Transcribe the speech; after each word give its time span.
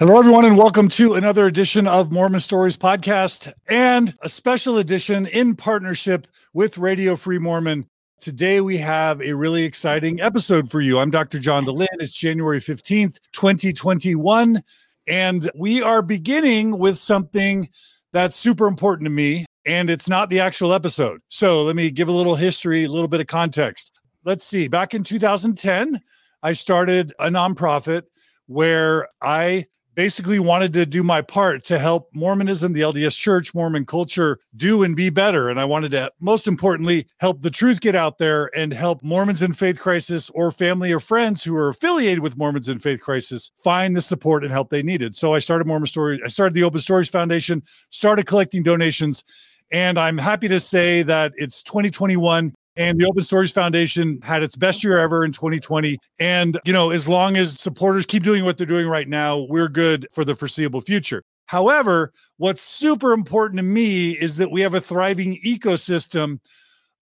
Hello, 0.00 0.16
everyone, 0.16 0.44
and 0.44 0.56
welcome 0.56 0.88
to 0.90 1.14
another 1.14 1.46
edition 1.46 1.88
of 1.88 2.12
Mormon 2.12 2.38
Stories 2.38 2.76
Podcast 2.76 3.52
and 3.66 4.14
a 4.22 4.28
special 4.28 4.78
edition 4.78 5.26
in 5.26 5.56
partnership 5.56 6.28
with 6.54 6.78
Radio 6.78 7.16
Free 7.16 7.40
Mormon. 7.40 7.84
Today, 8.20 8.60
we 8.60 8.76
have 8.76 9.20
a 9.20 9.32
really 9.32 9.64
exciting 9.64 10.20
episode 10.20 10.70
for 10.70 10.80
you. 10.80 11.00
I'm 11.00 11.10
Dr. 11.10 11.40
John 11.40 11.64
Dehlin. 11.64 11.88
It's 11.94 12.14
January 12.14 12.60
15th, 12.60 13.18
2021. 13.32 14.62
And 15.08 15.50
we 15.56 15.82
are 15.82 16.00
beginning 16.00 16.78
with 16.78 16.96
something 16.96 17.68
that's 18.12 18.36
super 18.36 18.68
important 18.68 19.06
to 19.06 19.10
me, 19.10 19.46
and 19.66 19.90
it's 19.90 20.08
not 20.08 20.30
the 20.30 20.38
actual 20.38 20.72
episode. 20.72 21.22
So, 21.26 21.64
let 21.64 21.74
me 21.74 21.90
give 21.90 22.06
a 22.06 22.12
little 22.12 22.36
history, 22.36 22.84
a 22.84 22.88
little 22.88 23.08
bit 23.08 23.20
of 23.20 23.26
context. 23.26 23.90
Let's 24.24 24.44
see. 24.44 24.68
Back 24.68 24.94
in 24.94 25.02
2010, 25.02 26.00
I 26.40 26.52
started 26.52 27.14
a 27.18 27.30
nonprofit 27.30 28.02
where 28.46 29.08
I 29.20 29.66
basically 29.98 30.38
wanted 30.38 30.72
to 30.72 30.86
do 30.86 31.02
my 31.02 31.20
part 31.20 31.64
to 31.64 31.76
help 31.76 32.08
Mormonism, 32.14 32.72
the 32.72 32.82
LDS 32.82 33.18
Church, 33.18 33.52
Mormon 33.52 33.84
culture 33.84 34.38
do 34.54 34.84
and 34.84 34.94
be 34.94 35.10
better. 35.10 35.48
And 35.48 35.58
I 35.58 35.64
wanted 35.64 35.90
to, 35.90 36.12
most 36.20 36.46
importantly, 36.46 37.08
help 37.18 37.42
the 37.42 37.50
truth 37.50 37.80
get 37.80 37.96
out 37.96 38.18
there 38.18 38.48
and 38.56 38.72
help 38.72 39.02
Mormons 39.02 39.42
in 39.42 39.54
faith 39.54 39.80
crisis 39.80 40.30
or 40.36 40.52
family 40.52 40.92
or 40.92 41.00
friends 41.00 41.42
who 41.42 41.56
are 41.56 41.68
affiliated 41.68 42.20
with 42.20 42.36
Mormons 42.36 42.68
in 42.68 42.78
faith 42.78 43.00
crisis 43.00 43.50
find 43.64 43.96
the 43.96 44.00
support 44.00 44.44
and 44.44 44.52
help 44.52 44.70
they 44.70 44.84
needed. 44.84 45.16
So 45.16 45.34
I 45.34 45.40
started 45.40 45.66
Mormon 45.66 45.88
Stories. 45.88 46.20
I 46.24 46.28
started 46.28 46.54
the 46.54 46.62
Open 46.62 46.78
Stories 46.78 47.08
Foundation, 47.08 47.60
started 47.90 48.24
collecting 48.24 48.62
donations. 48.62 49.24
And 49.72 49.98
I'm 49.98 50.16
happy 50.16 50.46
to 50.46 50.60
say 50.60 51.02
that 51.02 51.32
it's 51.34 51.60
2021 51.64 52.54
and 52.78 52.98
the 52.98 53.06
Open 53.06 53.22
Stories 53.22 53.50
Foundation 53.50 54.20
had 54.22 54.44
its 54.44 54.54
best 54.54 54.84
year 54.84 54.98
ever 54.98 55.24
in 55.24 55.32
2020. 55.32 55.98
And, 56.20 56.58
you 56.64 56.72
know, 56.72 56.90
as 56.90 57.08
long 57.08 57.36
as 57.36 57.60
supporters 57.60 58.06
keep 58.06 58.22
doing 58.22 58.44
what 58.44 58.56
they're 58.56 58.66
doing 58.66 58.86
right 58.86 59.08
now, 59.08 59.46
we're 59.50 59.68
good 59.68 60.06
for 60.12 60.24
the 60.24 60.36
foreseeable 60.36 60.80
future. 60.80 61.24
However, 61.46 62.12
what's 62.36 62.62
super 62.62 63.12
important 63.12 63.58
to 63.58 63.64
me 63.64 64.12
is 64.12 64.36
that 64.36 64.52
we 64.52 64.60
have 64.60 64.74
a 64.74 64.80
thriving 64.80 65.40
ecosystem 65.44 66.38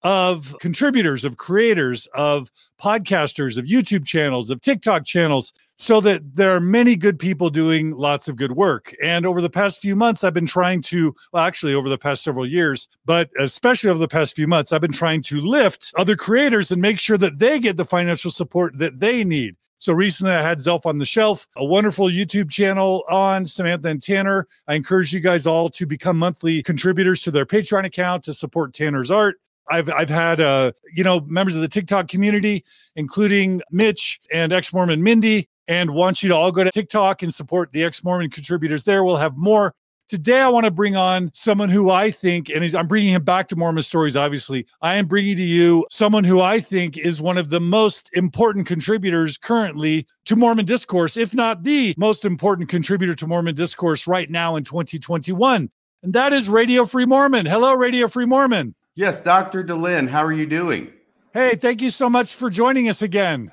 of 0.02 0.55
contributors, 0.61 1.25
of 1.25 1.36
creators, 1.36 2.06
of 2.14 2.50
podcasters, 2.80 3.56
of 3.58 3.64
YouTube 3.64 4.06
channels, 4.06 4.50
of 4.50 4.61
TikTok 4.61 5.05
channels, 5.05 5.53
so 5.77 6.00
that 6.00 6.36
there 6.36 6.55
are 6.55 6.61
many 6.61 6.97
good 6.97 7.19
people 7.19 7.50
doing 7.50 7.92
lots 7.92 8.28
of 8.28 8.36
good 8.36 8.53
work. 8.53 8.94
And 9.03 9.27
over 9.27 9.41
the 9.41 9.50
past 9.50 9.80
few 9.80 9.97
months, 9.97 10.25
I've 10.25 10.34
been 10.34 10.47
trying 10.47 10.83
to, 10.83 11.14
well, 11.33 11.44
actually, 11.44 11.75
over 11.75 11.88
the 11.88 11.98
past 11.98 12.22
several 12.22 12.47
years, 12.47 12.88
but 13.05 13.30
especially 13.38 13.91
over 13.91 13.98
the 13.98 14.08
past 14.08 14.36
few 14.36 14.47
months, 14.47 14.72
I've 14.72 14.80
been 14.80 14.92
trying 14.92 15.22
to 15.22 15.41
lift 15.41 15.92
other 15.97 16.16
creators 16.16 16.70
and 16.70 16.81
make 16.81 16.98
sure 16.98 17.19
that 17.19 17.38
they 17.38 17.58
get 17.58 17.77
the 17.77 17.84
financial 17.84 18.31
support 18.31 18.78
that 18.78 19.00
they 19.00 19.25
need. 19.25 19.56
So 19.78 19.92
recently 19.92 20.33
I 20.33 20.42
had 20.42 20.58
Zelph 20.58 20.86
on 20.86 20.98
the 20.98 21.05
Shelf, 21.05 21.47
a 21.56 21.64
wonderful 21.64 22.06
YouTube 22.06 22.50
channel 22.50 23.05
on 23.10 23.47
Samantha 23.47 23.88
and 23.88 24.03
Tanner. 24.03 24.47
I 24.66 24.75
encourage 24.75 25.12
you 25.12 25.20
guys 25.20 25.47
all 25.47 25.69
to 25.70 25.84
become 25.84 26.19
monthly 26.19 26.62
contributors 26.62 27.22
to 27.25 27.31
their 27.31 27.44
Patreon 27.44 27.84
account 27.84 28.25
to 28.25 28.33
support 28.33 28.72
Tanner's 28.72 29.10
art. 29.10 29.36
I've 29.69 29.91
I've 29.91 30.09
had 30.09 30.41
uh 30.41 30.72
you 30.95 31.05
know 31.05 31.20
members 31.20 31.56
of 31.56 31.62
the 31.62 31.69
TikTok 31.69 32.09
community, 32.09 32.64
including 32.95 33.62
Mitch 33.70 34.20
and 34.33 34.53
ex 34.53 34.72
Mormon 34.72 35.03
Mindy, 35.03 35.48
and 35.69 35.91
want 35.91 36.22
you 36.22 36.28
to 36.28 36.34
all 36.34 36.53
go 36.53 36.64
to 36.64 36.70
TikTok 36.70 37.22
and 37.22 37.33
support 37.33 37.72
the 37.72 37.84
ex 37.84 38.05
Mormon 38.05 38.31
contributors 38.31 38.84
there. 38.84 39.05
We'll 39.05 39.17
have 39.17 39.37
more. 39.37 39.75
Today, 40.09 40.41
I 40.41 40.48
want 40.48 40.67
to 40.67 40.70
bring 40.70 40.94
on 40.94 41.33
someone 41.34 41.69
who 41.69 41.91
I 41.91 42.12
think, 42.12 42.48
and 42.48 42.64
I'm 42.77 42.87
bringing 42.87 43.12
him 43.12 43.25
back 43.25 43.48
to 43.48 43.56
Mormon 43.56 43.83
stories, 43.83 44.14
obviously. 44.14 44.64
I 44.81 44.94
am 44.94 45.06
bringing 45.06 45.34
to 45.37 45.42
you 45.42 45.84
someone 45.91 46.22
who 46.22 46.41
I 46.41 46.61
think 46.61 46.97
is 46.97 47.20
one 47.20 47.37
of 47.37 47.50
the 47.50 47.59
most 47.59 48.09
important 48.12 48.69
contributors 48.69 49.37
currently 49.37 50.06
to 50.27 50.37
Mormon 50.37 50.64
discourse, 50.64 51.17
if 51.17 51.34
not 51.34 51.64
the 51.64 51.92
most 51.98 52.25
important 52.25 52.69
contributor 52.69 53.17
to 53.17 53.27
Mormon 53.27 53.56
discourse 53.56 54.06
right 54.06 54.31
now 54.31 54.55
in 54.55 54.62
2021. 54.62 55.69
And 56.05 56.12
that 56.12 56.33
is 56.33 56.48
Radio 56.48 56.84
Free 56.84 57.05
Mormon. 57.05 57.44
Hello, 57.44 57.75
Radio 57.75 58.06
Free 58.06 58.27
Mormon. 58.27 58.77
Yes, 58.98 59.20
Dr. 59.20 59.62
Dehlin, 59.62 60.08
how 60.08 60.25
are 60.25 60.32
you 60.32 60.47
doing? 60.47 60.91
Hey, 61.34 61.54
thank 61.54 61.82
you 61.82 61.91
so 61.91 62.09
much 62.09 62.34
for 62.34 62.48
joining 62.48 62.88
us 62.88 63.03
again. 63.03 63.53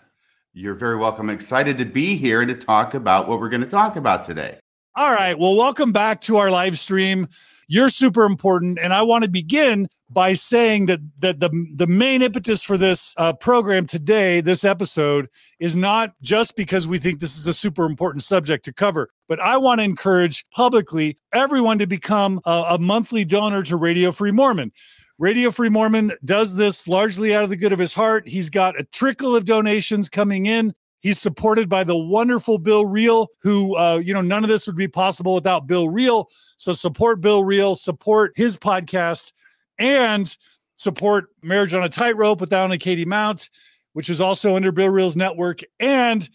You're 0.53 0.73
very 0.73 0.95
welcome. 0.95 1.29
excited 1.29 1.77
to 1.79 1.85
be 1.85 2.15
here 2.15 2.39
and 2.39 2.47
to 2.47 2.55
talk 2.55 2.93
about 2.93 3.27
what 3.27 3.41
we're 3.41 3.49
going 3.49 3.61
to 3.61 3.69
talk 3.69 3.97
about 3.97 4.23
today. 4.23 4.57
All 4.95 5.11
right. 5.11 5.37
Well, 5.37 5.57
welcome 5.57 5.91
back 5.91 6.21
to 6.21 6.37
our 6.37 6.49
live 6.49 6.79
stream. 6.79 7.27
You're 7.67 7.89
super 7.89 8.23
important, 8.23 8.79
and 8.81 8.93
I 8.93 9.01
want 9.01 9.25
to 9.25 9.29
begin 9.29 9.89
by 10.09 10.31
saying 10.31 10.85
that 10.85 11.01
that 11.19 11.41
the 11.41 11.49
the 11.75 11.87
main 11.87 12.21
impetus 12.21 12.63
for 12.63 12.77
this 12.77 13.13
uh, 13.17 13.33
program 13.33 13.85
today, 13.85 14.39
this 14.39 14.63
episode, 14.63 15.27
is 15.59 15.75
not 15.75 16.13
just 16.21 16.55
because 16.55 16.87
we 16.87 16.99
think 16.99 17.19
this 17.19 17.37
is 17.37 17.47
a 17.47 17.53
super 17.53 17.85
important 17.85 18.23
subject 18.23 18.63
to 18.65 18.73
cover, 18.73 19.09
but 19.27 19.41
I 19.41 19.57
want 19.57 19.79
to 19.79 19.85
encourage 19.85 20.45
publicly 20.51 21.17
everyone 21.33 21.79
to 21.79 21.87
become 21.87 22.39
a, 22.45 22.63
a 22.69 22.77
monthly 22.77 23.25
donor 23.25 23.63
to 23.63 23.75
Radio 23.75 24.13
Free 24.13 24.31
Mormon. 24.31 24.71
Radio 25.19 25.51
Free 25.51 25.69
Mormon 25.69 26.11
does 26.25 26.55
this 26.55 26.87
largely 26.87 27.35
out 27.35 27.43
of 27.43 27.49
the 27.49 27.57
good 27.57 27.71
of 27.71 27.79
his 27.79 27.93
heart. 27.93 28.27
He's 28.27 28.49
got 28.49 28.79
a 28.79 28.83
trickle 28.85 29.35
of 29.35 29.45
donations 29.45 30.09
coming 30.09 30.47
in. 30.47 30.73
He's 31.01 31.19
supported 31.19 31.69
by 31.69 31.83
the 31.83 31.97
wonderful 31.97 32.57
Bill 32.57 32.85
Reel, 32.85 33.27
who, 33.41 33.75
uh, 33.77 33.97
you 33.97 34.13
know, 34.13 34.21
none 34.21 34.43
of 34.43 34.49
this 34.49 34.65
would 34.67 34.77
be 34.77 34.87
possible 34.87 35.35
without 35.35 35.67
Bill 35.67 35.89
Reel. 35.89 36.29
So 36.57 36.73
support 36.73 37.21
Bill 37.21 37.43
Reel, 37.43 37.75
support 37.75 38.33
his 38.35 38.57
podcast, 38.57 39.33
and 39.77 40.35
support 40.77 41.25
Marriage 41.41 41.73
on 41.73 41.83
a 41.83 41.89
Tightrope 41.89 42.41
with 42.41 42.53
Alan 42.53 42.71
and 42.71 42.81
Katie 42.81 43.05
Mount, 43.05 43.49
which 43.91 44.09
is 44.09 44.21
also 44.21 44.55
under 44.55 44.71
Bill 44.71 44.89
Reel's 44.89 45.15
network, 45.15 45.59
and 45.79 46.27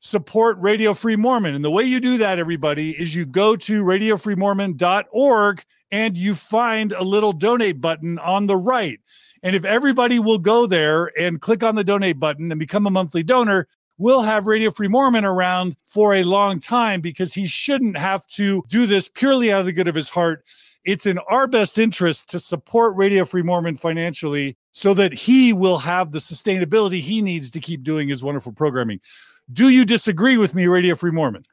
support 0.00 0.58
Radio 0.60 0.92
Free 0.92 1.16
Mormon. 1.16 1.54
And 1.54 1.64
the 1.64 1.70
way 1.70 1.84
you 1.84 2.00
do 2.00 2.18
that, 2.18 2.38
everybody, 2.38 2.90
is 2.90 3.14
you 3.14 3.26
go 3.26 3.56
to 3.56 3.84
radiofreemormon.org 3.84 5.64
and 5.90 6.16
you 6.16 6.34
find 6.34 6.92
a 6.92 7.02
little 7.02 7.32
donate 7.32 7.80
button 7.80 8.18
on 8.18 8.46
the 8.46 8.56
right. 8.56 9.00
And 9.42 9.54
if 9.54 9.64
everybody 9.64 10.18
will 10.18 10.38
go 10.38 10.66
there 10.66 11.12
and 11.18 11.40
click 11.40 11.62
on 11.62 11.74
the 11.74 11.84
donate 11.84 12.18
button 12.18 12.50
and 12.50 12.58
become 12.58 12.86
a 12.86 12.90
monthly 12.90 13.22
donor, 13.22 13.68
we'll 13.98 14.22
have 14.22 14.46
Radio 14.46 14.70
Free 14.70 14.88
Mormon 14.88 15.24
around 15.24 15.76
for 15.86 16.14
a 16.14 16.24
long 16.24 16.60
time 16.60 17.00
because 17.00 17.32
he 17.32 17.46
shouldn't 17.46 17.96
have 17.96 18.26
to 18.28 18.64
do 18.68 18.86
this 18.86 19.08
purely 19.08 19.52
out 19.52 19.60
of 19.60 19.66
the 19.66 19.72
good 19.72 19.88
of 19.88 19.94
his 19.94 20.08
heart. 20.08 20.44
It's 20.84 21.06
in 21.06 21.18
our 21.18 21.46
best 21.46 21.78
interest 21.78 22.30
to 22.30 22.38
support 22.38 22.96
Radio 22.96 23.24
Free 23.24 23.42
Mormon 23.42 23.76
financially 23.76 24.56
so 24.72 24.94
that 24.94 25.12
he 25.12 25.52
will 25.52 25.78
have 25.78 26.12
the 26.12 26.18
sustainability 26.18 27.00
he 27.00 27.22
needs 27.22 27.50
to 27.52 27.60
keep 27.60 27.82
doing 27.82 28.08
his 28.08 28.22
wonderful 28.22 28.52
programming. 28.52 29.00
Do 29.52 29.68
you 29.68 29.84
disagree 29.84 30.38
with 30.38 30.54
me, 30.54 30.66
Radio 30.66 30.94
Free 30.94 31.12
Mormon? 31.12 31.44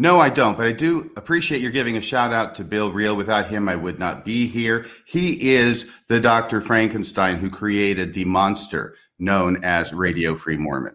No, 0.00 0.20
I 0.20 0.28
don't, 0.28 0.56
but 0.56 0.64
I 0.64 0.70
do 0.70 1.10
appreciate 1.16 1.60
your 1.60 1.72
giving 1.72 1.96
a 1.96 2.00
shout 2.00 2.32
out 2.32 2.54
to 2.54 2.62
Bill 2.62 2.92
Reel. 2.92 3.16
Without 3.16 3.48
him, 3.48 3.68
I 3.68 3.74
would 3.74 3.98
not 3.98 4.24
be 4.24 4.46
here. 4.46 4.86
He 5.04 5.50
is 5.54 5.86
the 6.06 6.20
Dr. 6.20 6.60
Frankenstein 6.60 7.36
who 7.36 7.50
created 7.50 8.14
the 8.14 8.24
monster 8.24 8.94
known 9.18 9.64
as 9.64 9.92
Radio 9.92 10.36
Free 10.36 10.56
Mormon. 10.56 10.94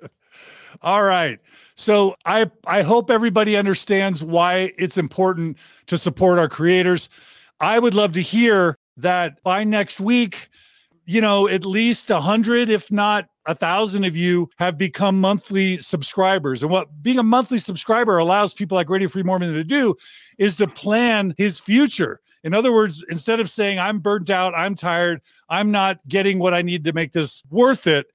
All 0.82 1.02
right. 1.02 1.40
So 1.74 2.14
I 2.24 2.48
I 2.68 2.82
hope 2.82 3.10
everybody 3.10 3.56
understands 3.56 4.22
why 4.22 4.72
it's 4.78 4.96
important 4.96 5.58
to 5.86 5.98
support 5.98 6.38
our 6.38 6.48
creators. 6.48 7.10
I 7.58 7.80
would 7.80 7.94
love 7.94 8.12
to 8.12 8.22
hear 8.22 8.78
that 8.96 9.42
by 9.42 9.64
next 9.64 9.98
week, 9.98 10.50
you 11.06 11.20
know, 11.20 11.48
at 11.48 11.64
least 11.64 12.10
a 12.10 12.20
hundred, 12.20 12.68
if 12.68 12.90
not 12.90 13.28
a 13.46 13.54
thousand 13.54 14.04
of 14.04 14.16
you 14.16 14.50
have 14.58 14.76
become 14.76 15.20
monthly 15.20 15.78
subscribers. 15.78 16.62
And 16.62 16.70
what 16.70 16.88
being 17.02 17.18
a 17.18 17.22
monthly 17.22 17.58
subscriber 17.58 18.18
allows 18.18 18.52
people 18.52 18.74
like 18.74 18.90
Radio 18.90 19.08
Free 19.08 19.22
Mormon 19.22 19.54
to 19.54 19.64
do 19.64 19.94
is 20.36 20.56
to 20.56 20.66
plan 20.66 21.32
his 21.38 21.60
future. 21.60 22.20
In 22.42 22.54
other 22.54 22.72
words, 22.72 23.04
instead 23.08 23.40
of 23.40 23.48
saying, 23.48 23.78
I'm 23.78 24.00
burnt 24.00 24.30
out, 24.30 24.54
I'm 24.54 24.74
tired, 24.74 25.20
I'm 25.48 25.70
not 25.70 25.98
getting 26.08 26.38
what 26.38 26.54
I 26.54 26.62
need 26.62 26.84
to 26.84 26.92
make 26.92 27.12
this 27.12 27.42
worth 27.50 27.86
it, 27.86 28.06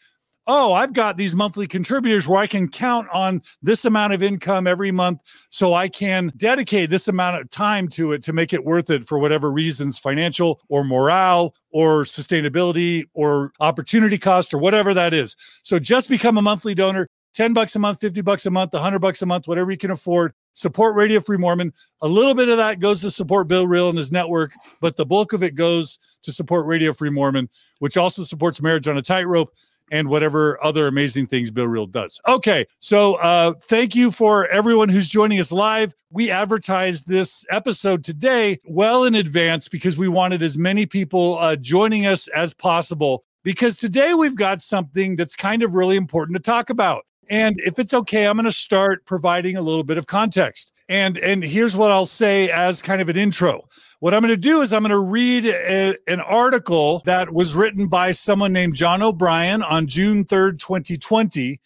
oh, 0.47 0.73
I've 0.73 0.93
got 0.93 1.17
these 1.17 1.35
monthly 1.35 1.67
contributors 1.67 2.27
where 2.27 2.39
I 2.39 2.47
can 2.47 2.67
count 2.67 3.07
on 3.13 3.41
this 3.61 3.85
amount 3.85 4.13
of 4.13 4.23
income 4.23 4.67
every 4.67 4.91
month 4.91 5.21
so 5.49 5.73
I 5.73 5.87
can 5.87 6.31
dedicate 6.37 6.89
this 6.89 7.07
amount 7.07 7.41
of 7.41 7.49
time 7.51 7.87
to 7.89 8.13
it 8.13 8.23
to 8.23 8.33
make 8.33 8.53
it 8.53 8.65
worth 8.65 8.89
it 8.89 9.05
for 9.05 9.19
whatever 9.19 9.51
reasons 9.51 9.97
financial 9.97 10.59
or 10.69 10.83
morale 10.83 11.55
or 11.71 12.03
sustainability 12.03 13.05
or 13.13 13.51
opportunity 13.59 14.17
cost 14.17 14.53
or 14.53 14.57
whatever 14.57 14.93
that 14.93 15.13
is. 15.13 15.35
So 15.63 15.79
just 15.79 16.09
become 16.09 16.37
a 16.37 16.41
monthly 16.41 16.75
donor. 16.75 17.07
10 17.33 17.53
bucks 17.53 17.77
a 17.77 17.79
month, 17.79 18.01
50 18.01 18.21
bucks 18.21 18.45
a 18.45 18.51
month, 18.51 18.73
100 18.73 18.99
bucks 18.99 19.21
a 19.21 19.25
month, 19.25 19.47
whatever 19.47 19.71
you 19.71 19.77
can 19.77 19.91
afford. 19.91 20.33
Support 20.53 20.97
Radio 20.97 21.21
Free 21.21 21.37
Mormon. 21.37 21.71
A 22.01 22.07
little 22.07 22.33
bit 22.33 22.49
of 22.49 22.57
that 22.57 22.81
goes 22.81 22.99
to 23.01 23.09
support 23.09 23.47
Bill 23.47 23.67
Reel 23.67 23.87
and 23.87 23.97
his 23.97 24.11
network, 24.11 24.51
but 24.81 24.97
the 24.97 25.05
bulk 25.05 25.31
of 25.31 25.43
it 25.43 25.55
goes 25.55 25.97
to 26.23 26.31
support 26.33 26.65
Radio 26.65 26.91
Free 26.91 27.09
Mormon, 27.09 27.47
which 27.79 27.95
also 27.95 28.23
supports 28.23 28.61
Marriage 28.61 28.89
on 28.89 28.97
a 28.97 29.01
Tightrope 29.01 29.53
and 29.91 30.07
whatever 30.09 30.61
other 30.63 30.87
amazing 30.87 31.27
things 31.27 31.51
Bill 31.51 31.67
Reel 31.67 31.85
does. 31.85 32.19
Okay, 32.27 32.65
so 32.79 33.15
uh, 33.15 33.53
thank 33.61 33.95
you 33.95 34.09
for 34.09 34.47
everyone 34.47 34.89
who's 34.89 35.09
joining 35.09 35.39
us 35.39 35.51
live. 35.51 35.93
We 36.09 36.31
advertised 36.31 37.07
this 37.07 37.45
episode 37.49 38.03
today 38.03 38.59
well 38.65 39.03
in 39.03 39.15
advance 39.15 39.67
because 39.67 39.97
we 39.97 40.07
wanted 40.07 40.41
as 40.41 40.57
many 40.57 40.85
people 40.85 41.37
uh, 41.37 41.57
joining 41.57 42.05
us 42.05 42.27
as 42.29 42.53
possible. 42.53 43.23
Because 43.43 43.75
today 43.75 44.13
we've 44.13 44.35
got 44.35 44.61
something 44.61 45.15
that's 45.15 45.35
kind 45.35 45.63
of 45.63 45.73
really 45.73 45.95
important 45.95 46.35
to 46.35 46.41
talk 46.41 46.69
about. 46.69 47.05
And 47.31 47.61
if 47.61 47.79
it's 47.79 47.93
okay, 47.93 48.27
I'm 48.27 48.35
going 48.35 48.43
to 48.43 48.51
start 48.51 49.05
providing 49.05 49.55
a 49.55 49.61
little 49.61 49.85
bit 49.85 49.97
of 49.97 50.05
context. 50.05 50.73
And 50.89 51.17
and 51.17 51.41
here's 51.41 51.77
what 51.77 51.89
I'll 51.89 52.05
say 52.05 52.49
as 52.49 52.81
kind 52.81 53.01
of 53.01 53.07
an 53.07 53.15
intro. 53.15 53.69
What 54.01 54.13
I'm 54.13 54.19
going 54.19 54.33
to 54.33 54.37
do 54.37 54.61
is 54.61 54.73
I'm 54.73 54.83
going 54.83 54.91
to 54.91 54.99
read 54.99 55.45
a, 55.45 55.95
an 56.07 56.19
article 56.19 57.01
that 57.05 57.33
was 57.33 57.55
written 57.55 57.87
by 57.87 58.11
someone 58.11 58.51
named 58.51 58.75
John 58.75 59.01
O'Brien 59.01 59.63
on 59.63 59.87
June 59.87 60.25
3rd, 60.25 60.59
2020. 60.59 61.61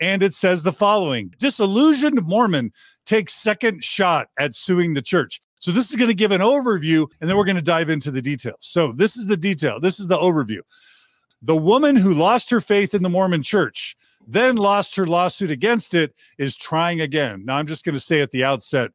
And 0.00 0.20
it 0.20 0.34
says 0.34 0.64
the 0.64 0.72
following 0.72 1.32
Disillusioned 1.38 2.20
Mormon 2.24 2.72
takes 3.06 3.34
second 3.34 3.84
shot 3.84 4.26
at 4.36 4.56
suing 4.56 4.94
the 4.94 5.02
church. 5.02 5.40
So 5.60 5.70
this 5.70 5.90
is 5.90 5.96
going 5.96 6.08
to 6.08 6.14
give 6.14 6.32
an 6.32 6.40
overview 6.40 7.06
and 7.20 7.30
then 7.30 7.36
we're 7.36 7.44
going 7.44 7.54
to 7.54 7.62
dive 7.62 7.88
into 7.88 8.10
the 8.10 8.20
details. 8.20 8.56
So 8.60 8.90
this 8.90 9.16
is 9.16 9.28
the 9.28 9.36
detail. 9.36 9.78
This 9.78 10.00
is 10.00 10.08
the 10.08 10.18
overview. 10.18 10.60
The 11.40 11.56
woman 11.56 11.94
who 11.94 12.14
lost 12.14 12.50
her 12.50 12.60
faith 12.60 12.94
in 12.94 13.04
the 13.04 13.08
Mormon 13.08 13.44
church, 13.44 13.96
then 14.26 14.56
lost 14.56 14.96
her 14.96 15.06
lawsuit 15.06 15.50
against 15.50 15.94
it, 15.94 16.14
is 16.38 16.56
trying 16.56 17.00
again. 17.00 17.44
Now 17.44 17.56
I'm 17.56 17.66
just 17.66 17.84
going 17.84 17.94
to 17.94 18.00
say 18.00 18.20
at 18.20 18.30
the 18.30 18.44
outset, 18.44 18.90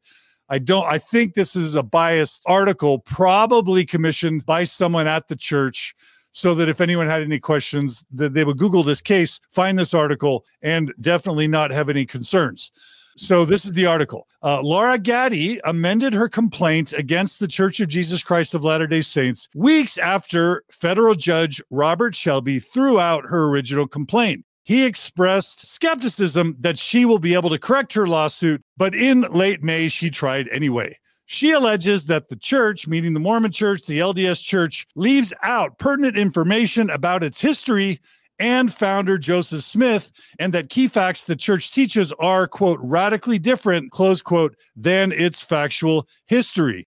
I 0.48 0.58
don't, 0.58 0.86
I 0.86 0.98
think 0.98 1.34
this 1.34 1.54
is 1.54 1.76
a 1.76 1.82
biased 1.82 2.42
article, 2.46 2.98
probably 2.98 3.86
commissioned 3.86 4.44
by 4.46 4.64
someone 4.64 5.06
at 5.06 5.28
the 5.28 5.36
church 5.36 5.94
so 6.32 6.54
that 6.54 6.68
if 6.68 6.80
anyone 6.80 7.06
had 7.06 7.22
any 7.22 7.38
questions 7.38 8.04
that 8.12 8.34
they 8.34 8.44
would 8.44 8.58
google 8.58 8.82
this 8.82 9.00
case 9.00 9.40
find 9.50 9.78
this 9.78 9.94
article 9.94 10.44
and 10.62 10.92
definitely 11.00 11.48
not 11.48 11.70
have 11.70 11.88
any 11.88 12.06
concerns. 12.06 12.72
So 13.16 13.44
this 13.44 13.64
is 13.64 13.72
the 13.72 13.86
article. 13.86 14.26
Uh, 14.42 14.62
laura 14.62 14.98
gaddy 14.98 15.60
amended 15.64 16.12
her 16.12 16.28
complaint 16.28 16.92
against 16.92 17.40
the 17.40 17.48
church 17.48 17.80
of 17.80 17.88
jesus 17.88 18.22
christ 18.22 18.54
of 18.54 18.64
latter-day 18.64 19.02
saints 19.02 19.48
weeks 19.54 19.98
after 19.98 20.62
federal 20.70 21.14
judge 21.14 21.60
robert 21.70 22.14
shelby 22.14 22.58
threw 22.58 22.98
out 22.98 23.24
her 23.26 23.46
original 23.48 23.86
complaint 23.86 24.44
he 24.70 24.84
expressed 24.84 25.66
skepticism 25.66 26.54
that 26.60 26.78
she 26.78 27.04
will 27.04 27.18
be 27.18 27.34
able 27.34 27.50
to 27.50 27.58
correct 27.58 27.92
her 27.92 28.06
lawsuit, 28.06 28.62
but 28.76 28.94
in 28.94 29.22
late 29.22 29.64
May, 29.64 29.88
she 29.88 30.10
tried 30.10 30.46
anyway. 30.52 30.96
She 31.26 31.50
alleges 31.50 32.06
that 32.06 32.28
the 32.28 32.36
church, 32.36 32.86
meaning 32.86 33.12
the 33.12 33.18
Mormon 33.18 33.50
church, 33.50 33.84
the 33.86 33.98
LDS 33.98 34.40
church, 34.40 34.86
leaves 34.94 35.32
out 35.42 35.76
pertinent 35.80 36.16
information 36.16 36.88
about 36.88 37.24
its 37.24 37.40
history 37.40 37.98
and 38.38 38.72
founder 38.72 39.18
Joseph 39.18 39.64
Smith, 39.64 40.12
and 40.38 40.54
that 40.54 40.70
key 40.70 40.86
facts 40.86 41.24
the 41.24 41.34
church 41.34 41.72
teaches 41.72 42.12
are, 42.20 42.46
quote, 42.46 42.78
radically 42.80 43.40
different, 43.40 43.90
close 43.90 44.22
quote, 44.22 44.54
than 44.76 45.10
its 45.10 45.42
factual 45.42 46.06
history. 46.26 46.86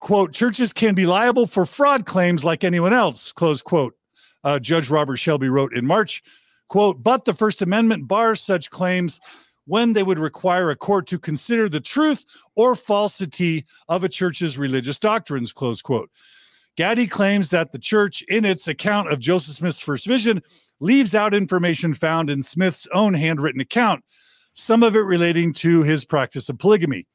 Quote, 0.00 0.32
churches 0.32 0.72
can 0.72 0.94
be 0.94 1.06
liable 1.06 1.48
for 1.48 1.66
fraud 1.66 2.06
claims 2.06 2.44
like 2.44 2.62
anyone 2.62 2.92
else, 2.92 3.32
close 3.32 3.62
quote. 3.62 3.94
Uh, 4.44 4.60
Judge 4.60 4.90
Robert 4.90 5.16
Shelby 5.16 5.48
wrote 5.48 5.74
in 5.74 5.84
March 5.84 6.22
Quote, 6.68 7.02
but 7.02 7.24
the 7.24 7.34
First 7.34 7.62
Amendment 7.62 8.08
bars 8.08 8.40
such 8.40 8.70
claims 8.70 9.20
when 9.66 9.92
they 9.92 10.02
would 10.02 10.18
require 10.18 10.70
a 10.70 10.76
court 10.76 11.06
to 11.08 11.18
consider 11.18 11.68
the 11.68 11.80
truth 11.80 12.24
or 12.54 12.74
falsity 12.74 13.64
of 13.88 14.04
a 14.04 14.08
church's 14.08 14.58
religious 14.58 14.98
doctrines, 14.98 15.52
close 15.52 15.82
quote. 15.82 16.10
Gaddy 16.76 17.06
claims 17.06 17.50
that 17.50 17.72
the 17.72 17.78
church, 17.78 18.22
in 18.28 18.44
its 18.44 18.68
account 18.68 19.10
of 19.12 19.18
Joseph 19.18 19.56
Smith's 19.56 19.80
first 19.80 20.06
vision, 20.06 20.42
leaves 20.78 21.14
out 21.14 21.34
information 21.34 21.94
found 21.94 22.28
in 22.28 22.42
Smith's 22.42 22.86
own 22.92 23.14
handwritten 23.14 23.60
account, 23.60 24.04
some 24.52 24.82
of 24.82 24.94
it 24.94 25.00
relating 25.00 25.52
to 25.54 25.82
his 25.82 26.04
practice 26.04 26.48
of 26.48 26.58
polygamy. 26.58 27.06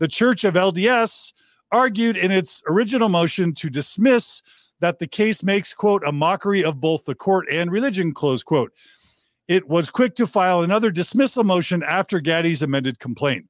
The 0.00 0.08
Church 0.08 0.44
of 0.44 0.54
LDS 0.54 1.32
argued 1.70 2.16
in 2.16 2.30
its 2.32 2.62
original 2.68 3.08
motion 3.08 3.54
to 3.54 3.70
dismiss 3.70 4.42
that 4.84 4.98
the 4.98 5.06
case 5.06 5.42
makes, 5.42 5.72
quote, 5.72 6.02
a 6.06 6.12
mockery 6.12 6.62
of 6.62 6.78
both 6.78 7.06
the 7.06 7.14
court 7.14 7.46
and 7.50 7.72
religion, 7.72 8.12
close 8.12 8.42
quote. 8.42 8.70
It 9.48 9.66
was 9.66 9.88
quick 9.88 10.14
to 10.16 10.26
file 10.26 10.60
another 10.60 10.90
dismissal 10.90 11.42
motion 11.42 11.82
after 11.82 12.20
Gaddy's 12.20 12.60
amended 12.60 12.98
complaint. 12.98 13.46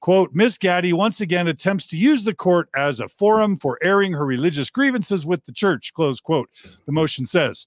Quote, 0.00 0.30
Miss 0.32 0.56
Gaddy 0.56 0.94
once 0.94 1.20
again 1.20 1.48
attempts 1.48 1.86
to 1.88 1.98
use 1.98 2.24
the 2.24 2.34
court 2.34 2.70
as 2.74 2.98
a 2.98 3.08
forum 3.08 3.56
for 3.56 3.78
airing 3.82 4.14
her 4.14 4.24
religious 4.24 4.70
grievances 4.70 5.26
with 5.26 5.44
the 5.44 5.52
church, 5.52 5.92
close 5.92 6.18
quote. 6.18 6.48
The 6.86 6.92
motion 6.92 7.26
says, 7.26 7.66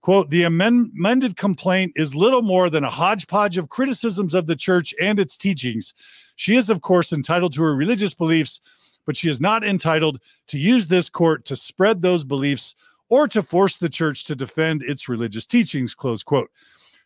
quote, 0.00 0.30
the 0.30 0.44
amend- 0.44 0.92
amended 0.96 1.36
complaint 1.36 1.94
is 1.96 2.14
little 2.14 2.42
more 2.42 2.70
than 2.70 2.84
a 2.84 2.90
hodgepodge 2.90 3.58
of 3.58 3.70
criticisms 3.70 4.34
of 4.34 4.46
the 4.46 4.54
church 4.54 4.94
and 5.02 5.18
its 5.18 5.36
teachings. 5.36 5.94
She 6.36 6.54
is, 6.54 6.70
of 6.70 6.80
course, 6.80 7.12
entitled 7.12 7.54
to 7.54 7.64
her 7.64 7.74
religious 7.74 8.14
beliefs 8.14 8.60
but 9.06 9.16
she 9.16 9.28
is 9.28 9.40
not 9.40 9.64
entitled 9.64 10.20
to 10.48 10.58
use 10.58 10.88
this 10.88 11.08
court 11.08 11.44
to 11.46 11.56
spread 11.56 12.02
those 12.02 12.24
beliefs 12.24 12.74
or 13.08 13.28
to 13.28 13.42
force 13.42 13.78
the 13.78 13.88
church 13.88 14.24
to 14.24 14.34
defend 14.34 14.82
its 14.82 15.08
religious 15.08 15.46
teachings, 15.46 15.94
close 15.94 16.22
quote. 16.22 16.50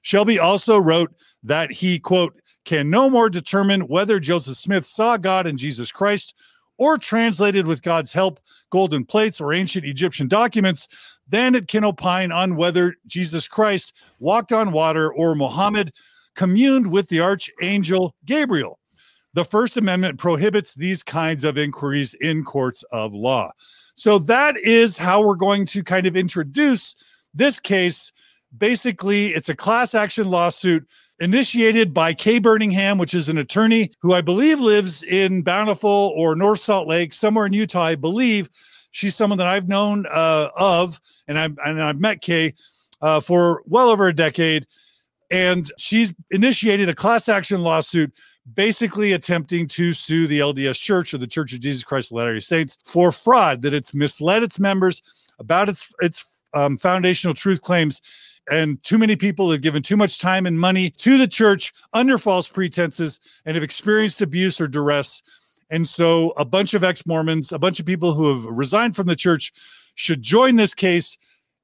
Shelby 0.03 0.39
also 0.39 0.79
wrote 0.79 1.13
that 1.43 1.71
he, 1.71 1.99
quote, 1.99 2.41
can 2.65 2.91
no 2.91 3.09
more 3.09 3.31
determine 3.31 3.83
whether 3.83 4.19
Joseph 4.19 4.57
Smith 4.57 4.85
saw 4.85 5.17
God 5.17 5.47
in 5.47 5.57
Jesus 5.57 5.93
Christ 5.93 6.35
or 6.79 6.97
translated 6.97 7.67
with 7.67 7.83
God's 7.83 8.13
help 8.13 8.41
golden 8.71 9.05
plates 9.05 9.41
or 9.41 9.53
ancient 9.53 9.85
Egyptian 9.85 10.29
documents 10.29 10.89
than 11.29 11.55
it 11.55 11.69
can 11.69 11.85
opine 11.85 12.33
on 12.33 12.57
whether 12.57 12.97
Jesus 13.07 13.47
Christ 13.47 13.93
walked 14.19 14.53
on 14.53 14.73
water 14.73 15.13
or 15.13 15.35
Muhammad 15.35 15.93
communed 16.35 16.91
with 16.91 17.09
the 17.09 17.21
archangel 17.21 18.15
Gabriel. 18.25 18.80
The 19.35 19.45
First 19.45 19.77
Amendment 19.77 20.19
prohibits 20.19 20.75
these 20.75 21.03
kinds 21.03 21.45
of 21.45 21.57
inquiries 21.57 22.15
in 22.15 22.45
courts 22.45 22.83
of 22.91 23.15
law. 23.15 23.53
So 23.95 24.19
that 24.21 24.57
is 24.57 24.97
how 24.97 25.23
we're 25.23 25.35
going 25.35 25.67
to 25.67 25.85
kind 25.85 26.07
of 26.07 26.17
introduce 26.17 26.97
this 27.35 27.61
case. 27.61 28.13
Basically, 28.57 29.29
it's 29.29 29.49
a 29.49 29.55
class 29.55 29.95
action 29.95 30.29
lawsuit 30.29 30.87
initiated 31.21 31.93
by 31.93 32.15
Kay 32.15 32.41
Burningham, 32.41 32.99
which 32.99 33.15
is 33.15 33.29
an 33.29 33.39
attorney 33.39 33.93
who 34.01 34.15
I 34.15 34.23
believe 34.23 34.59
lives 34.59 35.03
in 35.03 35.43
Bountiful 35.43 36.13
or 36.17 36.35
North 36.35 36.61
Salt 36.61 36.89
Lake, 36.89 37.13
somewhere 37.13 37.47
in 37.47 37.53
Utah, 37.53 37.85
I 37.85 37.95
believe. 37.95 38.49
She's 38.91 39.15
someone 39.15 39.39
that 39.39 39.47
I've 39.47 39.69
known 39.69 40.07
uh, 40.07 40.49
of, 40.57 41.01
and 41.29 41.39
I've 41.39 41.57
and 41.65 41.81
I've 41.81 42.01
met 42.01 42.23
Kay 42.23 42.55
uh, 43.03 43.21
for 43.21 43.63
well 43.67 43.89
over 43.89 44.09
a 44.09 44.15
decade, 44.15 44.67
and 45.31 45.71
she's 45.79 46.13
initiated 46.31 46.89
a 46.89 46.95
class 46.95 47.29
action 47.29 47.63
lawsuit 47.63 48.13
basically 48.55 49.13
attempting 49.13 49.69
to 49.69 49.93
sue 49.93 50.27
the 50.27 50.41
LDS 50.41 50.81
Church 50.81 51.15
or 51.15 51.19
the 51.19 51.27
Church 51.27 51.53
of 51.53 51.61
Jesus 51.61 51.85
Christ 51.85 52.11
of 52.11 52.17
Latter-day 52.17 52.41
Saints 52.41 52.77
for 52.85 53.13
fraud 53.13 53.63
that 53.63 53.75
it's 53.75 53.95
misled 53.95 54.43
its 54.43 54.59
members 54.59 55.03
about 55.39 55.69
its 55.69 55.95
its 56.01 56.25
um, 56.53 56.77
foundational 56.77 57.35
truth 57.35 57.63
claims 57.63 58.01
and 58.51 58.83
too 58.83 58.99
many 58.99 59.17
people 59.17 59.51
have 59.51 59.63
given 59.63 59.83
too 59.83 59.97
much 59.97 60.19
time 60.19 60.45
and 60.47 60.59
money 60.59 60.91
to 60.91 61.17
the 61.17 61.29
church 61.29 61.73
under 61.93 62.19
false 62.19 62.49
pretenses 62.49 63.21
and 63.47 63.55
have 63.55 63.63
experienced 63.63 64.21
abuse 64.21 64.61
or 64.61 64.67
duress. 64.67 65.23
And 65.71 65.87
so, 65.87 66.31
a 66.31 66.45
bunch 66.45 66.75
of 66.75 66.83
ex 66.83 67.07
Mormons, 67.07 67.53
a 67.53 67.59
bunch 67.59 67.79
of 67.79 67.87
people 67.87 68.13
who 68.13 68.29
have 68.29 68.45
resigned 68.45 68.97
from 68.97 69.07
the 69.07 69.15
church 69.15 69.53
should 69.95 70.21
join 70.21 70.57
this 70.57 70.75
case 70.75 71.17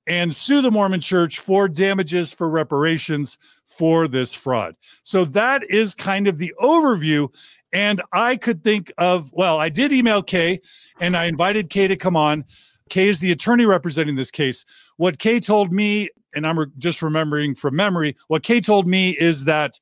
and 0.06 0.34
sue 0.34 0.62
the 0.62 0.70
Mormon 0.70 1.00
church 1.00 1.38
for 1.40 1.68
damages 1.68 2.32
for 2.32 2.48
reparations 2.48 3.38
for 3.64 4.08
this 4.08 4.32
fraud. 4.34 4.76
So 5.02 5.24
that 5.26 5.68
is 5.68 5.94
kind 5.94 6.28
of 6.28 6.38
the 6.38 6.54
overview. 6.60 7.28
And 7.72 8.00
I 8.12 8.36
could 8.36 8.62
think 8.64 8.92
of, 8.96 9.32
well, 9.32 9.58
I 9.58 9.68
did 9.68 9.92
email 9.92 10.22
Kay 10.22 10.60
and 11.00 11.16
I 11.16 11.26
invited 11.26 11.68
Kay 11.70 11.88
to 11.88 11.96
come 11.96 12.16
on. 12.16 12.44
Kay 12.88 13.08
is 13.08 13.20
the 13.20 13.32
attorney 13.32 13.66
representing 13.66 14.16
this 14.16 14.30
case. 14.30 14.64
What 14.96 15.18
Kay 15.18 15.40
told 15.40 15.72
me, 15.72 16.08
and 16.34 16.46
I'm 16.46 16.72
just 16.78 17.02
remembering 17.02 17.54
from 17.54 17.76
memory, 17.76 18.16
what 18.28 18.44
Kay 18.44 18.60
told 18.60 18.86
me 18.86 19.10
is 19.10 19.44
that 19.44 19.78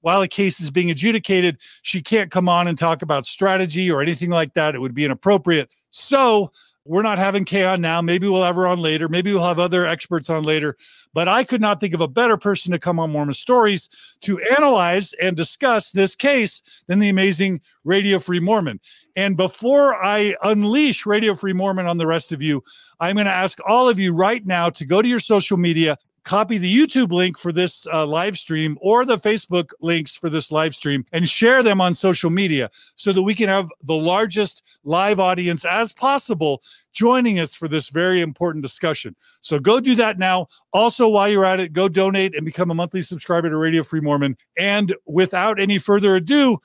while 0.00 0.22
a 0.22 0.28
case 0.28 0.60
is 0.60 0.70
being 0.70 0.90
adjudicated, 0.90 1.58
she 1.82 2.02
can't 2.02 2.30
come 2.30 2.48
on 2.48 2.66
and 2.66 2.76
talk 2.76 3.02
about 3.02 3.26
strategy 3.26 3.90
or 3.90 4.00
anything 4.02 4.30
like 4.30 4.54
that. 4.54 4.74
It 4.74 4.80
would 4.80 4.94
be 4.94 5.04
inappropriate. 5.04 5.70
So 5.90 6.52
we're 6.90 7.02
not 7.02 7.18
having 7.18 7.44
Kay 7.44 7.64
on 7.64 7.80
now. 7.80 8.02
Maybe 8.02 8.26
we'll 8.26 8.42
have 8.42 8.56
her 8.56 8.66
on 8.66 8.80
later. 8.80 9.08
Maybe 9.08 9.32
we'll 9.32 9.46
have 9.46 9.60
other 9.60 9.86
experts 9.86 10.28
on 10.28 10.42
later. 10.42 10.76
But 11.14 11.28
I 11.28 11.44
could 11.44 11.60
not 11.60 11.78
think 11.78 11.94
of 11.94 12.00
a 12.00 12.08
better 12.08 12.36
person 12.36 12.72
to 12.72 12.80
come 12.80 12.98
on 12.98 13.12
Mormon 13.12 13.32
Stories 13.32 13.88
to 14.22 14.40
analyze 14.58 15.12
and 15.22 15.36
discuss 15.36 15.92
this 15.92 16.16
case 16.16 16.62
than 16.88 16.98
the 16.98 17.08
amazing 17.08 17.60
Radio 17.84 18.18
Free 18.18 18.40
Mormon. 18.40 18.80
And 19.14 19.36
before 19.36 20.04
I 20.04 20.34
unleash 20.42 21.06
Radio 21.06 21.36
Free 21.36 21.52
Mormon 21.52 21.86
on 21.86 21.98
the 21.98 22.08
rest 22.08 22.32
of 22.32 22.42
you, 22.42 22.60
I'm 22.98 23.14
going 23.14 23.26
to 23.26 23.32
ask 23.32 23.58
all 23.64 23.88
of 23.88 24.00
you 24.00 24.12
right 24.12 24.44
now 24.44 24.68
to 24.70 24.84
go 24.84 25.00
to 25.00 25.08
your 25.08 25.20
social 25.20 25.56
media, 25.56 25.96
copy 26.30 26.58
the 26.58 26.72
YouTube 26.72 27.10
link 27.10 27.36
for 27.36 27.50
this 27.50 27.88
uh, 27.92 28.06
live 28.06 28.38
stream 28.38 28.78
or 28.80 29.04
the 29.04 29.16
Facebook 29.16 29.70
links 29.80 30.14
for 30.14 30.30
this 30.30 30.52
live 30.52 30.72
stream 30.72 31.04
and 31.10 31.28
share 31.28 31.60
them 31.60 31.80
on 31.80 31.92
social 31.92 32.30
media 32.30 32.70
so 32.94 33.12
that 33.12 33.24
we 33.24 33.34
can 33.34 33.48
have 33.48 33.68
the 33.82 33.96
largest 33.96 34.62
live 34.84 35.18
audience 35.18 35.64
as 35.64 35.92
possible 35.92 36.62
joining 36.92 37.40
us 37.40 37.56
for 37.56 37.66
this 37.66 37.88
very 37.88 38.20
important 38.20 38.62
discussion. 38.62 39.16
So 39.40 39.58
go 39.58 39.80
do 39.80 39.96
that 39.96 40.20
now. 40.20 40.46
Also, 40.72 41.08
while 41.08 41.28
you're 41.28 41.44
at 41.44 41.58
it, 41.58 41.72
go 41.72 41.88
donate 41.88 42.36
and 42.36 42.44
become 42.44 42.70
a 42.70 42.74
monthly 42.74 43.02
subscriber 43.02 43.50
to 43.50 43.56
Radio 43.56 43.82
Free 43.82 43.98
Mormon. 43.98 44.36
And 44.56 44.94
without 45.06 45.58
any 45.58 45.78
further 45.78 46.14
ado, 46.14 46.58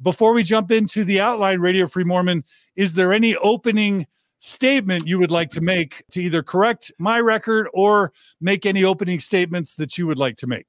before 0.00 0.32
we 0.32 0.42
jump 0.42 0.70
into 0.70 1.04
the 1.04 1.20
outline, 1.20 1.60
Radio 1.60 1.86
Free 1.86 2.04
Mormon, 2.04 2.42
is 2.74 2.94
there 2.94 3.12
any 3.12 3.36
opening? 3.36 4.06
Statement 4.40 5.06
you 5.06 5.18
would 5.18 5.30
like 5.30 5.50
to 5.52 5.60
make 5.60 6.02
to 6.10 6.20
either 6.20 6.42
correct 6.42 6.90
my 6.98 7.20
record 7.20 7.68
or 7.72 8.12
make 8.40 8.66
any 8.66 8.82
opening 8.82 9.20
statements 9.20 9.76
that 9.76 9.96
you 9.96 10.06
would 10.06 10.18
like 10.18 10.36
to 10.36 10.46
make. 10.46 10.66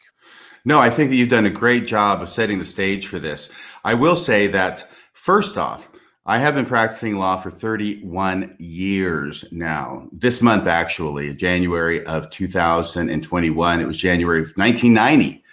No, 0.64 0.80
I 0.80 0.90
think 0.90 1.10
that 1.10 1.16
you've 1.16 1.30
done 1.30 1.48
a 1.48 1.50
great 1.50 1.88
job 1.88 2.22
of 2.22 2.30
setting 2.30 2.60
the 2.60 2.66
stage 2.66 3.08
for 3.08 3.18
this. 3.18 3.50
I 3.84 3.96
will 3.96 4.16
say 4.16 4.46
that 4.48 4.88
first 5.14 5.58
off, 5.58 5.88
I 6.26 6.38
have 6.38 6.54
been 6.54 6.68
practicing 6.68 7.16
law 7.16 7.38
for 7.38 7.50
31 7.50 8.56
years 8.60 9.44
now. 9.52 10.08
This 10.12 10.42
month, 10.42 10.68
actually, 10.68 11.34
January 11.34 12.06
of 12.06 12.30
2021, 12.30 13.82
it 13.82 13.86
was 13.86 13.98
January 13.98 14.40
of 14.40 14.52
1990 14.56 15.44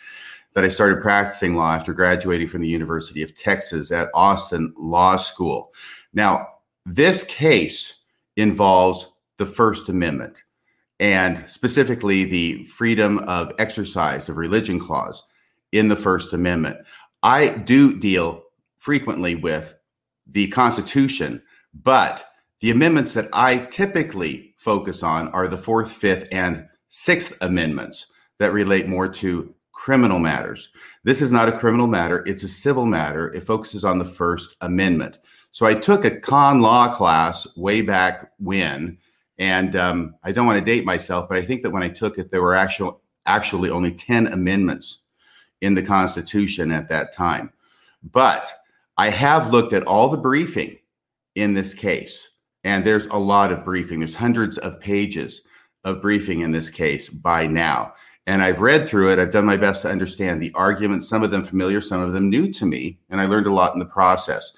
that 0.55 0.65
I 0.65 0.69
started 0.69 1.03
practicing 1.03 1.55
law 1.55 1.73
after 1.73 1.95
graduating 1.95 2.49
from 2.49 2.61
the 2.61 2.69
University 2.69 3.23
of 3.23 3.35
Texas 3.35 3.91
at 3.91 4.09
Austin 4.13 4.75
Law 4.77 5.17
School. 5.17 5.73
Now, 6.13 6.47
this 6.85 7.25
case 7.25 7.98
involves 8.39 9.13
the 9.37 9.47
First 9.47 9.89
Amendment 9.89 10.43
and 11.01 11.45
specifically 11.49 12.25
the 12.25 12.65
freedom 12.65 13.19
of 13.21 13.53
exercise 13.59 14.29
of 14.29 14.37
religion 14.37 14.81
clause 14.81 15.23
in 15.73 15.89
the 15.89 15.97
First 15.97 16.33
Amendment. 16.33 16.79
I 17.23 17.49
do 17.49 17.99
deal 17.99 18.45
frequently 18.79 19.35
with 19.35 19.75
the 20.27 20.49
Constitution, 20.49 21.43
but 21.75 22.25
the 22.61 22.71
amendments 22.71 23.13
that 23.15 23.29
I 23.33 23.59
typically 23.59 24.55
focus 24.57 25.03
on 25.03 25.29
are 25.29 25.47
the 25.47 25.57
Fourth, 25.57 25.93
Fifth, 25.93 26.29
and 26.33 26.67
Sixth 26.89 27.39
Amendments 27.43 28.07
that 28.39 28.53
relate 28.53 28.89
more 28.89 29.09
to 29.09 29.55
criminal 29.73 30.19
matters. 30.19 30.71
This 31.05 31.23
is 31.23 31.31
not 31.31 31.49
a 31.49 31.57
criminal 31.57 31.87
matter, 31.87 32.25
it's 32.27 32.43
a 32.43 32.49
civil 32.49 32.87
matter. 32.87 33.33
It 33.33 33.45
focuses 33.45 33.85
on 33.85 33.99
the 33.99 34.05
First 34.05 34.57
Amendment. 34.61 35.19
So 35.51 35.67
I 35.67 35.75
took 35.75 36.05
a 36.05 36.19
con 36.21 36.61
law 36.61 36.95
class 36.95 37.57
way 37.57 37.83
back 37.83 38.31
when, 38.39 38.99
and 39.39 39.77
um, 39.77 40.15
I 40.23 40.33
don't 40.33 40.47
want 40.47 40.59
to 40.59 40.65
date 40.65 40.85
myself, 40.85 41.29
but 41.29 41.39
I 41.39 41.43
think 41.43 41.63
that 41.63 41.71
when 41.71 41.83
I 41.83 41.89
took 41.89 42.19
it, 42.19 42.31
there 42.31 42.43
were 42.43 42.55
actual, 42.55 43.01
actually 43.27 43.71
only 43.71 43.93
10 43.93 44.29
amendments 44.29 45.05
in 45.61 45.75
the 45.75 45.83
Constitution 45.83 46.71
at 46.71 46.89
that 46.89 47.13
time. 47.13 47.53
But 48.13 48.53
I 48.97 49.11
have 49.11 49.53
looked 49.53 49.73
at 49.73 49.87
all 49.87 50.09
the 50.09 50.17
briefing 50.17 50.79
in 51.35 51.55
this 51.55 51.75
case, 51.75 52.31
and 52.65 52.85
there's 52.85 53.07
a 53.07 53.17
lot 53.17 53.53
of 53.53 53.65
briefing. 53.65 54.01
There's 54.01 54.15
hundreds 54.15 54.59
of 54.59 54.81
pages 54.81 55.43
of 55.85 56.03
briefing 56.03 56.41
in 56.41 56.53
this 56.53 56.69
case 56.69 57.09
by 57.09 57.47
now. 57.47 57.95
And 58.27 58.43
I've 58.43 58.61
read 58.61 58.87
through 58.87 59.11
it. 59.11 59.19
I've 59.19 59.31
done 59.31 59.47
my 59.47 59.57
best 59.57 59.83
to 59.83 59.91
understand 59.91 60.43
the 60.43 60.53
arguments, 60.55 61.09
some 61.09 61.23
of 61.23 61.31
them 61.31 61.43
familiar, 61.43 61.81
some 61.81 62.03
of 62.03 62.13
them 62.13 62.29
new 62.29 62.53
to 62.53 62.67
me. 62.67 62.99
And 63.09 63.21
I 63.21 63.27
learned 63.27 63.47
a 63.47 63.53
lot 63.53 63.73
in 63.73 63.79
the 63.79 63.87
process. 63.87 64.53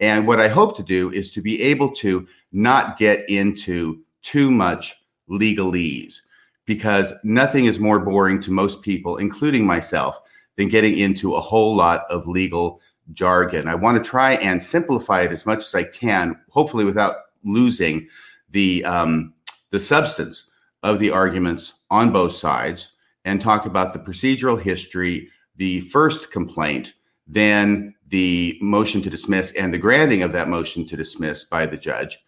And 0.00 0.26
what 0.26 0.40
I 0.40 0.48
hope 0.48 0.76
to 0.76 0.82
do 0.82 1.10
is 1.10 1.30
to 1.32 1.40
be 1.40 1.62
able 1.62 1.90
to 1.96 2.26
not 2.52 2.98
get 2.98 3.28
into 3.30 4.02
too 4.22 4.50
much 4.50 4.94
legalese 5.30 6.20
because 6.66 7.12
nothing 7.22 7.64
is 7.64 7.80
more 7.80 8.00
boring 8.00 8.40
to 8.42 8.50
most 8.50 8.82
people, 8.82 9.16
including 9.16 9.64
myself, 9.64 10.20
than 10.56 10.68
getting 10.68 10.98
into 10.98 11.34
a 11.34 11.40
whole 11.40 11.74
lot 11.74 12.04
of 12.10 12.26
legal 12.26 12.80
jargon. 13.12 13.68
I 13.68 13.74
want 13.74 14.02
to 14.02 14.08
try 14.08 14.32
and 14.34 14.60
simplify 14.60 15.22
it 15.22 15.32
as 15.32 15.46
much 15.46 15.60
as 15.60 15.74
I 15.74 15.84
can, 15.84 16.36
hopefully 16.50 16.84
without 16.84 17.14
losing 17.44 18.08
the 18.50 18.84
um, 18.84 19.32
the 19.70 19.78
substance 19.78 20.50
of 20.82 20.98
the 20.98 21.10
arguments 21.10 21.84
on 21.90 22.12
both 22.12 22.32
sides, 22.32 22.92
and 23.24 23.40
talk 23.40 23.66
about 23.66 23.92
the 23.92 23.98
procedural 23.98 24.60
history, 24.60 25.28
the 25.56 25.80
first 25.80 26.30
complaint, 26.30 26.94
then 27.26 27.94
the 28.08 28.58
motion 28.60 29.02
to 29.02 29.10
dismiss 29.10 29.52
and 29.52 29.72
the 29.72 29.78
granting 29.78 30.22
of 30.22 30.32
that 30.32 30.48
motion 30.48 30.86
to 30.86 30.96
dismiss 30.96 31.44
by 31.44 31.66
the 31.66 31.76
judge, 31.76 32.18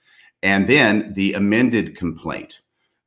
and 0.43 0.67
then 0.67 1.13
the 1.15 1.35
amended 1.35 1.97
complaint 1.97 2.61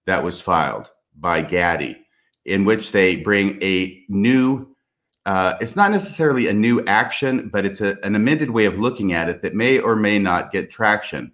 that 0.05 0.23
was 0.23 0.41
filed 0.41 0.89
by 1.19 1.41
Gaddy, 1.41 2.05
in 2.45 2.65
which 2.65 2.91
they 2.91 3.17
bring 3.17 3.61
a 3.61 4.03
new 4.09 4.67
uh, 5.25 5.55
it's 5.61 5.75
not 5.75 5.91
necessarily 5.91 6.47
a 6.47 6.53
new 6.53 6.83
action, 6.85 7.47
but 7.49 7.63
it's 7.63 7.79
a, 7.79 7.95
an 8.03 8.15
amended 8.15 8.49
way 8.49 8.65
of 8.65 8.79
looking 8.79 9.13
at 9.13 9.29
it 9.29 9.41
that 9.43 9.53
may 9.53 9.77
or 9.79 9.95
may 9.95 10.17
not 10.17 10.51
get 10.51 10.71
traction 10.71 11.31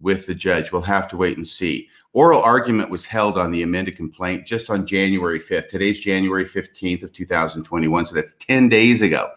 with 0.00 0.26
the 0.26 0.34
judge. 0.34 0.72
We'll 0.72 0.80
have 0.82 1.06
to 1.08 1.18
wait 1.18 1.36
and 1.36 1.46
see. 1.46 1.88
Oral 2.14 2.40
argument 2.40 2.88
was 2.88 3.04
held 3.04 3.36
on 3.36 3.50
the 3.50 3.62
amended 3.62 3.94
complaint 3.94 4.46
just 4.46 4.70
on 4.70 4.86
January 4.86 5.38
5th. 5.38 5.68
Today's 5.68 6.00
January 6.00 6.46
15th 6.46 7.02
of 7.02 7.12
2021, 7.12 8.06
so 8.06 8.14
that's 8.14 8.34
10 8.34 8.70
days 8.70 9.02
ago 9.02 9.28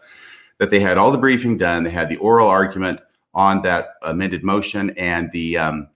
that 0.60 0.70
they 0.70 0.78
had 0.78 0.96
all 0.96 1.10
the 1.10 1.18
briefing 1.18 1.56
done. 1.56 1.82
They 1.82 1.90
had 1.90 2.08
the 2.08 2.18
oral 2.18 2.46
argument 2.46 3.00
on 3.34 3.62
that 3.62 3.94
amended 4.02 4.44
motion 4.44 4.90
and 4.90 5.28
the 5.32 5.58
um, 5.58 5.88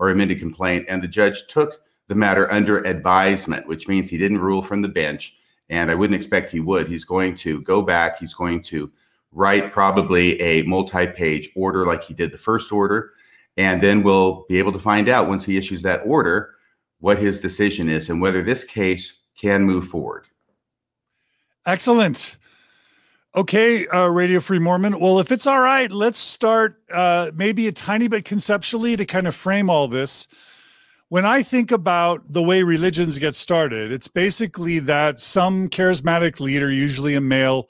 or 0.00 0.10
amended 0.10 0.40
complaint, 0.40 0.86
and 0.88 1.00
the 1.00 1.08
judge 1.08 1.46
took 1.46 1.80
the 2.08 2.16
matter 2.16 2.50
under 2.52 2.78
advisement, 2.78 3.68
which 3.68 3.86
means 3.86 4.10
he 4.10 4.18
didn't 4.18 4.38
rule 4.38 4.62
from 4.62 4.82
the 4.82 4.88
bench 4.88 5.36
and 5.68 5.90
I 5.90 5.94
wouldn't 5.94 6.16
expect 6.16 6.50
he 6.50 6.60
would. 6.60 6.86
He's 6.86 7.04
going 7.04 7.34
to 7.36 7.60
go 7.62 7.82
back. 7.82 8.18
He's 8.18 8.34
going 8.34 8.62
to 8.62 8.90
write 9.32 9.72
probably 9.72 10.40
a 10.40 10.62
multi-page 10.62 11.50
order 11.56 11.84
like 11.84 12.02
he 12.02 12.14
did 12.14 12.32
the 12.32 12.38
first 12.38 12.72
order, 12.72 13.12
and 13.56 13.82
then 13.82 14.02
we'll 14.02 14.44
be 14.48 14.58
able 14.58 14.72
to 14.72 14.78
find 14.78 15.08
out 15.08 15.28
once 15.28 15.44
he 15.44 15.56
issues 15.56 15.82
that 15.82 16.02
order 16.04 16.54
what 17.00 17.18
his 17.18 17.40
decision 17.40 17.88
is 17.88 18.08
and 18.08 18.20
whether 18.20 18.42
this 18.42 18.64
case 18.64 19.20
can 19.36 19.64
move 19.64 19.86
forward. 19.86 20.26
Excellent. 21.66 22.38
Okay, 23.36 23.86
uh, 23.88 24.08
Radio 24.08 24.40
Free 24.40 24.58
Mormon. 24.58 24.98
Well, 24.98 25.20
if 25.20 25.30
it's 25.30 25.46
all 25.46 25.60
right, 25.60 25.90
let's 25.90 26.18
start 26.18 26.80
uh, 26.90 27.30
maybe 27.34 27.66
a 27.66 27.72
tiny 27.72 28.08
bit 28.08 28.24
conceptually 28.24 28.96
to 28.96 29.04
kind 29.04 29.26
of 29.28 29.34
frame 29.34 29.68
all 29.68 29.88
this 29.88 30.26
when 31.08 31.24
I 31.24 31.42
think 31.42 31.70
about 31.70 32.22
the 32.28 32.42
way 32.42 32.62
religions 32.62 33.18
get 33.18 33.36
started, 33.36 33.92
it's 33.92 34.08
basically 34.08 34.80
that 34.80 35.20
some 35.20 35.68
charismatic 35.68 36.40
leader, 36.40 36.70
usually 36.70 37.14
a 37.14 37.20
male, 37.20 37.68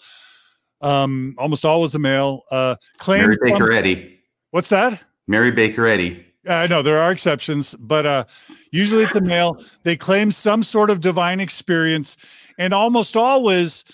um, 0.80 1.34
almost 1.36 1.64
always 1.64 1.94
a 1.94 1.98
male, 1.98 2.42
uh, 2.50 2.76
claims. 2.96 3.22
Mary 3.22 3.38
Baker 3.42 3.72
Eddy. 3.72 4.20
What's 4.50 4.70
that? 4.70 5.02
Mary 5.26 5.50
Baker 5.50 5.86
Eddy. 5.86 6.24
I 6.48 6.66
know 6.68 6.80
there 6.80 6.98
are 6.98 7.10
exceptions, 7.10 7.74
but 7.74 8.06
uh, 8.06 8.24
usually 8.70 9.02
it's 9.02 9.16
a 9.16 9.20
male. 9.20 9.60
They 9.82 9.96
claim 9.96 10.30
some 10.30 10.62
sort 10.62 10.90
of 10.90 11.00
divine 11.00 11.40
experience, 11.40 12.16
and 12.56 12.72
almost 12.72 13.16
always 13.16 13.84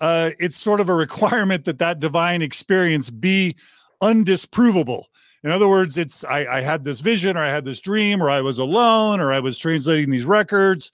uh, 0.00 0.30
it's 0.38 0.58
sort 0.58 0.80
of 0.80 0.88
a 0.88 0.94
requirement 0.94 1.64
that 1.64 1.78
that 1.78 2.00
divine 2.00 2.42
experience 2.42 3.10
be 3.10 3.56
undisprovable. 4.02 5.04
In 5.44 5.50
other 5.50 5.68
words, 5.68 5.98
it's 5.98 6.24
I, 6.24 6.46
I 6.46 6.60
had 6.60 6.84
this 6.84 7.00
vision, 7.00 7.36
or 7.36 7.40
I 7.40 7.48
had 7.48 7.64
this 7.64 7.80
dream, 7.80 8.22
or 8.22 8.30
I 8.30 8.40
was 8.40 8.58
alone, 8.58 9.20
or 9.20 9.32
I 9.32 9.40
was 9.40 9.58
translating 9.58 10.10
these 10.10 10.24
records. 10.24 10.90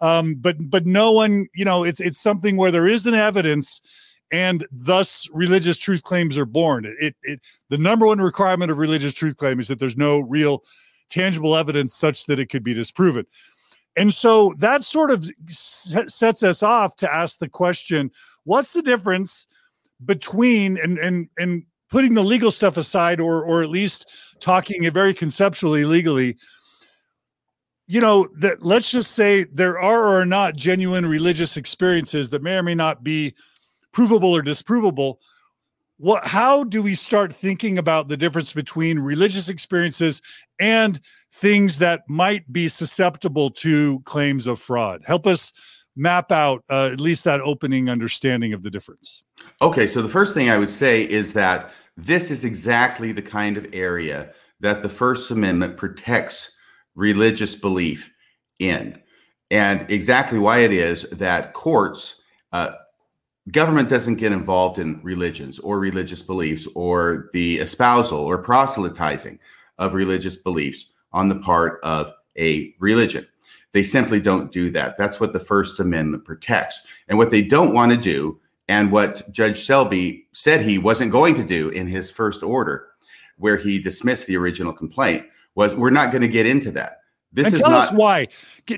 Um, 0.00 0.36
but 0.36 0.56
but 0.58 0.86
no 0.86 1.12
one, 1.12 1.46
you 1.54 1.64
know, 1.64 1.84
it's 1.84 2.00
it's 2.00 2.20
something 2.20 2.56
where 2.56 2.70
there 2.70 2.86
is 2.86 3.06
an 3.06 3.14
evidence, 3.14 3.80
and 4.32 4.66
thus 4.70 5.28
religious 5.32 5.76
truth 5.76 6.02
claims 6.02 6.36
are 6.36 6.46
born. 6.46 6.84
It, 6.84 6.96
it, 7.00 7.16
it 7.22 7.40
the 7.70 7.78
number 7.78 8.06
one 8.06 8.18
requirement 8.18 8.70
of 8.70 8.78
religious 8.78 9.14
truth 9.14 9.36
claim 9.36 9.60
is 9.60 9.68
that 9.68 9.78
there's 9.78 9.96
no 9.96 10.20
real 10.20 10.62
tangible 11.08 11.56
evidence 11.56 11.94
such 11.94 12.26
that 12.26 12.38
it 12.38 12.46
could 12.46 12.64
be 12.64 12.74
disproven. 12.74 13.26
And 13.96 14.12
so 14.12 14.54
that 14.58 14.82
sort 14.82 15.10
of 15.10 15.28
sets 15.48 16.42
us 16.42 16.62
off 16.62 16.96
to 16.96 17.12
ask 17.12 17.38
the 17.38 17.48
question: 17.48 18.10
What's 18.44 18.72
the 18.72 18.82
difference 18.82 19.46
between 20.04 20.78
and 20.78 20.98
and 20.98 21.28
and 21.38 21.64
putting 21.90 22.14
the 22.14 22.22
legal 22.22 22.50
stuff 22.50 22.76
aside 22.76 23.20
or 23.20 23.44
or 23.44 23.62
at 23.62 23.70
least 23.70 24.06
talking 24.40 24.84
it 24.84 24.92
very 24.92 25.14
conceptually 25.14 25.84
legally 25.84 26.36
you 27.86 28.00
know 28.00 28.28
that 28.38 28.64
let's 28.64 28.90
just 28.90 29.12
say 29.12 29.44
there 29.44 29.78
are 29.78 30.00
or 30.00 30.20
are 30.20 30.26
not 30.26 30.56
genuine 30.56 31.06
religious 31.06 31.56
experiences 31.56 32.28
that 32.30 32.42
may 32.42 32.56
or 32.56 32.62
may 32.62 32.74
not 32.74 33.02
be 33.02 33.34
provable 33.92 34.32
or 34.34 34.42
disprovable 34.42 35.16
what 35.98 36.26
how 36.26 36.64
do 36.64 36.82
we 36.82 36.94
start 36.94 37.34
thinking 37.34 37.78
about 37.78 38.08
the 38.08 38.16
difference 38.16 38.52
between 38.52 38.98
religious 38.98 39.48
experiences 39.48 40.20
and 40.58 41.00
things 41.32 41.78
that 41.78 42.02
might 42.08 42.50
be 42.52 42.68
susceptible 42.68 43.50
to 43.50 44.00
claims 44.00 44.46
of 44.46 44.58
fraud 44.58 45.02
help 45.06 45.26
us 45.26 45.52
map 45.98 46.30
out 46.30 46.62
uh, 46.70 46.90
at 46.92 47.00
least 47.00 47.24
that 47.24 47.40
opening 47.40 47.88
understanding 47.88 48.52
of 48.52 48.62
the 48.62 48.70
difference 48.70 49.24
Okay, 49.62 49.86
so 49.86 50.02
the 50.02 50.08
first 50.08 50.34
thing 50.34 50.50
I 50.50 50.58
would 50.58 50.70
say 50.70 51.02
is 51.02 51.32
that 51.32 51.70
this 51.96 52.30
is 52.30 52.44
exactly 52.44 53.12
the 53.12 53.22
kind 53.22 53.56
of 53.56 53.66
area 53.72 54.32
that 54.60 54.82
the 54.82 54.88
First 54.88 55.30
Amendment 55.30 55.76
protects 55.76 56.56
religious 56.94 57.54
belief 57.54 58.10
in. 58.58 59.00
And 59.50 59.90
exactly 59.90 60.38
why 60.38 60.60
it 60.60 60.72
is 60.72 61.02
that 61.10 61.52
courts, 61.52 62.22
uh, 62.52 62.72
government 63.50 63.88
doesn't 63.88 64.16
get 64.16 64.32
involved 64.32 64.78
in 64.78 65.00
religions 65.02 65.58
or 65.58 65.78
religious 65.78 66.22
beliefs 66.22 66.66
or 66.74 67.30
the 67.32 67.58
espousal 67.58 68.18
or 68.18 68.38
proselytizing 68.38 69.38
of 69.78 69.94
religious 69.94 70.36
beliefs 70.36 70.92
on 71.12 71.28
the 71.28 71.38
part 71.40 71.80
of 71.82 72.12
a 72.38 72.74
religion. 72.80 73.26
They 73.72 73.82
simply 73.82 74.20
don't 74.20 74.50
do 74.50 74.70
that. 74.70 74.96
That's 74.96 75.20
what 75.20 75.32
the 75.32 75.40
First 75.40 75.80
Amendment 75.80 76.24
protects. 76.24 76.86
And 77.08 77.18
what 77.18 77.30
they 77.30 77.42
don't 77.42 77.74
want 77.74 77.92
to 77.92 77.98
do 77.98 78.40
and 78.68 78.90
what 78.90 79.30
Judge 79.30 79.62
Shelby 79.62 80.26
said 80.32 80.62
he 80.62 80.78
wasn't 80.78 81.12
going 81.12 81.34
to 81.36 81.44
do 81.44 81.68
in 81.68 81.86
his 81.86 82.10
first 82.10 82.42
order, 82.42 82.88
where 83.38 83.56
he 83.56 83.78
dismissed 83.78 84.26
the 84.26 84.36
original 84.36 84.72
complaint, 84.72 85.26
was 85.54 85.74
we're 85.74 85.90
not 85.90 86.10
going 86.10 86.22
to 86.22 86.28
get 86.28 86.46
into 86.46 86.70
that. 86.72 87.00
This 87.32 87.48
and 87.48 87.54
is 87.54 87.60
tell 87.60 87.70
not- 87.70 87.82
us 87.88 87.92
why. 87.92 88.28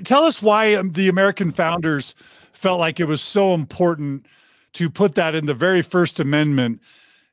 Tell 0.03 0.23
us 0.23 0.41
why 0.41 0.75
um, 0.75 0.91
the 0.91 1.07
American 1.07 1.51
founders 1.51 2.13
felt 2.19 2.79
like 2.79 2.99
it 2.99 3.05
was 3.05 3.21
so 3.21 3.53
important 3.53 4.25
to 4.73 4.89
put 4.89 5.15
that 5.15 5.35
in 5.35 5.45
the 5.45 5.53
very 5.53 5.81
first 5.81 6.19
amendment 6.19 6.81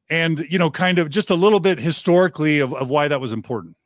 and 0.08 0.40
you 0.50 0.58
know 0.58 0.70
kind 0.70 0.98
of 0.98 1.10
just 1.10 1.30
a 1.30 1.34
little 1.34 1.60
bit 1.60 1.78
historically 1.78 2.60
of, 2.60 2.72
of 2.74 2.90
why 2.90 3.08
that 3.08 3.20
was 3.20 3.32
important 3.32 3.76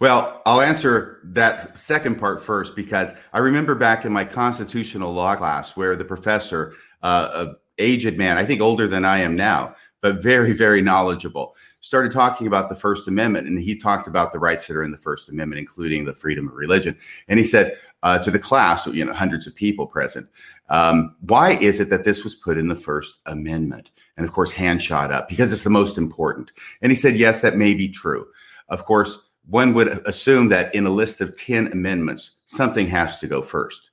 well, 0.00 0.42
I'll 0.46 0.60
answer 0.60 1.20
that 1.24 1.76
second 1.76 2.20
part 2.20 2.42
first 2.42 2.76
because 2.76 3.14
I 3.32 3.38
remember 3.38 3.74
back 3.74 4.04
in 4.04 4.12
my 4.12 4.24
constitutional 4.24 5.12
law 5.12 5.34
class 5.34 5.76
where 5.76 5.96
the 5.96 6.04
professor, 6.04 6.74
uh, 7.02 7.46
a 7.46 7.82
aged 7.82 8.16
man, 8.16 8.38
I 8.38 8.44
think 8.44 8.60
older 8.60 8.86
than 8.86 9.04
I 9.04 9.18
am 9.18 9.34
now, 9.34 9.74
but 10.00 10.22
very, 10.22 10.52
very 10.52 10.80
knowledgeable, 10.80 11.56
started 11.80 12.12
talking 12.12 12.46
about 12.46 12.68
the 12.68 12.76
First 12.76 13.08
Amendment. 13.08 13.48
And 13.48 13.58
he 13.58 13.76
talked 13.76 14.06
about 14.06 14.32
the 14.32 14.38
rights 14.38 14.68
that 14.68 14.76
are 14.76 14.84
in 14.84 14.92
the 14.92 14.98
First 14.98 15.28
Amendment, 15.28 15.58
including 15.58 16.04
the 16.04 16.14
freedom 16.14 16.46
of 16.48 16.54
religion. 16.54 16.96
And 17.26 17.38
he 17.38 17.44
said 17.44 17.76
uh, 18.04 18.18
to 18.20 18.30
the 18.30 18.38
class, 18.38 18.86
you 18.86 19.04
know, 19.04 19.12
hundreds 19.12 19.48
of 19.48 19.54
people 19.54 19.86
present, 19.86 20.28
um, 20.68 21.16
why 21.20 21.52
is 21.52 21.80
it 21.80 21.90
that 21.90 22.04
this 22.04 22.24
was 22.24 22.34
put 22.34 22.58
in 22.58 22.68
the 22.68 22.76
First 22.76 23.18
Amendment? 23.26 23.90
And 24.16 24.26
of 24.26 24.32
course, 24.32 24.52
hand 24.52 24.82
shot 24.82 25.10
up 25.10 25.28
because 25.28 25.52
it's 25.52 25.64
the 25.64 25.70
most 25.70 25.96
important. 25.96 26.50
And 26.82 26.92
he 26.92 26.96
said, 26.96 27.16
yes, 27.16 27.40
that 27.40 27.56
may 27.56 27.74
be 27.74 27.88
true. 27.88 28.26
Of 28.68 28.84
course, 28.84 29.28
one 29.48 29.72
would 29.74 29.88
assume 30.06 30.48
that 30.48 30.74
in 30.74 30.84
a 30.84 30.90
list 30.90 31.20
of 31.20 31.38
10 31.38 31.68
amendments, 31.68 32.36
something 32.44 32.86
has 32.88 33.18
to 33.20 33.26
go 33.26 33.40
first. 33.40 33.90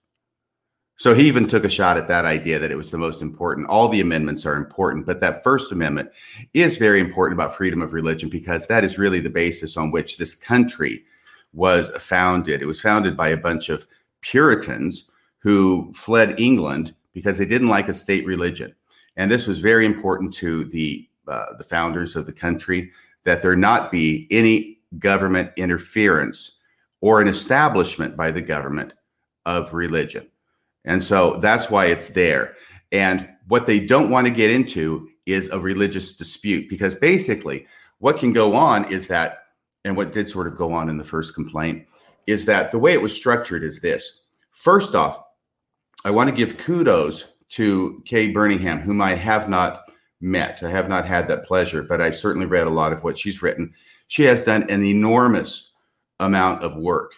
So 0.98 1.14
he 1.14 1.28
even 1.28 1.48
took 1.48 1.66
a 1.66 1.70
shot 1.70 1.98
at 1.98 2.08
that 2.08 2.24
idea 2.24 2.58
that 2.58 2.72
it 2.72 2.78
was 2.78 2.90
the 2.90 2.98
most 2.98 3.22
important. 3.22 3.68
All 3.68 3.90
the 3.90 4.00
amendments 4.00 4.46
are 4.46 4.56
important, 4.56 5.06
but 5.06 5.20
that 5.20 5.44
First 5.44 5.72
Amendment 5.72 6.10
is 6.54 6.78
very 6.78 7.02
important 7.02 7.38
about 7.38 7.56
freedom 7.56 7.82
of 7.82 7.94
religion 7.94 8.30
because 8.30 8.68
that 8.68 8.84
is 8.86 8.98
really 8.98 9.20
the 9.20 9.30
basis 9.30 9.76
on 9.76 9.92
which 9.92 10.18
this 10.18 10.34
country 10.34 11.04
was 11.52 11.90
founded. 11.98 12.62
It 12.62 12.66
was 12.66 12.80
founded 12.80 13.18
by 13.18 13.30
a 13.30 13.38
bunch 13.38 13.70
of 13.70 13.86
Puritans 14.22 15.10
who 15.46 15.94
fled 15.94 16.40
England 16.40 16.96
because 17.14 17.38
they 17.38 17.46
didn't 17.46 17.68
like 17.68 17.88
a 17.88 17.94
state 17.94 18.26
religion. 18.26 18.74
And 19.16 19.30
this 19.30 19.46
was 19.46 19.60
very 19.60 19.86
important 19.86 20.34
to 20.36 20.66
the 20.66 21.08
uh, 21.28 21.54
the 21.60 21.64
founders 21.64 22.16
of 22.16 22.26
the 22.26 22.34
country 22.34 22.92
that 23.26 23.44
there 23.44 23.56
not 23.56 23.92
be 23.92 24.28
any 24.32 24.80
government 24.98 25.52
interference 25.56 26.54
or 27.02 27.22
an 27.22 27.28
establishment 27.28 28.18
by 28.18 28.32
the 28.32 28.42
government 28.42 28.94
of 29.46 29.72
religion. 29.72 30.28
And 30.84 31.04
so 31.04 31.38
that's 31.38 31.70
why 31.70 31.86
it's 31.86 32.10
there. 32.10 32.56
And 32.92 33.30
what 33.48 33.68
they 33.68 33.80
don't 33.80 34.10
want 34.10 34.26
to 34.26 34.34
get 34.34 34.50
into 34.50 35.10
is 35.28 35.50
a 35.50 35.60
religious 35.60 36.18
dispute 36.18 36.70
because 36.72 36.96
basically 36.96 37.68
what 38.00 38.18
can 38.18 38.34
go 38.34 38.56
on 38.56 38.92
is 38.92 39.08
that, 39.10 39.44
and 39.84 39.96
what 39.96 40.12
did 40.12 40.28
sort 40.28 40.48
of 40.48 40.58
go 40.58 40.74
on 40.74 40.90
in 40.90 40.98
the 40.98 41.04
first 41.04 41.36
complaint, 41.36 41.86
is 42.26 42.46
that 42.46 42.72
the 42.72 42.80
way 42.80 42.94
it 42.94 43.02
was 43.02 43.16
structured 43.16 43.64
is 43.64 43.80
this. 43.80 44.22
First 44.52 44.96
off, 44.96 45.25
I 46.06 46.12
want 46.12 46.30
to 46.30 46.36
give 46.36 46.60
kudos 46.60 47.34
to 47.50 48.00
Kay 48.06 48.32
Burningham, 48.32 48.80
whom 48.80 49.02
I 49.02 49.16
have 49.16 49.50
not 49.50 49.86
met. 50.22 50.62
I 50.62 50.70
have 50.70 50.88
not 50.88 51.04
had 51.04 51.28
that 51.28 51.46
pleasure, 51.46 51.82
but 51.82 52.00
I've 52.00 52.16
certainly 52.16 52.46
read 52.46 52.68
a 52.68 52.70
lot 52.70 52.94
of 52.94 53.04
what 53.04 53.18
she's 53.18 53.42
written. 53.42 53.74
She 54.08 54.22
has 54.24 54.44
done 54.44 54.70
an 54.70 54.86
enormous 54.86 55.74
amount 56.20 56.62
of 56.62 56.78
work 56.78 57.14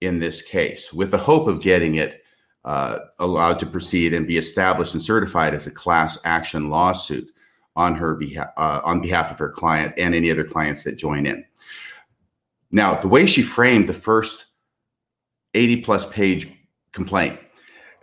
in 0.00 0.20
this 0.20 0.42
case 0.42 0.92
with 0.92 1.10
the 1.10 1.18
hope 1.18 1.48
of 1.48 1.60
getting 1.60 1.96
it 1.96 2.22
uh, 2.64 3.00
allowed 3.18 3.58
to 3.58 3.66
proceed 3.66 4.14
and 4.14 4.28
be 4.28 4.38
established 4.38 4.94
and 4.94 5.02
certified 5.02 5.52
as 5.52 5.66
a 5.66 5.72
class 5.72 6.16
action 6.24 6.70
lawsuit 6.70 7.28
on 7.74 7.96
her 7.96 8.14
behalf 8.14 8.48
uh, 8.56 8.80
on 8.84 9.00
behalf 9.00 9.32
of 9.32 9.38
her 9.38 9.50
client 9.50 9.92
and 9.96 10.14
any 10.14 10.30
other 10.30 10.44
clients 10.44 10.84
that 10.84 10.96
join 10.96 11.26
in. 11.26 11.44
Now, 12.70 12.94
the 12.94 13.08
way 13.08 13.26
she 13.26 13.42
framed 13.42 13.88
the 13.88 13.94
first 13.94 14.46
80 15.54 15.80
plus 15.82 16.06
page 16.06 16.52
complaint 16.92 17.40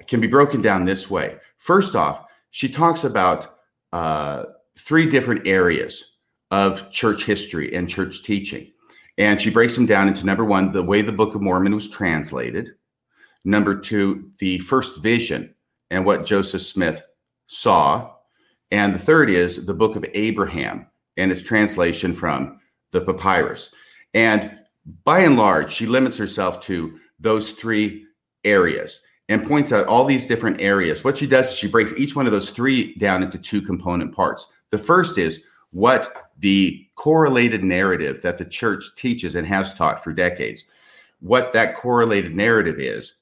can 0.08 0.20
be 0.20 0.28
broken 0.28 0.62
down 0.62 0.86
this 0.86 1.10
way. 1.10 1.38
First 1.58 1.96
off, 1.96 2.26
she 2.52 2.70
talks 2.70 3.04
about 3.04 3.60
uh, 3.94 4.46
three 4.78 5.06
different 5.06 5.48
areas 5.48 6.18
of 6.52 6.90
church 6.92 7.26
history 7.26 7.74
and 7.76 7.90
church 7.90 8.24
teaching. 8.24 8.72
And 9.18 9.42
she 9.42 9.50
breaks 9.50 9.76
them 9.76 9.86
down 9.86 10.08
into 10.08 10.26
number 10.26 10.46
one, 10.46 10.72
the 10.72 10.84
way 10.84 11.02
the 11.02 11.12
Book 11.12 11.36
of 11.36 11.42
Mormon 11.42 11.74
was 11.74 11.90
translated, 11.90 12.72
number 13.44 13.76
two, 13.76 14.32
the 14.40 14.60
first 14.60 15.02
vision 15.02 15.54
and 15.90 16.06
what 16.06 16.26
Joseph 16.26 16.62
Smith 16.62 17.02
saw. 17.48 18.14
And 18.72 18.94
the 18.94 19.00
third 19.00 19.30
is 19.30 19.66
the 19.66 19.74
Book 19.74 19.96
of 19.96 20.06
Abraham 20.14 20.88
and 21.16 21.32
its 21.32 21.42
translation 21.42 22.14
from 22.14 22.60
the 22.92 23.02
papyrus. 23.02 23.74
And 24.14 24.58
by 25.04 25.20
and 25.20 25.38
large, 25.38 25.74
she 25.74 25.86
limits 25.86 26.18
herself 26.18 26.62
to 26.62 27.00
those 27.20 27.52
three 27.52 28.06
areas 28.44 29.00
and 29.30 29.46
points 29.46 29.74
out 29.74 29.88
all 29.88 30.06
these 30.06 30.26
different 30.26 30.62
areas. 30.62 31.04
What 31.04 31.18
she 31.18 31.28
does 31.28 31.50
is 31.50 31.58
she 31.58 31.68
breaks 31.68 31.94
each 31.98 32.16
one 32.16 32.26
of 32.26 32.32
those 32.32 32.52
three 32.52 32.96
down 32.96 33.24
into 33.24 33.38
two 33.38 33.62
component 33.62 34.16
parts. 34.16 34.48
The 34.70 34.78
first 34.78 35.18
is 35.18 35.46
what 35.72 36.32
the 36.40 36.88
correlated 36.96 37.64
narrative 37.64 38.22
that 38.22 38.38
the 38.38 38.46
church 38.46 38.84
teaches 38.96 39.36
and 39.36 39.46
has 39.48 39.74
taught 39.74 40.04
for 40.04 40.14
decades, 40.14 40.64
what 41.20 41.54
that 41.54 41.76
correlated 41.76 42.36
narrative 42.36 42.80
is. 42.80 43.16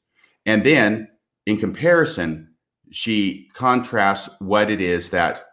And 0.46 0.64
then 0.64 1.08
in 1.46 1.58
comparison, 1.58 2.50
she 2.92 3.50
contrasts 3.54 4.30
what 4.40 4.70
it 4.70 4.82
is 4.82 5.10
that 5.10 5.46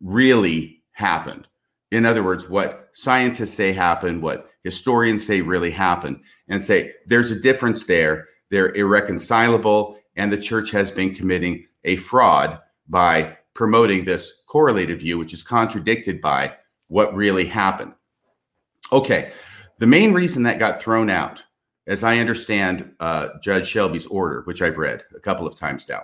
really 0.00 0.82
happened. 0.92 1.46
In 1.90 2.06
other 2.06 2.22
words, 2.22 2.48
what 2.48 2.90
scientists 2.92 3.54
say 3.54 3.72
happened, 3.72 4.22
what 4.22 4.50
historians 4.62 5.26
say 5.26 5.40
really 5.40 5.70
happened, 5.70 6.20
and 6.48 6.62
say 6.62 6.92
there's 7.06 7.30
a 7.30 7.38
difference 7.38 7.84
there. 7.84 8.26
They're 8.50 8.74
irreconcilable, 8.74 9.98
and 10.16 10.30
the 10.30 10.38
church 10.38 10.70
has 10.70 10.90
been 10.90 11.14
committing 11.14 11.66
a 11.84 11.96
fraud 11.96 12.60
by 12.88 13.36
promoting 13.54 14.04
this 14.04 14.42
correlated 14.46 15.00
view, 15.00 15.18
which 15.18 15.32
is 15.32 15.42
contradicted 15.42 16.20
by 16.20 16.54
what 16.88 17.14
really 17.14 17.46
happened. 17.46 17.94
Okay, 18.92 19.32
the 19.78 19.86
main 19.86 20.12
reason 20.12 20.42
that 20.44 20.58
got 20.58 20.80
thrown 20.80 21.10
out, 21.10 21.42
as 21.86 22.04
I 22.04 22.18
understand 22.18 22.92
uh, 23.00 23.28
Judge 23.42 23.66
Shelby's 23.66 24.06
order, 24.06 24.42
which 24.44 24.62
I've 24.62 24.78
read 24.78 25.04
a 25.16 25.20
couple 25.20 25.46
of 25.46 25.56
times 25.56 25.88
now, 25.88 26.02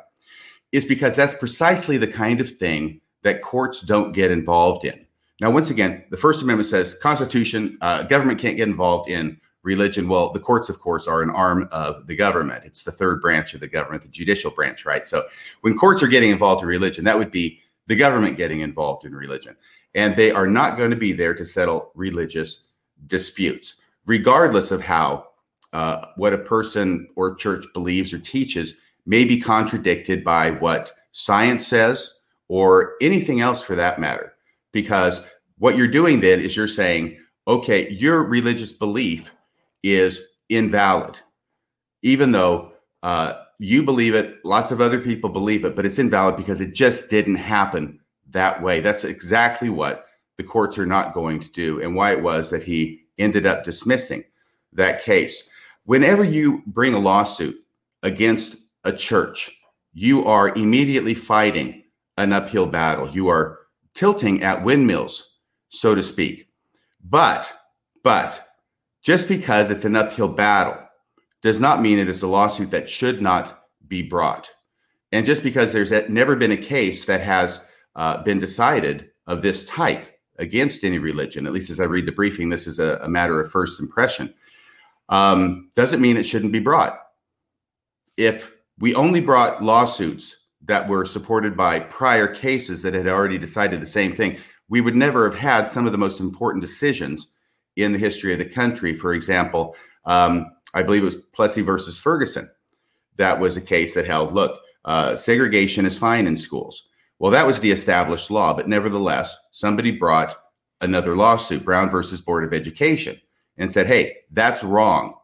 is 0.72 0.84
because 0.84 1.16
that's 1.16 1.34
precisely 1.34 1.96
the 1.96 2.06
kind 2.06 2.40
of 2.40 2.50
thing 2.50 3.00
that 3.22 3.42
courts 3.42 3.82
don't 3.82 4.12
get 4.12 4.30
involved 4.30 4.84
in. 4.84 5.06
Now, 5.40 5.50
once 5.50 5.70
again, 5.70 6.04
the 6.10 6.16
First 6.16 6.42
Amendment 6.42 6.68
says 6.68 6.94
Constitution, 6.94 7.78
uh, 7.80 8.02
government 8.04 8.38
can't 8.38 8.56
get 8.56 8.68
involved 8.68 9.08
in 9.10 9.40
religion. 9.62 10.08
Well, 10.08 10.32
the 10.32 10.40
courts, 10.40 10.68
of 10.68 10.80
course, 10.80 11.06
are 11.06 11.22
an 11.22 11.30
arm 11.30 11.68
of 11.70 12.06
the 12.06 12.16
government. 12.16 12.64
It's 12.64 12.82
the 12.82 12.92
third 12.92 13.20
branch 13.20 13.54
of 13.54 13.60
the 13.60 13.68
government, 13.68 14.02
the 14.02 14.08
judicial 14.08 14.50
branch, 14.50 14.84
right? 14.84 15.06
So 15.06 15.24
when 15.60 15.76
courts 15.76 16.02
are 16.02 16.08
getting 16.08 16.30
involved 16.30 16.62
in 16.62 16.68
religion, 16.68 17.04
that 17.04 17.18
would 17.18 17.30
be 17.30 17.60
the 17.86 17.96
government 17.96 18.36
getting 18.36 18.60
involved 18.60 19.04
in 19.04 19.14
religion. 19.14 19.56
And 19.94 20.14
they 20.14 20.30
are 20.30 20.46
not 20.46 20.76
going 20.76 20.90
to 20.90 20.96
be 20.96 21.12
there 21.12 21.34
to 21.34 21.44
settle 21.44 21.90
religious 21.94 22.68
disputes, 23.06 23.76
regardless 24.06 24.70
of 24.70 24.80
how 24.80 25.28
uh, 25.72 26.06
what 26.16 26.32
a 26.32 26.38
person 26.38 27.08
or 27.16 27.34
church 27.34 27.64
believes 27.74 28.12
or 28.12 28.18
teaches 28.18 28.74
may 29.06 29.24
be 29.24 29.40
contradicted 29.40 30.24
by 30.24 30.52
what 30.52 30.92
science 31.12 31.66
says 31.66 32.20
or 32.48 32.94
anything 33.00 33.40
else 33.40 33.62
for 33.62 33.74
that 33.74 33.98
matter. 33.98 34.34
Because 34.72 35.26
what 35.58 35.76
you're 35.76 35.88
doing 35.88 36.20
then 36.20 36.40
is 36.40 36.56
you're 36.56 36.66
saying, 36.66 37.18
okay, 37.46 37.90
your 37.90 38.22
religious 38.22 38.72
belief 38.72 39.32
is 39.82 40.36
invalid, 40.48 41.18
even 42.02 42.32
though 42.32 42.72
uh, 43.02 43.44
you 43.58 43.82
believe 43.82 44.14
it, 44.14 44.44
lots 44.44 44.70
of 44.70 44.80
other 44.80 44.98
people 44.98 45.30
believe 45.30 45.64
it, 45.64 45.76
but 45.76 45.86
it's 45.86 45.98
invalid 45.98 46.36
because 46.36 46.60
it 46.60 46.74
just 46.74 47.10
didn't 47.10 47.36
happen 47.36 48.00
that 48.30 48.62
way. 48.62 48.80
That's 48.80 49.04
exactly 49.04 49.68
what 49.68 50.06
the 50.36 50.44
courts 50.44 50.78
are 50.78 50.86
not 50.86 51.14
going 51.14 51.40
to 51.40 51.50
do, 51.50 51.82
and 51.82 51.94
why 51.94 52.12
it 52.12 52.22
was 52.22 52.50
that 52.50 52.62
he 52.62 53.02
ended 53.18 53.46
up 53.46 53.64
dismissing 53.64 54.24
that 54.72 55.02
case. 55.02 55.48
Whenever 55.84 56.24
you 56.24 56.62
bring 56.66 56.94
a 56.94 56.98
lawsuit 56.98 57.56
against 58.02 58.56
a 58.84 58.92
church, 58.92 59.50
you 59.92 60.24
are 60.24 60.54
immediately 60.56 61.14
fighting 61.14 61.82
an 62.16 62.32
uphill 62.32 62.66
battle. 62.66 63.08
You 63.10 63.28
are 63.28 63.58
tilting 63.94 64.42
at 64.42 64.62
windmills, 64.62 65.38
so 65.68 65.94
to 65.94 66.02
speak. 66.02 66.48
But, 67.04 67.52
but 68.04 68.49
just 69.02 69.28
because 69.28 69.70
it's 69.70 69.84
an 69.84 69.96
uphill 69.96 70.28
battle 70.28 70.78
does 71.42 71.58
not 71.58 71.80
mean 71.80 71.98
it 71.98 72.08
is 72.08 72.22
a 72.22 72.26
lawsuit 72.26 72.70
that 72.70 72.88
should 72.88 73.22
not 73.22 73.64
be 73.86 74.02
brought. 74.02 74.50
And 75.12 75.26
just 75.26 75.42
because 75.42 75.72
there's 75.72 75.90
never 76.08 76.36
been 76.36 76.52
a 76.52 76.56
case 76.56 77.06
that 77.06 77.20
has 77.20 77.66
uh, 77.96 78.22
been 78.22 78.38
decided 78.38 79.10
of 79.26 79.42
this 79.42 79.66
type 79.66 80.06
against 80.38 80.84
any 80.84 80.98
religion, 80.98 81.46
at 81.46 81.52
least 81.52 81.70
as 81.70 81.80
I 81.80 81.84
read 81.84 82.06
the 82.06 82.12
briefing, 82.12 82.48
this 82.48 82.66
is 82.66 82.78
a, 82.78 83.00
a 83.02 83.08
matter 83.08 83.40
of 83.40 83.50
first 83.50 83.80
impression, 83.80 84.32
um, 85.08 85.70
doesn't 85.74 86.00
mean 86.00 86.16
it 86.16 86.26
shouldn't 86.26 86.52
be 86.52 86.60
brought. 86.60 86.96
If 88.16 88.52
we 88.78 88.94
only 88.94 89.20
brought 89.20 89.62
lawsuits 89.62 90.46
that 90.62 90.88
were 90.88 91.04
supported 91.04 91.56
by 91.56 91.80
prior 91.80 92.28
cases 92.28 92.82
that 92.82 92.94
had 92.94 93.08
already 93.08 93.38
decided 93.38 93.80
the 93.80 93.86
same 93.86 94.12
thing, 94.12 94.38
we 94.68 94.80
would 94.80 94.94
never 94.94 95.28
have 95.28 95.38
had 95.38 95.68
some 95.68 95.86
of 95.86 95.92
the 95.92 95.98
most 95.98 96.20
important 96.20 96.62
decisions 96.62 97.28
in 97.76 97.92
the 97.92 97.98
history 97.98 98.32
of 98.32 98.38
the 98.38 98.44
country. 98.44 98.94
For 98.94 99.14
example, 99.14 99.76
um, 100.04 100.50
I 100.74 100.82
believe 100.82 101.02
it 101.02 101.06
was 101.06 101.16
Plessy 101.16 101.62
versus 101.62 101.98
Ferguson. 101.98 102.48
That 103.16 103.38
was 103.38 103.56
a 103.56 103.60
case 103.60 103.94
that 103.94 104.06
held 104.06 104.32
look, 104.32 104.60
uh, 104.84 105.16
segregation 105.16 105.86
is 105.86 105.98
fine 105.98 106.26
in 106.26 106.36
schools. 106.36 106.84
Well, 107.18 107.30
that 107.32 107.46
was 107.46 107.60
the 107.60 107.70
established 107.70 108.30
law, 108.30 108.54
but 108.54 108.68
nevertheless, 108.68 109.36
somebody 109.50 109.90
brought 109.90 110.36
another 110.80 111.14
lawsuit, 111.14 111.64
Brown 111.64 111.90
versus 111.90 112.22
Board 112.22 112.44
of 112.44 112.54
Education, 112.54 113.20
and 113.58 113.70
said, 113.70 113.86
hey, 113.86 114.16
that's 114.30 114.64
wrong. 114.64 115.14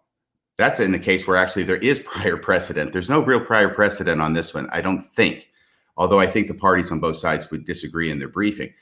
That's 0.58 0.80
in 0.80 0.92
the 0.92 0.98
case 0.98 1.26
where 1.26 1.38
actually 1.38 1.64
there 1.64 1.76
is 1.76 1.98
prior 2.04 2.36
precedent. 2.36 2.92
There's 2.92 3.08
no 3.08 3.20
real 3.20 3.40
prior 3.40 3.68
precedent 3.68 4.20
on 4.20 4.34
this 4.34 4.52
one, 4.52 4.68
I 4.70 4.82
don't 4.82 5.00
think, 5.00 5.48
although 5.96 6.20
I 6.20 6.26
think 6.26 6.48
the 6.48 6.54
parties 6.54 6.92
on 6.92 7.00
both 7.00 7.16
sides 7.16 7.50
would 7.50 7.64
disagree 7.64 8.10
in 8.10 8.18
their 8.18 8.28
briefing. 8.28 8.72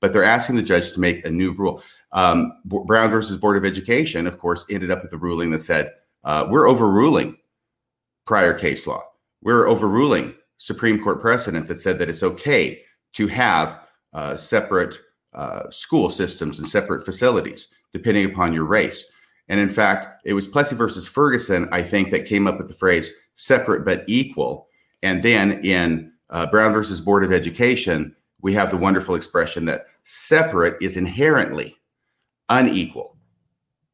But 0.00 0.12
they're 0.12 0.24
asking 0.24 0.56
the 0.56 0.62
judge 0.62 0.92
to 0.92 1.00
make 1.00 1.24
a 1.24 1.30
new 1.30 1.52
rule. 1.52 1.82
Um, 2.12 2.52
Brown 2.64 3.10
versus 3.10 3.38
Board 3.38 3.56
of 3.56 3.64
Education, 3.64 4.26
of 4.26 4.38
course, 4.38 4.66
ended 4.68 4.90
up 4.90 5.02
with 5.02 5.12
a 5.12 5.18
ruling 5.18 5.50
that 5.50 5.62
said, 5.62 5.92
uh, 6.24 6.46
we're 6.50 6.68
overruling 6.68 7.36
prior 8.26 8.54
case 8.54 8.86
law. 8.86 9.02
We're 9.42 9.66
overruling 9.66 10.34
Supreme 10.58 11.02
Court 11.02 11.20
precedent 11.20 11.66
that 11.68 11.80
said 11.80 11.98
that 11.98 12.08
it's 12.08 12.22
okay 12.22 12.82
to 13.14 13.26
have 13.26 13.80
uh, 14.12 14.36
separate 14.36 14.98
uh, 15.34 15.70
school 15.70 16.10
systems 16.10 16.58
and 16.58 16.68
separate 16.68 17.04
facilities 17.04 17.68
depending 17.92 18.24
upon 18.24 18.52
your 18.52 18.64
race. 18.64 19.04
And 19.48 19.60
in 19.60 19.68
fact, 19.68 20.22
it 20.24 20.32
was 20.32 20.46
Plessy 20.46 20.76
versus 20.76 21.06
Ferguson, 21.06 21.68
I 21.72 21.82
think, 21.82 22.10
that 22.10 22.26
came 22.26 22.46
up 22.46 22.58
with 22.58 22.68
the 22.68 22.74
phrase 22.74 23.12
separate 23.34 23.84
but 23.84 24.04
equal. 24.06 24.68
And 25.02 25.22
then 25.22 25.64
in 25.64 26.12
uh, 26.30 26.50
Brown 26.50 26.72
versus 26.72 27.00
Board 27.00 27.24
of 27.24 27.32
Education, 27.32 28.14
we 28.40 28.54
have 28.54 28.70
the 28.70 28.76
wonderful 28.76 29.14
expression 29.14 29.64
that 29.66 29.86
separate 30.04 30.80
is 30.80 30.96
inherently 30.96 31.76
unequal. 32.52 33.16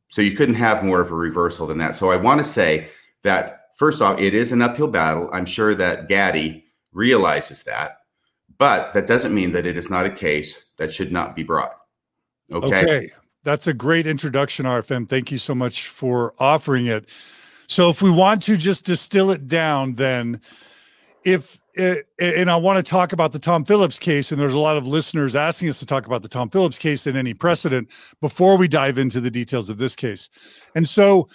So 0.08 0.22
you 0.22 0.36
couldn't 0.36 0.54
have 0.56 0.84
more 0.84 1.00
of 1.00 1.10
a 1.10 1.14
reversal 1.14 1.66
than 1.66 1.78
that. 1.78 1.96
So 1.96 2.10
I 2.10 2.16
want 2.16 2.38
to 2.38 2.44
say 2.44 2.88
that 3.22 3.70
first 3.76 4.02
off, 4.02 4.18
it 4.18 4.34
is 4.34 4.52
an 4.52 4.62
uphill 4.62 4.88
battle. 4.88 5.30
I'm 5.32 5.46
sure 5.46 5.74
that 5.74 6.08
Gaddy 6.08 6.64
realizes 6.92 7.62
that, 7.64 7.98
but 8.58 8.92
that 8.94 9.06
doesn't 9.06 9.34
mean 9.34 9.52
that 9.52 9.66
it 9.66 9.76
is 9.76 9.90
not 9.90 10.06
a 10.06 10.10
case 10.10 10.70
that 10.78 10.92
should 10.92 11.12
not 11.12 11.36
be 11.36 11.42
brought. 11.42 11.74
Okay. 12.52 12.82
Okay. 12.82 13.10
That's 13.44 13.66
a 13.66 13.74
great 13.74 14.06
introduction, 14.06 14.66
RFM. 14.66 15.08
Thank 15.08 15.30
you 15.30 15.38
so 15.38 15.54
much 15.54 15.88
for 15.88 16.34
offering 16.38 16.86
it. 16.86 17.06
So, 17.66 17.88
if 17.88 18.02
we 18.02 18.10
want 18.10 18.42
to 18.44 18.56
just 18.56 18.84
distill 18.84 19.30
it 19.30 19.46
down, 19.46 19.94
then 19.94 20.40
if 21.24 21.60
eh, 21.78 22.02
and 22.18 22.50
I 22.50 22.56
want 22.56 22.84
to 22.84 22.88
talk 22.88 23.12
about 23.12 23.32
the 23.32 23.38
Tom 23.38 23.64
Phillips 23.64 23.98
case, 23.98 24.32
and 24.32 24.40
there's 24.40 24.54
a 24.54 24.58
lot 24.58 24.76
of 24.76 24.86
listeners 24.86 25.36
asking 25.36 25.68
us 25.68 25.78
to 25.78 25.86
talk 25.86 26.06
about 26.06 26.22
the 26.22 26.28
Tom 26.28 26.50
Phillips 26.50 26.78
case 26.78 27.06
and 27.06 27.16
any 27.16 27.34
precedent 27.34 27.88
before 28.20 28.56
we 28.56 28.68
dive 28.68 28.98
into 28.98 29.20
the 29.20 29.30
details 29.30 29.70
of 29.70 29.78
this 29.78 29.96
case. 29.96 30.28
And 30.74 30.88
so, 30.88 31.28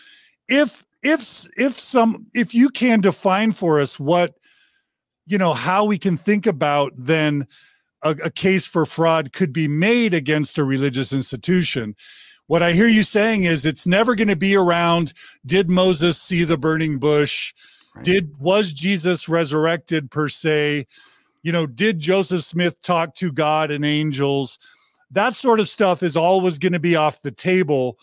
if 0.47 0.83
if 1.01 1.47
if 1.57 1.79
some 1.79 2.27
if 2.33 2.53
you 2.53 2.69
can 2.69 3.01
define 3.01 3.51
for 3.51 3.79
us 3.79 3.99
what 3.99 4.35
you 5.25 5.37
know 5.37 5.53
how 5.53 5.85
we 5.85 5.97
can 5.97 6.17
think 6.17 6.45
about 6.45 6.91
then 6.97 7.47
a, 8.03 8.11
a 8.25 8.29
case 8.29 8.65
for 8.65 8.85
fraud 8.85 9.31
could 9.33 9.53
be 9.53 9.67
made 9.67 10.13
against 10.13 10.57
a 10.57 10.63
religious 10.63 11.13
institution 11.13 11.95
what 12.47 12.61
I 12.61 12.73
hear 12.73 12.87
you 12.87 13.03
saying 13.03 13.45
is 13.45 13.65
it's 13.65 13.87
never 13.87 14.15
going 14.15 14.27
to 14.27 14.35
be 14.35 14.55
around 14.55 15.13
did 15.45 15.69
Moses 15.69 16.21
see 16.21 16.43
the 16.43 16.57
burning 16.57 16.99
bush? 16.99 17.53
Right. 17.95 18.05
Did 18.05 18.39
was 18.39 18.73
Jesus 18.73 19.29
resurrected 19.29 20.09
per 20.09 20.29
se? 20.29 20.87
You 21.43 21.51
know, 21.51 21.65
did 21.65 21.99
Joseph 21.99 22.43
Smith 22.43 22.81
talk 22.81 23.15
to 23.15 23.31
God 23.31 23.71
and 23.71 23.85
angels? 23.85 24.59
That 25.11 25.35
sort 25.35 25.59
of 25.59 25.69
stuff 25.69 26.01
is 26.01 26.17
always 26.17 26.57
going 26.57 26.73
to 26.73 26.79
be 26.79 26.95
off 26.95 27.21
the 27.21 27.31
table 27.31 27.99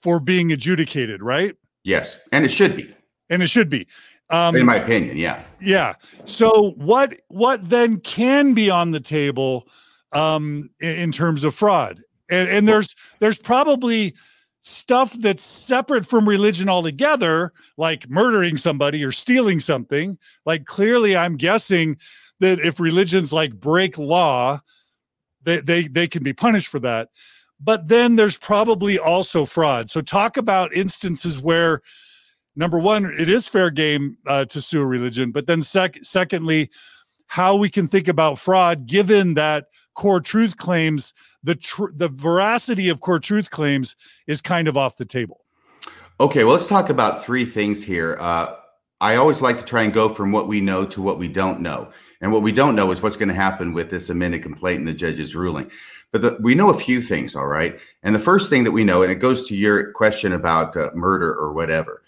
for 0.00 0.20
being 0.20 0.52
adjudicated, 0.52 1.22
right? 1.22 1.56
Yes, 1.82 2.18
and 2.30 2.44
it 2.44 2.50
should 2.50 2.76
be. 2.76 2.94
And 3.30 3.42
it 3.42 3.48
should 3.48 3.68
be. 3.68 3.86
Um, 4.30 4.56
in 4.56 4.66
my 4.66 4.76
opinion, 4.76 5.16
yeah. 5.16 5.42
Yeah. 5.60 5.94
So 6.24 6.72
what 6.76 7.20
what 7.28 7.68
then 7.68 8.00
can 8.00 8.54
be 8.54 8.70
on 8.70 8.92
the 8.92 9.00
table 9.00 9.68
um, 10.12 10.70
in, 10.80 10.96
in 10.96 11.12
terms 11.12 11.44
of 11.44 11.54
fraud? 11.54 12.02
And, 12.30 12.48
and 12.48 12.68
there's 12.68 12.96
there's 13.18 13.38
probably 13.38 14.14
stuff 14.66 15.12
that's 15.12 15.44
separate 15.44 16.06
from 16.06 16.26
religion 16.26 16.70
altogether, 16.70 17.52
like 17.76 18.08
murdering 18.08 18.56
somebody 18.56 19.04
or 19.04 19.12
stealing 19.12 19.60
something. 19.60 20.16
Like 20.46 20.64
clearly, 20.64 21.14
I'm 21.14 21.36
guessing 21.36 21.98
that 22.40 22.60
if 22.60 22.80
religions 22.80 23.30
like 23.30 23.60
break 23.60 23.98
law, 23.98 24.60
they 25.42 25.60
they 25.60 25.86
they 25.86 26.08
can 26.08 26.22
be 26.22 26.32
punished 26.32 26.68
for 26.68 26.80
that. 26.80 27.10
But 27.60 27.88
then 27.88 28.16
there's 28.16 28.38
probably 28.38 28.98
also 28.98 29.44
fraud. 29.44 29.90
So 29.90 30.00
talk 30.00 30.38
about 30.38 30.72
instances 30.72 31.40
where 31.42 31.82
number 32.56 32.78
one, 32.78 33.04
it 33.18 33.28
is 33.28 33.46
fair 33.46 33.68
game 33.68 34.16
uh, 34.26 34.46
to 34.46 34.62
sue 34.62 34.80
a 34.80 34.86
religion, 34.86 35.30
but 35.30 35.46
then 35.46 35.62
sec- 35.62 35.98
secondly, 36.02 36.70
how 37.26 37.54
we 37.54 37.68
can 37.68 37.86
think 37.86 38.08
about 38.08 38.38
fraud 38.38 38.86
given 38.86 39.34
that 39.34 39.66
core 39.94 40.20
truth 40.20 40.56
claims 40.56 41.14
the 41.42 41.54
tr- 41.54 41.92
the 41.94 42.08
veracity 42.08 42.88
of 42.88 43.00
core 43.00 43.18
truth 43.18 43.50
claims 43.50 43.96
is 44.26 44.40
kind 44.40 44.68
of 44.68 44.76
off 44.76 44.96
the 44.96 45.04
table. 45.04 45.44
Okay, 46.20 46.44
well, 46.44 46.54
let's 46.54 46.66
talk 46.66 46.90
about 46.90 47.24
three 47.24 47.44
things 47.44 47.82
here. 47.82 48.16
Uh, 48.20 48.54
I 49.00 49.16
always 49.16 49.42
like 49.42 49.58
to 49.58 49.64
try 49.64 49.82
and 49.82 49.92
go 49.92 50.08
from 50.08 50.32
what 50.32 50.46
we 50.46 50.60
know 50.60 50.84
to 50.86 51.02
what 51.02 51.18
we 51.18 51.28
don't 51.28 51.60
know. 51.60 51.90
And 52.20 52.32
what 52.32 52.42
we 52.42 52.52
don't 52.52 52.76
know 52.76 52.90
is 52.90 53.02
what's 53.02 53.16
going 53.16 53.28
to 53.28 53.34
happen 53.34 53.72
with 53.72 53.90
this 53.90 54.08
amended 54.08 54.42
complaint 54.42 54.78
and 54.78 54.88
the 54.88 54.94
judge's 54.94 55.34
ruling. 55.34 55.70
But 56.10 56.22
the, 56.22 56.38
we 56.40 56.54
know 56.54 56.70
a 56.70 56.74
few 56.74 57.02
things, 57.02 57.34
all 57.34 57.48
right? 57.48 57.78
And 58.02 58.14
the 58.14 58.20
first 58.20 58.48
thing 58.48 58.64
that 58.64 58.70
we 58.70 58.84
know, 58.84 59.02
and 59.02 59.10
it 59.10 59.16
goes 59.16 59.46
to 59.48 59.56
your 59.56 59.90
question 59.92 60.32
about 60.32 60.76
uh, 60.76 60.90
murder 60.94 61.34
or 61.34 61.52
whatever 61.52 62.02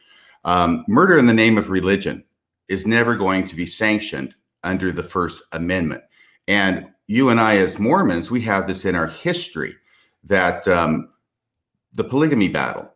um, 0.47 0.85
murder 0.87 1.19
in 1.19 1.27
the 1.27 1.35
name 1.35 1.59
of 1.59 1.71
religion 1.71 2.25
is 2.69 2.87
never 2.87 3.17
going 3.17 3.47
to 3.49 3.57
be 3.57 3.67
sanctioned 3.67 4.35
under 4.63 4.93
the 4.93 5.03
First 5.03 5.43
Amendment. 5.53 6.03
And 6.49 6.89
you 7.07 7.29
and 7.31 7.41
I, 7.41 7.57
as 7.59 7.79
Mormons, 7.79 8.31
we 8.31 8.41
have 8.43 8.67
this 8.67 8.85
in 8.85 8.95
our 8.95 9.07
history 9.07 9.77
that 10.25 10.67
um, 10.67 11.11
the 11.93 12.05
polygamy 12.05 12.49
battle. 12.49 12.93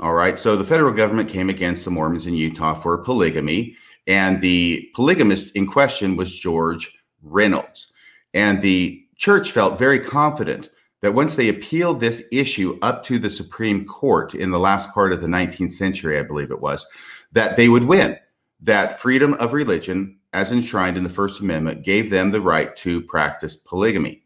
All 0.00 0.14
right. 0.14 0.38
So 0.38 0.56
the 0.56 0.64
federal 0.64 0.92
government 0.92 1.28
came 1.28 1.50
against 1.50 1.84
the 1.84 1.90
Mormons 1.90 2.26
in 2.26 2.34
Utah 2.34 2.74
for 2.74 2.96
polygamy. 2.98 3.76
And 4.06 4.40
the 4.40 4.90
polygamist 4.94 5.54
in 5.54 5.66
question 5.66 6.16
was 6.16 6.38
George 6.38 6.98
Reynolds. 7.22 7.92
And 8.32 8.62
the 8.62 9.04
church 9.16 9.52
felt 9.52 9.78
very 9.78 10.00
confident 10.00 10.70
that 11.02 11.14
once 11.14 11.34
they 11.34 11.48
appealed 11.48 12.00
this 12.00 12.22
issue 12.30 12.78
up 12.82 13.04
to 13.04 13.18
the 13.18 13.30
Supreme 13.30 13.84
Court 13.84 14.34
in 14.34 14.50
the 14.50 14.58
last 14.58 14.92
part 14.94 15.12
of 15.12 15.20
the 15.20 15.26
19th 15.26 15.72
century, 15.72 16.18
I 16.18 16.22
believe 16.22 16.50
it 16.50 16.60
was, 16.60 16.86
that 17.32 17.56
they 17.56 17.68
would 17.68 17.84
win. 17.84 18.18
That 18.60 19.00
freedom 19.00 19.34
of 19.34 19.54
religion, 19.54 20.18
as 20.32 20.52
enshrined 20.52 20.96
in 20.96 21.04
the 21.04 21.10
First 21.10 21.40
Amendment, 21.40 21.82
gave 21.82 22.10
them 22.10 22.30
the 22.30 22.40
right 22.40 22.74
to 22.76 23.02
practice 23.02 23.56
polygamy. 23.56 24.22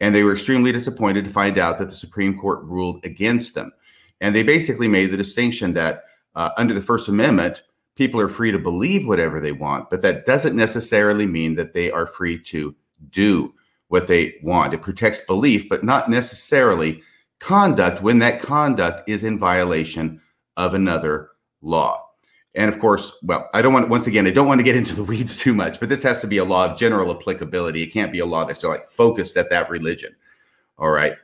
And 0.00 0.14
they 0.14 0.22
were 0.22 0.32
extremely 0.32 0.72
disappointed 0.72 1.24
to 1.24 1.30
find 1.30 1.58
out 1.58 1.78
that 1.78 1.90
the 1.90 1.96
Supreme 1.96 2.38
Court 2.38 2.62
ruled 2.62 3.04
against 3.04 3.54
them. 3.54 3.72
And 4.20 4.34
they 4.34 4.42
basically 4.42 4.88
made 4.88 5.06
the 5.06 5.16
distinction 5.16 5.72
that 5.74 6.04
uh, 6.34 6.50
under 6.56 6.72
the 6.72 6.80
First 6.80 7.08
Amendment, 7.08 7.62
people 7.96 8.20
are 8.20 8.28
free 8.28 8.52
to 8.52 8.58
believe 8.58 9.06
whatever 9.06 9.40
they 9.40 9.52
want, 9.52 9.90
but 9.90 10.02
that 10.02 10.24
doesn't 10.24 10.56
necessarily 10.56 11.26
mean 11.26 11.54
that 11.56 11.74
they 11.74 11.90
are 11.90 12.06
free 12.06 12.38
to 12.44 12.74
do 13.10 13.52
what 13.88 14.06
they 14.06 14.36
want. 14.42 14.72
It 14.72 14.82
protects 14.82 15.26
belief, 15.26 15.68
but 15.68 15.84
not 15.84 16.08
necessarily 16.08 17.02
conduct 17.40 18.02
when 18.02 18.18
that 18.20 18.40
conduct 18.40 19.08
is 19.08 19.24
in 19.24 19.38
violation 19.38 20.20
of 20.56 20.74
another 20.74 21.30
law. 21.60 22.09
And 22.54 22.72
of 22.72 22.80
course, 22.80 23.18
well, 23.22 23.48
I 23.54 23.62
don't 23.62 23.72
want, 23.72 23.88
once 23.88 24.06
again, 24.06 24.26
I 24.26 24.30
don't 24.30 24.48
want 24.48 24.58
to 24.58 24.64
get 24.64 24.76
into 24.76 24.94
the 24.94 25.04
weeds 25.04 25.36
too 25.36 25.54
much, 25.54 25.78
but 25.78 25.88
this 25.88 26.02
has 26.02 26.20
to 26.20 26.26
be 26.26 26.38
a 26.38 26.44
law 26.44 26.70
of 26.70 26.78
general 26.78 27.14
applicability. 27.14 27.82
It 27.82 27.92
can't 27.92 28.12
be 28.12 28.18
a 28.18 28.26
law 28.26 28.44
that's 28.44 28.64
like 28.64 28.90
focused 28.90 29.36
at 29.36 29.50
that 29.50 29.70
religion. 29.70 30.14
All 30.78 30.90
right. 30.90 31.14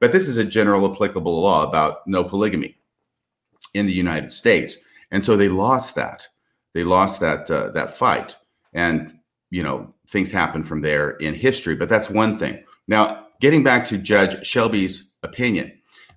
But 0.00 0.12
this 0.12 0.28
is 0.28 0.36
a 0.36 0.44
general 0.44 0.92
applicable 0.92 1.40
law 1.40 1.66
about 1.66 2.06
no 2.06 2.22
polygamy 2.24 2.76
in 3.72 3.86
the 3.86 3.92
United 3.92 4.32
States. 4.32 4.76
And 5.10 5.24
so 5.24 5.36
they 5.36 5.48
lost 5.48 5.94
that. 5.94 6.28
They 6.74 6.84
lost 6.84 7.20
that 7.20 7.50
uh, 7.50 7.70
that 7.70 7.96
fight. 7.96 8.36
And 8.72 9.18
you 9.50 9.62
know, 9.62 9.94
things 10.10 10.32
happen 10.32 10.62
from 10.62 10.80
there 10.80 11.10
in 11.12 11.32
history, 11.32 11.76
but 11.76 11.88
that's 11.88 12.10
one 12.10 12.38
thing. 12.38 12.62
Now, 12.88 13.28
getting 13.40 13.62
back 13.62 13.86
to 13.88 13.98
Judge 13.98 14.44
Shelby's 14.44 15.12
opinion, 15.22 15.72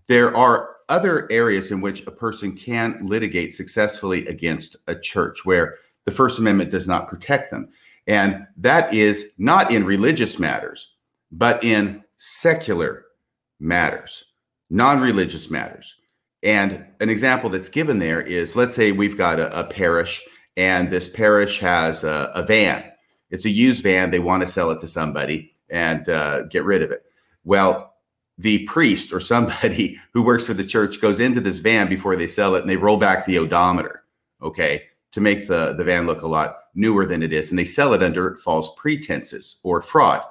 there 0.07 0.35
are 0.35 0.76
other 0.89 1.27
areas 1.31 1.71
in 1.71 1.81
which 1.81 2.05
a 2.07 2.11
person 2.11 2.55
can 2.55 2.97
litigate 3.01 3.53
successfully 3.53 4.25
against 4.27 4.75
a 4.87 4.95
church 4.95 5.45
where 5.45 5.75
the 6.05 6.11
First 6.11 6.39
Amendment 6.39 6.71
does 6.71 6.87
not 6.87 7.07
protect 7.07 7.51
them. 7.51 7.69
And 8.07 8.47
that 8.57 8.93
is 8.93 9.31
not 9.37 9.71
in 9.71 9.83
religious 9.83 10.39
matters, 10.39 10.95
but 11.31 11.63
in 11.63 12.03
secular 12.17 13.05
matters, 13.59 14.23
non 14.69 15.01
religious 15.01 15.49
matters. 15.49 15.95
And 16.43 16.85
an 17.01 17.09
example 17.09 17.49
that's 17.49 17.67
given 17.67 17.99
there 17.99 18.21
is 18.21 18.55
let's 18.55 18.75
say 18.75 18.91
we've 18.91 19.17
got 19.17 19.39
a, 19.39 19.59
a 19.59 19.65
parish, 19.65 20.25
and 20.55 20.89
this 20.89 21.09
parish 21.09 21.59
has 21.59 22.03
a, 22.03 22.31
a 22.33 22.43
van 22.43 22.91
it's 23.29 23.45
a 23.45 23.49
used 23.49 23.83
van. 23.83 24.11
They 24.11 24.19
want 24.19 24.43
to 24.43 24.47
sell 24.47 24.71
it 24.71 24.79
to 24.79 24.87
somebody 24.87 25.53
and 25.69 26.07
uh, 26.09 26.43
get 26.43 26.63
rid 26.63 26.81
of 26.81 26.91
it. 26.91 27.03
Well, 27.43 27.93
the 28.37 28.65
priest 28.65 29.13
or 29.13 29.19
somebody 29.19 29.99
who 30.13 30.23
works 30.23 30.45
for 30.45 30.53
the 30.53 30.63
church 30.63 31.01
goes 31.01 31.19
into 31.19 31.41
this 31.41 31.59
van 31.59 31.89
before 31.89 32.15
they 32.15 32.27
sell 32.27 32.55
it 32.55 32.61
and 32.61 32.69
they 32.69 32.77
roll 32.77 32.97
back 32.97 33.25
the 33.25 33.37
odometer, 33.37 34.03
okay, 34.41 34.83
to 35.11 35.21
make 35.21 35.47
the, 35.47 35.73
the 35.73 35.83
van 35.83 36.05
look 36.05 36.21
a 36.21 36.27
lot 36.27 36.55
newer 36.75 37.05
than 37.05 37.23
it 37.23 37.33
is. 37.33 37.49
And 37.49 37.57
they 37.57 37.65
sell 37.65 37.93
it 37.93 38.03
under 38.03 38.35
false 38.35 38.69
pretenses 38.75 39.59
or 39.63 39.81
fraud. 39.81 40.21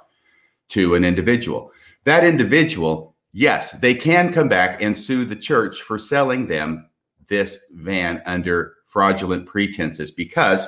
to 0.68 0.94
an 0.94 1.04
individual. 1.04 1.72
That 2.04 2.24
individual, 2.24 3.14
yes, 3.32 3.70
they 3.72 3.94
can 3.94 4.32
come 4.32 4.48
back 4.48 4.82
and 4.82 4.96
sue 4.96 5.24
the 5.24 5.36
church 5.36 5.82
for 5.82 5.98
selling 5.98 6.46
them 6.46 6.88
this 7.28 7.70
van 7.74 8.22
under 8.26 8.74
fraudulent 8.86 9.46
pretenses 9.46 10.10
because 10.10 10.66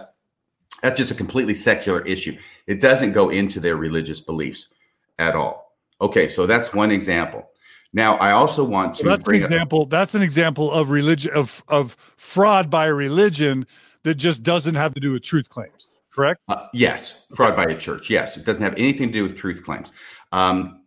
that's 0.83 0.97
just 0.97 1.11
a 1.11 1.15
completely 1.15 1.55
secular 1.55 2.05
issue. 2.07 2.37
It 2.67 2.81
doesn't 2.81 3.13
go 3.13 3.31
into 3.31 3.61
their 3.61 3.77
religious 3.77 4.21
beliefs 4.21 4.69
at 5.19 5.35
all. 5.35 5.68
Okay, 6.01 6.29
so 6.29 6.47
that's 6.47 6.73
one 6.73 6.91
example. 6.91 7.51
Now, 7.93 8.17
I 8.17 8.33
also 8.33 8.65
want 8.65 8.97
to. 8.97 9.03
So 9.03 9.09
that's 9.09 9.27
an 9.27 9.35
example. 9.35 9.83
Up, 9.83 9.91
that's 9.91 10.15
an 10.15 10.23
example 10.23 10.71
of 10.71 10.91
religion 10.91 11.33
of 11.35 11.63
of 11.69 11.93
fraud 12.17 12.71
by 12.71 12.87
religion 12.87 13.67
that 14.03 14.17
just 14.17 14.43
doesn't 14.43 14.75
have 14.75 14.95
to 14.95 15.01
do 15.01 15.13
with 15.13 15.23
truth 15.23 15.49
claims. 15.49 15.91
Correct? 16.13 16.41
Uh, 16.49 16.67
yes, 16.73 17.27
fraud 17.35 17.57
by 17.57 17.65
a 17.65 17.77
church. 17.77 18.11
Yes, 18.11 18.37
it 18.37 18.45
doesn't 18.45 18.63
have 18.63 18.75
anything 18.75 19.09
to 19.09 19.13
do 19.13 19.23
with 19.23 19.37
truth 19.37 19.63
claims. 19.63 19.93
Um, 20.33 20.83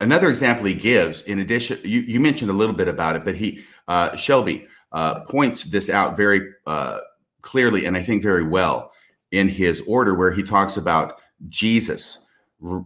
another 0.00 0.28
example 0.28 0.66
he 0.66 0.74
gives, 0.74 1.22
in 1.22 1.38
addition, 1.38 1.78
you, 1.82 2.00
you 2.00 2.20
mentioned 2.20 2.50
a 2.50 2.54
little 2.54 2.74
bit 2.74 2.88
about 2.88 3.16
it, 3.16 3.24
but 3.24 3.34
he 3.34 3.64
uh, 3.88 4.14
Shelby 4.16 4.66
uh, 4.92 5.20
points 5.24 5.64
this 5.64 5.90
out 5.90 6.16
very 6.16 6.52
uh, 6.66 6.98
clearly 7.40 7.86
and 7.86 7.96
I 7.96 8.02
think 8.02 8.22
very 8.22 8.44
well 8.44 8.92
in 9.30 9.48
his 9.48 9.80
order, 9.86 10.14
where 10.14 10.30
he 10.32 10.42
talks 10.42 10.76
about 10.76 11.20
Jesus 11.48 12.26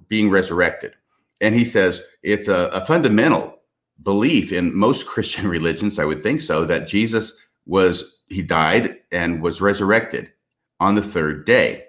being 0.09 0.31
resurrected. 0.31 0.95
And 1.41 1.55
he 1.55 1.65
says 1.65 2.03
it's 2.23 2.49
a, 2.49 2.69
a 2.73 2.85
fundamental 2.85 3.59
belief 4.03 4.53
in 4.53 4.77
most 4.77 5.07
Christian 5.09 5.49
religions, 5.49 5.99
I 5.99 6.05
would 6.05 6.23
think 6.23 6.41
so, 6.41 6.65
that 6.65 6.89
Jesus 6.89 7.37
was, 7.67 8.23
he 8.29 8.43
died 8.43 8.99
and 9.13 9.43
was 9.43 9.61
resurrected 9.61 10.33
on 10.81 10.95
the 10.95 11.03
third 11.03 11.45
day. 11.45 11.85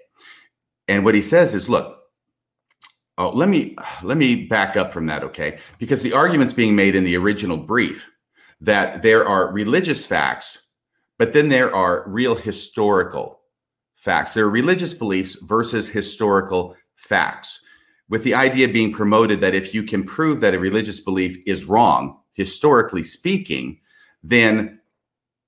And 0.88 1.03
what 1.03 1.15
he 1.15 1.21
says 1.21 1.53
is, 1.53 1.67
look, 1.67 1.97
oh, 3.17 3.29
let 3.29 3.49
me 3.49 3.75
let 4.03 4.17
me 4.17 4.45
back 4.45 4.77
up 4.77 4.93
from 4.93 5.07
that, 5.07 5.23
okay? 5.23 5.60
Because 5.79 6.01
the 6.01 6.13
argument's 6.13 6.53
being 6.53 6.75
made 6.75 6.95
in 6.95 7.03
the 7.03 7.17
original 7.17 7.57
brief 7.57 8.07
that 8.62 9.01
there 9.01 9.27
are 9.27 9.51
religious 9.51 10.05
facts, 10.05 10.60
but 11.19 11.33
then 11.33 11.49
there 11.49 11.75
are 11.75 12.05
real 12.07 12.36
historical 12.36 13.41
facts. 13.95 14.33
There 14.33 14.45
are 14.45 14.49
religious 14.49 14.93
beliefs 14.93 15.36
versus 15.36 15.89
historical 15.89 16.75
facts 16.95 17.63
with 18.10 18.24
the 18.24 18.34
idea 18.34 18.67
being 18.67 18.93
promoted 18.93 19.41
that 19.41 19.56
if 19.56 19.74
you 19.74 19.84
can 19.84 20.04
prove 20.04 20.41
that 20.41 20.54
a 20.54 20.60
religious 20.60 21.00
belief 21.00 21.38
is 21.46 21.65
wrong, 21.65 22.20
historically 22.34 23.04
speaking, 23.04 23.80
then 24.24 24.80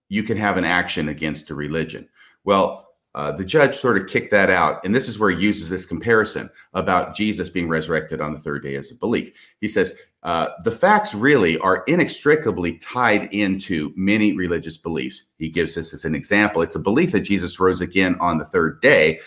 you 0.10 0.24
can 0.24 0.38
have 0.38 0.58
an 0.58 0.66
action 0.66 1.10
against 1.10 1.50
a 1.50 1.56
religion. 1.56 2.08
Well, 2.44 2.90
uh, 3.16 3.32
the 3.32 3.44
judge 3.44 3.76
sort 3.76 3.98
of 4.00 4.08
kicked 4.08 4.32
that 4.32 4.50
out. 4.50 4.84
And 4.86 4.94
this 4.94 5.08
is 5.08 5.18
where 5.18 5.32
he 5.32 5.44
uses 5.44 5.70
this 5.70 5.86
comparison 5.86 6.50
about 6.74 7.16
Jesus 7.16 7.50
being 7.50 7.68
resurrected 7.68 8.22
on 8.22 8.34
the 8.34 8.40
third 8.40 8.64
day 8.64 8.76
as 8.76 8.92
a 8.92 8.96
belief. 8.96 9.32
He 9.62 9.68
says, 9.68 9.96
uh, 10.22 10.50
the 10.64 10.72
facts 10.72 11.16
really 11.16 11.58
are 11.60 11.84
inextricably 11.88 12.78
tied 12.78 13.34
into 13.34 13.94
many 13.96 14.34
religious 14.34 14.78
beliefs. 14.78 15.28
He 15.38 15.50
gives 15.50 15.76
this 15.76 15.94
as 15.94 16.06
an 16.06 16.14
example. 16.14 16.62
It's 16.62 16.76
a 16.76 16.80
belief 16.80 17.12
that 17.14 17.22
Jesus 17.22 17.60
rose 17.60 17.82
again 17.82 18.16
on 18.20 18.38
the 18.38 18.46
third 18.46 18.82
day. 18.82 19.22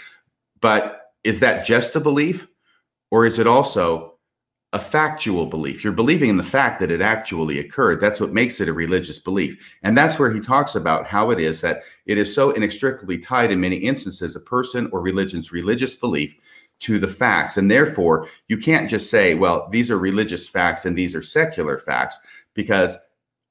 But 0.61 1.12
is 1.25 1.40
that 1.40 1.66
just 1.66 1.97
a 1.97 2.01
belief? 2.01 2.47
Or 3.12 3.27
is 3.27 3.38
it 3.38 3.46
also 3.46 4.14
a 4.72 4.79
factual 4.79 5.44
belief? 5.44 5.85
You're 5.85 5.92
believing 5.92 6.31
in 6.31 6.38
the 6.38 6.42
fact 6.42 6.81
that 6.81 6.90
it 6.90 7.03
actually 7.03 7.59
occurred. 7.59 8.01
That's 8.01 8.22
what 8.22 8.33
makes 8.33 8.59
it 8.59 8.68
a 8.68 8.72
religious 8.72 9.18
belief. 9.18 9.77
And 9.83 9.96
that's 9.96 10.18
where 10.18 10.33
he 10.33 10.40
talks 10.40 10.75
about 10.75 11.07
how 11.07 11.31
it 11.31 11.38
is 11.38 11.61
that 11.61 11.83
it 12.07 12.16
is 12.16 12.35
so 12.35 12.53
inextricably 12.53 13.18
tied 13.18 13.51
in 13.53 13.61
many 13.61 13.77
instances, 13.77 14.35
a 14.35 14.40
person 14.40 14.88
or 14.92 15.03
religion's 15.03 15.53
religious 15.53 15.94
belief 15.94 16.35
to 16.81 16.98
the 16.98 17.07
facts. 17.07 17.59
And 17.59 17.70
therefore, 17.70 18.29
you 18.48 18.57
can't 18.57 18.88
just 18.88 19.11
say, 19.11 19.35
well, 19.35 19.68
these 19.70 19.90
are 19.90 19.98
religious 19.98 20.48
facts 20.48 20.87
and 20.87 20.96
these 20.96 21.14
are 21.14 21.20
secular 21.20 21.79
facts 21.79 22.18
because 22.55 22.96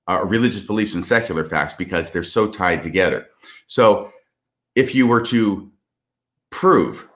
uh, 0.07 0.25
religious 0.25 0.63
beliefs 0.63 0.95
and 0.95 1.05
secular 1.05 1.45
facts 1.45 1.75
because 1.75 2.09
they're 2.09 2.23
so 2.23 2.49
tied 2.49 2.81
together. 2.81 3.27
So 3.67 4.11
if 4.73 4.95
you 4.95 5.05
were 5.05 5.21
to 5.27 5.71
prove 6.49 7.07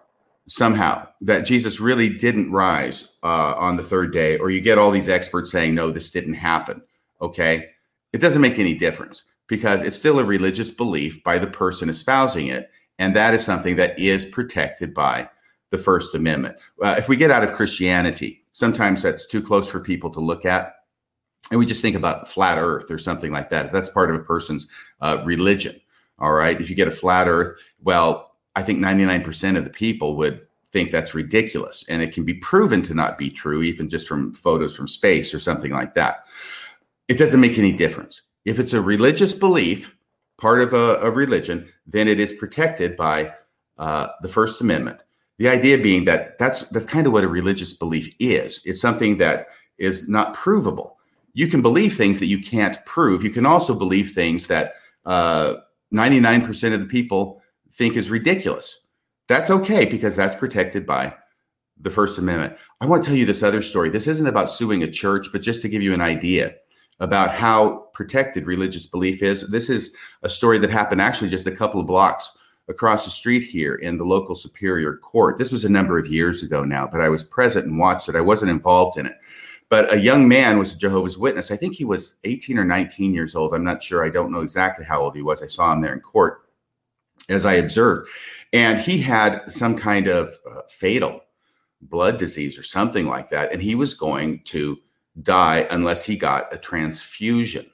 somehow 0.47 1.07
that 1.21 1.45
Jesus 1.45 1.79
really 1.79 2.09
didn't 2.09 2.51
rise 2.51 3.13
uh, 3.23 3.55
on 3.57 3.75
the 3.75 3.83
third 3.83 4.13
day, 4.13 4.37
or 4.37 4.49
you 4.49 4.61
get 4.61 4.77
all 4.77 4.91
these 4.91 5.09
experts 5.09 5.51
saying, 5.51 5.73
no, 5.73 5.91
this 5.91 6.11
didn't 6.11 6.35
happen. 6.35 6.81
Okay. 7.21 7.69
It 8.13 8.21
doesn't 8.21 8.41
make 8.41 8.59
any 8.59 8.75
difference 8.75 9.23
because 9.47 9.81
it's 9.81 9.97
still 9.97 10.19
a 10.19 10.25
religious 10.25 10.69
belief 10.69 11.23
by 11.23 11.37
the 11.37 11.47
person 11.47 11.89
espousing 11.89 12.47
it. 12.47 12.69
And 12.97 13.15
that 13.15 13.33
is 13.33 13.43
something 13.43 13.75
that 13.75 13.97
is 13.99 14.25
protected 14.25 14.93
by 14.93 15.29
the 15.71 15.77
First 15.77 16.15
Amendment. 16.15 16.57
Uh, 16.81 16.95
if 16.97 17.09
we 17.09 17.17
get 17.17 17.31
out 17.31 17.43
of 17.43 17.53
Christianity, 17.53 18.43
sometimes 18.51 19.01
that's 19.01 19.25
too 19.25 19.41
close 19.41 19.67
for 19.67 19.79
people 19.79 20.09
to 20.11 20.19
look 20.19 20.45
at. 20.45 20.75
And 21.51 21.59
we 21.59 21.65
just 21.65 21.81
think 21.81 21.95
about 21.95 22.27
flat 22.27 22.57
earth 22.57 22.89
or 22.89 22.97
something 22.97 23.31
like 23.31 23.49
that. 23.49 23.67
If 23.67 23.71
that's 23.71 23.89
part 23.89 24.09
of 24.09 24.15
a 24.15 24.23
person's 24.23 24.67
uh, 25.01 25.21
religion, 25.25 25.79
all 26.17 26.31
right. 26.31 26.59
If 26.59 26.69
you 26.69 26.75
get 26.75 26.87
a 26.87 26.91
flat 26.91 27.27
earth, 27.27 27.59
well, 27.81 28.24
I 28.55 28.61
think 28.61 28.79
99% 28.79 29.57
of 29.57 29.63
the 29.63 29.69
people 29.69 30.15
would 30.17 30.45
think 30.71 30.91
that's 30.91 31.13
ridiculous. 31.13 31.85
And 31.87 32.01
it 32.01 32.13
can 32.13 32.25
be 32.25 32.33
proven 32.33 32.81
to 32.83 32.93
not 32.93 33.17
be 33.17 33.29
true, 33.29 33.61
even 33.63 33.89
just 33.89 34.07
from 34.07 34.33
photos 34.33 34.75
from 34.75 34.87
space 34.87 35.33
or 35.33 35.39
something 35.39 35.71
like 35.71 35.93
that. 35.95 36.25
It 37.07 37.17
doesn't 37.17 37.39
make 37.39 37.57
any 37.57 37.71
difference. 37.71 38.23
If 38.45 38.59
it's 38.59 38.73
a 38.73 38.81
religious 38.81 39.33
belief, 39.33 39.95
part 40.37 40.61
of 40.61 40.73
a, 40.73 40.99
a 41.01 41.11
religion, 41.11 41.67
then 41.87 42.07
it 42.07 42.19
is 42.19 42.33
protected 42.33 42.95
by 42.95 43.33
uh, 43.77 44.07
the 44.21 44.27
First 44.27 44.61
Amendment. 44.61 44.99
The 45.37 45.49
idea 45.49 45.77
being 45.77 46.05
that 46.05 46.37
that's 46.37 46.61
that's 46.69 46.85
kind 46.85 47.07
of 47.07 47.13
what 47.13 47.25
a 47.25 47.27
religious 47.27 47.73
belief 47.73 48.13
is. 48.19 48.61
It's 48.63 48.79
something 48.79 49.17
that 49.17 49.47
is 49.77 50.07
not 50.07 50.33
provable. 50.33 50.97
You 51.33 51.47
can 51.47 51.61
believe 51.61 51.95
things 51.95 52.19
that 52.19 52.27
you 52.27 52.41
can't 52.41 52.83
prove. 52.85 53.23
You 53.23 53.29
can 53.29 53.45
also 53.45 53.77
believe 53.77 54.11
things 54.11 54.47
that 54.47 54.75
uh, 55.05 55.55
99% 55.93 56.73
of 56.73 56.79
the 56.79 56.85
people 56.85 57.41
think 57.77 57.95
is 57.95 58.09
ridiculous. 58.09 58.85
That's 59.27 59.49
okay 59.49 59.85
because 59.85 60.15
that's 60.15 60.35
protected 60.35 60.85
by 60.85 61.13
the 61.79 61.89
First 61.89 62.17
Amendment. 62.17 62.57
I 62.79 62.85
want 62.85 63.03
to 63.03 63.09
tell 63.09 63.17
you 63.17 63.25
this 63.25 63.43
other 63.43 63.61
story. 63.61 63.89
This 63.89 64.07
isn't 64.07 64.27
about 64.27 64.51
suing 64.51 64.83
a 64.83 64.91
church, 64.91 65.27
but 65.31 65.41
just 65.41 65.61
to 65.63 65.69
give 65.69 65.81
you 65.81 65.93
an 65.93 66.01
idea 66.01 66.55
about 66.99 67.31
how 67.31 67.89
protected 67.93 68.47
religious 68.47 68.85
belief 68.85 69.21
is. 69.21 69.49
This 69.49 69.69
is 69.69 69.95
a 70.23 70.29
story 70.29 70.57
that 70.59 70.69
happened 70.69 71.01
actually 71.01 71.29
just 71.29 71.47
a 71.47 71.51
couple 71.51 71.81
of 71.81 71.87
blocks 71.87 72.31
across 72.69 73.03
the 73.03 73.11
street 73.11 73.43
here 73.43 73.75
in 73.75 73.97
the 73.97 74.05
local 74.05 74.35
superior 74.35 74.97
court. 74.97 75.37
This 75.37 75.51
was 75.51 75.65
a 75.65 75.69
number 75.69 75.97
of 75.97 76.07
years 76.07 76.41
ago 76.41 76.63
now, 76.63 76.87
but 76.87 77.01
I 77.01 77.09
was 77.09 77.23
present 77.23 77.65
and 77.65 77.77
watched 77.77 78.07
it. 78.07 78.15
I 78.15 78.21
wasn't 78.21 78.51
involved 78.51 78.97
in 78.97 79.05
it. 79.05 79.17
But 79.67 79.93
a 79.93 79.99
young 79.99 80.27
man 80.27 80.57
was 80.57 80.73
a 80.73 80.77
Jehovah's 80.77 81.17
Witness. 81.17 81.51
I 81.51 81.57
think 81.57 81.75
he 81.75 81.85
was 81.85 82.19
18 82.23 82.57
or 82.57 82.65
19 82.65 83.13
years 83.13 83.35
old. 83.35 83.53
I'm 83.53 83.63
not 83.63 83.83
sure. 83.83 84.05
I 84.05 84.09
don't 84.09 84.31
know 84.31 84.41
exactly 84.41 84.85
how 84.85 85.01
old 85.01 85.15
he 85.15 85.21
was. 85.21 85.43
I 85.43 85.47
saw 85.47 85.73
him 85.73 85.81
there 85.81 85.93
in 85.93 85.99
court 85.99 86.44
as 87.29 87.45
I 87.45 87.53
observed. 87.53 88.09
And 88.53 88.79
he 88.79 88.99
had 88.99 89.49
some 89.51 89.77
kind 89.77 90.07
of 90.07 90.37
uh, 90.49 90.61
fatal 90.69 91.21
blood 91.81 92.17
disease 92.17 92.57
or 92.57 92.63
something 92.63 93.07
like 93.07 93.29
that. 93.29 93.51
And 93.51 93.61
he 93.61 93.75
was 93.75 93.93
going 93.93 94.41
to 94.45 94.77
die 95.21 95.67
unless 95.69 96.03
he 96.03 96.15
got 96.15 96.53
a 96.53 96.57
transfusion. 96.57 97.69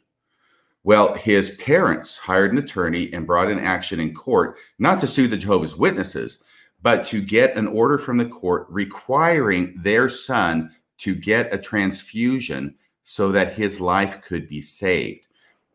Well, 0.84 1.14
his 1.14 1.58
parents 1.58 2.18
hired 2.18 2.52
an 2.52 2.58
attorney 2.58 3.12
and 3.14 3.28
brought 3.28 3.52
an 3.52 3.60
action 3.60 4.00
in 4.00 4.16
court, 4.16 4.58
not 4.80 5.00
to 5.02 5.08
sue 5.08 5.28
the 5.28 5.38
Jehovah's 5.38 5.76
Witnesses, 5.76 6.44
but 6.82 7.06
to 7.08 7.22
get 7.22 7.56
an 7.56 7.68
order 7.68 8.00
from 8.00 8.18
the 8.18 8.26
court 8.26 8.66
requiring 8.70 9.76
their 9.78 10.10
son 10.10 10.72
to 10.98 11.14
get 11.14 11.54
a 11.54 11.58
transfusion 11.58 12.76
so 13.04 13.32
that 13.32 13.54
his 13.54 13.80
life 13.80 14.22
could 14.22 14.48
be 14.48 14.62
saved 14.62 15.28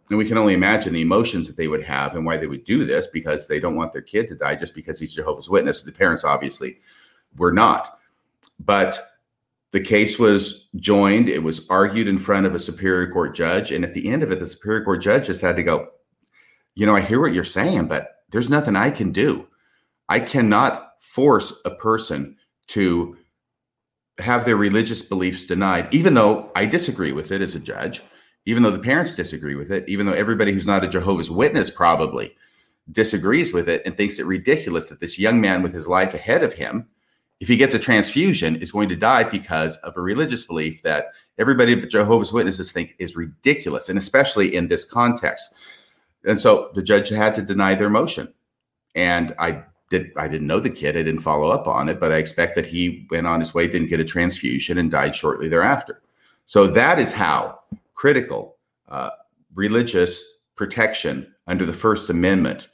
and 0.08 0.18
we 0.18 0.24
can 0.24 0.38
only 0.38 0.54
imagine 0.54 0.92
the 0.92 1.02
emotions 1.02 1.46
that 1.46 1.56
they 1.56 1.68
would 1.68 1.82
have 1.82 2.14
and 2.14 2.24
why 2.24 2.36
they 2.36 2.46
would 2.46 2.64
do 2.64 2.84
this 2.84 3.06
because 3.08 3.46
they 3.46 3.58
don't 3.58 3.74
want 3.74 3.92
their 3.92 4.02
kid 4.02 4.28
to 4.28 4.36
die 4.36 4.54
just 4.54 4.74
because 4.74 5.00
he's 5.00 5.14
Jehovah's 5.14 5.48
Witness. 5.48 5.82
The 5.82 5.92
parents 5.92 6.24
obviously 6.24 6.78
were 7.36 7.52
not. 7.52 7.98
But 8.60 9.00
the 9.72 9.80
case 9.80 10.18
was 10.18 10.68
joined, 10.76 11.28
it 11.28 11.42
was 11.42 11.68
argued 11.68 12.06
in 12.06 12.18
front 12.18 12.46
of 12.46 12.54
a 12.54 12.60
Superior 12.60 13.10
Court 13.10 13.34
judge. 13.34 13.72
And 13.72 13.84
at 13.84 13.94
the 13.94 14.08
end 14.08 14.22
of 14.22 14.30
it, 14.30 14.38
the 14.38 14.46
Superior 14.46 14.84
Court 14.84 15.02
judge 15.02 15.26
just 15.26 15.42
had 15.42 15.56
to 15.56 15.62
go, 15.64 15.88
You 16.74 16.86
know, 16.86 16.94
I 16.94 17.00
hear 17.00 17.20
what 17.20 17.34
you're 17.34 17.44
saying, 17.44 17.88
but 17.88 18.22
there's 18.30 18.48
nothing 18.48 18.76
I 18.76 18.90
can 18.90 19.10
do. 19.10 19.48
I 20.08 20.20
cannot 20.20 20.92
force 21.00 21.60
a 21.64 21.70
person 21.70 22.36
to 22.68 23.16
have 24.18 24.44
their 24.44 24.56
religious 24.56 25.02
beliefs 25.02 25.44
denied, 25.44 25.92
even 25.92 26.14
though 26.14 26.52
I 26.54 26.64
disagree 26.64 27.12
with 27.12 27.32
it 27.32 27.42
as 27.42 27.56
a 27.56 27.60
judge 27.60 28.02
even 28.46 28.62
though 28.62 28.70
the 28.70 28.78
parents 28.78 29.14
disagree 29.14 29.56
with 29.56 29.70
it, 29.70 29.86
even 29.88 30.06
though 30.06 30.12
everybody 30.12 30.52
who's 30.52 30.66
not 30.66 30.84
a 30.84 30.88
Jehovah's 30.88 31.30
Witness 31.30 31.68
probably 31.68 32.34
disagrees 32.92 33.52
with 33.52 33.68
it 33.68 33.82
and 33.84 33.96
thinks 33.96 34.18
it 34.18 34.26
ridiculous 34.26 34.88
that 34.88 35.00
this 35.00 35.18
young 35.18 35.40
man 35.40 35.62
with 35.62 35.74
his 35.74 35.88
life 35.88 36.14
ahead 36.14 36.44
of 36.44 36.52
him, 36.52 36.86
if 37.40 37.48
he 37.48 37.56
gets 37.56 37.74
a 37.74 37.78
transfusion, 37.78 38.56
is 38.56 38.72
going 38.72 38.88
to 38.88 38.96
die 38.96 39.28
because 39.28 39.76
of 39.78 39.96
a 39.96 40.00
religious 40.00 40.44
belief 40.44 40.82
that 40.82 41.08
everybody 41.38 41.74
but 41.74 41.90
Jehovah's 41.90 42.32
Witnesses 42.32 42.70
think 42.70 42.94
is 42.98 43.16
ridiculous, 43.16 43.88
and 43.88 43.98
especially 43.98 44.54
in 44.54 44.68
this 44.68 44.84
context. 44.84 45.52
And 46.24 46.40
so 46.40 46.70
the 46.74 46.82
judge 46.82 47.08
had 47.08 47.34
to 47.34 47.42
deny 47.42 47.74
their 47.74 47.90
motion. 47.90 48.32
And 48.94 49.34
I 49.38 49.64
did 49.90 50.12
I 50.16 50.28
didn't 50.28 50.46
know 50.46 50.60
the 50.60 50.70
kid. 50.70 50.96
I 50.96 51.02
didn't 51.02 51.20
follow 51.20 51.50
up 51.50 51.66
on 51.66 51.88
it, 51.88 52.00
but 52.00 52.12
I 52.12 52.16
expect 52.16 52.54
that 52.56 52.66
he 52.66 53.06
went 53.10 53.26
on 53.26 53.40
his 53.40 53.54
way, 53.54 53.66
didn't 53.66 53.88
get 53.88 54.00
a 54.00 54.04
transfusion, 54.04 54.78
and 54.78 54.90
died 54.90 55.14
shortly 55.14 55.48
thereafter. 55.48 56.00
So 56.46 56.66
that 56.68 56.98
is 56.98 57.12
how 57.12 57.60
critical 57.96 58.56
uh, 58.88 59.10
religious 59.54 60.22
protection 60.54 61.34
under 61.48 61.64
the 61.64 61.72
First 61.72 62.08
Amendment 62.08 62.68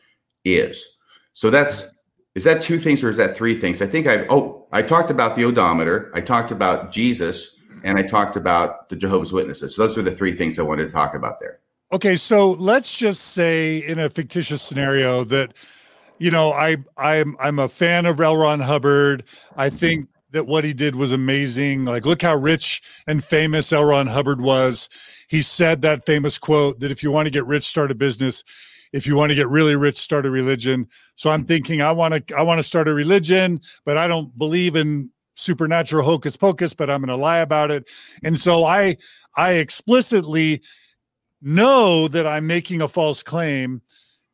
is. 0.44 0.98
So 1.32 1.48
that's 1.48 1.90
is 2.34 2.44
that 2.44 2.62
two 2.62 2.78
things 2.78 3.04
or 3.04 3.10
is 3.10 3.16
that 3.16 3.36
three 3.36 3.58
things? 3.58 3.80
I 3.80 3.86
think 3.86 4.06
I've 4.06 4.26
oh 4.28 4.66
I 4.72 4.82
talked 4.82 5.10
about 5.10 5.36
the 5.36 5.44
odometer, 5.44 6.10
I 6.14 6.20
talked 6.20 6.50
about 6.50 6.92
Jesus, 6.92 7.58
and 7.84 7.98
I 7.98 8.02
talked 8.02 8.36
about 8.36 8.88
the 8.88 8.96
Jehovah's 8.96 9.32
Witnesses. 9.32 9.76
So 9.76 9.86
those 9.86 9.96
are 9.96 10.02
the 10.02 10.12
three 10.12 10.32
things 10.32 10.58
I 10.58 10.62
wanted 10.62 10.86
to 10.86 10.92
talk 10.92 11.14
about 11.14 11.40
there. 11.40 11.60
Okay, 11.92 12.16
so 12.16 12.52
let's 12.52 12.96
just 12.96 13.20
say 13.20 13.78
in 13.78 13.98
a 13.98 14.08
fictitious 14.08 14.62
scenario 14.62 15.24
that 15.24 15.52
you 16.18 16.30
know 16.30 16.52
I 16.52 16.78
I'm 16.96 17.36
I'm 17.38 17.58
a 17.58 17.68
fan 17.68 18.06
of 18.06 18.20
L. 18.20 18.36
Ron 18.36 18.60
Hubbard. 18.60 19.24
I 19.56 19.68
think 19.70 20.08
that 20.32 20.46
what 20.46 20.64
he 20.64 20.74
did 20.74 20.96
was 20.96 21.12
amazing. 21.12 21.84
Like, 21.84 22.04
look 22.04 22.22
how 22.22 22.34
rich 22.34 22.82
and 23.06 23.22
famous 23.22 23.72
L. 23.72 23.84
Ron 23.84 24.06
Hubbard 24.06 24.40
was. 24.40 24.88
He 25.28 25.42
said 25.42 25.82
that 25.82 26.04
famous 26.04 26.38
quote 26.38 26.80
that 26.80 26.90
if 26.90 27.02
you 27.02 27.10
want 27.10 27.26
to 27.26 27.30
get 27.30 27.46
rich, 27.46 27.64
start 27.64 27.90
a 27.90 27.94
business 27.94 28.42
if 28.92 29.06
you 29.06 29.16
want 29.16 29.30
to 29.30 29.34
get 29.34 29.48
really 29.48 29.74
rich 29.74 29.96
start 29.96 30.26
a 30.26 30.30
religion 30.30 30.86
so 31.16 31.30
i'm 31.30 31.44
thinking 31.44 31.82
i 31.82 31.90
want 31.90 32.14
to 32.14 32.36
i 32.36 32.42
want 32.42 32.58
to 32.58 32.62
start 32.62 32.88
a 32.88 32.94
religion 32.94 33.60
but 33.84 33.96
i 33.96 34.06
don't 34.06 34.36
believe 34.38 34.76
in 34.76 35.10
supernatural 35.34 36.04
hocus 36.04 36.36
pocus 36.36 36.74
but 36.74 36.90
i'm 36.90 37.00
going 37.00 37.08
to 37.08 37.16
lie 37.16 37.38
about 37.38 37.70
it 37.70 37.88
and 38.22 38.38
so 38.38 38.64
i 38.64 38.96
i 39.36 39.52
explicitly 39.52 40.60
know 41.40 42.06
that 42.06 42.26
i'm 42.26 42.46
making 42.46 42.82
a 42.82 42.88
false 42.88 43.22
claim 43.22 43.80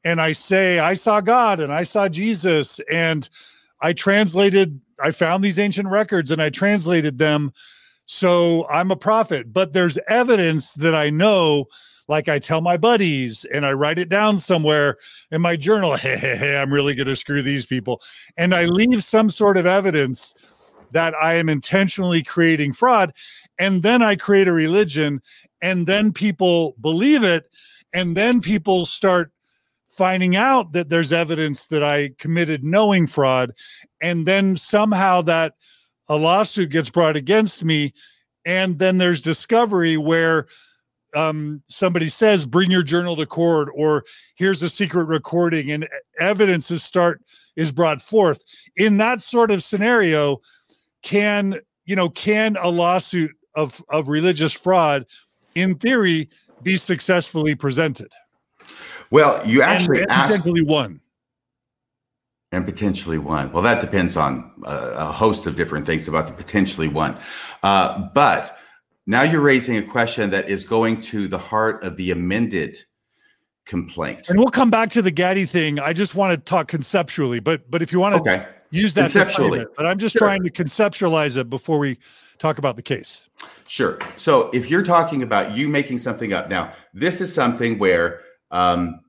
and 0.04 0.20
i 0.20 0.32
say 0.32 0.78
i 0.78 0.92
saw 0.92 1.20
god 1.20 1.61
and 1.61 1.72
i 1.72 1.82
saw 1.82 2.08
jesus 2.08 2.80
and 2.90 3.28
i 3.80 3.92
translated 3.92 4.80
i 5.02 5.11
found 5.11 5.42
these 5.42 5.58
ancient 5.58 5.88
records 5.88 6.30
and 6.30 6.40
i 6.40 6.50
translated 6.50 7.18
them 7.18 7.52
so 8.06 8.66
i'm 8.68 8.90
a 8.90 8.96
prophet 8.96 9.52
but 9.52 9.72
there's 9.72 9.98
evidence 10.08 10.74
that 10.74 10.94
i 10.94 11.11
know 11.11 11.66
like 12.08 12.28
I 12.28 12.38
tell 12.38 12.61
my 12.61 12.76
buddies 12.76 13.44
and 13.52 13.66
I 13.66 13.72
write 13.72 13.98
it 13.98 14.08
down 14.08 14.38
somewhere 14.38 14.96
in 15.30 15.42
my 15.42 15.56
journal. 15.56 15.96
Hey, 15.96 16.16
hey, 16.16 16.37
hey, 16.37 16.56
I'm 16.56 16.72
really 16.72 16.94
going 16.94 17.06
to 17.06 17.16
screw 17.16 17.42
these 17.42 17.66
people. 17.66 18.00
And 18.37 18.54
I 18.54 18.64
leave 18.64 19.04
some 19.04 19.30
sort 19.30 19.56
of 19.56 19.66
evidence 19.66 20.34
that 20.92 21.14
I 21.14 21.34
am 21.34 21.48
intentionally 21.48 22.22
creating 22.22 22.72
fraud. 22.72 23.12
And 23.58 23.82
then 23.82 24.00
I 24.00 24.16
create 24.16 24.48
a 24.48 24.52
religion 24.52 25.20
and 25.61 25.87
then 25.87 26.12
people 26.12 26.76
believe 26.80 27.24
it. 27.24 27.44
And 27.92 28.16
then 28.16 28.40
people 28.40 28.87
start 28.87 29.32
finding 29.90 30.37
out 30.37 30.72
that 30.72 30.88
there's 30.88 31.12
evidence 31.12 31.66
that 31.66 31.82
I 31.82 32.11
committed 32.18 32.62
knowing 32.62 33.06
fraud. 33.06 33.52
And 34.00 34.26
then 34.26 34.56
somehow 34.56 35.22
that 35.22 35.54
a 36.08 36.16
lawsuit 36.16 36.70
gets 36.70 36.90
brought 36.90 37.16
against 37.16 37.64
me. 37.64 37.94
And 38.44 38.78
then 38.78 38.98
there's 38.98 39.20
discovery 39.20 39.96
where 39.96 40.46
um, 41.14 41.62
somebody 41.66 42.08
says, 42.08 42.46
bring 42.46 42.70
your 42.70 42.82
journal 42.82 43.16
to 43.16 43.26
court, 43.26 43.70
or 43.74 44.04
here's 44.37 44.62
a 44.62 44.68
secret 44.68 45.04
recording, 45.04 45.70
and 45.70 45.88
evidence 46.20 46.70
is 46.70 46.82
start 46.82 47.22
is 47.56 47.72
brought 47.72 48.00
forth. 48.00 48.42
In 48.76 48.98
that 48.98 49.20
sort 49.22 49.50
of 49.50 49.62
scenario, 49.62 50.40
can 51.02 51.56
you 51.87 51.96
know 51.96 52.08
can 52.11 52.56
a 52.56 52.68
lawsuit 52.68 53.32
of 53.54 53.82
of 53.88 54.08
religious 54.08 54.52
fraud, 54.52 55.06
in 55.54 55.74
theory, 55.76 56.28
be 56.62 56.76
successfully 56.76 57.54
presented? 57.54 58.12
Well, 59.11 59.40
you 59.46 59.62
actually 59.62 60.02
and, 60.02 60.11
and 60.11 60.28
potentially 60.28 60.62
won. 60.62 61.00
And 62.50 62.64
potentially 62.64 63.18
one. 63.18 63.52
Well, 63.52 63.62
that 63.62 63.82
depends 63.82 64.16
on 64.16 64.50
a, 64.64 64.74
a 64.74 65.12
host 65.12 65.46
of 65.46 65.54
different 65.54 65.84
things 65.84 66.08
about 66.08 66.28
the 66.28 66.32
potentially 66.32 66.88
one. 66.88 67.18
Uh, 67.62 68.08
but 68.14 68.56
now 69.06 69.22
you're 69.22 69.42
raising 69.42 69.76
a 69.76 69.82
question 69.82 70.30
that 70.30 70.48
is 70.48 70.64
going 70.64 71.00
to 71.02 71.28
the 71.28 71.38
heart 71.38 71.84
of 71.84 71.96
the 71.96 72.11
amended 72.11 72.78
complaint. 73.66 74.28
And 74.30 74.38
we'll 74.38 74.48
come 74.48 74.70
back 74.70 74.90
to 74.92 75.02
the 75.02 75.11
Gaddy 75.11 75.44
thing. 75.44 75.78
I 75.78 75.92
just 75.92 76.14
want 76.14 76.32
to 76.32 76.38
talk 76.38 76.68
conceptually, 76.68 77.38
but 77.38 77.70
but 77.70 77.82
if 77.82 77.92
you 77.92 78.00
want 78.00 78.14
to 78.16 78.20
okay. 78.20 78.46
use 78.70 78.94
that 78.94 79.12
conceptually, 79.12 79.61
it, 79.61 79.68
but 79.76 79.87
I'm 79.87 79.98
just 79.98 80.14
sure. 80.14 80.26
trying 80.26 80.42
to 80.42 80.50
conceptualize 80.50 81.37
it 81.37 81.48
before 81.50 81.78
we 81.78 81.98
talk 82.38 82.58
about 82.58 82.76
the 82.76 82.82
case. 82.82 83.28
Sure. 83.66 83.98
So 84.16 84.48
if 84.50 84.70
you're 84.70 84.82
talking 84.82 85.22
about 85.22 85.56
you 85.56 85.68
making 85.68 85.98
something 85.98 86.32
up 86.32 86.48
now, 86.48 86.72
this 86.94 87.20
is 87.20 87.32
something 87.32 87.78
where 87.78 88.22
um, 88.50 89.00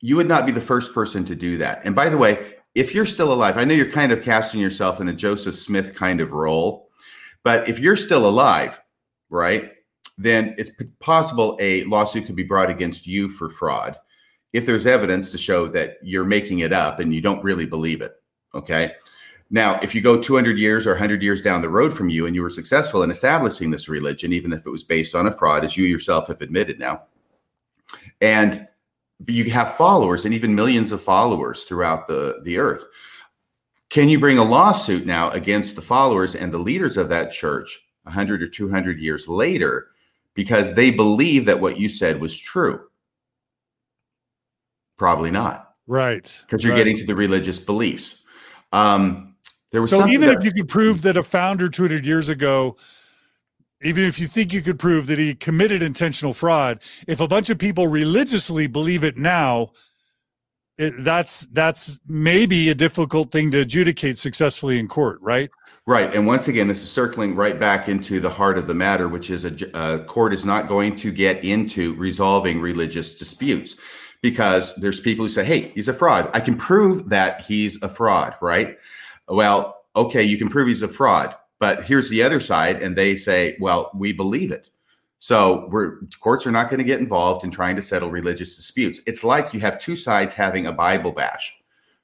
you 0.00 0.16
would 0.16 0.28
not 0.28 0.46
be 0.46 0.52
the 0.52 0.60
first 0.60 0.94
person 0.94 1.24
to 1.24 1.34
do 1.34 1.58
that. 1.58 1.82
And 1.84 1.94
by 1.94 2.08
the 2.08 2.16
way, 2.16 2.54
if 2.76 2.94
you're 2.94 3.06
still 3.06 3.32
alive, 3.32 3.56
I 3.56 3.64
know 3.64 3.74
you're 3.74 3.90
kind 3.90 4.12
of 4.12 4.22
casting 4.22 4.60
yourself 4.60 5.00
in 5.00 5.08
a 5.08 5.12
Joseph 5.12 5.56
Smith 5.56 5.94
kind 5.94 6.20
of 6.20 6.32
role, 6.32 6.90
but 7.42 7.66
if 7.70 7.78
you're 7.78 7.96
still 7.96 8.28
alive, 8.28 8.78
right? 9.30 9.72
Then 10.18 10.54
it's 10.58 10.70
possible 11.00 11.56
a 11.58 11.84
lawsuit 11.84 12.26
could 12.26 12.36
be 12.36 12.42
brought 12.42 12.68
against 12.68 13.06
you 13.06 13.30
for 13.30 13.48
fraud 13.48 13.96
if 14.52 14.66
there's 14.66 14.86
evidence 14.86 15.30
to 15.30 15.38
show 15.38 15.66
that 15.68 15.96
you're 16.02 16.24
making 16.24 16.58
it 16.58 16.72
up 16.72 17.00
and 17.00 17.14
you 17.14 17.22
don't 17.22 17.42
really 17.42 17.64
believe 17.64 18.02
it. 18.02 18.12
Okay. 18.54 18.92
Now, 19.48 19.78
if 19.80 19.94
you 19.94 20.02
go 20.02 20.20
200 20.20 20.58
years 20.58 20.86
or 20.86 20.90
100 20.90 21.22
years 21.22 21.40
down 21.40 21.62
the 21.62 21.70
road 21.70 21.94
from 21.94 22.10
you 22.10 22.26
and 22.26 22.34
you 22.34 22.42
were 22.42 22.50
successful 22.50 23.02
in 23.02 23.10
establishing 23.10 23.70
this 23.70 23.88
religion, 23.88 24.34
even 24.34 24.52
if 24.52 24.66
it 24.66 24.70
was 24.70 24.84
based 24.84 25.14
on 25.14 25.26
a 25.26 25.32
fraud, 25.32 25.64
as 25.64 25.78
you 25.78 25.84
yourself 25.84 26.28
have 26.28 26.42
admitted 26.42 26.78
now, 26.78 27.04
and 28.20 28.68
you 29.26 29.50
have 29.50 29.74
followers 29.74 30.24
and 30.24 30.34
even 30.34 30.54
millions 30.54 30.92
of 30.92 31.02
followers 31.02 31.64
throughout 31.64 32.08
the, 32.08 32.40
the 32.44 32.58
earth, 32.58 32.84
can 33.88 34.08
you 34.08 34.18
bring 34.18 34.38
a 34.38 34.44
lawsuit 34.44 35.06
now 35.06 35.30
against 35.30 35.76
the 35.76 35.82
followers 35.82 36.34
and 36.34 36.52
the 36.52 36.58
leaders 36.58 36.96
of 36.96 37.08
that 37.08 37.32
church 37.32 37.80
100 38.02 38.42
or 38.42 38.48
200 38.48 38.98
years 38.98 39.28
later 39.28 39.88
because 40.34 40.74
they 40.74 40.90
believe 40.90 41.46
that 41.46 41.60
what 41.60 41.78
you 41.78 41.88
said 41.88 42.20
was 42.20 42.38
true. 42.38 42.86
Probably 44.96 45.30
not. 45.30 45.74
Right. 45.86 46.38
Because 46.42 46.62
you're 46.62 46.72
right. 46.72 46.78
getting 46.78 46.96
to 46.98 47.06
the 47.06 47.14
religious 47.14 47.58
beliefs. 47.58 48.22
Um, 48.72 49.34
there 49.72 49.82
was 49.82 49.90
so 49.90 50.06
even 50.06 50.28
that, 50.28 50.38
if 50.38 50.44
you 50.44 50.52
could 50.52 50.68
prove 50.68 51.02
that 51.02 51.16
a 51.16 51.22
founder 51.22 51.68
200 51.68 52.04
years 52.04 52.28
ago, 52.28 52.76
even 53.82 54.04
if 54.04 54.18
you 54.18 54.26
think 54.26 54.52
you 54.52 54.62
could 54.62 54.78
prove 54.78 55.06
that 55.06 55.18
he 55.18 55.34
committed 55.34 55.82
intentional 55.82 56.32
fraud, 56.32 56.80
if 57.06 57.20
a 57.20 57.28
bunch 57.28 57.50
of 57.50 57.58
people 57.58 57.88
religiously 57.88 58.66
believe 58.66 59.04
it 59.04 59.16
now, 59.16 59.70
it, 60.78 60.92
that's 60.98 61.46
that's 61.52 61.98
maybe 62.06 62.68
a 62.68 62.74
difficult 62.74 63.30
thing 63.30 63.50
to 63.50 63.60
adjudicate 63.60 64.18
successfully 64.18 64.78
in 64.78 64.88
court, 64.88 65.18
right? 65.22 65.50
Right. 65.86 66.12
And 66.12 66.26
once 66.26 66.48
again, 66.48 66.66
this 66.66 66.82
is 66.82 66.90
circling 66.90 67.36
right 67.36 67.58
back 67.60 67.88
into 67.88 68.18
the 68.18 68.28
heart 68.28 68.58
of 68.58 68.66
the 68.66 68.74
matter, 68.74 69.08
which 69.08 69.30
is 69.30 69.44
a, 69.44 69.54
a, 69.72 69.76
uh, 69.76 70.04
court 70.04 70.34
is 70.34 70.44
not 70.44 70.66
going 70.66 70.96
to 70.96 71.12
get 71.12 71.44
into 71.44 71.94
resolving 71.94 72.60
religious 72.60 73.16
disputes 73.16 73.76
because 74.20 74.74
there's 74.76 74.98
people 74.98 75.24
who 75.24 75.28
say, 75.28 75.44
hey, 75.44 75.70
he's 75.76 75.88
a 75.88 75.92
fraud. 75.92 76.28
I 76.34 76.40
can 76.40 76.56
prove 76.56 77.08
that 77.10 77.42
he's 77.42 77.80
a 77.82 77.88
fraud, 77.88 78.34
right? 78.40 78.78
Well, 79.28 79.84
okay, 79.94 80.24
you 80.24 80.36
can 80.36 80.48
prove 80.48 80.66
he's 80.66 80.82
a 80.82 80.88
fraud, 80.88 81.36
but 81.58 81.84
here's 81.84 82.08
the 82.08 82.22
other 82.22 82.40
side. 82.40 82.82
And 82.82 82.96
they 82.96 83.16
say, 83.16 83.56
well, 83.60 83.90
we 83.94 84.12
believe 84.12 84.52
it. 84.52 84.70
So 85.18 85.68
we're 85.70 86.00
courts 86.20 86.46
are 86.46 86.52
not 86.52 86.68
going 86.68 86.78
to 86.78 86.84
get 86.84 87.00
involved 87.00 87.44
in 87.44 87.50
trying 87.50 87.76
to 87.76 87.82
settle 87.82 88.10
religious 88.10 88.56
disputes. 88.56 89.00
It's 89.06 89.24
like 89.24 89.54
you 89.54 89.60
have 89.60 89.78
two 89.78 89.96
sides 89.96 90.32
having 90.32 90.66
a 90.66 90.72
Bible 90.72 91.12
bash, 91.12 91.56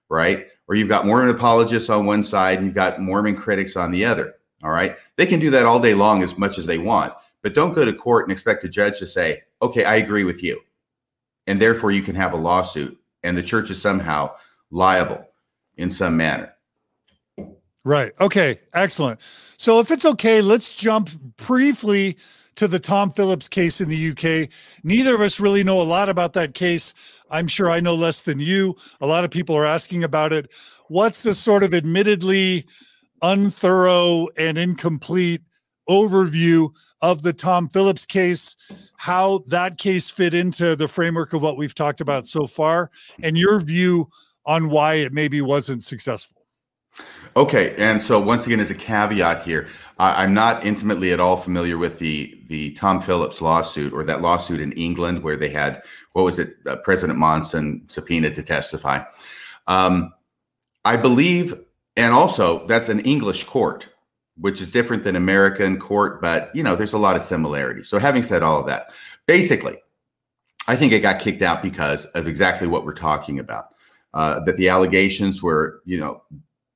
right? 0.08 0.46
or 0.68 0.74
you've 0.74 0.88
got 0.88 1.06
Mormon 1.06 1.28
apologists 1.28 1.90
on 1.90 2.06
one 2.06 2.24
side 2.24 2.56
and 2.56 2.66
you've 2.66 2.74
got 2.74 3.00
Mormon 3.00 3.36
critics 3.36 3.76
on 3.76 3.90
the 3.90 4.04
other. 4.04 4.36
All 4.62 4.70
right. 4.70 4.96
They 5.16 5.26
can 5.26 5.40
do 5.40 5.50
that 5.50 5.66
all 5.66 5.80
day 5.80 5.94
long 5.94 6.22
as 6.22 6.38
much 6.38 6.56
as 6.56 6.66
they 6.66 6.78
want, 6.78 7.12
but 7.42 7.54
don't 7.54 7.74
go 7.74 7.84
to 7.84 7.92
court 7.92 8.24
and 8.24 8.32
expect 8.32 8.64
a 8.64 8.68
judge 8.68 8.98
to 9.00 9.06
say, 9.06 9.42
okay, 9.60 9.84
I 9.84 9.96
agree 9.96 10.24
with 10.24 10.42
you. 10.42 10.60
And 11.46 11.60
therefore 11.60 11.90
you 11.90 12.02
can 12.02 12.14
have 12.14 12.32
a 12.32 12.38
lawsuit 12.38 12.98
and 13.22 13.36
the 13.36 13.42
church 13.42 13.70
is 13.70 13.82
somehow 13.82 14.34
liable 14.70 15.26
in 15.76 15.90
some 15.90 16.16
manner. 16.16 16.51
Right. 17.84 18.12
Okay. 18.20 18.60
Excellent. 18.74 19.20
So 19.56 19.80
if 19.80 19.90
it's 19.90 20.04
okay, 20.04 20.40
let's 20.40 20.70
jump 20.70 21.10
briefly 21.36 22.16
to 22.54 22.68
the 22.68 22.78
Tom 22.78 23.10
Phillips 23.10 23.48
case 23.48 23.80
in 23.80 23.88
the 23.88 24.10
UK. 24.10 24.48
Neither 24.84 25.14
of 25.14 25.20
us 25.20 25.40
really 25.40 25.64
know 25.64 25.80
a 25.80 25.84
lot 25.84 26.08
about 26.08 26.34
that 26.34 26.54
case. 26.54 26.94
I'm 27.30 27.48
sure 27.48 27.70
I 27.70 27.80
know 27.80 27.94
less 27.94 28.22
than 28.22 28.40
you. 28.40 28.76
A 29.00 29.06
lot 29.06 29.24
of 29.24 29.30
people 29.30 29.56
are 29.56 29.64
asking 29.64 30.04
about 30.04 30.32
it. 30.32 30.50
What's 30.88 31.22
the 31.22 31.34
sort 31.34 31.64
of 31.64 31.72
admittedly 31.72 32.66
unthorough 33.22 34.28
and 34.36 34.58
incomplete 34.58 35.42
overview 35.88 36.70
of 37.00 37.22
the 37.22 37.32
Tom 37.32 37.68
Phillips 37.68 38.06
case, 38.06 38.56
how 38.96 39.42
that 39.48 39.78
case 39.78 40.10
fit 40.10 40.34
into 40.34 40.76
the 40.76 40.88
framework 40.88 41.32
of 41.32 41.42
what 41.42 41.56
we've 41.56 41.74
talked 41.74 42.00
about 42.00 42.26
so 42.26 42.46
far, 42.46 42.90
and 43.22 43.36
your 43.36 43.60
view 43.60 44.08
on 44.46 44.68
why 44.68 44.94
it 44.94 45.12
maybe 45.12 45.40
wasn't 45.40 45.82
successful? 45.82 46.41
Okay, 47.34 47.74
and 47.78 48.02
so 48.02 48.20
once 48.20 48.46
again, 48.46 48.60
as 48.60 48.70
a 48.70 48.74
caveat 48.74 49.42
here, 49.42 49.68
I, 49.98 50.24
am 50.24 50.34
not 50.34 50.66
intimately 50.66 51.12
at 51.12 51.20
all 51.20 51.36
familiar 51.36 51.78
with 51.78 51.98
the 51.98 52.38
the 52.48 52.72
Tom 52.72 53.00
Phillips 53.00 53.40
lawsuit 53.40 53.94
or 53.94 54.04
that 54.04 54.20
lawsuit 54.20 54.60
in 54.60 54.72
England 54.72 55.22
where 55.22 55.36
they 55.36 55.48
had 55.48 55.82
what 56.12 56.24
was 56.24 56.38
it, 56.38 56.56
uh, 56.66 56.76
President 56.76 57.18
Monson 57.18 57.84
subpoenaed 57.86 58.34
to 58.34 58.42
testify. 58.42 59.02
Um, 59.66 60.12
I 60.84 60.96
believe, 60.96 61.54
and 61.96 62.12
also 62.12 62.66
that's 62.66 62.90
an 62.90 63.00
English 63.00 63.44
court, 63.44 63.88
which 64.36 64.60
is 64.60 64.70
different 64.70 65.02
than 65.04 65.16
American 65.16 65.78
court, 65.78 66.20
but 66.20 66.54
you 66.54 66.62
know, 66.62 66.76
there's 66.76 66.92
a 66.92 66.98
lot 66.98 67.16
of 67.16 67.22
similarities. 67.22 67.88
So, 67.88 67.98
having 67.98 68.22
said 68.22 68.42
all 68.42 68.60
of 68.60 68.66
that, 68.66 68.92
basically, 69.26 69.78
I 70.68 70.76
think 70.76 70.92
it 70.92 71.00
got 71.00 71.20
kicked 71.20 71.40
out 71.40 71.62
because 71.62 72.04
of 72.06 72.26
exactly 72.26 72.68
what 72.68 72.84
we're 72.84 72.92
talking 72.92 73.38
about. 73.38 73.68
Uh, 74.14 74.40
that 74.40 74.58
the 74.58 74.68
allegations 74.68 75.42
were, 75.42 75.80
you 75.86 75.98
know, 75.98 76.22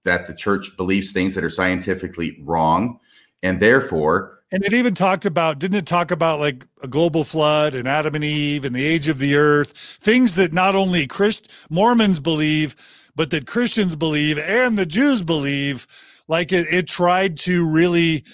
that 0.06 0.26
the 0.26 0.34
church 0.34 0.74
believes 0.76 1.12
things 1.12 1.34
that 1.34 1.44
are 1.44 1.50
scientifically 1.50 2.42
wrong, 2.42 2.98
and 3.42 3.60
therefore 3.60 4.36
and 4.52 4.64
it 4.64 4.72
even 4.72 4.94
talked 4.94 5.26
about, 5.26 5.58
didn't 5.58 5.76
it 5.76 5.86
talk 5.86 6.10
about 6.12 6.38
like 6.38 6.66
a 6.80 6.86
global 6.86 7.24
flood 7.24 7.74
and 7.74 7.88
Adam 7.88 8.14
and 8.14 8.24
Eve 8.24 8.64
and 8.64 8.74
the 8.74 8.84
age 8.84 9.08
of 9.08 9.18
the 9.18 9.34
earth, 9.34 9.72
things 9.72 10.36
that 10.36 10.52
not 10.52 10.76
only 10.76 11.06
Christ 11.06 11.50
Mormons 11.68 12.20
believe, 12.20 12.76
but 13.16 13.30
that 13.30 13.46
Christians 13.46 13.96
believe 13.96 14.38
and 14.38 14.78
the 14.78 14.86
Jews 14.86 15.22
believe. 15.22 15.86
Like 16.28 16.52
it, 16.52 16.66
it 16.72 16.86
tried 16.86 17.38
to 17.38 17.66
really 17.66 18.24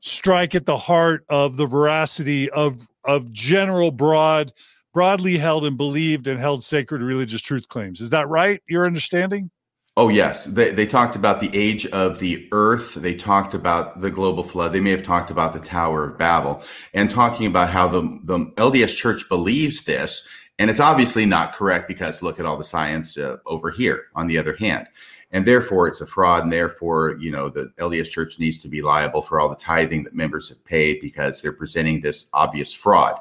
strike 0.00 0.54
at 0.54 0.66
the 0.66 0.76
heart 0.76 1.24
of 1.28 1.56
the 1.56 1.66
veracity 1.66 2.48
of 2.50 2.88
of 3.04 3.32
general 3.32 3.90
broad 3.90 4.52
broadly 4.94 5.38
held 5.38 5.64
and 5.64 5.76
believed 5.76 6.26
and 6.26 6.38
held 6.38 6.62
sacred 6.62 7.02
religious 7.02 7.42
truth 7.42 7.68
claims. 7.68 8.00
Is 8.00 8.10
that 8.10 8.28
right? 8.28 8.62
Your 8.68 8.86
understanding? 8.86 9.50
Oh, 9.96 10.08
yes. 10.08 10.46
They, 10.46 10.70
they 10.70 10.86
talked 10.86 11.16
about 11.16 11.40
the 11.40 11.50
age 11.52 11.84
of 11.86 12.18
the 12.18 12.48
earth. 12.52 12.94
They 12.94 13.14
talked 13.14 13.52
about 13.52 14.00
the 14.00 14.10
global 14.10 14.42
flood. 14.42 14.72
They 14.72 14.80
may 14.80 14.90
have 14.90 15.02
talked 15.02 15.30
about 15.30 15.52
the 15.52 15.60
Tower 15.60 16.04
of 16.04 16.18
Babel 16.18 16.62
and 16.94 17.10
talking 17.10 17.46
about 17.46 17.68
how 17.68 17.88
the, 17.88 18.00
the 18.24 18.38
LDS 18.56 18.96
church 18.96 19.28
believes 19.28 19.84
this. 19.84 20.26
And 20.58 20.70
it's 20.70 20.80
obviously 20.80 21.26
not 21.26 21.52
correct 21.52 21.88
because 21.88 22.22
look 22.22 22.40
at 22.40 22.46
all 22.46 22.56
the 22.56 22.64
science 22.64 23.18
uh, 23.18 23.36
over 23.44 23.70
here, 23.70 24.04
on 24.14 24.26
the 24.28 24.38
other 24.38 24.56
hand. 24.56 24.88
And 25.30 25.44
therefore, 25.44 25.88
it's 25.88 26.00
a 26.00 26.06
fraud. 26.06 26.44
And 26.44 26.52
therefore, 26.52 27.18
you 27.20 27.30
know, 27.30 27.50
the 27.50 27.70
LDS 27.76 28.08
church 28.08 28.38
needs 28.38 28.58
to 28.60 28.68
be 28.68 28.80
liable 28.80 29.20
for 29.20 29.40
all 29.40 29.48
the 29.50 29.56
tithing 29.56 30.04
that 30.04 30.14
members 30.14 30.48
have 30.48 30.64
paid 30.64 31.00
because 31.00 31.42
they're 31.42 31.52
presenting 31.52 32.00
this 32.00 32.30
obvious 32.32 32.72
fraud. 32.72 33.20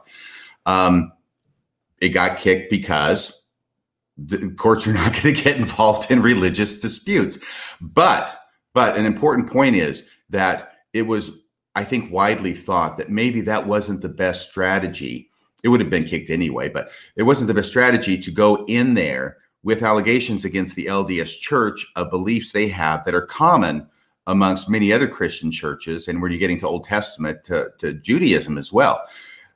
Um, 0.65 1.11
it 1.99 2.09
got 2.09 2.37
kicked 2.37 2.69
because 2.69 3.40
the 4.27 4.49
courts 4.51 4.87
are 4.87 4.93
not 5.01 5.13
going 5.13 5.35
to 5.35 5.43
get 5.43 5.57
involved 5.57 6.11
in 6.11 6.21
religious 6.21 6.79
disputes. 6.79 7.39
But 7.79 8.37
but 8.73 8.97
an 8.97 9.05
important 9.05 9.49
point 9.49 9.75
is 9.75 10.07
that 10.29 10.73
it 10.93 11.03
was 11.03 11.39
I 11.75 11.83
think 11.83 12.11
widely 12.11 12.53
thought 12.53 12.97
that 12.97 13.09
maybe 13.09 13.41
that 13.41 13.67
wasn't 13.67 14.01
the 14.01 14.09
best 14.09 14.49
strategy. 14.49 15.29
It 15.63 15.69
would 15.69 15.79
have 15.79 15.89
been 15.89 16.05
kicked 16.05 16.29
anyway, 16.29 16.69
but 16.69 16.91
it 17.15 17.23
wasn't 17.23 17.47
the 17.47 17.53
best 17.53 17.69
strategy 17.69 18.17
to 18.17 18.31
go 18.31 18.65
in 18.67 18.93
there 18.93 19.37
with 19.63 19.83
allegations 19.83 20.43
against 20.43 20.75
the 20.75 20.87
LDS 20.87 21.39
church 21.39 21.85
of 21.95 22.09
beliefs 22.09 22.51
they 22.51 22.67
have 22.67 23.05
that 23.05 23.13
are 23.13 23.21
common 23.21 23.87
amongst 24.27 24.69
many 24.69 24.91
other 24.91 25.07
Christian 25.07 25.51
churches 25.51 26.07
and 26.07 26.21
where 26.21 26.31
you're 26.31 26.39
getting 26.39 26.59
to 26.59 26.67
Old 26.67 26.83
Testament 26.83 27.43
to, 27.45 27.67
to 27.79 27.93
Judaism 27.93 28.57
as 28.57 28.73
well 28.73 29.03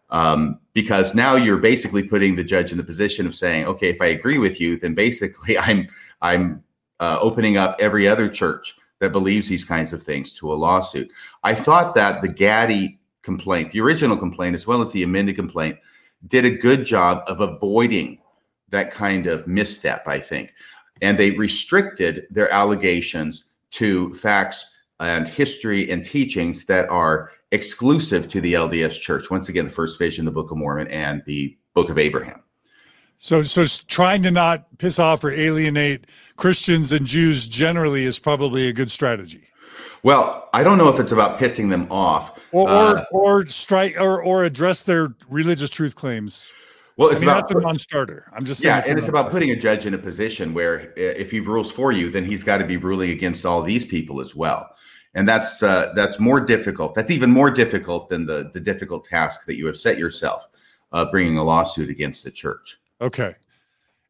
um, 0.10 0.60
because 0.74 1.16
now 1.16 1.36
you're 1.36 1.58
basically 1.58 2.04
putting 2.04 2.36
the 2.36 2.44
judge 2.44 2.72
in 2.72 2.78
the 2.78 2.84
position 2.84 3.26
of 3.26 3.36
saying, 3.36 3.66
okay, 3.66 3.90
if 3.90 4.02
I 4.02 4.08
agree 4.08 4.38
with 4.38 4.60
you, 4.62 4.78
then 4.78 4.94
basically 4.94 5.58
I'm 5.58 5.88
I'm 6.22 6.64
uh, 7.00 7.18
opening 7.22 7.58
up 7.58 7.76
every 7.80 8.08
other 8.08 8.30
church 8.30 8.76
that 9.00 9.12
believes 9.12 9.48
these 9.48 9.66
kinds 9.66 9.92
of 9.94 10.02
things 10.02 10.34
to 10.34 10.52
a 10.52 10.56
lawsuit. 10.56 11.12
I 11.44 11.54
thought 11.54 11.96
that 11.96 12.22
the 12.22 12.30
Gaddy 12.30 13.00
complaint, 13.22 13.72
the 13.72 13.82
original 13.82 14.16
complaint, 14.16 14.56
as 14.56 14.66
well 14.66 14.82
as 14.82 14.92
the 14.92 15.04
amended 15.04 15.36
complaint, 15.36 15.78
did 16.28 16.46
a 16.46 16.50
good 16.50 16.86
job 16.86 17.24
of 17.28 17.42
avoiding 17.42 18.20
that 18.70 18.92
kind 18.92 19.28
of 19.28 19.48
misstep. 19.48 20.08
I 20.08 20.20
think, 20.20 20.54
and 21.02 21.18
they 21.18 21.32
restricted 21.32 22.26
their 22.30 22.52
allegations 22.52 23.44
to 23.72 24.14
facts 24.16 24.74
and 25.00 25.28
history 25.28 25.92
and 25.92 26.06
teachings 26.06 26.66
that 26.66 26.88
are 26.90 27.32
exclusive 27.56 28.30
to 28.30 28.42
the 28.42 28.54
LDS 28.54 29.00
Church. 29.00 29.32
Once 29.32 29.50
again, 29.50 29.66
the 29.66 29.72
First 29.72 29.98
Vision, 29.98 30.26
the 30.26 30.32
Book 30.32 30.52
of 30.52 30.58
Mormon, 30.58 30.88
and 30.90 31.24
the 31.26 31.58
Book 31.74 31.90
of 31.90 31.98
Abraham. 31.98 32.44
So, 33.18 33.42
so 33.44 33.66
trying 33.88 34.22
to 34.24 34.32
not 34.32 34.66
piss 34.78 35.00
off 35.00 35.24
or 35.24 35.32
alienate 35.32 36.08
Christians 36.36 36.92
and 36.92 37.08
Jews 37.08 37.48
generally 37.48 38.04
is 38.04 38.20
probably 38.20 38.68
a 38.68 38.74
good 38.74 38.92
strategy. 38.92 39.48
Well, 40.04 40.50
I 40.54 40.64
don't 40.64 40.78
know 40.78 40.90
if 40.90 41.00
it's 41.00 41.14
about 41.14 41.40
pissing 41.40 41.70
them 41.70 41.88
off 41.90 42.40
or 42.52 42.70
uh, 42.70 43.06
or, 43.12 43.40
or 43.42 43.48
strike 43.48 43.96
or 44.00 44.24
or 44.24 44.44
address 44.44 44.84
their 44.84 45.16
religious 45.30 45.70
truth 45.70 45.96
claims. 45.96 46.52
Well, 46.98 47.10
it's 47.10 47.18
I 47.18 47.22
mean, 47.22 47.30
about 47.30 47.48
that's 47.48 47.60
a 47.60 47.62
non-starter. 47.62 48.32
I'm 48.34 48.46
just 48.46 48.64
yeah, 48.64 48.80
it's 48.80 48.90
and 48.90 49.00
it's 49.00 49.08
about 49.08 49.32
putting 49.32 49.50
a 49.52 49.56
judge 49.56 49.86
in 49.86 49.94
a 49.94 49.98
position 49.98 50.54
where 50.54 50.94
if 50.96 51.32
he 51.32 51.40
rules 51.40 51.72
for 51.72 51.92
you, 51.92 52.10
then 52.10 52.24
he's 52.24 52.44
got 52.44 52.60
to 52.60 52.66
be 52.66 52.78
ruling 52.78 53.10
against 53.10 53.46
all 53.46 53.64
these 53.64 53.86
people 53.86 54.22
as 54.22 54.36
well 54.36 54.75
and 55.16 55.28
that's 55.28 55.64
uh, 55.64 55.94
that's 55.96 56.20
more 56.20 56.42
difficult. 56.42 56.94
That's 56.94 57.10
even 57.10 57.32
more 57.32 57.50
difficult 57.50 58.10
than 58.10 58.26
the 58.26 58.52
the 58.54 58.60
difficult 58.60 59.06
task 59.06 59.46
that 59.46 59.56
you 59.56 59.66
have 59.66 59.78
set 59.78 59.98
yourself, 59.98 60.48
uh, 60.92 61.06
bringing 61.06 61.38
a 61.38 61.44
lawsuit 61.44 61.90
against 61.90 62.24
the 62.24 62.32
church. 62.32 62.78
Okay. 63.02 63.36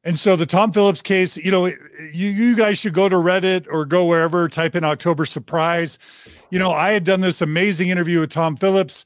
And 0.04 0.20
so 0.20 0.36
the 0.36 0.46
Tom 0.46 0.72
Phillips 0.72 1.02
case, 1.02 1.38
you 1.38 1.52
know, 1.52 1.68
you 1.68 2.30
you 2.30 2.56
guys 2.56 2.78
should 2.80 2.94
go 2.94 3.08
to 3.08 3.16
Reddit 3.16 3.68
or 3.70 3.86
go 3.86 4.06
wherever, 4.06 4.48
type 4.48 4.76
in 4.76 4.84
October 4.84 5.26
surprise. 5.26 6.00
You 6.50 6.60
know, 6.60 6.72
I 6.72 6.92
had 6.92 7.04
done 7.04 7.22
this 7.22 7.42
amazing 7.42 7.90
interview 7.90 8.20
with 8.20 8.32
Tom 8.32 8.58
Phillips, 8.58 9.06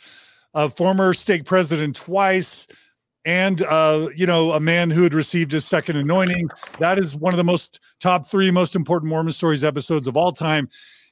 a 0.53 0.69
former 0.69 1.13
stake 1.13 1.45
president 1.45 1.95
twice, 1.95 2.67
and 3.25 3.61
uh, 3.61 4.07
you 4.15 4.25
know, 4.25 4.53
a 4.53 4.59
man 4.59 4.89
who 4.89 5.03
had 5.03 5.13
received 5.13 5.51
his 5.51 5.65
second 5.65 5.97
anointing. 5.97 6.49
That 6.79 6.97
is 6.97 7.15
one 7.15 7.33
of 7.33 7.37
the 7.37 7.45
most 7.45 7.79
top 7.99 8.25
three 8.25 8.51
most 8.51 8.75
important 8.75 9.09
Mormon 9.09 9.33
stories 9.33 9.63
episodes 9.65 10.07
of 10.07 10.15
all 10.15 10.31
time 10.31 10.69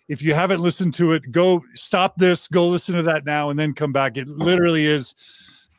if 0.07 0.21
you 0.21 0.33
haven't 0.33 0.61
listened 0.61 0.93
to 0.95 1.11
it, 1.11 1.31
go 1.31 1.63
stop 1.73 2.15
this, 2.17 2.47
go 2.47 2.67
listen 2.67 2.95
to 2.95 3.03
that 3.03 3.25
now, 3.25 3.49
and 3.49 3.59
then 3.59 3.73
come 3.73 3.91
back. 3.91 4.17
It 4.17 4.27
literally 4.27 4.85
is 4.85 5.15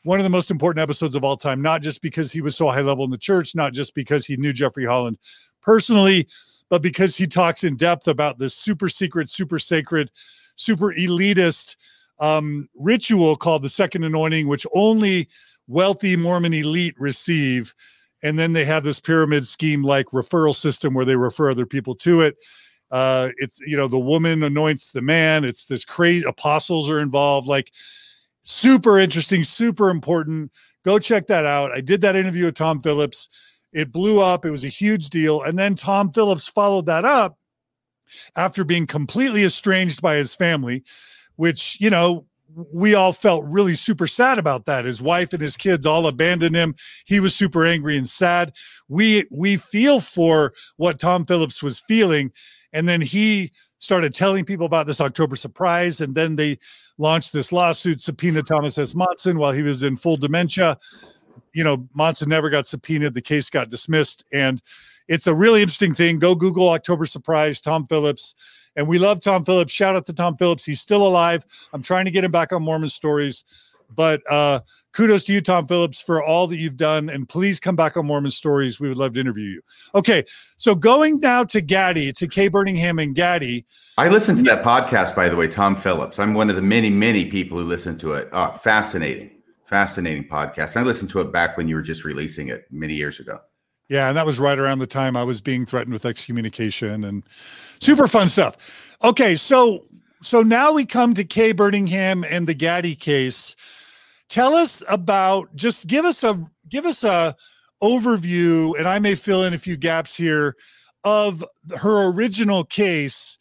one 0.05 0.21
of 0.21 0.25
the 0.25 0.31
most 0.31 0.51
important 0.51 0.83
episodes 0.83 1.15
of 1.15 1.25
all 1.25 1.37
time, 1.37 1.63
not 1.63 1.83
just 1.83 2.03
because 2.03 2.31
he 2.31 2.41
was 2.41 2.57
so 2.57 2.69
high 2.69 2.81
level 2.81 3.05
in 3.05 3.11
the 3.11 3.19
church, 3.19 3.55
not 3.55 3.73
just 3.73 3.95
because 3.95 4.27
he 4.27 4.37
knew 4.37 4.53
Jeffrey 4.53 4.85
Holland 4.85 5.19
personally, 5.63 6.29
but 6.69 6.83
because 6.83 7.17
he 7.17 7.27
talks 7.27 7.65
in 7.65 7.77
depth 7.77 8.07
about 8.07 8.39
this 8.39 8.55
super 8.55 8.89
secret, 8.89 9.31
super 9.31 9.59
sacred, 9.59 10.11
super 10.57 10.93
elitist 10.93 11.77
um, 12.21 12.69
ritual 12.77 13.37
called 13.37 13.63
the 13.63 13.69
second 13.69 14.05
anointing, 14.05 14.47
which 14.47 14.67
only 14.75 15.29
wealthy 15.67 16.17
Mormon 16.17 16.55
elite 16.55 16.95
receive. 16.99 17.75
And 18.23 18.39
then 18.39 18.53
they 18.53 18.65
have 18.65 18.85
this 18.85 19.01
pyramid 19.01 19.47
scheme 19.47 19.83
like 19.83 20.07
referral 20.07 20.55
system 20.55 20.93
where 20.93 21.05
they 21.05 21.17
refer 21.17 21.51
other 21.51 21.67
people 21.67 21.95
to 21.97 22.21
it 22.21 22.37
uh 22.91 23.31
it's 23.37 23.61
you 23.61 23.77
know 23.77 23.89
the 23.89 23.99
woman 23.99 24.43
anoints 24.43 24.91
the 24.91 25.03
man. 25.03 25.45
It's 25.45 25.67
this 25.67 25.85
crazy 25.85 26.25
apostles 26.27 26.89
are 26.89 27.01
involved 27.01 27.47
like 27.47 27.71
super 28.43 28.99
interesting 28.99 29.45
super 29.45 29.91
important. 29.91 30.53
Go 30.85 30.99
check 30.99 31.27
that 31.27 31.45
out. 31.45 31.73
I 31.73 31.81
did 31.81 32.01
that 32.03 32.17
interview 32.17 32.47
with 32.47 32.55
tom 32.55 32.81
phillips. 32.81 33.29
It 33.73 33.93
blew 33.93 34.21
up. 34.21 34.47
It 34.47 34.51
was 34.51 34.65
a 34.65 34.69
huge 34.69 35.11
deal. 35.11 35.43
And 35.43 35.59
then 35.59 35.75
tom 35.75 36.13
phillips 36.13 36.49
followed 36.49 36.87
that 36.87 37.05
up 37.05 37.39
after 38.37 38.65
being 38.65 38.87
completely 38.87 39.45
estranged 39.45 40.01
by 40.01 40.17
his 40.17 40.35
family 40.35 40.83
which 41.39 41.81
you 41.81 41.89
know 41.89 42.27
we 42.73 42.95
all 42.95 43.13
felt 43.13 43.45
really 43.47 43.75
super 43.75 44.07
sad 44.07 44.39
about 44.39 44.67
that. 44.67 44.85
His 44.85 45.01
wife 45.01 45.33
and 45.33 45.41
his 45.41 45.57
kids 45.57 45.87
all 45.87 46.07
abandoned 46.07 46.57
him. 46.57 46.75
He 47.05 47.21
was 47.21 47.35
super 47.35 47.65
angry 47.65 47.97
and 47.97 48.09
sad. 48.09 48.53
We 48.89 49.27
we 49.31 49.57
feel 49.57 50.01
for 50.01 50.53
what 50.77 50.99
tom 50.99 51.25
phillips 51.25 51.63
was 51.63 51.81
feeling 51.81 52.33
and 52.73 52.89
then 52.89 53.01
he 53.01 53.53
started 53.79 54.15
telling 54.15 54.45
people 54.45 54.67
about 54.67 54.87
this 54.87 55.01
October 55.01 55.37
surprise. 55.37 56.01
And 56.01 56.15
then 56.15 56.37
they 56.37 56.59
launched 56.99 57.33
this 57.33 57.53
lawsuit, 57.53 58.01
subpoena 58.01 58.43
Thomas 58.43 58.79
S. 58.79 58.95
Monson 58.95 59.39
while 59.39 59.53
he 59.53 59.63
was 59.63 59.83
in 59.83 59.97
full 59.97 60.17
dementia. 60.17 60.79
You 61.53 61.65
know, 61.65 61.89
Monson 61.95 62.29
never 62.29 62.51
got 62.51 62.67
subpoenaed. 62.67 63.15
The 63.15 63.23
case 63.23 63.51
got 63.51 63.71
dismissed. 63.71 64.25
And 64.33 64.61
it's 65.07 65.27
a 65.27 65.35
really 65.35 65.63
interesting 65.63 65.95
thing. 65.95 66.19
Go 66.19 66.35
Google 66.35 66.69
October 66.69 67.07
surprise, 67.07 67.61
Tom 67.61 67.87
Phillips. 67.87 68.35
And 68.77 68.87
we 68.87 68.99
love 68.99 69.21
Tom 69.21 69.45
Phillips. 69.45 69.73
Shout 69.73 69.97
out 69.97 70.07
to 70.07 70.13
Tom 70.13 70.37
Phillips. 70.37 70.65
He's 70.65 70.81
still 70.81 71.07
alive. 71.07 71.45
I'm 71.73 71.83
trying 71.83 72.05
to 72.05 72.11
get 72.11 72.25
him 72.25 72.31
back 72.31 72.53
on 72.53 72.63
Mormon 72.63 72.91
Stories. 72.91 73.45
But 73.95 74.21
uh, 74.31 74.61
kudos 74.99 75.23
to 75.23 75.33
you, 75.33 75.41
Tom 75.41 75.65
Phillips, 75.65 76.03
for 76.03 76.21
all 76.21 76.49
that 76.49 76.57
you've 76.57 76.77
done. 76.77 77.09
And 77.09 77.29
please 77.29 77.61
come 77.61 77.77
back 77.77 77.97
on 77.97 78.05
Mormon 78.05 78.33
Stories. 78.33 78.81
We 78.81 78.89
would 78.89 78.99
love 78.99 79.15
to 79.15 79.21
interview 79.21 79.45
you. 79.45 79.63
Okay. 79.95 80.25
So 80.57 80.75
going 80.75 81.21
now 81.21 81.45
to 81.45 81.61
Gaddy, 81.61 82.13
to 82.15 82.27
Kay 82.27 82.51
Burningham 82.51 83.01
and 83.01 83.15
Gaddy. 83.15 83.65
I 83.97 84.09
listened 84.09 84.39
to 84.39 84.45
that 84.45 84.65
podcast, 84.65 85.15
by 85.15 85.29
the 85.29 85.37
way, 85.37 85.47
Tom 85.47 85.77
Phillips. 85.77 86.19
I'm 86.19 86.35
one 86.35 86.51
of 86.51 86.57
the 86.57 86.63
many, 86.63 86.91
many 86.91 87.31
people 87.31 87.57
who 87.59 87.63
listen 87.63 87.97
to 87.99 88.15
it. 88.15 88.29
Oh, 88.33 88.51
fascinating, 88.61 89.31
fascinating 89.67 90.27
podcast. 90.27 90.77
I 90.77 90.83
listened 90.83 91.13
to 91.13 91.21
it 91.21 91.31
back 91.31 91.57
when 91.57 91.69
you 91.69 91.77
were 91.77 91.83
just 91.83 92.03
releasing 92.03 92.49
it 92.49 92.67
many 92.73 92.95
years 92.95 93.21
ago. 93.21 93.39
Yeah. 93.89 94.09
And 94.09 94.17
that 94.17 94.27
was 94.27 94.41
right 94.41 94.59
around 94.59 94.81
the 94.81 94.89
time 94.89 95.17
I 95.17 95.23
was 95.23 95.41
being 95.41 95.65
threatened 95.65 95.93
with 95.93 96.07
excommunication 96.07 97.05
and 97.05 97.25
super 97.79 98.09
fun 98.09 98.29
stuff. 98.29 98.97
Okay. 99.05 99.37
So, 99.37 99.87
so 100.23 100.43
now 100.43 100.73
we 100.73 100.85
come 100.85 101.15
to 101.15 101.23
Kay 101.23 101.55
Burningham 101.55 102.27
and 102.29 102.49
the 102.49 102.55
Gaddy 102.55 102.97
case 102.97 103.55
tell 104.29 104.55
us 104.55 104.83
about 104.89 105.55
just 105.57 105.87
give 105.87 106.05
us 106.05 106.25
a 106.25 106.45
give 106.69 106.87
us 106.87 107.05
a 107.05 107.35
overview 107.83 108.77
and 108.79 108.89
i 108.89 108.99
may 108.99 109.15
fill 109.15 109.45
in 109.45 109.55
a 109.55 109.59
few 109.59 109.77
gaps 109.77 110.17
here 110.17 110.55
of 111.05 111.45
her 111.77 112.11
original 112.11 112.65
case. 112.65 113.39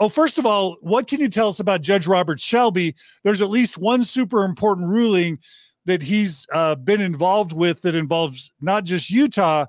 Oh, 0.00 0.08
first 0.08 0.38
of 0.38 0.46
all, 0.46 0.76
what 0.80 1.08
can 1.08 1.20
you 1.20 1.28
tell 1.28 1.48
us 1.48 1.58
about 1.58 1.80
Judge 1.80 2.06
Robert 2.06 2.38
Shelby? 2.38 2.94
There's 3.24 3.40
at 3.40 3.50
least 3.50 3.78
one 3.78 4.04
super 4.04 4.44
important 4.44 4.88
ruling 4.88 5.38
that 5.86 6.02
he's 6.02 6.46
uh, 6.52 6.76
been 6.76 7.00
involved 7.00 7.52
with 7.52 7.82
that 7.82 7.94
involves 7.94 8.52
not 8.60 8.84
just 8.84 9.10
Utah. 9.10 9.66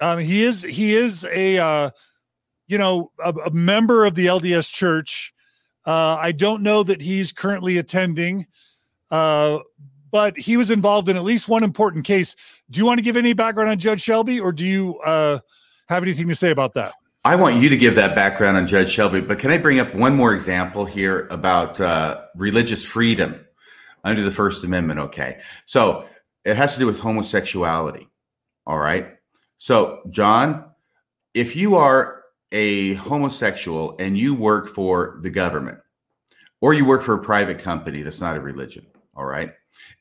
Um, 0.00 0.18
he 0.18 0.42
is 0.42 0.62
he 0.62 0.94
is 0.94 1.24
a 1.26 1.58
uh, 1.58 1.90
you 2.66 2.78
know 2.78 3.12
a, 3.22 3.32
a, 3.32 3.50
member 3.50 4.06
of 4.06 4.14
the 4.14 4.26
LDS 4.26 4.72
Church. 4.72 5.34
Uh, 5.86 6.16
I 6.18 6.32
don't 6.32 6.62
know 6.62 6.82
that 6.82 7.02
he's 7.02 7.32
currently 7.32 7.76
attending, 7.76 8.46
uh, 9.12 9.60
but 10.10 10.36
he 10.36 10.56
was 10.56 10.70
involved 10.70 11.08
in 11.08 11.16
at 11.16 11.22
least 11.22 11.48
one 11.48 11.62
important 11.62 12.04
case. 12.04 12.34
Do 12.70 12.80
you 12.80 12.86
want 12.86 12.98
to 12.98 13.02
give 13.02 13.16
any 13.16 13.32
background 13.32 13.70
on 13.70 13.78
Judge 13.78 14.00
Shelby, 14.00 14.40
or 14.40 14.52
do 14.52 14.66
you 14.66 14.98
uh, 15.00 15.38
have 15.88 16.02
anything 16.02 16.28
to 16.28 16.34
say 16.34 16.50
about 16.50 16.74
that? 16.74 16.94
I 17.24 17.36
want 17.36 17.62
you 17.62 17.68
to 17.68 17.76
give 17.76 17.94
that 17.94 18.16
background 18.16 18.56
on 18.56 18.66
Judge 18.66 18.90
Shelby, 18.90 19.20
but 19.20 19.38
can 19.38 19.52
I 19.52 19.58
bring 19.58 19.78
up 19.78 19.94
one 19.94 20.16
more 20.16 20.34
example 20.34 20.84
here 20.84 21.28
about 21.30 21.80
uh, 21.80 22.22
religious 22.34 22.84
freedom 22.84 23.46
under 24.02 24.22
the 24.22 24.30
First 24.30 24.64
Amendment? 24.64 24.98
Okay. 24.98 25.40
So 25.64 26.06
it 26.44 26.56
has 26.56 26.72
to 26.72 26.80
do 26.80 26.86
with 26.86 26.98
homosexuality. 26.98 28.08
All 28.66 28.78
right. 28.78 29.14
So, 29.58 30.02
John, 30.10 30.64
if 31.34 31.54
you 31.54 31.76
are 31.76 32.24
a 32.50 32.94
homosexual 32.94 33.94
and 34.00 34.18
you 34.18 34.34
work 34.34 34.68
for 34.68 35.18
the 35.22 35.30
government 35.30 35.78
or 36.60 36.74
you 36.74 36.84
work 36.84 37.02
for 37.02 37.14
a 37.14 37.22
private 37.22 37.60
company 37.60 38.02
that's 38.02 38.20
not 38.20 38.36
a 38.36 38.40
religion, 38.40 38.84
all 39.14 39.26
right, 39.26 39.52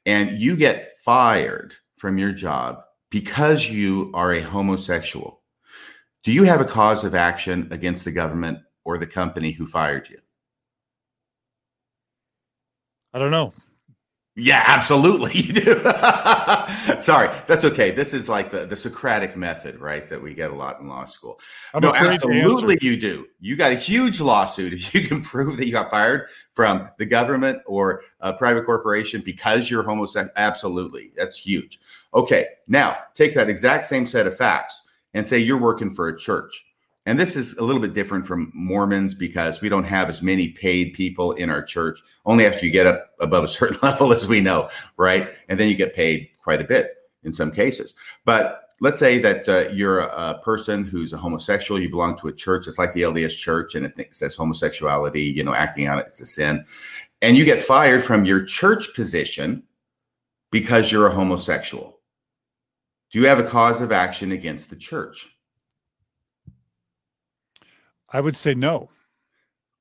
and 0.05 0.37
you 0.37 0.55
get 0.55 0.89
fired 1.03 1.75
from 1.97 2.17
your 2.17 2.31
job 2.31 2.81
because 3.09 3.69
you 3.69 4.11
are 4.13 4.33
a 4.33 4.41
homosexual 4.41 5.41
do 6.23 6.31
you 6.31 6.43
have 6.43 6.61
a 6.61 6.65
cause 6.65 7.03
of 7.03 7.15
action 7.15 7.67
against 7.71 8.05
the 8.05 8.11
government 8.11 8.59
or 8.83 8.97
the 8.97 9.07
company 9.07 9.51
who 9.51 9.65
fired 9.65 10.07
you? 10.07 10.19
I 13.13 13.19
don't 13.19 13.31
know. 13.31 13.53
Yeah, 14.35 14.63
absolutely. 14.65 15.31
You 15.41 15.53
do. 15.53 15.75
Sorry, 17.01 17.29
that's 17.47 17.65
okay. 17.65 17.91
This 17.91 18.13
is 18.13 18.29
like 18.29 18.51
the, 18.51 18.65
the 18.65 18.75
Socratic 18.75 19.35
method, 19.35 19.79
right? 19.79 20.09
That 20.09 20.21
we 20.21 20.33
get 20.33 20.51
a 20.51 20.55
lot 20.55 20.79
in 20.79 20.87
law 20.87 21.05
school. 21.05 21.39
I'm 21.73 21.81
no, 21.81 21.93
absolutely 21.93 22.77
you 22.81 22.95
do. 22.95 23.27
You 23.39 23.55
got 23.55 23.71
a 23.71 23.75
huge 23.75 24.21
lawsuit 24.21 24.73
if 24.73 24.93
you 24.93 25.07
can 25.07 25.21
prove 25.21 25.57
that 25.57 25.65
you 25.65 25.71
got 25.71 25.89
fired 25.89 26.27
from 26.53 26.89
the 26.99 27.05
government 27.05 27.61
or 27.65 28.03
a 28.21 28.33
private 28.33 28.65
corporation 28.65 29.21
because 29.25 29.69
you're 29.69 29.83
homosexual. 29.83 30.31
Absolutely. 30.37 31.11
That's 31.17 31.37
huge. 31.37 31.79
Okay, 32.13 32.45
now 32.67 32.97
take 33.15 33.33
that 33.33 33.49
exact 33.49 33.85
same 33.85 34.05
set 34.05 34.27
of 34.27 34.37
facts 34.37 34.87
and 35.13 35.27
say 35.27 35.39
you're 35.39 35.57
working 35.57 35.89
for 35.89 36.07
a 36.07 36.17
church. 36.17 36.65
And 37.05 37.19
this 37.19 37.35
is 37.35 37.57
a 37.57 37.63
little 37.63 37.81
bit 37.81 37.93
different 37.93 38.27
from 38.27 38.51
Mormons 38.53 39.15
because 39.15 39.59
we 39.59 39.69
don't 39.69 39.83
have 39.83 40.07
as 40.07 40.21
many 40.21 40.49
paid 40.49 40.93
people 40.93 41.31
in 41.33 41.49
our 41.49 41.63
church, 41.63 41.99
only 42.25 42.45
after 42.45 42.65
you 42.65 42.71
get 42.71 42.85
up 42.85 43.11
above 43.19 43.43
a 43.43 43.47
certain 43.47 43.77
level, 43.83 44.13
as 44.13 44.27
we 44.27 44.39
know, 44.39 44.69
right? 44.97 45.29
And 45.49 45.59
then 45.59 45.67
you 45.67 45.75
get 45.75 45.95
paid 45.95 46.29
quite 46.43 46.61
a 46.61 46.65
bit 46.65 46.91
in 47.23 47.33
some 47.33 47.51
cases. 47.51 47.95
But 48.23 48.71
let's 48.81 48.99
say 48.99 49.17
that 49.19 49.49
uh, 49.49 49.69
you're 49.71 49.99
a, 49.99 50.07
a, 50.07 50.41
person 50.43 50.83
who's 50.83 51.13
a 51.13 51.17
homosexual, 51.17 51.79
you 51.79 51.89
belong 51.89 52.17
to 52.19 52.27
a 52.27 52.33
church, 52.33 52.67
it's 52.67 52.79
like 52.79 52.93
the 52.93 53.03
LDS 53.03 53.35
church, 53.37 53.75
and 53.75 53.85
it 53.85 54.15
says 54.15 54.35
homosexuality, 54.35 55.23
you 55.23 55.43
know, 55.43 55.53
acting 55.53 55.87
on 55.87 55.99
it, 55.99 56.07
it's 56.07 56.21
a 56.21 56.25
sin. 56.25 56.65
And 57.21 57.37
you 57.37 57.45
get 57.45 57.63
fired 57.63 58.03
from 58.03 58.25
your 58.25 58.43
church 58.43 58.93
position 58.95 59.63
because 60.51 60.91
you're 60.91 61.07
a 61.07 61.11
homosexual. 61.11 61.99
Do 63.11 63.19
you 63.19 63.27
have 63.27 63.39
a 63.39 63.43
cause 63.43 63.81
of 63.81 63.91
action 63.91 64.31
against 64.31 64.69
the 64.69 64.75
church? 64.75 65.30
I 68.11 68.21
would 68.21 68.35
say 68.35 68.53
no. 68.53 68.89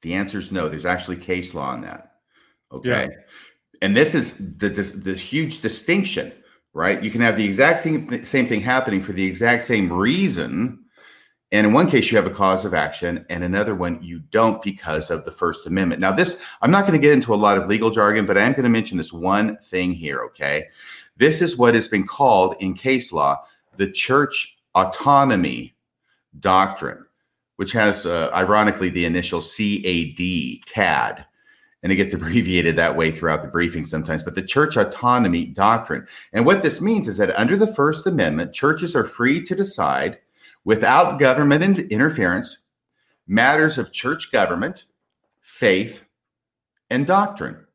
The 0.03 0.15
answer 0.15 0.39
is 0.39 0.51
no. 0.53 0.69
There's 0.69 0.87
actually 0.87 1.17
case 1.17 1.55
law 1.55 1.71
on 1.71 1.83
that. 1.83 2.13
Okay. 2.73 3.09
Yeah. 3.11 3.17
And 3.83 3.97
this 3.97 4.15
is 4.15 4.59
the, 4.59 4.69
the 4.69 5.15
huge 5.15 5.61
distinction, 5.61 6.33
right? 6.73 7.03
You 7.03 7.11
can 7.11 7.21
have 7.21 7.37
the 7.37 7.45
exact 7.45 7.81
same, 7.81 8.25
same 8.25 8.47
thing 8.47 8.61
happening 8.61 9.01
for 9.01 9.13
the 9.13 9.25
exact 9.25 9.65
same 9.65 9.93
reason. 9.93 10.85
And 11.53 11.67
in 11.67 11.73
one 11.73 11.91
case, 11.91 12.11
you 12.11 12.17
have 12.17 12.27
a 12.27 12.35
cause 12.35 12.65
of 12.65 12.75
action, 12.75 13.27
and 13.29 13.43
another 13.43 13.75
one 13.75 14.01
you 14.01 14.21
don't 14.31 14.63
because 14.63 15.11
of 15.11 15.25
the 15.25 15.33
First 15.33 15.67
Amendment. 15.67 16.01
Now, 16.01 16.13
this, 16.13 16.41
I'm 16.63 16.71
not 16.71 16.83
going 16.87 16.93
to 16.93 17.05
get 17.05 17.13
into 17.13 17.35
a 17.35 17.37
lot 17.37 17.59
of 17.59 17.67
legal 17.67 17.91
jargon, 17.91 18.25
but 18.25 18.39
I 18.39 18.43
am 18.43 18.53
going 18.53 18.63
to 18.63 18.69
mention 18.69 18.97
this 18.97 19.13
one 19.13 19.57
thing 19.57 19.93
here, 19.93 20.21
okay? 20.27 20.69
This 21.17 21.43
is 21.43 21.59
what 21.59 21.75
has 21.75 21.89
been 21.89 22.07
called 22.07 22.55
in 22.61 22.75
case 22.75 23.13
law 23.13 23.45
the 23.77 23.91
church 23.91 24.57
autonomy 24.75 25.75
doctrine, 26.39 27.05
which 27.61 27.73
has 27.73 28.07
uh, 28.07 28.31
ironically 28.33 28.89
the 28.89 29.05
initial 29.05 29.43
CAD, 29.43 30.17
CAD, 30.65 31.27
and 31.83 31.93
it 31.93 31.97
gets 31.97 32.15
abbreviated 32.15 32.75
that 32.77 32.97
way 32.97 33.11
throughout 33.11 33.43
the 33.43 33.49
briefing 33.49 33.85
sometimes, 33.85 34.23
but 34.23 34.35
the 34.35 34.41
church 34.41 34.79
autonomy 34.79 35.45
doctrine. 35.45 36.07
And 36.33 36.47
what 36.47 36.63
this 36.63 36.81
means 36.81 37.07
is 37.07 37.19
that 37.19 37.39
under 37.39 37.59
the 37.59 37.67
First 37.67 38.07
Amendment, 38.07 38.55
churches 38.55 38.97
are 38.97 39.05
free 39.05 39.43
to 39.43 39.55
decide 39.55 40.19
without 40.65 41.21
government 41.21 41.63
in- 41.63 41.89
interference 41.91 42.57
matters 43.27 43.77
of 43.77 43.93
church 43.93 44.33
government, 44.33 44.87
faith, 45.43 46.07
and 46.89 47.07
doctrine. 47.07 47.67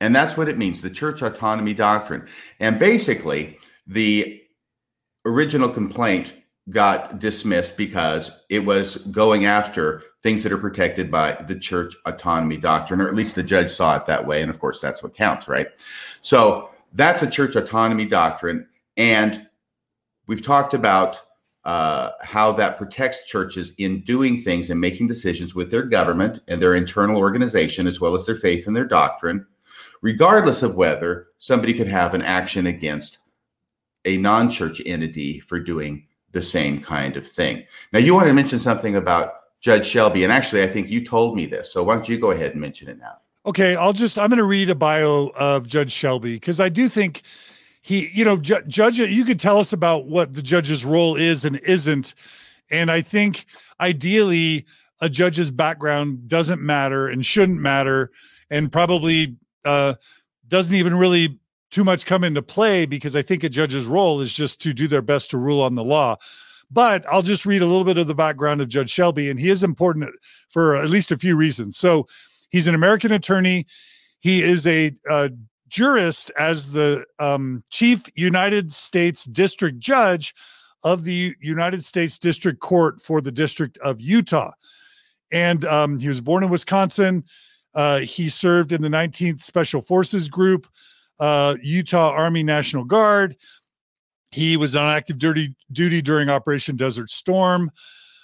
And 0.00 0.16
that's 0.16 0.34
what 0.34 0.48
it 0.48 0.56
means 0.56 0.80
the 0.80 0.88
church 0.88 1.20
autonomy 1.20 1.74
doctrine. 1.74 2.26
And 2.58 2.78
basically, 2.78 3.58
the 3.86 4.42
original 5.26 5.68
complaint 5.68 6.32
got 6.70 7.18
dismissed 7.18 7.76
because 7.76 8.30
it 8.48 8.64
was 8.64 8.96
going 9.08 9.44
after 9.44 10.02
things 10.22 10.42
that 10.42 10.52
are 10.52 10.58
protected 10.58 11.10
by 11.10 11.32
the 11.46 11.58
church 11.58 11.94
autonomy 12.06 12.56
doctrine, 12.56 13.00
or 13.00 13.08
at 13.08 13.14
least 13.14 13.34
the 13.34 13.42
judge 13.42 13.70
saw 13.70 13.96
it 13.96 14.06
that 14.06 14.26
way. 14.26 14.40
And 14.40 14.50
of 14.50 14.58
course, 14.58 14.80
that's 14.80 15.02
what 15.02 15.14
counts, 15.14 15.46
right? 15.46 15.68
So 16.22 16.70
that's 16.92 17.20
the 17.20 17.30
church 17.30 17.54
autonomy 17.56 18.06
doctrine. 18.06 18.66
And 18.96 19.46
we've 20.26 20.42
talked 20.42 20.72
about 20.72 21.20
uh, 21.64 22.10
how 22.22 22.52
that 22.52 22.78
protects 22.78 23.26
churches 23.26 23.74
in 23.78 24.00
doing 24.02 24.40
things 24.40 24.70
and 24.70 24.80
making 24.80 25.08
decisions 25.08 25.54
with 25.54 25.70
their 25.70 25.82
government 25.82 26.40
and 26.48 26.60
their 26.60 26.74
internal 26.74 27.18
organization, 27.18 27.86
as 27.86 28.00
well 28.00 28.14
as 28.14 28.24
their 28.26 28.36
faith 28.36 28.66
and 28.66 28.74
their 28.76 28.86
doctrine 28.86 29.46
regardless 30.04 30.62
of 30.62 30.76
whether 30.76 31.28
somebody 31.38 31.72
could 31.72 31.88
have 31.88 32.12
an 32.12 32.20
action 32.20 32.66
against 32.66 33.18
a 34.04 34.18
non 34.18 34.50
church 34.50 34.80
entity 34.84 35.40
for 35.40 35.58
doing 35.58 36.06
the 36.34 36.42
same 36.42 36.82
kind 36.82 37.16
of 37.16 37.26
thing. 37.26 37.64
Now, 37.92 38.00
you 38.00 38.14
want 38.14 38.26
to 38.26 38.34
mention 38.34 38.58
something 38.58 38.96
about 38.96 39.32
Judge 39.60 39.86
Shelby, 39.86 40.24
and 40.24 40.32
actually, 40.32 40.62
I 40.62 40.66
think 40.66 40.90
you 40.90 41.02
told 41.02 41.34
me 41.34 41.46
this. 41.46 41.72
So, 41.72 41.82
why 41.82 41.94
don't 41.94 42.06
you 42.08 42.18
go 42.18 42.32
ahead 42.32 42.52
and 42.52 42.60
mention 42.60 42.88
it 42.88 42.98
now? 42.98 43.16
Okay, 43.46 43.76
I'll 43.76 43.94
just, 43.94 44.18
I'm 44.18 44.28
going 44.28 44.38
to 44.38 44.44
read 44.44 44.68
a 44.68 44.74
bio 44.74 45.30
of 45.36 45.66
Judge 45.66 45.92
Shelby 45.92 46.34
because 46.34 46.60
I 46.60 46.68
do 46.68 46.88
think 46.88 47.22
he, 47.80 48.10
you 48.12 48.24
know, 48.24 48.36
ju- 48.36 48.62
Judge, 48.66 48.98
you 48.98 49.24
could 49.24 49.38
tell 49.38 49.58
us 49.58 49.72
about 49.72 50.06
what 50.06 50.34
the 50.34 50.42
judge's 50.42 50.84
role 50.84 51.16
is 51.16 51.44
and 51.44 51.56
isn't. 51.56 52.14
And 52.70 52.90
I 52.90 53.02
think 53.02 53.46
ideally, 53.80 54.64
a 55.00 55.08
judge's 55.10 55.50
background 55.50 56.28
doesn't 56.28 56.62
matter 56.62 57.08
and 57.08 57.24
shouldn't 57.24 57.60
matter 57.60 58.10
and 58.48 58.72
probably 58.72 59.36
uh, 59.64 59.94
doesn't 60.48 60.74
even 60.74 60.94
really 60.94 61.38
too 61.74 61.84
much 61.84 62.06
come 62.06 62.22
into 62.22 62.40
play 62.40 62.86
because 62.86 63.16
I 63.16 63.22
think 63.22 63.42
a 63.42 63.48
judge's 63.48 63.86
role 63.86 64.20
is 64.20 64.32
just 64.32 64.60
to 64.62 64.72
do 64.72 64.86
their 64.86 65.02
best 65.02 65.30
to 65.30 65.38
rule 65.38 65.60
on 65.60 65.74
the 65.74 65.82
law. 65.82 66.16
But 66.70 67.04
I'll 67.10 67.20
just 67.20 67.44
read 67.44 67.62
a 67.62 67.66
little 67.66 67.84
bit 67.84 67.98
of 67.98 68.06
the 68.06 68.14
background 68.14 68.60
of 68.60 68.68
Judge 68.68 68.90
Shelby, 68.90 69.28
and 69.28 69.40
he 69.40 69.50
is 69.50 69.64
important 69.64 70.14
for 70.48 70.76
at 70.76 70.88
least 70.88 71.10
a 71.10 71.18
few 71.18 71.34
reasons. 71.34 71.76
So 71.76 72.06
he's 72.50 72.68
an 72.68 72.76
American 72.76 73.10
attorney. 73.10 73.66
He 74.20 74.40
is 74.40 74.68
a, 74.68 74.92
a 75.10 75.30
jurist 75.66 76.30
as 76.38 76.70
the 76.70 77.04
um, 77.18 77.64
chief 77.70 78.04
United 78.14 78.72
States 78.72 79.24
District 79.24 79.78
Judge 79.80 80.32
of 80.84 81.02
the 81.02 81.34
United 81.40 81.84
States 81.84 82.20
District 82.20 82.60
Court 82.60 83.02
for 83.02 83.20
the 83.20 83.32
District 83.32 83.76
of 83.78 84.00
Utah. 84.00 84.52
And 85.32 85.64
um, 85.64 85.98
he 85.98 86.06
was 86.06 86.20
born 86.20 86.44
in 86.44 86.50
Wisconsin. 86.50 87.24
Uh, 87.74 87.98
he 87.98 88.28
served 88.28 88.70
in 88.70 88.80
the 88.80 88.88
19th 88.88 89.40
Special 89.40 89.82
Forces 89.82 90.28
Group, 90.28 90.68
uh, 91.20 91.56
Utah 91.62 92.10
Army 92.10 92.42
National 92.42 92.84
Guard. 92.84 93.36
He 94.30 94.56
was 94.56 94.74
on 94.74 94.94
active 94.94 95.18
duty, 95.18 95.54
duty 95.72 96.02
during 96.02 96.28
Operation 96.28 96.76
Desert 96.76 97.10
Storm. 97.10 97.70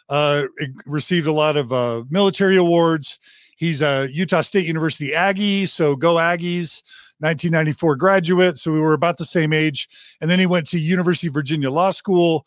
Uh, 0.09 0.47
received 0.87 1.29
a 1.29 1.33
lot 1.33 1.57
of 1.57 1.73
uh, 1.73 2.03
military 2.11 2.57
awards. 2.57 3.21
He's 3.57 3.81
a 3.81 4.09
Utah 4.11 4.41
State 4.41 4.67
University 4.67 5.15
Aggie, 5.15 5.67
so 5.67 5.95
go 5.97 6.17
Aggies. 6.17 6.83
1994 7.21 7.97
graduate, 7.97 8.59
so 8.59 8.73
we 8.73 8.81
were 8.81 8.95
about 8.95 9.19
the 9.19 9.27
same 9.27 9.53
age. 9.53 9.91
And 10.23 10.31
then 10.31 10.39
he 10.39 10.47
went 10.47 10.67
to 10.69 10.79
University 10.79 11.27
of 11.27 11.35
Virginia 11.35 11.71
Law 11.71 11.91
School, 11.91 12.47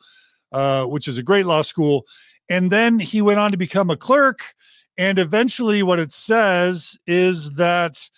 uh, 0.51 0.85
which 0.85 1.07
is 1.07 1.19
a 1.19 1.23
great 1.23 1.45
law 1.45 1.61
school. 1.61 2.07
And 2.49 2.71
then 2.71 2.97
he 2.97 3.21
went 3.21 3.39
on 3.39 3.51
to 3.51 3.57
become 3.57 3.91
a 3.91 3.95
clerk 3.95 4.55
and 4.97 5.17
eventually, 5.17 5.81
what 5.81 5.99
it 5.99 6.13
says 6.13 6.97
is 7.07 7.51
that 7.51 8.09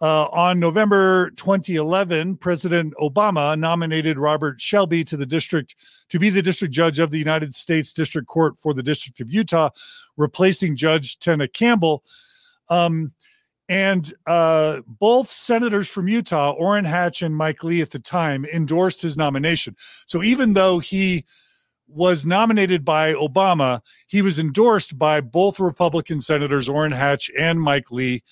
Uh, 0.00 0.26
on 0.26 0.60
November 0.60 1.30
2011, 1.30 2.36
President 2.36 2.94
Obama 3.00 3.58
nominated 3.58 4.16
Robert 4.16 4.60
Shelby 4.60 5.04
to 5.04 5.16
the 5.16 5.26
district 5.26 5.74
to 6.08 6.20
be 6.20 6.30
the 6.30 6.42
district 6.42 6.72
judge 6.72 7.00
of 7.00 7.10
the 7.10 7.18
United 7.18 7.52
States 7.52 7.92
District 7.92 8.28
Court 8.28 8.58
for 8.60 8.72
the 8.72 8.82
District 8.82 9.20
of 9.20 9.32
Utah, 9.32 9.70
replacing 10.16 10.76
Judge 10.76 11.18
Tena 11.18 11.52
Campbell. 11.52 12.04
Um, 12.70 13.12
and 13.68 14.14
uh, 14.26 14.80
both 14.86 15.30
senators 15.30 15.88
from 15.88 16.08
Utah, 16.08 16.52
Orrin 16.52 16.84
Hatch 16.84 17.22
and 17.22 17.36
Mike 17.36 17.64
Lee, 17.64 17.82
at 17.82 17.90
the 17.90 17.98
time 17.98 18.44
endorsed 18.46 19.02
his 19.02 19.16
nomination. 19.16 19.74
So 20.06 20.22
even 20.22 20.54
though 20.54 20.78
he 20.78 21.24
was 21.88 22.24
nominated 22.24 22.84
by 22.84 23.14
Obama, 23.14 23.80
he 24.06 24.22
was 24.22 24.38
endorsed 24.38 24.98
by 24.98 25.20
both 25.20 25.58
Republican 25.58 26.20
senators, 26.20 26.68
Orrin 26.68 26.92
Hatch 26.92 27.30
and 27.36 27.60
Mike 27.60 27.90
Lee. 27.90 28.22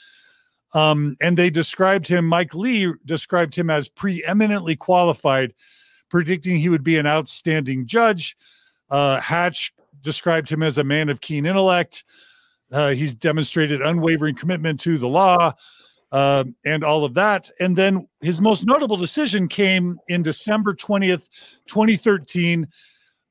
Um, 0.74 1.16
and 1.20 1.36
they 1.36 1.50
described 1.50 2.08
him, 2.08 2.26
Mike 2.26 2.54
Lee 2.54 2.92
described 3.04 3.56
him 3.56 3.70
as 3.70 3.88
preeminently 3.88 4.76
qualified, 4.76 5.54
predicting 6.10 6.58
he 6.58 6.68
would 6.68 6.84
be 6.84 6.98
an 6.98 7.06
outstanding 7.06 7.86
judge. 7.86 8.36
Uh, 8.90 9.20
Hatch 9.20 9.72
described 10.00 10.50
him 10.50 10.62
as 10.62 10.78
a 10.78 10.84
man 10.84 11.08
of 11.08 11.20
keen 11.20 11.46
intellect. 11.46 12.04
Uh, 12.72 12.90
he's 12.90 13.14
demonstrated 13.14 13.80
unwavering 13.80 14.34
commitment 14.34 14.80
to 14.80 14.98
the 14.98 15.08
law 15.08 15.52
uh, 16.12 16.44
and 16.64 16.84
all 16.84 17.04
of 17.04 17.14
that. 17.14 17.50
And 17.60 17.76
then 17.76 18.08
his 18.20 18.40
most 18.40 18.66
notable 18.66 18.96
decision 18.96 19.48
came 19.48 19.98
in 20.08 20.22
December 20.22 20.74
20th, 20.74 21.28
2013 21.66 22.66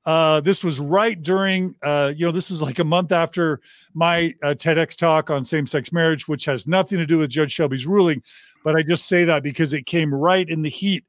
uh, 0.06 0.40
this 0.42 0.64
was 0.64 0.80
right 0.80 1.22
during, 1.22 1.76
uh, 1.82 2.14
you 2.16 2.26
know, 2.26 2.32
this 2.32 2.52
is 2.52 2.62
like 2.62 2.78
a 2.80 2.84
month 2.84 3.12
after 3.12 3.60
my 3.94 4.34
uh, 4.44 4.54
TEDx 4.54 4.96
talk 4.96 5.32
on 5.32 5.44
same 5.44 5.66
sex 5.66 5.92
marriage, 5.92 6.28
which 6.28 6.46
has 6.46 6.68
nothing 6.68 7.00
to 7.00 7.06
do 7.06 7.18
with 7.18 7.30
Judge 7.30 7.52
Shelby's 7.52 7.88
ruling. 7.88 8.22
But 8.64 8.76
I 8.76 8.84
just 8.84 9.08
say 9.08 9.26
that 9.26 9.42
because 9.42 9.74
it 9.74 9.86
came 9.86 10.14
right 10.14 10.48
in 10.48 10.62
the 10.62 10.70
heat 10.70 11.06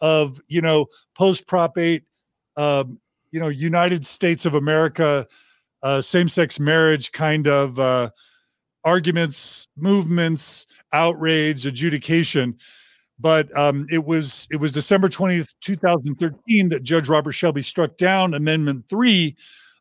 of, 0.00 0.40
you 0.48 0.60
know, 0.60 0.86
post 1.16 1.46
Prop 1.46 1.78
8, 1.78 2.02
um, 2.56 2.98
you 3.30 3.40
know, 3.40 3.48
United 3.48 4.04
States 4.04 4.44
of 4.44 4.54
America, 4.54 5.26
uh, 5.82 6.02
same 6.02 6.28
sex 6.28 6.60
marriage 6.60 7.12
kind 7.12 7.46
of 7.46 7.78
uh, 7.78 8.10
arguments, 8.84 9.68
movements, 9.76 10.66
outrage, 10.92 11.66
adjudication 11.66 12.58
but 13.18 13.56
um, 13.56 13.86
it 13.90 14.04
was 14.04 14.48
it 14.50 14.56
was 14.56 14.72
December 14.72 15.08
20th, 15.08 15.54
2013 15.60 16.68
that 16.70 16.82
Judge 16.82 17.08
Robert 17.08 17.32
Shelby 17.32 17.62
struck 17.62 17.96
down 17.96 18.34
Amendment 18.34 18.84
3 18.88 19.36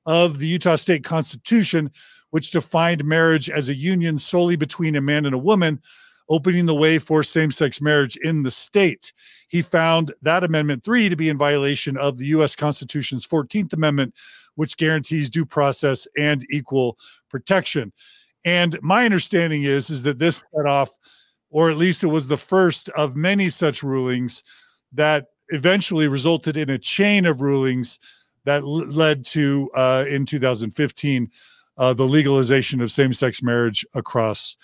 of 0.05 0.39
the 0.39 0.47
Utah 0.47 0.75
State 0.75 1.03
Constitution, 1.03 1.89
which 2.29 2.51
defined 2.51 3.03
marriage 3.03 3.49
as 3.49 3.69
a 3.69 3.75
union 3.75 4.19
solely 4.19 4.55
between 4.55 4.95
a 4.95 5.01
man 5.01 5.25
and 5.25 5.33
a 5.33 5.39
woman, 5.39 5.81
opening 6.29 6.65
the 6.65 6.75
way 6.75 6.99
for 6.99 7.23
same-sex 7.23 7.81
marriage 7.81 8.17
in 8.17 8.43
the 8.43 8.51
state. 8.51 9.13
He 9.47 9.61
found 9.61 10.13
that 10.21 10.43
Amendment 10.43 10.83
3 10.83 11.09
to 11.09 11.15
be 11.15 11.29
in 11.29 11.37
violation 11.37 11.97
of 11.97 12.17
the 12.17 12.27
US 12.27 12.55
Constitution's 12.55 13.25
14th 13.25 13.73
Amendment, 13.73 14.13
which 14.55 14.77
guarantees 14.77 15.29
due 15.29 15.45
process 15.45 16.07
and 16.17 16.45
equal 16.51 16.97
protection. 17.29 17.91
And 18.45 18.77
my 18.81 19.05
understanding 19.05 19.63
is 19.63 19.89
is 19.89 20.03
that 20.03 20.19
this 20.19 20.41
set 20.53 20.65
off 20.67 20.91
or 21.53 21.69
at 21.69 21.77
least 21.77 22.03
it 22.03 22.07
was 22.07 22.27
the 22.27 22.35
first 22.35 22.89
of 22.89 23.15
many 23.15 23.47
such 23.47 23.83
rulings 23.83 24.43
that 24.91 25.27
eventually 25.49 26.07
resulted 26.07 26.57
in 26.57 26.69
a 26.71 26.79
chain 26.79 27.25
of 27.27 27.41
rulings 27.41 27.99
that 28.43 28.63
l- 28.63 28.87
led 28.87 29.23
to, 29.23 29.69
uh, 29.75 30.03
in 30.09 30.25
2015, 30.25 31.29
uh, 31.77 31.93
the 31.93 32.07
legalization 32.07 32.81
of 32.81 32.91
same 32.91 33.13
sex 33.13 33.43
marriage 33.43 33.85
across 33.93 34.57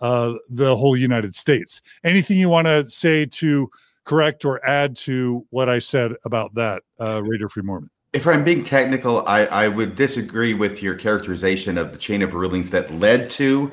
uh, 0.00 0.34
the 0.50 0.76
whole 0.76 0.96
United 0.96 1.34
States. 1.34 1.80
Anything 2.02 2.38
you 2.38 2.48
want 2.48 2.66
to 2.66 2.88
say 2.88 3.24
to 3.24 3.70
correct 4.04 4.44
or 4.44 4.64
add 4.68 4.96
to 4.96 5.46
what 5.50 5.68
I 5.68 5.78
said 5.78 6.12
about 6.24 6.52
that, 6.56 6.82
uh, 7.00 7.22
Radio 7.22 7.48
Free 7.48 7.62
Mormon? 7.62 7.88
If 8.12 8.26
I'm 8.26 8.42
being 8.42 8.64
technical, 8.64 9.24
I, 9.28 9.46
I 9.46 9.68
would 9.68 9.94
disagree 9.94 10.54
with 10.54 10.82
your 10.82 10.96
characterization 10.96 11.78
of 11.78 11.92
the 11.92 11.98
chain 11.98 12.20
of 12.20 12.34
rulings 12.34 12.70
that 12.70 12.92
led 12.92 13.30
to 13.30 13.70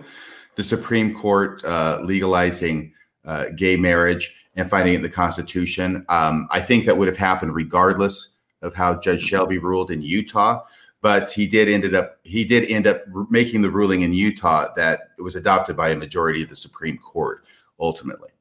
the 0.60 0.64
Supreme 0.66 1.16
Court 1.16 1.64
uh, 1.64 2.02
legalizing 2.04 2.92
uh, 3.24 3.46
gay 3.56 3.78
marriage 3.78 4.36
and 4.58 4.70
finding 4.70 4.94
it 4.94 4.98
in 4.98 5.02
the 5.02 5.10
Constitution. 5.10 6.06
Um, 6.10 6.50
I 6.52 6.60
think 6.60 6.84
that 6.84 6.98
would 6.98 7.08
have 7.08 7.16
happened 7.16 7.56
regardless 7.56 8.34
of 8.62 8.74
how 8.74 9.00
Judge 9.00 9.22
Shelby 9.22 9.58
ruled 9.58 9.90
in 9.90 10.02
Utah. 10.02 10.66
But 11.02 11.32
he 11.32 11.48
did 11.48 11.70
ended 11.70 11.96
up 11.96 12.18
he 12.24 12.44
did 12.44 12.70
end 12.70 12.88
up 12.88 13.04
making 13.30 13.62
the 13.62 13.70
ruling 13.70 14.02
in 14.02 14.14
Utah 14.14 14.74
that 14.76 15.12
it 15.18 15.22
was 15.22 15.38
adopted 15.38 15.78
by 15.78 15.92
a 15.92 15.96
majority 15.96 16.44
of 16.44 16.50
the 16.50 16.58
Supreme 16.58 16.98
Court 16.98 17.46
ultimately. 17.80 18.32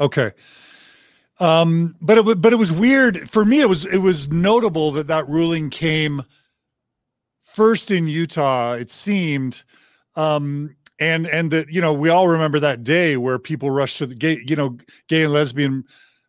Okay. 0.00 0.32
Um, 1.38 1.94
but 2.00 2.18
it 2.18 2.40
but 2.40 2.52
it 2.52 2.56
was 2.56 2.72
weird 2.72 3.30
for 3.30 3.44
me. 3.44 3.60
It 3.60 3.68
was 3.68 3.84
it 3.84 3.98
was 3.98 4.26
notable 4.32 4.90
that 4.92 5.06
that 5.06 5.28
ruling 5.28 5.70
came 5.70 6.24
first 7.42 7.92
in 7.92 8.08
Utah. 8.08 8.72
It 8.72 8.90
seemed, 8.90 9.62
um, 10.16 10.74
and 11.02 11.26
and 11.26 11.50
that 11.50 11.68
you 11.68 11.80
know 11.80 11.92
we 11.92 12.08
all 12.08 12.28
remember 12.28 12.60
that 12.60 12.84
day 12.84 13.16
where 13.16 13.38
people 13.38 13.70
rushed 13.70 13.98
to 13.98 14.06
the 14.06 14.14
gay 14.14 14.42
you 14.46 14.56
know 14.56 14.76
gay 15.08 15.24
and 15.24 15.32
lesbian 15.32 15.84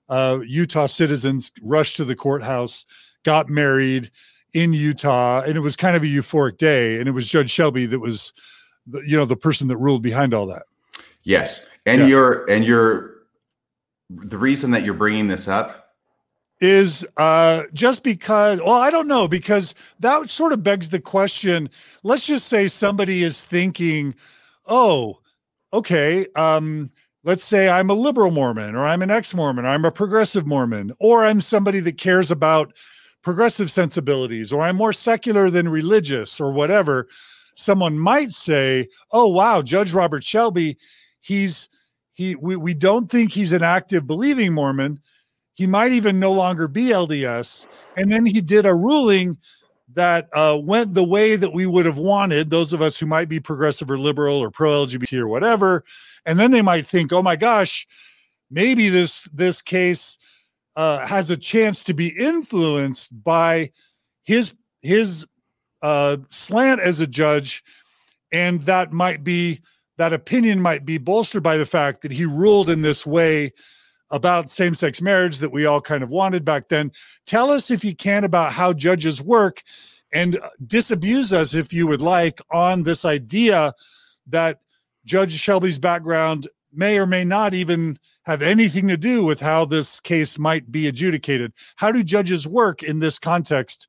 uh, 0.09 0.39
Utah 0.45 0.86
citizens 0.86 1.51
rushed 1.61 1.97
to 1.97 2.05
the 2.05 2.15
courthouse, 2.15 2.86
got 3.24 3.49
married 3.49 4.11
in 4.53 4.74
Utah, 4.74 5.41
and 5.41 5.57
it 5.57 5.61
was 5.61 5.76
kind 5.76 5.95
of 5.95 6.03
a 6.03 6.05
euphoric 6.05 6.57
day. 6.57 6.99
And 6.99 7.07
it 7.07 7.13
was 7.13 7.28
Judge 7.28 7.49
Shelby 7.49 7.86
that 7.88 7.99
was, 7.99 8.34
the, 8.86 9.01
you 9.07 9.17
know, 9.17 9.26
the 9.26 9.36
person 9.36 9.67
that 9.69 9.78
ruled 9.78 10.03
behind 10.03 10.34
all 10.34 10.45
that. 10.47 10.63
Yes, 11.24 11.65
and 11.86 12.01
yeah. 12.01 12.07
you're 12.07 12.49
and 12.49 12.65
you're 12.65 13.13
the 14.09 14.38
reason 14.38 14.71
that 14.71 14.84
you're 14.84 14.93
bringing 14.93 15.28
this 15.28 15.47
up 15.47 15.95
is 16.59 17.07
uh, 17.17 17.63
just 17.74 18.03
because, 18.03 18.59
well, 18.59 18.76
I 18.76 18.89
don't 18.89 19.07
know, 19.07 19.28
because 19.28 19.74
that 19.99 20.30
sort 20.30 20.53
of 20.53 20.63
begs 20.63 20.89
the 20.89 20.99
question. 20.99 21.69
Let's 22.03 22.28
just 22.28 22.47
say 22.47 22.67
somebody 22.67 23.24
is 23.24 23.43
thinking, 23.43 24.15
oh, 24.68 25.20
okay, 25.72 26.28
um, 26.36 26.91
let's 27.24 27.43
say 27.43 27.70
I'm 27.70 27.89
a 27.89 27.95
liberal 27.95 28.32
Mormon 28.32 28.76
or 28.76 28.86
I'm 28.86 29.01
an 29.01 29.11
ex 29.11 29.34
Mormon 29.34 29.66
or 29.66 29.70
I'm 29.70 29.86
a 29.86 29.91
progressive 29.91 30.45
Mormon 30.45 30.93
or 30.99 31.26
I'm 31.26 31.41
somebody 31.41 31.80
that 31.82 31.97
cares 31.97 32.32
about 32.32 32.74
progressive 33.24 33.72
sensibilities 33.72 34.53
or 34.53 34.61
I'm 34.61 34.76
more 34.76 34.93
secular 34.93 35.49
than 35.49 35.70
religious 35.70 36.39
or 36.39 36.51
whatever, 36.51 37.07
someone 37.55 37.97
might 37.97 38.34
say, 38.34 38.88
oh, 39.11 39.30
wow, 39.30 39.61
Judge 39.61 39.93
Robert 39.93 40.24
Shelby, 40.24 40.78
he's, 41.22 41.70
he, 42.14 42.36
we, 42.36 42.55
we 42.55 42.74
don't 42.74 43.09
think 43.09 43.32
he's 43.32 43.53
an 43.53 43.64
active 43.64 44.05
believing 44.05 44.53
Mormon. 44.53 44.99
He 45.55 45.66
might 45.66 45.93
even 45.93 46.20
no 46.20 46.32
longer 46.32 46.68
be 46.68 46.86
LDS. 46.86 47.68
And 47.95 48.11
then 48.11 48.26
he 48.26 48.41
did 48.41 48.66
a 48.66 48.74
ruling 48.74 49.38
that 49.96 50.30
uh, 50.34 50.60
went 50.62 50.94
the 50.94 51.04
way 51.04 51.36
that 51.36 51.54
we 51.54 51.66
would 51.66 51.86
have 51.86 51.98
wanted, 51.98 52.50
those 52.50 52.74
of 52.74 52.82
us 52.82 53.00
who 53.00 53.06
might 53.06 53.30
be 53.30 53.39
progressive 53.39 53.89
or 53.89 53.98
liberal 53.98 54.38
or 54.38 54.52
pro 54.52 54.86
LGBT 54.86 55.20
or 55.20 55.28
whatever, 55.28 55.84
and 56.26 56.39
then 56.39 56.52
they 56.52 56.62
might 56.62 56.88
think, 56.88 57.12
"Oh 57.12 57.22
my 57.22 57.36
gosh, 57.36 57.88
maybe 58.50 58.89
this 58.89 59.24
this 59.34 59.62
case 59.62 60.18
uh, 60.76 61.06
has 61.06 61.30
a 61.30 61.38
chance 61.38 61.84
to 61.86 61.94
be 61.94 62.08
influenced 62.08 63.24
by 63.24 63.72
his 64.24 64.54
his 64.82 65.26
uh, 65.82 66.18
slant 66.30 66.82
as 66.82 67.00
a 67.00 67.08
judge, 67.08 67.64
and 68.32 68.66
that 68.66 68.91
might 68.91 69.24
be 69.24 69.62
that 69.98 70.14
opinion 70.14 70.62
might 70.62 70.86
be 70.86 70.98
bolstered 70.98 71.44
by 71.44 71.58
the 71.58 71.66
fact 71.66 72.02
that 72.02 72.12
he 72.12 72.26
ruled 72.26 72.70
in 72.70 72.82
this 72.82 73.06
way." 73.06 73.54
About 74.14 74.49
same 74.49 74.76
sex 74.76 75.01
marriage 75.01 75.39
that 75.39 75.51
we 75.51 75.66
all 75.66 75.82
kind 75.82 76.03
of 76.03 76.11
wanted 76.11 76.45
back 76.45 76.70
then. 76.70 76.91
Tell 77.26 77.49
us, 77.49 77.72
if 77.72 77.84
you 77.84 77.95
can, 77.95 78.24
about 78.24 78.53
how 78.53 78.72
judges 78.72 79.22
work 79.22 79.64
and 80.14 80.38
uh, 80.38 80.49
disabuse 80.68 81.34
us, 81.34 81.55
if 81.55 81.74
you 81.74 81.88
would 81.88 82.01
like, 82.01 82.39
on 82.51 82.84
this 82.84 83.05
idea 83.05 83.74
that 84.28 84.59
Judge 85.03 85.34
Shelby's 85.34 85.80
background 85.80 86.47
may 86.72 86.99
or 86.99 87.07
may 87.07 87.24
not 87.24 87.55
even 87.55 87.97
have 88.26 88.43
anything 88.43 88.88
to 88.88 88.97
do 88.97 89.24
with 89.24 89.39
how 89.39 89.66
this 89.66 89.99
case 89.99 90.38
might 90.38 90.72
be 90.72 90.88
adjudicated. 90.88 91.51
How 91.76 91.91
do 91.91 92.03
judges 92.03 92.47
work 92.47 92.84
in 92.84 92.99
this 92.99 93.18
context 93.18 93.88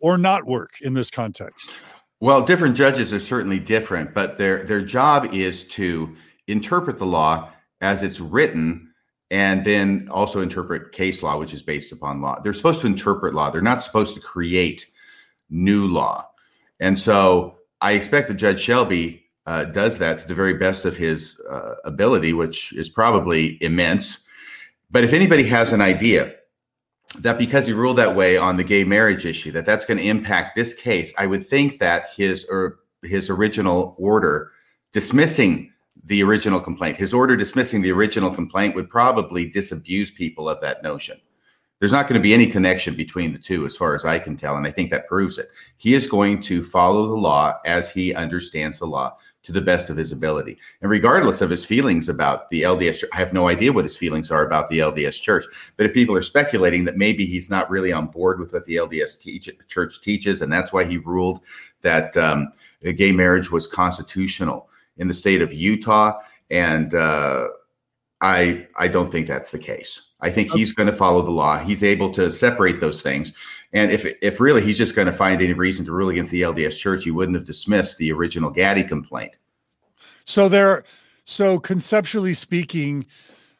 or 0.00 0.16
not 0.16 0.46
work 0.46 0.80
in 0.80 0.94
this 0.94 1.10
context? 1.10 1.82
Well, 2.20 2.42
different 2.42 2.74
judges 2.74 3.12
are 3.12 3.20
certainly 3.20 3.60
different, 3.60 4.14
but 4.14 4.38
their 4.38 4.64
their 4.64 4.80
job 4.80 5.34
is 5.34 5.64
to 5.66 6.16
interpret 6.48 6.98
the 6.98 7.06
law 7.06 7.50
as 7.80 8.02
it's 8.02 8.18
written 8.18 8.87
and 9.30 9.64
then 9.64 10.08
also 10.10 10.40
interpret 10.40 10.92
case 10.92 11.22
law, 11.22 11.38
which 11.38 11.52
is 11.52 11.62
based 11.62 11.92
upon 11.92 12.22
law. 12.22 12.40
They're 12.40 12.54
supposed 12.54 12.80
to 12.80 12.86
interpret 12.86 13.34
law. 13.34 13.50
They're 13.50 13.60
not 13.60 13.82
supposed 13.82 14.14
to 14.14 14.20
create 14.20 14.86
new 15.50 15.86
law. 15.86 16.30
And 16.80 16.98
so 16.98 17.58
I 17.80 17.92
expect 17.92 18.28
that 18.28 18.34
Judge 18.34 18.60
Shelby 18.60 19.24
uh, 19.46 19.64
does 19.64 19.98
that 19.98 20.20
to 20.20 20.28
the 20.28 20.34
very 20.34 20.54
best 20.54 20.84
of 20.84 20.96
his 20.96 21.40
uh, 21.50 21.74
ability, 21.84 22.32
which 22.32 22.72
is 22.72 22.88
probably 22.88 23.62
immense. 23.62 24.20
But 24.90 25.04
if 25.04 25.12
anybody 25.12 25.44
has 25.44 25.72
an 25.72 25.80
idea 25.80 26.34
that 27.20 27.38
because 27.38 27.66
he 27.66 27.72
ruled 27.72 27.96
that 27.96 28.14
way 28.14 28.36
on 28.36 28.56
the 28.56 28.64
gay 28.64 28.84
marriage 28.84 29.24
issue, 29.24 29.52
that 29.52 29.66
that's 29.66 29.84
going 29.84 29.98
to 29.98 30.06
impact 30.06 30.54
this 30.54 30.74
case, 30.74 31.12
I 31.18 31.26
would 31.26 31.46
think 31.46 31.78
that 31.78 32.10
his 32.14 32.46
or 32.50 32.80
his 33.02 33.30
original 33.30 33.94
order 33.98 34.52
dismissing 34.92 35.72
the 36.08 36.22
original 36.22 36.58
complaint. 36.58 36.96
His 36.96 37.12
order 37.12 37.36
dismissing 37.36 37.82
the 37.82 37.92
original 37.92 38.30
complaint 38.30 38.74
would 38.74 38.88
probably 38.88 39.48
disabuse 39.48 40.10
people 40.10 40.48
of 40.48 40.60
that 40.62 40.82
notion. 40.82 41.20
There's 41.80 41.92
not 41.92 42.08
going 42.08 42.18
to 42.18 42.22
be 42.22 42.34
any 42.34 42.46
connection 42.46 42.94
between 42.94 43.32
the 43.32 43.38
two, 43.38 43.64
as 43.64 43.76
far 43.76 43.94
as 43.94 44.04
I 44.04 44.18
can 44.18 44.36
tell. 44.36 44.56
And 44.56 44.66
I 44.66 44.70
think 44.70 44.90
that 44.90 45.06
proves 45.06 45.38
it. 45.38 45.50
He 45.76 45.94
is 45.94 46.08
going 46.08 46.40
to 46.42 46.64
follow 46.64 47.06
the 47.06 47.14
law 47.14 47.54
as 47.66 47.92
he 47.92 48.14
understands 48.14 48.78
the 48.78 48.86
law 48.86 49.16
to 49.44 49.52
the 49.52 49.60
best 49.60 49.88
of 49.88 49.96
his 49.96 50.10
ability. 50.10 50.58
And 50.80 50.90
regardless 50.90 51.40
of 51.40 51.50
his 51.50 51.64
feelings 51.64 52.08
about 52.08 52.48
the 52.48 52.62
LDS, 52.62 53.04
I 53.12 53.18
have 53.18 53.32
no 53.32 53.46
idea 53.46 53.72
what 53.72 53.84
his 53.84 53.96
feelings 53.96 54.30
are 54.30 54.44
about 54.44 54.68
the 54.70 54.78
LDS 54.78 55.20
church. 55.20 55.44
But 55.76 55.86
if 55.86 55.94
people 55.94 56.16
are 56.16 56.22
speculating 56.22 56.84
that 56.86 56.96
maybe 56.96 57.24
he's 57.26 57.50
not 57.50 57.70
really 57.70 57.92
on 57.92 58.08
board 58.08 58.40
with 58.40 58.52
what 58.52 58.64
the 58.64 58.76
LDS 58.76 59.20
teach, 59.20 59.48
church 59.68 60.00
teaches, 60.00 60.40
and 60.40 60.52
that's 60.52 60.72
why 60.72 60.84
he 60.84 60.98
ruled 60.98 61.40
that 61.82 62.16
um, 62.16 62.52
gay 62.96 63.12
marriage 63.12 63.52
was 63.52 63.66
constitutional 63.66 64.68
in 64.98 65.08
the 65.08 65.14
state 65.14 65.42
of 65.42 65.52
Utah, 65.52 66.18
and 66.50 66.94
uh, 66.94 67.48
I 68.20 68.66
I 68.76 68.88
don't 68.88 69.10
think 69.10 69.26
that's 69.26 69.50
the 69.50 69.58
case. 69.58 70.12
I 70.20 70.30
think 70.30 70.50
he's 70.50 70.72
going 70.72 70.88
to 70.88 70.92
follow 70.92 71.22
the 71.22 71.30
law. 71.30 71.58
He's 71.58 71.84
able 71.84 72.10
to 72.12 72.30
separate 72.32 72.80
those 72.80 73.02
things. 73.02 73.32
And 73.72 73.90
if 73.90 74.04
if 74.22 74.40
really 74.40 74.62
he's 74.62 74.78
just 74.78 74.96
going 74.96 75.06
to 75.06 75.12
find 75.12 75.40
any 75.40 75.52
reason 75.52 75.84
to 75.84 75.92
rule 75.92 76.08
against 76.08 76.32
the 76.32 76.42
LDS 76.42 76.78
Church, 76.78 77.04
he 77.04 77.10
wouldn't 77.10 77.36
have 77.36 77.46
dismissed 77.46 77.98
the 77.98 78.12
original 78.12 78.50
Gaddy 78.50 78.82
complaint. 78.82 79.32
So 80.24 80.48
there, 80.48 80.84
so 81.24 81.58
conceptually 81.58 82.34
speaking, 82.34 83.06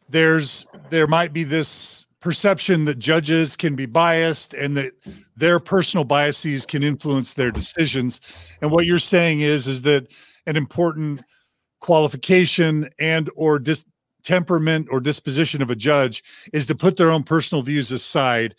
there's 0.08 0.66
there 0.90 1.06
might 1.06 1.32
be 1.32 1.44
this 1.44 2.06
perception 2.20 2.84
that 2.86 2.98
judges 2.98 3.56
can 3.56 3.76
be 3.76 3.86
biased 3.86 4.52
and 4.54 4.76
that 4.76 4.92
their 5.36 5.60
personal 5.60 6.04
biases 6.04 6.66
can 6.66 6.82
influence 6.82 7.34
their 7.34 7.52
decisions. 7.52 8.20
And 8.60 8.72
what 8.72 8.86
you're 8.86 8.98
saying 8.98 9.40
is 9.40 9.66
is 9.66 9.82
that 9.82 10.08
an 10.48 10.56
important 10.56 11.22
qualification 11.80 12.88
and 12.98 13.30
or 13.36 13.58
dis- 13.58 13.84
temperament 14.24 14.88
or 14.90 14.98
disposition 14.98 15.62
of 15.62 15.70
a 15.70 15.76
judge 15.76 16.24
is 16.52 16.66
to 16.66 16.74
put 16.74 16.96
their 16.96 17.10
own 17.10 17.22
personal 17.22 17.62
views 17.62 17.92
aside 17.92 18.54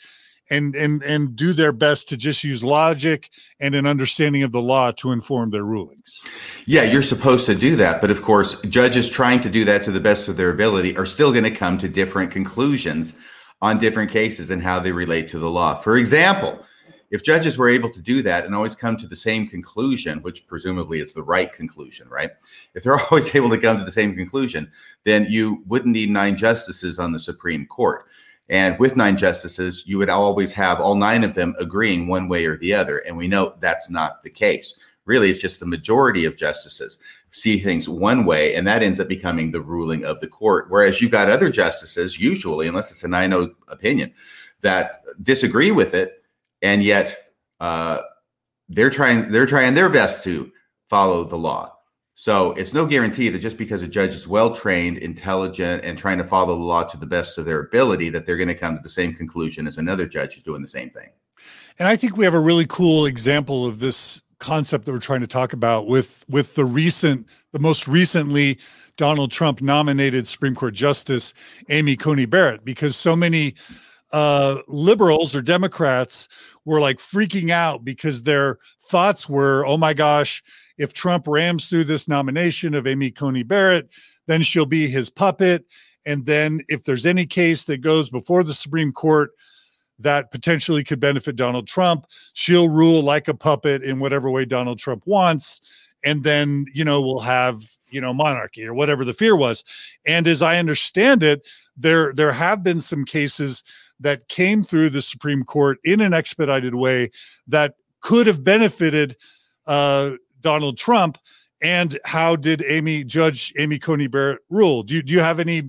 and 0.51 0.75
and 0.75 1.03
and 1.03 1.35
do 1.35 1.51
their 1.53 1.71
best 1.71 2.07
to 2.09 2.17
just 2.17 2.43
use 2.43 2.63
logic 2.63 3.29
and 3.59 3.75
an 3.75 3.85
understanding 3.85 4.43
of 4.43 4.51
the 4.51 4.61
law 4.61 4.91
to 4.91 5.11
inform 5.11 5.51
their 5.51 5.65
rulings. 5.65 6.21
Yeah, 6.65 6.83
you're 6.83 7.01
supposed 7.01 7.45
to 7.47 7.55
do 7.55 7.75
that, 7.75 8.01
but 8.01 8.11
of 8.11 8.21
course, 8.21 8.59
judges 8.61 9.09
trying 9.09 9.41
to 9.41 9.49
do 9.49 9.65
that 9.65 9.83
to 9.83 9.91
the 9.91 9.99
best 9.99 10.27
of 10.27 10.37
their 10.37 10.49
ability 10.49 10.95
are 10.95 11.05
still 11.05 11.31
going 11.31 11.43
to 11.43 11.51
come 11.51 11.77
to 11.79 11.89
different 11.89 12.31
conclusions 12.31 13.13
on 13.61 13.77
different 13.79 14.09
cases 14.09 14.49
and 14.49 14.63
how 14.63 14.79
they 14.79 14.91
relate 14.91 15.29
to 15.29 15.39
the 15.39 15.49
law. 15.49 15.75
For 15.75 15.97
example, 15.97 16.65
if 17.11 17.23
judges 17.23 17.57
were 17.57 17.69
able 17.69 17.89
to 17.89 18.01
do 18.01 18.21
that 18.21 18.45
and 18.45 18.53
always 18.53 18.75
come 18.75 18.97
to 18.97 19.07
the 19.07 19.15
same 19.15 19.47
conclusion, 19.47 20.21
which 20.21 20.45
presumably 20.47 20.99
is 20.99 21.13
the 21.13 21.23
right 21.23 21.51
conclusion, 21.51 22.07
right? 22.09 22.31
If 22.73 22.83
they're 22.83 22.99
always 23.11 23.33
able 23.35 23.49
to 23.49 23.57
come 23.57 23.77
to 23.77 23.85
the 23.85 23.91
same 23.91 24.15
conclusion, 24.15 24.71
then 25.05 25.25
you 25.29 25.63
wouldn't 25.67 25.93
need 25.93 26.09
nine 26.09 26.35
justices 26.35 26.99
on 26.99 27.11
the 27.11 27.19
Supreme 27.19 27.65
Court. 27.65 28.05
And 28.49 28.79
with 28.79 28.95
nine 28.95 29.15
justices, 29.15 29.83
you 29.85 29.97
would 29.99 30.09
always 30.09 30.53
have 30.53 30.79
all 30.79 30.95
nine 30.95 31.23
of 31.23 31.35
them 31.35 31.55
agreeing 31.59 32.07
one 32.07 32.27
way 32.27 32.45
or 32.45 32.57
the 32.57 32.73
other. 32.73 32.99
And 32.99 33.15
we 33.15 33.27
know 33.27 33.55
that's 33.59 33.89
not 33.89 34.23
the 34.23 34.29
case. 34.29 34.79
Really, 35.05 35.29
it's 35.29 35.41
just 35.41 35.59
the 35.59 35.65
majority 35.65 36.25
of 36.25 36.37
justices 36.37 36.99
see 37.31 37.59
things 37.59 37.87
one 37.87 38.25
way, 38.25 38.55
and 38.55 38.67
that 38.67 38.81
ends 38.81 38.99
up 38.99 39.07
becoming 39.07 39.51
the 39.51 39.61
ruling 39.61 40.03
of 40.03 40.19
the 40.19 40.27
court. 40.27 40.65
Whereas 40.69 41.01
you've 41.01 41.11
got 41.11 41.29
other 41.29 41.49
justices, 41.49 42.19
usually, 42.19 42.67
unless 42.67 42.91
it's 42.91 43.03
a 43.03 43.07
9 43.07 43.29
0 43.29 43.55
opinion, 43.67 44.13
that 44.61 45.01
disagree 45.23 45.71
with 45.71 45.93
it 45.93 46.18
and 46.61 46.83
yet 46.83 47.17
uh, 47.59 47.99
they're 48.69 48.89
trying 48.89 49.31
they're 49.31 49.45
trying 49.45 49.73
their 49.73 49.89
best 49.89 50.23
to 50.23 50.51
follow 50.89 51.23
the 51.23 51.37
law. 51.37 51.75
So 52.15 52.51
it's 52.53 52.73
no 52.73 52.85
guarantee 52.85 53.29
that 53.29 53.39
just 53.39 53.57
because 53.57 53.81
a 53.81 53.87
judge 53.87 54.13
is 54.13 54.27
well 54.27 54.53
trained, 54.53 54.97
intelligent, 54.97 55.85
and 55.85 55.97
trying 55.97 56.17
to 56.17 56.25
follow 56.25 56.57
the 56.57 56.63
law 56.63 56.83
to 56.83 56.97
the 56.97 57.05
best 57.05 57.37
of 57.37 57.45
their 57.45 57.61
ability, 57.61 58.09
that 58.09 58.25
they're 58.25 58.35
going 58.35 58.49
to 58.49 58.55
come 58.55 58.75
to 58.75 58.83
the 58.83 58.89
same 58.89 59.13
conclusion 59.13 59.65
as 59.67 59.77
another 59.77 60.05
judge 60.05 60.33
who's 60.33 60.43
doing 60.43 60.61
the 60.61 60.67
same 60.67 60.89
thing. 60.89 61.09
And 61.79 61.87
I 61.87 61.95
think 61.95 62.17
we 62.17 62.25
have 62.25 62.33
a 62.33 62.39
really 62.39 62.65
cool 62.67 63.05
example 63.05 63.65
of 63.65 63.79
this 63.79 64.21
concept 64.39 64.83
that 64.85 64.91
we're 64.91 64.99
trying 64.99 65.21
to 65.21 65.27
talk 65.27 65.53
about 65.53 65.87
with 65.87 66.25
with 66.27 66.55
the 66.55 66.65
recent, 66.65 67.25
the 67.53 67.59
most 67.59 67.87
recently 67.87 68.59
Donald 68.97 69.31
Trump 69.31 69.61
nominated 69.61 70.27
Supreme 70.27 70.55
Court 70.55 70.73
Justice 70.73 71.33
Amy 71.69 71.95
Coney 71.95 72.25
Barrett, 72.25 72.65
because 72.65 72.97
so 72.97 73.15
many 73.15 73.55
uh, 74.11 74.57
liberals 74.67 75.35
or 75.35 75.41
Democrats 75.41 76.27
were 76.65 76.79
like 76.79 76.97
freaking 76.97 77.51
out 77.51 77.83
because 77.83 78.23
their 78.23 78.57
thoughts 78.81 79.29
were, 79.29 79.65
oh 79.65 79.77
my 79.77 79.93
gosh, 79.93 80.43
if 80.77 80.93
Trump 80.93 81.27
rams 81.27 81.67
through 81.67 81.83
this 81.83 82.07
nomination 82.07 82.73
of 82.73 82.87
Amy 82.87 83.11
Coney 83.11 83.43
Barrett, 83.43 83.89
then 84.27 84.41
she'll 84.43 84.65
be 84.65 84.87
his 84.87 85.09
puppet. 85.09 85.65
And 86.05 86.25
then 86.25 86.61
if 86.69 86.83
there's 86.83 87.05
any 87.05 87.25
case 87.25 87.65
that 87.65 87.79
goes 87.81 88.09
before 88.09 88.43
the 88.43 88.53
Supreme 88.53 88.91
Court 88.91 89.31
that 89.99 90.31
potentially 90.31 90.83
could 90.83 90.99
benefit 90.99 91.35
Donald 91.35 91.67
Trump, 91.67 92.05
she'll 92.33 92.69
rule 92.69 93.01
like 93.01 93.27
a 93.27 93.33
puppet 93.33 93.83
in 93.83 93.99
whatever 93.99 94.29
way 94.31 94.45
Donald 94.45 94.79
Trump 94.79 95.03
wants. 95.05 95.61
And 96.03 96.23
then, 96.23 96.65
you 96.73 96.85
know, 96.85 97.01
we'll 97.01 97.19
have, 97.19 97.61
you 97.89 97.99
know, 97.99 98.13
monarchy 98.13 98.65
or 98.65 98.73
whatever 98.73 99.03
the 99.03 99.13
fear 99.13 99.35
was. 99.35 99.65
And 100.05 100.27
as 100.27 100.41
I 100.41 100.57
understand 100.57 101.23
it, 101.23 101.45
there 101.75 102.13
there 102.13 102.31
have 102.31 102.63
been 102.63 102.79
some 102.79 103.03
cases 103.03 103.63
that 103.99 104.27
came 104.27 104.63
through 104.63 104.89
the 104.89 105.01
Supreme 105.01 105.43
Court 105.43 105.79
in 105.83 106.01
an 106.01 106.13
expedited 106.13 106.75
way 106.75 107.11
that 107.47 107.75
could 108.01 108.27
have 108.27 108.43
benefited 108.43 109.15
uh, 109.67 110.11
Donald 110.41 110.77
Trump. 110.77 111.17
And 111.61 111.99
how 112.05 112.35
did 112.35 112.63
Amy 112.65 113.03
Judge 113.03 113.53
Amy 113.57 113.79
Coney 113.79 114.07
Barrett 114.07 114.39
rule? 114.49 114.83
Do 114.83 114.95
you, 114.95 115.03
do 115.03 115.13
you 115.13 115.19
have 115.19 115.39
any 115.39 115.63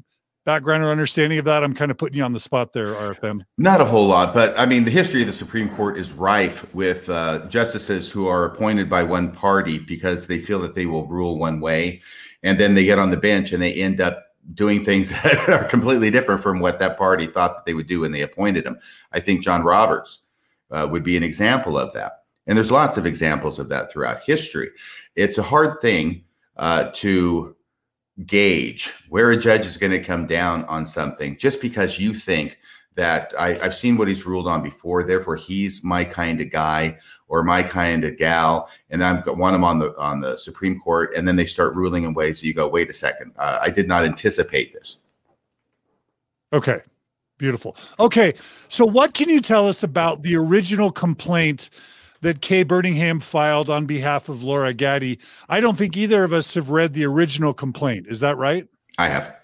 background 0.47 0.85
or 0.85 0.91
understanding 0.91 1.39
of 1.41 1.45
that? 1.47 1.65
I'm 1.65 1.75
kind 1.75 1.91
of 1.91 1.99
putting 1.99 2.17
you 2.17 2.23
on 2.23 2.33
the 2.33 2.39
spot 2.39 2.73
there, 2.73 2.95
RFM. 2.95 3.41
Not 3.59 3.81
a 3.81 3.85
whole 3.85 4.07
lot, 4.07 4.33
but 4.33 4.57
I 4.59 4.67
mean, 4.67 4.85
the 4.85 4.91
history 4.93 5.21
of 5.21 5.27
the 5.27 5.33
Supreme 5.33 5.69
Court 5.71 5.97
is 5.97 6.13
rife 6.13 6.73
with 6.73 7.11
uh, 7.11 7.47
justices 7.49 8.09
who 8.09 8.29
are 8.29 8.45
appointed 8.45 8.89
by 8.89 9.03
one 9.03 9.33
party 9.33 9.79
because 9.79 10.29
they 10.29 10.39
feel 10.39 10.61
that 10.61 10.77
they 10.77 10.87
will 10.87 11.07
rule 11.09 11.39
one 11.39 11.61
way. 11.61 12.03
And 12.45 12.59
then 12.59 12.75
they 12.75 12.85
get 12.85 12.99
on 12.99 13.11
the 13.11 13.17
bench 13.17 13.53
and 13.53 13.63
they 13.63 13.75
end 13.75 14.01
up 14.01 14.30
doing 14.55 14.85
things 14.85 15.11
that 15.23 15.49
are 15.49 15.65
completely 15.65 16.11
different 16.11 16.41
from 16.41 16.61
what 16.61 16.79
that 16.79 16.99
party 16.99 17.27
thought 17.27 17.57
that 17.57 17.65
they 17.67 17.75
would 17.75 17.87
do 17.87 18.01
when 18.01 18.13
they 18.13 18.23
appointed 18.23 18.67
him. 18.67 18.79
I 19.13 19.21
think 19.21 19.43
John 19.43 19.63
Roberts 19.63 20.21
uh, 20.71 20.89
would 20.91 21.03
be 21.03 21.17
an 21.17 21.23
example 21.23 21.79
of 21.79 21.93
that. 21.95 22.25
And 22.47 22.57
there's 22.57 22.71
lots 22.71 22.97
of 22.97 23.07
examples 23.07 23.59
of 23.59 23.69
that 23.69 23.93
throughout 23.93 24.25
history. 24.25 24.71
It's 25.15 25.39
a 25.39 25.43
hard 25.43 25.81
thing 25.81 26.25
uh, 26.57 26.91
to 26.95 27.55
gauge 28.27 28.93
where 29.09 29.31
a 29.31 29.37
judge 29.37 29.67
is 29.67 29.77
going 29.77 29.93
to 29.93 30.03
come 30.03 30.27
down 30.27 30.65
on 30.65 30.87
something 30.87 31.37
just 31.39 31.61
because 31.61 31.99
you 31.99 32.15
think 32.15 32.59
that 32.97 33.33
I, 33.39 33.55
have 33.55 33.75
seen 33.75 33.97
what 33.97 34.09
he's 34.09 34.27
ruled 34.27 34.49
on 34.49 34.63
before. 34.63 35.03
Therefore, 35.05 35.37
he's 35.37 35.85
my 35.85 36.05
kind 36.05 36.41
of 36.41 36.51
guy 36.51 36.99
or 37.31 37.45
my 37.45 37.63
kind 37.63 38.05
of 38.05 38.19
gal, 38.19 38.69
and 38.91 39.03
I'm 39.03 39.23
one 39.23 39.39
want 39.39 39.55
him 39.55 39.65
on 39.65 39.79
the 39.79 39.97
on 39.99 40.21
the 40.21 40.37
Supreme 40.37 40.79
Court. 40.79 41.15
And 41.15 41.27
then 41.27 41.37
they 41.37 41.47
start 41.47 41.75
ruling 41.75 42.03
in 42.03 42.13
ways 42.13 42.41
that 42.41 42.47
you 42.47 42.53
go, 42.53 42.69
wait 42.69 42.91
a 42.91 42.93
second, 42.93 43.33
uh, 43.39 43.59
I 43.63 43.71
did 43.71 43.89
not 43.89 44.05
anticipate 44.05 44.75
this. 44.75 44.99
Okay, 46.53 46.81
beautiful. 47.39 47.77
Okay, 48.01 48.35
so 48.69 48.85
what 48.85 49.15
can 49.15 49.29
you 49.29 49.41
tell 49.41 49.69
us 49.69 49.83
about 49.83 50.23
the 50.23 50.37
original 50.37 50.93
complaint? 50.93 51.71
that 52.23 52.43
Kay 52.43 52.67
Burningham 52.67 53.23
filed 53.23 53.71
on 53.71 53.87
behalf 53.87 54.29
of 54.29 54.43
Laura 54.43 54.75
Gaddy. 54.75 55.19
I 55.49 55.59
don't 55.59 55.79
think 55.79 55.97
either 55.97 56.23
of 56.23 56.35
us 56.35 56.53
have 56.53 56.69
read 56.69 56.93
the 56.93 57.07
original 57.07 57.55
complaint. 57.55 58.09
Is 58.09 58.21
that 58.21 58.37
right? 58.37 58.69
I 58.99 59.09
have. 59.09 59.35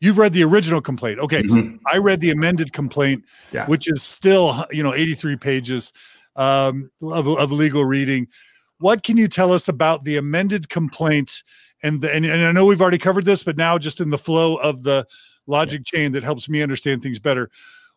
You've 0.00 0.18
read 0.18 0.32
the 0.32 0.42
original 0.42 0.80
complaint. 0.80 1.20
Okay. 1.20 1.44
Mm-hmm. 1.44 1.76
I 1.86 1.98
read 1.98 2.18
the 2.18 2.32
amended 2.32 2.72
complaint, 2.72 3.22
yeah. 3.52 3.66
which 3.66 3.88
is 3.88 4.02
still, 4.02 4.64
you 4.72 4.82
know, 4.82 4.92
83 4.92 5.36
pages 5.36 5.92
um, 6.36 6.90
of, 7.02 7.26
of 7.28 7.52
legal 7.52 7.84
reading. 7.84 8.28
What 8.78 9.02
can 9.02 9.16
you 9.16 9.28
tell 9.28 9.52
us 9.52 9.68
about 9.68 10.04
the 10.04 10.16
amended 10.16 10.68
complaint? 10.68 11.42
And, 11.82 12.00
the, 12.00 12.14
and, 12.14 12.24
and 12.24 12.44
I 12.44 12.52
know 12.52 12.64
we've 12.64 12.80
already 12.80 12.98
covered 12.98 13.24
this, 13.24 13.44
but 13.44 13.56
now 13.56 13.78
just 13.78 14.00
in 14.00 14.10
the 14.10 14.18
flow 14.18 14.56
of 14.56 14.82
the 14.82 15.06
logic 15.46 15.82
yeah. 15.86 15.98
chain 15.98 16.12
that 16.12 16.22
helps 16.22 16.48
me 16.48 16.62
understand 16.62 17.02
things 17.02 17.18
better. 17.18 17.50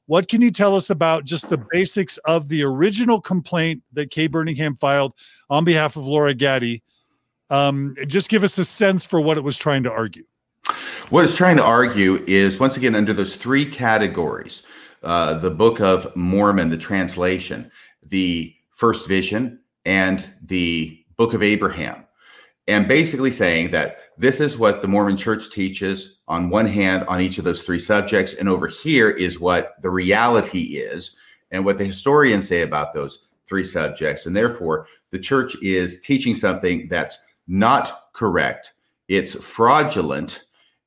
What 0.05 0.29
can 0.29 0.41
you 0.41 0.51
tell 0.51 0.75
us 0.75 0.89
about 0.89 1.25
just 1.25 1.49
the 1.49 1.63
basics 1.71 2.17
of 2.19 2.47
the 2.47 2.63
original 2.63 3.19
complaint 3.19 3.83
that 3.93 4.09
Kay 4.09 4.29
Burningham 4.29 4.79
filed 4.79 5.13
on 5.49 5.65
behalf 5.65 5.97
of 5.97 6.07
Laura 6.07 6.33
Gaddy? 6.33 6.81
Um, 7.49 7.95
just 8.07 8.29
give 8.29 8.43
us 8.43 8.57
a 8.57 8.65
sense 8.65 9.05
for 9.05 9.19
what 9.19 9.37
it 9.37 9.43
was 9.43 9.57
trying 9.57 9.83
to 9.83 9.91
argue. 9.91 10.23
What 11.09 11.23
it's 11.23 11.35
trying 11.35 11.57
to 11.57 11.63
argue 11.63 12.23
is 12.27 12.59
once 12.59 12.77
again 12.77 12.95
under 12.95 13.13
those 13.13 13.35
three 13.35 13.65
categories 13.65 14.63
uh, 15.03 15.35
the 15.35 15.51
Book 15.51 15.79
of 15.79 16.13
Mormon, 16.15 16.69
the 16.69 16.77
translation, 16.77 17.71
the 18.09 18.55
first 18.71 19.07
vision, 19.07 19.59
and 19.85 20.25
the 20.43 21.03
Book 21.15 21.33
of 21.33 21.41
Abraham. 21.41 22.05
And 22.67 22.87
basically 22.87 23.31
saying 23.31 23.71
that 23.71 23.97
this 24.17 24.41
is 24.41 24.57
what 24.57 24.81
the 24.81 24.87
Mormon 24.87 25.17
church 25.17 25.51
teaches 25.51 26.19
on 26.27 26.49
one 26.49 26.65
hand 26.65 27.05
on 27.07 27.21
each 27.21 27.37
of 27.37 27.45
those 27.45 27.63
three 27.63 27.79
subjects. 27.79 28.33
And 28.33 28.49
over 28.49 28.67
here 28.67 29.09
is 29.09 29.39
what 29.39 29.81
the 29.81 29.89
reality 29.89 30.77
is 30.77 31.17
and 31.51 31.63
what 31.63 31.77
the 31.77 31.85
historians 31.85 32.47
say 32.47 32.63
about 32.63 32.93
those 32.93 33.27
three 33.45 33.63
subjects. 33.63 34.25
And 34.25 34.35
therefore, 34.35 34.87
the 35.11 35.19
church 35.19 35.55
is 35.61 36.01
teaching 36.01 36.35
something 36.35 36.89
that's 36.89 37.17
not 37.47 38.11
correct 38.13 38.73
it's 39.07 39.41
fraudulent, 39.41 40.45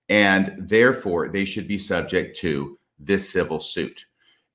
and 0.08 0.54
therefore 0.58 1.28
they 1.28 1.44
should 1.44 1.66
be 1.66 1.78
subject 1.78 2.36
to 2.38 2.78
this 2.98 3.30
civil 3.30 3.60
suit. 3.60 4.06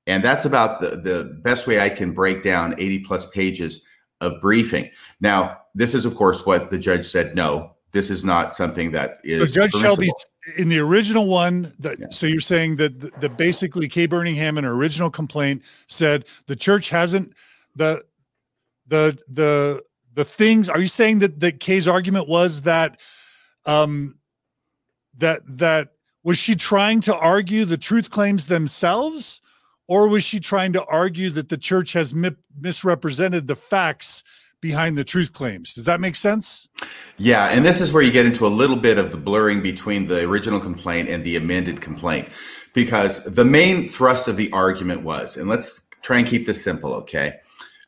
And 0.06 0.24
that's 0.24 0.44
about 0.44 0.80
the, 0.80 0.90
the 0.90 1.38
best 1.42 1.66
way 1.66 1.80
I 1.80 1.88
can 1.88 2.12
break 2.12 2.42
down 2.42 2.74
80 2.78 3.00
plus 3.00 3.28
pages 3.30 3.82
of 4.20 4.40
briefing. 4.40 4.90
Now, 5.20 5.58
this 5.74 5.94
is, 5.94 6.04
of 6.04 6.14
course, 6.14 6.46
what 6.46 6.70
the 6.70 6.78
judge 6.78 7.04
said 7.06 7.34
no, 7.34 7.76
this 7.92 8.10
is 8.10 8.24
not 8.24 8.54
something 8.54 8.92
that 8.92 9.18
is. 9.24 9.52
The 9.52 9.60
judge 9.60 9.72
Shelby 9.72 10.10
in 10.56 10.68
the 10.68 10.78
original 10.78 11.26
one. 11.26 11.72
That, 11.78 11.98
yeah. 11.98 12.06
So 12.10 12.26
you're 12.26 12.40
saying 12.40 12.76
that 12.76 13.00
the, 13.00 13.10
the 13.20 13.28
basically 13.28 13.88
Kay 13.88 14.06
Burningham 14.06 14.58
in 14.58 14.64
her 14.64 14.72
original 14.72 15.10
complaint 15.10 15.62
said 15.86 16.26
the 16.46 16.56
church 16.56 16.90
hasn't 16.90 17.34
the 17.74 18.02
the 18.86 19.18
the 19.28 19.82
the 20.14 20.24
things. 20.24 20.68
Are 20.68 20.78
you 20.78 20.86
saying 20.86 21.20
that 21.20 21.40
that 21.40 21.60
Kay's 21.60 21.88
argument 21.88 22.28
was 22.28 22.62
that 22.62 23.00
um 23.66 24.16
that 25.18 25.40
that 25.58 25.92
was 26.22 26.38
she 26.38 26.54
trying 26.54 27.00
to 27.02 27.16
argue 27.16 27.64
the 27.64 27.76
truth 27.76 28.10
claims 28.10 28.46
themselves? 28.46 29.40
Or 29.88 30.08
was 30.08 30.24
she 30.24 30.40
trying 30.40 30.72
to 30.72 30.84
argue 30.86 31.30
that 31.30 31.48
the 31.48 31.56
church 31.56 31.92
has 31.92 32.14
mi- 32.14 32.36
misrepresented 32.58 33.46
the 33.46 33.56
facts 33.56 34.24
behind 34.60 34.96
the 34.96 35.04
truth 35.04 35.32
claims. 35.32 35.74
Does 35.74 35.84
that 35.84 36.00
make 36.00 36.16
sense? 36.16 36.68
Yeah, 37.18 37.46
and 37.48 37.64
this 37.64 37.80
is 37.80 37.92
where 37.92 38.02
you 38.02 38.10
get 38.10 38.26
into 38.26 38.46
a 38.46 38.48
little 38.48 38.76
bit 38.76 38.98
of 38.98 39.10
the 39.10 39.16
blurring 39.16 39.62
between 39.62 40.06
the 40.06 40.24
original 40.24 40.60
complaint 40.60 41.08
and 41.08 41.22
the 41.24 41.36
amended 41.36 41.80
complaint. 41.80 42.28
Because 42.72 43.24
the 43.24 43.44
main 43.44 43.88
thrust 43.88 44.28
of 44.28 44.36
the 44.36 44.50
argument 44.52 45.02
was, 45.02 45.36
and 45.36 45.48
let's 45.48 45.82
try 46.02 46.18
and 46.18 46.26
keep 46.26 46.46
this 46.46 46.62
simple, 46.62 46.92
okay? 46.94 47.38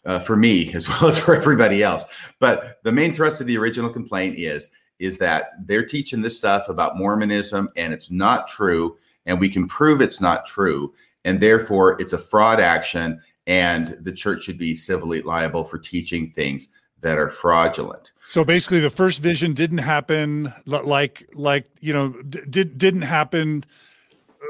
Uh, 0.05 0.19
for 0.19 0.37
me 0.37 0.73
as 0.73 0.89
well 0.89 1.07
as 1.07 1.19
for 1.19 1.35
everybody 1.35 1.83
else. 1.83 2.05
But 2.39 2.79
the 2.85 2.93
main 2.93 3.13
thrust 3.13 3.41
of 3.41 3.47
the 3.47 3.59
original 3.59 3.91
complaint 3.91 4.39
is 4.39 4.69
is 4.99 5.19
that 5.19 5.51
they're 5.65 5.87
teaching 5.87 6.23
this 6.23 6.37
stuff 6.37 6.69
about 6.69 6.97
Mormonism 6.97 7.69
and 7.77 7.93
it's 7.93 8.11
not 8.11 8.49
true, 8.49 8.97
and 9.27 9.39
we 9.39 9.49
can 9.49 9.69
prove 9.69 10.01
it's 10.01 10.21
not 10.21 10.45
true, 10.45 10.93
and 11.29 11.41
therefore 11.41 12.01
it's 12.01 12.15
a 12.15 12.19
fraud 12.19 12.59
action 12.59 13.21
and 13.47 13.99
the 14.01 14.13
church 14.13 14.45
should 14.45 14.57
be 14.57 14.75
civilly 14.75 15.21
liable 15.21 15.63
for 15.63 15.79
teaching 15.79 16.31
things 16.31 16.69
that 17.03 17.19
are 17.19 17.29
fraudulent. 17.29 18.13
So 18.31 18.45
basically, 18.45 18.81
the 18.81 18.91
first 18.91 19.21
vision 19.21 19.53
didn't 19.53 19.79
happen. 19.79 20.53
Like, 20.65 21.29
like 21.35 21.67
you 21.81 21.93
know, 21.93 22.11
did 22.23 22.79
didn't 22.79 23.03
happen. 23.03 23.65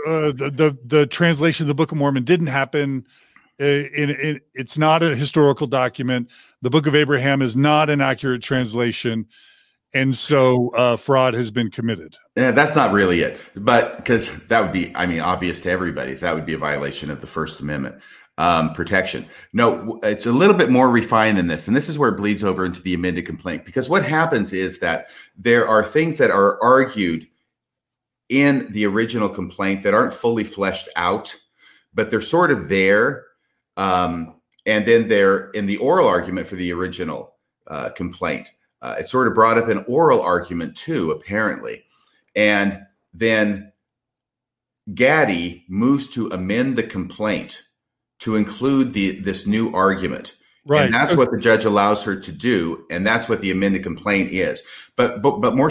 Uh, 0.06 0.30
the, 0.32 0.52
the 0.54 0.78
the 0.84 1.06
translation 1.06 1.64
of 1.64 1.68
the 1.68 1.74
Book 1.74 1.90
of 1.90 1.98
Mormon 1.98 2.22
didn't 2.24 2.46
happen. 2.46 3.04
Uh, 3.60 3.64
in, 3.64 4.10
in, 4.10 4.40
it's 4.54 4.78
not 4.78 5.02
a 5.02 5.16
historical 5.16 5.66
document. 5.66 6.28
The 6.62 6.70
Book 6.70 6.86
of 6.86 6.94
Abraham 6.94 7.42
is 7.42 7.56
not 7.56 7.90
an 7.90 8.00
accurate 8.00 8.42
translation, 8.42 9.26
and 9.94 10.14
so 10.14 10.70
uh, 10.70 10.96
fraud 10.96 11.34
has 11.34 11.50
been 11.50 11.70
committed. 11.70 12.16
Yeah, 12.36 12.50
that's 12.50 12.76
not 12.76 12.92
really 12.92 13.20
it, 13.20 13.40
but 13.54 13.96
because 13.96 14.46
that 14.46 14.60
would 14.60 14.72
be, 14.72 14.94
I 14.94 15.06
mean, 15.06 15.20
obvious 15.20 15.60
to 15.62 15.70
everybody. 15.70 16.14
That 16.14 16.34
would 16.34 16.46
be 16.46 16.54
a 16.54 16.58
violation 16.58 17.10
of 17.10 17.20
the 17.20 17.26
First 17.26 17.60
Amendment 17.60 17.96
um, 18.38 18.72
protection. 18.72 19.26
No, 19.52 19.98
it's 20.02 20.26
a 20.26 20.32
little 20.32 20.54
bit 20.54 20.70
more 20.70 20.88
refined 20.90 21.36
than 21.36 21.48
this. 21.48 21.66
And 21.66 21.76
this 21.76 21.88
is 21.88 21.98
where 21.98 22.10
it 22.10 22.16
bleeds 22.16 22.44
over 22.44 22.64
into 22.64 22.80
the 22.80 22.94
amended 22.94 23.26
complaint. 23.26 23.64
Because 23.64 23.90
what 23.90 24.04
happens 24.04 24.52
is 24.52 24.78
that 24.78 25.08
there 25.36 25.66
are 25.66 25.84
things 25.84 26.18
that 26.18 26.30
are 26.30 26.62
argued 26.62 27.26
in 28.28 28.70
the 28.72 28.86
original 28.86 29.28
complaint 29.28 29.82
that 29.82 29.94
aren't 29.94 30.14
fully 30.14 30.44
fleshed 30.44 30.88
out, 30.96 31.34
but 31.94 32.10
they're 32.10 32.20
sort 32.20 32.50
of 32.50 32.68
there. 32.68 33.24
Um, 33.76 34.36
and 34.66 34.86
then 34.86 35.08
they're 35.08 35.50
in 35.50 35.66
the 35.66 35.78
oral 35.78 36.06
argument 36.06 36.46
for 36.46 36.56
the 36.56 36.72
original 36.72 37.34
uh, 37.66 37.88
complaint. 37.90 38.48
Uh, 38.80 38.96
it 38.98 39.08
sort 39.08 39.26
of 39.26 39.34
brought 39.34 39.58
up 39.58 39.68
an 39.68 39.84
oral 39.88 40.20
argument 40.20 40.76
too, 40.76 41.10
apparently. 41.10 41.84
And 42.36 42.80
then 43.12 43.72
Gaddy 44.94 45.64
moves 45.68 46.08
to 46.10 46.28
amend 46.28 46.76
the 46.76 46.82
complaint 46.82 47.62
to 48.20 48.36
include 48.36 48.92
the 48.92 49.20
this 49.20 49.46
new 49.46 49.72
argument. 49.74 50.34
Right. 50.64 50.84
And 50.84 50.94
that's 50.94 51.16
what 51.16 51.30
the 51.30 51.38
judge 51.38 51.64
allows 51.64 52.02
her 52.02 52.14
to 52.14 52.32
do, 52.32 52.84
and 52.90 53.06
that's 53.06 53.28
what 53.28 53.40
the 53.40 53.50
amended 53.50 53.82
complaint 53.82 54.30
is. 54.32 54.62
But 54.96 55.22
but 55.22 55.40
but 55.40 55.56
more 55.56 55.70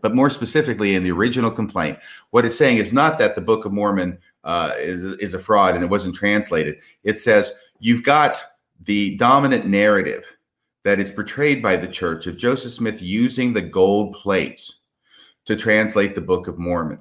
but 0.00 0.14
more 0.14 0.30
specifically 0.30 0.94
in 0.94 1.02
the 1.02 1.12
original 1.12 1.50
complaint, 1.50 1.98
what 2.30 2.44
it's 2.44 2.58
saying 2.58 2.78
is 2.78 2.92
not 2.92 3.18
that 3.18 3.34
the 3.34 3.40
Book 3.40 3.64
of 3.64 3.72
Mormon 3.72 4.18
uh, 4.44 4.72
is 4.78 5.02
is 5.02 5.34
a 5.34 5.38
fraud 5.38 5.74
and 5.74 5.84
it 5.84 5.90
wasn't 5.90 6.14
translated. 6.14 6.76
It 7.04 7.18
says 7.18 7.56
you've 7.78 8.02
got 8.02 8.42
the 8.82 9.16
dominant 9.16 9.66
narrative 9.66 10.24
that 10.84 11.00
is 11.00 11.10
portrayed 11.10 11.62
by 11.62 11.76
the 11.76 11.88
church 11.88 12.26
of 12.26 12.36
Joseph 12.36 12.72
Smith 12.72 13.02
using 13.02 13.52
the 13.52 13.62
gold 13.62 14.14
plates 14.14 14.80
to 15.46 15.56
translate 15.56 16.14
the 16.14 16.20
Book 16.20 16.46
of 16.46 16.58
Mormon, 16.58 17.00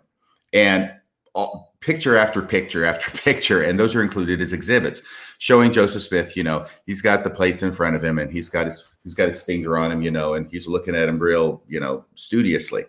and 0.51 0.93
all, 1.35 1.73
picture 1.83 2.15
after 2.15 2.41
picture 2.41 2.85
after 2.85 3.11
picture, 3.17 3.61
and 3.61 3.79
those 3.79 3.95
are 3.95 4.01
included 4.01 4.41
as 4.41 4.53
exhibits 4.53 5.01
showing 5.37 5.71
Joseph 5.71 6.03
Smith. 6.03 6.35
You 6.37 6.43
know, 6.43 6.65
he's 6.85 7.01
got 7.01 7.23
the 7.23 7.29
plates 7.29 7.61
in 7.61 7.71
front 7.71 7.95
of 7.95 8.03
him, 8.03 8.17
and 8.17 8.31
he's 8.31 8.49
got 8.49 8.65
his 8.65 8.93
he's 9.03 9.13
got 9.13 9.29
his 9.29 9.41
finger 9.41 9.77
on 9.77 9.91
him. 9.91 10.01
You 10.01 10.11
know, 10.11 10.33
and 10.33 10.49
he's 10.49 10.67
looking 10.67 10.95
at 10.95 11.09
him 11.09 11.19
real, 11.19 11.61
you 11.67 11.79
know, 11.79 12.05
studiously. 12.15 12.83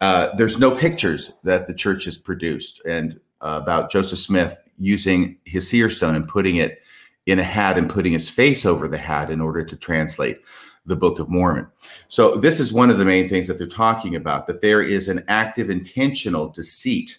Uh, 0.00 0.34
there's 0.36 0.58
no 0.58 0.70
pictures 0.70 1.32
that 1.42 1.66
the 1.66 1.74
church 1.74 2.04
has 2.04 2.16
produced, 2.16 2.80
and 2.86 3.20
uh, 3.40 3.58
about 3.62 3.90
Joseph 3.90 4.18
Smith 4.18 4.56
using 4.78 5.36
his 5.44 5.68
seer 5.68 5.90
stone 5.90 6.14
and 6.14 6.26
putting 6.26 6.56
it 6.56 6.80
in 7.26 7.38
a 7.38 7.44
hat 7.44 7.78
and 7.78 7.90
putting 7.90 8.12
his 8.12 8.28
face 8.28 8.64
over 8.66 8.88
the 8.88 8.98
hat 8.98 9.30
in 9.30 9.40
order 9.40 9.64
to 9.64 9.76
translate 9.76 10.40
the 10.86 10.96
Book 10.96 11.18
of 11.18 11.28
Mormon. 11.28 11.66
So 12.08 12.36
this 12.36 12.58
is 12.58 12.72
one 12.72 12.90
of 12.90 12.98
the 12.98 13.04
main 13.04 13.28
things 13.28 13.46
that 13.46 13.58
they're 13.58 13.66
talking 13.66 14.16
about 14.16 14.46
that 14.46 14.62
there 14.62 14.82
is 14.82 15.08
an 15.08 15.24
active 15.28 15.70
intentional 15.70 16.48
deceit 16.48 17.18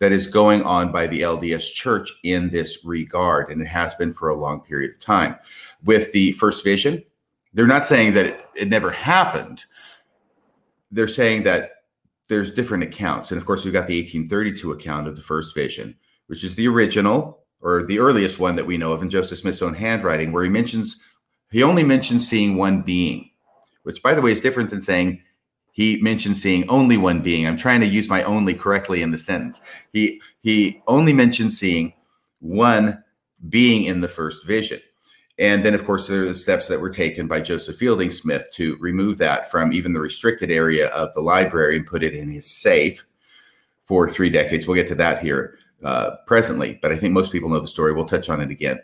that 0.00 0.12
is 0.12 0.26
going 0.26 0.62
on 0.62 0.90
by 0.90 1.06
the 1.06 1.20
LDS 1.22 1.72
Church 1.72 2.12
in 2.24 2.50
this 2.50 2.84
regard, 2.84 3.50
and 3.50 3.62
it 3.62 3.68
has 3.68 3.94
been 3.94 4.12
for 4.12 4.30
a 4.30 4.36
long 4.36 4.60
period 4.60 4.90
of 4.90 5.00
time. 5.00 5.36
With 5.84 6.12
the 6.12 6.32
first 6.32 6.64
vision, 6.64 7.02
they're 7.52 7.66
not 7.66 7.86
saying 7.86 8.14
that 8.14 8.26
it, 8.26 8.48
it 8.56 8.68
never 8.68 8.90
happened. 8.90 9.64
They're 10.90 11.08
saying 11.08 11.44
that 11.44 11.70
there's 12.28 12.52
different 12.52 12.82
accounts. 12.82 13.30
And 13.30 13.38
of 13.38 13.46
course, 13.46 13.64
we've 13.64 13.72
got 13.72 13.86
the 13.86 14.00
1832 14.00 14.72
account 14.72 15.06
of 15.06 15.14
the 15.14 15.22
first 15.22 15.54
vision, 15.54 15.94
which 16.26 16.42
is 16.42 16.54
the 16.54 16.66
original 16.66 17.43
or 17.64 17.82
the 17.82 17.98
earliest 17.98 18.38
one 18.38 18.54
that 18.56 18.66
we 18.66 18.76
know 18.76 18.92
of 18.92 19.02
in 19.02 19.10
Joseph 19.10 19.38
Smith's 19.38 19.62
own 19.62 19.74
handwriting, 19.74 20.30
where 20.30 20.44
he 20.44 20.50
mentions, 20.50 21.02
he 21.50 21.62
only 21.62 21.82
mentions 21.82 22.28
seeing 22.28 22.56
one 22.56 22.82
being, 22.82 23.30
which 23.82 24.02
by 24.02 24.14
the 24.14 24.20
way 24.20 24.30
is 24.30 24.40
different 24.40 24.68
than 24.70 24.82
saying 24.82 25.20
he 25.72 26.00
mentioned 26.02 26.38
seeing 26.38 26.68
only 26.68 26.98
one 26.98 27.20
being. 27.20 27.48
I'm 27.48 27.56
trying 27.56 27.80
to 27.80 27.86
use 27.86 28.08
my 28.08 28.22
only 28.22 28.54
correctly 28.54 29.02
in 29.02 29.10
the 29.10 29.18
sentence. 29.18 29.60
He 29.92 30.20
he 30.42 30.82
only 30.86 31.12
mentioned 31.14 31.52
seeing 31.54 31.94
one 32.38 33.02
being 33.48 33.84
in 33.84 34.00
the 34.00 34.08
first 34.08 34.46
vision. 34.46 34.80
And 35.38 35.64
then, 35.64 35.74
of 35.74 35.84
course, 35.84 36.06
there 36.06 36.22
are 36.22 36.26
the 36.26 36.34
steps 36.34 36.68
that 36.68 36.80
were 36.80 36.90
taken 36.90 37.26
by 37.26 37.40
Joseph 37.40 37.76
Fielding 37.76 38.10
Smith 38.10 38.46
to 38.52 38.76
remove 38.76 39.18
that 39.18 39.50
from 39.50 39.72
even 39.72 39.92
the 39.92 40.00
restricted 40.00 40.50
area 40.52 40.88
of 40.90 41.12
the 41.12 41.20
library 41.20 41.76
and 41.76 41.86
put 41.86 42.04
it 42.04 42.14
in 42.14 42.28
his 42.28 42.46
safe 42.46 43.04
for 43.82 44.08
three 44.08 44.30
decades. 44.30 44.66
We'll 44.66 44.76
get 44.76 44.86
to 44.88 44.94
that 44.96 45.20
here 45.20 45.58
uh, 45.84 46.16
presently, 46.26 46.78
but 46.80 46.90
I 46.90 46.96
think 46.96 47.12
most 47.12 47.30
people 47.30 47.50
know 47.50 47.60
the 47.60 47.68
story. 47.68 47.92
We'll 47.92 48.06
touch 48.06 48.28
on 48.28 48.40
it 48.40 48.50
again 48.50 48.80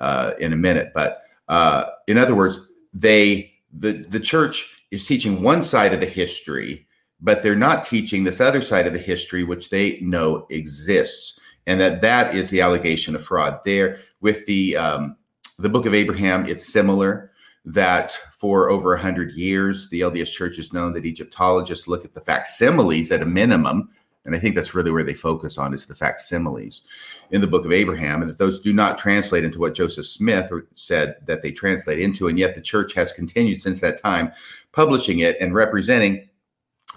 uh, 0.00 0.32
in 0.40 0.52
a 0.52 0.56
minute. 0.56 0.92
But 0.94 1.22
uh, 1.48 1.84
in 2.06 2.18
other 2.18 2.34
words, 2.34 2.68
they 2.92 3.52
the 3.72 3.92
the 3.92 4.20
church 4.20 4.82
is 4.90 5.04
teaching 5.04 5.42
one 5.42 5.62
side 5.62 5.92
of 5.92 6.00
the 6.00 6.06
history, 6.06 6.86
but 7.20 7.42
they're 7.42 7.54
not 7.54 7.84
teaching 7.84 8.24
this 8.24 8.40
other 8.40 8.62
side 8.62 8.86
of 8.86 8.94
the 8.94 8.98
history, 8.98 9.44
which 9.44 9.68
they 9.68 10.00
know 10.00 10.46
exists, 10.50 11.38
and 11.66 11.78
that 11.80 12.00
that 12.00 12.34
is 12.34 12.48
the 12.50 12.62
allegation 12.62 13.14
of 13.14 13.22
fraud. 13.22 13.60
There, 13.64 13.98
with 14.20 14.46
the 14.46 14.76
um, 14.76 15.16
the 15.58 15.68
Book 15.68 15.86
of 15.86 15.94
Abraham, 15.94 16.46
it's 16.46 16.66
similar. 16.66 17.30
That 17.64 18.18
for 18.32 18.70
over 18.70 18.94
a 18.94 19.00
hundred 19.00 19.32
years, 19.32 19.90
the 19.90 20.00
LDS 20.00 20.32
Church 20.32 20.56
has 20.56 20.72
known 20.72 20.94
that 20.94 21.04
Egyptologists 21.04 21.86
look 21.86 22.06
at 22.06 22.14
the 22.14 22.20
facsimiles 22.22 23.10
at 23.10 23.20
a 23.20 23.26
minimum 23.26 23.90
and 24.28 24.36
I 24.36 24.38
think 24.38 24.54
that's 24.54 24.74
really 24.74 24.90
where 24.90 25.02
they 25.02 25.14
focus 25.14 25.56
on 25.56 25.72
is 25.72 25.86
the 25.86 25.94
facsimiles 25.94 26.82
in 27.30 27.40
the 27.40 27.46
book 27.46 27.64
of 27.64 27.72
Abraham. 27.72 28.20
And 28.20 28.30
that 28.30 28.36
those 28.36 28.60
do 28.60 28.74
not 28.74 28.98
translate 28.98 29.42
into 29.42 29.58
what 29.58 29.74
Joseph 29.74 30.06
Smith 30.06 30.52
said 30.74 31.16
that 31.26 31.40
they 31.40 31.50
translate 31.50 31.98
into. 31.98 32.28
And 32.28 32.38
yet 32.38 32.54
the 32.54 32.60
church 32.60 32.92
has 32.92 33.10
continued 33.10 33.62
since 33.62 33.80
that 33.80 34.02
time 34.02 34.30
publishing 34.72 35.20
it 35.20 35.38
and 35.40 35.54
representing 35.54 36.28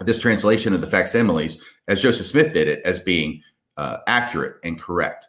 this 0.00 0.20
translation 0.20 0.74
of 0.74 0.82
the 0.82 0.86
facsimiles 0.86 1.56
as 1.88 2.02
Joseph 2.02 2.26
Smith 2.26 2.52
did 2.52 2.68
it 2.68 2.82
as 2.84 2.98
being 2.98 3.42
uh, 3.78 3.98
accurate 4.06 4.58
and 4.62 4.78
correct. 4.78 5.28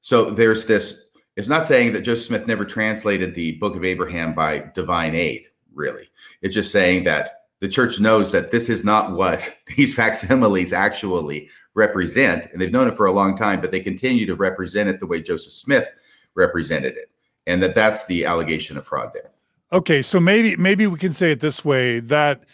So 0.00 0.30
there's 0.30 0.66
this, 0.66 1.10
it's 1.36 1.48
not 1.48 1.64
saying 1.64 1.92
that 1.92 2.02
Joseph 2.02 2.26
Smith 2.26 2.48
never 2.48 2.64
translated 2.64 3.36
the 3.36 3.52
book 3.58 3.76
of 3.76 3.84
Abraham 3.84 4.34
by 4.34 4.68
divine 4.74 5.14
aid, 5.14 5.44
really. 5.72 6.08
It's 6.42 6.54
just 6.54 6.72
saying 6.72 7.04
that 7.04 7.35
the 7.60 7.68
church 7.68 8.00
knows 8.00 8.32
that 8.32 8.50
this 8.50 8.68
is 8.68 8.84
not 8.84 9.12
what 9.12 9.56
these 9.76 9.94
facsimiles 9.94 10.72
actually 10.72 11.48
represent. 11.74 12.50
And 12.52 12.60
they've 12.60 12.72
known 12.72 12.88
it 12.88 12.96
for 12.96 13.06
a 13.06 13.12
long 13.12 13.36
time, 13.36 13.60
but 13.60 13.70
they 13.70 13.80
continue 13.80 14.26
to 14.26 14.34
represent 14.34 14.88
it 14.88 14.98
the 14.98 15.06
way 15.06 15.20
Joseph 15.20 15.52
Smith 15.52 15.88
represented 16.34 16.96
it. 16.96 17.10
And 17.46 17.62
that 17.62 17.74
that's 17.74 18.06
the 18.06 18.24
allegation 18.24 18.76
of 18.76 18.86
fraud 18.86 19.12
there. 19.12 19.30
Okay, 19.72 20.00
so 20.02 20.20
maybe 20.20 20.56
maybe 20.56 20.86
we 20.86 20.98
can 20.98 21.12
say 21.12 21.32
it 21.32 21.40
this 21.40 21.64
way 21.64 22.00
that 22.00 22.44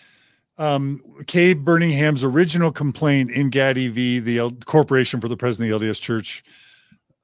um, 0.59 1.01
Kay 1.27 1.55
Burningham's 1.55 2.25
original 2.25 2.73
complaint 2.73 3.31
in 3.31 3.51
Gaddy 3.51 3.89
v. 3.89 4.19
the 4.19 4.39
L- 4.39 4.53
Corporation 4.65 5.21
for 5.21 5.29
the 5.29 5.37
President 5.37 5.73
of 5.73 5.81
the 5.81 5.87
LDS 5.87 6.01
Church 6.01 6.43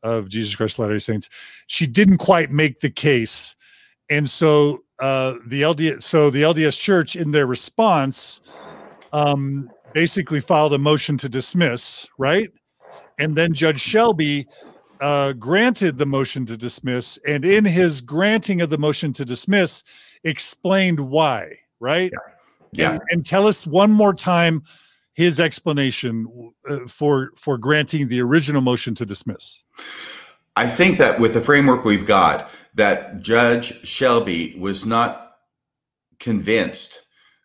of 0.02 0.28
Jesus 0.28 0.56
Christ 0.56 0.78
of 0.78 0.84
Latter-day 0.84 0.98
Saints, 0.98 1.28
she 1.66 1.86
didn't 1.86 2.18
quite 2.18 2.50
make 2.50 2.80
the 2.80 2.90
case, 2.90 3.56
and 4.10 4.28
so 4.28 4.84
uh, 4.98 5.34
the 5.46 5.62
LDS, 5.62 6.02
so 6.02 6.30
the 6.30 6.42
LDS 6.42 6.78
Church, 6.78 7.16
in 7.16 7.30
their 7.30 7.46
response, 7.46 8.40
um, 9.12 9.70
basically 9.92 10.40
filed 10.40 10.74
a 10.74 10.78
motion 10.78 11.16
to 11.18 11.28
dismiss, 11.28 12.08
right? 12.18 12.50
And 13.18 13.36
then 13.36 13.52
Judge 13.52 13.80
Shelby 13.80 14.46
uh, 15.00 15.32
granted 15.34 15.98
the 15.98 16.06
motion 16.06 16.46
to 16.46 16.56
dismiss, 16.56 17.18
and 17.26 17.44
in 17.44 17.64
his 17.64 18.00
granting 18.00 18.60
of 18.60 18.70
the 18.70 18.78
motion 18.78 19.12
to 19.14 19.24
dismiss, 19.24 19.84
explained 20.24 21.00
why, 21.00 21.58
right? 21.80 22.10
Yeah. 22.12 22.34
Yeah. 22.72 22.92
And, 22.92 23.02
and 23.10 23.26
tell 23.26 23.46
us 23.46 23.66
one 23.66 23.90
more 23.90 24.12
time 24.14 24.62
his 25.14 25.40
explanation 25.40 26.52
uh, 26.68 26.86
for 26.86 27.32
for 27.36 27.58
granting 27.58 28.08
the 28.08 28.20
original 28.20 28.60
motion 28.60 28.94
to 28.96 29.06
dismiss. 29.06 29.64
I 30.56 30.68
think 30.68 30.98
that 30.98 31.18
with 31.18 31.34
the 31.34 31.40
framework 31.40 31.84
we've 31.84 32.06
got, 32.06 32.50
that 32.78 33.20
Judge 33.20 33.84
Shelby 33.84 34.54
was 34.56 34.86
not 34.86 35.32
convinced 36.20 37.02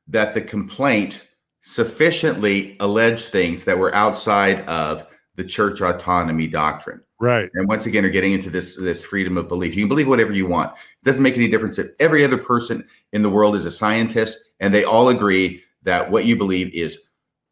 that 0.08 0.36
the 0.36 0.42
complaint 0.42 1.24
sufficiently 1.62 2.78
alleged 2.80 3.30
things 3.30 3.66
that 3.66 3.78
were 3.78 3.94
outside 3.96 4.62
of 4.68 5.08
the 5.36 5.44
church 5.44 5.82
autonomy 5.82 6.46
doctrine. 6.46 7.02
Right. 7.20 7.50
And 7.56 7.68
once 7.68 7.88
again, 7.88 8.06
are 8.06 8.10
getting 8.10 8.34
into 8.34 8.52
this 8.52 8.76
this 8.76 9.04
freedom 9.04 9.36
of 9.38 9.48
belief. 9.48 9.76
You 9.76 9.82
can 9.82 9.90
believe 9.90 10.08
whatever 10.08 10.34
you 10.34 10.46
want. 10.46 10.72
It 10.74 11.06
doesn't 11.06 11.24
make 11.24 11.36
any 11.36 11.48
difference 11.48 11.80
if 11.80 11.88
every 12.00 12.24
other 12.24 12.38
person 12.38 12.86
in 13.12 13.24
the 13.24 13.30
world 13.30 13.56
is 13.56 13.66
a 13.66 13.72
scientist 13.72 14.38
and 14.60 14.72
they 14.72 14.84
all 14.84 15.10
agree 15.10 15.64
that 15.82 16.12
what 16.12 16.26
you 16.26 16.36
believe 16.36 16.72
is 16.76 17.00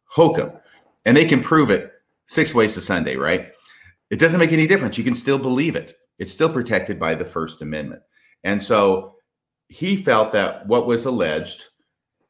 hokum. 0.04 0.52
And 1.04 1.16
they 1.16 1.24
can 1.24 1.42
prove 1.42 1.70
it 1.70 1.92
six 2.26 2.54
ways 2.54 2.74
to 2.74 2.80
Sunday, 2.80 3.16
right? 3.16 3.50
It 4.10 4.20
doesn't 4.20 4.38
make 4.38 4.52
any 4.52 4.68
difference. 4.68 4.98
You 4.98 5.04
can 5.04 5.16
still 5.16 5.38
believe 5.38 5.74
it. 5.74 5.96
It's 6.18 6.32
still 6.32 6.52
protected 6.52 6.98
by 6.98 7.14
the 7.14 7.24
First 7.24 7.62
Amendment. 7.62 8.02
And 8.44 8.62
so 8.62 9.16
he 9.68 9.96
felt 9.96 10.32
that 10.32 10.66
what 10.66 10.86
was 10.86 11.04
alleged 11.04 11.64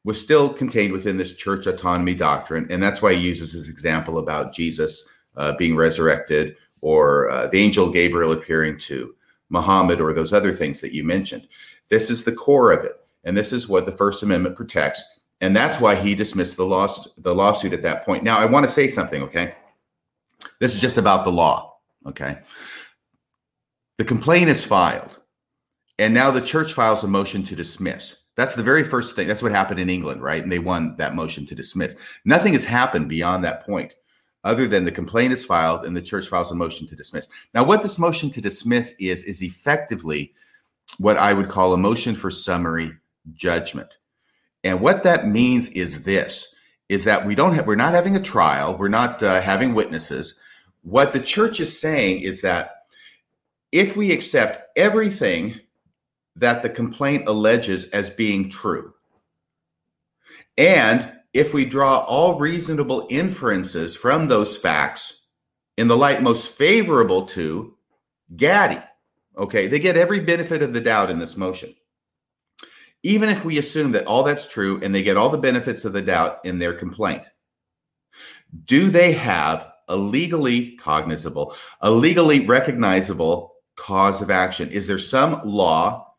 was 0.05 0.20
still 0.20 0.53
contained 0.53 0.93
within 0.93 1.16
this 1.16 1.37
church 1.37 1.66
autonomy 1.66 2.14
doctrine. 2.14 2.66
And 2.70 2.83
that's 2.83 3.03
why 3.03 3.14
he 3.14 3.20
uses 3.20 3.53
his 3.53 3.68
example 3.68 4.18
about 4.18 4.53
Jesus 4.53 5.09
uh, 5.37 5.53
being 5.57 5.76
resurrected 5.76 6.57
or 6.80 7.30
uh, 7.30 7.47
the 7.49 7.59
angel 7.59 7.91
Gabriel 7.91 8.33
appearing 8.33 8.78
to 8.80 9.14
Muhammad 9.49 10.01
or 10.01 10.12
those 10.12 10.33
other 10.33 10.53
things 10.53 10.80
that 10.80 10.93
you 10.93 11.05
mentioned. 11.05 11.47
This 11.89 12.11
is 12.11 12.24
the 12.24 12.33
core 12.33 12.72
of 12.72 12.85
it. 12.85 12.93
And 13.24 13.37
this 13.37 13.53
is 13.53 13.68
what 13.68 13.87
the 13.87 13.93
First 13.93 14.22
Amendment 14.22 14.57
protects. 14.57 15.03
And 15.41 15.55
that's 15.55 15.80
why 15.80 15.95
he 15.95 16.14
dismissed 16.14 16.57
the, 16.57 16.66
laws, 16.66 17.09
the 17.18 17.35
lawsuit 17.35 17.72
at 17.72 17.83
that 17.83 18.05
point. 18.05 18.24
Now, 18.24 18.39
I 18.39 18.47
want 18.47 18.64
to 18.66 18.72
say 18.72 18.89
something, 18.89 19.22
okay? 19.22 19.55
This 20.59 20.74
is 20.74 20.80
just 20.80 20.99
about 20.99 21.24
the 21.24 21.33
law, 21.33 21.76
okay? 22.07 22.39
The 24.03 24.09
complaint 24.09 24.50
is 24.50 24.64
filed, 24.64 25.20
and 25.96 26.12
now 26.12 26.32
the 26.32 26.40
church 26.40 26.72
files 26.72 27.05
a 27.05 27.07
motion 27.07 27.44
to 27.44 27.55
dismiss. 27.55 28.16
That's 28.34 28.57
the 28.57 28.62
very 28.64 28.82
first 28.82 29.14
thing. 29.14 29.28
That's 29.28 29.44
what 29.44 29.53
happened 29.53 29.78
in 29.78 29.88
England, 29.88 30.24
right? 30.24 30.42
And 30.42 30.50
they 30.50 30.59
won 30.59 30.96
that 30.96 31.14
motion 31.14 31.46
to 31.46 31.55
dismiss. 31.55 31.94
Nothing 32.24 32.50
has 32.55 32.64
happened 32.64 33.09
beyond 33.09 33.44
that 33.44 33.64
point 33.64 33.94
other 34.42 34.66
than 34.66 34.84
the 34.84 34.90
complaint 34.90 35.32
is 35.32 35.44
filed 35.44 35.86
and 35.86 35.96
the 35.96 36.03
church 36.03 36.26
files 36.26 36.50
a 36.50 36.57
motion 36.57 36.88
to 36.88 36.96
dismiss. 36.96 37.28
Now, 37.55 37.62
what 37.62 37.84
this 37.84 37.96
motion 37.96 38.28
to 38.32 38.40
dismiss 38.40 38.96
is, 38.98 39.22
is 39.22 39.40
effectively 39.40 40.32
what 40.98 41.16
I 41.16 41.32
would 41.32 41.48
call 41.48 41.72
a 41.72 41.78
motion 41.78 42.16
for 42.16 42.28
summary 42.28 42.90
judgment. 43.34 43.98
And 44.64 44.80
what 44.80 45.05
that 45.05 45.28
means 45.28 45.68
is 45.68 46.03
this 46.03 46.53
is 46.88 47.05
that 47.05 47.24
we 47.24 47.36
don't 47.36 47.55
have 47.55 47.68
we're 47.68 47.76
not 47.76 47.94
having 47.94 48.16
a 48.16 48.20
trial, 48.20 48.76
we're 48.76 48.88
not 48.88 49.22
uh, 49.22 49.40
having 49.40 49.74
witnesses. 49.74 50.40
What 50.82 51.12
the 51.12 51.20
church 51.20 51.61
is 51.61 51.78
saying 51.78 52.22
is 52.22 52.40
that 52.40 52.82
if 53.73 53.97
we 53.97 54.12
accept 54.12 54.79
everything 54.79 55.59
that 56.37 56.62
the 56.62 56.68
complaint 56.68 57.27
alleges 57.27 57.89
as 57.91 58.11
being 58.11 58.49
true, 58.49 58.93
and 60.57 61.11
if 61.33 61.55
we 61.55 61.64
draw 61.64 62.01
all 62.01 62.39
reasonable 62.39 63.07
inferences 63.11 63.97
from 63.97 64.29
those 64.29 64.57
facts 64.57 65.27
in 65.79 65.89
the 65.89 65.97
light 65.97 66.23
most 66.23 66.49
favorable 66.49 67.25
to 67.27 67.75
Gaddy, 68.37 68.83
okay, 69.37 69.66
they 69.66 69.79
get 69.79 69.97
every 69.97 70.20
benefit 70.20 70.62
of 70.62 70.75
the 70.75 70.81
doubt 70.81 71.11
in 71.11 71.18
this 71.18 71.37
motion. 71.37 71.75
Even 73.03 73.29
if 73.29 73.45
we 73.45 73.59
assume 73.59 73.93
that 73.93 74.07
all 74.07 74.23
that's 74.23 74.47
true 74.47 74.79
and 74.83 74.95
they 74.95 75.03
get 75.03 75.16
all 75.16 75.31
the 75.31 75.39
benefits 75.39 75.85
of 75.85 75.93
the 75.93 76.03
doubt 76.03 76.45
in 76.45 76.59
their 76.59 76.75
complaint, 76.75 77.23
do 78.64 78.91
they 78.91 79.12
have 79.12 79.73
a 79.89 79.97
legally 79.97 80.77
cognizable, 80.77 81.55
a 81.81 81.91
legally 81.91 82.47
recognizable 82.47 83.51
cause 83.77 84.23
of 84.23 84.31
action? 84.31 84.68
Is 84.70 84.87
there 84.87 84.99
some 84.99 85.41
law 85.45 86.14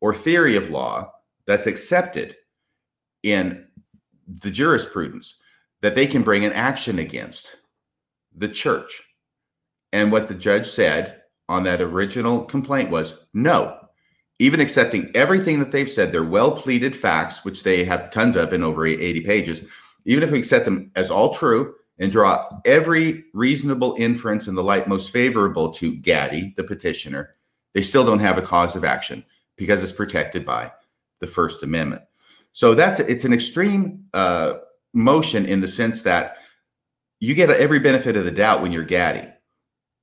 or 0.00 0.14
theory 0.14 0.56
of 0.56 0.70
law 0.70 1.12
that's 1.46 1.66
accepted 1.66 2.36
in 3.22 3.66
the 4.26 4.50
jurisprudence 4.50 5.36
that 5.80 5.94
they 5.94 6.06
can 6.06 6.22
bring 6.22 6.44
an 6.44 6.52
action 6.52 6.98
against 6.98 7.56
the 8.34 8.48
church. 8.48 9.02
And 9.92 10.10
what 10.10 10.28
the 10.28 10.34
judge 10.34 10.66
said 10.66 11.22
on 11.48 11.64
that 11.64 11.80
original 11.80 12.44
complaint 12.44 12.90
was 12.90 13.14
no. 13.34 13.78
Even 14.38 14.60
accepting 14.60 15.10
everything 15.14 15.58
that 15.58 15.70
they've 15.70 15.90
said, 15.90 16.10
they're 16.10 16.24
well 16.24 16.52
pleaded 16.52 16.96
facts, 16.96 17.44
which 17.44 17.62
they 17.62 17.84
have 17.84 18.10
tons 18.10 18.36
of 18.36 18.52
in 18.52 18.62
over 18.62 18.86
80 18.86 19.20
pages. 19.20 19.64
Even 20.04 20.22
if 20.22 20.30
we 20.30 20.38
accept 20.38 20.64
them 20.64 20.90
as 20.96 21.10
all 21.10 21.34
true 21.34 21.74
and 22.02 22.10
draw 22.10 22.48
every 22.64 23.24
reasonable 23.32 23.94
inference 23.96 24.48
in 24.48 24.56
the 24.56 24.62
light 24.62 24.88
most 24.88 25.12
favorable 25.12 25.70
to 25.70 25.94
Gaddy, 25.94 26.52
the 26.56 26.64
petitioner, 26.64 27.36
they 27.74 27.82
still 27.82 28.04
don't 28.04 28.18
have 28.18 28.36
a 28.36 28.42
cause 28.42 28.74
of 28.74 28.82
action 28.82 29.24
because 29.56 29.84
it's 29.84 29.92
protected 29.92 30.44
by 30.44 30.72
the 31.20 31.28
First 31.28 31.62
Amendment. 31.62 32.02
So 32.50 32.74
that's 32.74 32.98
it's 32.98 33.24
an 33.24 33.32
extreme 33.32 34.04
uh, 34.12 34.54
motion 34.92 35.46
in 35.46 35.60
the 35.60 35.68
sense 35.68 36.02
that 36.02 36.38
you 37.20 37.34
get 37.34 37.50
every 37.50 37.78
benefit 37.78 38.16
of 38.16 38.24
the 38.24 38.32
doubt 38.32 38.62
when 38.62 38.72
you're 38.72 38.82
Gaddy. 38.82 39.28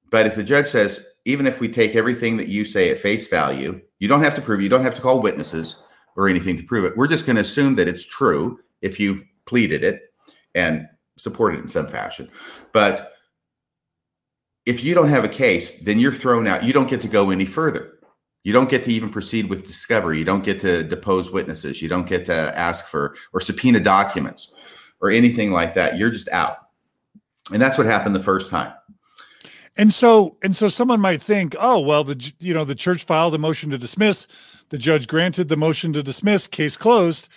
But 0.10 0.26
if 0.26 0.36
the 0.36 0.44
judge 0.44 0.68
says, 0.68 1.06
even 1.26 1.46
if 1.46 1.60
we 1.60 1.68
take 1.68 1.98
everything 1.98 2.38
that 2.38 2.48
you 2.48 2.64
say 2.64 2.90
at 2.92 3.00
face 3.00 3.28
value, 3.28 3.82
you 4.00 4.08
don't 4.08 4.24
have 4.24 4.36
to 4.36 4.42
prove, 4.42 4.62
you 4.62 4.70
don't 4.70 4.84
have 4.84 4.96
to 4.96 5.02
call 5.02 5.22
witnesses 5.22 5.84
or 6.16 6.30
anything 6.30 6.56
to 6.56 6.64
prove 6.64 6.86
it. 6.86 6.96
We're 6.96 7.08
just 7.08 7.26
going 7.26 7.36
to 7.36 7.42
assume 7.42 7.76
that 7.76 7.90
it's 7.90 8.08
true 8.08 8.62
if 8.82 9.02
you 9.02 9.26
pleaded 9.46 9.84
it 9.84 10.14
and 10.56 10.88
supported 11.20 11.58
it 11.58 11.62
in 11.62 11.68
some 11.68 11.88
fashion. 11.88 12.30
But 12.74 13.14
if 14.66 14.84
you 14.84 14.94
don't 14.94 15.10
have 15.10 15.24
a 15.24 15.30
case, 15.30 15.72
then 15.82 16.00
you're 16.00 16.14
thrown 16.14 16.48
out. 16.48 16.64
You 16.64 16.74
don't 16.74 16.90
get 16.90 17.02
to 17.02 17.08
go 17.08 17.30
any 17.30 17.46
further. 17.46 18.00
You 18.44 18.54
don't 18.54 18.70
get 18.70 18.84
to 18.86 18.92
even 18.92 19.10
proceed 19.10 19.50
with 19.50 19.68
discovery. 19.68 20.18
You 20.18 20.26
don't 20.26 20.44
get 20.44 20.60
to 20.62 20.84
depose 20.84 21.32
witnesses. 21.32 21.82
You 21.82 21.90
don't 21.90 22.08
get 22.08 22.26
to 22.28 22.58
ask 22.58 22.88
for 22.88 23.16
or 23.34 23.42
subpoena 23.42 23.80
documents 23.80 24.52
or 25.02 25.10
anything 25.10 25.52
like 25.52 25.74
that. 25.74 25.98
You're 25.98 26.10
just 26.10 26.30
out. 26.30 26.58
And 27.52 27.62
that's 27.62 27.78
what 27.78 27.88
happened 27.88 28.16
the 28.16 28.22
first 28.22 28.50
time. 28.50 28.74
And 29.78 29.94
so 29.94 30.38
and 30.42 30.56
so 30.56 30.68
someone 30.68 31.00
might 31.00 31.22
think, 31.22 31.56
"Oh, 31.60 31.80
well, 31.80 32.04
the 32.04 32.34
you 32.40 32.54
know, 32.54 32.66
the 32.66 32.76
church 32.76 33.06
filed 33.06 33.34
a 33.34 33.38
motion 33.38 33.70
to 33.70 33.78
dismiss, 33.78 34.28
the 34.70 34.78
judge 34.78 35.08
granted 35.08 35.48
the 35.48 35.58
motion 35.58 35.94
to 35.94 36.04
dismiss, 36.04 36.48
case 36.48 36.76
closed." 36.76 37.30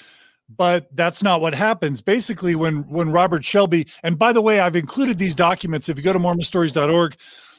But 0.56 0.94
that's 0.94 1.22
not 1.22 1.40
what 1.40 1.54
happens. 1.54 2.00
Basically, 2.00 2.54
when 2.54 2.82
when 2.88 3.10
Robert 3.10 3.44
Shelby, 3.44 3.86
and 4.02 4.18
by 4.18 4.32
the 4.32 4.42
way, 4.42 4.60
I've 4.60 4.76
included 4.76 5.18
these 5.18 5.34
documents. 5.34 5.88
If 5.88 5.96
you 5.96 6.02
go 6.02 6.12
to 6.12 6.18
mormonstories.org, 6.18 7.16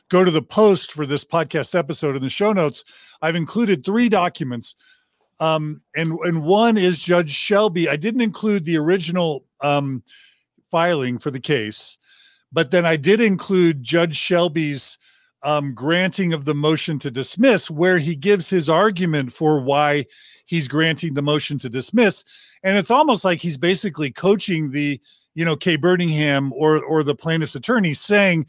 go 0.09 0.23
to 0.23 0.31
the 0.31 0.41
post 0.41 0.91
for 0.91 1.05
this 1.05 1.23
podcast 1.23 1.77
episode 1.77 2.15
in 2.15 2.21
the 2.21 2.29
show 2.29 2.53
notes. 2.53 2.83
I've 3.21 3.35
included 3.35 3.85
three 3.85 4.09
documents. 4.09 4.75
Um, 5.39 5.81
and 5.95 6.13
and 6.19 6.43
one 6.43 6.77
is 6.77 7.01
Judge 7.01 7.31
Shelby. 7.31 7.89
I 7.89 7.95
didn't 7.95 8.21
include 8.21 8.65
the 8.65 8.77
original 8.77 9.45
um, 9.61 10.03
filing 10.69 11.17
for 11.17 11.31
the 11.31 11.39
case, 11.39 11.97
but 12.51 12.71
then 12.71 12.85
I 12.85 12.95
did 12.95 13.19
include 13.19 13.83
Judge 13.83 14.15
Shelby's 14.15 14.99
um, 15.43 15.73
granting 15.73 16.33
of 16.33 16.45
the 16.45 16.53
motion 16.53 16.99
to 16.99 17.11
dismiss, 17.11 17.69
where 17.69 17.97
he 17.97 18.15
gives 18.15 18.49
his 18.49 18.69
argument 18.69 19.33
for 19.33 19.59
why 19.61 20.05
he's 20.45 20.67
granting 20.67 21.13
the 21.13 21.21
motion 21.21 21.57
to 21.59 21.69
dismiss, 21.69 22.23
and 22.63 22.77
it's 22.77 22.91
almost 22.91 23.25
like 23.25 23.39
he's 23.39 23.57
basically 23.57 24.11
coaching 24.11 24.71
the 24.71 24.99
you 25.35 25.45
know 25.45 25.55
Kay 25.55 25.77
Burningham 25.77 26.51
or 26.53 26.83
or 26.83 27.03
the 27.03 27.15
plaintiff's 27.15 27.55
attorney, 27.55 27.93
saying 27.93 28.45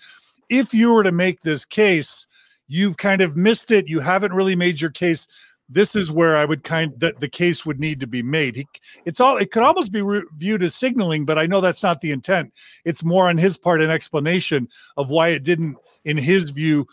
if 0.49 0.75
you 0.75 0.93
were 0.93 1.05
to 1.05 1.13
make 1.13 1.41
this 1.41 1.65
case, 1.65 2.27
you've 2.69 2.97
kind 2.97 3.23
of 3.23 3.37
missed 3.37 3.71
it. 3.71 3.89
You 3.89 4.01
haven't 4.01 4.33
really 4.33 4.57
made 4.57 4.81
your 4.81 4.91
case. 4.91 5.27
This 5.69 5.97
is 5.97 6.13
where 6.13 6.37
I 6.37 6.45
would 6.45 6.63
kind 6.63 6.93
that 6.99 7.21
the 7.21 7.29
case 7.29 7.65
would 7.65 7.81
need 7.81 8.01
to 8.01 8.07
be 8.07 8.23
made. 8.23 8.57
He, 8.57 8.67
it's 9.05 9.21
all 9.21 9.37
it 9.37 9.51
could 9.51 9.63
almost 9.63 9.93
be 9.93 10.03
re- 10.03 10.27
viewed 10.37 10.63
as 10.63 10.75
signaling, 10.75 11.25
but 11.25 11.39
I 11.39 11.47
know 11.47 11.61
that's 11.61 11.83
not 11.83 12.01
the 12.01 12.13
intent. 12.13 12.53
It's 12.85 13.03
more 13.03 13.29
on 13.29 13.39
his 13.39 13.57
part 13.57 13.81
an 13.81 13.91
explanation 13.91 14.69
of 14.97 15.11
why 15.11 15.29
it 15.29 15.43
didn't, 15.43 15.77
in 16.05 16.19
his 16.19 16.51
view, 16.51 16.87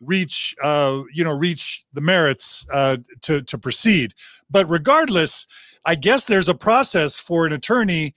reach 0.00 0.54
uh, 0.62 1.02
you 1.12 1.24
know 1.24 1.36
reach 1.36 1.84
the 1.94 2.00
merits 2.00 2.66
uh, 2.72 2.98
to 3.22 3.42
to 3.42 3.58
proceed. 3.58 4.14
But 4.50 4.68
regardless, 4.68 5.46
I 5.84 5.94
guess 5.94 6.26
there's 6.26 6.48
a 6.48 6.54
process 6.54 7.18
for 7.18 7.46
an 7.46 7.52
attorney 7.52 8.14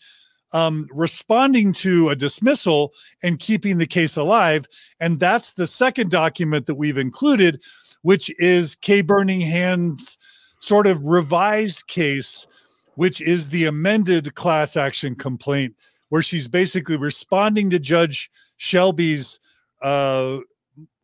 um, 0.54 0.88
responding 0.92 1.74
to 1.74 2.10
a 2.10 2.16
dismissal 2.16 2.94
and 3.24 3.40
keeping 3.40 3.78
the 3.78 3.88
case 3.88 4.16
alive, 4.18 4.68
and 5.00 5.20
that's 5.20 5.54
the 5.54 5.68
second 5.68 6.12
document 6.12 6.66
that 6.68 6.76
we've 6.76 6.98
included, 6.98 7.62
which 8.06 8.30
is 8.38 8.76
Kay 8.76 9.02
Burningham's 9.02 10.20
sort 10.60 10.86
of 10.86 11.04
revised 11.04 11.88
case, 11.88 12.46
which 12.94 13.20
is 13.20 13.50
the 13.50 13.66
amended 13.66 14.36
class 14.36 14.78
action 14.78 15.16
complaint, 15.16 15.76
where 16.10 16.22
she's 16.22 16.48
basically 16.48 16.98
responding 16.98 17.72
to 17.72 17.80
Judge 17.80 18.30
Shelby's 18.58 19.40
uh, 19.82 20.38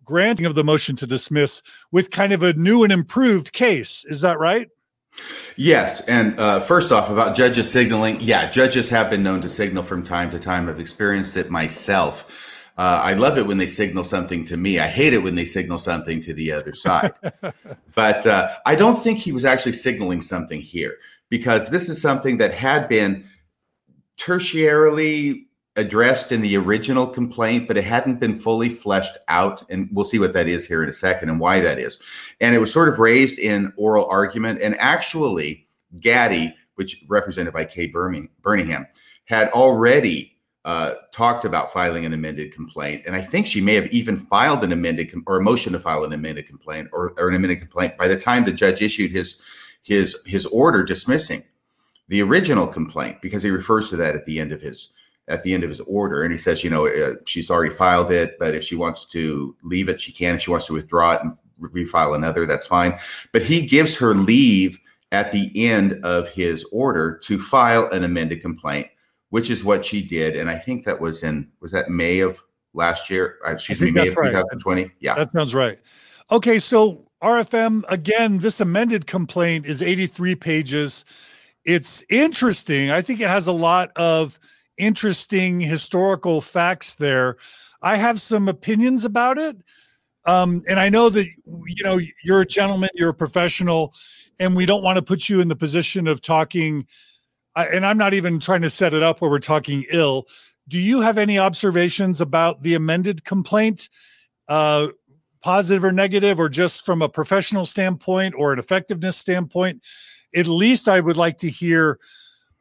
granting 0.03 0.45
of 0.45 0.53
the 0.53 0.63
motion 0.63 0.95
to 0.97 1.07
dismiss 1.07 1.63
with 1.91 2.11
kind 2.11 2.33
of 2.33 2.43
a 2.43 2.53
new 2.53 2.83
and 2.83 2.93
improved 2.93 3.51
case. 3.51 4.05
Is 4.05 4.21
that 4.21 4.37
right? 4.37 4.69
Yes. 5.55 6.07
And 6.07 6.39
uh, 6.39 6.59
first 6.59 6.91
off, 6.91 7.09
about 7.09 7.35
judges 7.35 7.67
signaling, 7.67 8.21
yeah, 8.21 8.47
judges 8.51 8.89
have 8.89 9.09
been 9.09 9.23
known 9.23 9.41
to 9.41 9.49
signal 9.49 9.81
from 9.81 10.03
time 10.03 10.29
to 10.29 10.39
time. 10.39 10.69
I've 10.69 10.79
experienced 10.79 11.35
it 11.35 11.49
myself. 11.49 12.50
Uh, 12.77 13.01
I 13.03 13.13
love 13.13 13.37
it 13.37 13.45
when 13.45 13.57
they 13.57 13.67
signal 13.67 14.03
something 14.03 14.45
to 14.45 14.57
me. 14.57 14.79
I 14.79 14.87
hate 14.87 15.13
it 15.13 15.23
when 15.23 15.35
they 15.35 15.45
signal 15.45 15.77
something 15.77 16.21
to 16.23 16.33
the 16.33 16.51
other 16.51 16.73
side. 16.73 17.13
but 17.95 18.25
uh, 18.25 18.55
I 18.65 18.75
don't 18.75 18.95
think 18.95 19.19
he 19.19 19.31
was 19.31 19.45
actually 19.45 19.73
signaling 19.73 20.21
something 20.21 20.61
here 20.61 20.97
because 21.29 21.69
this 21.69 21.89
is 21.89 22.01
something 22.01 22.37
that 22.37 22.53
had 22.53 22.87
been 22.87 23.25
tertiarily 24.17 25.45
addressed 25.75 26.31
in 26.31 26.41
the 26.41 26.57
original 26.57 27.07
complaint, 27.07 27.67
but 27.67 27.77
it 27.77 27.83
hadn't 27.83 28.19
been 28.19 28.39
fully 28.39 28.69
fleshed 28.69 29.17
out. 29.27 29.63
And 29.69 29.89
we'll 29.91 30.05
see 30.05 30.19
what 30.19 30.33
that 30.33 30.47
is 30.47 30.65
here 30.65 30.83
in 30.83 30.89
a 30.89 30.93
second 30.93 31.29
and 31.29 31.39
why 31.39 31.61
that 31.61 31.79
is. 31.79 32.01
And 32.39 32.53
it 32.53 32.59
was 32.59 32.73
sort 32.73 32.89
of 32.89 32.99
raised 32.99 33.39
in 33.39 33.73
oral 33.77 34.07
argument. 34.09 34.61
And 34.61 34.75
actually, 34.79 35.67
Gaddy, 35.99 36.55
which 36.75 37.03
represented 37.07 37.53
by 37.53 37.65
Kay 37.65 37.91
Burningham, 37.91 38.87
had 39.25 39.49
already 39.49 40.37
uh, 40.65 40.91
talked 41.11 41.43
about 41.43 41.73
filing 41.73 42.05
an 42.05 42.13
amended 42.13 42.53
complaint. 42.53 43.03
And 43.05 43.15
I 43.15 43.21
think 43.21 43.47
she 43.47 43.61
may 43.61 43.73
have 43.75 43.87
even 43.87 44.17
filed 44.17 44.63
an 44.63 44.71
amended 44.71 45.11
com- 45.11 45.23
or 45.25 45.37
a 45.37 45.43
motion 45.43 45.73
to 45.73 45.79
file 45.79 46.03
an 46.03 46.13
amended 46.13 46.47
complaint 46.47 46.89
or, 46.91 47.13
or 47.17 47.29
an 47.29 47.35
amended 47.35 47.59
complaint 47.59 47.97
by 47.97 48.07
the 48.07 48.19
time 48.19 48.43
the 48.43 48.51
judge 48.51 48.81
issued 48.81 49.11
his 49.11 49.41
his 49.81 50.15
his 50.25 50.45
order 50.47 50.83
dismissing 50.83 51.43
the 52.09 52.21
original 52.21 52.67
complaint 52.67 53.21
because 53.21 53.41
he 53.41 53.49
refers 53.49 53.89
to 53.89 53.95
that 53.95 54.15
at 54.15 54.25
the 54.25 54.39
end 54.39 54.51
of 54.51 54.61
his 54.61 54.93
at 55.27 55.43
the 55.43 55.53
end 55.53 55.63
of 55.63 55.69
his 55.69 55.79
order. 55.81 56.23
And 56.23 56.31
he 56.31 56.37
says, 56.37 56.63
you 56.63 56.69
know, 56.69 56.87
uh, 56.87 57.15
she's 57.25 57.49
already 57.49 57.73
filed 57.73 58.11
it, 58.11 58.37
but 58.37 58.53
if 58.53 58.63
she 58.63 58.75
wants 58.75 59.05
to 59.05 59.55
leave 59.63 59.89
it, 59.89 60.01
she 60.01 60.11
can. 60.11 60.35
If 60.35 60.41
she 60.41 60.51
wants 60.51 60.65
to 60.67 60.73
withdraw 60.73 61.13
it 61.13 61.21
and 61.21 61.37
refile 61.59 62.15
another, 62.15 62.45
that's 62.45 62.67
fine. 62.67 62.97
But 63.31 63.43
he 63.43 63.65
gives 63.65 63.97
her 63.97 64.13
leave 64.13 64.77
at 65.11 65.31
the 65.31 65.51
end 65.55 66.03
of 66.03 66.27
his 66.29 66.63
order 66.71 67.17
to 67.23 67.41
file 67.41 67.89
an 67.91 68.03
amended 68.03 68.41
complaint, 68.41 68.87
which 69.31 69.49
is 69.49 69.63
what 69.63 69.83
she 69.83 70.03
did. 70.03 70.35
And 70.35 70.49
I 70.49 70.57
think 70.57 70.85
that 70.85 70.99
was 70.99 71.23
in, 71.23 71.49
was 71.61 71.71
that 71.71 71.89
May 71.89 72.19
of 72.19 72.39
last 72.73 73.09
year? 73.09 73.39
Uh, 73.45 73.53
excuse 73.53 73.81
me, 73.81 73.89
May 73.89 74.09
of 74.09 74.15
right. 74.15 74.27
2020. 74.27 74.91
Yeah. 74.99 75.15
That 75.15 75.31
sounds 75.31 75.55
right. 75.55 75.79
Okay. 76.31 76.59
So 76.59 77.07
RFM, 77.23 77.83
again, 77.89 78.39
this 78.39 78.59
amended 78.59 79.07
complaint 79.07 79.65
is 79.65 79.81
83 79.81 80.35
pages. 80.35 81.05
It's 81.65 82.03
interesting. 82.09 82.91
I 82.91 83.01
think 83.01 83.21
it 83.21 83.29
has 83.29 83.47
a 83.47 83.51
lot 83.51 83.91
of 83.95 84.37
interesting 84.77 85.59
historical 85.59 86.41
facts 86.41 86.95
there. 86.95 87.37
I 87.81 87.95
have 87.95 88.19
some 88.19 88.47
opinions 88.49 89.05
about 89.05 89.37
it. 89.37 89.57
Um, 90.25 90.61
and 90.67 90.79
I 90.79 90.89
know 90.89 91.09
that 91.09 91.25
you 91.25 91.83
know 91.83 91.99
you're 92.23 92.41
a 92.41 92.45
gentleman, 92.45 92.89
you're 92.93 93.09
a 93.09 93.13
professional, 93.13 93.93
and 94.39 94.55
we 94.55 94.65
don't 94.65 94.83
want 94.83 94.97
to 94.97 95.01
put 95.01 95.29
you 95.29 95.39
in 95.39 95.47
the 95.47 95.55
position 95.55 96.07
of 96.07 96.21
talking. 96.21 96.85
And 97.55 97.85
I'm 97.85 97.97
not 97.97 98.13
even 98.13 98.39
trying 98.39 98.61
to 98.61 98.69
set 98.69 98.93
it 98.93 99.03
up 99.03 99.21
where 99.21 99.29
we're 99.29 99.39
talking 99.39 99.85
ill. 99.89 100.27
Do 100.67 100.79
you 100.79 101.01
have 101.01 101.17
any 101.17 101.37
observations 101.37 102.21
about 102.21 102.63
the 102.63 102.75
amended 102.75 103.25
complaint, 103.25 103.89
uh, 104.47 104.87
positive 105.41 105.83
or 105.83 105.91
negative, 105.91 106.39
or 106.39 106.49
just 106.49 106.85
from 106.85 107.01
a 107.01 107.09
professional 107.09 107.65
standpoint 107.65 108.35
or 108.37 108.53
an 108.53 108.59
effectiveness 108.59 109.17
standpoint? 109.17 109.81
At 110.35 110.47
least 110.47 110.87
I 110.87 110.99
would 110.99 111.17
like 111.17 111.39
to 111.39 111.49
hear 111.49 111.99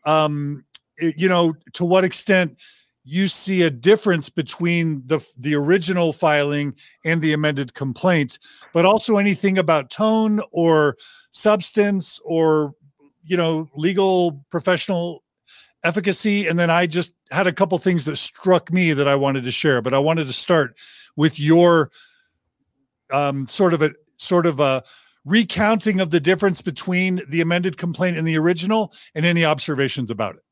um, 0.04 0.64
you 1.00 1.28
know, 1.28 1.54
to 1.74 1.84
what 1.84 2.04
extent 2.04 2.56
you 3.04 3.28
see 3.28 3.62
a 3.62 3.70
difference 3.70 4.28
between 4.28 5.02
the 5.06 5.24
the 5.38 5.54
original 5.54 6.12
filing 6.12 6.74
and 7.04 7.22
the 7.22 7.32
amended 7.32 7.74
complaint, 7.74 8.38
but 8.72 8.84
also 8.84 9.16
anything 9.16 9.58
about 9.58 9.90
tone 9.90 10.40
or 10.52 10.96
substance 11.32 12.20
or 12.24 12.74
you 13.30 13.36
know 13.36 13.68
legal 13.74 14.44
professional 14.50 15.22
efficacy 15.84 16.48
and 16.48 16.58
then 16.58 16.68
i 16.68 16.84
just 16.86 17.14
had 17.30 17.46
a 17.46 17.52
couple 17.52 17.78
things 17.78 18.04
that 18.04 18.16
struck 18.16 18.72
me 18.72 18.92
that 18.92 19.06
i 19.06 19.14
wanted 19.14 19.44
to 19.44 19.52
share 19.52 19.80
but 19.80 19.94
i 19.94 19.98
wanted 19.98 20.26
to 20.26 20.32
start 20.32 20.76
with 21.16 21.38
your 21.38 21.90
um, 23.12 23.46
sort 23.48 23.72
of 23.72 23.82
a 23.82 23.90
sort 24.16 24.46
of 24.46 24.60
a 24.60 24.82
recounting 25.24 26.00
of 26.00 26.10
the 26.10 26.20
difference 26.20 26.60
between 26.60 27.20
the 27.28 27.40
amended 27.40 27.76
complaint 27.78 28.16
and 28.16 28.26
the 28.26 28.36
original 28.36 28.92
and 29.14 29.24
any 29.24 29.44
observations 29.44 30.10
about 30.10 30.34
it 30.34 30.42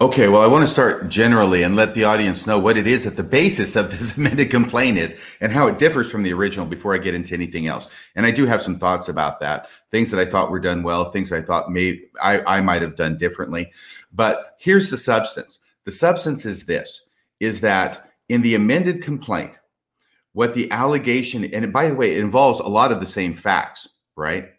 Okay, 0.00 0.28
well, 0.28 0.42
I 0.42 0.46
want 0.46 0.62
to 0.62 0.70
start 0.70 1.08
generally 1.08 1.62
and 1.62 1.76
let 1.76 1.94
the 1.94 2.04
audience 2.04 2.46
know 2.46 2.58
what 2.58 2.76
it 2.76 2.86
is 2.86 3.06
at 3.06 3.16
the 3.16 3.22
basis 3.22 3.76
of 3.76 3.90
this 3.90 4.16
amended 4.18 4.50
complaint 4.50 4.98
is 4.98 5.20
and 5.40 5.52
how 5.52 5.66
it 5.68 5.78
differs 5.78 6.10
from 6.10 6.22
the 6.22 6.32
original 6.32 6.66
before 6.66 6.94
I 6.94 6.98
get 6.98 7.14
into 7.14 7.34
anything 7.34 7.66
else. 7.66 7.88
And 8.14 8.26
I 8.26 8.30
do 8.30 8.44
have 8.46 8.62
some 8.62 8.78
thoughts 8.78 9.08
about 9.08 9.40
that, 9.40 9.68
things 9.90 10.10
that 10.10 10.20
I 10.20 10.28
thought 10.28 10.50
were 10.50 10.60
done 10.60 10.82
well, 10.82 11.10
things 11.10 11.32
I 11.32 11.40
thought 11.40 11.70
may 11.70 12.02
I, 12.22 12.40
I 12.40 12.60
might 12.60 12.82
have 12.82 12.96
done 12.96 13.16
differently. 13.16 13.70
But 14.12 14.56
here's 14.58 14.90
the 14.90 14.98
substance. 14.98 15.60
The 15.84 15.92
substance 15.92 16.44
is 16.44 16.66
this 16.66 17.08
is 17.40 17.60
that 17.60 18.10
in 18.28 18.42
the 18.42 18.54
amended 18.54 19.02
complaint, 19.02 19.58
what 20.32 20.54
the 20.54 20.70
allegation, 20.70 21.44
and 21.44 21.72
by 21.72 21.88
the 21.88 21.94
way, 21.94 22.14
it 22.14 22.20
involves 22.20 22.60
a 22.60 22.68
lot 22.68 22.90
of 22.90 23.00
the 23.00 23.06
same 23.06 23.34
facts, 23.34 23.88
right? 24.16 24.50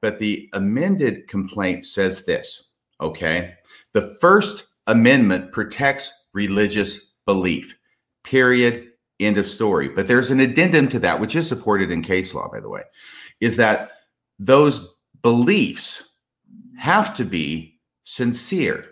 But 0.00 0.18
the 0.18 0.48
amended 0.52 1.26
complaint 1.26 1.86
says 1.86 2.24
this, 2.24 2.70
okay? 3.00 3.54
The 3.94 4.16
First 4.20 4.64
Amendment 4.86 5.52
protects 5.52 6.28
religious 6.34 7.14
belief, 7.24 7.74
period. 8.24 8.90
End 9.20 9.38
of 9.38 9.46
story. 9.46 9.88
But 9.88 10.08
there's 10.08 10.32
an 10.32 10.40
addendum 10.40 10.88
to 10.88 10.98
that, 10.98 11.20
which 11.20 11.36
is 11.36 11.48
supported 11.48 11.90
in 11.90 12.02
case 12.02 12.34
law, 12.34 12.48
by 12.50 12.58
the 12.60 12.68
way, 12.68 12.82
is 13.40 13.56
that 13.56 13.92
those 14.38 14.98
beliefs 15.22 16.16
have 16.76 17.16
to 17.16 17.24
be 17.24 17.78
sincere. 18.02 18.84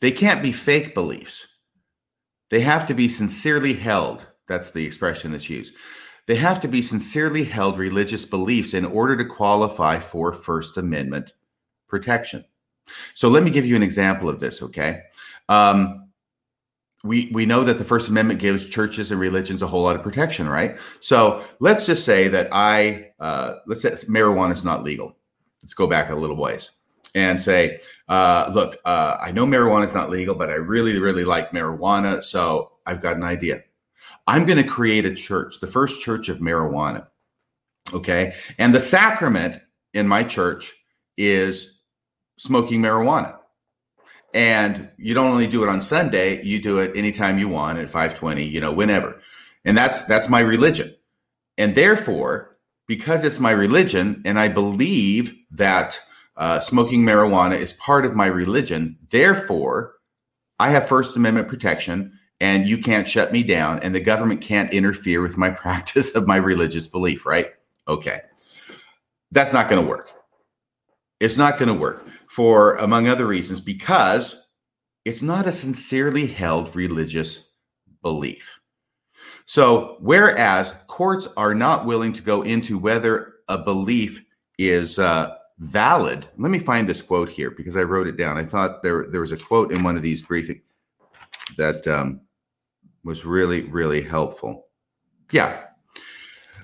They 0.00 0.10
can't 0.10 0.42
be 0.42 0.52
fake 0.52 0.92
beliefs. 0.94 1.46
They 2.50 2.60
have 2.60 2.86
to 2.88 2.94
be 2.94 3.08
sincerely 3.08 3.72
held. 3.74 4.26
That's 4.48 4.72
the 4.72 4.84
expression 4.84 5.30
that's 5.30 5.48
used. 5.48 5.74
They 6.26 6.36
have 6.36 6.60
to 6.60 6.68
be 6.68 6.82
sincerely 6.82 7.44
held 7.44 7.78
religious 7.78 8.26
beliefs 8.26 8.74
in 8.74 8.84
order 8.84 9.16
to 9.16 9.24
qualify 9.24 10.00
for 10.00 10.32
First 10.32 10.76
Amendment 10.76 11.32
protection. 11.88 12.44
So 13.14 13.28
let 13.28 13.42
me 13.42 13.50
give 13.50 13.66
you 13.66 13.76
an 13.76 13.82
example 13.82 14.28
of 14.28 14.40
this, 14.40 14.62
okay? 14.62 15.02
Um, 15.48 16.04
we 17.04 17.30
we 17.32 17.44
know 17.44 17.62
that 17.64 17.78
the 17.78 17.84
First 17.84 18.08
Amendment 18.08 18.40
gives 18.40 18.66
churches 18.66 19.12
and 19.12 19.20
religions 19.20 19.62
a 19.62 19.66
whole 19.66 19.82
lot 19.82 19.94
of 19.94 20.02
protection, 20.02 20.48
right? 20.48 20.76
So 21.00 21.44
let's 21.60 21.86
just 21.86 22.04
say 22.04 22.28
that 22.28 22.48
I 22.50 23.10
uh, 23.20 23.56
let's 23.66 23.82
say 23.82 23.90
marijuana 24.06 24.52
is 24.52 24.64
not 24.64 24.82
legal. 24.82 25.14
Let's 25.62 25.74
go 25.74 25.86
back 25.86 26.10
a 26.10 26.14
little 26.14 26.36
ways 26.36 26.70
and 27.14 27.40
say, 27.40 27.80
uh, 28.08 28.50
look, 28.54 28.78
uh, 28.84 29.18
I 29.20 29.30
know 29.30 29.46
marijuana 29.46 29.84
is 29.84 29.94
not 29.94 30.10
legal, 30.10 30.34
but 30.34 30.48
I 30.48 30.54
really 30.54 30.98
really 30.98 31.24
like 31.24 31.50
marijuana, 31.50 32.24
so 32.24 32.72
I've 32.86 33.02
got 33.02 33.16
an 33.16 33.22
idea. 33.22 33.62
I'm 34.26 34.46
going 34.46 34.62
to 34.62 34.68
create 34.68 35.04
a 35.04 35.14
church, 35.14 35.60
the 35.60 35.66
first 35.66 36.00
church 36.00 36.30
of 36.30 36.38
marijuana. 36.38 37.06
Okay, 37.92 38.32
and 38.58 38.74
the 38.74 38.80
sacrament 38.80 39.60
in 39.92 40.08
my 40.08 40.22
church 40.24 40.74
is 41.18 41.73
smoking 42.36 42.80
marijuana. 42.80 43.38
And 44.32 44.90
you 44.98 45.14
don't 45.14 45.30
only 45.30 45.46
do 45.46 45.62
it 45.62 45.68
on 45.68 45.80
Sunday, 45.80 46.42
you 46.42 46.60
do 46.60 46.80
it 46.80 46.96
anytime 46.96 47.38
you 47.38 47.48
want 47.48 47.78
at 47.78 47.86
520, 47.86 48.42
you 48.44 48.60
know, 48.60 48.72
whenever. 48.72 49.20
And 49.64 49.76
that's 49.76 50.02
that's 50.02 50.28
my 50.28 50.40
religion. 50.40 50.94
And 51.56 51.74
therefore, 51.76 52.56
because 52.88 53.24
it's 53.24 53.38
my 53.38 53.52
religion 53.52 54.22
and 54.24 54.38
I 54.38 54.48
believe 54.48 55.34
that 55.52 56.00
uh, 56.36 56.58
smoking 56.58 57.02
marijuana 57.02 57.58
is 57.58 57.72
part 57.74 58.04
of 58.04 58.16
my 58.16 58.26
religion, 58.26 58.98
therefore, 59.10 59.94
I 60.58 60.70
have 60.70 60.88
First 60.88 61.16
Amendment 61.16 61.48
protection 61.48 62.18
and 62.40 62.68
you 62.68 62.78
can't 62.78 63.08
shut 63.08 63.32
me 63.32 63.44
down 63.44 63.78
and 63.80 63.94
the 63.94 64.00
government 64.00 64.40
can't 64.40 64.72
interfere 64.72 65.22
with 65.22 65.36
my 65.36 65.50
practice 65.64 66.14
of 66.16 66.26
my 66.26 66.36
religious 66.36 66.88
belief, 66.88 67.24
right? 67.24 67.52
Okay. 67.86 68.20
That's 69.30 69.52
not 69.52 69.70
going 69.70 69.82
to 69.82 69.88
work. 69.88 70.10
It's 71.20 71.36
not 71.36 71.58
going 71.58 71.72
to 71.72 71.78
work 71.78 72.04
for, 72.34 72.74
among 72.78 73.06
other 73.06 73.26
reasons, 73.26 73.60
because 73.60 74.48
it's 75.04 75.22
not 75.22 75.46
a 75.46 75.52
sincerely 75.52 76.26
held 76.26 76.74
religious 76.74 77.50
belief. 78.02 78.58
So, 79.46 79.98
whereas 80.00 80.74
courts 80.88 81.28
are 81.36 81.54
not 81.54 81.86
willing 81.86 82.12
to 82.14 82.22
go 82.22 82.42
into 82.42 82.76
whether 82.76 83.34
a 83.48 83.58
belief 83.58 84.24
is 84.58 84.98
uh, 84.98 85.36
valid. 85.58 86.26
Let 86.36 86.50
me 86.50 86.58
find 86.58 86.88
this 86.88 87.02
quote 87.02 87.28
here 87.28 87.52
because 87.52 87.76
I 87.76 87.82
wrote 87.82 88.08
it 88.08 88.16
down. 88.16 88.36
I 88.36 88.44
thought 88.44 88.82
there 88.82 89.06
there 89.10 89.20
was 89.20 89.32
a 89.32 89.36
quote 89.36 89.70
in 89.70 89.84
one 89.84 89.96
of 89.96 90.02
these 90.02 90.26
briefings 90.26 90.62
that 91.56 91.86
um, 91.86 92.20
was 93.04 93.24
really 93.24 93.62
really 93.62 94.02
helpful. 94.02 94.66
Yeah, 95.30 95.66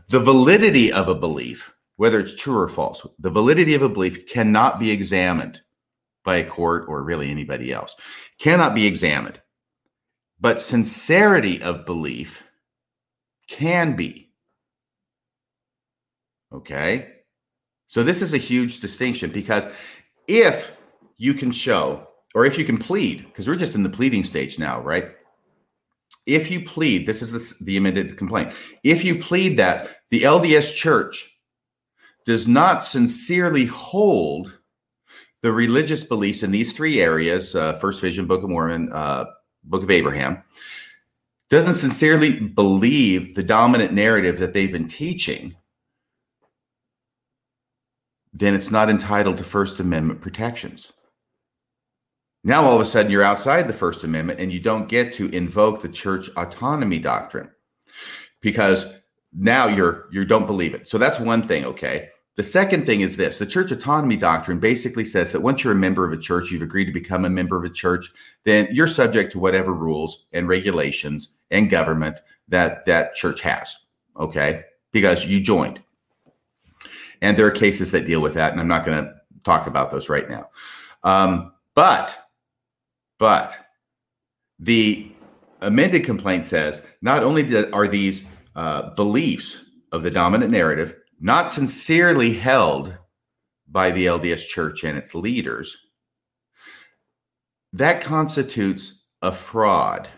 the 0.08 0.20
validity 0.20 0.92
of 0.92 1.08
a 1.08 1.14
belief, 1.14 1.72
whether 2.00 2.18
it's 2.18 2.34
true 2.34 2.58
or 2.58 2.66
false, 2.66 3.06
the 3.18 3.28
validity 3.28 3.74
of 3.74 3.82
a 3.82 3.88
belief 3.88 4.26
cannot 4.26 4.80
be 4.80 4.90
examined 4.90 5.60
by 6.24 6.36
a 6.36 6.48
court 6.48 6.86
or 6.88 7.02
really 7.02 7.30
anybody 7.30 7.70
else. 7.70 7.94
Cannot 8.38 8.74
be 8.74 8.86
examined, 8.86 9.38
but 10.40 10.58
sincerity 10.60 11.62
of 11.62 11.84
belief 11.84 12.42
can 13.48 13.96
be. 13.96 14.30
Okay. 16.54 17.16
So 17.86 18.02
this 18.02 18.22
is 18.22 18.32
a 18.32 18.38
huge 18.38 18.80
distinction 18.80 19.30
because 19.30 19.68
if 20.26 20.72
you 21.18 21.34
can 21.34 21.50
show, 21.50 22.08
or 22.34 22.46
if 22.46 22.56
you 22.56 22.64
can 22.64 22.78
plead, 22.78 23.26
because 23.26 23.46
we're 23.46 23.56
just 23.56 23.74
in 23.74 23.82
the 23.82 23.90
pleading 23.90 24.24
stage 24.24 24.58
now, 24.58 24.80
right? 24.80 25.12
If 26.24 26.50
you 26.50 26.64
plead, 26.64 27.06
this 27.06 27.20
is 27.20 27.30
the, 27.30 27.64
the 27.66 27.76
amended 27.76 28.16
complaint. 28.16 28.54
If 28.84 29.04
you 29.04 29.16
plead 29.16 29.58
that 29.58 29.98
the 30.08 30.22
LDS 30.22 30.74
Church 30.74 31.29
does 32.26 32.46
not 32.46 32.86
sincerely 32.86 33.66
hold 33.66 34.52
the 35.42 35.52
religious 35.52 36.04
beliefs 36.04 36.42
in 36.42 36.50
these 36.50 36.72
three 36.72 37.00
areas 37.00 37.56
uh, 37.56 37.74
First 37.74 38.00
Vision, 38.00 38.26
Book 38.26 38.42
of 38.42 38.50
Mormon, 38.50 38.92
uh, 38.92 39.24
Book 39.64 39.82
of 39.82 39.90
Abraham 39.90 40.42
doesn't 41.50 41.74
sincerely 41.74 42.38
believe 42.38 43.34
the 43.34 43.42
dominant 43.42 43.92
narrative 43.92 44.38
that 44.38 44.52
they've 44.52 44.72
been 44.72 44.86
teaching, 44.86 45.56
then 48.32 48.54
it's 48.54 48.70
not 48.70 48.88
entitled 48.88 49.36
to 49.36 49.44
First 49.44 49.80
Amendment 49.80 50.20
protections. 50.20 50.92
Now, 52.44 52.64
all 52.64 52.76
of 52.76 52.80
a 52.80 52.86
sudden, 52.86 53.10
you're 53.10 53.24
outside 53.24 53.68
the 53.68 53.74
First 53.74 54.04
Amendment 54.04 54.40
and 54.40 54.52
you 54.52 54.60
don't 54.60 54.88
get 54.88 55.12
to 55.14 55.28
invoke 55.34 55.82
the 55.82 55.88
church 55.88 56.30
autonomy 56.36 57.00
doctrine 57.00 57.50
because 58.40 58.94
now 59.32 59.66
you're 59.66 60.08
you 60.10 60.24
don't 60.24 60.46
believe 60.46 60.74
it. 60.74 60.88
So 60.88 60.98
that's 60.98 61.20
one 61.20 61.46
thing, 61.46 61.64
okay? 61.64 62.08
The 62.36 62.42
second 62.42 62.86
thing 62.86 63.02
is 63.02 63.16
this 63.16 63.38
the 63.38 63.46
church 63.46 63.70
autonomy 63.70 64.16
doctrine 64.16 64.58
basically 64.58 65.04
says 65.04 65.32
that 65.32 65.40
once 65.40 65.62
you're 65.62 65.72
a 65.72 65.76
member 65.76 66.06
of 66.06 66.12
a 66.12 66.20
church, 66.20 66.50
you've 66.50 66.62
agreed 66.62 66.86
to 66.86 66.92
become 66.92 67.24
a 67.24 67.30
member 67.30 67.56
of 67.56 67.64
a 67.64 67.70
church, 67.70 68.10
then 68.44 68.68
you're 68.70 68.86
subject 68.86 69.32
to 69.32 69.38
whatever 69.38 69.72
rules 69.72 70.26
and 70.32 70.48
regulations 70.48 71.30
and 71.50 71.70
government 71.70 72.20
that 72.48 72.86
that 72.86 73.14
church 73.14 73.40
has. 73.40 73.76
Okay. 74.18 74.64
Because 74.92 75.24
you 75.26 75.40
joined. 75.40 75.82
And 77.22 77.36
there 77.36 77.46
are 77.46 77.50
cases 77.50 77.90
that 77.92 78.06
deal 78.06 78.20
with 78.20 78.34
that. 78.34 78.52
And 78.52 78.60
I'm 78.60 78.68
not 78.68 78.84
going 78.84 79.04
to 79.04 79.12
talk 79.44 79.66
about 79.66 79.90
those 79.90 80.08
right 80.08 80.28
now. 80.28 80.46
Um, 81.04 81.52
but, 81.74 82.16
but 83.18 83.56
the 84.58 85.12
amended 85.60 86.04
complaint 86.04 86.44
says 86.44 86.86
not 87.02 87.22
only 87.22 87.66
are 87.72 87.86
these 87.86 88.28
uh, 88.56 88.90
beliefs 88.94 89.64
of 89.92 90.02
the 90.02 90.10
dominant 90.10 90.50
narrative 90.50 90.94
not 91.20 91.50
sincerely 91.50 92.32
held 92.32 92.96
by 93.68 93.90
the 93.90 94.06
LDS 94.06 94.46
Church 94.46 94.84
and 94.84 94.96
its 94.96 95.14
leaders, 95.14 95.76
that 97.72 98.02
constitutes 98.02 99.04
a 99.22 99.30
fraud. 99.30 100.08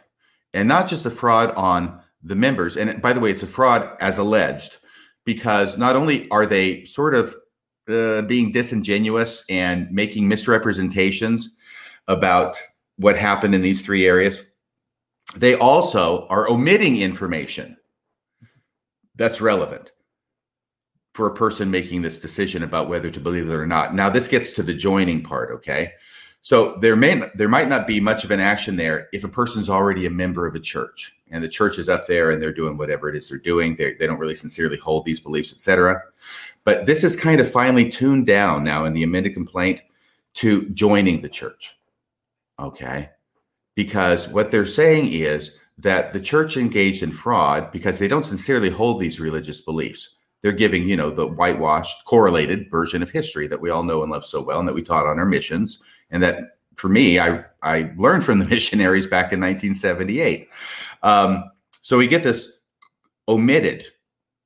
And 0.55 0.69
not 0.69 0.89
just 0.89 1.07
a 1.07 1.11
fraud 1.11 1.51
on 1.53 2.01
the 2.23 2.37
members. 2.37 2.77
And 2.77 3.01
by 3.03 3.13
the 3.13 3.21
way, 3.21 3.31
it's 3.31 3.43
a 3.43 3.49
fraud 3.49 3.97
as 4.01 4.19
alleged, 4.19 4.77
because 5.25 5.77
not 5.77 5.97
only 5.97 6.31
are 6.31 6.47
they 6.47 6.85
sort 6.85 7.15
of 7.15 7.35
uh, 7.89 8.23
being 8.23 8.53
disingenuous 8.53 9.45
and 9.49 9.91
making 9.91 10.29
misrepresentations 10.29 11.51
about 12.07 12.61
what 12.97 13.17
happened 13.17 13.55
in 13.55 13.63
these 13.63 13.83
three 13.83 14.07
areas, 14.07 14.45
they 15.37 15.55
also 15.55 16.27
are 16.29 16.49
omitting 16.49 17.01
information 17.01 17.77
that's 19.17 19.41
relevant 19.41 19.93
for 21.15 21.27
a 21.27 21.35
person 21.35 21.71
making 21.71 22.03
this 22.03 22.21
decision 22.21 22.63
about 22.63 22.89
whether 22.89 23.11
to 23.11 23.21
believe 23.21 23.49
it 23.49 23.55
or 23.55 23.67
not. 23.67 23.95
Now, 23.95 24.09
this 24.09 24.29
gets 24.29 24.53
to 24.53 24.63
the 24.63 24.73
joining 24.73 25.23
part, 25.23 25.51
okay? 25.51 25.93
So 26.43 26.77
there 26.79 26.97
may 26.97 27.23
there 27.37 27.49
might 27.49 27.69
not 27.69 27.87
be 27.87 28.01
much 28.01 28.25
of 28.25 28.33
an 28.33 28.41
action 28.41 28.75
there 28.75 29.09
if 29.13 29.23
a 29.23 29.29
person's 29.29 29.71
already 29.71 30.07
a 30.07 30.11
member 30.11 30.45
of 30.45 30.57
a 30.57 30.61
church 30.61 31.17
and 31.31 31.43
the 31.43 31.49
church 31.49 31.79
is 31.79 31.89
up 31.89 32.09
there 32.09 32.31
and 32.31 32.43
they're 32.43 32.53
doing 32.53 32.77
whatever 32.77 33.09
it 33.09 33.15
is 33.15 33.29
they're 33.29 33.39
doing. 33.39 33.77
They 33.77 33.95
they 33.95 34.09
don't 34.09 34.19
really 34.19 34.35
sincerely 34.35 34.77
hold 34.77 35.05
these 35.05 35.21
beliefs, 35.21 35.53
etc. 35.53 36.03
But 36.65 36.87
this 36.87 37.05
is 37.05 37.19
kind 37.19 37.41
of 37.41 37.51
finally 37.51 37.89
tuned 37.89 38.27
down 38.27 38.65
now 38.65 38.85
in 38.85 38.93
the 38.93 39.05
amended 39.05 39.35
complaint 39.35 39.81
to 40.35 40.69
joining 40.71 41.23
the 41.23 41.29
church. 41.29 41.79
Okay? 42.59 43.11
Because 43.77 44.29
what 44.29 44.51
they're 44.51 44.67
saying 44.67 45.13
is 45.13 45.59
that 45.83 46.13
the 46.13 46.21
church 46.21 46.57
engaged 46.57 47.03
in 47.03 47.13
fraud 47.13 47.71
because 47.71 47.99
they 47.99 48.09
don't 48.09 48.25
sincerely 48.25 48.71
hold 48.71 49.01
these 49.01 49.21
religious 49.21 49.61
beliefs. 49.61 50.17
They're 50.41 50.53
giving 50.53 50.89
you 50.89 50.97
know 50.97 51.11
the 51.11 51.27
whitewashed 51.27 52.05
correlated 52.05 52.71
version 52.71 53.03
of 53.03 53.11
history 53.11 53.47
that 53.49 53.61
we 53.61 53.71
all 53.71 53.83
know 53.85 54.03
and 54.03 54.11
love 54.11 54.25
so 54.25 54.43
well 54.43 54.59
and 54.59 54.69
that 54.69 54.75
we 54.75 54.83
taught 54.83 55.07
on 55.07 55.19
our 55.19 55.27
missions. 55.27 55.81
And 56.11 56.23
that 56.23 56.57
for 56.77 56.89
me 56.89 57.19
i 57.19 57.45
i 57.63 57.91
learned 57.97 58.25
from 58.25 58.39
the 58.39 58.45
missionaries 58.49 59.07
back 59.07 59.33
in 59.33 59.41
1978 59.41 60.49
um, 61.03 61.51
so 61.81 61.99
we 61.99 62.07
get 62.07 62.23
this 62.23 62.63
omitted 63.29 63.87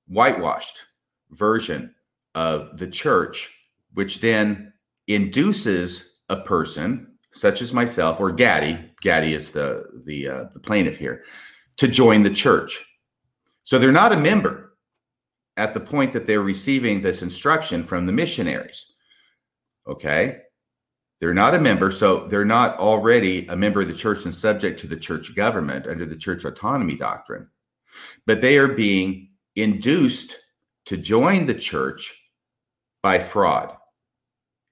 whitewashed 0.08 0.86
version 1.30 1.94
of 2.34 2.78
the 2.78 2.86
church 2.86 3.52
which 3.94 4.20
then 4.20 4.72
induces 5.06 6.20
a 6.28 6.36
person 6.36 7.15
such 7.36 7.62
as 7.62 7.72
myself 7.72 8.20
or 8.20 8.32
gaddy 8.32 8.78
gaddy 9.02 9.34
is 9.34 9.50
the 9.50 9.84
the, 10.04 10.28
uh, 10.28 10.44
the 10.54 10.60
plaintiff 10.60 10.96
here 10.96 11.24
to 11.76 11.86
join 11.86 12.22
the 12.22 12.30
church 12.30 12.82
so 13.66 13.78
they're 13.78 13.90
not 13.90 14.12
a 14.12 14.16
member 14.16 14.66
at 15.56 15.74
the 15.74 15.80
point 15.80 16.12
that 16.12 16.26
they're 16.26 16.42
receiving 16.42 17.02
this 17.02 17.22
instruction 17.22 17.82
from 17.82 18.06
the 18.06 18.12
missionaries. 18.12 18.92
Okay. 19.88 20.38
They're 21.20 21.34
not 21.34 21.54
a 21.54 21.60
member, 21.60 21.90
so 21.90 22.26
they're 22.26 22.44
not 22.44 22.78
already 22.78 23.46
a 23.48 23.56
member 23.56 23.80
of 23.80 23.88
the 23.88 23.94
church 23.94 24.24
and 24.24 24.34
subject 24.34 24.78
to 24.80 24.86
the 24.86 24.96
church 24.96 25.34
government 25.34 25.86
under 25.86 26.04
the 26.04 26.16
church 26.16 26.44
autonomy 26.44 26.94
doctrine, 26.94 27.48
but 28.26 28.40
they 28.40 28.58
are 28.58 28.68
being 28.68 29.30
induced 29.56 30.36
to 30.84 30.96
join 30.96 31.46
the 31.46 31.54
church 31.54 32.14
by 33.02 33.18
fraud, 33.18 33.75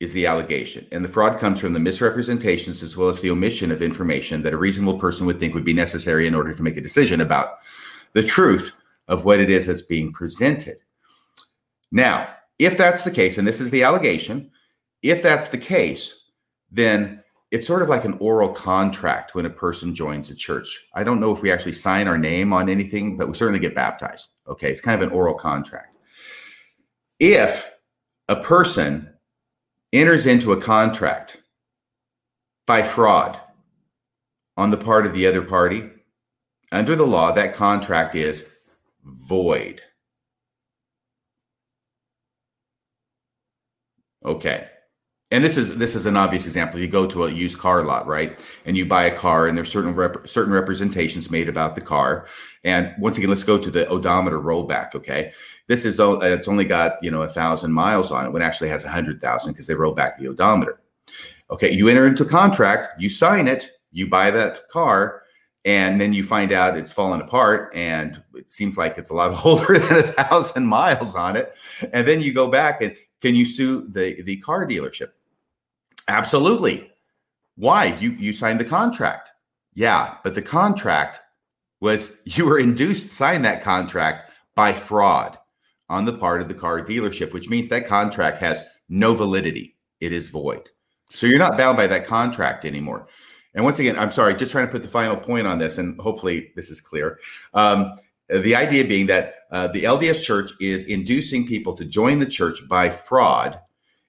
is 0.04 0.12
the 0.12 0.26
allegation. 0.26 0.86
And 0.92 1.04
the 1.04 1.08
fraud 1.08 1.40
comes 1.40 1.58
from 1.58 1.72
the 1.72 1.80
misrepresentations 1.80 2.82
as 2.82 2.96
well 2.96 3.08
as 3.08 3.20
the 3.20 3.30
omission 3.30 3.72
of 3.72 3.82
information 3.82 4.42
that 4.42 4.52
a 4.52 4.58
reasonable 4.58 5.00
person 5.00 5.26
would 5.26 5.40
think 5.40 5.54
would 5.54 5.64
be 5.64 5.72
necessary 5.72 6.28
in 6.28 6.34
order 6.34 6.54
to 6.54 6.62
make 6.62 6.76
a 6.76 6.80
decision 6.80 7.20
about 7.20 7.56
the 8.12 8.22
truth 8.22 8.72
of 9.08 9.24
what 9.24 9.40
it 9.40 9.50
is 9.50 9.66
that's 9.66 9.82
being 9.82 10.12
presented. 10.12 10.76
Now, 11.90 12.28
if 12.58 12.76
that's 12.76 13.02
the 13.02 13.10
case, 13.10 13.38
and 13.38 13.46
this 13.46 13.60
is 13.60 13.70
the 13.70 13.82
allegation, 13.82 14.50
if 15.02 15.22
that's 15.22 15.48
the 15.48 15.58
case, 15.58 16.30
then 16.70 17.22
it's 17.50 17.66
sort 17.66 17.82
of 17.82 17.88
like 17.88 18.04
an 18.04 18.16
oral 18.20 18.48
contract 18.48 19.34
when 19.34 19.46
a 19.46 19.50
person 19.50 19.94
joins 19.94 20.30
a 20.30 20.34
church. 20.34 20.86
I 20.94 21.04
don't 21.04 21.20
know 21.20 21.34
if 21.34 21.42
we 21.42 21.52
actually 21.52 21.72
sign 21.72 22.08
our 22.08 22.18
name 22.18 22.52
on 22.52 22.68
anything, 22.68 23.16
but 23.16 23.28
we 23.28 23.34
certainly 23.34 23.60
get 23.60 23.74
baptized. 23.74 24.28
Okay, 24.48 24.70
it's 24.70 24.80
kind 24.80 25.00
of 25.00 25.08
an 25.08 25.14
oral 25.14 25.34
contract. 25.34 25.96
If 27.20 27.70
a 28.28 28.36
person 28.36 29.13
enters 29.94 30.26
into 30.26 30.52
a 30.52 30.60
contract 30.60 31.40
by 32.66 32.82
fraud 32.82 33.38
on 34.56 34.70
the 34.70 34.76
part 34.76 35.06
of 35.06 35.14
the 35.14 35.26
other 35.26 35.42
party, 35.42 35.88
under 36.72 36.96
the 36.96 37.06
law, 37.06 37.32
that 37.32 37.54
contract 37.54 38.14
is 38.14 38.56
void. 39.04 39.80
Okay. 44.24 44.68
And 45.30 45.42
this 45.42 45.56
is 45.56 45.76
this 45.78 45.94
is 45.94 46.06
an 46.06 46.16
obvious 46.16 46.46
example. 46.46 46.78
You 46.78 46.86
go 46.86 47.06
to 47.06 47.24
a 47.24 47.30
used 47.30 47.58
car 47.58 47.82
lot, 47.82 48.06
right? 48.06 48.38
And 48.66 48.76
you 48.76 48.86
buy 48.86 49.04
a 49.04 49.16
car, 49.16 49.46
and 49.46 49.56
there's 49.56 49.70
certain 49.70 49.94
rep- 49.94 50.28
certain 50.28 50.52
representations 50.52 51.30
made 51.30 51.48
about 51.48 51.74
the 51.74 51.80
car. 51.80 52.26
And 52.62 52.94
once 52.98 53.16
again, 53.16 53.30
let's 53.30 53.42
go 53.42 53.58
to 53.58 53.70
the 53.70 53.88
odometer 53.88 54.38
rollback. 54.38 54.94
Okay, 54.94 55.32
this 55.66 55.84
is 55.84 55.98
uh, 55.98 56.18
it's 56.20 56.46
only 56.46 56.64
got 56.64 57.02
you 57.02 57.10
know 57.10 57.22
a 57.22 57.28
thousand 57.28 57.72
miles 57.72 58.10
on 58.10 58.26
it 58.26 58.30
when 58.30 58.42
it 58.42 58.44
actually 58.44 58.68
has 58.68 58.84
a 58.84 58.88
hundred 58.88 59.20
thousand 59.20 59.52
because 59.52 59.66
they 59.66 59.74
roll 59.74 59.94
back 59.94 60.18
the 60.18 60.28
odometer. 60.28 60.80
Okay, 61.50 61.72
you 61.72 61.88
enter 61.88 62.06
into 62.06 62.24
contract, 62.24 63.00
you 63.00 63.08
sign 63.08 63.48
it, 63.48 63.70
you 63.92 64.08
buy 64.08 64.30
that 64.30 64.68
car, 64.68 65.24
and 65.64 66.00
then 66.00 66.12
you 66.12 66.22
find 66.22 66.52
out 66.52 66.76
it's 66.76 66.92
fallen 66.92 67.20
apart 67.20 67.74
and 67.74 68.22
it 68.34 68.50
seems 68.50 68.76
like 68.76 68.98
it's 68.98 69.10
a 69.10 69.14
lot 69.14 69.34
older 69.44 69.78
than 69.78 69.98
a 69.98 70.12
thousand 70.12 70.66
miles 70.66 71.14
on 71.14 71.36
it 71.36 71.54
and 71.92 72.06
then 72.06 72.20
you 72.20 72.32
go 72.32 72.48
back 72.48 72.82
and 72.82 72.94
can 73.20 73.34
you 73.34 73.46
sue 73.46 73.88
the 73.92 74.22
the 74.22 74.36
car 74.38 74.66
dealership 74.66 75.10
absolutely 76.08 76.90
why 77.56 77.86
you 78.00 78.12
you 78.12 78.32
signed 78.32 78.60
the 78.60 78.64
contract 78.64 79.30
yeah 79.74 80.16
but 80.22 80.34
the 80.34 80.42
contract 80.42 81.20
was 81.80 82.22
you 82.24 82.46
were 82.46 82.58
induced 82.58 83.08
to 83.08 83.14
sign 83.14 83.42
that 83.42 83.62
contract 83.62 84.30
by 84.54 84.72
fraud 84.72 85.38
on 85.88 86.04
the 86.04 86.12
part 86.12 86.40
of 86.40 86.48
the 86.48 86.54
car 86.54 86.80
dealership, 86.80 87.32
which 87.32 87.48
means 87.48 87.68
that 87.68 87.86
contract 87.86 88.38
has 88.38 88.64
no 88.88 89.14
validity. 89.14 89.76
It 90.00 90.12
is 90.12 90.28
void. 90.28 90.68
So 91.12 91.26
you're 91.26 91.38
not 91.38 91.56
bound 91.56 91.76
by 91.76 91.86
that 91.86 92.06
contract 92.06 92.64
anymore. 92.64 93.06
And 93.54 93.64
once 93.64 93.78
again, 93.78 93.96
I'm 93.96 94.10
sorry, 94.10 94.34
just 94.34 94.50
trying 94.50 94.66
to 94.66 94.72
put 94.72 94.82
the 94.82 94.88
final 94.88 95.16
point 95.16 95.46
on 95.46 95.58
this, 95.58 95.78
and 95.78 96.00
hopefully 96.00 96.52
this 96.56 96.70
is 96.70 96.80
clear. 96.80 97.20
Um, 97.52 97.94
the 98.28 98.56
idea 98.56 98.84
being 98.84 99.06
that 99.06 99.43
uh, 99.54 99.68
the 99.68 99.84
LDS 99.84 100.24
Church 100.24 100.50
is 100.60 100.84
inducing 100.86 101.46
people 101.46 101.74
to 101.74 101.84
join 101.84 102.18
the 102.18 102.26
church 102.26 102.58
by 102.68 102.90
fraud, 102.90 103.60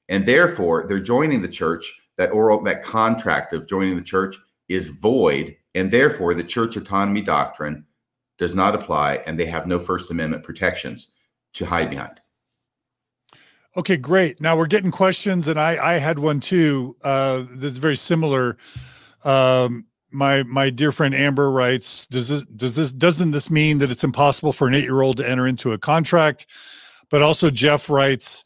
and 0.10 0.26
therefore 0.26 0.88
they're 0.88 1.00
joining 1.00 1.42
the 1.42 1.48
church. 1.48 2.02
That 2.18 2.32
oral, 2.32 2.64
that 2.64 2.82
contract 2.82 3.54
of 3.54 3.68
joining 3.68 3.96
the 3.96 4.02
church 4.02 4.38
is 4.70 4.88
void, 4.88 5.56
and 5.76 5.92
therefore 5.92 6.34
the 6.34 6.44
church 6.44 6.78
autonomy 6.78 7.22
doctrine 7.22 7.86
does 8.40 8.56
not 8.56 8.74
apply, 8.74 9.18
and 9.28 9.40
they 9.40 9.46
have 9.46 9.68
no 9.68 9.80
First 9.80 10.10
Amendment 10.10 10.44
protections 10.44 11.12
to 11.54 11.66
hide 11.66 11.92
behind. 11.92 12.20
Okay, 13.78 13.98
great. 13.98 14.42
Now 14.42 14.58
we're 14.58 14.66
getting 14.66 14.92
questions, 14.92 15.48
and 15.48 15.60
I 15.60 15.94
I 15.94 15.94
had 16.00 16.18
one 16.18 16.40
too 16.40 16.96
uh, 17.04 17.44
that's 17.52 17.78
very 17.78 17.98
similar. 17.98 18.58
Um, 19.24 19.86
my 20.16 20.44
my 20.44 20.70
dear 20.70 20.92
friend 20.92 21.14
Amber 21.14 21.52
writes, 21.52 22.08
does 22.08 22.30
this 22.30 22.44
does 22.56 22.76
this 22.76 22.92
doesn't 22.92 23.32
this 23.32 23.50
mean 23.52 23.78
that 23.80 23.92
it's 23.92 24.04
impossible 24.04 24.54
for 24.54 24.68
an 24.68 24.74
eight 24.74 24.84
year 24.84 25.02
old 25.02 25.18
to 25.18 25.30
enter 25.30 25.46
into 25.46 25.74
a 25.74 25.78
contract? 25.78 26.48
But 27.10 27.22
also 27.22 27.52
Jeff 27.52 27.90
writes, 27.90 28.44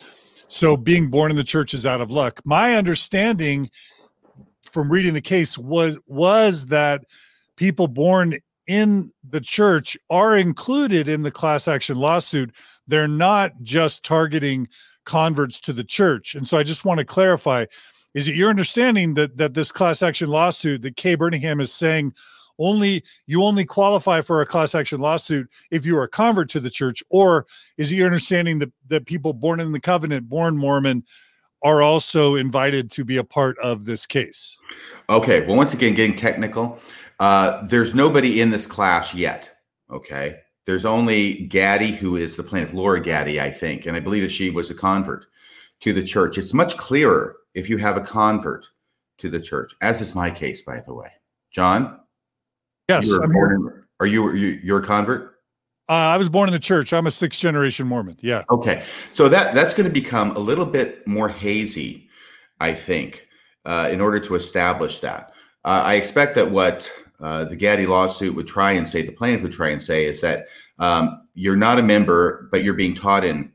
so 0.47 0.75
being 0.75 1.09
born 1.09 1.31
in 1.31 1.37
the 1.37 1.43
church 1.43 1.73
is 1.73 1.85
out 1.85 2.01
of 2.01 2.11
luck. 2.11 2.41
My 2.43 2.75
understanding 2.75 3.69
from 4.71 4.91
reading 4.91 5.13
the 5.13 5.21
case 5.21 5.57
was 5.57 5.97
was 6.07 6.65
that 6.67 7.05
people 7.55 7.87
born 7.87 8.35
in 8.67 9.11
the 9.27 9.41
church 9.41 9.97
are 10.09 10.37
included 10.37 11.07
in 11.07 11.23
the 11.23 11.31
class 11.31 11.67
action 11.67 11.97
lawsuit. 11.97 12.53
They're 12.87 13.07
not 13.07 13.51
just 13.61 14.03
targeting 14.03 14.67
converts 15.05 15.59
to 15.61 15.73
the 15.73 15.83
church. 15.83 16.35
And 16.35 16.47
so 16.47 16.57
I 16.57 16.63
just 16.63 16.85
want 16.85 16.99
to 16.99 17.05
clarify 17.05 17.65
is 18.13 18.27
it 18.27 18.35
your 18.35 18.49
understanding 18.49 19.13
that 19.15 19.37
that 19.37 19.53
this 19.53 19.71
class 19.71 20.01
action 20.01 20.29
lawsuit 20.29 20.81
that 20.81 20.95
Kay 20.95 21.15
Burningham 21.15 21.61
is 21.61 21.73
saying 21.73 22.13
only 22.59 23.03
you 23.25 23.43
only 23.43 23.65
qualify 23.65 24.21
for 24.21 24.41
a 24.41 24.45
class 24.45 24.75
action 24.75 24.99
lawsuit 24.99 25.49
if 25.71 25.85
you 25.85 25.97
are 25.97 26.03
a 26.03 26.09
convert 26.09 26.49
to 26.49 26.59
the 26.59 26.69
church, 26.69 27.03
or 27.09 27.45
is 27.77 27.91
it 27.91 27.95
your 27.95 28.05
understanding 28.05 28.59
that 28.59 28.71
that 28.87 29.05
people 29.05 29.33
born 29.33 29.59
in 29.59 29.71
the 29.71 29.79
covenant, 29.79 30.29
born 30.29 30.57
Mormon, 30.57 31.03
are 31.63 31.81
also 31.81 32.35
invited 32.35 32.91
to 32.91 33.03
be 33.03 33.17
a 33.17 33.23
part 33.23 33.57
of 33.59 33.85
this 33.85 34.05
case? 34.05 34.59
Okay. 35.09 35.45
Well, 35.45 35.55
once 35.55 35.73
again, 35.73 35.93
getting 35.93 36.15
technical, 36.15 36.79
uh, 37.19 37.65
there's 37.67 37.95
nobody 37.95 38.41
in 38.41 38.51
this 38.51 38.67
class 38.67 39.13
yet. 39.13 39.51
Okay. 39.89 40.39
There's 40.65 40.85
only 40.85 41.47
Gaddy, 41.47 41.91
who 41.91 42.15
is 42.15 42.35
the 42.35 42.43
plaintiff, 42.43 42.73
Laura 42.73 43.01
Gaddy, 43.01 43.41
I 43.41 43.49
think, 43.49 43.87
and 43.87 43.97
I 43.97 43.99
believe 43.99 44.21
that 44.21 44.31
she 44.31 44.51
was 44.51 44.69
a 44.69 44.75
convert 44.75 45.25
to 45.79 45.93
the 45.93 46.03
church. 46.03 46.37
It's 46.37 46.53
much 46.53 46.77
clearer 46.77 47.37
if 47.53 47.69
you 47.69 47.77
have 47.77 47.97
a 47.97 48.01
convert 48.01 48.67
to 49.19 49.29
the 49.29 49.39
church, 49.39 49.73
as 49.81 50.01
is 50.01 50.15
my 50.15 50.29
case, 50.29 50.61
by 50.61 50.81
the 50.85 50.93
way. 50.93 51.11
John? 51.51 51.99
Yes. 52.87 53.07
You 53.07 53.21
in, 53.21 53.83
are 53.99 54.07
you, 54.07 54.33
you 54.33 54.59
you're 54.63 54.79
a 54.79 54.85
convert? 54.85 55.35
Uh, 55.89 55.93
I 55.93 56.17
was 56.17 56.29
born 56.29 56.47
in 56.47 56.53
the 56.53 56.59
church. 56.59 56.93
I'm 56.93 57.07
a 57.07 57.11
sixth 57.11 57.39
generation 57.39 57.87
Mormon. 57.87 58.17
Yeah. 58.21 58.43
Okay. 58.51 58.83
So 59.11 59.27
that 59.29 59.55
that's 59.55 59.73
going 59.73 59.87
to 59.87 59.93
become 59.93 60.31
a 60.35 60.39
little 60.39 60.65
bit 60.65 61.05
more 61.07 61.27
hazy, 61.27 62.09
I 62.59 62.73
think, 62.73 63.27
uh, 63.65 63.89
in 63.91 63.99
order 63.99 64.19
to 64.19 64.35
establish 64.35 64.99
that. 64.99 65.33
Uh, 65.65 65.81
I 65.85 65.95
expect 65.95 66.35
that 66.35 66.51
what 66.51 66.91
uh, 67.19 67.45
the 67.45 67.55
Gaddy 67.55 67.87
lawsuit 67.87 68.35
would 68.35 68.47
try 68.47 68.73
and 68.73 68.87
say, 68.87 69.01
the 69.01 69.11
plaintiff 69.11 69.41
would 69.41 69.51
try 69.51 69.69
and 69.69 69.81
say, 69.81 70.05
is 70.05 70.21
that 70.21 70.47
um, 70.77 71.27
you're 71.33 71.55
not 71.55 71.79
a 71.79 71.83
member, 71.83 72.47
but 72.51 72.63
you're 72.63 72.75
being 72.75 72.95
taught 72.95 73.25
in 73.25 73.51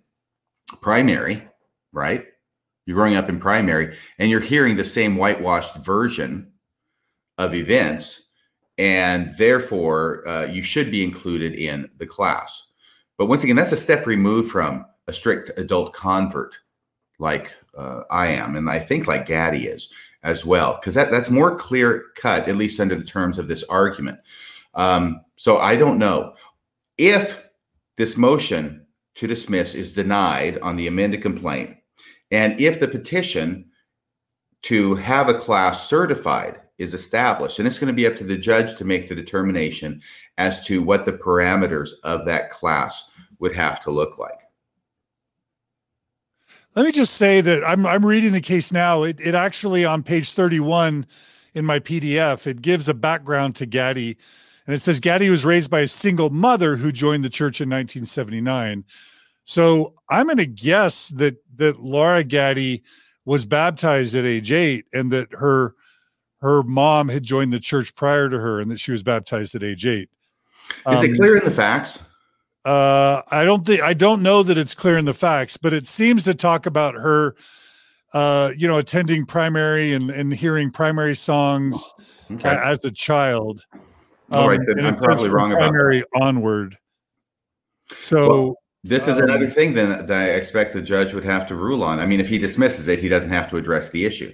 primary, 0.83 1.43
right? 1.93 2.27
You're 2.86 2.97
growing 2.97 3.16
up 3.16 3.28
in 3.28 3.40
primary 3.40 3.97
and 4.19 4.31
you're 4.31 4.40
hearing 4.40 4.77
the 4.77 4.85
same 4.85 5.16
whitewashed 5.16 5.77
version 5.77 6.52
of 7.39 7.55
events. 7.55 8.23
And 8.77 9.35
therefore, 9.39 10.27
uh, 10.27 10.47
you 10.47 10.62
should 10.62 10.90
be 10.90 11.05
included 11.05 11.55
in 11.55 11.89
the 11.98 12.06
class. 12.06 12.69
But 13.16 13.27
once 13.27 13.44
again, 13.44 13.56
that's 13.56 13.73
a 13.73 13.77
step 13.77 14.06
removed 14.06 14.51
from 14.51 14.85
a 15.06 15.12
strict 15.12 15.51
adult 15.56 15.93
convert 15.93 16.56
like 17.19 17.55
uh, 17.77 18.02
I 18.11 18.28
am, 18.28 18.56
and 18.56 18.69
I 18.69 18.81
think 18.81 19.06
like 19.06 19.27
Gaddy 19.27 19.66
is 19.66 19.93
as 20.23 20.44
well, 20.44 20.74
because 20.81 20.94
that, 20.94 21.11
that's 21.11 21.31
more 21.31 21.55
clear 21.55 22.06
cut, 22.16 22.48
at 22.48 22.56
least 22.56 22.81
under 22.81 22.94
the 22.97 23.05
terms 23.05 23.39
of 23.39 23.47
this 23.47 23.62
argument. 23.65 24.19
Um, 24.74 25.20
so 25.36 25.59
I 25.59 25.77
don't 25.77 25.98
know 25.98 26.35
if 26.98 27.40
this 27.97 28.16
motion 28.16 28.86
to 29.16 29.27
dismiss 29.27 29.74
is 29.74 29.93
denied 29.94 30.59
on 30.59 30.77
the 30.77 30.89
amended 30.89 31.23
complaint 31.23 31.77
and 32.35 32.59
if 32.61 32.81
the 32.81 32.89
petition 32.89 33.66
to 34.62 34.97
have 34.97 35.28
a 35.28 35.39
class 35.39 35.89
certified 35.89 36.61
is 36.78 36.94
established, 36.94 37.59
and 37.59 37.69
it's 37.69 37.78
going 37.78 37.93
to 37.93 37.97
be 37.97 38.06
up 38.06 38.16
to 38.16 38.24
the 38.24 38.36
judge 38.36 38.77
to 38.77 38.85
make 38.85 39.09
the 39.09 39.15
determination 39.15 40.02
as 40.36 40.65
to 40.66 40.82
what 40.82 41.05
the 41.05 41.12
parameters 41.12 41.90
of 42.02 42.24
that 42.24 42.51
class 42.51 43.12
would 43.39 43.55
have 43.55 43.81
to 43.85 43.90
look 43.90 44.19
like. 44.19 44.40
Let 46.74 46.86
me 46.86 46.90
just 46.90 47.15
say 47.15 47.40
that 47.40 47.62
I'm 47.62 47.86
I'm 47.86 48.05
reading 48.05 48.32
the 48.32 48.40
case 48.40 48.73
now. 48.73 49.05
It 49.05 49.20
it 49.20 49.36
actually 49.36 49.85
on 49.85 50.02
page 50.02 50.32
31 50.32 51.06
in 51.55 51.65
my 51.65 51.78
PDF, 51.78 52.48
it 52.48 52.62
gives 52.62 52.89
a 52.89 52.94
background 52.94 53.55
to 53.56 53.66
Gaddy. 53.66 54.19
And 54.66 54.74
it 54.74 54.81
says 54.81 54.98
Gaddy 54.98 55.28
was 55.28 55.44
raised 55.44 55.70
by 55.70 55.81
a 55.81 55.89
single 55.89 56.31
mother 56.31 56.74
who 56.74 56.90
joined 56.90 57.23
the 57.23 57.31
church 57.31 57.61
in 57.61 57.69
1979. 57.69 58.85
So 59.45 59.95
I'm 60.09 60.27
going 60.27 60.39
to 60.39 60.47
guess 60.47 61.09
that 61.11 61.37
that 61.57 61.81
Laura 61.81 62.25
Gaddy 62.25 62.83
was 63.25 63.47
baptized 63.47 64.15
at 64.15 64.25
age 64.25 64.53
eight, 64.53 64.87
and 64.93 65.12
that 65.12 65.29
her 65.33 65.75
her 66.41 66.62
mom 66.62 67.09
had 67.09 67.23
joined 67.23 67.53
the 67.53 67.61
church 67.61 67.95
prior 67.95 68.29
to 68.29 68.39
her, 68.39 68.61
and 68.61 68.71
that 68.71 68.81
she 68.81 68.93
was 68.93 69.03
baptized 69.03 69.55
at 69.55 69.62
age 69.62 69.87
eight. 69.87 70.09
Is 70.91 71.01
um, 71.01 71.05
it 71.05 71.16
clear 71.16 71.37
in 71.37 71.45
the 71.45 71.51
facts? 71.51 72.03
Uh, 72.65 73.21
I 73.31 73.45
don't 73.45 73.66
think 73.66 73.83
I 73.83 73.93
don't 73.93 74.23
know 74.23 74.43
that 74.43 74.57
it's 74.57 74.75
clear 74.75 74.97
in 74.97 75.05
the 75.05 75.15
facts, 75.15 75.57
but 75.57 75.75
it 75.75 75.87
seems 75.87 76.25
to 76.25 76.35
talk 76.35 76.65
about 76.65 76.95
her, 76.95 77.35
uh, 78.15 78.53
you 78.57 78.66
know, 78.66 78.79
attending 78.79 79.27
primary 79.27 79.93
and 79.93 80.11
and 80.11 80.33
hearing 80.33 80.71
primary 80.71 81.15
songs 81.15 81.93
okay. 82.31 82.49
as 82.49 82.83
a 82.87 82.91
child. 82.91 83.66
Um, 84.31 84.41
All 84.41 84.49
right, 84.49 84.59
um, 84.59 84.66
then 84.66 84.87
I'm 84.87 84.97
probably 84.97 85.29
wrong 85.29 85.53
about 85.53 85.71
primary 85.71 86.03
onward. 86.15 86.79
So. 88.01 88.29
Well, 88.29 88.55
this 88.85 89.09
is 89.09 89.16
another 89.16 89.47
um, 89.47 89.51
thing 89.51 89.73
then 89.73 90.06
that 90.06 90.11
I 90.11 90.32
expect 90.32 90.74
the 90.74 90.82
judge 90.82 91.15
would 91.15 91.24
have 91.24 91.47
to 91.48 91.55
rule 91.55 91.82
on. 91.82 91.98
I 91.98 92.06
mean, 92.06 92.20
if 92.20 92.28
he 92.28 92.36
dismisses 92.36 92.86
it, 92.86 92.98
he 92.98 93.09
doesn't 93.09 93.31
have 93.31 93.48
to 93.51 93.56
address 93.56 93.89
the 93.89 94.05
issue. 94.05 94.31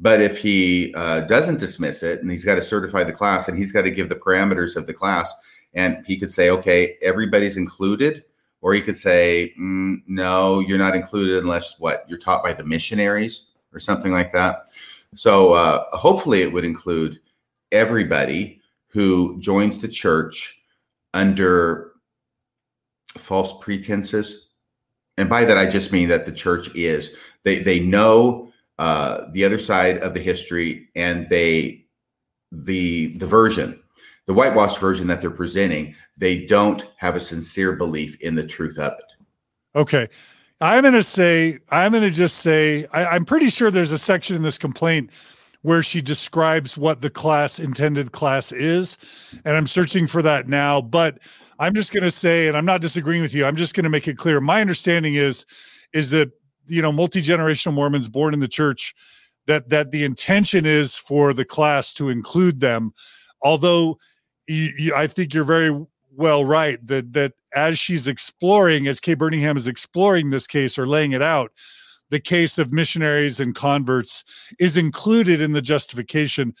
But 0.00 0.20
if 0.20 0.36
he 0.36 0.92
uh, 0.96 1.20
doesn't 1.22 1.60
dismiss 1.60 2.02
it 2.02 2.20
and 2.20 2.28
he's 2.28 2.44
got 2.44 2.56
to 2.56 2.62
certify 2.62 3.04
the 3.04 3.12
class 3.12 3.46
and 3.46 3.56
he's 3.56 3.70
got 3.70 3.82
to 3.82 3.92
give 3.92 4.08
the 4.08 4.16
parameters 4.16 4.74
of 4.74 4.88
the 4.88 4.92
class, 4.92 5.32
and 5.74 6.04
he 6.06 6.18
could 6.18 6.32
say, 6.32 6.50
okay, 6.50 6.96
everybody's 7.02 7.56
included, 7.56 8.24
or 8.60 8.74
he 8.74 8.80
could 8.80 8.98
say, 8.98 9.52
mm, 9.60 9.98
no, 10.08 10.58
you're 10.58 10.78
not 10.78 10.96
included 10.96 11.38
unless 11.38 11.78
what 11.78 12.04
you're 12.08 12.18
taught 12.18 12.42
by 12.42 12.52
the 12.52 12.64
missionaries 12.64 13.46
or 13.72 13.78
something 13.78 14.10
like 14.10 14.32
that. 14.32 14.66
So 15.14 15.52
uh, 15.52 15.84
hopefully, 15.96 16.42
it 16.42 16.52
would 16.52 16.64
include 16.64 17.20
everybody 17.70 18.60
who 18.88 19.38
joins 19.40 19.78
the 19.78 19.88
church 19.88 20.60
under 21.12 21.93
false 23.18 23.54
pretenses. 23.60 24.52
And 25.16 25.28
by 25.28 25.44
that, 25.44 25.58
I 25.58 25.68
just 25.68 25.92
mean 25.92 26.08
that 26.08 26.26
the 26.26 26.32
church 26.32 26.74
is 26.74 27.16
they 27.44 27.58
they 27.58 27.80
know 27.80 28.52
uh, 28.78 29.26
the 29.32 29.44
other 29.44 29.58
side 29.58 29.98
of 29.98 30.14
the 30.14 30.20
history, 30.20 30.88
and 30.96 31.28
they 31.28 31.86
the 32.50 33.16
the 33.18 33.26
version, 33.26 33.80
the 34.26 34.34
whitewashed 34.34 34.80
version 34.80 35.06
that 35.06 35.20
they're 35.20 35.30
presenting, 35.30 35.94
they 36.16 36.46
don't 36.46 36.86
have 36.96 37.16
a 37.16 37.20
sincere 37.20 37.74
belief 37.76 38.16
in 38.20 38.34
the 38.34 38.46
truth 38.46 38.78
of 38.78 38.92
it. 38.92 39.12
Okay. 39.76 40.08
I'm 40.60 40.82
going 40.82 40.94
to 40.94 41.02
say, 41.02 41.58
I'm 41.70 41.92
going 41.92 42.04
to 42.04 42.10
just 42.10 42.38
say, 42.38 42.86
I, 42.92 43.06
I'm 43.06 43.24
pretty 43.24 43.50
sure 43.50 43.70
there's 43.70 43.92
a 43.92 43.98
section 43.98 44.36
in 44.36 44.42
this 44.42 44.56
complaint 44.56 45.10
where 45.62 45.82
she 45.82 46.00
describes 46.00 46.78
what 46.78 47.02
the 47.02 47.10
class 47.10 47.58
intended 47.58 48.12
class 48.12 48.52
is. 48.52 48.96
And 49.44 49.56
I'm 49.56 49.66
searching 49.66 50.06
for 50.06 50.22
that 50.22 50.48
now. 50.48 50.80
But 50.80 51.18
I'm 51.58 51.74
just 51.74 51.92
going 51.92 52.02
to 52.04 52.10
say, 52.10 52.48
and 52.48 52.56
I'm 52.56 52.64
not 52.64 52.80
disagreeing 52.80 53.22
with 53.22 53.34
you. 53.34 53.44
I'm 53.44 53.56
just 53.56 53.74
going 53.74 53.84
to 53.84 53.90
make 53.90 54.08
it 54.08 54.16
clear. 54.16 54.40
My 54.40 54.60
understanding 54.60 55.14
is, 55.14 55.46
is 55.92 56.10
that 56.10 56.30
you 56.66 56.82
know 56.82 56.92
multi 56.92 57.22
generational 57.22 57.74
Mormons 57.74 58.08
born 58.08 58.34
in 58.34 58.40
the 58.40 58.48
church, 58.48 58.94
that 59.46 59.68
that 59.68 59.90
the 59.90 60.04
intention 60.04 60.66
is 60.66 60.96
for 60.96 61.32
the 61.32 61.44
class 61.44 61.92
to 61.94 62.08
include 62.08 62.60
them. 62.60 62.92
Although 63.42 63.98
you, 64.46 64.70
you, 64.78 64.94
I 64.94 65.06
think 65.06 65.34
you're 65.34 65.44
very 65.44 65.84
well 66.16 66.44
right 66.44 66.84
that 66.86 67.12
that 67.12 67.32
as 67.54 67.78
she's 67.78 68.06
exploring, 68.06 68.88
as 68.88 69.00
Kay 69.00 69.14
Burningham 69.14 69.56
is 69.56 69.68
exploring 69.68 70.30
this 70.30 70.46
case 70.46 70.78
or 70.78 70.86
laying 70.86 71.12
it 71.12 71.22
out, 71.22 71.52
the 72.10 72.20
case 72.20 72.58
of 72.58 72.72
missionaries 72.72 73.40
and 73.40 73.54
converts 73.54 74.24
is 74.58 74.76
included 74.76 75.40
in 75.40 75.52
the 75.52 75.62
justification. 75.62 76.54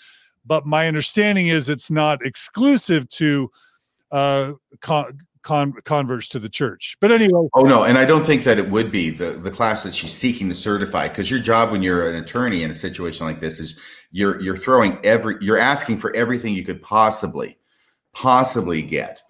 But 0.46 0.66
my 0.66 0.88
understanding 0.88 1.48
is 1.48 1.68
it's 1.68 1.90
not 1.90 2.24
exclusive 2.24 3.08
to 3.10 3.50
uh, 4.14 4.52
con- 4.80 5.18
con- 5.42 5.74
converts 5.84 6.28
to 6.28 6.38
the 6.38 6.48
church. 6.48 6.96
But 7.00 7.10
anyway. 7.10 7.48
Oh 7.52 7.64
no, 7.64 7.82
and 7.82 7.98
I 7.98 8.04
don't 8.04 8.24
think 8.24 8.44
that 8.44 8.58
it 8.58 8.70
would 8.70 8.90
be 8.90 9.10
the 9.10 9.32
the 9.32 9.50
class 9.50 9.82
that 9.82 9.94
she's 9.94 10.14
seeking 10.14 10.48
to 10.48 10.54
certify 10.54 11.08
because 11.08 11.30
your 11.30 11.40
job 11.40 11.72
when 11.72 11.82
you're 11.82 12.08
an 12.08 12.14
attorney 12.22 12.62
in 12.62 12.70
a 12.70 12.74
situation 12.74 13.26
like 13.26 13.40
this 13.40 13.58
is 13.58 13.78
you're 14.12 14.40
you're 14.40 14.56
throwing 14.56 14.98
every 15.04 15.36
you're 15.40 15.58
asking 15.58 15.98
for 15.98 16.14
everything 16.14 16.54
you 16.54 16.64
could 16.64 16.80
possibly 16.80 17.58
possibly 18.12 18.82
get. 18.82 19.22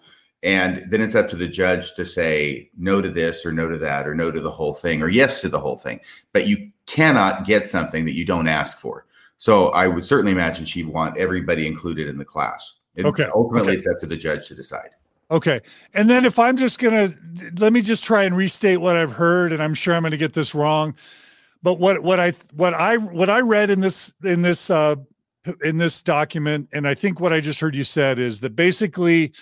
And 0.42 0.84
then 0.90 1.00
it's 1.00 1.14
up 1.14 1.30
to 1.30 1.36
the 1.36 1.48
judge 1.48 1.94
to 1.94 2.04
say 2.04 2.70
no 2.76 3.00
to 3.00 3.08
this 3.08 3.46
or 3.46 3.52
no 3.52 3.66
to 3.70 3.78
that 3.78 4.06
or 4.06 4.14
no 4.14 4.30
to 4.30 4.42
the 4.42 4.50
whole 4.50 4.74
thing 4.74 5.00
or 5.00 5.08
yes 5.08 5.40
to 5.40 5.48
the 5.48 5.58
whole 5.58 5.78
thing. 5.78 6.00
But 6.34 6.46
you 6.46 6.70
cannot 6.84 7.46
get 7.46 7.66
something 7.66 8.04
that 8.04 8.14
you 8.14 8.26
don't 8.26 8.46
ask 8.46 8.78
for. 8.78 9.06
So 9.38 9.68
I 9.68 9.86
would 9.86 10.04
certainly 10.04 10.32
imagine 10.32 10.66
she'd 10.66 10.86
want 10.86 11.16
everybody 11.16 11.66
included 11.66 12.08
in 12.08 12.18
the 12.18 12.26
class. 12.26 12.74
Okay. 12.98 13.28
Ultimately, 13.34 13.70
okay. 13.70 13.76
it's 13.76 13.86
up 13.86 14.00
to 14.00 14.06
the 14.06 14.16
judge 14.16 14.48
to 14.48 14.54
decide. 14.54 14.90
Okay. 15.30 15.60
And 15.94 16.08
then 16.08 16.24
if 16.24 16.38
I'm 16.38 16.56
just 16.56 16.78
going 16.78 17.10
to 17.10 17.52
let 17.58 17.72
me 17.72 17.80
just 17.80 18.04
try 18.04 18.24
and 18.24 18.36
restate 18.36 18.80
what 18.80 18.96
I've 18.96 19.12
heard 19.12 19.52
and 19.52 19.62
I'm 19.62 19.74
sure 19.74 19.94
I'm 19.94 20.02
going 20.02 20.12
to 20.12 20.16
get 20.16 20.32
this 20.32 20.54
wrong. 20.54 20.94
But 21.62 21.80
what 21.80 22.02
what 22.02 22.20
I 22.20 22.32
what 22.54 22.74
I 22.74 22.98
what 22.98 23.30
I 23.30 23.40
read 23.40 23.70
in 23.70 23.80
this 23.80 24.12
in 24.22 24.42
this 24.42 24.70
uh 24.70 24.96
in 25.62 25.78
this 25.78 26.02
document 26.02 26.68
and 26.72 26.86
I 26.86 26.94
think 26.94 27.20
what 27.20 27.32
I 27.32 27.40
just 27.40 27.58
heard 27.58 27.74
you 27.74 27.84
said 27.84 28.18
is 28.18 28.40
that 28.40 28.54
basically 28.54 29.32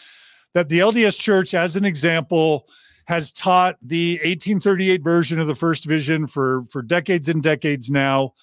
that 0.54 0.68
the 0.68 0.78
LDS 0.78 1.18
church 1.18 1.52
as 1.54 1.74
an 1.76 1.84
example 1.84 2.68
has 3.06 3.32
taught 3.32 3.76
the 3.82 4.14
1838 4.18 5.02
version 5.02 5.40
of 5.40 5.48
the 5.48 5.54
first 5.54 5.84
vision 5.84 6.28
for 6.28 6.64
for 6.70 6.80
decades 6.80 7.28
and 7.28 7.42
decades 7.42 7.90
now 7.90 8.34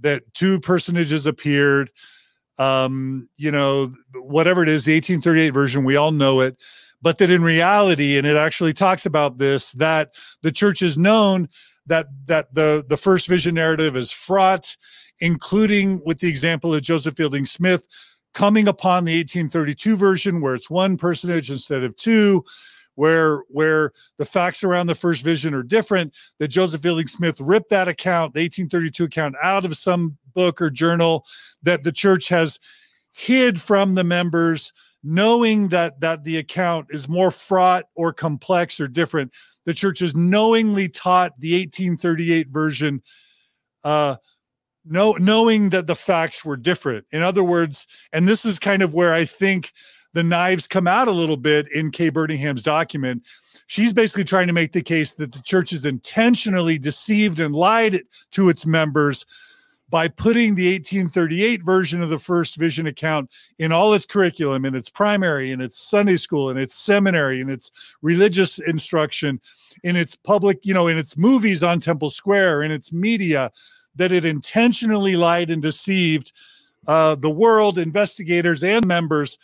that 0.00 0.22
two 0.34 0.60
personages 0.60 1.26
appeared 1.26 1.90
um, 2.58 3.28
you 3.36 3.50
know, 3.50 3.92
whatever 4.14 4.62
it 4.62 4.68
is, 4.68 4.84
the 4.84 4.94
1838 4.94 5.50
version, 5.50 5.84
we 5.84 5.96
all 5.96 6.12
know 6.12 6.40
it, 6.40 6.56
but 7.02 7.18
that 7.18 7.30
in 7.30 7.42
reality, 7.42 8.16
and 8.16 8.26
it 8.26 8.36
actually 8.36 8.72
talks 8.72 9.06
about 9.06 9.38
this, 9.38 9.72
that 9.72 10.12
the 10.42 10.52
church 10.52 10.82
is 10.82 10.96
known 10.96 11.48
that 11.86 12.06
that 12.26 12.52
the 12.54 12.84
the 12.88 12.96
first 12.96 13.28
vision 13.28 13.54
narrative 13.54 13.96
is 13.96 14.10
fraught, 14.10 14.76
including 15.20 16.02
with 16.04 16.18
the 16.20 16.28
example 16.28 16.74
of 16.74 16.82
Joseph 16.82 17.16
Fielding 17.16 17.44
Smith 17.44 17.86
coming 18.34 18.68
upon 18.68 19.04
the 19.04 19.16
1832 19.16 19.96
version 19.96 20.40
where 20.42 20.54
it's 20.54 20.68
one 20.68 20.98
personage 20.98 21.50
instead 21.50 21.82
of 21.82 21.96
two 21.96 22.44
where 22.96 23.38
where 23.48 23.92
the 24.18 24.26
facts 24.26 24.62
around 24.62 24.88
the 24.88 24.94
first 24.94 25.24
vision 25.24 25.54
are 25.54 25.62
different 25.62 26.12
that 26.38 26.48
joseph 26.48 26.82
fielding 26.82 27.06
smith 27.06 27.40
ripped 27.40 27.70
that 27.70 27.88
account 27.88 28.34
the 28.34 28.42
1832 28.42 29.04
account 29.04 29.34
out 29.42 29.64
of 29.64 29.76
some 29.76 30.16
book 30.34 30.60
or 30.60 30.68
journal 30.68 31.24
that 31.62 31.82
the 31.84 31.92
church 31.92 32.28
has 32.28 32.58
hid 33.12 33.60
from 33.60 33.94
the 33.94 34.04
members 34.04 34.72
knowing 35.02 35.68
that 35.68 36.00
that 36.00 36.24
the 36.24 36.36
account 36.36 36.88
is 36.90 37.08
more 37.08 37.30
fraught 37.30 37.84
or 37.94 38.12
complex 38.12 38.80
or 38.80 38.88
different. 38.88 39.32
The 39.64 39.72
church 39.72 40.00
has 40.00 40.16
knowingly 40.16 40.88
taught 40.88 41.38
the 41.38 41.52
1838 41.52 42.48
version 42.48 43.02
uh 43.84 44.16
no 44.84 45.12
knowing 45.12 45.70
that 45.70 45.86
the 45.86 45.94
facts 45.94 46.44
were 46.44 46.56
different. 46.56 47.06
In 47.12 47.22
other 47.22 47.44
words 47.44 47.86
and 48.12 48.26
this 48.26 48.44
is 48.44 48.58
kind 48.58 48.82
of 48.82 48.94
where 48.94 49.14
i 49.14 49.24
think 49.24 49.72
the 50.16 50.24
knives 50.24 50.66
come 50.66 50.88
out 50.88 51.08
a 51.08 51.12
little 51.12 51.36
bit 51.36 51.70
in 51.72 51.90
Kay 51.90 52.08
Burningham's 52.08 52.62
document. 52.62 53.22
She's 53.66 53.92
basically 53.92 54.24
trying 54.24 54.46
to 54.46 54.54
make 54.54 54.72
the 54.72 54.80
case 54.80 55.12
that 55.12 55.30
the 55.30 55.42
church 55.42 55.74
is 55.74 55.84
intentionally 55.84 56.78
deceived 56.78 57.38
and 57.38 57.54
lied 57.54 58.00
to 58.30 58.48
its 58.48 58.64
members 58.64 59.26
by 59.90 60.08
putting 60.08 60.54
the 60.54 60.72
1838 60.72 61.62
version 61.62 62.00
of 62.00 62.08
the 62.08 62.18
first 62.18 62.56
vision 62.56 62.86
account 62.86 63.28
in 63.58 63.72
all 63.72 63.92
its 63.92 64.06
curriculum, 64.06 64.64
in 64.64 64.74
its 64.74 64.88
primary, 64.88 65.52
in 65.52 65.60
its 65.60 65.78
Sunday 65.78 66.16
school, 66.16 66.48
in 66.48 66.56
its 66.56 66.74
seminary, 66.76 67.42
in 67.42 67.50
its 67.50 67.70
religious 68.00 68.58
instruction, 68.58 69.38
in 69.84 69.96
its 69.96 70.14
public, 70.14 70.60
you 70.62 70.72
know, 70.72 70.88
in 70.88 70.96
its 70.96 71.18
movies 71.18 71.62
on 71.62 71.78
Temple 71.78 72.08
Square, 72.08 72.62
in 72.62 72.70
its 72.70 72.90
media, 72.90 73.52
that 73.96 74.12
it 74.12 74.24
intentionally 74.24 75.14
lied 75.14 75.50
and 75.50 75.60
deceived 75.60 76.32
uh, 76.88 77.16
the 77.16 77.30
world, 77.30 77.76
investigators, 77.76 78.64
and 78.64 78.86
members 78.86 79.36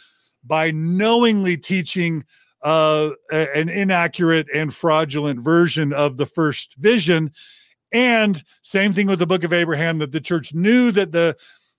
by 0.45 0.71
knowingly 0.71 1.57
teaching 1.57 2.25
uh, 2.63 3.11
an 3.33 3.69
inaccurate 3.69 4.47
and 4.55 4.73
fraudulent 4.73 5.41
version 5.41 5.93
of 5.93 6.17
the 6.17 6.27
first 6.27 6.75
vision. 6.77 7.31
And 7.93 8.43
same 8.63 8.93
thing 8.93 9.07
with 9.07 9.19
the 9.19 9.27
Book 9.27 9.45
of 9.45 9.53
Abraham, 9.53 9.99
that 9.99 10.13
the 10.13 10.21
church 10.21 10.55
knew 10.55 10.91
that 10.93 11.13
the 11.13 11.37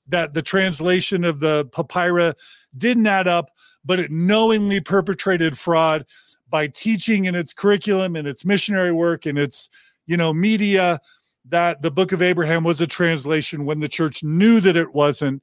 that 0.10 0.34
the 0.34 0.42
translation 0.42 1.24
of 1.24 1.40
the 1.40 1.66
papyrus 1.72 2.36
didn't 2.78 3.08
add 3.08 3.28
up, 3.28 3.52
but 3.86 4.00
it 4.00 4.12
knowingly 4.12 4.82
perpetrated 4.82 5.58
fraud 5.58 6.06
by 6.50 6.68
teaching 6.68 7.26
in 7.26 7.36
its 7.36 7.54
curriculum 7.54 8.18
and 8.18 8.28
its 8.28 8.44
missionary 8.44 8.92
work 8.92 9.26
and 9.26 9.38
its 9.38 9.70
you 10.06 10.18
know 10.18 10.34
media 10.34 11.00
that 11.46 11.82
the 11.82 11.92
Book 11.92 12.12
of 12.12 12.22
Abraham 12.22 12.64
was 12.64 12.82
a 12.82 12.88
translation 12.88 13.66
when 13.66 13.80
the 13.80 13.90
church 13.90 14.24
knew 14.24 14.60
that 14.60 14.78
it 14.78 14.94
wasn't 14.94 15.42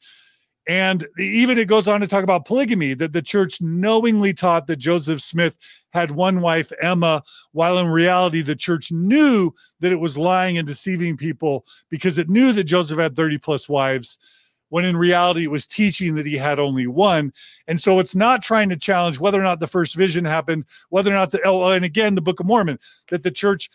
and 0.70 1.04
even 1.18 1.58
it 1.58 1.66
goes 1.66 1.88
on 1.88 2.00
to 2.00 2.06
talk 2.06 2.22
about 2.22 2.44
polygamy, 2.44 2.94
that 2.94 3.12
the 3.12 3.20
church 3.20 3.60
knowingly 3.60 4.32
taught 4.32 4.68
that 4.68 4.76
Joseph 4.76 5.20
Smith 5.20 5.56
had 5.92 6.12
one 6.12 6.40
wife, 6.40 6.70
Emma, 6.80 7.24
while 7.50 7.76
in 7.78 7.88
reality, 7.88 8.40
the 8.40 8.54
church 8.54 8.92
knew 8.92 9.52
that 9.80 9.90
it 9.90 9.98
was 9.98 10.16
lying 10.16 10.58
and 10.58 10.68
deceiving 10.68 11.16
people 11.16 11.66
because 11.88 12.18
it 12.18 12.30
knew 12.30 12.52
that 12.52 12.62
Joseph 12.62 13.00
had 13.00 13.16
30 13.16 13.38
plus 13.38 13.68
wives, 13.68 14.20
when 14.68 14.84
in 14.84 14.96
reality, 14.96 15.42
it 15.42 15.50
was 15.50 15.66
teaching 15.66 16.14
that 16.14 16.24
he 16.24 16.36
had 16.36 16.60
only 16.60 16.86
one. 16.86 17.32
And 17.66 17.80
so 17.80 17.98
it's 17.98 18.14
not 18.14 18.40
trying 18.40 18.68
to 18.68 18.76
challenge 18.76 19.18
whether 19.18 19.40
or 19.40 19.42
not 19.42 19.58
the 19.58 19.66
first 19.66 19.96
vision 19.96 20.24
happened, 20.24 20.66
whether 20.90 21.10
or 21.10 21.14
not 21.14 21.32
the, 21.32 21.40
oh, 21.44 21.68
and 21.70 21.84
again, 21.84 22.14
the 22.14 22.20
Book 22.20 22.38
of 22.38 22.46
Mormon, 22.46 22.78
that 23.08 23.24
the 23.24 23.32
church 23.32 23.70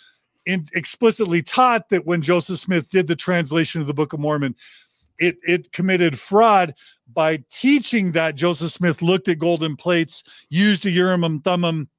in, 0.46 0.66
explicitly 0.74 1.42
taught 1.42 1.90
that 1.90 2.06
when 2.06 2.22
Joseph 2.22 2.60
Smith 2.60 2.88
did 2.88 3.08
the 3.08 3.18
translation 3.18 3.82
of 3.82 3.88
the 3.88 3.94
Book 3.94 4.14
of 4.14 4.22
Mormon, 4.22 4.56
it 5.20 5.38
it 5.44 5.72
committed 5.72 6.20
fraud 6.20 6.74
by 7.12 7.44
teaching 7.52 8.12
that 8.14 8.36
Joseph 8.36 8.72
Smith 8.72 9.02
looked 9.02 9.28
at 9.28 9.40
golden 9.40 9.76
plates, 9.76 10.24
used 10.50 10.86
a 10.86 10.92
and 11.24 11.44
Thummim, 11.44 11.90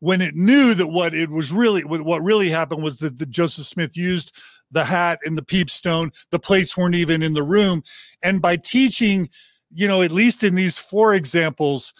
when 0.00 0.20
it 0.20 0.34
knew 0.34 0.74
that 0.74 0.88
what 0.88 1.14
it 1.14 1.30
was 1.30 1.52
really 1.52 1.82
what 1.82 2.22
really 2.22 2.50
happened 2.50 2.82
was 2.82 2.98
that 2.98 3.18
the 3.18 3.26
Joseph 3.26 3.66
Smith 3.66 3.96
used 3.96 4.32
the 4.70 4.84
hat 4.84 5.18
and 5.24 5.38
the 5.38 5.42
peepstone. 5.42 6.12
The 6.30 6.38
plates 6.38 6.76
weren't 6.76 6.94
even 6.94 7.22
in 7.22 7.34
the 7.34 7.42
room, 7.42 7.82
and 8.22 8.42
by 8.42 8.56
teaching, 8.56 9.28
you 9.70 9.88
know, 9.88 10.02
at 10.02 10.10
least 10.12 10.44
in 10.44 10.54
these 10.54 10.78
four 10.78 11.14
examples, 11.14 11.94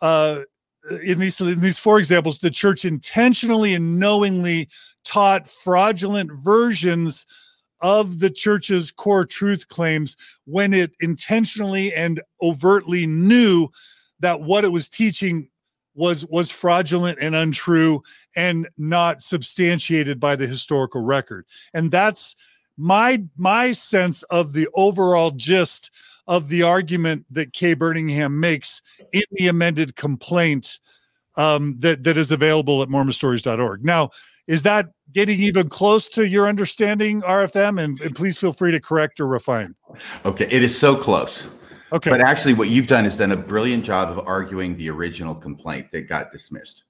uh, 0.00 0.40
in 1.04 1.18
these 1.18 1.40
in 1.40 1.60
these 1.60 1.78
four 1.78 1.98
examples, 1.98 2.38
the 2.38 2.50
church 2.50 2.84
intentionally 2.84 3.74
and 3.74 3.98
knowingly 3.98 4.68
taught 5.04 5.48
fraudulent 5.48 6.30
versions 6.32 7.26
of 7.80 8.18
the 8.18 8.30
church's 8.30 8.90
core 8.90 9.24
truth 9.24 9.68
claims 9.68 10.16
when 10.44 10.72
it 10.72 10.92
intentionally 11.00 11.92
and 11.94 12.20
overtly 12.42 13.06
knew 13.06 13.68
that 14.20 14.42
what 14.42 14.64
it 14.64 14.72
was 14.72 14.88
teaching 14.88 15.48
was 15.94 16.24
was 16.26 16.50
fraudulent 16.50 17.18
and 17.20 17.34
untrue 17.34 18.02
and 18.36 18.68
not 18.78 19.22
substantiated 19.22 20.20
by 20.20 20.36
the 20.36 20.46
historical 20.46 21.02
record 21.02 21.44
and 21.74 21.90
that's 21.90 22.36
my 22.76 23.22
my 23.36 23.72
sense 23.72 24.22
of 24.24 24.52
the 24.52 24.68
overall 24.74 25.30
gist 25.32 25.90
of 26.26 26.48
the 26.48 26.62
argument 26.62 27.26
that 27.30 27.52
Kay 27.52 27.74
Burningham 27.74 28.34
makes 28.34 28.82
in 29.12 29.24
the 29.32 29.48
amended 29.48 29.96
complaint 29.96 30.78
um, 31.36 31.76
that 31.80 32.04
that 32.04 32.16
is 32.16 32.30
available 32.30 32.82
at 32.82 32.88
mormonstories.org. 32.88 33.84
Now, 33.84 34.10
is 34.50 34.64
that 34.64 34.88
getting 35.12 35.38
even 35.38 35.68
close 35.68 36.08
to 36.08 36.26
your 36.26 36.48
understanding, 36.48 37.22
RFM? 37.22 37.80
And, 37.80 38.00
and 38.00 38.16
please 38.16 38.36
feel 38.36 38.52
free 38.52 38.72
to 38.72 38.80
correct 38.80 39.20
or 39.20 39.28
refine. 39.28 39.76
Okay, 40.24 40.48
it 40.50 40.64
is 40.64 40.76
so 40.76 40.96
close. 40.96 41.46
Okay. 41.92 42.10
But 42.10 42.20
actually, 42.20 42.54
what 42.54 42.68
you've 42.68 42.88
done 42.88 43.06
is 43.06 43.16
done 43.16 43.30
a 43.30 43.36
brilliant 43.36 43.84
job 43.84 44.10
of 44.10 44.26
arguing 44.26 44.76
the 44.76 44.90
original 44.90 45.36
complaint 45.36 45.92
that 45.92 46.08
got 46.08 46.32
dismissed. 46.32 46.82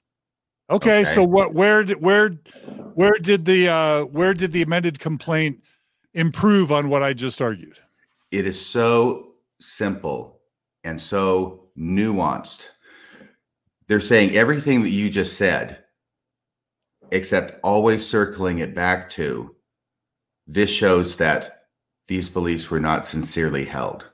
Okay, 0.70 1.00
okay. 1.00 1.04
so 1.04 1.22
what? 1.22 1.52
Where 1.52 1.84
did 1.84 2.00
where 2.00 2.30
where 2.94 3.12
did 3.20 3.44
the 3.44 3.68
uh, 3.68 4.04
where 4.04 4.32
did 4.32 4.52
the 4.52 4.62
amended 4.62 4.98
complaint 4.98 5.62
improve 6.14 6.72
on 6.72 6.88
what 6.88 7.02
I 7.02 7.12
just 7.12 7.42
argued? 7.42 7.78
It 8.30 8.46
is 8.46 8.64
so 8.64 9.32
simple 9.58 10.40
and 10.82 10.98
so 10.98 11.66
nuanced. 11.78 12.68
They're 13.86 14.00
saying 14.00 14.34
everything 14.34 14.80
that 14.82 14.90
you 14.90 15.10
just 15.10 15.36
said 15.36 15.79
except 17.10 17.60
always 17.62 18.06
circling 18.06 18.58
it 18.60 18.74
back 18.74 19.10
to 19.10 19.54
this 20.46 20.70
shows 20.70 21.16
that 21.16 21.64
these 22.08 22.28
beliefs 22.28 22.70
were 22.70 22.80
not 22.80 23.06
sincerely 23.06 23.64
held. 23.64 24.10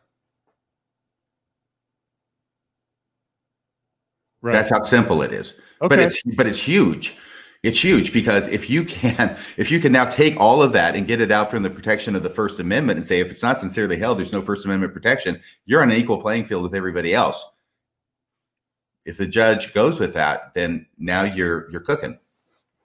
Right. 4.43 4.53
That's 4.53 4.71
how 4.71 4.83
simple 4.83 5.23
it 5.23 5.33
is. 5.33 5.55
Okay. 5.83 5.89
But 5.89 5.99
it's 5.99 6.23
but 6.37 6.47
it's 6.47 6.61
huge. 6.61 7.17
It's 7.63 7.83
huge 7.83 8.13
because 8.13 8.49
if 8.49 8.71
you 8.71 8.85
can 8.85 9.37
if 9.57 9.71
you 9.71 9.81
can 9.81 9.93
now 9.93 10.05
take 10.05 10.39
all 10.39 10.63
of 10.63 10.73
that 10.73 10.95
and 10.95 11.07
get 11.07 11.21
it 11.21 11.33
out 11.33 11.51
from 11.51 11.63
the 11.63 11.71
protection 11.71 12.15
of 12.15 12.23
the 12.23 12.31
First 12.31 12.61
Amendment 12.61 12.99
and 12.99 13.07
say 13.07 13.21
if 13.21 13.31
it's 13.31 13.43
not 13.43 13.59
sincerely 13.59 13.97
held, 13.99 14.19
there's 14.19 14.33
no 14.33 14.43
First 14.43 14.65
Amendment 14.67 14.93
protection, 14.93 15.41
you're 15.65 15.83
on 15.83 15.91
an 15.91 15.97
equal 15.97 16.21
playing 16.21 16.45
field 16.45 16.63
with 16.63 16.75
everybody 16.75 17.15
else. 17.15 17.45
if 19.05 19.17
the 19.17 19.27
judge 19.27 19.73
goes 19.73 20.01
with 20.01 20.15
that, 20.15 20.53
then 20.55 20.87
now 20.99 21.23
you're 21.23 21.71
you're 21.71 21.81
cooking. 21.81 22.19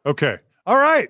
Okay. 0.06 0.38
All 0.66 0.78
right. 0.78 1.10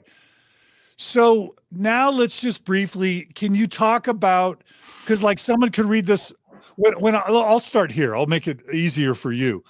So 0.98 1.56
now 1.72 2.12
let's 2.12 2.42
just 2.42 2.66
briefly. 2.66 3.30
Can 3.36 3.56
you 3.56 3.68
talk 3.68 4.08
about 4.08 4.64
because 5.02 5.24
like 5.24 5.40
someone 5.40 5.72
could 5.72 5.86
read 5.86 6.06
this 6.06 6.34
when 6.76 6.94
when 7.00 7.16
I, 7.16 7.22
I'll 7.28 7.60
start 7.60 7.92
here. 7.92 8.16
I'll 8.16 8.28
make 8.28 8.48
it 8.48 8.62
easier 8.74 9.16
for 9.16 9.32
you. 9.32 9.64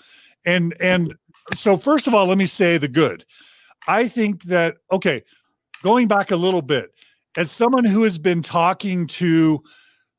And 0.45 0.75
and 0.79 1.15
so 1.55 1.77
first 1.77 2.07
of 2.07 2.13
all, 2.13 2.27
let 2.27 2.37
me 2.37 2.45
say 2.45 2.77
the 2.77 2.87
good. 2.87 3.25
I 3.87 4.07
think 4.07 4.43
that 4.43 4.77
okay, 4.91 5.23
going 5.83 6.07
back 6.07 6.31
a 6.31 6.35
little 6.35 6.61
bit, 6.61 6.91
as 7.37 7.51
someone 7.51 7.85
who 7.85 8.03
has 8.03 8.17
been 8.17 8.41
talking 8.41 9.07
to 9.07 9.63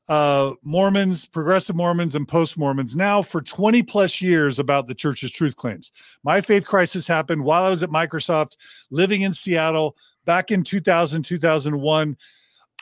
uh, 0.09 0.53
Mormons, 0.63 1.25
progressive 1.25 1.75
Mormons, 1.75 2.15
and 2.15 2.27
post 2.27 2.57
Mormons 2.57 2.95
now 2.95 3.21
for 3.21 3.41
20 3.41 3.83
plus 3.83 4.21
years 4.21 4.59
about 4.59 4.87
the 4.87 4.95
church's 4.95 5.31
truth 5.31 5.55
claims. 5.55 5.91
My 6.23 6.41
faith 6.41 6.65
crisis 6.65 7.07
happened 7.07 7.43
while 7.43 7.63
I 7.63 7.69
was 7.69 7.83
at 7.83 7.89
Microsoft, 7.89 8.57
living 8.91 9.21
in 9.21 9.33
Seattle 9.33 9.95
back 10.25 10.51
in 10.51 10.63
2000, 10.63 11.23
2001. 11.23 12.17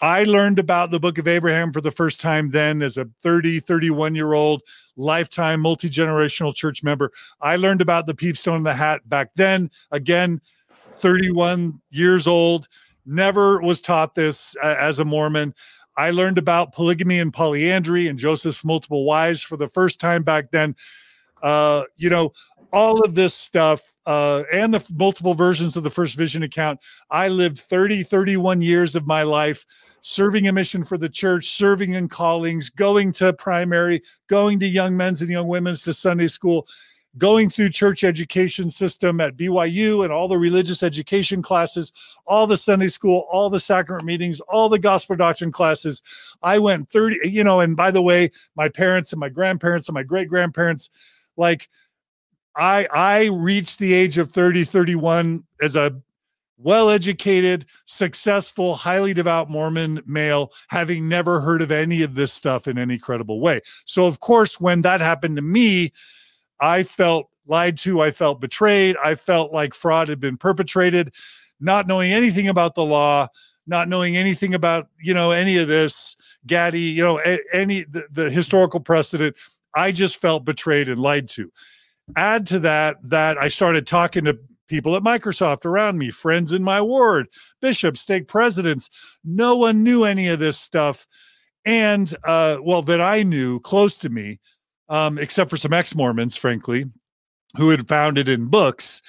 I 0.02 0.24
learned 0.24 0.58
about 0.58 0.90
the 0.90 1.00
book 1.00 1.20
of 1.20 1.28
Abraham 1.28 1.72
for 1.72 1.80
the 1.80 1.92
first 1.92 2.22
time 2.22 2.48
then 2.48 2.82
as 2.82 2.98
a 2.98 3.08
30, 3.22 3.60
31 3.60 4.16
year 4.16 4.34
old 4.34 4.64
lifetime 4.98 5.62
multi 5.62 5.90
generational 5.90 6.56
church 6.56 6.82
member. 6.82 7.12
I 7.40 7.56
learned 7.56 7.82
about 7.82 8.08
the 8.08 8.16
peepstone 8.16 8.58
in 8.58 8.64
the 8.64 8.74
hat 8.74 9.08
back 9.08 9.30
then, 9.36 9.70
again, 9.92 10.42
31 10.98 11.80
years 11.92 12.26
old. 12.26 12.68
Never 13.06 13.62
was 13.62 13.80
taught 13.82 14.16
this 14.16 14.56
uh, 14.64 14.76
as 14.80 15.00
a 15.00 15.06
Mormon. 15.06 15.54
I 15.98 16.12
learned 16.12 16.38
about 16.38 16.74
polygamy 16.74 17.20
and 17.20 17.34
polyandry 17.34 18.08
and 18.08 18.18
Joseph's 18.18 18.64
multiple 18.64 19.06
wives 19.06 19.44
for 19.44 19.58
the 19.58 19.70
first 19.70 20.00
time 20.00 20.24
back 20.24 20.52
then. 20.52 20.76
Uh, 21.42 21.84
you 21.98 22.10
know, 22.10 22.34
all 22.72 23.02
of 23.02 23.16
this 23.16 23.34
stuff 23.34 23.94
uh, 24.06 24.44
and 24.54 24.74
the 24.74 24.86
multiple 24.94 25.34
versions 25.34 25.76
of 25.76 25.84
the 25.84 25.90
first 25.90 26.18
vision 26.18 26.44
account. 26.44 26.80
I 27.10 27.28
lived 27.28 27.58
30, 27.58 28.04
31 28.04 28.62
years 28.62 28.96
of 28.96 29.06
my 29.06 29.24
life 29.24 29.66
serving 30.02 30.48
a 30.48 30.52
mission 30.52 30.84
for 30.84 30.98
the 30.98 31.10
church, 31.10 31.50
serving 31.50 31.94
in 31.94 32.10
callings, 32.10 32.70
going 32.70 33.12
to 33.14 33.34
primary, 33.34 34.02
going 34.28 34.60
to 34.60 34.68
young 34.68 34.98
men's 34.98 35.22
and 35.22 35.30
young 35.30 35.48
women's 35.48 35.84
to 35.84 35.94
Sunday 35.94 36.28
school, 36.28 36.68
going 37.18 37.50
through 37.50 37.70
church 37.70 38.04
education 38.04 38.70
system 38.70 39.20
at 39.20 39.36
BYU 39.36 40.04
and 40.04 40.14
all 40.14 40.28
the 40.28 40.38
religious 40.38 40.82
education 40.82 41.42
classes, 41.42 41.92
all 42.26 42.48
the 42.48 42.58
Sunday 42.58 42.88
school, 42.88 43.28
all 43.32 43.50
the 43.50 43.60
sacrament 43.60 44.06
meetings, 44.06 44.40
all 44.42 44.70
the 44.70 44.80
gospel 44.80 45.16
doctrine 45.16 45.52
classes. 45.52 46.02
I 46.42 46.60
went 46.60 46.90
30, 46.90 47.30
you 47.30 47.44
know, 47.44 47.60
and 47.60 47.76
by 47.76 47.92
the 47.92 48.02
way, 48.02 48.32
my 48.56 48.70
parents 48.70 49.12
and 49.12 49.20
my 49.20 49.30
grandparents 49.30 49.90
and 49.90 49.94
my 49.94 50.04
great 50.04 50.30
grandparents, 50.30 50.90
like 51.36 51.70
I 52.56 52.88
I 52.92 53.26
reached 53.26 53.80
the 53.80 53.94
age 53.94 54.18
of 54.18 54.32
30, 54.32 54.64
31 54.64 55.44
as 55.62 55.76
a 55.76 56.02
well-educated, 56.58 57.66
successful, 57.86 58.76
highly 58.76 59.16
devout 59.16 59.50
Mormon 59.50 60.00
male, 60.06 60.52
having 60.68 61.10
never 61.10 61.42
heard 61.42 61.62
of 61.62 61.72
any 61.72 62.04
of 62.04 62.14
this 62.14 62.32
stuff 62.32 62.68
in 62.68 62.78
any 62.78 63.00
credible 63.00 63.40
way. 63.40 63.62
So 63.86 64.06
of 64.06 64.20
course, 64.20 64.60
when 64.62 64.82
that 64.84 65.02
happened 65.02 65.38
to 65.38 65.42
me, 65.42 65.92
I 66.62 66.84
felt 66.84 67.30
lied 67.48 67.78
to. 67.80 68.02
I 68.02 68.12
felt 68.12 68.40
betrayed. 68.40 68.96
I 69.04 69.16
felt 69.16 69.52
like 69.52 69.74
fraud 69.74 70.08
had 70.08 70.20
been 70.20 70.38
perpetrated, 70.38 71.14
not 71.60 71.88
knowing 71.88 72.14
anything 72.14 72.48
about 72.48 72.76
the 72.76 72.86
law, 72.86 73.28
not 73.68 73.90
knowing 73.90 74.16
anything 74.16 74.54
about, 74.54 74.88
you 75.02 75.14
know, 75.14 75.32
any 75.32 75.58
of 75.58 75.68
this, 75.68 76.16
Gaddy, 76.48 76.82
you 76.82 77.04
know, 77.04 77.18
any 77.54 77.84
the, 77.84 78.08
the 78.12 78.30
historical 78.30 78.80
precedent. 78.80 79.36
I 79.76 79.92
just 79.92 80.18
felt 80.18 80.46
betrayed 80.46 80.90
and 80.90 81.00
lied 81.00 81.28
to. 81.30 81.52
Add 82.16 82.46
to 82.48 82.60
that 82.60 82.98
that 83.04 83.38
I 83.38 83.48
started 83.48 83.88
talking 83.88 84.26
to 84.26 84.38
people 84.68 84.96
at 84.96 85.04
Microsoft 85.04 85.66
around 85.66 85.98
me, 85.98 86.12
friends 86.12 86.52
in 86.52 86.64
my 86.64 86.82
ward, 86.82 87.28
bishops, 87.62 88.02
stake 88.02 88.28
presidents. 88.28 88.90
No 89.24 89.58
one 89.58 89.84
knew 89.84 90.04
any 90.04 90.28
of 90.28 90.40
this 90.40 90.58
stuff. 90.58 91.08
And 91.66 92.14
uh, 92.26 92.58
well, 92.64 92.82
that 92.84 93.02
I 93.02 93.24
knew 93.24 93.60
close 93.60 93.98
to 94.00 94.10
me 94.10 94.40
um, 94.92 95.18
except 95.18 95.50
for 95.50 95.58
some 95.58 95.74
ex 95.74 95.96
Mormons, 95.96 96.38
frankly, 96.38 96.86
who 97.58 97.70
had 97.70 97.88
found 97.88 98.20
it 98.20 98.30
in 98.30 98.48
books. 98.48 99.02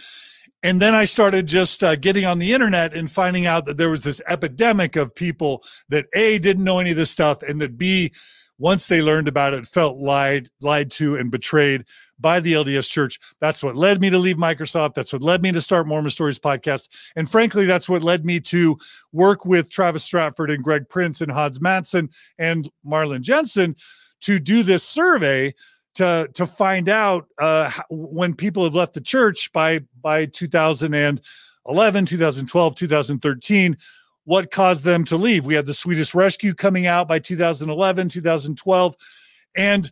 And 0.63 0.81
then 0.81 0.95
I 0.95 1.05
started 1.05 1.49
just 1.49 1.83
uh, 1.83 1.97
getting 1.97 2.25
on 2.25 2.39
the 2.39 2.53
internet 2.53 2.95
and 2.95 3.11
finding 3.11 3.47
out 3.47 3.67
that 3.67 3.79
there 3.79 3.91
was 3.91 4.05
this 4.05 4.23
epidemic 4.29 4.95
of 4.95 5.13
people 5.13 5.65
that 5.89 6.07
A, 6.15 6.39
didn't 6.39 6.63
know 6.63 6.79
any 6.79 6.93
of 6.93 6.97
this 6.97 7.11
stuff, 7.11 7.43
and 7.43 7.61
that 7.61 7.77
B, 7.77 8.13
once 8.59 8.87
they 8.87 9.03
learned 9.03 9.27
about 9.27 9.55
it, 9.55 9.67
felt 9.67 9.99
lied, 9.99 10.49
lied 10.61 10.93
to, 10.93 11.17
and 11.17 11.33
betrayed 11.33 11.85
by 12.21 12.39
the 12.39 12.53
LDS 12.53 12.89
Church. 12.89 13.19
That's 13.41 13.61
what 13.61 13.75
led 13.75 14.01
me 14.01 14.09
to 14.11 14.19
leave 14.21 14.37
Microsoft. 14.37 14.95
That's 14.95 15.13
what 15.13 15.25
led 15.25 15.43
me 15.43 15.51
to 15.51 15.61
start 15.61 15.89
Mormon 15.89 16.13
Stories 16.13 16.39
podcast. 16.39 16.91
And 17.17 17.29
frankly, 17.29 17.67
that's 17.67 17.89
what 17.89 18.05
led 18.05 18.25
me 18.25 18.39
to 18.39 18.79
work 19.11 19.45
with 19.45 19.69
Travis 19.69 20.05
Stratford 20.05 20.53
and 20.53 20.63
Greg 20.63 20.89
Prince 20.89 21.21
and 21.23 21.33
Hans 21.33 21.59
Mattsson 21.59 22.09
and 22.39 22.71
Marlin 22.85 23.25
Jensen 23.25 23.75
to 24.23 24.39
do 24.39 24.63
this 24.63 24.83
survey 24.83 25.55
to 25.95 26.29
to 26.35 26.47
find 26.47 26.89
out 26.89 27.27
uh, 27.39 27.71
when 27.91 28.35
people 28.35 28.65
have 28.65 28.75
left 28.75 28.95
the 28.95 29.01
church 29.01 29.53
by 29.53 29.81
by 30.01 30.27
2011 30.27 32.07
2012 32.07 32.75
2013 32.75 33.77
what 34.25 34.53
caused 34.53 34.85
them 34.85 35.05
to 35.05 35.17
leave. 35.17 35.45
We 35.45 35.55
had 35.55 35.67
the 35.67 35.75
swedish 35.75 36.15
rescue 36.15 36.55
coming 36.55 36.87
out 36.87 37.09
by 37.09 37.19
2011 37.19 38.09
2012 38.09 38.97
and 39.57 39.91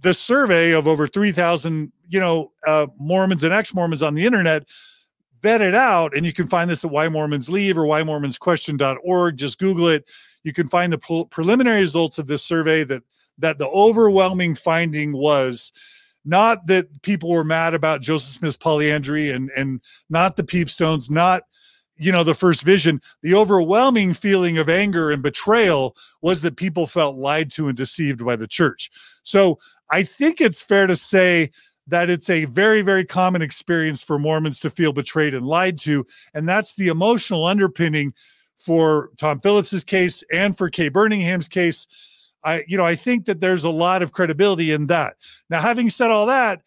the 0.00 0.14
survey 0.14 0.72
of 0.72 0.86
over 0.86 1.06
3000 1.06 1.92
you 2.08 2.20
know 2.20 2.52
uh, 2.66 2.86
mormons 2.98 3.44
and 3.44 3.52
ex-mormons 3.52 4.02
on 4.02 4.14
the 4.14 4.24
internet 4.24 4.64
vetted 5.42 5.74
out 5.74 6.16
and 6.16 6.24
you 6.24 6.32
can 6.32 6.46
find 6.46 6.70
this 6.70 6.84
at 6.84 6.90
why 6.90 7.08
mormons 7.08 7.48
leave 7.48 7.76
or 7.76 7.86
why 7.86 8.02
mormons 8.02 8.38
question.org 8.38 9.36
just 9.36 9.58
google 9.58 9.88
it. 9.88 10.08
You 10.44 10.52
can 10.52 10.68
find 10.68 10.92
the 10.92 10.98
pre- 10.98 11.26
preliminary 11.30 11.80
results 11.80 12.18
of 12.18 12.26
this 12.26 12.42
survey 12.42 12.84
that 12.84 13.02
that 13.38 13.58
the 13.58 13.68
overwhelming 13.68 14.54
finding 14.54 15.12
was 15.12 15.72
not 16.24 16.66
that 16.66 17.02
people 17.02 17.30
were 17.30 17.44
mad 17.44 17.74
about 17.74 18.02
Joseph 18.02 18.34
Smith's 18.34 18.56
polyandry 18.56 19.30
and 19.30 19.50
and 19.56 19.80
not 20.08 20.36
the 20.36 20.44
peepstones, 20.44 21.10
not 21.10 21.42
you 21.96 22.12
know 22.12 22.24
the 22.24 22.34
first 22.34 22.62
vision. 22.62 23.00
The 23.22 23.34
overwhelming 23.34 24.14
feeling 24.14 24.58
of 24.58 24.68
anger 24.68 25.10
and 25.10 25.22
betrayal 25.22 25.96
was 26.20 26.42
that 26.42 26.56
people 26.56 26.86
felt 26.86 27.16
lied 27.16 27.50
to 27.52 27.68
and 27.68 27.76
deceived 27.76 28.24
by 28.24 28.36
the 28.36 28.46
church. 28.46 28.90
So 29.22 29.58
I 29.90 30.02
think 30.02 30.40
it's 30.40 30.62
fair 30.62 30.86
to 30.86 30.96
say 30.96 31.50
that 31.88 32.08
it's 32.08 32.30
a 32.30 32.44
very 32.44 32.82
very 32.82 33.04
common 33.04 33.42
experience 33.42 34.02
for 34.02 34.18
Mormons 34.18 34.60
to 34.60 34.70
feel 34.70 34.92
betrayed 34.92 35.34
and 35.34 35.46
lied 35.46 35.78
to, 35.80 36.06
and 36.34 36.48
that's 36.48 36.76
the 36.76 36.88
emotional 36.88 37.44
underpinning 37.44 38.14
for 38.56 39.10
Tom 39.16 39.40
Phillips's 39.40 39.82
case 39.82 40.22
and 40.32 40.56
for 40.56 40.70
Kay 40.70 40.88
Burningham's 40.88 41.48
case 41.48 41.88
I, 42.44 42.64
you 42.66 42.76
know, 42.76 42.84
I 42.84 42.94
think 42.94 43.26
that 43.26 43.40
there's 43.40 43.64
a 43.64 43.70
lot 43.70 44.02
of 44.02 44.12
credibility 44.12 44.72
in 44.72 44.86
that. 44.88 45.16
Now, 45.48 45.60
having 45.60 45.90
said 45.90 46.10
all 46.10 46.26
that, 46.26 46.62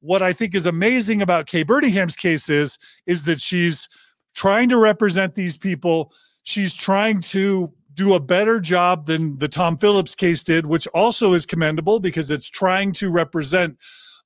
what 0.00 0.22
I 0.22 0.32
think 0.32 0.54
is 0.54 0.66
amazing 0.66 1.22
about 1.22 1.46
Kay 1.46 1.62
Burningham's 1.62 2.16
case 2.16 2.48
is, 2.48 2.78
is 3.06 3.24
that 3.24 3.40
she's 3.40 3.88
trying 4.34 4.68
to 4.70 4.78
represent 4.78 5.34
these 5.34 5.58
people. 5.58 6.12
She's 6.42 6.74
trying 6.74 7.20
to 7.22 7.72
do 7.94 8.14
a 8.14 8.20
better 8.20 8.60
job 8.60 9.06
than 9.06 9.36
the 9.38 9.48
Tom 9.48 9.76
Phillips 9.76 10.14
case 10.14 10.42
did, 10.42 10.66
which 10.66 10.86
also 10.88 11.32
is 11.34 11.44
commendable 11.44 12.00
because 12.00 12.30
it's 12.30 12.48
trying 12.48 12.92
to 12.92 13.10
represent 13.10 13.76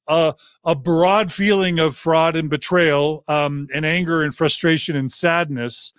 a, 0.06 0.34
a 0.64 0.74
broad 0.74 1.32
feeling 1.32 1.78
of 1.78 1.96
fraud 1.96 2.36
and 2.36 2.50
betrayal 2.50 3.24
um, 3.26 3.66
and 3.74 3.84
anger 3.84 4.22
and 4.22 4.34
frustration 4.34 4.96
and 4.96 5.10
sadness. 5.10 5.92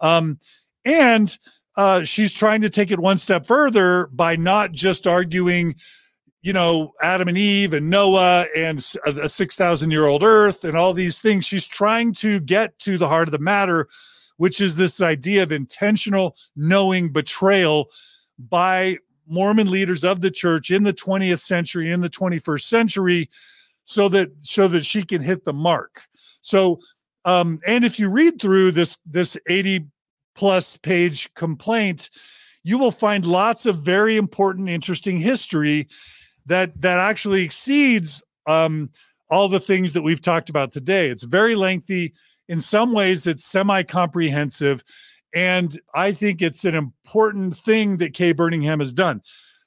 Um, 0.00 0.38
and 0.84 1.38
uh, 1.76 2.04
she's 2.04 2.32
trying 2.32 2.60
to 2.60 2.70
take 2.70 2.90
it 2.90 2.98
one 2.98 3.18
step 3.18 3.46
further 3.46 4.08
by 4.08 4.36
not 4.36 4.72
just 4.72 5.06
arguing, 5.06 5.74
you 6.42 6.52
know, 6.52 6.92
Adam 7.00 7.28
and 7.28 7.38
Eve 7.38 7.72
and 7.72 7.88
Noah 7.88 8.46
and 8.56 8.84
a 9.06 9.28
6,000 9.28 9.90
year 9.90 10.06
old 10.06 10.22
earth 10.22 10.64
and 10.64 10.76
all 10.76 10.92
these 10.92 11.20
things. 11.20 11.46
She's 11.46 11.66
trying 11.66 12.12
to 12.14 12.40
get 12.40 12.78
to 12.80 12.98
the 12.98 13.08
heart 13.08 13.28
of 13.28 13.32
the 13.32 13.38
matter, 13.38 13.88
which 14.36 14.60
is 14.60 14.76
this 14.76 15.00
idea 15.00 15.42
of 15.42 15.52
intentional, 15.52 16.36
knowing 16.56 17.10
betrayal 17.10 17.88
by 18.38 18.98
Mormon 19.26 19.70
leaders 19.70 20.04
of 20.04 20.20
the 20.20 20.30
church 20.30 20.70
in 20.70 20.82
the 20.82 20.92
20th 20.92 21.40
century, 21.40 21.90
in 21.90 22.00
the 22.00 22.10
21st 22.10 22.62
century, 22.62 23.30
so 23.84 24.08
that 24.08 24.30
so 24.42 24.68
that 24.68 24.84
she 24.84 25.02
can 25.02 25.22
hit 25.22 25.44
the 25.44 25.52
mark. 25.52 26.02
So 26.42 26.80
um, 27.24 27.60
and 27.66 27.84
if 27.84 27.98
you 27.98 28.10
read 28.10 28.40
through 28.40 28.72
this 28.72 28.98
this 29.06 29.36
80 29.48 29.86
plus 30.34 30.76
page 30.76 31.32
complaint, 31.34 32.10
you 32.64 32.78
will 32.78 32.90
find 32.90 33.24
lots 33.24 33.66
of 33.66 33.78
very 33.78 34.16
important, 34.16 34.68
interesting 34.68 35.18
history 35.18 35.88
that 36.46 36.80
that 36.80 36.98
actually 36.98 37.42
exceeds 37.42 38.22
um, 38.46 38.90
all 39.30 39.48
the 39.48 39.60
things 39.60 39.92
that 39.92 40.02
we've 40.02 40.20
talked 40.20 40.50
about 40.50 40.72
today. 40.72 41.08
It's 41.08 41.24
very 41.24 41.54
lengthy. 41.54 42.12
In 42.48 42.60
some 42.60 42.92
ways, 42.92 43.26
it's 43.26 43.44
semi-comprehensive, 43.44 44.82
and 45.34 45.80
I 45.94 46.12
think 46.12 46.42
it's 46.42 46.64
an 46.64 46.74
important 46.74 47.56
thing 47.56 47.96
that 47.98 48.14
Kay 48.14 48.34
Burningham 48.34 48.80
has 48.80 48.92
done. 48.92 49.22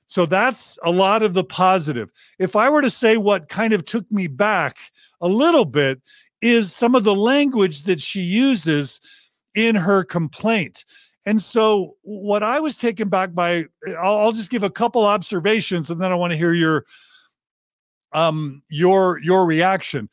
So 0.08 0.26
that's 0.26 0.78
a 0.84 0.92
lot 0.92 1.24
of 1.24 1.34
the 1.34 1.44
positive. 1.44 2.12
If 2.38 2.56
I 2.56 2.70
were 2.70 2.82
to 2.82 2.90
say 2.90 3.18
what 3.18 3.50
kind 3.50 3.74
of 3.74 3.86
took 3.86 4.10
me 4.12 4.28
back 4.28 4.78
a 5.20 5.28
little 5.28 5.66
bit 5.66 6.02
is 6.42 6.72
some 6.72 6.94
of 6.94 7.04
the 7.04 7.16
language 7.16 7.84
that 7.84 8.02
she 8.02 8.22
uses 8.22 9.02
in 9.56 9.76
her 9.76 10.04
complaint. 10.04 10.86
And 11.26 11.42
so, 11.42 11.96
what 12.04 12.44
I 12.44 12.60
was 12.60 12.78
taken 12.78 13.10
back 13.10 13.34
by, 13.34 13.66
I'll, 14.00 14.18
I'll 14.18 14.32
just 14.32 14.52
give 14.52 14.64
a 14.64 14.70
couple 14.70 15.06
observations, 15.06 15.90
and 15.90 16.00
then 16.00 16.12
I 16.12 16.16
want 16.16 16.32
to 16.32 16.38
hear 16.38 16.54
your 16.54 16.86
um 18.14 18.62
your 18.70 19.20
your 19.22 19.46
reaction. 19.46 20.10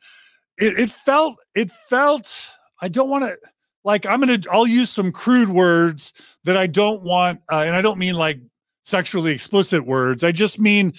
It, 0.57 0.79
it 0.79 0.89
felt 0.89 1.37
it 1.55 1.71
felt 1.71 2.49
I 2.81 2.87
don't 2.87 3.09
want 3.09 3.25
to 3.25 3.37
like 3.83 4.07
I'm 4.07 4.19
gonna 4.19 4.39
I'll 4.51 4.65
use 4.65 4.89
some 4.89 5.11
crude 5.11 5.49
words 5.49 6.13
that 6.45 6.57
I 6.57 6.65
don't 6.65 7.03
want, 7.03 7.41
uh, 7.51 7.63
and 7.65 7.75
I 7.75 7.81
don't 7.81 7.99
mean 7.99 8.15
like 8.15 8.39
sexually 8.83 9.31
explicit 9.31 9.85
words. 9.85 10.23
I 10.23 10.31
just 10.31 10.59
mean 10.59 10.93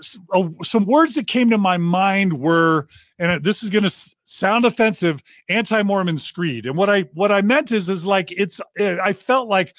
some 0.00 0.86
words 0.86 1.14
that 1.14 1.26
came 1.26 1.50
to 1.50 1.58
my 1.58 1.78
mind 1.78 2.34
were, 2.34 2.86
and 3.18 3.42
this 3.42 3.62
is 3.62 3.70
going 3.70 3.84
to 3.84 4.06
sound 4.24 4.64
offensive, 4.64 5.22
anti-Mormon 5.48 6.18
screed. 6.18 6.66
And 6.66 6.76
what 6.76 6.90
I 6.90 7.02
what 7.14 7.32
I 7.32 7.42
meant 7.42 7.72
is 7.72 7.88
is 7.88 8.04
like 8.04 8.32
it's. 8.32 8.60
Eh, 8.78 8.98
I 9.02 9.12
felt 9.12 9.48
like 9.48 9.74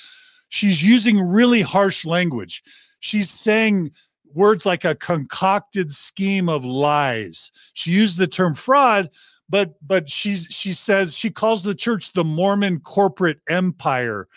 she's 0.49 0.83
using 0.83 1.19
really 1.19 1.61
harsh 1.61 2.05
language. 2.05 2.63
She's 2.99 3.29
saying 3.29 3.91
words 4.33 4.65
like 4.65 4.85
a 4.85 4.95
concocted 4.95 5.91
scheme 5.91 6.49
of 6.49 6.65
lies. 6.65 7.51
She 7.73 7.91
used 7.91 8.17
the 8.17 8.27
term 8.27 8.55
fraud, 8.55 9.09
but 9.49 9.75
but 9.85 10.09
she's 10.09 10.47
she 10.49 10.73
says 10.73 11.15
she 11.15 11.29
calls 11.29 11.63
the 11.63 11.75
church 11.75 12.13
the 12.13 12.23
Mormon 12.23 12.79
corporate 12.79 13.39
empire. 13.47 14.27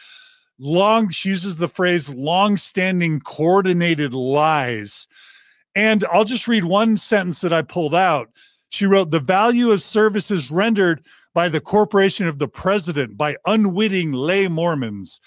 Long 0.58 1.08
she 1.08 1.30
uses 1.30 1.56
the 1.56 1.68
phrase 1.68 2.12
long-standing 2.12 3.20
coordinated 3.20 4.12
lies 4.12 5.08
and 5.74 6.04
I'll 6.12 6.24
just 6.24 6.48
read 6.48 6.64
one 6.64 6.96
sentence 6.96 7.40
that 7.40 7.52
I 7.52 7.62
pulled 7.62 7.94
out. 7.94 8.30
She 8.70 8.86
wrote, 8.86 9.10
The 9.10 9.20
value 9.20 9.70
of 9.70 9.82
services 9.82 10.50
rendered 10.50 11.04
by 11.34 11.48
the 11.48 11.60
corporation 11.60 12.26
of 12.26 12.38
the 12.38 12.48
president 12.48 13.16
by 13.16 13.36
unwitting 13.46 14.12
lay 14.12 14.48
Mormons. 14.48 15.20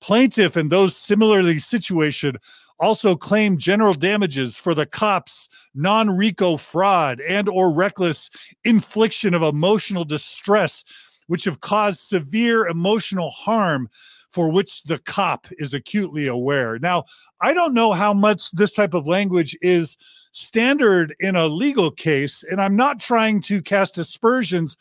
Plaintiff 0.00 0.56
and 0.56 0.70
those 0.70 0.96
similarly 0.96 1.58
situated 1.58 2.36
also 2.80 3.14
claim 3.14 3.58
general 3.58 3.94
damages 3.94 4.58
for 4.58 4.74
the 4.74 4.86
cops 4.86 5.48
non-RICO 5.74 6.56
fraud 6.56 7.20
and 7.20 7.48
or 7.48 7.72
reckless 7.72 8.28
infliction 8.64 9.34
of 9.34 9.42
emotional 9.42 10.04
distress 10.04 10.84
which 11.28 11.44
have 11.44 11.60
caused 11.60 12.00
severe 12.00 12.66
emotional 12.66 13.30
harm 13.30 13.88
for 14.32 14.50
which 14.50 14.82
the 14.84 14.98
cop 14.98 15.46
is 15.52 15.72
acutely 15.72 16.26
aware. 16.26 16.78
Now, 16.78 17.04
I 17.40 17.54
don't 17.54 17.74
know 17.74 17.92
how 17.92 18.12
much 18.12 18.50
this 18.52 18.72
type 18.72 18.94
of 18.94 19.06
language 19.06 19.56
is 19.62 19.96
standard 20.32 21.14
in 21.20 21.36
a 21.36 21.46
legal 21.46 21.90
case, 21.90 22.42
and 22.50 22.60
I'm 22.60 22.76
not 22.76 23.00
trying 23.00 23.40
to 23.42 23.62
cast 23.62 23.98
aspersions 23.98 24.76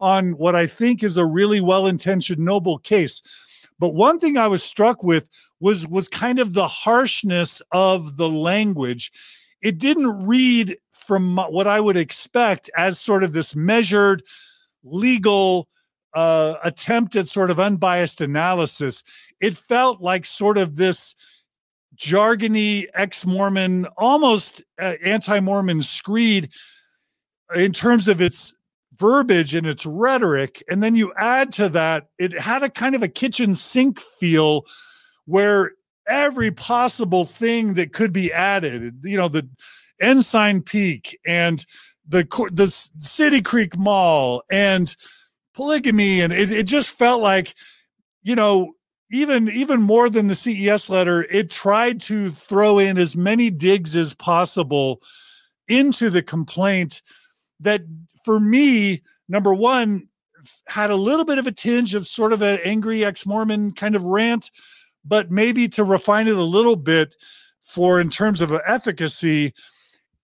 on 0.00 0.32
what 0.32 0.54
I 0.54 0.66
think 0.66 1.02
is 1.02 1.16
a 1.16 1.24
really 1.24 1.60
well-intentioned 1.60 2.38
noble 2.38 2.78
case. 2.78 3.22
But 3.78 3.94
one 3.94 4.18
thing 4.18 4.36
I 4.36 4.48
was 4.48 4.62
struck 4.62 5.02
with 5.02 5.28
was 5.60 5.86
was 5.86 6.08
kind 6.08 6.38
of 6.38 6.52
the 6.52 6.68
harshness 6.68 7.62
of 7.72 8.16
the 8.16 8.28
language. 8.28 9.10
It 9.62 9.78
didn't 9.78 10.26
read 10.26 10.76
from 10.92 11.36
what 11.36 11.66
I 11.66 11.80
would 11.80 11.96
expect 11.96 12.70
as 12.76 12.98
sort 12.98 13.22
of 13.22 13.32
this 13.32 13.54
measured 13.56 14.22
legal 14.82 15.68
uh, 16.14 16.56
attempt 16.64 17.14
at 17.14 17.28
sort 17.28 17.50
of 17.50 17.60
unbiased 17.60 18.20
analysis, 18.22 19.02
it 19.40 19.54
felt 19.54 20.00
like 20.00 20.24
sort 20.24 20.56
of 20.56 20.76
this 20.76 21.14
jargony 21.96 22.86
ex-Mormon, 22.94 23.86
almost 23.96 24.62
uh, 24.80 24.94
anti-Mormon 25.04 25.82
screed 25.82 26.50
in 27.54 27.72
terms 27.72 28.08
of 28.08 28.20
its 28.20 28.54
verbiage 28.96 29.54
and 29.54 29.66
its 29.66 29.86
rhetoric. 29.86 30.62
And 30.68 30.82
then 30.82 30.96
you 30.96 31.12
add 31.16 31.52
to 31.54 31.68
that, 31.70 32.06
it 32.18 32.38
had 32.38 32.62
a 32.62 32.70
kind 32.70 32.94
of 32.94 33.02
a 33.02 33.08
kitchen 33.08 33.54
sink 33.54 34.00
feel 34.00 34.64
where 35.26 35.72
every 36.08 36.50
possible 36.50 37.24
thing 37.24 37.74
that 37.74 37.92
could 37.92 38.12
be 38.12 38.32
added, 38.32 39.00
you 39.02 39.16
know, 39.16 39.28
the 39.28 39.48
Ensign 40.00 40.62
Peak 40.62 41.18
and 41.26 41.64
the 42.08 42.26
the 42.52 42.68
City 43.00 43.42
Creek 43.42 43.76
Mall 43.76 44.42
and 44.50 44.94
polygamy 45.54 46.20
and 46.20 46.32
it, 46.32 46.52
it 46.52 46.64
just 46.64 46.96
felt 46.98 47.22
like 47.22 47.54
you 48.22 48.34
know 48.34 48.74
even 49.10 49.48
even 49.48 49.82
more 49.82 50.10
than 50.10 50.26
the 50.26 50.34
ces 50.34 50.90
letter 50.90 51.26
it 51.30 51.50
tried 51.50 52.00
to 52.00 52.30
throw 52.30 52.78
in 52.78 52.98
as 52.98 53.16
many 53.16 53.50
digs 53.50 53.96
as 53.96 54.14
possible 54.14 55.00
into 55.68 56.10
the 56.10 56.22
complaint 56.22 57.02
that 57.60 57.82
for 58.24 58.40
me 58.40 59.02
number 59.28 59.54
one 59.54 60.08
had 60.68 60.90
a 60.90 60.96
little 60.96 61.24
bit 61.24 61.38
of 61.38 61.46
a 61.46 61.52
tinge 61.52 61.94
of 61.94 62.06
sort 62.06 62.32
of 62.32 62.42
an 62.42 62.58
angry 62.64 63.04
ex-mormon 63.04 63.72
kind 63.72 63.94
of 63.94 64.04
rant 64.04 64.50
but 65.04 65.30
maybe 65.30 65.68
to 65.68 65.84
refine 65.84 66.26
it 66.26 66.36
a 66.36 66.42
little 66.42 66.76
bit 66.76 67.14
for 67.62 68.00
in 68.00 68.10
terms 68.10 68.40
of 68.40 68.52
efficacy 68.66 69.52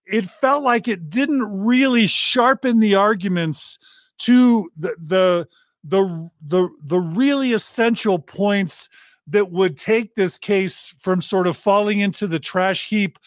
it 0.05 0.25
felt 0.25 0.63
like 0.63 0.87
it 0.87 1.09
didn't 1.09 1.63
really 1.63 2.05
sharpen 2.05 2.79
the 2.79 2.95
arguments 2.95 3.79
to 4.17 4.69
the 4.77 4.95
the 4.99 5.47
the 5.83 6.29
the 6.41 6.69
the 6.83 6.99
really 6.99 7.53
essential 7.53 8.19
points 8.19 8.89
that 9.27 9.51
would 9.51 9.77
take 9.77 10.15
this 10.15 10.37
case 10.37 10.93
from 10.99 11.21
sort 11.21 11.47
of 11.47 11.57
falling 11.57 11.99
into 11.99 12.27
the 12.27 12.39
trash 12.39 12.89
heap 12.89 13.19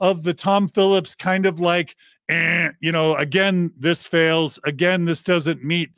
of 0.00 0.22
the 0.22 0.34
Tom 0.34 0.68
Phillips 0.68 1.14
kind 1.14 1.46
of 1.46 1.60
like, 1.60 1.96
eh, 2.28 2.70
you 2.80 2.90
know, 2.90 3.14
again, 3.16 3.72
this 3.78 4.04
fails. 4.04 4.58
Again, 4.64 5.04
this 5.04 5.22
doesn't 5.22 5.62
meet 5.62 5.90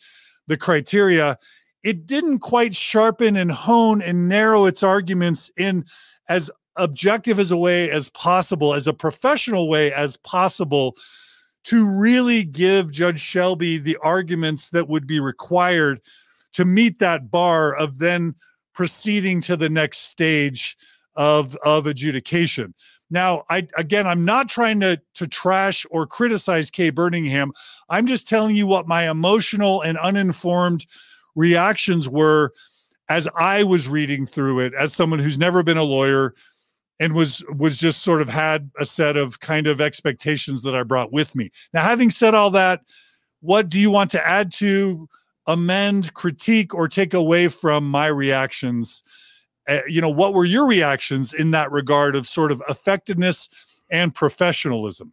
the 0.46 0.56
criteria. 0.56 1.38
It 1.82 2.06
didn't 2.06 2.40
quite 2.40 2.74
sharpen 2.74 3.36
and 3.36 3.50
hone 3.50 4.02
and 4.02 4.28
narrow 4.28 4.66
its 4.66 4.82
arguments 4.82 5.50
in 5.56 5.84
as 6.28 6.50
objective 6.76 7.38
as 7.38 7.50
a 7.50 7.56
way 7.56 7.90
as 7.90 8.08
possible, 8.10 8.74
as 8.74 8.86
a 8.86 8.92
professional 8.92 9.68
way 9.68 9.92
as 9.92 10.16
possible 10.18 10.96
to 11.64 11.86
really 12.00 12.44
give 12.44 12.92
Judge 12.92 13.20
Shelby 13.20 13.78
the 13.78 13.96
arguments 14.02 14.70
that 14.70 14.88
would 14.88 15.06
be 15.06 15.20
required 15.20 16.00
to 16.52 16.64
meet 16.64 16.98
that 16.98 17.30
bar 17.30 17.74
of 17.74 17.98
then 17.98 18.34
proceeding 18.74 19.40
to 19.42 19.56
the 19.56 19.68
next 19.68 19.98
stage 19.98 20.76
of 21.16 21.56
of 21.64 21.86
adjudication. 21.86 22.74
Now, 23.10 23.44
I 23.50 23.66
again, 23.76 24.06
I'm 24.06 24.24
not 24.24 24.48
trying 24.48 24.80
to 24.80 25.00
to 25.14 25.26
trash 25.26 25.86
or 25.90 26.06
criticize 26.06 26.70
Kay 26.70 26.90
Burningham. 26.90 27.50
I'm 27.88 28.06
just 28.06 28.28
telling 28.28 28.56
you 28.56 28.66
what 28.66 28.88
my 28.88 29.08
emotional 29.08 29.82
and 29.82 29.98
uninformed 29.98 30.86
reactions 31.34 32.08
were 32.08 32.52
as 33.08 33.28
I 33.36 33.62
was 33.62 33.88
reading 33.88 34.26
through 34.26 34.60
it 34.60 34.72
as 34.74 34.94
someone 34.94 35.18
who's 35.18 35.38
never 35.38 35.62
been 35.62 35.76
a 35.76 35.82
lawyer, 35.82 36.34
and 37.00 37.14
was 37.14 37.44
was 37.56 37.78
just 37.78 38.02
sort 38.02 38.22
of 38.22 38.28
had 38.28 38.70
a 38.78 38.84
set 38.84 39.16
of 39.16 39.40
kind 39.40 39.66
of 39.66 39.80
expectations 39.80 40.62
that 40.62 40.74
I 40.74 40.82
brought 40.82 41.12
with 41.12 41.34
me. 41.34 41.50
Now, 41.72 41.82
having 41.82 42.10
said 42.10 42.34
all 42.34 42.50
that, 42.52 42.82
what 43.40 43.68
do 43.68 43.80
you 43.80 43.90
want 43.90 44.10
to 44.12 44.26
add 44.26 44.52
to, 44.54 45.08
amend, 45.46 46.14
critique, 46.14 46.74
or 46.74 46.88
take 46.88 47.14
away 47.14 47.48
from 47.48 47.88
my 47.88 48.06
reactions? 48.06 49.02
Uh, 49.68 49.80
you 49.86 50.00
know, 50.00 50.10
what 50.10 50.34
were 50.34 50.44
your 50.44 50.66
reactions 50.66 51.32
in 51.32 51.50
that 51.52 51.70
regard 51.70 52.16
of 52.16 52.28
sort 52.28 52.52
of 52.52 52.62
effectiveness 52.68 53.48
and 53.90 54.14
professionalism? 54.14 55.12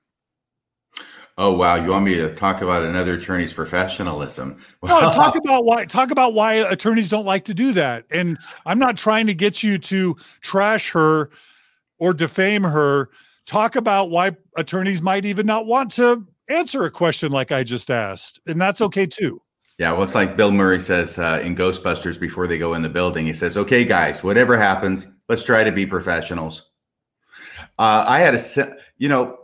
Oh 1.37 1.53
wow! 1.53 1.75
You 1.75 1.89
want 1.91 2.05
me 2.05 2.15
to 2.15 2.35
talk 2.35 2.61
about 2.61 2.83
another 2.83 3.15
attorney's 3.15 3.53
professionalism? 3.53 4.61
no, 4.83 5.11
talk 5.11 5.35
about 5.43 5.65
why. 5.65 5.85
Talk 5.85 6.11
about 6.11 6.33
why 6.33 6.55
attorneys 6.55 7.09
don't 7.09 7.25
like 7.25 7.45
to 7.45 7.53
do 7.53 7.71
that. 7.73 8.05
And 8.11 8.37
I'm 8.65 8.77
not 8.77 8.97
trying 8.97 9.27
to 9.27 9.33
get 9.33 9.63
you 9.63 9.77
to 9.79 10.15
trash 10.41 10.91
her 10.91 11.31
or 12.01 12.13
defame 12.13 12.63
her, 12.63 13.09
talk 13.45 13.75
about 13.75 14.09
why 14.09 14.35
attorneys 14.57 15.01
might 15.01 15.23
even 15.23 15.45
not 15.45 15.67
want 15.67 15.91
to 15.91 16.27
answer 16.49 16.83
a 16.83 16.91
question 16.91 17.31
like 17.31 17.51
I 17.51 17.63
just 17.63 17.91
asked. 17.91 18.41
And 18.47 18.59
that's 18.59 18.81
okay 18.81 19.05
too. 19.05 19.39
Yeah, 19.77 19.93
well, 19.93 20.03
it's 20.03 20.15
like 20.15 20.35
Bill 20.35 20.51
Murray 20.51 20.81
says 20.81 21.17
uh, 21.17 21.41
in 21.43 21.55
Ghostbusters 21.55 22.19
before 22.19 22.47
they 22.47 22.57
go 22.57 22.73
in 22.73 22.81
the 22.81 22.89
building. 22.89 23.25
He 23.25 23.33
says, 23.33 23.55
"Okay, 23.55 23.85
guys, 23.85 24.23
whatever 24.23 24.57
happens, 24.57 25.07
let's 25.29 25.43
try 25.43 25.63
to 25.63 25.71
be 25.71 25.85
professionals." 25.85 26.69
Uh, 27.79 28.03
I 28.07 28.19
had 28.19 28.35
a, 28.35 28.41
you 28.97 29.09
know, 29.09 29.39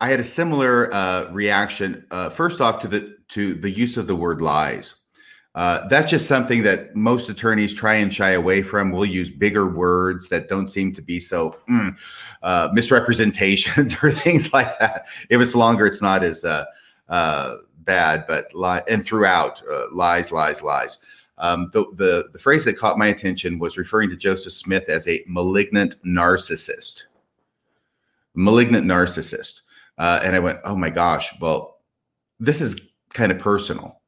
I 0.00 0.10
had 0.10 0.20
a 0.20 0.24
similar 0.24 0.92
uh, 0.94 1.30
reaction. 1.32 2.06
Uh, 2.10 2.28
first 2.28 2.60
off, 2.60 2.82
to 2.82 2.88
the 2.88 3.16
to 3.30 3.54
the 3.54 3.70
use 3.70 3.96
of 3.96 4.06
the 4.06 4.14
word 4.14 4.40
lies. 4.40 4.94
Uh, 5.54 5.86
that's 5.88 6.10
just 6.10 6.26
something 6.26 6.62
that 6.62 6.96
most 6.96 7.28
attorneys 7.28 7.74
try 7.74 7.94
and 7.94 8.12
shy 8.12 8.30
away 8.30 8.62
from. 8.62 8.90
We'll 8.90 9.04
use 9.04 9.30
bigger 9.30 9.68
words 9.68 10.28
that 10.28 10.48
don't 10.48 10.66
seem 10.66 10.94
to 10.94 11.02
be 11.02 11.20
so 11.20 11.58
mm, 11.68 11.94
uh, 12.42 12.70
misrepresentations 12.72 13.96
or 14.02 14.10
things 14.12 14.52
like 14.52 14.78
that. 14.78 15.06
If 15.28 15.40
it's 15.40 15.54
longer, 15.54 15.86
it's 15.86 16.02
not 16.02 16.22
as 16.22 16.44
uh, 16.44 16.64
uh 17.08 17.56
bad, 17.78 18.24
but 18.26 18.54
lie 18.54 18.82
and 18.88 19.04
throughout 19.04 19.62
uh, 19.70 19.92
lies, 19.92 20.32
lies, 20.32 20.62
lies. 20.62 20.98
Um, 21.36 21.70
the, 21.72 21.84
the 21.96 22.28
the 22.32 22.38
phrase 22.38 22.64
that 22.64 22.78
caught 22.78 22.98
my 22.98 23.08
attention 23.08 23.58
was 23.58 23.76
referring 23.76 24.08
to 24.10 24.16
Joseph 24.16 24.52
Smith 24.52 24.88
as 24.88 25.06
a 25.06 25.22
malignant 25.26 25.96
narcissist. 26.04 27.02
Malignant 28.34 28.86
narcissist, 28.86 29.60
and 29.98 30.34
I 30.34 30.38
went, 30.38 30.60
"Oh 30.64 30.76
my 30.76 30.88
gosh!" 30.88 31.28
Well, 31.40 31.80
this 32.40 32.62
is 32.62 32.94
kind 33.12 33.32
of 33.32 33.38
personal. 33.38 34.01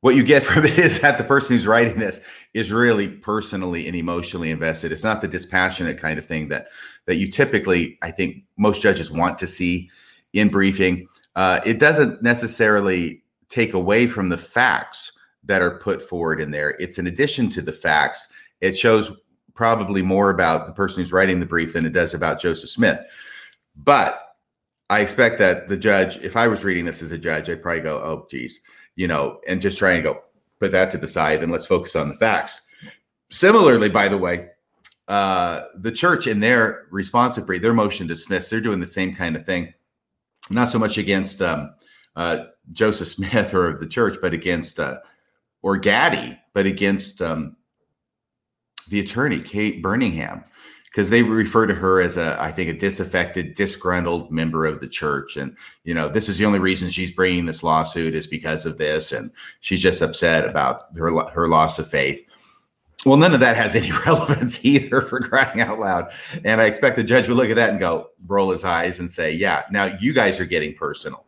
What 0.00 0.14
you 0.14 0.22
get 0.22 0.42
from 0.44 0.64
it 0.64 0.78
is 0.78 1.00
that 1.00 1.18
the 1.18 1.24
person 1.24 1.54
who's 1.54 1.66
writing 1.66 1.98
this 1.98 2.24
is 2.54 2.72
really 2.72 3.08
personally 3.08 3.86
and 3.86 3.96
emotionally 3.96 4.50
invested. 4.50 4.92
It's 4.92 5.04
not 5.04 5.20
the 5.20 5.28
dispassionate 5.28 5.98
kind 5.98 6.18
of 6.18 6.26
thing 6.26 6.48
that 6.48 6.68
that 7.06 7.16
you 7.16 7.30
typically, 7.30 7.98
I 8.02 8.10
think, 8.10 8.44
most 8.56 8.82
judges 8.82 9.10
want 9.10 9.38
to 9.38 9.46
see 9.46 9.90
in 10.32 10.48
briefing. 10.48 11.08
Uh, 11.36 11.60
it 11.64 11.78
doesn't 11.78 12.22
necessarily 12.22 13.22
take 13.48 13.72
away 13.72 14.06
from 14.06 14.28
the 14.28 14.36
facts 14.36 15.12
that 15.44 15.62
are 15.62 15.78
put 15.78 16.02
forward 16.02 16.40
in 16.40 16.50
there. 16.50 16.70
It's 16.78 16.98
in 16.98 17.06
addition 17.06 17.48
to 17.50 17.62
the 17.62 17.72
facts. 17.72 18.30
It 18.60 18.76
shows 18.76 19.10
probably 19.54 20.02
more 20.02 20.30
about 20.30 20.66
the 20.66 20.72
person 20.72 21.02
who's 21.02 21.12
writing 21.12 21.40
the 21.40 21.46
brief 21.46 21.72
than 21.72 21.86
it 21.86 21.92
does 21.92 22.14
about 22.14 22.40
Joseph 22.40 22.70
Smith. 22.70 23.00
But 23.74 24.20
I 24.90 25.00
expect 25.00 25.38
that 25.38 25.68
the 25.68 25.76
judge, 25.76 26.18
if 26.18 26.36
I 26.36 26.48
was 26.48 26.64
reading 26.64 26.84
this 26.84 27.02
as 27.02 27.10
a 27.10 27.18
judge, 27.18 27.48
I'd 27.48 27.62
probably 27.62 27.80
go, 27.80 27.98
oh, 27.98 28.26
geez, 28.30 28.60
you 28.98 29.06
know, 29.06 29.38
and 29.46 29.62
just 29.62 29.78
try 29.78 29.92
and 29.92 30.02
go, 30.02 30.20
put 30.58 30.72
that 30.72 30.90
to 30.90 30.98
the 30.98 31.06
side 31.06 31.40
and 31.40 31.52
let's 31.52 31.66
focus 31.66 31.94
on 31.94 32.08
the 32.08 32.16
facts. 32.16 32.66
Similarly, 33.30 33.88
by 33.88 34.08
the 34.08 34.18
way, 34.18 34.48
uh, 35.06 35.66
the 35.76 35.92
church 35.92 36.26
in 36.26 36.40
their 36.40 36.88
responsive 36.90 37.46
brief, 37.46 37.62
their 37.62 37.72
motion 37.72 38.08
to 38.08 38.14
dismiss, 38.14 38.50
they're 38.50 38.60
doing 38.60 38.80
the 38.80 38.86
same 38.86 39.14
kind 39.14 39.36
of 39.36 39.46
thing. 39.46 39.72
Not 40.50 40.70
so 40.70 40.80
much 40.80 40.98
against 40.98 41.40
um, 41.40 41.72
uh, 42.16 42.46
Joseph 42.72 43.06
Smith 43.06 43.54
or 43.54 43.78
the 43.78 43.86
church, 43.86 44.18
but 44.20 44.34
against 44.34 44.80
uh, 44.80 44.98
or 45.62 45.76
Gaddy, 45.76 46.36
but 46.52 46.66
against 46.66 47.22
um, 47.22 47.56
the 48.88 48.98
attorney, 48.98 49.40
Kay 49.40 49.80
Burningham, 49.80 50.42
because 50.98 51.10
they 51.10 51.22
refer 51.22 51.64
to 51.64 51.74
her 51.74 52.00
as 52.00 52.16
a, 52.16 52.36
I 52.42 52.50
think, 52.50 52.68
a 52.68 52.72
disaffected, 52.72 53.54
disgruntled 53.54 54.32
member 54.32 54.66
of 54.66 54.80
the 54.80 54.88
church. 54.88 55.36
And, 55.36 55.56
you 55.84 55.94
know, 55.94 56.08
this 56.08 56.28
is 56.28 56.38
the 56.38 56.44
only 56.44 56.58
reason 56.58 56.88
she's 56.88 57.12
bringing 57.12 57.46
this 57.46 57.62
lawsuit 57.62 58.16
is 58.16 58.26
because 58.26 58.66
of 58.66 58.78
this. 58.78 59.12
And 59.12 59.30
she's 59.60 59.80
just 59.80 60.02
upset 60.02 60.44
about 60.44 60.86
her, 60.96 61.08
her 61.28 61.46
loss 61.46 61.78
of 61.78 61.88
faith. 61.88 62.20
Well, 63.06 63.16
none 63.16 63.32
of 63.32 63.38
that 63.38 63.54
has 63.54 63.76
any 63.76 63.92
relevance 64.06 64.64
either 64.64 65.02
for 65.02 65.20
crying 65.20 65.60
out 65.60 65.78
loud. 65.78 66.10
And 66.44 66.60
I 66.60 66.64
expect 66.64 66.96
the 66.96 67.04
judge 67.04 67.28
would 67.28 67.36
look 67.36 67.50
at 67.50 67.54
that 67.54 67.70
and 67.70 67.78
go, 67.78 68.08
roll 68.26 68.50
his 68.50 68.64
eyes 68.64 68.98
and 68.98 69.08
say, 69.08 69.30
yeah, 69.30 69.66
now 69.70 69.96
you 70.00 70.12
guys 70.12 70.40
are 70.40 70.46
getting 70.46 70.74
personal. 70.74 71.26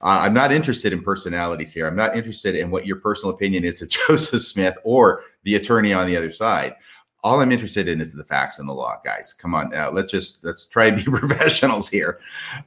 Uh, 0.00 0.22
I'm 0.22 0.34
not 0.34 0.50
interested 0.50 0.92
in 0.92 1.02
personalities 1.02 1.72
here. 1.72 1.86
I'm 1.86 1.94
not 1.94 2.16
interested 2.16 2.56
in 2.56 2.68
what 2.68 2.84
your 2.84 2.96
personal 2.96 3.32
opinion 3.32 3.62
is 3.62 3.80
of 3.80 3.88
Joseph 4.08 4.42
Smith 4.42 4.76
or 4.82 5.22
the 5.44 5.54
attorney 5.54 5.92
on 5.92 6.08
the 6.08 6.16
other 6.16 6.32
side. 6.32 6.74
All 7.24 7.40
I'm 7.40 7.52
interested 7.52 7.88
in 7.88 8.00
is 8.00 8.12
the 8.12 8.24
facts 8.24 8.58
and 8.58 8.68
the 8.68 8.72
law, 8.72 9.00
guys. 9.04 9.32
Come 9.32 9.54
on, 9.54 9.70
now 9.70 9.90
let's 9.90 10.10
just 10.12 10.44
let's 10.44 10.66
try 10.66 10.86
and 10.86 10.96
be 10.96 11.04
professionals 11.10 11.88
here. 11.88 12.20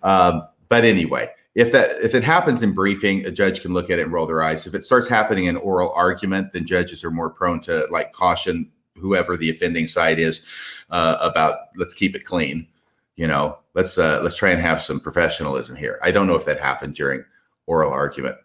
Um, 0.03 0.47
but 0.69 0.83
anyway, 0.83 1.29
if 1.55 1.71
that 1.71 1.97
if 2.03 2.15
it 2.15 2.23
happens 2.23 2.63
in 2.63 2.73
briefing, 2.73 3.25
a 3.25 3.31
judge 3.31 3.61
can 3.61 3.73
look 3.73 3.89
at 3.89 3.99
it 3.99 4.03
and 4.03 4.11
roll 4.11 4.27
their 4.27 4.43
eyes. 4.43 4.67
If 4.67 4.73
it 4.73 4.83
starts 4.83 5.07
happening 5.07 5.45
in 5.45 5.55
oral 5.57 5.91
argument, 5.95 6.53
then 6.53 6.65
judges 6.65 7.03
are 7.03 7.11
more 7.11 7.29
prone 7.29 7.61
to 7.61 7.87
like 7.91 8.11
caution 8.11 8.71
whoever 8.97 9.35
the 9.35 9.49
offending 9.49 9.87
side 9.87 10.19
is 10.19 10.41
uh, 10.89 11.17
about 11.21 11.57
let's 11.75 11.93
keep 11.93 12.15
it 12.15 12.25
clean 12.25 12.67
you 13.15 13.27
know 13.27 13.57
let's 13.73 13.97
uh, 13.97 14.19
let's 14.23 14.37
try 14.37 14.51
and 14.51 14.61
have 14.61 14.81
some 14.81 14.99
professionalism 14.99 15.75
here 15.75 15.99
i 16.03 16.11
don't 16.11 16.27
know 16.27 16.35
if 16.35 16.45
that 16.45 16.59
happened 16.59 16.93
during 16.95 17.23
oral 17.65 17.91
argument 17.91 18.35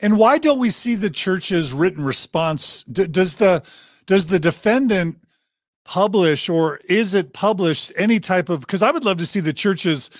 and 0.00 0.16
why 0.16 0.38
don't 0.38 0.58
we 0.58 0.70
see 0.70 0.94
the 0.94 1.10
church's 1.10 1.72
written 1.72 2.04
response 2.04 2.84
D- 2.84 3.06
does 3.06 3.36
the 3.36 3.62
does 4.08 4.26
the 4.26 4.40
defendant 4.40 5.16
publish 5.84 6.48
or 6.48 6.80
is 6.88 7.14
it 7.14 7.32
published 7.32 7.92
any 7.96 8.18
type 8.18 8.48
of 8.48 8.60
because 8.60 8.82
i 8.82 8.90
would 8.90 9.04
love 9.04 9.18
to 9.18 9.26
see 9.26 9.40
the 9.40 9.52
church's 9.52 10.10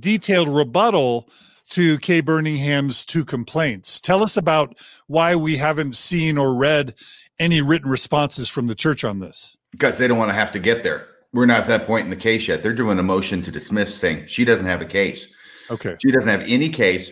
detailed 0.00 0.48
rebuttal 0.48 1.28
to 1.68 1.96
Kay 1.98 2.20
Burningham's 2.20 3.04
two 3.04 3.24
complaints 3.24 4.00
tell 4.00 4.22
us 4.22 4.36
about 4.36 4.78
why 5.06 5.36
we 5.36 5.56
haven't 5.56 5.96
seen 5.96 6.38
or 6.38 6.56
read 6.56 6.94
any 7.38 7.60
written 7.60 7.90
responses 7.90 8.48
from 8.48 8.66
the 8.66 8.74
church 8.74 9.04
on 9.04 9.20
this 9.20 9.56
because 9.70 9.98
they 9.98 10.08
don't 10.08 10.18
want 10.18 10.30
to 10.30 10.34
have 10.34 10.50
to 10.52 10.58
get 10.58 10.82
there 10.82 11.06
we're 11.32 11.46
not 11.46 11.60
at 11.60 11.66
that 11.68 11.86
point 11.86 12.04
in 12.04 12.10
the 12.10 12.16
case 12.16 12.46
yet. 12.46 12.62
They're 12.62 12.74
doing 12.74 12.98
a 12.98 13.02
motion 13.02 13.42
to 13.42 13.50
dismiss, 13.50 13.94
saying 13.94 14.26
she 14.26 14.44
doesn't 14.44 14.66
have 14.66 14.82
a 14.82 14.86
case. 14.86 15.32
Okay. 15.70 15.96
She 16.00 16.10
doesn't 16.10 16.28
have 16.28 16.46
any 16.46 16.68
case. 16.68 17.10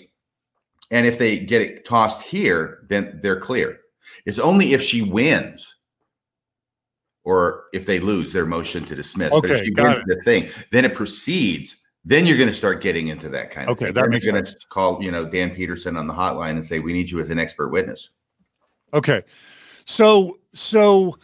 And 0.90 1.06
if 1.06 1.18
they 1.18 1.38
get 1.38 1.62
it 1.62 1.86
tossed 1.86 2.22
here, 2.22 2.84
then 2.88 3.20
they're 3.22 3.40
clear. 3.40 3.78
It's 4.26 4.38
only 4.38 4.74
if 4.74 4.82
she 4.82 5.02
wins 5.02 5.74
or 7.24 7.64
if 7.72 7.86
they 7.86 8.00
lose 8.00 8.32
their 8.32 8.46
motion 8.46 8.84
to 8.86 8.94
dismiss. 8.94 9.32
Okay, 9.32 9.48
but 9.48 9.56
if 9.56 9.64
she 9.64 9.70
wins 9.72 9.98
it. 9.98 10.06
the 10.06 10.20
thing, 10.22 10.50
then 10.72 10.84
it 10.84 10.94
proceeds. 10.94 11.76
Then 12.04 12.24
you're 12.26 12.38
going 12.38 12.48
to 12.48 12.54
start 12.54 12.80
getting 12.80 13.08
into 13.08 13.28
that 13.28 13.50
kind 13.50 13.68
of 13.68 13.76
okay, 13.76 13.86
thing. 13.86 13.94
that 13.94 14.08
makes 14.08 14.26
going 14.26 14.42
to 14.42 14.56
call, 14.70 15.02
you 15.02 15.10
know, 15.10 15.28
Dan 15.28 15.50
Peterson 15.50 15.96
on 15.96 16.06
the 16.06 16.14
hotline 16.14 16.52
and 16.52 16.64
say, 16.64 16.78
we 16.78 16.94
need 16.94 17.10
you 17.10 17.20
as 17.20 17.28
an 17.28 17.38
expert 17.38 17.68
witness. 17.68 18.08
Okay. 18.94 19.22
So, 19.84 20.38
so 20.54 21.18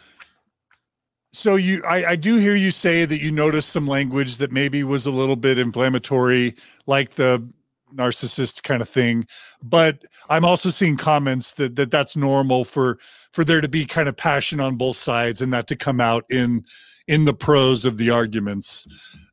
so 1.37 1.55
you, 1.55 1.83
I, 1.83 2.11
I 2.11 2.15
do 2.15 2.37
hear 2.37 2.55
you 2.55 2.71
say 2.71 3.05
that 3.05 3.21
you 3.21 3.31
noticed 3.31 3.69
some 3.69 3.85
language 3.85 4.37
that 4.37 4.51
maybe 4.51 4.83
was 4.83 5.05
a 5.05 5.11
little 5.11 5.35
bit 5.35 5.59
inflammatory, 5.59 6.55
like 6.87 7.11
the 7.11 7.47
narcissist 7.93 8.63
kind 8.63 8.81
of 8.81 8.89
thing. 8.89 9.27
But 9.61 10.03
I'm 10.29 10.43
also 10.43 10.69
seeing 10.69 10.97
comments 10.97 11.53
that 11.53 11.75
that 11.75 11.91
that's 11.91 12.17
normal 12.17 12.65
for 12.65 12.97
for 13.31 13.43
there 13.43 13.61
to 13.61 13.69
be 13.69 13.85
kind 13.85 14.09
of 14.09 14.17
passion 14.17 14.59
on 14.59 14.75
both 14.75 14.97
sides 14.97 15.41
and 15.41 15.53
that 15.53 15.67
to 15.67 15.75
come 15.75 15.99
out 15.99 16.25
in 16.29 16.63
in 17.07 17.25
the 17.25 17.33
prose 17.33 17.85
of 17.85 17.97
the 17.97 18.09
arguments. 18.09 18.87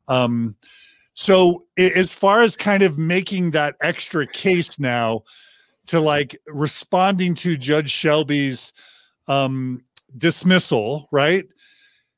Um, 0.07 0.55
so 1.13 1.65
as 1.77 2.13
far 2.13 2.41
as 2.41 2.57
kind 2.57 2.83
of 2.83 2.97
making 2.97 3.51
that 3.51 3.75
extra 3.81 4.27
case 4.27 4.79
now 4.79 5.23
to 5.87 5.99
like 5.99 6.37
responding 6.47 7.35
to 7.35 7.57
Judge 7.57 7.89
Shelby's 7.89 8.73
um, 9.27 9.83
dismissal, 10.17 11.07
right? 11.11 11.45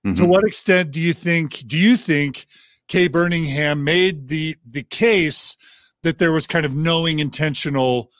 Mm-hmm. 0.05 0.13
To 0.15 0.25
what 0.25 0.43
extent 0.45 0.91
do 0.91 1.01
you 1.01 1.13
think 1.13 1.63
do 1.67 1.77
you 1.77 1.97
think 1.97 2.47
Kay 2.87 3.09
Burningham 3.09 3.81
made 3.81 4.27
the 4.27 4.55
the 4.69 4.83
case 4.83 5.57
that 6.03 6.19
there 6.19 6.31
was 6.31 6.47
kind 6.47 6.65
of 6.65 6.75
knowing 6.75 7.19
intentional 7.19 8.11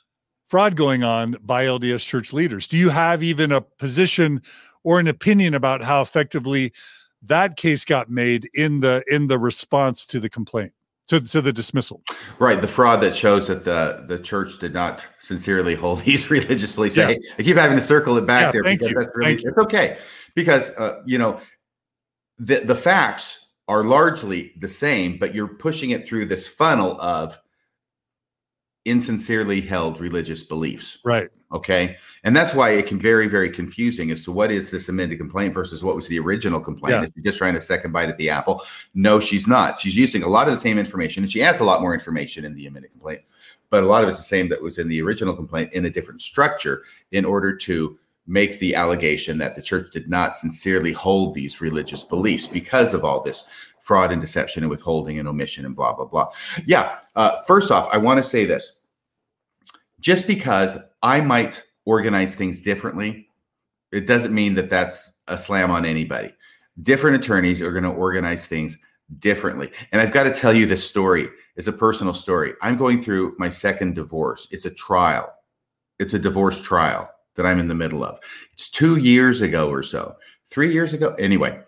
fraud 0.47 0.75
going 0.75 1.03
on 1.03 1.35
by 1.41 1.65
LDS 1.65 2.05
church 2.05 2.33
leaders? 2.33 2.67
Do 2.67 2.77
you 2.77 2.89
have 2.89 3.23
even 3.23 3.51
a 3.51 3.61
position 3.61 4.41
or 4.83 4.99
an 4.99 5.07
opinion 5.07 5.53
about 5.53 5.81
how 5.81 6.01
effectively 6.01 6.73
that 7.23 7.57
case 7.57 7.83
got 7.85 8.09
made 8.09 8.49
in 8.53 8.79
the 8.79 9.03
in 9.07 9.27
the 9.27 9.39
response 9.39 10.05
to 10.07 10.19
the 10.19 10.29
complaint? 10.29 10.73
to, 11.07 11.21
to 11.21 11.41
the 11.41 11.53
dismissal. 11.53 12.01
Right. 12.39 12.59
The 12.59 12.67
fraud 12.67 13.01
that 13.01 13.15
shows 13.15 13.47
that 13.47 13.63
the, 13.63 14.03
the 14.07 14.19
church 14.19 14.59
did 14.59 14.73
not 14.73 15.05
sincerely 15.19 15.75
hold 15.75 16.01
these 16.03 16.29
religious 16.29 16.73
beliefs. 16.73 16.97
Yes. 16.97 17.17
I, 17.31 17.35
I 17.39 17.43
keep 17.43 17.57
having 17.57 17.77
to 17.77 17.83
circle 17.83 18.17
it 18.17 18.27
back 18.27 18.47
yeah, 18.47 18.51
there 18.51 18.63
because 18.63 18.89
you. 18.89 18.93
that's 18.93 19.09
really, 19.15 19.33
it's 19.33 19.57
okay. 19.57 19.97
Because, 20.35 20.77
uh, 20.77 21.01
you 21.05 21.17
know, 21.17 21.39
the, 22.37 22.59
the 22.59 22.75
facts 22.75 23.53
are 23.67 23.83
largely 23.83 24.53
the 24.59 24.67
same, 24.67 25.17
but 25.17 25.33
you're 25.33 25.47
pushing 25.47 25.89
it 25.89 26.07
through 26.07 26.25
this 26.25 26.47
funnel 26.47 26.99
of 27.01 27.37
insincerely 28.87 29.61
held 29.61 29.99
religious 29.99 30.43
beliefs. 30.43 30.99
Right. 31.03 31.29
Okay. 31.51 31.97
And 32.23 32.35
that's 32.35 32.53
why 32.53 32.71
it 32.71 32.87
can 32.87 32.97
be 32.97 33.03
very, 33.03 33.27
very 33.27 33.49
confusing 33.49 34.11
as 34.11 34.23
to 34.25 34.31
what 34.31 34.51
is 34.51 34.69
this 34.69 34.89
amended 34.89 35.17
complaint 35.17 35.53
versus 35.53 35.83
what 35.83 35.95
was 35.95 36.07
the 36.07 36.19
original 36.19 36.59
complaint. 36.59 36.91
Yeah. 36.91 37.03
If 37.03 37.11
you're 37.15 37.23
just 37.23 37.37
trying 37.37 37.53
to 37.53 37.61
second 37.61 37.91
bite 37.91 38.09
at 38.09 38.17
the 38.17 38.29
apple. 38.29 38.63
No, 38.93 39.19
she's 39.19 39.47
not. 39.47 39.79
She's 39.79 39.95
using 39.95 40.23
a 40.23 40.27
lot 40.27 40.47
of 40.47 40.53
the 40.53 40.59
same 40.59 40.77
information 40.77 41.23
and 41.23 41.31
she 41.31 41.41
adds 41.41 41.59
a 41.59 41.63
lot 41.63 41.81
more 41.81 41.93
information 41.93 42.43
in 42.43 42.53
the 42.53 42.67
amended 42.67 42.91
complaint. 42.91 43.21
But 43.69 43.83
a 43.83 43.87
lot 43.87 44.03
of 44.03 44.09
it's 44.09 44.17
the 44.17 44.23
same 44.23 44.49
that 44.49 44.61
was 44.61 44.77
in 44.77 44.87
the 44.87 45.01
original 45.01 45.35
complaint 45.35 45.73
in 45.73 45.85
a 45.85 45.89
different 45.89 46.21
structure 46.21 46.83
in 47.11 47.25
order 47.25 47.55
to 47.55 47.97
make 48.27 48.59
the 48.59 48.75
allegation 48.75 49.37
that 49.37 49.55
the 49.55 49.61
church 49.61 49.91
did 49.91 50.09
not 50.09 50.35
sincerely 50.35 50.91
hold 50.91 51.33
these 51.33 51.61
religious 51.61 52.03
beliefs 52.03 52.45
because 52.45 52.93
of 52.93 53.05
all 53.05 53.21
this 53.21 53.47
fraud 53.87 54.11
and 54.11 54.19
deception 54.19 54.63
and 54.63 54.69
withholding 54.69 55.17
and 55.17 55.27
omission 55.29 55.65
and 55.65 55.75
blah 55.75 55.93
blah 55.93 56.05
blah. 56.05 56.29
Yeah. 56.65 56.99
Uh, 57.15 57.37
first 57.47 57.71
off, 57.71 57.87
I 57.91 57.97
want 57.97 58.17
to 58.17 58.23
say 58.23 58.45
this: 58.45 58.81
just 60.01 60.27
because 60.27 60.77
I 61.01 61.21
might 61.21 61.63
organize 61.85 62.35
things 62.35 62.61
differently, 62.61 63.29
it 63.93 64.05
doesn't 64.05 64.33
mean 64.33 64.55
that 64.55 64.69
that's 64.69 65.13
a 65.29 65.37
slam 65.37 65.71
on 65.71 65.85
anybody. 65.85 66.31
Different 66.83 67.15
attorneys 67.15 67.61
are 67.61 67.71
going 67.71 67.85
to 67.85 67.89
organize 67.89 68.45
things 68.45 68.77
differently. 69.19 69.71
And 69.91 70.01
I've 70.01 70.11
got 70.11 70.23
to 70.23 70.33
tell 70.33 70.55
you 70.55 70.65
this 70.65 70.87
story. 70.87 71.29
It's 71.55 71.67
a 71.67 71.73
personal 71.73 72.13
story. 72.13 72.53
I'm 72.61 72.75
going 72.75 73.01
through 73.01 73.35
my 73.39 73.49
second 73.49 73.95
divorce. 73.95 74.47
It's 74.51 74.65
a 74.65 74.73
trial. 74.73 75.33
It's 75.97 76.13
a 76.13 76.19
divorce 76.19 76.61
trial 76.61 77.09
that 77.35 77.45
I'm 77.45 77.57
in 77.57 77.67
the 77.67 77.73
middle 77.73 78.03
of. 78.03 78.19
It's 78.53 78.69
two 78.69 78.97
years 78.97 79.41
ago 79.41 79.69
or 79.69 79.81
so, 79.81 80.15
three 80.49 80.73
years 80.73 80.93
ago. 80.93 81.15
Anyway, 81.17 81.59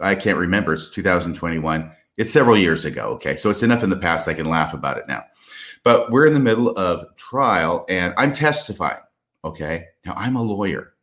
I 0.00 0.14
can't 0.14 0.38
remember. 0.38 0.74
It's 0.74 0.90
2021. 0.90 1.90
It's 2.16 2.32
several 2.32 2.56
years 2.56 2.84
ago. 2.84 3.08
Okay. 3.14 3.36
So 3.36 3.50
it's 3.50 3.62
enough 3.62 3.82
in 3.82 3.90
the 3.90 3.96
past. 3.96 4.28
I 4.28 4.34
can 4.34 4.46
laugh 4.46 4.74
about 4.74 4.98
it 4.98 5.04
now. 5.08 5.24
But 5.82 6.10
we're 6.10 6.26
in 6.26 6.34
the 6.34 6.40
middle 6.40 6.70
of 6.78 7.14
trial 7.16 7.84
and 7.88 8.14
I'm 8.16 8.32
testifying. 8.32 9.02
Okay. 9.44 9.86
Now 10.04 10.14
I'm 10.16 10.36
a 10.36 10.42
lawyer. 10.42 10.94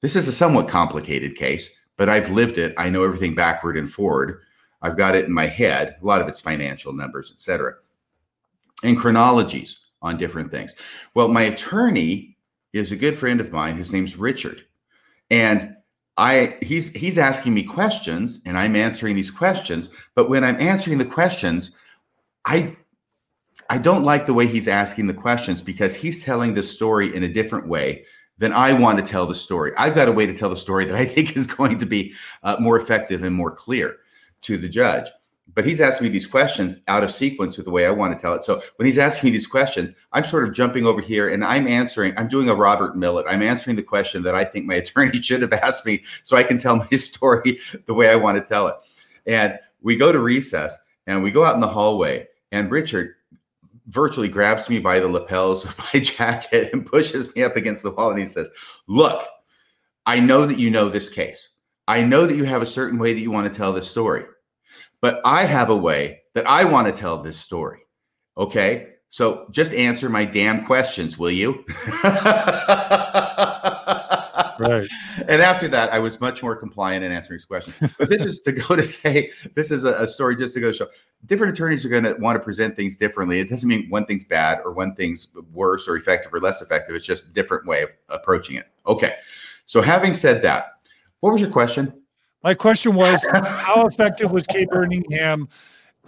This 0.00 0.16
is 0.16 0.28
a 0.28 0.32
somewhat 0.32 0.68
complicated 0.68 1.36
case, 1.36 1.68
but 1.96 2.08
I've 2.08 2.30
lived 2.30 2.56
it. 2.56 2.74
I 2.78 2.88
know 2.88 3.04
everything 3.04 3.34
backward 3.34 3.76
and 3.76 3.90
forward. 3.90 4.40
I've 4.80 4.96
got 4.96 5.14
it 5.14 5.26
in 5.26 5.32
my 5.32 5.46
head. 5.46 5.96
A 6.00 6.06
lot 6.06 6.22
of 6.22 6.28
it's 6.28 6.40
financial 6.40 6.94
numbers, 6.94 7.32
etc. 7.34 7.74
And 8.82 8.98
chronologies. 8.98 9.84
on 10.02 10.16
different 10.16 10.50
things. 10.50 10.74
Well, 11.14 11.28
my 11.28 11.42
attorney 11.42 12.36
is 12.72 12.92
a 12.92 12.96
good 12.96 13.16
friend 13.16 13.40
of 13.40 13.52
mine. 13.52 13.76
His 13.76 13.92
name's 13.92 14.16
Richard. 14.16 14.64
And 15.30 15.76
I 16.20 16.58
he's 16.60 16.92
he's 16.92 17.18
asking 17.18 17.54
me 17.54 17.62
questions 17.62 18.40
and 18.44 18.58
I'm 18.58 18.76
answering 18.76 19.16
these 19.16 19.30
questions, 19.30 19.88
but 20.14 20.28
when 20.28 20.44
I'm 20.44 20.60
answering 20.60 20.98
the 20.98 21.04
questions, 21.06 21.70
I 22.44 22.76
I 23.70 23.78
don't 23.78 24.04
like 24.04 24.26
the 24.26 24.34
way 24.34 24.46
he's 24.46 24.68
asking 24.68 25.06
the 25.06 25.14
questions 25.14 25.62
because 25.62 25.94
he's 25.94 26.22
telling 26.22 26.52
the 26.52 26.62
story 26.62 27.16
in 27.16 27.22
a 27.22 27.28
different 27.28 27.66
way 27.68 28.04
than 28.36 28.52
I 28.52 28.74
want 28.74 28.98
to 28.98 29.04
tell 29.04 29.24
the 29.24 29.34
story. 29.34 29.72
I've 29.78 29.94
got 29.94 30.08
a 30.08 30.12
way 30.12 30.26
to 30.26 30.34
tell 30.34 30.50
the 30.50 30.58
story 30.58 30.84
that 30.84 30.94
I 30.94 31.04
think 31.14 31.36
is 31.36 31.46
going 31.46 31.78
to 31.78 31.86
be 31.86 32.12
uh, 32.42 32.56
more 32.60 32.78
effective 32.78 33.22
and 33.22 33.34
more 33.34 33.50
clear 33.50 33.96
to 34.42 34.58
the 34.58 34.68
judge. 34.68 35.08
But 35.54 35.64
he's 35.64 35.80
asking 35.80 36.06
me 36.06 36.12
these 36.12 36.26
questions 36.26 36.80
out 36.86 37.02
of 37.02 37.12
sequence 37.12 37.56
with 37.56 37.66
the 37.66 37.72
way 37.72 37.86
I 37.86 37.90
want 37.90 38.12
to 38.12 38.20
tell 38.20 38.34
it. 38.34 38.44
So 38.44 38.62
when 38.76 38.86
he's 38.86 38.98
asking 38.98 39.28
me 39.28 39.32
these 39.32 39.46
questions, 39.46 39.92
I'm 40.12 40.24
sort 40.24 40.46
of 40.46 40.54
jumping 40.54 40.86
over 40.86 41.00
here 41.00 41.28
and 41.28 41.44
I'm 41.44 41.66
answering. 41.66 42.14
I'm 42.16 42.28
doing 42.28 42.48
a 42.48 42.54
Robert 42.54 42.96
Millet. 42.96 43.26
I'm 43.28 43.42
answering 43.42 43.76
the 43.76 43.82
question 43.82 44.22
that 44.22 44.34
I 44.34 44.44
think 44.44 44.66
my 44.66 44.74
attorney 44.76 45.20
should 45.20 45.42
have 45.42 45.52
asked 45.52 45.86
me 45.86 46.04
so 46.22 46.36
I 46.36 46.42
can 46.42 46.58
tell 46.58 46.76
my 46.76 46.86
story 46.92 47.58
the 47.86 47.94
way 47.94 48.10
I 48.10 48.16
want 48.16 48.38
to 48.38 48.44
tell 48.44 48.68
it. 48.68 48.76
And 49.26 49.58
we 49.82 49.96
go 49.96 50.12
to 50.12 50.18
recess 50.18 50.76
and 51.06 51.22
we 51.22 51.30
go 51.30 51.44
out 51.44 51.54
in 51.54 51.60
the 51.60 51.68
hallway. 51.68 52.28
And 52.52 52.70
Richard 52.70 53.14
virtually 53.88 54.28
grabs 54.28 54.68
me 54.68 54.78
by 54.78 55.00
the 55.00 55.08
lapels 55.08 55.64
of 55.64 55.76
my 55.94 56.00
jacket 56.00 56.72
and 56.72 56.86
pushes 56.86 57.34
me 57.34 57.42
up 57.42 57.56
against 57.56 57.82
the 57.82 57.90
wall. 57.90 58.10
And 58.10 58.18
he 58.18 58.26
says, 58.26 58.50
Look, 58.86 59.26
I 60.06 60.20
know 60.20 60.46
that 60.46 60.58
you 60.58 60.70
know 60.70 60.88
this 60.88 61.08
case. 61.08 61.50
I 61.86 62.04
know 62.04 62.26
that 62.26 62.36
you 62.36 62.44
have 62.44 62.62
a 62.62 62.66
certain 62.66 62.98
way 62.98 63.12
that 63.12 63.20
you 63.20 63.30
want 63.30 63.52
to 63.52 63.56
tell 63.56 63.72
this 63.72 63.90
story, 63.90 64.24
but 65.00 65.20
I 65.24 65.44
have 65.44 65.70
a 65.70 65.76
way 65.76 66.22
that 66.34 66.46
I 66.46 66.64
want 66.64 66.86
to 66.86 66.92
tell 66.92 67.18
this 67.18 67.38
story. 67.38 67.80
Okay. 68.36 68.88
So 69.08 69.46
just 69.50 69.72
answer 69.72 70.08
my 70.08 70.24
damn 70.24 70.64
questions, 70.64 71.18
will 71.18 71.32
you? 71.32 71.64
right. 74.60 74.86
And 75.26 75.42
after 75.42 75.66
that, 75.68 75.92
I 75.92 75.98
was 75.98 76.20
much 76.20 76.42
more 76.42 76.54
compliant 76.54 77.04
in 77.04 77.10
answering 77.10 77.38
his 77.38 77.44
questions. 77.44 77.76
But 77.98 78.08
this 78.08 78.24
is 78.24 78.40
to 78.40 78.52
go 78.52 78.76
to 78.76 78.84
say 78.84 79.32
this 79.54 79.72
is 79.72 79.84
a, 79.84 80.02
a 80.02 80.06
story 80.06 80.36
just 80.36 80.54
to 80.54 80.60
go 80.60 80.70
show 80.70 80.86
different 81.26 81.52
attorneys 81.52 81.84
are 81.84 81.88
going 81.88 82.04
to 82.04 82.14
want 82.14 82.36
to 82.36 82.40
present 82.40 82.76
things 82.76 82.96
differently. 82.96 83.40
It 83.40 83.48
doesn't 83.48 83.68
mean 83.68 83.88
one 83.88 84.06
thing's 84.06 84.24
bad 84.24 84.60
or 84.64 84.72
one 84.72 84.94
thing's 84.94 85.28
worse 85.52 85.88
or 85.88 85.96
effective 85.96 86.32
or 86.32 86.40
less 86.40 86.62
effective. 86.62 86.94
It's 86.94 87.06
just 87.06 87.24
a 87.24 87.28
different 87.28 87.66
way 87.66 87.82
of 87.82 87.90
approaching 88.08 88.56
it. 88.56 88.66
Okay. 88.86 89.16
So 89.66 89.82
having 89.82 90.14
said 90.14 90.42
that, 90.42 90.78
what 91.20 91.32
was 91.32 91.40
your 91.40 91.50
question? 91.50 91.99
My 92.42 92.54
question 92.54 92.94
was 92.94 93.26
how 93.32 93.86
effective 93.86 94.32
was 94.32 94.46
Kay 94.46 94.66
Burningham 94.66 95.48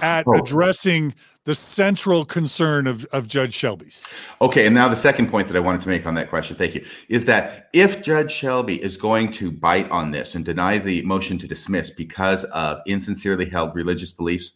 at 0.00 0.26
oh. 0.26 0.34
addressing 0.34 1.14
the 1.44 1.54
central 1.54 2.24
concern 2.24 2.86
of, 2.86 3.04
of 3.06 3.26
Judge 3.26 3.52
Shelby's. 3.52 4.06
Okay, 4.40 4.66
and 4.66 4.74
now 4.74 4.88
the 4.88 4.96
second 4.96 5.28
point 5.28 5.48
that 5.48 5.56
I 5.56 5.60
wanted 5.60 5.82
to 5.82 5.88
make 5.88 6.06
on 6.06 6.14
that 6.14 6.30
question, 6.30 6.56
thank 6.56 6.74
you, 6.74 6.84
is 7.08 7.24
that 7.24 7.68
if 7.72 8.00
Judge 8.00 8.30
Shelby 8.32 8.82
is 8.82 8.96
going 8.96 9.32
to 9.32 9.50
bite 9.50 9.90
on 9.90 10.10
this 10.10 10.34
and 10.34 10.44
deny 10.44 10.78
the 10.78 11.02
motion 11.02 11.38
to 11.38 11.48
dismiss 11.48 11.90
because 11.90 12.44
of 12.44 12.80
insincerely 12.86 13.48
held 13.48 13.74
religious 13.74 14.12
beliefs, 14.12 14.52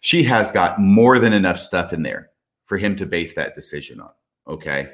she 0.00 0.22
has 0.24 0.50
got 0.50 0.78
more 0.78 1.18
than 1.18 1.32
enough 1.32 1.58
stuff 1.58 1.92
in 1.92 2.02
there 2.02 2.30
for 2.66 2.76
him 2.76 2.94
to 2.96 3.06
base 3.06 3.34
that 3.34 3.54
decision 3.54 4.00
on. 4.00 4.10
Okay. 4.46 4.90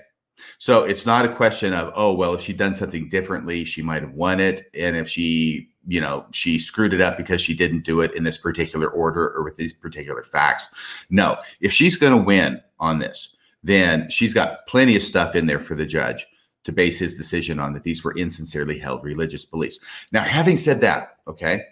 So 0.58 0.84
it's 0.84 1.06
not 1.06 1.24
a 1.24 1.34
question 1.34 1.72
of, 1.72 1.92
oh, 1.94 2.14
well, 2.14 2.34
if 2.34 2.40
she'd 2.40 2.56
done 2.56 2.74
something 2.74 3.08
differently, 3.08 3.64
she 3.64 3.82
might 3.82 4.02
have 4.02 4.12
won 4.12 4.40
it. 4.40 4.70
And 4.74 4.96
if 4.96 5.08
she 5.08 5.70
you 5.86 6.00
know 6.00 6.26
she 6.32 6.58
screwed 6.58 6.94
it 6.94 7.00
up 7.00 7.16
because 7.16 7.40
she 7.40 7.54
didn't 7.54 7.84
do 7.84 8.00
it 8.00 8.14
in 8.14 8.24
this 8.24 8.38
particular 8.38 8.88
order 8.88 9.30
or 9.30 9.42
with 9.42 9.56
these 9.56 9.72
particular 9.72 10.22
facts. 10.22 10.68
No. 11.10 11.36
If 11.60 11.72
she's 11.72 11.96
going 11.96 12.16
to 12.16 12.24
win 12.24 12.60
on 12.80 12.98
this 12.98 13.36
then 13.62 14.10
she's 14.10 14.34
got 14.34 14.66
plenty 14.66 14.94
of 14.94 15.02
stuff 15.02 15.34
in 15.34 15.46
there 15.46 15.60
for 15.60 15.74
the 15.74 15.86
judge 15.86 16.26
to 16.64 16.72
base 16.72 16.98
his 16.98 17.16
decision 17.16 17.58
on 17.58 17.72
that 17.72 17.82
these 17.82 18.04
were 18.04 18.16
insincerely 18.16 18.78
held 18.78 19.02
religious 19.02 19.44
beliefs. 19.44 19.78
Now 20.12 20.22
having 20.22 20.56
said 20.56 20.80
that 20.80 21.16
okay 21.26 21.62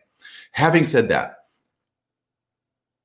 having 0.52 0.84
said 0.84 1.08
that 1.08 1.36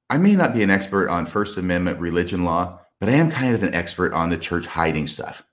i 0.09 0.17
may 0.17 0.35
not 0.35 0.53
be 0.53 0.63
an 0.63 0.69
expert 0.69 1.09
on 1.09 1.25
first 1.25 1.57
amendment 1.57 1.99
religion 1.99 2.43
law 2.43 2.79
but 2.99 3.09
i 3.09 3.13
am 3.13 3.31
kind 3.31 3.55
of 3.55 3.63
an 3.63 3.73
expert 3.73 4.13
on 4.13 4.29
the 4.29 4.37
church 4.37 4.65
hiding 4.65 5.07
stuff 5.07 5.43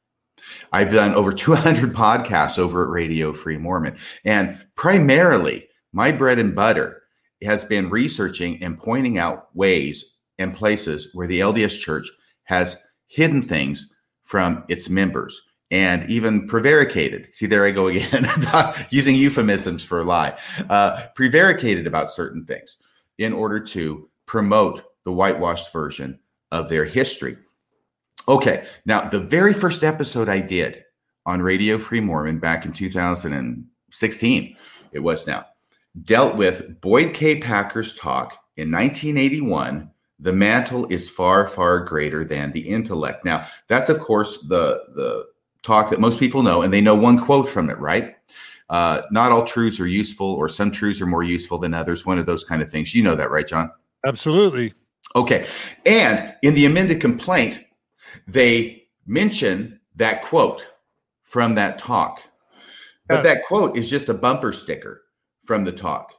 I've 0.72 0.92
done 0.92 1.14
over 1.14 1.32
200 1.34 1.92
podcasts 1.92 2.58
over 2.58 2.84
at 2.84 2.90
Radio 2.90 3.32
Free 3.32 3.58
Mormon. 3.58 3.96
And 4.24 4.58
primarily, 4.74 5.68
my 5.92 6.10
bread 6.12 6.38
and 6.38 6.54
butter 6.54 7.02
has 7.42 7.64
been 7.64 7.90
researching 7.90 8.62
and 8.62 8.78
pointing 8.78 9.18
out 9.18 9.54
ways 9.54 10.16
and 10.38 10.54
places 10.54 11.10
where 11.14 11.26
the 11.26 11.40
LDS 11.40 11.78
Church 11.78 12.08
has 12.44 12.86
hidden 13.06 13.42
things 13.42 13.94
from 14.22 14.64
its 14.68 14.88
members 14.88 15.40
and 15.70 16.08
even 16.10 16.46
prevaricated. 16.46 17.34
See, 17.34 17.46
there 17.46 17.64
I 17.64 17.70
go 17.70 17.88
again, 17.88 18.26
using 18.90 19.16
euphemisms 19.16 19.82
for 19.82 20.00
a 20.00 20.04
lie. 20.04 20.38
Uh, 20.68 21.06
prevaricated 21.14 21.86
about 21.86 22.12
certain 22.12 22.44
things 22.44 22.76
in 23.18 23.32
order 23.32 23.60
to 23.60 24.08
promote 24.26 24.82
the 25.04 25.12
whitewashed 25.12 25.72
version 25.72 26.18
of 26.50 26.68
their 26.68 26.84
history. 26.84 27.36
Okay, 28.26 28.66
now 28.86 29.08
the 29.08 29.20
very 29.20 29.52
first 29.52 29.84
episode 29.84 30.28
I 30.28 30.40
did 30.40 30.84
on 31.26 31.42
Radio 31.42 31.78
Free 31.78 32.00
Mormon 32.00 32.38
back 32.38 32.64
in 32.64 32.72
2016, 32.72 34.56
it 34.92 34.98
was 34.98 35.26
now, 35.26 35.46
dealt 36.02 36.36
with 36.36 36.80
Boyd 36.80 37.12
K. 37.14 37.38
Packer's 37.38 37.94
talk 37.94 38.38
in 38.56 38.70
1981. 38.70 39.90
The 40.20 40.32
mantle 40.32 40.86
is 40.86 41.10
far, 41.10 41.48
far 41.48 41.80
greater 41.80 42.24
than 42.24 42.52
the 42.52 42.66
intellect. 42.66 43.24
Now, 43.24 43.46
that's 43.68 43.88
of 43.88 43.98
course 43.98 44.38
the 44.48 44.84
the 44.94 45.26
talk 45.62 45.90
that 45.90 46.00
most 46.00 46.18
people 46.18 46.42
know, 46.42 46.62
and 46.62 46.72
they 46.72 46.80
know 46.80 46.94
one 46.94 47.18
quote 47.18 47.48
from 47.48 47.68
it, 47.68 47.78
right? 47.78 48.16
Uh, 48.70 49.02
not 49.10 49.32
all 49.32 49.44
truths 49.44 49.80
are 49.80 49.86
useful, 49.86 50.26
or 50.26 50.48
some 50.48 50.70
truths 50.70 51.00
are 51.00 51.06
more 51.06 51.22
useful 51.22 51.58
than 51.58 51.74
others. 51.74 52.06
One 52.06 52.18
of 52.18 52.26
those 52.26 52.44
kind 52.44 52.62
of 52.62 52.70
things. 52.70 52.94
You 52.94 53.02
know 53.02 53.14
that, 53.16 53.30
right, 53.30 53.46
John? 53.46 53.70
Absolutely. 54.06 54.72
Okay. 55.16 55.46
And 55.84 56.34
in 56.42 56.54
the 56.54 56.66
amended 56.66 57.00
complaint, 57.00 57.64
they 58.26 58.84
mention 59.06 59.80
that 59.96 60.22
quote 60.22 60.68
from 61.22 61.54
that 61.56 61.78
talk. 61.78 62.22
But 63.08 63.22
that 63.22 63.44
quote 63.46 63.76
is 63.76 63.90
just 63.90 64.08
a 64.08 64.14
bumper 64.14 64.52
sticker 64.52 65.02
from 65.44 65.64
the 65.64 65.72
talk. 65.72 66.14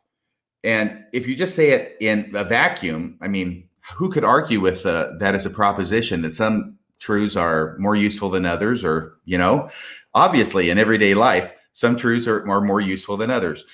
And 0.64 1.04
if 1.14 1.28
you 1.28 1.36
just 1.36 1.56
say 1.56 1.72
it 1.72 1.98
in 2.00 2.32
a 2.36 2.44
vacuum, 2.44 3.18
I 3.22 3.28
mean, 3.28 3.70
who 3.96 4.12
could 4.12 4.24
argue 4.24 4.60
with 4.60 4.86
uh, 4.86 5.14
that 5.20 5.36
as 5.36 5.46
a 5.46 5.50
proposition 5.50 6.22
that 6.22 6.34
some 6.34 6.78
truths 7.00 7.36
are 7.36 7.76
more 7.80 7.96
useful 7.96 8.30
than 8.30 8.46
others? 8.46 8.84
Or, 8.84 9.18
you 9.26 9.38
know, 9.38 9.70
obviously 10.14 10.70
in 10.70 10.78
everyday 10.78 11.14
life, 11.14 11.54
some 11.74 11.96
truths 11.96 12.28
are, 12.28 12.48
are 12.50 12.62
more 12.62 12.82
useful 12.82 13.18
than 13.18 13.32
others. 13.32 13.66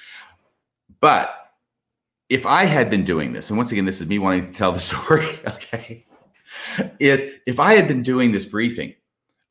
But 1.00 1.34
if 2.30 2.46
I 2.46 2.66
had 2.66 2.90
been 2.90 3.04
doing 3.04 3.34
this, 3.34 3.50
and 3.50 3.58
once 3.58 3.72
again, 3.72 3.86
this 3.86 4.02
is 4.02 4.08
me 4.08 4.20
wanting 4.20 4.48
to 4.48 4.54
tell 4.54 4.72
the 4.72 4.80
story, 4.92 5.26
okay, 5.48 6.06
is 7.00 7.26
if 7.46 7.60
I 7.60 7.74
had 7.74 7.88
been 7.88 8.04
doing 8.04 8.32
this 8.32 8.46
briefing, 8.46 8.94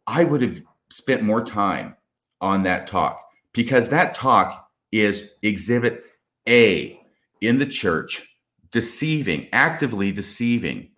I 0.07 0.25
would 0.25 0.43
have 0.43 0.63
spent 0.91 1.23
more 1.23 1.45
time 1.45 1.97
on 2.41 2.63
that 2.65 2.89
talk 2.89 3.23
because 3.53 3.89
that 3.89 4.15
talk 4.15 4.69
is 4.93 5.31
exhibit 5.43 6.05
A 6.49 7.01
in 7.41 7.59
the 7.59 7.67
church, 7.67 8.37
deceiving, 8.71 9.49
actively 9.53 10.13
deceiving 10.13 10.91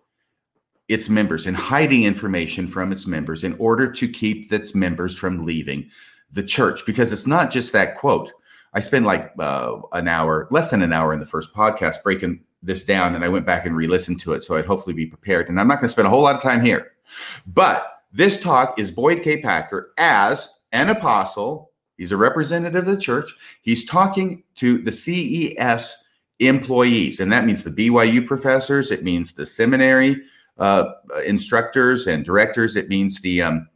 its 0.89 1.09
members 1.09 1.45
and 1.45 1.55
hiding 1.55 2.03
information 2.03 2.67
from 2.67 2.91
its 2.91 3.07
members 3.07 3.43
in 3.43 3.55
order 3.57 3.91
to 3.91 4.07
keep 4.07 4.51
its 4.51 4.75
members 4.75 5.17
from 5.17 5.45
leaving 5.45 5.89
the 6.31 6.43
church. 6.43 6.85
Because 6.85 7.13
it's 7.13 7.27
not 7.27 7.51
just 7.51 7.73
that 7.73 7.97
quote. 7.97 8.31
I 8.73 8.79
spend 8.79 9.05
like 9.05 9.31
uh, 9.39 9.77
an 9.91 10.07
hour, 10.07 10.47
less 10.51 10.71
than 10.71 10.81
an 10.81 10.93
hour 10.93 11.13
in 11.13 11.19
the 11.19 11.25
first 11.25 11.53
podcast 11.53 12.03
breaking 12.03 12.41
this 12.63 12.83
down 12.83 13.13
and 13.13 13.23
I 13.23 13.29
went 13.29 13.45
back 13.45 13.65
and 13.65 13.75
re-listened 13.75 14.21
to 14.21 14.33
it. 14.33 14.43
So 14.43 14.55
I'd 14.55 14.65
hopefully 14.65 14.95
be 14.95 15.05
prepared. 15.05 15.49
And 15.49 15.59
I'm 15.59 15.67
not 15.67 15.75
going 15.75 15.87
to 15.87 15.91
spend 15.91 16.07
a 16.07 16.09
whole 16.09 16.23
lot 16.23 16.35
of 16.35 16.41
time 16.41 16.63
here. 16.63 16.93
But 17.45 18.01
this 18.11 18.39
talk 18.39 18.79
is 18.79 18.91
Boyd 18.91 19.21
K. 19.21 19.41
Packer 19.41 19.91
as 19.97 20.51
an 20.71 20.89
apostle. 20.89 21.71
He's 21.97 22.11
a 22.11 22.17
representative 22.17 22.87
of 22.87 22.95
the 22.95 22.99
church. 22.99 23.33
He's 23.61 23.85
talking 23.85 24.43
to 24.55 24.77
the 24.79 24.91
CES 24.91 26.03
employees, 26.39 27.19
and 27.19 27.31
that 27.31 27.45
means 27.45 27.63
the 27.63 27.71
BYU 27.71 28.25
professors. 28.25 28.91
It 28.91 29.03
means 29.03 29.33
the 29.33 29.45
seminary 29.45 30.21
uh, 30.57 30.93
instructors 31.25 32.07
and 32.07 32.25
directors. 32.25 32.75
It 32.75 32.89
means 32.89 33.21
the 33.21 33.41
um, 33.43 33.69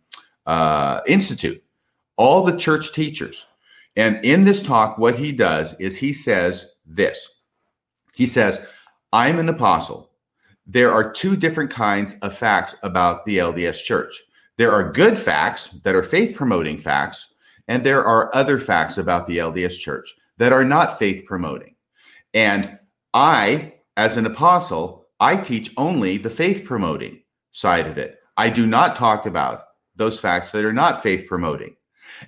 uh, 0.45 1.01
institute, 1.07 1.64
all 2.15 2.43
the 2.43 2.57
church 2.57 2.93
teachers. 2.93 3.45
And 3.95 4.23
in 4.23 4.43
this 4.43 4.61
talk, 4.61 4.97
what 4.97 5.15
he 5.18 5.31
does 5.31 5.80
is 5.80 5.95
he 5.95 6.14
says 6.14 6.76
this. 6.85 7.38
He 8.14 8.27
says, 8.27 8.65
I'm 9.13 9.39
an 9.39 9.49
apostle. 9.49 10.11
There 10.65 10.91
are 10.91 11.11
two 11.11 11.38
different 11.38 11.71
kinds 11.71 12.15
of 12.21 12.38
facts 12.38 12.75
about 12.84 13.25
the 13.25 13.38
LDS 13.38 13.84
church. 13.84 14.13
There 14.57 14.71
are 14.71 14.91
good 14.91 15.17
facts 15.17 15.69
that 15.84 15.95
are 15.95 16.03
faith 16.03 16.35
promoting 16.35 16.77
facts, 16.77 17.34
and 17.67 17.84
there 17.84 18.03
are 18.03 18.35
other 18.35 18.59
facts 18.59 18.97
about 18.97 19.27
the 19.27 19.38
LDS 19.38 19.79
church 19.79 20.13
that 20.38 20.51
are 20.51 20.65
not 20.65 20.99
faith 20.99 21.25
promoting. 21.25 21.75
And 22.34 22.77
I, 23.13 23.75
as 23.95 24.17
an 24.17 24.25
apostle, 24.25 25.07
I 25.19 25.38
teach 25.38 25.73
only 25.77 26.17
the 26.17 26.29
faith 26.29 26.65
promoting 26.65 27.21
side 27.51 27.88
of 27.88 27.97
it. 27.97 28.19
I 28.35 28.49
do 28.49 28.67
not 28.67 28.97
talk 28.97 29.25
about 29.25 29.61
those 29.95 30.19
facts 30.19 30.51
that 30.51 30.65
are 30.65 30.73
not 30.73 31.01
faith 31.01 31.27
promoting. 31.27 31.75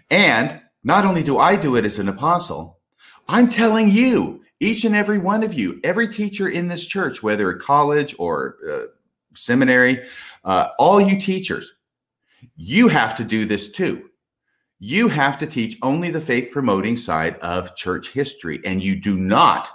And 0.10 0.62
not 0.84 1.06
only 1.06 1.24
do 1.24 1.38
I 1.38 1.56
do 1.56 1.76
it 1.76 1.86
as 1.86 2.00
an 2.00 2.10
apostle, 2.10 2.80
I'm 3.28 3.50
telling 3.50 3.90
you, 3.90 4.39
each 4.60 4.84
and 4.86 4.96
every 4.96 5.18
one 5.18 5.44
of 5.44 5.54
you, 5.54 5.80
every 5.84 6.08
teacher 6.08 6.50
in 6.50 6.68
this 6.68 6.86
church, 6.86 7.24
whether 7.24 7.54
college 7.54 8.16
or 8.20 8.58
seminary, 9.34 10.06
uh, 10.44 10.70
all 10.78 11.00
you 11.00 11.20
teachers, 11.20 11.76
you 12.56 12.88
have 12.88 13.16
to 13.18 13.24
do 13.24 13.46
this 13.46 13.72
too. 13.72 14.10
You 14.80 15.10
have 15.10 15.38
to 15.40 15.48
teach 15.48 15.78
only 15.82 16.10
the 16.10 16.22
faith 16.22 16.52
promoting 16.52 16.96
side 16.96 17.38
of 17.40 17.76
church 17.76 18.12
history, 18.12 18.62
and 18.66 18.84
you 18.84 18.96
do 18.96 19.18
not 19.18 19.70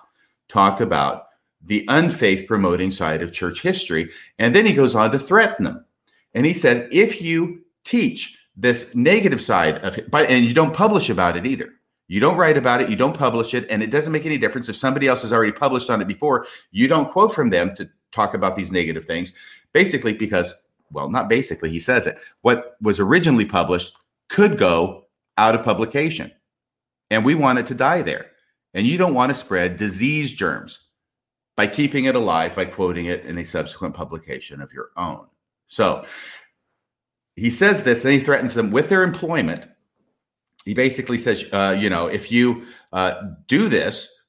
talk 0.49 0.81
about 0.81 1.27
the 1.63 1.85
unfaith 1.89 2.47
promoting 2.47 2.91
side 2.91 3.23
of 3.23 3.33
church 3.33 3.63
history. 3.63 4.11
And 4.39 4.55
then 4.55 4.67
he 4.67 4.73
goes 4.75 4.95
on 4.95 5.11
to 5.13 5.19
threaten 5.19 5.65
them. 5.65 5.85
And 6.35 6.45
he 6.45 6.53
says, 6.53 6.89
if 6.91 7.23
you 7.23 7.65
teach 7.85 8.39
this 8.57 8.95
negative 8.95 9.43
side 9.43 9.77
of 9.85 9.99
it, 9.99 10.09
and 10.13 10.45
you 10.45 10.55
don't 10.55 10.75
publish 10.75 11.11
about 11.11 11.37
it 11.37 11.47
either. 11.47 11.74
You 12.09 12.21
don't 12.21 12.37
write 12.37 12.57
about 12.57 12.83
it, 12.83 12.91
you 12.91 12.97
don't 12.97 13.17
publish 13.17 13.55
it, 13.55 13.67
and 13.71 13.83
it 13.83 13.91
doesn't 13.91 14.13
make 14.13 14.27
any 14.27 14.39
difference 14.39 14.69
if 14.69 14.77
somebody 14.77 15.07
else 15.07 15.23
has 15.23 15.33
already 15.33 15.53
published 15.53 15.89
on 15.89 16.03
it 16.03 16.09
before. 16.09 16.47
You 16.71 16.87
don't 16.87 17.11
quote 17.11 17.35
from 17.35 17.51
them 17.51 17.75
to 17.77 17.89
talk 18.13 18.35
about 18.35 18.57
these 18.57 18.71
negative 18.71 19.07
things, 19.07 19.33
basically 19.73 20.13
because, 20.13 20.63
well, 20.91 21.09
not 21.09 21.29
basically, 21.29 21.71
he 21.71 21.81
says 21.81 22.07
it. 22.07 22.17
What 22.43 22.77
was 22.83 23.01
originally 23.01 23.47
published 23.47 23.95
could 24.29 24.59
go 24.59 25.05
out 25.39 25.55
of 25.55 25.65
publication, 25.65 26.31
and 27.11 27.25
we 27.25 27.35
want 27.35 27.59
it 27.59 27.67
to 27.69 27.75
die 27.75 28.03
there. 28.03 28.27
And 28.75 28.87
you 28.87 28.99
don't 28.99 29.15
want 29.15 29.31
to 29.31 29.35
spread 29.35 29.77
disease 29.77 30.33
germs 30.33 30.89
by 31.57 31.67
keeping 31.67 32.05
it 32.05 32.17
alive 32.17 32.57
by 32.57 32.65
quoting 32.65 33.07
it 33.07 33.25
in 33.25 33.39
a 33.39 33.45
subsequent 33.45 33.95
publication 33.95 34.61
of 34.61 34.73
your 34.73 34.91
own. 34.97 35.27
So 35.69 36.05
he 37.37 37.51
says 37.51 37.83
this, 37.83 38.03
then 38.03 38.19
he 38.19 38.25
threatens 38.25 38.55
them 38.55 38.71
with 38.71 38.89
their 38.89 39.03
employment. 39.03 39.65
He 40.65 40.75
basically 40.75 41.19
says, 41.19 41.45
uh, 41.53 41.77
you 41.79 41.91
know, 41.91 42.07
if 42.07 42.33
you 42.33 42.65
uh, 42.93 43.21
do 43.49 43.69
this 43.69 44.25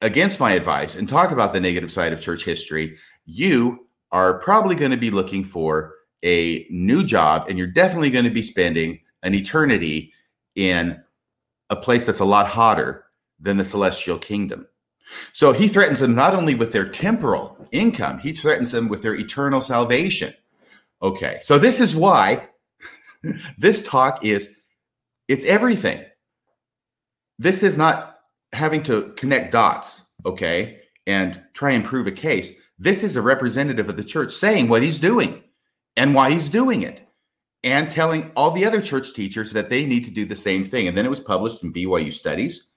against 0.00 0.40
my 0.40 0.52
advice 0.52 0.96
and 0.96 1.08
talk 1.08 1.30
about 1.30 1.52
the 1.52 1.60
negative 1.60 1.92
side 1.92 2.12
of 2.12 2.20
church 2.20 2.44
history, 2.44 2.96
you 3.26 3.86
are 4.12 4.38
probably 4.38 4.76
going 4.76 4.90
to 4.90 4.96
be 4.96 5.10
looking 5.10 5.44
for 5.44 5.94
a 6.24 6.66
new 6.70 7.04
job 7.04 7.46
and 7.48 7.58
you're 7.58 7.66
definitely 7.66 8.10
going 8.10 8.24
to 8.24 8.30
be 8.30 8.42
spending 8.42 9.00
an 9.22 9.34
eternity 9.34 10.12
in 10.54 11.02
a 11.70 11.76
place 11.76 12.06
that's 12.06 12.20
a 12.20 12.24
lot 12.24 12.46
hotter 12.46 13.04
than 13.40 13.56
the 13.56 13.64
celestial 13.64 14.18
kingdom. 14.18 14.66
So 15.32 15.52
he 15.52 15.68
threatens 15.68 16.00
them 16.00 16.14
not 16.14 16.34
only 16.34 16.54
with 16.54 16.72
their 16.72 16.88
temporal 16.88 17.68
income, 17.72 18.18
he 18.18 18.32
threatens 18.32 18.72
them 18.72 18.88
with 18.88 19.02
their 19.02 19.14
eternal 19.14 19.60
salvation. 19.60 20.32
Okay. 21.02 21.38
So 21.42 21.58
this 21.58 21.80
is 21.80 21.94
why 21.94 22.48
this 23.58 23.82
talk 23.82 24.24
is 24.24 24.62
it's 25.28 25.46
everything. 25.46 26.04
This 27.38 27.62
is 27.62 27.76
not 27.76 28.20
having 28.52 28.82
to 28.84 29.12
connect 29.16 29.52
dots, 29.52 30.10
okay, 30.24 30.80
and 31.06 31.40
try 31.54 31.72
and 31.72 31.84
prove 31.84 32.06
a 32.06 32.12
case. 32.12 32.52
This 32.78 33.02
is 33.02 33.16
a 33.16 33.22
representative 33.22 33.88
of 33.88 33.96
the 33.96 34.04
church 34.04 34.32
saying 34.32 34.68
what 34.68 34.82
he's 34.82 34.98
doing 34.98 35.42
and 35.96 36.14
why 36.14 36.30
he's 36.30 36.48
doing 36.48 36.82
it 36.82 37.00
and 37.62 37.90
telling 37.90 38.30
all 38.36 38.50
the 38.50 38.64
other 38.64 38.82
church 38.82 39.14
teachers 39.14 39.52
that 39.52 39.70
they 39.70 39.86
need 39.86 40.04
to 40.04 40.10
do 40.10 40.24
the 40.24 40.36
same 40.36 40.64
thing. 40.64 40.86
And 40.86 40.96
then 40.96 41.06
it 41.06 41.10
was 41.10 41.20
published 41.20 41.62
in 41.62 41.72
BYU 41.72 42.12
Studies. 42.12 42.70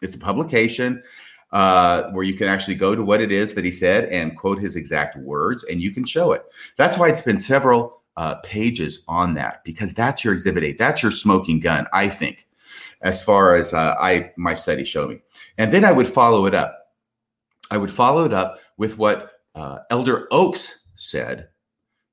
It's 0.00 0.14
a 0.14 0.18
publication 0.18 1.02
uh, 1.50 2.10
where 2.10 2.24
you 2.24 2.34
can 2.34 2.46
actually 2.46 2.74
go 2.74 2.94
to 2.94 3.02
what 3.02 3.20
it 3.20 3.32
is 3.32 3.54
that 3.54 3.64
he 3.64 3.70
said 3.70 4.04
and 4.10 4.36
quote 4.36 4.58
his 4.58 4.76
exact 4.76 5.16
words, 5.16 5.64
and 5.64 5.80
you 5.80 5.90
can 5.92 6.04
show 6.04 6.32
it. 6.32 6.44
That's 6.76 6.98
why 6.98 7.08
it's 7.08 7.22
been 7.22 7.40
several 7.40 7.97
uh, 8.18 8.34
pages 8.42 9.04
on 9.06 9.34
that 9.34 9.62
because 9.62 9.94
that's 9.94 10.24
your 10.24 10.34
exhibit 10.34 10.64
A. 10.64 10.72
That's 10.72 11.04
your 11.04 11.12
smoking 11.12 11.60
gun, 11.60 11.86
I 11.92 12.08
think, 12.08 12.48
as 13.00 13.22
far 13.22 13.54
as 13.54 13.72
uh, 13.72 13.94
I 13.98 14.32
my 14.36 14.54
study 14.54 14.84
showed 14.84 15.10
me. 15.10 15.20
And 15.56 15.72
then 15.72 15.84
I 15.84 15.92
would 15.92 16.08
follow 16.08 16.44
it 16.46 16.54
up. 16.54 16.88
I 17.70 17.76
would 17.76 17.92
follow 17.92 18.24
it 18.24 18.32
up 18.32 18.58
with 18.76 18.98
what 18.98 19.30
uh, 19.54 19.78
Elder 19.88 20.26
Oaks 20.32 20.88
said 20.96 21.48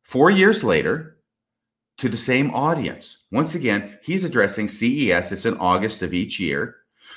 four 0.03 0.29
years 0.29 0.63
later 0.63 1.17
to 1.97 2.07
the 2.07 2.17
same 2.17 2.51
audience. 2.51 3.25
Once 3.31 3.55
again, 3.55 3.97
he's 4.03 4.25
addressing 4.25 4.67
CES. 4.67 5.31
It's 5.31 5.45
in 5.45 5.57
August 5.57 6.03
of 6.03 6.13
each 6.13 6.39
year. 6.39 6.75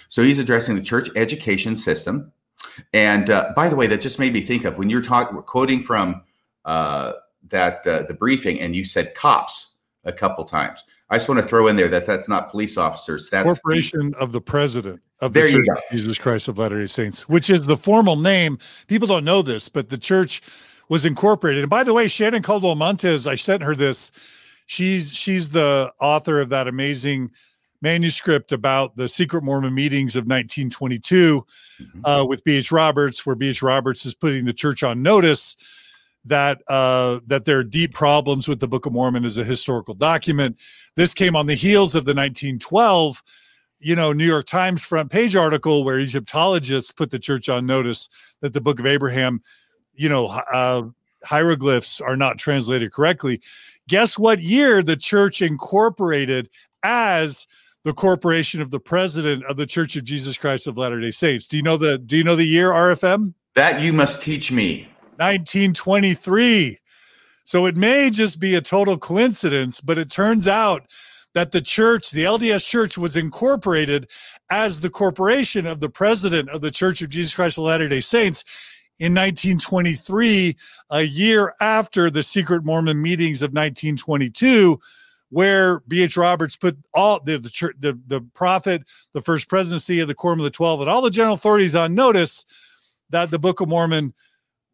So 0.09 0.23
he's 0.23 0.39
addressing 0.39 0.77
the 0.77 0.83
church 0.83 1.11
education 1.15 1.77
system. 1.77 2.33
And 2.95 3.29
uh, 3.29 3.53
by 3.55 3.69
the 3.69 3.77
way, 3.77 3.87
that 3.89 4.01
just 4.01 4.19
made 4.19 4.33
me 4.33 4.41
think 4.41 4.65
of 4.65 4.79
when 4.79 4.89
you're 4.89 5.03
talking, 5.03 5.43
quoting 5.43 5.83
from 5.83 6.23
uh, 6.65 7.13
that 7.49 7.87
uh, 7.87 8.03
the 8.03 8.15
briefing, 8.15 8.61
and 8.61 8.75
you 8.75 8.85
said 8.85 9.15
cops 9.15 9.77
a 10.05 10.13
couple 10.13 10.45
times. 10.45 10.85
I 11.11 11.17
just 11.17 11.29
want 11.29 11.41
to 11.41 11.47
throw 11.47 11.69
in 11.69 11.77
there 11.77 11.89
that 11.89 12.07
that's 12.07 12.29
not 12.29 12.51
police 12.51 12.77
officers. 12.77 13.31
That's 13.31 13.45
Corporation 13.45 14.11
the, 14.11 14.19
of 14.19 14.33
the 14.33 14.41
President 14.41 15.01
of 15.21 15.33
the 15.33 15.49
Church 15.49 15.67
of 15.69 15.79
Jesus 15.91 16.19
Christ 16.19 16.49
of 16.49 16.59
Latter 16.59 16.79
Day 16.79 16.87
Saints, 16.87 17.29
which 17.29 17.49
is 17.49 17.67
the 17.67 17.77
formal 17.77 18.17
name. 18.17 18.59
People 18.89 19.09
don't 19.09 19.25
know 19.25 19.41
this, 19.43 19.69
but 19.69 19.89
the 19.89 19.99
church 19.99 20.43
was 20.89 21.05
incorporated. 21.05 21.63
And 21.63 21.71
by 21.71 21.85
the 21.85 21.95
way, 21.95 22.09
Shannon 22.09 22.43
Caldwell 22.43 22.75
Montez, 22.75 23.27
I 23.27 23.37
sent 23.37 23.63
her 23.63 23.75
this. 23.75 24.13
She's 24.67 25.13
she's 25.13 25.51
the 25.51 25.91
author 25.99 26.41
of 26.41 26.51
that 26.51 26.69
amazing 26.69 27.31
manuscript 27.81 28.53
about 28.53 28.97
the 28.97 29.09
secret 29.09 29.45
Mormon 29.45 29.75
meetings 29.75 30.17
of 30.17 30.25
1922 30.25 31.47
mm-hmm. 31.81 32.05
uh, 32.05 32.25
with 32.25 32.43
B.H. 32.45 32.73
Roberts, 32.73 33.25
where 33.25 33.37
B.H. 33.37 33.63
Roberts 33.63 34.05
is 34.05 34.15
putting 34.15 34.45
the 34.45 34.53
church 34.53 34.83
on 34.83 35.03
notice 35.03 35.57
that 36.25 36.63
uh, 36.69 37.21
that 37.27 37.45
there 37.45 37.59
are 37.59 37.65
deep 37.65 37.95
problems 37.95 38.49
with 38.49 38.61
the 38.61 38.69
Book 38.69 38.87
of 38.87 38.93
Mormon 38.93 39.25
as 39.25 39.39
a 39.39 39.45
historical 39.45 39.95
document. 39.95 40.59
This 40.97 41.15
came 41.15 41.37
on 41.37 41.47
the 41.47 41.55
heels 41.55 41.95
of 41.95 42.05
the 42.05 42.15
1912, 42.15 43.23
you 43.81 43.97
know, 43.97 44.13
New 44.13 44.27
York 44.27 44.47
Times 44.47 44.85
front 44.85 45.11
page 45.11 45.37
article 45.37 45.85
where 45.85 45.99
Egyptologists 45.99 46.93
put 46.93 47.11
the 47.11 47.19
church 47.19 47.49
on 47.49 47.67
notice 47.67 48.09
that 48.41 48.53
the 48.53 48.61
Book 48.61 48.79
of 48.79 48.87
Abraham, 48.87 49.41
you 49.95 50.09
know, 50.09 50.27
uh, 50.27 50.83
hieroglyphs 51.25 52.01
are 52.01 52.17
not 52.17 52.39
translated 52.39 52.93
correctly. 52.93 53.41
Guess 53.89 54.19
what 54.19 54.41
year 54.41 54.83
the 54.83 54.97
church 54.97 55.41
incorporated 55.41 56.51
as 56.83 57.47
the 57.85 57.95
corporation 57.95 58.61
of 58.61 58.71
the 58.71 58.81
president 58.81 59.45
of 59.47 59.57
the 59.57 59.67
Church 59.67 59.97
of 59.97 60.05
Jesus 60.05 60.37
Christ 60.37 60.67
of 60.67 60.77
Latter-day 60.77 61.11
Saints. 61.11 61.49
Do 61.49 61.57
you 61.57 61.63
know 61.63 61.77
the 61.77 61.99
do 61.99 62.17
you 62.17 62.25
know 62.25 62.37
the 62.37 62.45
year 62.45 62.71
RFM? 62.71 63.35
That 63.55 63.81
you 63.81 63.93
must 63.93 64.23
teach 64.23 64.53
me. 64.53 64.89
1923. 65.19 66.79
So 67.45 67.67
it 67.67 67.77
may 67.77 68.11
just 68.11 68.41
be 68.41 68.55
a 68.55 68.61
total 68.61 68.99
coincidence, 68.99 69.81
but 69.81 69.99
it 69.99 70.11
turns 70.11 70.47
out 70.47 70.87
that 71.35 71.53
the 71.53 71.61
church, 71.61 72.11
the 72.11 72.25
LDS 72.25 72.67
church, 72.67 72.99
was 72.99 73.17
incorporated 73.17 74.09
as 74.51 74.81
the 74.81 74.91
corporation 74.91 75.67
of 75.67 75.81
the 75.81 75.89
president 75.89 76.49
of 76.51 76.61
the 76.61 76.71
Church 76.71 77.03
of 77.03 77.09
Jesus 77.09 77.35
Christ 77.35 77.59
of 77.59 77.65
Latter 77.65 77.89
day 77.89 78.01
Saints 78.01 78.45
in 78.99 79.15
1923, 79.15 80.57
a 80.91 81.03
year 81.03 81.55
after 81.61 82.11
the 82.11 82.23
secret 82.23 82.65
Mormon 82.65 83.01
meetings 83.01 83.43
of 83.43 83.51
1922 83.51 84.81
where 85.31 85.81
B.H. 85.81 86.17
Roberts 86.17 86.57
put 86.57 86.77
all 86.95 87.21
the 87.23 87.39
the, 87.39 87.51
church, 87.51 87.77
the 87.81 87.99
the 88.07 88.21
prophet, 88.35 88.83
the 89.13 89.23
first 89.23 89.49
presidency 89.49 90.01
of 90.01 90.09
the 90.09 90.15
Quorum 90.15 90.41
of 90.41 90.45
the 90.45 90.51
Twelve, 90.51 90.81
and 90.81 90.89
all 90.89 91.03
the 91.03 91.11
general 91.11 91.35
authorities 91.35 91.75
on 91.75 91.95
notice 91.95 92.45
that 93.11 93.31
the 93.31 93.39
Book 93.39 93.61
of 93.61 93.69
Mormon 93.69 94.15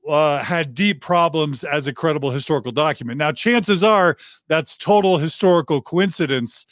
uh, 0.09 0.43
had 0.43 0.75
deep 0.75 1.01
problems 1.01 1.65
as 1.65 1.87
a 1.87 1.93
credible 1.93 2.31
historical 2.31 2.73
document. 2.73 3.19
Now, 3.19 3.33
chances 3.33 3.83
are 3.83 4.17
that's 4.49 4.77
total 4.77 5.19
historical 5.19 5.81
coincidence. 5.81 6.67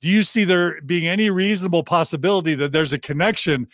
Do 0.00 0.08
you 0.08 0.22
see 0.22 0.44
there 0.44 0.80
being 0.82 1.06
any 1.06 1.30
reasonable 1.30 1.84
possibility 1.84 2.54
that 2.56 2.72
there's 2.72 2.92
a 2.92 2.98
connection 2.98 3.68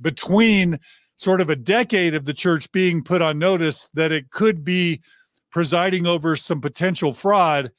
between 0.00 0.78
sort 1.16 1.40
of 1.40 1.50
a 1.50 1.56
decade 1.56 2.14
of 2.14 2.24
the 2.24 2.34
church 2.34 2.70
being 2.72 3.02
put 3.02 3.22
on 3.22 3.38
notice 3.38 3.88
that 3.94 4.12
it 4.12 4.30
could 4.30 4.64
be 4.64 5.00
presiding 5.50 6.06
over 6.06 6.36
some 6.36 6.60
potential 6.60 7.12
fraud? 7.12 7.70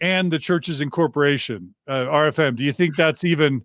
and 0.00 0.30
the 0.30 0.38
church's 0.38 0.80
incorporation, 0.80 1.74
uh, 1.86 2.06
RFM. 2.06 2.56
Do 2.56 2.64
you 2.64 2.72
think 2.72 2.96
that's 2.96 3.24
even 3.24 3.64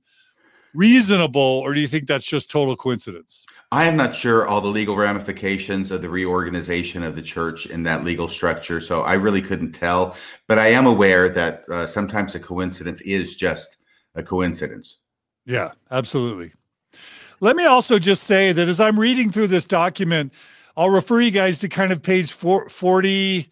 reasonable, 0.73 1.41
or 1.41 1.73
do 1.73 1.79
you 1.79 1.87
think 1.87 2.07
that's 2.07 2.25
just 2.25 2.49
total 2.49 2.75
coincidence? 2.75 3.45
I 3.73 3.85
am 3.85 3.95
not 3.95 4.13
sure 4.13 4.47
all 4.47 4.59
the 4.59 4.67
legal 4.67 4.97
ramifications 4.97 5.91
of 5.91 6.01
the 6.01 6.09
reorganization 6.09 7.03
of 7.03 7.15
the 7.15 7.21
church 7.21 7.67
in 7.67 7.83
that 7.83 8.03
legal 8.03 8.27
structure, 8.27 8.81
so 8.81 9.03
I 9.03 9.13
really 9.13 9.41
couldn't 9.41 9.71
tell. 9.71 10.17
But 10.47 10.59
I 10.59 10.67
am 10.67 10.85
aware 10.85 11.29
that 11.29 11.63
uh, 11.69 11.87
sometimes 11.87 12.35
a 12.35 12.39
coincidence 12.39 12.99
is 13.01 13.37
just 13.37 13.77
a 14.15 14.23
coincidence. 14.23 14.97
Yeah, 15.45 15.71
absolutely. 15.89 16.51
Let 17.39 17.55
me 17.55 17.65
also 17.65 17.97
just 17.97 18.23
say 18.23 18.51
that 18.51 18.67
as 18.67 18.81
I'm 18.81 18.99
reading 18.99 19.31
through 19.31 19.47
this 19.47 19.65
document, 19.65 20.33
I'll 20.75 20.89
refer 20.89 21.21
you 21.21 21.31
guys 21.31 21.59
to 21.59 21.69
kind 21.69 21.91
of 21.91 22.03
page 22.03 22.33
40 22.33 23.49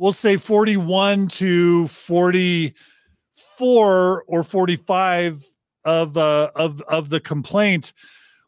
we'll 0.00 0.12
say 0.12 0.36
41 0.36 1.28
to 1.28 1.86
44 1.86 4.24
or 4.26 4.42
45 4.42 5.46
of 5.84 6.16
uh, 6.16 6.50
of 6.56 6.80
of 6.82 7.08
the 7.10 7.20
complaint 7.20 7.92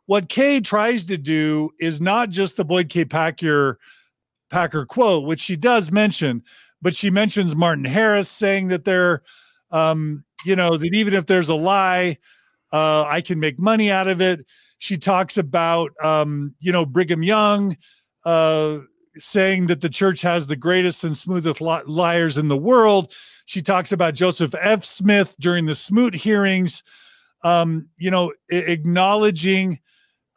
what 0.07 0.29
kay 0.29 0.61
tries 0.61 1.05
to 1.07 1.17
do 1.17 1.71
is 1.81 2.01
not 2.01 2.31
just 2.31 2.57
the 2.57 2.65
boyd 2.65 2.89
k 2.89 3.05
packer 3.05 3.79
packer 4.51 4.85
quote 4.85 5.27
which 5.27 5.41
she 5.41 5.57
does 5.57 5.91
mention 5.91 6.43
but 6.83 6.95
she 6.95 7.09
mentions 7.09 7.55
Martin 7.55 7.85
Harris 7.85 8.29
saying 8.29 8.69
that 8.69 8.85
they're, 8.85 9.23
um, 9.71 10.25
you 10.45 10.57
know, 10.57 10.77
that 10.77 10.93
even 10.93 11.15
if 11.15 11.27
there's 11.27 11.49
a 11.49 11.55
lie, 11.55 12.19
uh, 12.73 13.05
I 13.05 13.21
can 13.21 13.39
make 13.39 13.61
money 13.61 13.91
out 13.91 14.09
of 14.09 14.21
it. 14.21 14.45
She 14.79 14.99
talks 14.99 15.39
about, 15.39 15.93
um, 16.05 16.55
you 16.59 16.73
know, 16.73 16.85
Brigham 16.85 17.23
Young 17.23 17.77
uh, 18.25 18.81
saying 19.17 19.69
that 19.69 19.81
the 19.81 19.89
church 19.89 20.21
has 20.23 20.47
the 20.47 20.57
greatest 20.57 21.05
and 21.05 21.17
smoothest 21.17 21.61
li- 21.61 21.83
liars 21.87 22.37
in 22.37 22.49
the 22.49 22.57
world. 22.59 23.13
She 23.47 23.63
talks 23.63 23.93
about 23.93 24.15
Joseph 24.15 24.55
F. 24.61 24.85
Smith 24.85 25.37
during 25.39 25.67
the 25.67 25.75
Smoot 25.77 26.15
hearings, 26.15 26.83
um, 27.45 27.89
you 27.97 28.11
know, 28.11 28.33
I- 28.51 28.57
acknowledging 28.57 29.79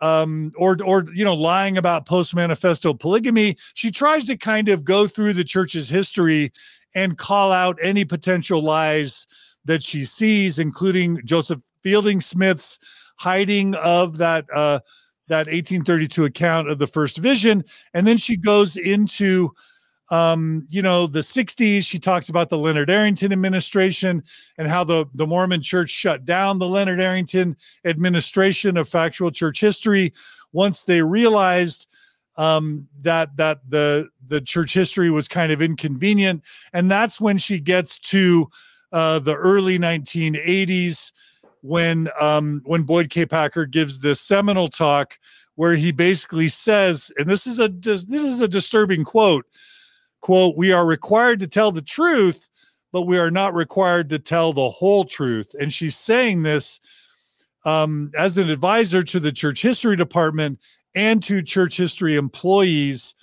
um, 0.01 0.51
or 0.57 0.77
or 0.83 1.05
you 1.13 1.23
know 1.23 1.33
lying 1.33 1.77
about 1.77 2.05
post 2.05 2.35
manifesto 2.35 2.93
polygamy. 2.93 3.57
She 3.73 3.91
tries 3.91 4.25
to 4.25 4.37
kind 4.37 4.69
of 4.69 4.83
go 4.83 5.07
through 5.07 5.33
the 5.33 5.43
church's 5.43 5.89
history 5.89 6.51
and 6.93 7.17
call 7.17 7.51
out 7.51 7.77
any 7.81 8.05
potential 8.05 8.61
lies 8.61 9.27
that 9.65 9.83
she 9.83 10.05
sees, 10.05 10.59
including 10.59 11.19
Joseph 11.25 11.59
Fielding 11.81 12.21
Smith's 12.21 12.79
hiding 13.17 13.75
of 13.75 14.17
that 14.17 14.45
uh, 14.53 14.79
that 15.27 15.47
1832 15.47 16.25
account 16.25 16.69
of 16.69 16.79
the 16.79 16.87
first 16.87 17.17
vision, 17.17 17.63
and 17.93 18.05
then 18.05 18.17
she 18.17 18.37
goes 18.37 18.77
into 18.77 19.51
um, 20.09 20.67
you 20.69 20.81
know, 20.81 21.07
the 21.07 21.21
60s, 21.21 21.83
she 21.83 21.97
talks 21.97 22.29
about 22.29 22.49
the 22.49 22.57
Leonard 22.57 22.89
Arrington 22.89 23.31
administration 23.31 24.23
and 24.57 24.67
how 24.67 24.83
the, 24.83 25.05
the 25.15 25.25
Mormon 25.25 25.61
church 25.61 25.89
shut 25.89 26.25
down 26.25 26.59
the 26.59 26.67
Leonard 26.67 27.01
Arrington 27.01 27.55
administration 27.85 28.77
of 28.77 28.87
factual 28.87 29.31
church 29.31 29.59
history 29.59 30.13
once 30.51 30.83
they 30.83 31.01
realized 31.01 31.87
um, 32.37 32.87
that 33.01 33.35
that 33.37 33.59
the 33.69 34.09
the 34.27 34.41
church 34.41 34.73
history 34.73 35.09
was 35.09 35.27
kind 35.27 35.51
of 35.51 35.61
inconvenient. 35.61 36.43
And 36.73 36.91
that's 36.91 37.21
when 37.21 37.37
she 37.37 37.59
gets 37.59 37.97
to 37.99 38.49
uh, 38.91 39.19
the 39.19 39.35
early 39.35 39.79
1980s 39.79 41.11
when 41.61 42.09
um, 42.19 42.61
when 42.65 42.83
Boyd 42.83 43.09
K. 43.09 43.25
Packer 43.25 43.65
gives 43.65 43.99
this 43.99 44.21
seminal 44.21 44.67
talk 44.67 45.17
where 45.55 45.75
he 45.75 45.91
basically 45.91 46.49
says, 46.49 47.11
and 47.17 47.27
this 47.27 47.47
is 47.47 47.59
a 47.59 47.69
this 47.69 48.05
is 48.09 48.41
a 48.41 48.47
disturbing 48.47 49.03
quote 49.03 49.45
quote, 50.21 50.57
we 50.57 50.71
are 50.71 50.85
required 50.85 51.39
to 51.39 51.47
tell 51.47 51.71
the 51.71 51.81
truth, 51.81 52.49
but 52.91 53.03
we 53.03 53.17
are 53.17 53.31
not 53.31 53.53
required 53.53 54.09
to 54.09 54.19
tell 54.19 54.53
the 54.53 54.69
whole 54.69 55.05
truth. 55.05 55.53
And 55.59 55.71
she's 55.71 55.97
saying 55.97 56.43
this 56.43 56.79
um, 57.65 58.11
as 58.17 58.37
an 58.37 58.49
advisor 58.49 59.03
to 59.03 59.19
the 59.19 59.31
church 59.31 59.61
history 59.61 59.95
department 59.95 60.59
and 60.93 61.21
to 61.23 61.41
church 61.41 61.77
history 61.77 62.15
employees. 62.15 63.15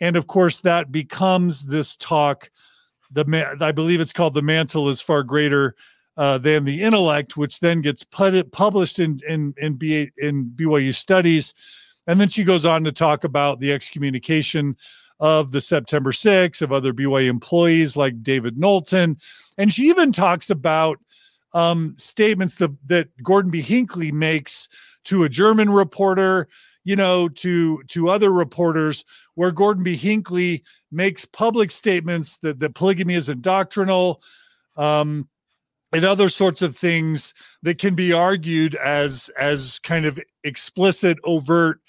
And 0.00 0.16
of 0.16 0.26
course, 0.26 0.60
that 0.60 0.92
becomes 0.92 1.64
this 1.64 1.96
talk. 1.96 2.50
The 3.10 3.24
man, 3.24 3.62
I 3.62 3.72
believe 3.72 4.00
it's 4.00 4.12
called 4.12 4.34
"The 4.34 4.42
Mantle 4.42 4.88
is 4.88 5.00
Far 5.00 5.22
Greater 5.22 5.74
uh, 6.16 6.38
Than 6.38 6.64
the 6.64 6.82
Intellect," 6.82 7.36
which 7.36 7.60
then 7.60 7.80
gets 7.80 8.04
put, 8.04 8.52
published 8.52 8.98
in 8.98 9.20
in 9.28 9.54
in, 9.56 9.76
B, 9.76 10.10
in 10.18 10.46
BYU 10.50 10.94
Studies, 10.94 11.54
and 12.06 12.20
then 12.20 12.28
she 12.28 12.44
goes 12.44 12.66
on 12.66 12.84
to 12.84 12.92
talk 12.92 13.24
about 13.24 13.60
the 13.60 13.72
excommunication 13.72 14.76
of 15.20 15.52
the 15.52 15.60
September 15.60 16.12
6, 16.12 16.62
of 16.62 16.72
other 16.72 16.92
BYU 16.92 17.28
employees 17.28 17.96
like 17.96 18.22
David 18.22 18.58
Knowlton. 18.58 19.16
And 19.58 19.72
she 19.72 19.84
even 19.84 20.12
talks 20.12 20.50
about 20.50 20.98
um, 21.54 21.94
statements 21.96 22.56
that, 22.56 22.70
that 22.86 23.08
Gordon 23.22 23.50
B. 23.50 23.62
Hinckley 23.62 24.12
makes 24.12 24.68
to 25.04 25.22
a 25.22 25.28
German 25.28 25.70
reporter, 25.70 26.48
you 26.84 26.96
know, 26.96 27.28
to 27.28 27.82
to 27.84 28.10
other 28.10 28.32
reporters, 28.32 29.04
where 29.34 29.52
Gordon 29.52 29.82
B. 29.82 29.96
Hinckley 29.96 30.62
makes 30.90 31.24
public 31.24 31.70
statements 31.70 32.38
that, 32.38 32.60
that 32.60 32.74
polygamy 32.74 33.14
isn't 33.14 33.40
doctrinal, 33.40 34.20
um, 34.76 35.28
and 35.92 36.04
other 36.04 36.28
sorts 36.28 36.60
of 36.60 36.76
things 36.76 37.32
that 37.62 37.78
can 37.78 37.94
be 37.94 38.12
argued 38.12 38.74
as 38.74 39.30
as 39.38 39.78
kind 39.78 40.04
of 40.04 40.20
explicit, 40.44 41.18
overt 41.24 41.80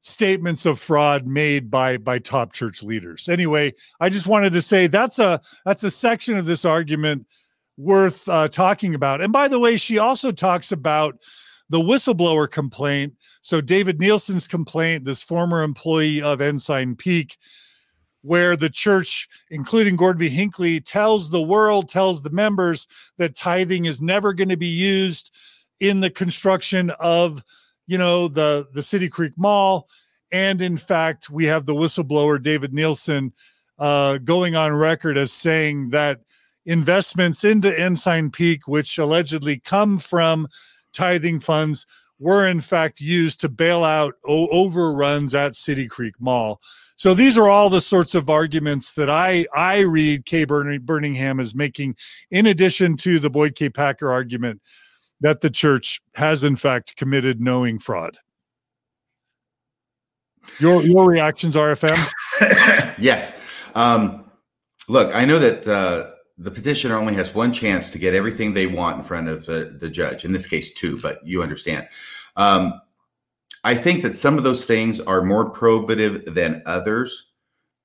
statements 0.00 0.64
of 0.64 0.78
fraud 0.78 1.26
made 1.26 1.70
by 1.70 1.96
by 1.98 2.18
top 2.18 2.52
church 2.52 2.82
leaders. 2.82 3.28
Anyway, 3.28 3.72
I 4.00 4.08
just 4.08 4.26
wanted 4.26 4.52
to 4.52 4.62
say 4.62 4.86
that's 4.86 5.18
a 5.18 5.40
that's 5.64 5.84
a 5.84 5.90
section 5.90 6.36
of 6.38 6.46
this 6.46 6.64
argument 6.64 7.26
worth 7.76 8.28
uh, 8.28 8.48
talking 8.48 8.94
about. 8.94 9.20
And 9.20 9.32
by 9.32 9.48
the 9.48 9.58
way, 9.58 9.76
she 9.76 9.98
also 9.98 10.32
talks 10.32 10.72
about 10.72 11.18
the 11.70 11.78
whistleblower 11.78 12.50
complaint. 12.50 13.14
So 13.40 13.60
David 13.60 14.00
Nielsen's 14.00 14.48
complaint, 14.48 15.04
this 15.04 15.22
former 15.22 15.62
employee 15.62 16.22
of 16.22 16.40
Ensign 16.40 16.96
Peak, 16.96 17.36
where 18.22 18.56
the 18.56 18.70
church, 18.70 19.28
including 19.50 19.96
Gordon 19.96 20.18
B. 20.18 20.28
Hinckley, 20.28 20.80
tells 20.80 21.30
the 21.30 21.42
world, 21.42 21.88
tells 21.88 22.20
the 22.20 22.30
members 22.30 22.88
that 23.18 23.36
tithing 23.36 23.84
is 23.84 24.02
never 24.02 24.32
going 24.32 24.48
to 24.48 24.56
be 24.56 24.66
used 24.66 25.30
in 25.80 26.00
the 26.00 26.10
construction 26.10 26.90
of 26.98 27.44
you 27.88 27.98
know 27.98 28.28
the 28.28 28.68
the 28.72 28.82
City 28.82 29.08
Creek 29.08 29.32
Mall, 29.36 29.88
and 30.30 30.60
in 30.60 30.76
fact, 30.76 31.30
we 31.30 31.46
have 31.46 31.66
the 31.66 31.74
whistleblower 31.74 32.40
David 32.40 32.72
Nielsen 32.72 33.32
uh, 33.78 34.18
going 34.18 34.54
on 34.54 34.72
record 34.72 35.18
as 35.18 35.32
saying 35.32 35.90
that 35.90 36.20
investments 36.66 37.44
into 37.44 37.76
Ensign 37.76 38.30
Peak, 38.30 38.68
which 38.68 38.98
allegedly 38.98 39.58
come 39.58 39.98
from 39.98 40.46
tithing 40.92 41.40
funds, 41.40 41.86
were 42.18 42.46
in 42.46 42.60
fact 42.60 43.00
used 43.00 43.40
to 43.40 43.48
bail 43.48 43.84
out 43.84 44.14
overruns 44.24 45.34
at 45.34 45.56
City 45.56 45.86
Creek 45.86 46.14
Mall. 46.20 46.60
So 46.96 47.14
these 47.14 47.38
are 47.38 47.48
all 47.48 47.70
the 47.70 47.80
sorts 47.80 48.14
of 48.14 48.28
arguments 48.28 48.92
that 48.94 49.08
I 49.08 49.46
I 49.54 49.78
read 49.78 50.26
Kay 50.26 50.44
Burningham 50.44 51.40
is 51.40 51.54
making, 51.54 51.96
in 52.30 52.46
addition 52.46 52.96
to 52.98 53.18
the 53.18 53.30
Boyd 53.30 53.54
K. 53.54 53.70
Packer 53.70 54.10
argument 54.10 54.60
that 55.20 55.40
the 55.40 55.50
church 55.50 56.00
has 56.14 56.44
in 56.44 56.56
fact 56.56 56.96
committed 56.96 57.40
knowing 57.40 57.78
fraud. 57.78 58.18
Your 60.58 60.82
your 60.82 61.06
reactions, 61.06 61.54
RFM? 61.54 61.96
yes. 62.98 63.40
Um, 63.74 64.24
look, 64.88 65.14
I 65.14 65.24
know 65.24 65.38
that 65.38 65.66
uh, 65.66 66.10
the 66.38 66.50
petitioner 66.50 66.96
only 66.96 67.14
has 67.14 67.34
one 67.34 67.52
chance 67.52 67.90
to 67.90 67.98
get 67.98 68.14
everything 68.14 68.54
they 68.54 68.66
want 68.66 68.98
in 68.98 69.04
front 69.04 69.28
of 69.28 69.44
the, 69.44 69.76
the 69.78 69.90
judge. 69.90 70.24
In 70.24 70.32
this 70.32 70.46
case, 70.46 70.72
two, 70.72 70.98
but 71.00 71.24
you 71.26 71.42
understand. 71.42 71.86
Um, 72.36 72.80
I 73.64 73.74
think 73.74 74.02
that 74.02 74.14
some 74.14 74.38
of 74.38 74.44
those 74.44 74.64
things 74.64 75.00
are 75.00 75.22
more 75.22 75.52
probative 75.52 76.32
than 76.32 76.62
others. 76.64 77.32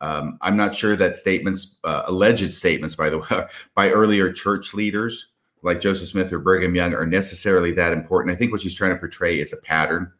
Um, 0.01 0.37
I'm 0.41 0.55
not 0.55 0.75
sure 0.75 0.95
that 0.95 1.17
statements, 1.17 1.77
uh, 1.83 2.03
alleged 2.05 2.51
statements, 2.53 2.95
by 2.95 3.09
the 3.09 3.19
way, 3.19 3.45
by 3.75 3.89
earlier 3.89 4.31
church 4.31 4.73
leaders 4.73 5.32
like 5.63 5.81
Joseph 5.81 6.09
Smith 6.09 6.31
or 6.31 6.39
Brigham 6.39 6.75
Young 6.75 6.93
are 6.93 7.05
necessarily 7.05 7.71
that 7.73 7.93
important. 7.93 8.33
I 8.33 8.37
think 8.37 8.51
what 8.51 8.61
she's 8.61 8.75
trying 8.75 8.91
to 8.91 8.99
portray 8.99 9.39
is 9.39 9.53
a 9.53 9.57
pattern 9.57 10.11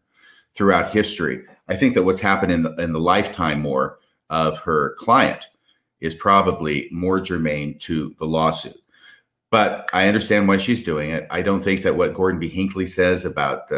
throughout 0.53 0.91
history. 0.91 1.45
I 1.67 1.75
think 1.75 1.93
that 1.93 2.03
what's 2.03 2.19
happened 2.19 2.51
in 2.51 2.63
the, 2.63 2.73
in 2.75 2.93
the 2.93 2.99
lifetime 2.99 3.61
more 3.61 3.99
of 4.29 4.57
her 4.59 4.95
client 4.95 5.47
is 5.99 6.15
probably 6.15 6.89
more 6.91 7.19
germane 7.19 7.77
to 7.79 8.15
the 8.19 8.25
lawsuit. 8.25 8.75
But 9.49 9.89
I 9.93 10.07
understand 10.07 10.47
why 10.47 10.57
she's 10.57 10.83
doing 10.83 11.11
it. 11.11 11.27
I 11.29 11.41
don't 11.41 11.59
think 11.59 11.83
that 11.83 11.95
what 11.95 12.13
Gordon 12.13 12.39
B. 12.39 12.47
Hinckley 12.47 12.87
says 12.87 13.23
about 13.23 13.69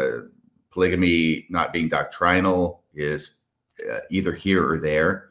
polygamy 0.70 1.46
not 1.50 1.72
being 1.72 1.88
doctrinal 1.88 2.82
is 2.94 3.40
uh, 3.90 3.98
either 4.10 4.32
here 4.32 4.66
or 4.66 4.78
there. 4.78 5.28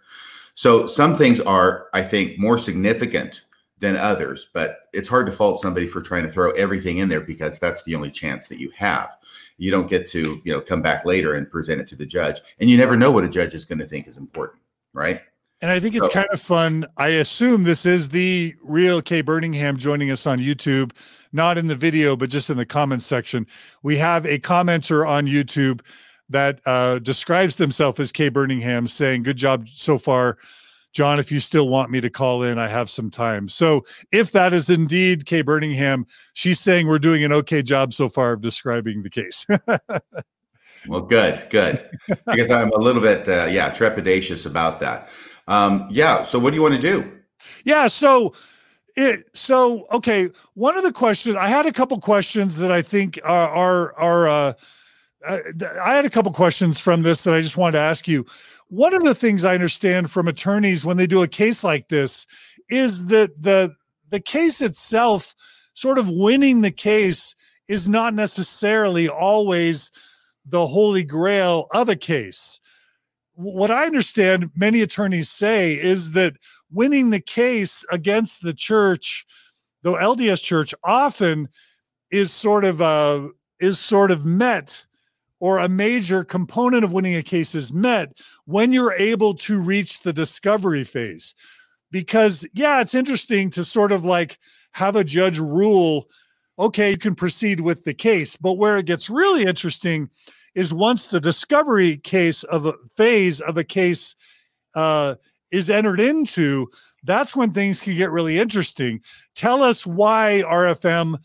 So 0.53 0.87
some 0.87 1.15
things 1.15 1.39
are, 1.41 1.87
I 1.93 2.03
think, 2.03 2.39
more 2.39 2.57
significant 2.57 3.41
than 3.79 3.97
others, 3.97 4.47
but 4.53 4.89
it's 4.93 5.09
hard 5.09 5.25
to 5.25 5.31
fault 5.31 5.59
somebody 5.59 5.85
for 5.87 6.01
trying 6.01 6.23
to 6.23 6.31
throw 6.31 6.51
everything 6.51 6.99
in 6.99 7.09
there 7.09 7.21
because 7.21 7.59
that's 7.59 7.83
the 7.83 7.95
only 7.95 8.09
chance 8.09 8.47
that 8.47 8.59
you 8.59 8.71
have. 8.75 9.17
You 9.57 9.71
don't 9.71 9.89
get 9.89 10.07
to, 10.07 10.41
you 10.43 10.53
know, 10.53 10.61
come 10.61 10.81
back 10.81 11.05
later 11.05 11.33
and 11.33 11.49
present 11.49 11.81
it 11.81 11.87
to 11.89 11.95
the 11.95 12.05
judge. 12.05 12.39
And 12.59 12.69
you 12.69 12.77
never 12.77 12.95
know 12.95 13.11
what 13.11 13.25
a 13.25 13.29
judge 13.29 13.53
is 13.53 13.65
going 13.65 13.79
to 13.79 13.85
think 13.85 14.07
is 14.07 14.17
important, 14.17 14.61
right? 14.93 15.21
And 15.61 15.71
I 15.71 15.79
think 15.79 15.95
it's 15.95 16.05
so, 16.05 16.11
kind 16.11 16.27
of 16.31 16.41
fun. 16.41 16.85
I 16.97 17.07
assume 17.07 17.63
this 17.63 17.85
is 17.85 18.09
the 18.09 18.53
real 18.63 19.01
Kay 19.01 19.23
Burningham 19.23 19.77
joining 19.77 20.11
us 20.11 20.27
on 20.27 20.39
YouTube, 20.39 20.91
not 21.31 21.57
in 21.57 21.67
the 21.67 21.75
video, 21.75 22.15
but 22.15 22.29
just 22.29 22.49
in 22.49 22.57
the 22.57 22.65
comments 22.65 23.05
section. 23.05 23.47
We 23.81 23.97
have 23.97 24.25
a 24.25 24.39
commenter 24.39 25.07
on 25.07 25.27
YouTube 25.27 25.81
that 26.29 26.59
uh, 26.65 26.99
describes 26.99 27.55
themselves 27.55 27.99
as 27.99 28.11
Kay 28.11 28.29
Burningham 28.29 28.89
saying, 28.89 29.23
Good 29.23 29.37
job 29.37 29.67
so 29.73 29.97
far 29.97 30.37
John, 30.95 31.19
if 31.19 31.29
you 31.29 31.41
still 31.41 31.67
want 31.67 31.91
me 31.91 31.99
to 31.99 32.09
call 32.09 32.41
in, 32.41 32.57
I 32.57 32.69
have 32.69 32.89
some 32.89 33.11
time. 33.11 33.49
So 33.49 33.83
if 34.13 34.31
that 34.31 34.53
is 34.53 34.69
indeed 34.69 35.25
Kay 35.25 35.43
Burningham, 35.43 36.05
she's 36.33 36.61
saying 36.61 36.87
we're 36.87 36.99
doing 36.99 37.21
an 37.25 37.33
okay 37.33 37.61
job 37.61 37.93
so 37.93 38.07
far 38.07 38.31
of 38.31 38.41
describing 38.41 39.03
the 39.03 39.09
case. 39.09 39.45
well, 40.87 41.01
good, 41.01 41.45
good. 41.49 41.85
Because 42.25 42.49
I'm 42.49 42.71
a 42.71 42.77
little 42.77 43.01
bit, 43.01 43.27
uh, 43.27 43.47
yeah, 43.51 43.71
trepidatious 43.71 44.45
about 44.45 44.79
that. 44.79 45.09
Um, 45.49 45.85
yeah. 45.91 46.23
So 46.23 46.39
what 46.39 46.51
do 46.51 46.55
you 46.55 46.61
want 46.61 46.75
to 46.75 46.81
do? 46.81 47.11
Yeah. 47.65 47.87
So, 47.87 48.33
it, 48.95 49.25
so 49.33 49.87
okay. 49.91 50.29
One 50.53 50.77
of 50.77 50.83
the 50.83 50.93
questions 50.93 51.35
I 51.35 51.49
had 51.49 51.65
a 51.65 51.73
couple 51.73 51.99
questions 51.99 52.55
that 52.55 52.71
I 52.71 52.81
think 52.81 53.19
are 53.25 53.49
are, 53.49 53.93
are 53.99 54.27
uh, 54.29 54.53
uh, 55.27 55.39
I 55.83 55.93
had 55.93 56.05
a 56.05 56.09
couple 56.09 56.31
questions 56.31 56.79
from 56.79 57.01
this 57.01 57.23
that 57.23 57.33
I 57.33 57.41
just 57.41 57.57
wanted 57.57 57.73
to 57.73 57.79
ask 57.79 58.07
you 58.07 58.25
one 58.67 58.93
of 58.93 59.03
the 59.03 59.15
things 59.15 59.45
I 59.45 59.53
understand 59.53 60.09
from 60.09 60.27
attorneys 60.27 60.85
when 60.85 60.97
they 60.97 61.07
do 61.07 61.23
a 61.23 61.27
case 61.27 61.63
like 61.63 61.89
this 61.89 62.25
is 62.69 63.05
that 63.05 63.41
the 63.41 63.75
the 64.09 64.19
case 64.19 64.61
itself, 64.61 65.33
sort 65.73 65.97
of 65.97 66.09
winning 66.09 66.61
the 66.61 66.71
case, 66.71 67.35
is 67.67 67.89
not 67.89 68.13
necessarily 68.13 69.09
always 69.09 69.91
the 70.45 70.67
holy 70.67 71.03
grail 71.03 71.67
of 71.71 71.89
a 71.89 71.95
case. 71.95 72.59
What 73.33 73.71
I 73.71 73.85
understand 73.85 74.51
many 74.55 74.81
attorneys 74.81 75.29
say 75.29 75.73
is 75.73 76.11
that 76.11 76.35
winning 76.71 77.09
the 77.09 77.19
case 77.19 77.83
against 77.91 78.43
the 78.43 78.53
church, 78.53 79.25
the 79.81 79.93
LDS 79.93 80.41
church, 80.43 80.73
often 80.83 81.49
is 82.11 82.31
sort 82.31 82.63
of 82.63 82.81
uh, 82.81 83.27
is 83.59 83.79
sort 83.79 84.11
of 84.11 84.25
met 84.25 84.85
or 85.45 85.59
a 85.59 85.69
major 85.69 86.23
component 86.23 86.83
of 86.83 86.91
winning 86.91 87.15
a 87.15 87.21
case 87.21 87.53
is 87.53 87.71
met 87.71 88.11
when 88.45 88.73
you're 88.73 88.93
able 88.93 89.35
to 89.35 89.61
reach 89.61 89.99
the 89.99 90.11
discovery 90.11 90.83
phase. 90.83 91.35
Because, 91.91 92.47
yeah, 92.55 92.81
it's 92.81 92.95
interesting 92.95 93.51
to 93.51 93.63
sort 93.63 93.91
of 93.91 94.03
like 94.03 94.39
have 94.71 94.95
a 94.95 95.03
judge 95.03 95.37
rule, 95.37 96.09
okay, 96.57 96.89
you 96.89 96.97
can 96.97 97.13
proceed 97.13 97.59
with 97.59 97.83
the 97.83 97.93
case. 97.93 98.35
But 98.35 98.53
where 98.53 98.79
it 98.79 98.87
gets 98.87 99.07
really 99.07 99.43
interesting 99.43 100.09
is 100.55 100.73
once 100.73 101.09
the 101.09 101.21
discovery 101.21 101.97
case 101.97 102.41
of 102.45 102.65
a 102.65 102.73
phase 102.97 103.39
of 103.39 103.55
a 103.55 103.63
case 103.63 104.15
uh, 104.73 105.13
is 105.51 105.69
entered 105.69 105.99
into, 105.99 106.71
that's 107.03 107.35
when 107.35 107.51
things 107.51 107.83
can 107.83 107.95
get 107.95 108.09
really 108.09 108.39
interesting. 108.39 108.99
Tell 109.35 109.61
us 109.61 109.85
why 109.85 110.41
RFM 110.43 111.19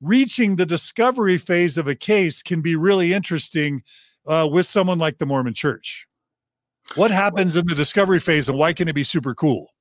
reaching 0.00 0.56
the 0.56 0.66
discovery 0.66 1.36
phase 1.36 1.78
of 1.78 1.86
a 1.86 1.94
case 1.94 2.42
can 2.42 2.60
be 2.62 2.76
really 2.76 3.12
interesting 3.12 3.82
uh, 4.26 4.48
with 4.50 4.66
someone 4.66 4.98
like 4.98 5.18
the 5.18 5.26
Mormon 5.26 5.54
Church. 5.54 6.06
What 6.96 7.10
happens 7.10 7.56
in 7.56 7.66
the 7.66 7.74
discovery 7.74 8.18
phase, 8.18 8.48
and 8.48 8.58
why 8.58 8.72
can 8.72 8.88
it 8.88 8.94
be 8.94 9.04
super 9.04 9.34
cool? 9.34 9.72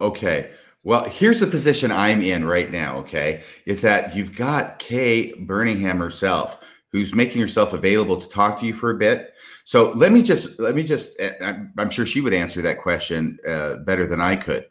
Okay. 0.00 0.50
Well, 0.82 1.08
here's 1.08 1.40
the 1.40 1.46
position 1.46 1.90
I'm 1.90 2.20
in 2.20 2.44
right 2.44 2.70
now. 2.70 2.98
Okay, 2.98 3.42
is 3.64 3.80
that 3.82 4.14
you've 4.14 4.34
got 4.34 4.78
Kay 4.78 5.32
Burningham 5.32 5.98
herself, 5.98 6.58
who's 6.92 7.14
making 7.14 7.40
herself 7.40 7.72
available 7.72 8.20
to 8.20 8.28
talk 8.28 8.60
to 8.60 8.66
you 8.66 8.74
for 8.74 8.90
a 8.90 8.96
bit. 8.96 9.32
So 9.64 9.92
let 9.92 10.12
me 10.12 10.22
just 10.22 10.58
let 10.60 10.74
me 10.74 10.82
just. 10.82 11.18
Eh, 11.18 11.32
I'm 11.78 11.90
sure 11.90 12.04
she 12.04 12.20
would 12.20 12.34
answer 12.34 12.60
that 12.62 12.82
question 12.82 13.38
uh, 13.48 13.76
better 13.76 14.06
than 14.06 14.20
I 14.20 14.36
could. 14.36 14.66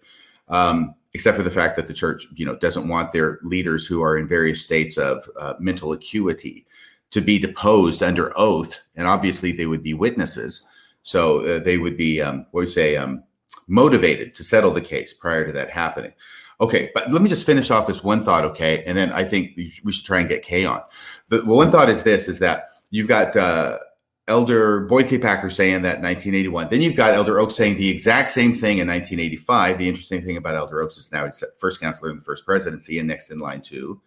Um, 0.50 0.94
except 1.14 1.38
for 1.38 1.44
the 1.44 1.52
fact 1.52 1.76
that 1.76 1.88
the 1.88 1.94
church, 1.94 2.26
you 2.34 2.45
know, 2.45 2.56
doesn't 2.56 2.88
want 2.88 3.11
their 3.11 3.40
leaders 3.44 3.85
who 3.85 4.02
are 4.02 4.18
in 4.18 4.27
various 4.27 4.61
states 4.61 4.98
of 4.98 5.30
uh, 5.40 5.53
mental 5.60 5.91
acuity 5.91 6.65
to 7.11 7.22
be 7.22 7.38
deposed 7.38 8.02
under 8.02 8.31
oath, 8.35 8.81
and 8.95 9.07
obviously 9.07 9.52
they 9.52 9.68
would 9.68 9.84
be 9.84 9.94
witnesses, 9.94 10.68
so 11.03 11.45
uh, 11.45 11.60
they 11.60 11.77
would 11.77 11.95
be, 11.95 12.22
um, 12.22 12.45
what 12.52 12.61
would 12.61 12.72
say, 12.72 12.98
um, 12.98 13.23
motivated 13.68 14.34
to 14.34 14.44
settle 14.44 14.72
the 14.72 14.81
case 14.81 15.14
prior 15.14 15.45
to 15.45 15.52
that 15.52 15.69
happening. 15.69 16.14
Okay, 16.60 16.90
but 16.95 17.11
let 17.11 17.22
me 17.22 17.30
just 17.30 17.45
finish 17.45 17.69
off 17.72 17.88
this 17.88 18.03
one 18.03 18.23
thought, 18.23 18.45
okay, 18.45 18.84
and 18.85 18.98
then 18.98 19.11
I 19.11 19.23
think 19.23 19.56
we 19.84 19.91
should 19.91 20.06
try 20.06 20.19
and 20.19 20.30
get 20.30 20.44
Kay 20.44 20.65
on. 20.65 20.81
The 21.30 21.44
one 21.45 21.69
thought 21.72 21.90
is 21.90 22.03
this: 22.03 22.27
is 22.27 22.40
that 22.40 22.69
you've 22.90 23.07
got 23.07 23.35
uh, 23.35 23.80
Elder 24.28 24.82
Boyd 24.82 25.10
K. 25.10 25.18
Packer 25.18 25.50
saying 25.50 25.82
that 25.82 26.02
1981. 26.02 26.70
Then 26.70 26.82
you've 26.82 26.95
got 26.95 27.14
Elder 27.14 27.40
Oaks 27.40 27.56
saying 27.56 27.78
the 27.78 27.90
exact 27.90 28.32
same 28.32 28.54
thing 28.54 28.78
in 28.78 28.88
1985. 28.88 29.78
The 29.78 29.88
interesting 29.88 30.24
thing 30.24 30.38
about 30.38 30.56
Elder 30.56 30.82
Oaks 30.82 30.98
is 30.98 31.12
now 31.12 31.26
he's 31.26 31.44
first 31.60 31.82
counselor 31.82 32.10
in 32.10 32.18
the 32.18 32.24
first 32.24 32.45
presidency 32.45 33.00
and 33.00 33.08
next 33.08 33.32
in 33.32 33.40
line 33.40 33.62
to 33.64 34.02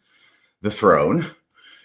the 0.63 0.71
throne. 0.71 1.31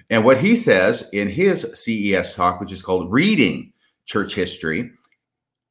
And 0.10 0.24
what 0.24 0.40
he 0.40 0.56
says 0.56 1.10
in 1.12 1.30
his 1.30 1.62
CES 1.74 2.34
talk, 2.34 2.62
which 2.62 2.72
is 2.72 2.82
called 2.82 3.12
Reading 3.12 3.74
Church 4.06 4.34
History, 4.34 4.92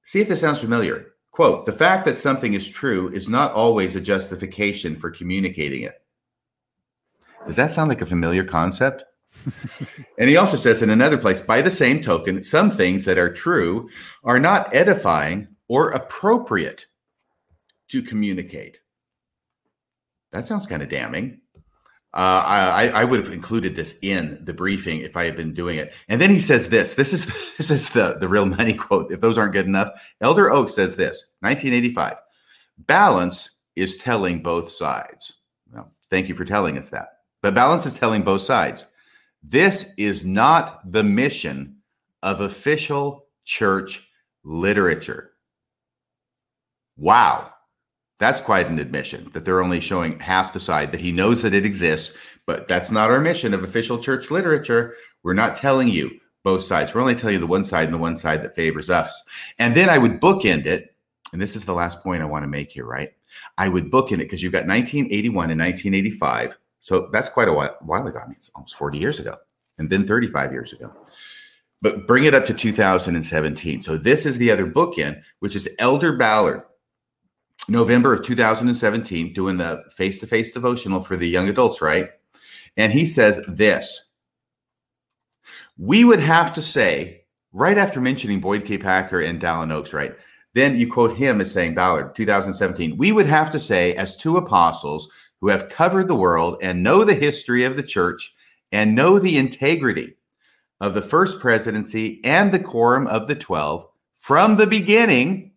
see 0.05 0.20
if 0.20 0.28
this 0.28 0.41
sounds 0.41 0.61
familiar. 0.61 1.07
Quote, 1.31 1.65
the 1.65 1.73
fact 1.73 2.05
that 2.05 2.19
something 2.19 2.53
is 2.53 2.69
true 2.69 3.09
is 3.09 3.28
not 3.28 3.53
always 3.53 3.97
a 3.97 4.01
justification 4.01 4.97
for 4.97 5.11
communicating 5.11 5.82
it. 5.82 6.03
Does 7.47 7.57
that 7.57 7.73
sound 7.73 7.89
like 7.89 8.03
a 8.03 8.07
familiar 8.07 8.45
concept? 8.45 9.05
And 10.19 10.29
he 10.29 10.37
also 10.37 10.57
says 10.57 10.83
in 10.83 10.91
another 10.91 11.19
place, 11.19 11.41
by 11.43 11.62
the 11.62 11.71
same 11.71 12.01
token, 12.01 12.43
some 12.43 12.71
things 12.71 13.05
that 13.05 13.19
are 13.19 13.33
true 13.33 13.89
are 14.25 14.39
not 14.39 14.75
edifying 14.75 15.49
or 15.69 15.91
appropriate 15.91 16.87
to 17.89 18.03
communicate. 18.03 18.81
That 20.33 20.47
sounds 20.47 20.67
kind 20.67 20.83
of 20.83 20.89
damning. 20.89 21.41
Uh, 22.12 22.43
I, 22.45 22.89
I 22.89 23.05
would 23.05 23.21
have 23.21 23.33
included 23.33 23.77
this 23.77 24.01
in 24.03 24.45
the 24.45 24.53
briefing 24.53 25.01
if 25.03 25.17
I 25.17 25.25
had 25.25 25.37
been 25.37 25.55
doing 25.55 25.79
it. 25.79 25.95
And 26.09 26.21
then 26.21 26.31
he 26.31 26.41
says 26.41 26.69
this. 26.69 26.97
This 26.97 27.12
is 27.12 27.27
this 27.57 27.71
is 27.71 27.91
the 27.91 28.17
the 28.19 28.29
real 28.29 28.47
money 28.47 28.75
quote. 28.75 29.12
If 29.12 29.21
those 29.21 29.39
aren't 29.39 29.53
good 29.53 29.67
enough, 29.67 29.91
Elder 30.21 30.51
Oak 30.51 30.69
says 30.71 30.97
this. 30.97 31.33
1985. 31.41 32.17
Balance 32.79 33.59
is 33.77 33.97
telling 33.97 34.43
both 34.43 34.71
sides. 34.71 35.35
Well, 35.73 35.93
thank 36.11 36.29
you 36.29 36.35
for 36.35 36.45
telling 36.45 36.79
us 36.79 36.89
that. 36.91 37.09
But 37.43 37.55
balance 37.55 37.87
is 37.87 37.95
telling 37.95 38.23
both 38.23 38.43
sides. 38.43 38.85
This 39.43 39.95
is 39.97 40.25
not 40.25 40.91
the 40.91 41.05
mission 41.05 41.77
of 42.23 42.41
official 42.41 43.27
church 43.45 44.07
literature. 44.45 45.33
Wow. 46.97 47.51
That's 48.19 48.43
quite 48.43 48.69
an 48.69 48.79
admission 48.79 49.31
that 49.33 49.47
they're 49.47 49.62
only 49.62 49.81
showing 49.81 50.21
half 50.21 50.53
the 50.53 50.61
side, 50.61 50.93
that 50.93 51.01
he 51.01 51.11
knows 51.11 51.41
that 51.41 51.55
it 51.55 51.65
exists, 51.65 52.19
but 52.45 52.69
that's 52.69 52.91
not 52.91 53.11
our 53.11 53.21
mission 53.21 53.55
of 53.55 53.65
official 53.65 53.99
church 53.99 54.31
literature. 54.31 54.95
We're 55.23 55.33
not 55.33 55.57
telling 55.57 55.89
you 55.89 56.21
both 56.43 56.62
sides. 56.62 56.95
We're 56.95 57.01
only 57.01 57.15
telling 57.15 57.35
you 57.35 57.41
the 57.41 57.47
one 57.47 57.65
side 57.65 57.85
and 57.85 57.95
the 57.95 57.99
one 57.99 58.19
side 58.19 58.43
that 58.43 58.55
favors 58.55 58.91
us. 58.91 59.23
And 59.59 59.75
then 59.75 59.89
I 59.89 59.97
would 59.97 60.21
bookend 60.21 60.67
it. 60.67 60.95
And 61.33 61.41
this 61.41 61.57
is 61.57 61.65
the 61.65 61.75
last 61.75 62.03
point 62.03 62.23
I 62.23 62.27
want 62.27 62.43
to 62.43 62.49
make 62.49 62.71
here, 62.71 62.85
right? 62.85 63.12
I 63.57 63.69
would 63.69 63.91
bookend 63.91 64.15
it 64.15 64.19
because 64.19 64.43
you've 64.43 64.53
got 64.53 64.67
1981 64.67 65.51
and 65.51 65.61
1985 65.61 66.59
so 66.81 67.09
that's 67.12 67.28
quite 67.28 67.48
a 67.48 67.52
while, 67.52 67.77
while 67.81 68.07
ago. 68.07 68.19
I 68.19 68.27
mean, 68.27 68.36
it's 68.36 68.51
almost 68.55 68.77
40 68.77 68.98
years 68.98 69.19
ago 69.19 69.36
and 69.78 69.89
then 69.90 70.05
35 70.05 70.52
years 70.52 70.73
ago. 70.73 70.93
But 71.82 72.07
bring 72.07 72.24
it 72.24 72.35
up 72.35 72.47
to 72.47 72.55
2017. 72.55 73.82
So 73.82 73.97
this 73.97 74.27
is 74.27 74.36
the 74.36 74.51
other 74.51 74.66
book 74.66 74.97
bookend, 74.97 75.23
which 75.39 75.57
is 75.57 75.69
Elder 75.78 76.16
Ballard, 76.16 76.62
November 77.69 78.12
of 78.12 78.24
2017, 78.24 79.32
doing 79.32 79.57
the 79.57 79.85
face 79.90 80.19
to 80.19 80.27
face 80.27 80.51
devotional 80.51 81.01
for 81.01 81.16
the 81.16 81.28
young 81.28 81.48
adults, 81.48 81.81
right? 81.81 82.11
And 82.77 82.93
he 82.93 83.07
says 83.07 83.43
this 83.48 84.11
We 85.78 86.05
would 86.05 86.20
have 86.20 86.52
to 86.55 86.62
say, 86.62 87.24
right 87.52 87.78
after 87.78 88.01
mentioning 88.01 88.40
Boyd 88.40 88.66
K. 88.66 88.77
Packer 88.77 89.20
and 89.20 89.40
Dallin 89.40 89.73
Oaks, 89.73 89.94
right? 89.94 90.15
Then 90.52 90.77
you 90.77 90.90
quote 90.93 91.16
him 91.16 91.40
as 91.40 91.52
saying, 91.52 91.74
Ballard, 91.74 92.15
2017, 92.16 92.97
we 92.97 93.12
would 93.12 93.27
have 93.27 93.51
to 93.52 93.61
say, 93.61 93.94
as 93.94 94.16
two 94.16 94.36
apostles 94.36 95.09
who 95.41 95.49
have 95.49 95.69
covered 95.69 96.09
the 96.09 96.15
world 96.15 96.59
and 96.62 96.83
know 96.83 97.05
the 97.05 97.15
history 97.15 97.65
of 97.65 97.77
the 97.77 97.83
church 97.83 98.35
and 98.73 98.95
know 98.95 99.19
the 99.19 99.39
integrity 99.39 100.15
of 100.81 100.95
the 100.95 101.03
first 101.03 101.41
presidency 101.41 102.21
and 102.25 102.53
the 102.53 102.59
quorum 102.59 103.07
of 103.07 103.27
the 103.27 103.35
12 103.35 103.87
from 104.17 104.57
the 104.57 104.67
beginning, 104.67 105.53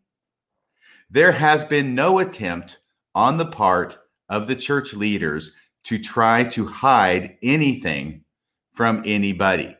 there 1.09 1.33
has 1.33 1.65
been 1.65 1.95
no 1.95 2.19
attempt 2.19 2.79
on 3.13 3.37
the 3.37 3.45
part 3.45 3.99
of 4.29 4.47
the 4.47 4.55
church 4.55 4.93
leaders 4.93 5.51
to 5.83 5.99
try 5.99 6.45
to 6.45 6.65
hide 6.65 7.37
anything 7.43 8.23
from 8.73 9.03
anybody. 9.05 9.75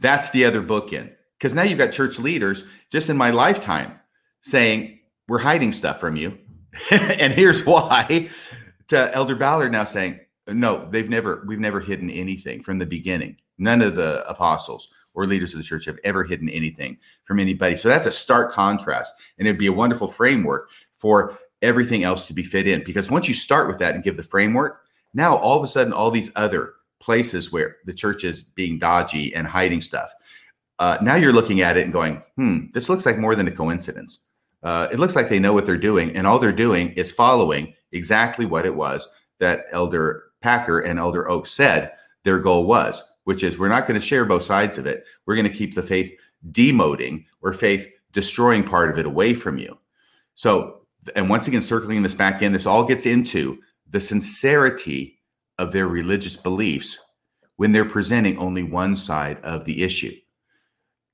That's 0.00 0.30
the 0.30 0.44
other 0.44 0.60
bookend. 0.60 1.12
Because 1.38 1.54
now 1.54 1.62
you've 1.62 1.78
got 1.78 1.92
church 1.92 2.18
leaders 2.18 2.64
just 2.90 3.08
in 3.08 3.16
my 3.16 3.30
lifetime 3.30 4.00
saying, 4.40 4.98
We're 5.28 5.38
hiding 5.38 5.72
stuff 5.72 6.00
from 6.00 6.16
you. 6.16 6.38
and 6.90 7.32
here's 7.32 7.64
why 7.64 8.28
to 8.88 9.14
Elder 9.14 9.34
Ballard 9.34 9.72
now 9.72 9.84
saying, 9.84 10.20
no, 10.48 10.88
they've 10.90 11.08
never, 11.08 11.44
we've 11.46 11.58
never 11.58 11.80
hidden 11.80 12.10
anything 12.10 12.62
from 12.62 12.78
the 12.78 12.86
beginning. 12.86 13.36
None 13.58 13.82
of 13.82 13.96
the 13.96 14.28
apostles 14.28 14.88
or 15.14 15.26
leaders 15.26 15.52
of 15.52 15.58
the 15.58 15.64
church 15.64 15.86
have 15.86 15.98
ever 16.04 16.22
hidden 16.24 16.48
anything 16.48 16.98
from 17.24 17.40
anybody. 17.40 17.76
So 17.76 17.88
that's 17.88 18.06
a 18.06 18.12
stark 18.12 18.52
contrast. 18.52 19.14
And 19.38 19.48
it'd 19.48 19.58
be 19.58 19.66
a 19.66 19.72
wonderful 19.72 20.08
framework 20.08 20.70
for 20.94 21.38
everything 21.62 22.04
else 22.04 22.26
to 22.26 22.34
be 22.34 22.42
fit 22.42 22.68
in. 22.68 22.84
Because 22.84 23.10
once 23.10 23.26
you 23.26 23.34
start 23.34 23.66
with 23.66 23.78
that 23.78 23.94
and 23.94 24.04
give 24.04 24.16
the 24.16 24.22
framework, 24.22 24.82
now 25.14 25.36
all 25.36 25.56
of 25.56 25.64
a 25.64 25.68
sudden, 25.68 25.92
all 25.92 26.10
these 26.10 26.30
other 26.36 26.74
places 27.00 27.50
where 27.50 27.76
the 27.86 27.94
church 27.94 28.24
is 28.24 28.42
being 28.42 28.78
dodgy 28.78 29.34
and 29.34 29.46
hiding 29.46 29.80
stuff, 29.80 30.12
uh, 30.78 30.98
now 31.00 31.14
you're 31.14 31.32
looking 31.32 31.62
at 31.62 31.78
it 31.78 31.84
and 31.84 31.92
going, 31.92 32.22
hmm, 32.36 32.66
this 32.74 32.88
looks 32.88 33.06
like 33.06 33.18
more 33.18 33.34
than 33.34 33.48
a 33.48 33.52
coincidence 33.52 34.20
uh, 34.66 34.88
it 34.90 34.98
looks 34.98 35.14
like 35.14 35.28
they 35.28 35.38
know 35.38 35.52
what 35.52 35.64
they're 35.64 35.76
doing, 35.76 36.16
and 36.16 36.26
all 36.26 36.40
they're 36.40 36.50
doing 36.50 36.88
is 36.94 37.12
following 37.12 37.72
exactly 37.92 38.44
what 38.44 38.66
it 38.66 38.74
was 38.74 39.06
that 39.38 39.66
Elder 39.70 40.24
Packer 40.40 40.80
and 40.80 40.98
Elder 40.98 41.30
Oak 41.30 41.46
said 41.46 41.92
their 42.24 42.40
goal 42.40 42.66
was, 42.66 43.00
which 43.22 43.44
is 43.44 43.58
we're 43.58 43.68
not 43.68 43.86
going 43.86 43.98
to 43.98 44.04
share 44.04 44.24
both 44.24 44.42
sides 44.42 44.76
of 44.76 44.84
it. 44.84 45.04
We're 45.24 45.36
going 45.36 45.48
to 45.48 45.56
keep 45.56 45.76
the 45.76 45.84
faith 45.84 46.12
demoting 46.50 47.26
or 47.42 47.52
faith 47.52 47.86
destroying 48.10 48.64
part 48.64 48.90
of 48.90 48.98
it 48.98 49.06
away 49.06 49.34
from 49.34 49.56
you. 49.56 49.78
So, 50.34 50.80
and 51.14 51.30
once 51.30 51.46
again, 51.46 51.62
circling 51.62 52.02
this 52.02 52.16
back 52.16 52.42
in, 52.42 52.52
this 52.52 52.66
all 52.66 52.82
gets 52.82 53.06
into 53.06 53.60
the 53.88 54.00
sincerity 54.00 55.20
of 55.58 55.70
their 55.70 55.86
religious 55.86 56.36
beliefs 56.36 56.98
when 57.54 57.70
they're 57.70 57.84
presenting 57.84 58.36
only 58.36 58.64
one 58.64 58.96
side 58.96 59.38
of 59.44 59.64
the 59.64 59.84
issue. 59.84 60.12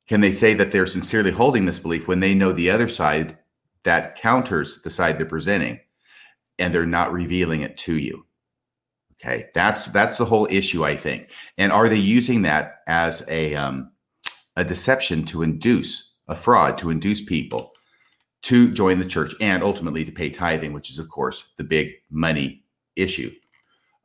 Can 0.08 0.22
they 0.22 0.32
say 0.32 0.54
that 0.54 0.72
they're 0.72 0.86
sincerely 0.86 1.32
holding 1.32 1.66
this 1.66 1.78
belief 1.78 2.08
when 2.08 2.20
they 2.20 2.32
know 2.32 2.54
the 2.54 2.70
other 2.70 2.88
side 2.88 3.36
that 3.84 4.16
counters 4.16 4.80
the 4.82 4.90
side 4.90 5.18
they're 5.18 5.26
presenting, 5.26 5.80
and 6.58 6.72
they're 6.72 6.86
not 6.86 7.12
revealing 7.12 7.62
it 7.62 7.76
to 7.78 7.96
you. 7.96 8.24
Okay, 9.14 9.46
that's 9.54 9.86
that's 9.86 10.18
the 10.18 10.24
whole 10.24 10.48
issue, 10.50 10.84
I 10.84 10.96
think. 10.96 11.30
And 11.56 11.70
are 11.70 11.88
they 11.88 11.96
using 11.96 12.42
that 12.42 12.80
as 12.86 13.24
a 13.28 13.54
um, 13.54 13.92
a 14.56 14.64
deception 14.64 15.24
to 15.26 15.42
induce 15.42 16.14
a 16.28 16.36
fraud 16.36 16.78
to 16.78 16.90
induce 16.90 17.22
people 17.22 17.72
to 18.42 18.72
join 18.72 18.98
the 18.98 19.04
church 19.04 19.34
and 19.40 19.62
ultimately 19.62 20.04
to 20.04 20.12
pay 20.12 20.30
tithing, 20.30 20.72
which 20.72 20.90
is 20.90 20.98
of 20.98 21.08
course 21.08 21.44
the 21.56 21.64
big 21.64 21.92
money 22.10 22.64
issue. 22.96 23.30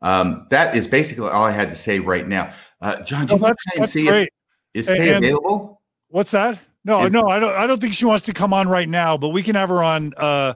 Um, 0.01 0.45
that 0.51 0.75
is 0.75 0.87
basically 0.87 1.29
all 1.29 1.43
I 1.43 1.51
had 1.51 1.69
to 1.71 1.75
say 1.75 1.99
right 1.99 2.27
now. 2.27 2.53
Uh, 2.81 3.01
John, 3.01 3.25
do 3.25 3.35
you 3.35 3.41
want 3.41 3.57
to 3.57 3.81
and 3.81 3.89
see 3.89 4.05
great. 4.05 4.29
if 4.73 4.87
is 4.87 4.95
Kay 4.95 5.09
available? 5.09 5.81
What's 6.09 6.31
that? 6.31 6.59
No, 6.87 7.03
is, 7.03 7.11
no, 7.11 7.27
I 7.27 7.39
don't. 7.41 7.53
I 7.53 7.67
don't 7.67 7.81
think 7.81 7.93
she 7.93 8.05
wants 8.05 8.23
to 8.25 8.33
come 8.33 8.53
on 8.53 8.69
right 8.69 8.87
now, 8.87 9.17
but 9.17 9.29
we 9.29 9.43
can 9.43 9.55
have 9.55 9.67
her 9.67 9.83
on 9.83 10.13
uh, 10.15 10.53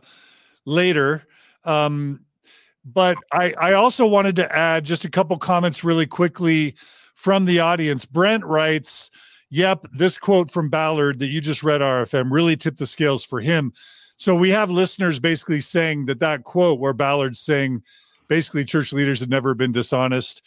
later. 0.66 1.28
Um, 1.66 2.22
but 2.86 3.18
I, 3.34 3.54
I 3.60 3.74
also 3.74 4.08
wanted 4.08 4.38
to 4.38 4.56
add 4.56 4.86
just 4.86 5.04
a 5.04 5.10
couple 5.10 5.38
comments 5.38 5.84
really 5.84 6.08
quickly 6.08 6.76
from 7.16 7.44
the 7.44 7.60
audience. 7.60 8.06
Brent 8.06 8.46
writes, 8.46 9.12
"Yep, 9.50 9.88
this 9.92 10.18
quote 10.18 10.50
from 10.50 10.70
Ballard 10.70 11.20
that 11.20 11.28
you 11.28 11.42
just 11.42 11.64
read, 11.64 11.82
RFM, 11.82 12.32
really 12.32 12.56
tipped 12.56 12.80
the 12.80 12.88
scales 12.88 13.26
for 13.26 13.42
him." 13.42 13.74
So 14.16 14.34
we 14.34 14.52
have 14.52 14.72
listeners 14.72 15.20
basically 15.20 15.60
saying 15.60 16.06
that 16.06 16.22
that 16.22 16.46
quote 16.46 16.80
where 16.80 16.94
Ballard's 16.94 17.42
saying 17.42 17.84
basically 18.30 18.64
church 18.64 18.94
leaders 18.94 19.20
have 19.20 19.28
never 19.30 19.54
been 19.54 19.74
dishonest 19.74 20.44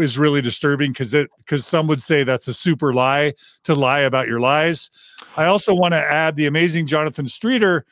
is 0.00 0.18
really 0.18 0.40
disturbing 0.40 0.92
because 0.92 1.14
it 1.14 1.30
because 1.38 1.66
some 1.66 1.86
would 1.86 2.02
say 2.02 2.24
that's 2.24 2.48
a 2.48 2.54
super 2.54 2.94
lie 2.94 3.34
to 3.64 3.74
lie 3.74 4.00
about 4.00 4.28
your 4.28 4.40
lies. 4.40 4.90
I 5.36 5.46
also 5.46 5.74
want 5.74 5.92
to 5.92 5.98
add 5.98 6.36
the 6.36 6.46
amazing 6.46 6.86
Jonathan 6.86 7.28
Streeter, 7.28 7.84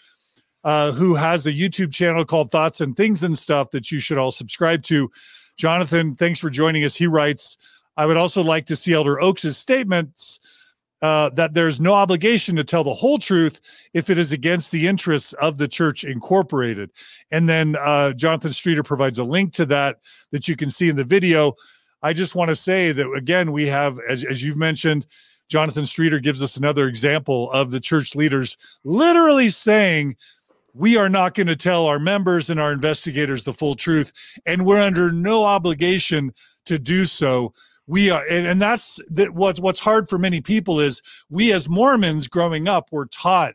uh, 0.64 0.92
who 0.92 1.14
has 1.14 1.46
a 1.46 1.52
YouTube 1.52 1.92
channel 1.92 2.24
called 2.24 2.50
Thoughts 2.50 2.80
and 2.80 2.96
Things 2.96 3.22
and 3.22 3.36
Stuff 3.36 3.70
that 3.72 3.90
you 3.90 4.00
should 4.00 4.18
all 4.18 4.32
subscribe 4.32 4.82
to. 4.84 5.10
Jonathan, 5.56 6.16
thanks 6.16 6.40
for 6.40 6.50
joining 6.50 6.84
us. 6.84 6.96
He 6.96 7.06
writes, 7.06 7.56
I 7.96 8.06
would 8.06 8.16
also 8.16 8.42
like 8.42 8.66
to 8.66 8.76
see 8.76 8.92
Elder 8.92 9.20
Oaks's 9.20 9.56
statements 9.56 10.40
uh, 11.02 11.30
that 11.30 11.54
there's 11.54 11.80
no 11.80 11.92
obligation 11.92 12.56
to 12.56 12.64
tell 12.64 12.84
the 12.84 12.94
whole 12.94 13.18
truth 13.18 13.60
if 13.92 14.08
it 14.08 14.18
is 14.18 14.32
against 14.32 14.70
the 14.70 14.86
interests 14.86 15.32
of 15.34 15.58
the 15.58 15.68
church 15.68 16.04
incorporated. 16.04 16.90
And 17.30 17.48
then 17.48 17.76
uh, 17.76 18.12
Jonathan 18.14 18.52
Streeter 18.52 18.82
provides 18.82 19.18
a 19.18 19.24
link 19.24 19.52
to 19.54 19.66
that 19.66 19.98
that 20.30 20.48
you 20.48 20.56
can 20.56 20.70
see 20.70 20.88
in 20.88 20.96
the 20.96 21.04
video. 21.04 21.54
I 22.02 22.12
just 22.12 22.34
want 22.34 22.50
to 22.50 22.56
say 22.56 22.92
that 22.92 23.10
again, 23.16 23.52
we 23.52 23.66
have, 23.66 23.98
as, 24.08 24.24
as 24.24 24.42
you've 24.42 24.56
mentioned, 24.56 25.06
Jonathan 25.48 25.86
Streeter 25.86 26.20
gives 26.20 26.42
us 26.42 26.56
another 26.56 26.88
example 26.88 27.50
of 27.52 27.70
the 27.70 27.80
church 27.80 28.14
leaders 28.14 28.56
literally 28.84 29.50
saying, 29.50 30.16
we 30.74 30.96
are 30.96 31.08
not 31.08 31.34
going 31.34 31.46
to 31.46 31.56
tell 31.56 31.86
our 31.86 32.00
members 32.00 32.50
and 32.50 32.58
our 32.58 32.72
investigators 32.72 33.44
the 33.44 33.52
full 33.52 33.76
truth, 33.76 34.12
and 34.44 34.66
we're 34.66 34.80
under 34.80 35.12
no 35.12 35.44
obligation 35.44 36.32
to 36.66 36.78
do 36.78 37.04
so 37.04 37.54
we 37.86 38.10
are 38.10 38.24
and, 38.30 38.46
and 38.46 38.62
that's 38.62 39.00
that 39.10 39.34
what's 39.34 39.60
what's 39.60 39.80
hard 39.80 40.08
for 40.08 40.18
many 40.18 40.40
people 40.40 40.80
is 40.80 41.02
we 41.28 41.52
as 41.52 41.68
mormons 41.68 42.26
growing 42.26 42.66
up 42.66 42.88
were 42.90 43.06
taught 43.06 43.54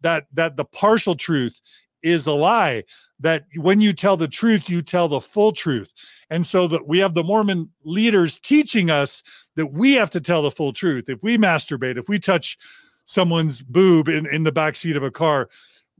that 0.00 0.26
that 0.32 0.56
the 0.56 0.64
partial 0.64 1.14
truth 1.14 1.60
is 2.02 2.26
a 2.26 2.32
lie 2.32 2.84
that 3.20 3.44
when 3.56 3.80
you 3.80 3.92
tell 3.92 4.16
the 4.16 4.28
truth 4.28 4.68
you 4.68 4.82
tell 4.82 5.08
the 5.08 5.20
full 5.20 5.52
truth. 5.52 5.92
And 6.30 6.46
so 6.46 6.68
that 6.68 6.86
we 6.86 6.98
have 6.98 7.14
the 7.14 7.24
mormon 7.24 7.70
leaders 7.84 8.38
teaching 8.38 8.90
us 8.90 9.22
that 9.56 9.72
we 9.72 9.94
have 9.94 10.10
to 10.10 10.20
tell 10.20 10.42
the 10.42 10.50
full 10.50 10.72
truth. 10.72 11.08
If 11.08 11.22
we 11.22 11.36
masturbate 11.36 11.98
if 11.98 12.08
we 12.08 12.18
touch 12.18 12.58
someone's 13.04 13.62
boob 13.62 14.08
in 14.08 14.26
in 14.26 14.44
the 14.44 14.52
back 14.52 14.76
seat 14.76 14.96
of 14.96 15.02
a 15.02 15.10
car 15.10 15.48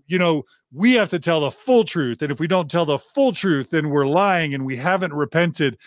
you 0.07 0.19
know 0.19 0.45
we 0.71 0.93
have 0.93 1.09
to 1.09 1.19
tell 1.19 1.41
the 1.41 1.51
full 1.51 1.83
truth. 1.83 2.21
And 2.21 2.31
if 2.31 2.39
we 2.41 2.47
don't 2.47 2.71
tell 2.71 2.87
the 2.87 2.99
full 2.99 3.33
truth 3.33 3.71
then 3.71 3.91
we're 3.91 4.07
lying 4.07 4.55
and 4.55 4.65
we 4.65 4.77
haven't 4.77 5.13
repented 5.13 5.79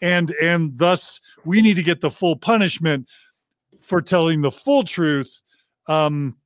and 0.00 0.30
and 0.42 0.76
thus 0.78 1.20
we 1.44 1.60
need 1.60 1.74
to 1.74 1.82
get 1.82 2.00
the 2.00 2.10
full 2.10 2.36
punishment 2.36 3.06
for 3.80 4.00
telling 4.00 4.42
the 4.42 4.50
full 4.50 4.84
truth 4.84 5.42
um 5.88 6.36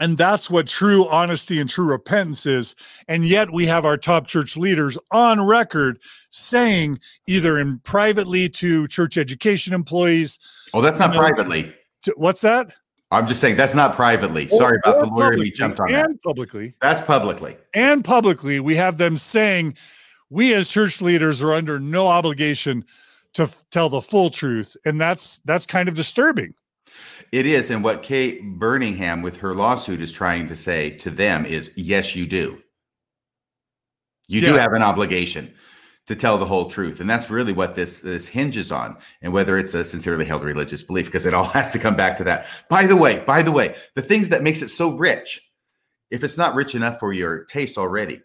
and 0.00 0.18
that's 0.18 0.50
what 0.50 0.66
true 0.66 1.06
honesty 1.08 1.60
and 1.60 1.70
true 1.70 1.86
repentance 1.86 2.46
is 2.46 2.74
and 3.08 3.26
yet 3.26 3.50
we 3.52 3.66
have 3.66 3.84
our 3.84 3.96
top 3.96 4.26
church 4.26 4.56
leaders 4.56 4.98
on 5.10 5.44
record 5.44 5.98
saying 6.30 6.98
either 7.26 7.58
in 7.58 7.78
privately 7.80 8.48
to 8.48 8.86
church 8.88 9.16
education 9.16 9.74
employees 9.74 10.38
oh 10.74 10.80
that's 10.80 10.98
not 10.98 11.14
privately 11.14 11.72
to, 12.02 12.12
what's 12.16 12.40
that 12.40 12.72
I'm 13.12 13.26
just 13.26 13.40
saying 13.40 13.56
that's 13.56 13.74
not 13.74 13.94
privately. 13.94 14.48
Sorry 14.48 14.78
about 14.82 15.00
the 15.00 15.06
lawyer. 15.06 15.36
We 15.36 15.50
jumped 15.50 15.78
on 15.80 15.92
and 15.92 16.14
that. 16.14 16.22
publicly. 16.22 16.72
That's 16.80 17.02
publicly. 17.02 17.58
And 17.74 18.02
publicly, 18.02 18.58
we 18.58 18.74
have 18.76 18.96
them 18.96 19.18
saying 19.18 19.76
we 20.32 20.54
as 20.54 20.70
church 20.70 21.02
leaders 21.02 21.42
are 21.42 21.52
under 21.52 21.78
no 21.78 22.08
obligation 22.08 22.84
to 23.34 23.44
f- 23.44 23.64
tell 23.70 23.90
the 23.90 24.00
full 24.00 24.30
truth 24.30 24.74
and 24.86 24.98
that's 24.98 25.40
that's 25.40 25.66
kind 25.66 25.88
of 25.88 25.94
disturbing. 25.94 26.54
It 27.32 27.46
is 27.46 27.70
and 27.70 27.84
what 27.84 28.02
Kay 28.02 28.40
Burningham 28.40 29.22
with 29.22 29.36
her 29.38 29.54
lawsuit 29.54 30.00
is 30.00 30.12
trying 30.12 30.46
to 30.48 30.56
say 30.56 30.90
to 30.98 31.10
them 31.10 31.44
is 31.44 31.72
yes 31.76 32.16
you 32.16 32.26
do. 32.26 32.60
You 34.26 34.40
yeah. 34.40 34.48
do 34.48 34.54
have 34.54 34.72
an 34.72 34.82
obligation 34.82 35.52
to 36.06 36.16
tell 36.16 36.38
the 36.38 36.46
whole 36.46 36.70
truth 36.70 37.00
and 37.00 37.08
that's 37.08 37.28
really 37.28 37.52
what 37.52 37.74
this 37.74 38.00
this 38.00 38.26
hinges 38.26 38.72
on 38.72 38.96
and 39.20 39.34
whether 39.34 39.58
it's 39.58 39.74
a 39.74 39.84
sincerely 39.84 40.24
held 40.24 40.42
religious 40.42 40.82
belief 40.82 41.06
because 41.06 41.26
it 41.26 41.34
all 41.34 41.44
has 41.58 41.72
to 41.72 41.78
come 41.78 41.94
back 41.94 42.16
to 42.16 42.24
that. 42.24 42.46
By 42.70 42.86
the 42.86 42.96
way 42.96 43.18
by 43.20 43.42
the 43.42 43.52
way 43.52 43.76
the 43.96 44.02
things 44.02 44.30
that 44.30 44.42
makes 44.42 44.62
it 44.62 44.68
so 44.68 44.96
rich 44.96 45.46
if 46.10 46.24
it's 46.24 46.38
not 46.38 46.54
rich 46.54 46.74
enough 46.74 46.98
for 46.98 47.12
your 47.12 47.44
taste 47.44 47.76
already 47.76 48.22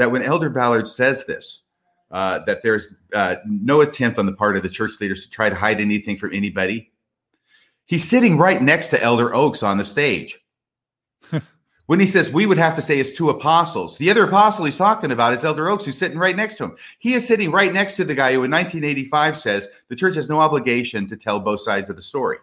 that 0.00 0.10
when 0.10 0.22
Elder 0.22 0.48
Ballard 0.48 0.88
says 0.88 1.26
this, 1.26 1.64
uh, 2.10 2.38
that 2.46 2.62
there's 2.62 2.96
uh, 3.14 3.36
no 3.44 3.82
attempt 3.82 4.18
on 4.18 4.24
the 4.24 4.32
part 4.32 4.56
of 4.56 4.62
the 4.62 4.68
church 4.70 4.92
leaders 4.98 5.24
to 5.24 5.30
try 5.30 5.50
to 5.50 5.54
hide 5.54 5.78
anything 5.78 6.16
from 6.16 6.32
anybody. 6.32 6.90
He's 7.84 8.08
sitting 8.08 8.38
right 8.38 8.62
next 8.62 8.88
to 8.88 9.02
Elder 9.02 9.34
Oaks 9.34 9.62
on 9.62 9.76
the 9.76 9.84
stage. 9.84 10.38
when 11.86 12.00
he 12.00 12.06
says 12.06 12.32
we 12.32 12.46
would 12.46 12.56
have 12.56 12.74
to 12.76 12.82
say 12.82 12.98
it's 12.98 13.10
two 13.10 13.28
apostles, 13.28 13.98
the 13.98 14.10
other 14.10 14.24
apostle 14.24 14.64
he's 14.64 14.78
talking 14.78 15.12
about 15.12 15.34
is 15.34 15.44
Elder 15.44 15.68
Oaks, 15.68 15.84
who's 15.84 15.98
sitting 15.98 16.16
right 16.16 16.34
next 16.34 16.54
to 16.54 16.64
him. 16.64 16.76
He 16.98 17.12
is 17.12 17.28
sitting 17.28 17.50
right 17.50 17.70
next 17.70 17.96
to 17.96 18.04
the 18.04 18.14
guy 18.14 18.30
who 18.30 18.44
in 18.44 18.50
1985 18.50 19.36
says 19.36 19.68
the 19.88 19.96
church 19.96 20.14
has 20.14 20.30
no 20.30 20.40
obligation 20.40 21.06
to 21.08 21.16
tell 21.16 21.40
both 21.40 21.60
sides 21.60 21.90
of 21.90 21.96
the 21.96 22.02
story. 22.02 22.38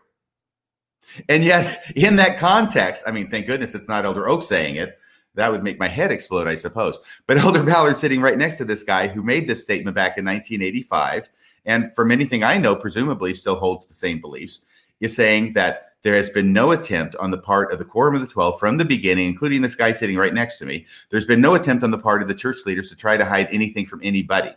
And 1.28 1.44
yet, 1.44 1.82
in 1.96 2.18
that 2.18 2.38
context, 2.38 3.02
I 3.08 3.12
mean, 3.12 3.32
thank 3.32 3.48
goodness 3.48 3.74
it's 3.74 3.90
not 3.90 4.06
Elder 4.06 4.30
Oaks 4.30 4.46
saying 4.46 4.76
it 4.76 5.00
that 5.38 5.52
would 5.52 5.64
make 5.64 5.80
my 5.80 5.88
head 5.88 6.12
explode, 6.12 6.48
I 6.48 6.56
suppose. 6.56 7.00
But 7.26 7.38
Elder 7.40 7.64
Ballard 7.64 7.96
sitting 7.96 8.22
right 8.22 8.38
next 8.38 8.58
to 8.58 8.66
this 8.66 8.84
guy 8.84 9.08
who 9.08 9.24
made 9.24 9.48
this 9.48 9.64
statement 9.64 9.96
back 9.96 10.18
in 10.18 10.26
1985, 10.26 11.30
and 11.66 11.94
from 11.94 12.12
anything 12.12 12.44
I 12.44 12.58
know, 12.58 12.76
presumably 12.76 13.34
still 13.34 13.56
holds 13.56 13.86
the 13.86 13.94
same 13.94 14.20
beliefs, 14.20 14.60
is 15.00 15.16
saying 15.16 15.54
that 15.54 15.94
there 16.04 16.16
has 16.16 16.30
been 16.30 16.54
no 16.54 16.72
attempt 16.72 17.16
on 17.18 17.32
the 17.32 17.38
part 17.38 17.72
of 17.72 17.80
the 17.80 17.86
Quorum 17.86 18.16
of 18.16 18.22
the 18.22 18.28
Twelve 18.28 18.60
from 18.60 18.78
the 18.78 18.86
beginning, 18.86 19.28
including 19.28 19.62
this 19.62 19.76
guy 19.76 19.92
sitting 19.92 20.18
right 20.18 20.34
next 20.34 20.58
to 20.58 20.66
me. 20.66 20.86
There's 21.10 21.26
been 21.26 21.42
no 21.42 21.56
attempt 21.56 21.84
on 21.84 21.92
the 21.92 21.98
part 21.98 22.22
of 22.22 22.28
the 22.28 22.36
church 22.36 22.60
leaders 22.66 22.90
to 22.90 22.96
try 22.96 23.18
to 23.18 23.26
hide 23.26 23.50
anything 23.52 23.86
from 23.86 24.02
anybody. 24.04 24.52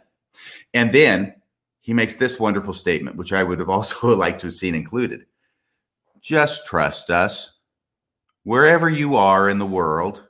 And 0.74 0.92
then 0.92 1.34
he 1.80 1.92
makes 1.92 2.16
this 2.16 2.38
wonderful 2.38 2.74
statement, 2.74 3.16
which 3.16 3.32
I 3.32 3.42
would 3.42 3.58
have 3.58 3.68
also 3.70 4.14
liked 4.14 4.40
to 4.40 4.46
have 4.46 4.54
seen 4.54 4.74
included. 4.74 5.26
Just 6.20 6.66
trust 6.66 7.10
us. 7.10 7.58
Wherever 8.44 8.88
you 8.88 9.16
are 9.16 9.50
in 9.50 9.58
the 9.58 9.66
world, 9.66 10.22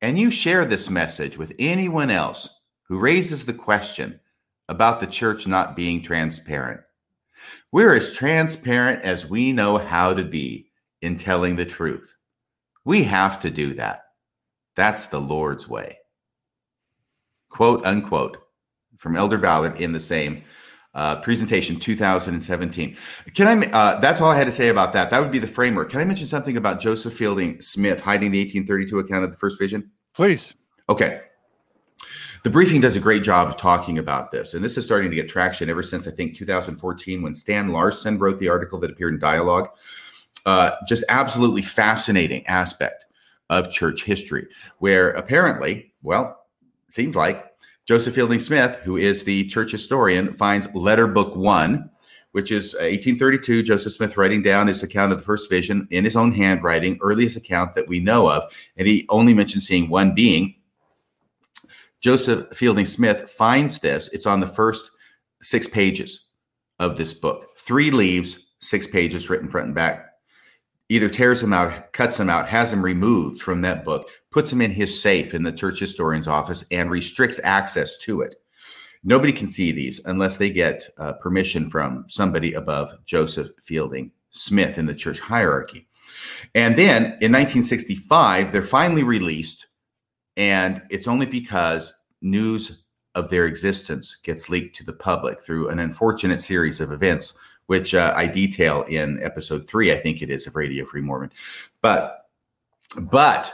and 0.00 0.18
you 0.18 0.30
share 0.30 0.64
this 0.64 0.88
message 0.88 1.36
with 1.36 1.54
anyone 1.58 2.10
else 2.10 2.62
who 2.84 2.98
raises 2.98 3.44
the 3.44 3.52
question 3.52 4.20
about 4.68 5.00
the 5.00 5.06
church 5.06 5.46
not 5.46 5.76
being 5.76 6.02
transparent. 6.02 6.80
We're 7.72 7.94
as 7.94 8.12
transparent 8.12 9.02
as 9.02 9.28
we 9.28 9.52
know 9.52 9.78
how 9.78 10.14
to 10.14 10.24
be 10.24 10.70
in 11.02 11.16
telling 11.16 11.56
the 11.56 11.64
truth. 11.64 12.14
We 12.84 13.02
have 13.04 13.40
to 13.40 13.50
do 13.50 13.74
that. 13.74 14.04
That's 14.76 15.06
the 15.06 15.20
Lord's 15.20 15.68
way. 15.68 15.98
Quote 17.50 17.84
unquote 17.84 18.38
from 18.96 19.16
Elder 19.16 19.38
Ballard 19.38 19.80
in 19.80 19.92
the 19.92 20.00
same 20.00 20.42
uh, 20.98 21.20
presentation 21.20 21.78
2017. 21.78 22.96
Can 23.32 23.46
I? 23.46 23.70
Uh, 23.70 24.00
that's 24.00 24.20
all 24.20 24.30
I 24.30 24.36
had 24.36 24.46
to 24.46 24.52
say 24.52 24.68
about 24.68 24.92
that. 24.94 25.10
That 25.10 25.20
would 25.20 25.30
be 25.30 25.38
the 25.38 25.46
framework. 25.46 25.90
Can 25.90 26.00
I 26.00 26.04
mention 26.04 26.26
something 26.26 26.56
about 26.56 26.80
Joseph 26.80 27.14
Fielding 27.14 27.60
Smith 27.60 28.00
hiding 28.00 28.32
the 28.32 28.40
1832 28.40 28.98
account 28.98 29.22
of 29.22 29.30
the 29.30 29.36
first 29.36 29.60
vision? 29.60 29.92
Please. 30.12 30.54
Okay. 30.88 31.20
The 32.42 32.50
briefing 32.50 32.80
does 32.80 32.96
a 32.96 33.00
great 33.00 33.22
job 33.22 33.46
of 33.46 33.56
talking 33.56 33.98
about 33.98 34.32
this, 34.32 34.54
and 34.54 34.64
this 34.64 34.76
is 34.76 34.84
starting 34.84 35.08
to 35.10 35.14
get 35.14 35.28
traction 35.28 35.70
ever 35.70 35.84
since 35.84 36.08
I 36.08 36.10
think 36.10 36.34
2014 36.34 37.22
when 37.22 37.34
Stan 37.36 37.68
Larson 37.68 38.18
wrote 38.18 38.40
the 38.40 38.48
article 38.48 38.80
that 38.80 38.90
appeared 38.90 39.14
in 39.14 39.20
Dialogue. 39.20 39.68
Uh, 40.46 40.72
just 40.88 41.04
absolutely 41.08 41.62
fascinating 41.62 42.44
aspect 42.48 43.06
of 43.50 43.70
church 43.70 44.02
history, 44.02 44.48
where 44.78 45.10
apparently, 45.10 45.92
well, 46.02 46.44
seems 46.88 47.14
like 47.14 47.44
Joseph 47.88 48.14
Fielding 48.14 48.38
Smith, 48.38 48.76
who 48.84 48.98
is 48.98 49.24
the 49.24 49.46
church 49.46 49.70
historian, 49.72 50.34
finds 50.34 50.68
letter 50.74 51.06
book 51.06 51.34
one, 51.34 51.88
which 52.32 52.52
is 52.52 52.74
uh, 52.74 52.84
1832, 52.84 53.62
Joseph 53.62 53.94
Smith 53.94 54.18
writing 54.18 54.42
down 54.42 54.66
his 54.66 54.82
account 54.82 55.10
of 55.10 55.16
the 55.16 55.24
first 55.24 55.48
vision 55.48 55.88
in 55.90 56.04
his 56.04 56.14
own 56.14 56.30
handwriting, 56.30 56.98
earliest 57.00 57.38
account 57.38 57.74
that 57.74 57.88
we 57.88 57.98
know 57.98 58.30
of. 58.30 58.42
And 58.76 58.86
he 58.86 59.06
only 59.08 59.32
mentioned 59.32 59.62
seeing 59.62 59.88
one 59.88 60.14
being. 60.14 60.54
Joseph 62.00 62.54
Fielding 62.54 62.84
Smith 62.84 63.30
finds 63.30 63.78
this. 63.78 64.08
It's 64.12 64.26
on 64.26 64.40
the 64.40 64.46
first 64.46 64.90
six 65.40 65.66
pages 65.66 66.26
of 66.78 66.98
this 66.98 67.14
book. 67.14 67.56
Three 67.56 67.90
leaves, 67.90 68.48
six 68.60 68.86
pages 68.86 69.30
written 69.30 69.48
front 69.48 69.68
and 69.68 69.74
back. 69.74 70.04
Either 70.90 71.08
tears 71.08 71.40
them 71.40 71.54
out, 71.54 71.94
cuts 71.94 72.18
them 72.18 72.28
out, 72.28 72.48
has 72.48 72.70
them 72.70 72.84
removed 72.84 73.40
from 73.40 73.62
that 73.62 73.86
book, 73.86 74.10
puts 74.30 74.50
them 74.50 74.60
in 74.60 74.70
his 74.70 75.00
safe 75.00 75.34
in 75.34 75.42
the 75.42 75.52
church 75.52 75.80
historian's 75.80 76.28
office, 76.28 76.64
and 76.70 76.90
restricts 76.90 77.40
access 77.44 77.96
to 77.98 78.20
it. 78.20 78.36
Nobody 79.04 79.32
can 79.32 79.48
see 79.48 79.72
these 79.72 80.04
unless 80.04 80.36
they 80.36 80.50
get 80.50 80.88
uh, 80.98 81.14
permission 81.14 81.70
from 81.70 82.04
somebody 82.08 82.54
above 82.54 82.92
Joseph 83.04 83.50
Fielding 83.62 84.10
Smith 84.30 84.78
in 84.78 84.86
the 84.86 84.94
church 84.94 85.20
hierarchy. 85.20 85.86
And 86.54 86.76
then 86.76 87.04
in 87.20 87.32
1965, 87.32 88.52
they're 88.52 88.62
finally 88.62 89.02
released, 89.02 89.66
and 90.36 90.82
it's 90.90 91.08
only 91.08 91.26
because 91.26 91.94
news 92.20 92.84
of 93.14 93.30
their 93.30 93.46
existence 93.46 94.16
gets 94.16 94.48
leaked 94.48 94.76
to 94.76 94.84
the 94.84 94.92
public 94.92 95.40
through 95.40 95.68
an 95.68 95.78
unfortunate 95.78 96.40
series 96.40 96.80
of 96.80 96.92
events, 96.92 97.34
which 97.66 97.94
uh, 97.94 98.12
I 98.16 98.26
detail 98.26 98.82
in 98.82 99.22
episode 99.22 99.68
three, 99.68 99.92
I 99.92 99.98
think 99.98 100.22
it 100.22 100.30
is, 100.30 100.46
of 100.46 100.56
Radio 100.56 100.84
Free 100.84 101.00
Mormon. 101.00 101.32
But, 101.82 102.28
but 103.10 103.52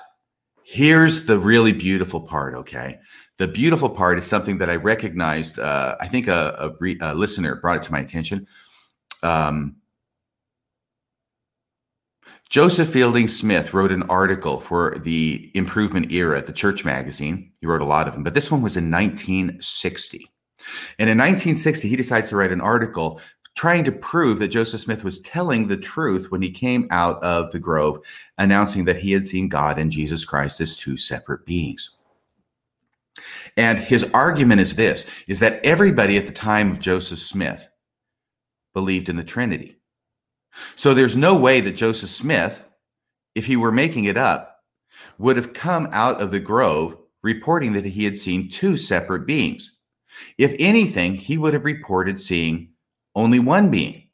here's 0.64 1.26
the 1.26 1.38
really 1.38 1.72
beautiful 1.72 2.20
part, 2.20 2.54
okay? 2.54 2.98
The 3.38 3.48
beautiful 3.48 3.90
part 3.90 4.18
is 4.18 4.26
something 4.26 4.58
that 4.58 4.70
I 4.70 4.76
recognized. 4.76 5.58
Uh, 5.58 5.96
I 6.00 6.08
think 6.08 6.26
a, 6.28 6.56
a, 6.58 6.70
re, 6.80 6.98
a, 7.00 7.14
listener 7.14 7.56
brought 7.56 7.78
it 7.78 7.82
to 7.84 7.92
my 7.92 8.00
attention. 8.00 8.46
Um, 9.22 9.76
Joseph 12.48 12.90
Fielding 12.90 13.28
Smith 13.28 13.74
wrote 13.74 13.90
an 13.90 14.04
article 14.04 14.60
for 14.60 14.96
the 14.98 15.50
Improvement 15.54 16.12
Era, 16.12 16.40
the 16.40 16.52
church 16.52 16.84
magazine. 16.84 17.52
He 17.60 17.66
wrote 17.66 17.80
a 17.80 17.86
lot 17.86 18.06
of 18.06 18.14
them, 18.14 18.22
but 18.22 18.34
this 18.34 18.50
one 18.50 18.62
was 18.62 18.76
in 18.76 18.90
1960. 18.90 20.18
And 20.98 21.10
in 21.10 21.18
1960, 21.18 21.88
he 21.88 21.96
decides 21.96 22.28
to 22.28 22.36
write 22.36 22.52
an 22.52 22.60
article 22.60 23.20
trying 23.54 23.84
to 23.84 23.92
prove 23.92 24.38
that 24.40 24.48
Joseph 24.48 24.80
Smith 24.80 25.04
was 25.04 25.20
telling 25.20 25.68
the 25.68 25.76
truth 25.76 26.30
when 26.30 26.42
he 26.42 26.50
came 26.50 26.88
out 26.90 27.22
of 27.22 27.52
the 27.52 27.60
grove, 27.60 28.00
announcing 28.38 28.84
that 28.84 28.98
he 28.98 29.12
had 29.12 29.24
seen 29.24 29.48
God 29.48 29.78
and 29.78 29.92
Jesus 29.92 30.24
Christ 30.24 30.60
as 30.60 30.76
two 30.76 30.96
separate 30.96 31.46
beings. 31.46 31.98
And 33.56 33.78
his 33.78 34.10
argument 34.12 34.60
is 34.60 34.74
this 34.74 35.06
is 35.28 35.38
that 35.40 35.64
everybody 35.64 36.16
at 36.16 36.26
the 36.26 36.32
time 36.32 36.72
of 36.72 36.80
Joseph 36.80 37.20
Smith 37.20 37.68
believed 38.72 39.08
in 39.08 39.16
the 39.16 39.24
Trinity. 39.24 39.76
So 40.74 40.94
there's 40.94 41.16
no 41.16 41.36
way 41.36 41.60
that 41.60 41.76
Joseph 41.76 42.10
Smith, 42.10 42.64
if 43.34 43.46
he 43.46 43.56
were 43.56 43.72
making 43.72 44.04
it 44.04 44.16
up, 44.16 44.62
would 45.18 45.36
have 45.36 45.52
come 45.52 45.88
out 45.92 46.20
of 46.20 46.32
the 46.32 46.40
grove 46.40 46.96
reporting 47.22 47.72
that 47.72 47.84
he 47.84 48.04
had 48.04 48.18
seen 48.18 48.48
two 48.48 48.76
separate 48.76 49.26
beings. 49.26 49.78
If 50.38 50.54
anything, 50.58 51.14
he 51.14 51.38
would 51.38 51.54
have 51.54 51.64
reported 51.64 52.20
seeing 52.20 52.73
only 53.14 53.38
one 53.38 53.70
being. 53.70 54.08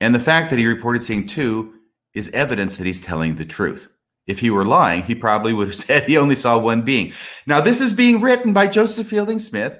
And 0.00 0.14
the 0.14 0.20
fact 0.20 0.50
that 0.50 0.58
he 0.58 0.66
reported 0.66 1.02
seeing 1.02 1.26
two 1.26 1.74
is 2.14 2.30
evidence 2.30 2.76
that 2.76 2.86
he's 2.86 3.02
telling 3.02 3.34
the 3.34 3.44
truth. 3.44 3.88
If 4.26 4.38
he 4.38 4.50
were 4.50 4.64
lying, 4.64 5.02
he 5.02 5.14
probably 5.14 5.52
would 5.52 5.68
have 5.68 5.76
said 5.86 6.04
he 6.04 6.16
only 6.16 6.36
saw 6.36 6.58
one 6.58 6.82
being. 6.82 7.12
Now, 7.46 7.60
this 7.60 7.80
is 7.80 7.92
being 7.92 8.20
written 8.20 8.52
by 8.52 8.66
Joseph 8.66 9.08
Fielding 9.08 9.38
Smith 9.38 9.78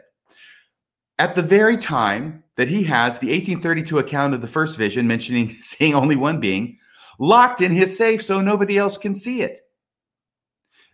at 1.18 1.34
the 1.34 1.42
very 1.42 1.76
time 1.76 2.44
that 2.56 2.68
he 2.68 2.84
has 2.84 3.18
the 3.18 3.28
1832 3.28 3.98
account 3.98 4.34
of 4.34 4.40
the 4.40 4.46
first 4.46 4.76
vision 4.76 5.06
mentioning 5.06 5.48
seeing 5.60 5.94
only 5.94 6.16
one 6.16 6.40
being 6.40 6.78
locked 7.18 7.60
in 7.60 7.72
his 7.72 7.96
safe 7.96 8.24
so 8.24 8.40
nobody 8.40 8.78
else 8.78 8.96
can 8.96 9.14
see 9.14 9.42
it. 9.42 9.60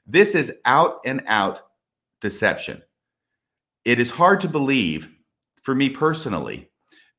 This 0.06 0.34
is 0.34 0.60
out 0.64 0.98
and 1.04 1.22
out 1.26 1.60
deception. 2.20 2.82
It 3.84 3.98
is 4.00 4.10
hard 4.10 4.40
to 4.40 4.48
believe, 4.48 5.08
for 5.62 5.74
me 5.74 5.88
personally, 5.88 6.70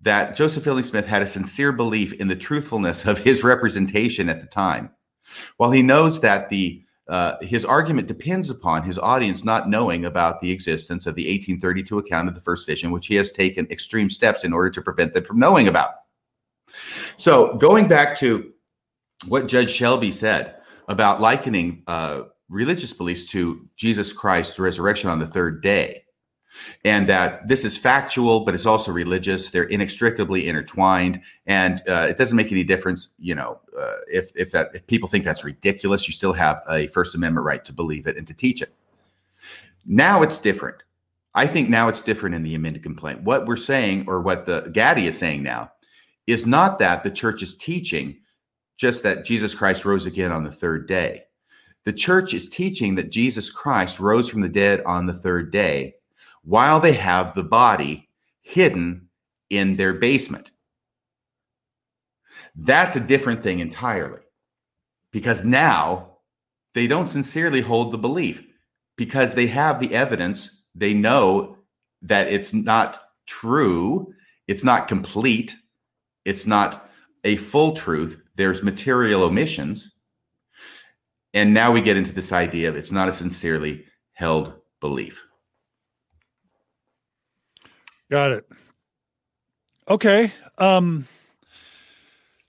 that 0.02 0.36
Joseph 0.36 0.64
Fielding 0.64 0.84
Smith 0.84 1.06
had 1.06 1.22
a 1.22 1.28
sincere 1.28 1.72
belief 1.72 2.14
in 2.14 2.28
the 2.28 2.36
truthfulness 2.36 3.06
of 3.06 3.20
his 3.20 3.44
representation 3.44 4.30
at 4.30 4.42
the 4.42 4.48
time. 4.48 4.92
While 5.58 5.72
he 5.72 5.82
knows 5.82 6.22
that 6.22 6.50
the 6.50 6.84
uh, 7.08 7.36
his 7.42 7.64
argument 7.64 8.06
depends 8.06 8.50
upon 8.50 8.84
his 8.84 9.00
audience 9.00 9.44
not 9.44 9.70
knowing 9.70 10.04
about 10.04 10.42
the 10.42 10.52
existence 10.52 11.06
of 11.06 11.16
the 11.16 11.24
1832 11.24 12.00
account 12.00 12.28
of 12.28 12.36
the 12.36 12.42
first 12.42 12.68
vision, 12.68 12.92
which 12.92 13.08
he 13.08 13.16
has 13.16 13.32
taken 13.32 13.66
extreme 13.72 14.10
steps 14.10 14.44
in 14.44 14.52
order 14.52 14.70
to 14.70 14.82
prevent 14.82 15.14
them 15.14 15.24
from 15.24 15.40
knowing 15.40 15.70
about. 15.70 15.92
So, 17.16 17.56
going 17.56 17.88
back 17.88 18.18
to 18.18 18.52
what 19.30 19.48
Judge 19.48 19.72
Shelby 19.72 20.12
said 20.12 20.56
about 20.90 21.22
likening 21.22 21.84
uh, 21.88 22.24
religious 22.50 22.94
beliefs 22.94 23.26
to 23.28 23.68
Jesus 23.78 24.12
Christ's 24.12 24.60
resurrection 24.60 25.10
on 25.10 25.20
the 25.20 25.28
third 25.28 25.64
day, 25.64 26.04
and 26.84 27.08
that 27.08 27.48
this 27.48 27.66
is 27.66 27.78
factual, 27.78 28.42
but 28.42 28.56
it's 28.56 28.66
also 28.66 28.92
religious. 28.92 29.50
They're 29.50 29.64
inextricably 29.64 30.48
intertwined, 30.48 31.22
and 31.46 31.82
uh, 31.88 32.08
it 32.10 32.18
doesn't 32.18 32.36
make 32.36 32.52
any 32.52 32.64
difference. 32.64 33.14
You 33.20 33.36
know, 33.36 33.60
uh, 33.78 33.94
if 34.12 34.32
if 34.36 34.52
that 34.52 34.70
if 34.74 34.86
people 34.88 35.10
think 35.10 35.26
that's 35.26 35.44
ridiculous, 35.44 36.08
you 36.08 36.14
still 36.14 36.34
have 36.34 36.62
a 36.70 36.88
First 36.88 37.16
Amendment 37.16 37.46
right 37.46 37.64
to 37.66 37.74
believe 37.74 38.08
it 38.08 38.18
and 38.18 38.28
to 38.28 38.34
teach 38.34 38.62
it. 38.62 38.74
Now 39.86 40.22
it's 40.22 40.38
different. 40.38 40.84
I 41.34 41.46
think 41.46 41.70
now 41.70 41.88
it's 41.88 42.02
different 42.02 42.36
in 42.36 42.44
the 42.44 42.56
amended 42.56 42.84
complaint. 42.84 43.22
What 43.22 43.46
we're 43.46 43.58
saying, 43.58 44.06
or 44.08 44.22
what 44.22 44.46
the 44.46 44.70
Gaddy 44.74 45.08
is 45.08 45.18
saying 45.18 45.44
now, 45.44 45.72
is 46.26 46.46
not 46.46 46.80
that 46.80 47.04
the 47.04 47.12
church 47.12 47.42
is 47.44 47.56
teaching 47.56 48.18
just 48.76 49.04
that 49.04 49.26
Jesus 49.26 49.56
Christ 49.56 49.86
rose 49.86 50.06
again 50.06 50.32
on 50.32 50.44
the 50.44 50.52
third 50.52 50.88
day. 50.88 51.24
The 51.84 51.94
church 51.94 52.34
is 52.34 52.50
teaching 52.50 52.96
that 52.96 53.12
Jesus 53.12 53.50
Christ 53.50 54.00
rose 54.00 54.28
from 54.30 54.42
the 54.42 54.50
dead 54.50 54.82
on 54.84 55.06
the 55.06 55.14
third 55.14 55.52
day 55.52 55.96
while 56.48 56.80
they 56.80 56.94
have 56.94 57.36
the 57.36 57.44
body 57.44 58.08
hidden 58.42 59.10
in 59.50 59.76
their 59.76 59.94
basement. 59.94 60.50
That's 62.56 62.96
a 62.96 63.02
different 63.06 63.44
thing 63.44 63.60
entirely 63.60 64.22
because 65.12 65.44
now 65.44 66.20
they 66.74 66.88
don't 66.88 67.08
sincerely 67.08 67.60
hold 67.60 67.92
the 67.92 67.98
belief 67.98 68.48
because 68.96 69.36
they 69.36 69.48
have 69.48 69.82
the 69.82 69.94
evidence. 69.94 70.64
They 70.74 70.94
know 70.94 71.58
that 72.04 72.28
it's 72.28 72.54
not 72.54 72.98
true, 73.28 74.14
it's 74.48 74.64
not 74.64 74.88
complete, 74.88 75.54
it's 76.24 76.48
not 76.48 76.90
a 77.26 77.36
full 77.36 77.76
truth. 77.76 78.22
There's 78.36 78.64
material 78.64 79.24
omissions. 79.24 79.92
And 81.34 81.54
now 81.54 81.74
we 81.74 81.82
get 81.82 81.98
into 81.98 82.14
this 82.14 82.32
idea 82.32 82.70
of 82.70 82.78
it's 82.78 82.92
not 82.92 83.10
a 83.10 83.14
sincerely 83.14 83.84
held 84.14 84.54
belief. 84.80 85.27
Got 88.10 88.32
it. 88.32 88.46
Okay. 89.90 90.32
Um 90.58 91.08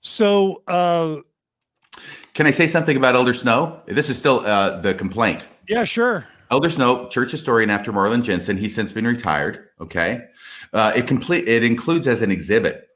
so 0.01 0.63
uh 0.67 1.17
can 2.33 2.47
I 2.47 2.51
say 2.51 2.67
something 2.67 2.95
about 2.95 3.15
Elder 3.15 3.33
Snow? 3.33 3.81
This 3.87 4.09
is 4.09 4.17
still 4.17 4.39
uh 4.45 4.79
the 4.81 4.93
complaint. 4.93 5.47
Yeah, 5.67 5.83
sure. 5.83 6.27
Elder 6.51 6.69
Snow, 6.69 7.07
church 7.09 7.31
historian 7.31 7.69
after 7.69 7.91
Marlin 7.91 8.23
Jensen, 8.23 8.57
he's 8.57 8.73
since 8.73 8.91
been 8.91 9.05
retired. 9.05 9.69
Okay. 9.81 10.21
Uh 10.73 10.93
it 10.95 11.07
complete 11.07 11.47
it 11.47 11.63
includes 11.63 12.07
as 12.07 12.21
an 12.21 12.31
exhibit 12.31 12.87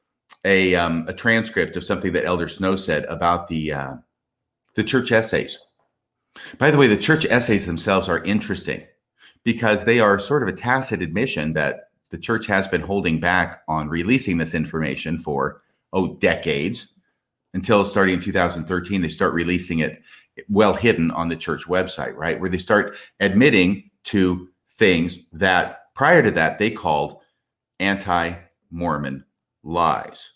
a 0.45 0.76
um 0.76 1.06
a 1.07 1.14
transcript 1.14 1.76
of 1.76 1.84
something 1.84 2.14
that 2.14 2.26
Elder 2.26 2.48
Snow 2.48 2.76
said 2.76 3.06
about 3.06 3.48
the 3.48 3.73
uh 3.73 3.94
the 4.76 4.84
church 4.84 5.11
essays. 5.11 5.57
By 6.57 6.72
the 6.72 6.77
way, 6.77 6.88
the 6.88 6.98
church 6.98 7.26
essays 7.26 7.65
themselves 7.65 8.10
are 8.10 8.23
interesting 8.23 8.85
because 9.44 9.85
they 9.85 9.99
are 9.99 10.18
sort 10.18 10.41
of 10.41 10.49
a 10.49 10.57
tacit 10.57 11.02
admission 11.02 11.53
that 11.53 11.83
the 12.14 12.19
church 12.19 12.45
has 12.45 12.68
been 12.68 12.81
holding 12.81 13.19
back 13.19 13.64
on 13.68 13.90
releasing 13.90 14.38
this 14.38 14.53
information 14.53 15.18
for 15.18 15.64
oh 15.94 16.14
decades 16.18 16.94
until 17.56 17.84
starting 17.84 18.14
in 18.14 18.22
2013 18.22 19.02
they 19.02 19.10
start 19.10 19.34
releasing 19.34 19.80
it 19.80 19.99
well 20.48 20.76
hidden 20.76 21.10
on 21.10 21.27
the 21.27 21.35
church 21.35 21.65
website 21.65 22.15
right? 22.15 22.40
Where 22.40 22.52
they 22.52 22.60
start 22.60 22.95
admitting 23.19 23.90
to 24.06 24.48
things 24.73 25.26
that 25.31 25.91
prior 25.95 26.22
to 26.22 26.30
that 26.30 26.60
they 26.60 26.69
called 26.69 27.19
anti-mormon 27.80 29.26
lies 29.64 30.30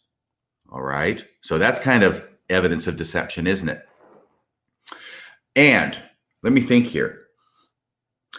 all 0.71 0.81
right? 0.81 1.23
So 1.41 1.59
that's 1.59 1.79
kind 1.79 2.03
of 2.03 2.27
evidence 2.49 2.87
of 2.87 2.97
deception 2.97 3.45
isn't 3.45 3.69
it? 3.69 3.87
And 5.55 5.95
let 6.41 6.53
me 6.53 6.61
think 6.61 6.87
here 6.87 7.26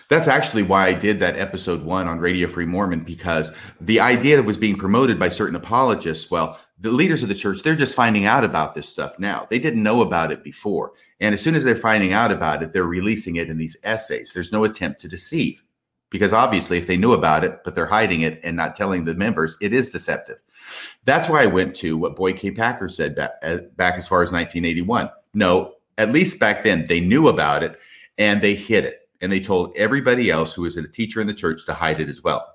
that's 0.09 0.29
actually 0.29 0.63
why 0.63 0.87
I 0.87 0.95
did 0.95 1.21
that 1.21 1.37
episode 1.37 1.83
one 1.85 2.09
on 2.09 2.19
Radio 2.19 2.49
Free 2.49 2.65
Mormon 2.65 3.01
because 3.01 3.53
the 3.81 4.01
idea 4.01 4.37
that 4.37 4.45
was 4.45 4.57
being 4.57 4.77
promoted 4.77 5.19
by 5.19 5.29
certain 5.29 5.57
apologists, 5.57 6.31
well, 6.31 6.59
the 6.79 6.91
leaders 6.91 7.23
of 7.23 7.29
the 7.29 7.35
church, 7.35 7.63
they're 7.63 7.77
just 7.77 7.95
finding 7.95 8.25
out 8.25 8.45
about 8.45 8.75
this 8.75 8.89
stuff 8.89 9.19
now. 9.19 9.47
They 9.51 9.59
didn't 9.59 9.83
know 9.83 10.01
about 10.01 10.33
it 10.33 10.43
before. 10.43 10.93
And 11.21 11.35
as 11.35 11.43
soon 11.43 11.55
as 11.55 11.65
they're 11.65 11.75
finding 11.75 12.13
out 12.13 12.33
about 12.33 12.63
it, 12.63 12.73
they're 12.73 12.85
releasing 12.85 13.37
it 13.37 13.51
in 13.51 13.59
these 13.59 13.77
essays. 13.83 14.33
There's 14.33 14.53
no 14.53 14.65
attempt 14.65 15.01
to 15.03 15.09
deceive 15.09 15.63
because 16.11 16.33
obviously, 16.33 16.79
if 16.79 16.87
they 16.87 16.97
knew 16.97 17.13
about 17.13 17.45
it, 17.45 17.61
but 17.65 17.75
they're 17.75 17.87
hiding 17.87 18.23
it 18.23 18.41
and 18.43 18.57
not 18.57 18.77
telling 18.77 19.05
the 19.05 19.15
members, 19.15 19.57
it 19.61 19.73
is 19.73 19.91
deceptive. 19.91 20.39
That's 21.05 21.29
why 21.29 21.43
I 21.43 21.47
went 21.47 21.77
to 21.77 21.99
what 21.99 22.17
Boyd 22.17 22.37
K. 22.37 22.51
Packer 22.51 22.89
said 22.89 23.15
back, 23.15 23.33
uh, 23.43 23.59
back 23.77 23.95
as 23.95 24.09
far 24.09 24.23
as 24.23 24.33
1981. 24.33 25.11
No, 25.35 25.75
at 25.99 26.13
least 26.13 26.39
back 26.39 26.65
then 26.65 26.87
they 26.87 27.01
knew 27.01 27.29
about 27.29 27.63
it 27.63 27.79
and 28.17 28.41
they 28.41 28.55
hid 28.55 28.85
it. 28.85 29.08
And 29.21 29.33
they 29.33 29.41
told 29.41 29.75
everybody 29.77 30.31
else 30.31 30.55
who 30.55 30.63
was 30.63 30.77
a 30.77 30.87
teacher 30.87 31.21
in 31.21 31.27
the 31.27 31.35
church 31.35 31.67
to 31.67 31.75
hide 31.75 32.01
it 32.01 32.09
as 32.09 32.23
well. 32.23 32.55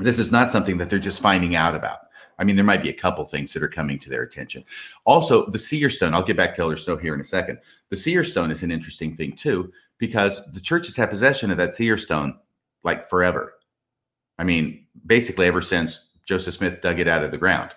This 0.00 0.18
is 0.18 0.30
not 0.30 0.50
something 0.50 0.78
that 0.78 0.90
they're 0.90 0.98
just 0.98 1.22
finding 1.22 1.56
out 1.56 1.74
about. 1.74 2.00
I 2.38 2.44
mean, 2.44 2.54
there 2.54 2.64
might 2.64 2.82
be 2.82 2.90
a 2.90 2.94
couple 2.94 3.24
things 3.24 3.52
that 3.52 3.62
are 3.62 3.68
coming 3.68 3.98
to 3.98 4.10
their 4.10 4.22
attention. 4.22 4.64
Also, 5.04 5.50
the 5.50 5.58
seer 5.58 5.90
stone, 5.90 6.14
I'll 6.14 6.22
get 6.22 6.36
back 6.36 6.54
to 6.54 6.62
Elder 6.62 6.76
Snow 6.76 6.96
here 6.96 7.14
in 7.14 7.20
a 7.20 7.24
second. 7.24 7.58
The 7.90 7.96
seer 7.96 8.22
stone 8.22 8.50
is 8.50 8.62
an 8.62 8.70
interesting 8.70 9.16
thing 9.16 9.32
too, 9.32 9.72
because 9.98 10.40
the 10.52 10.60
churches 10.60 10.96
have 10.96 11.10
possession 11.10 11.50
of 11.50 11.56
that 11.56 11.74
seer 11.74 11.98
stone 11.98 12.38
like 12.84 13.08
forever. 13.08 13.54
I 14.38 14.44
mean, 14.44 14.86
basically 15.06 15.46
ever 15.46 15.62
since 15.62 16.10
Joseph 16.26 16.54
Smith 16.54 16.80
dug 16.80 17.00
it 17.00 17.08
out 17.08 17.24
of 17.24 17.32
the 17.32 17.38
ground, 17.38 17.72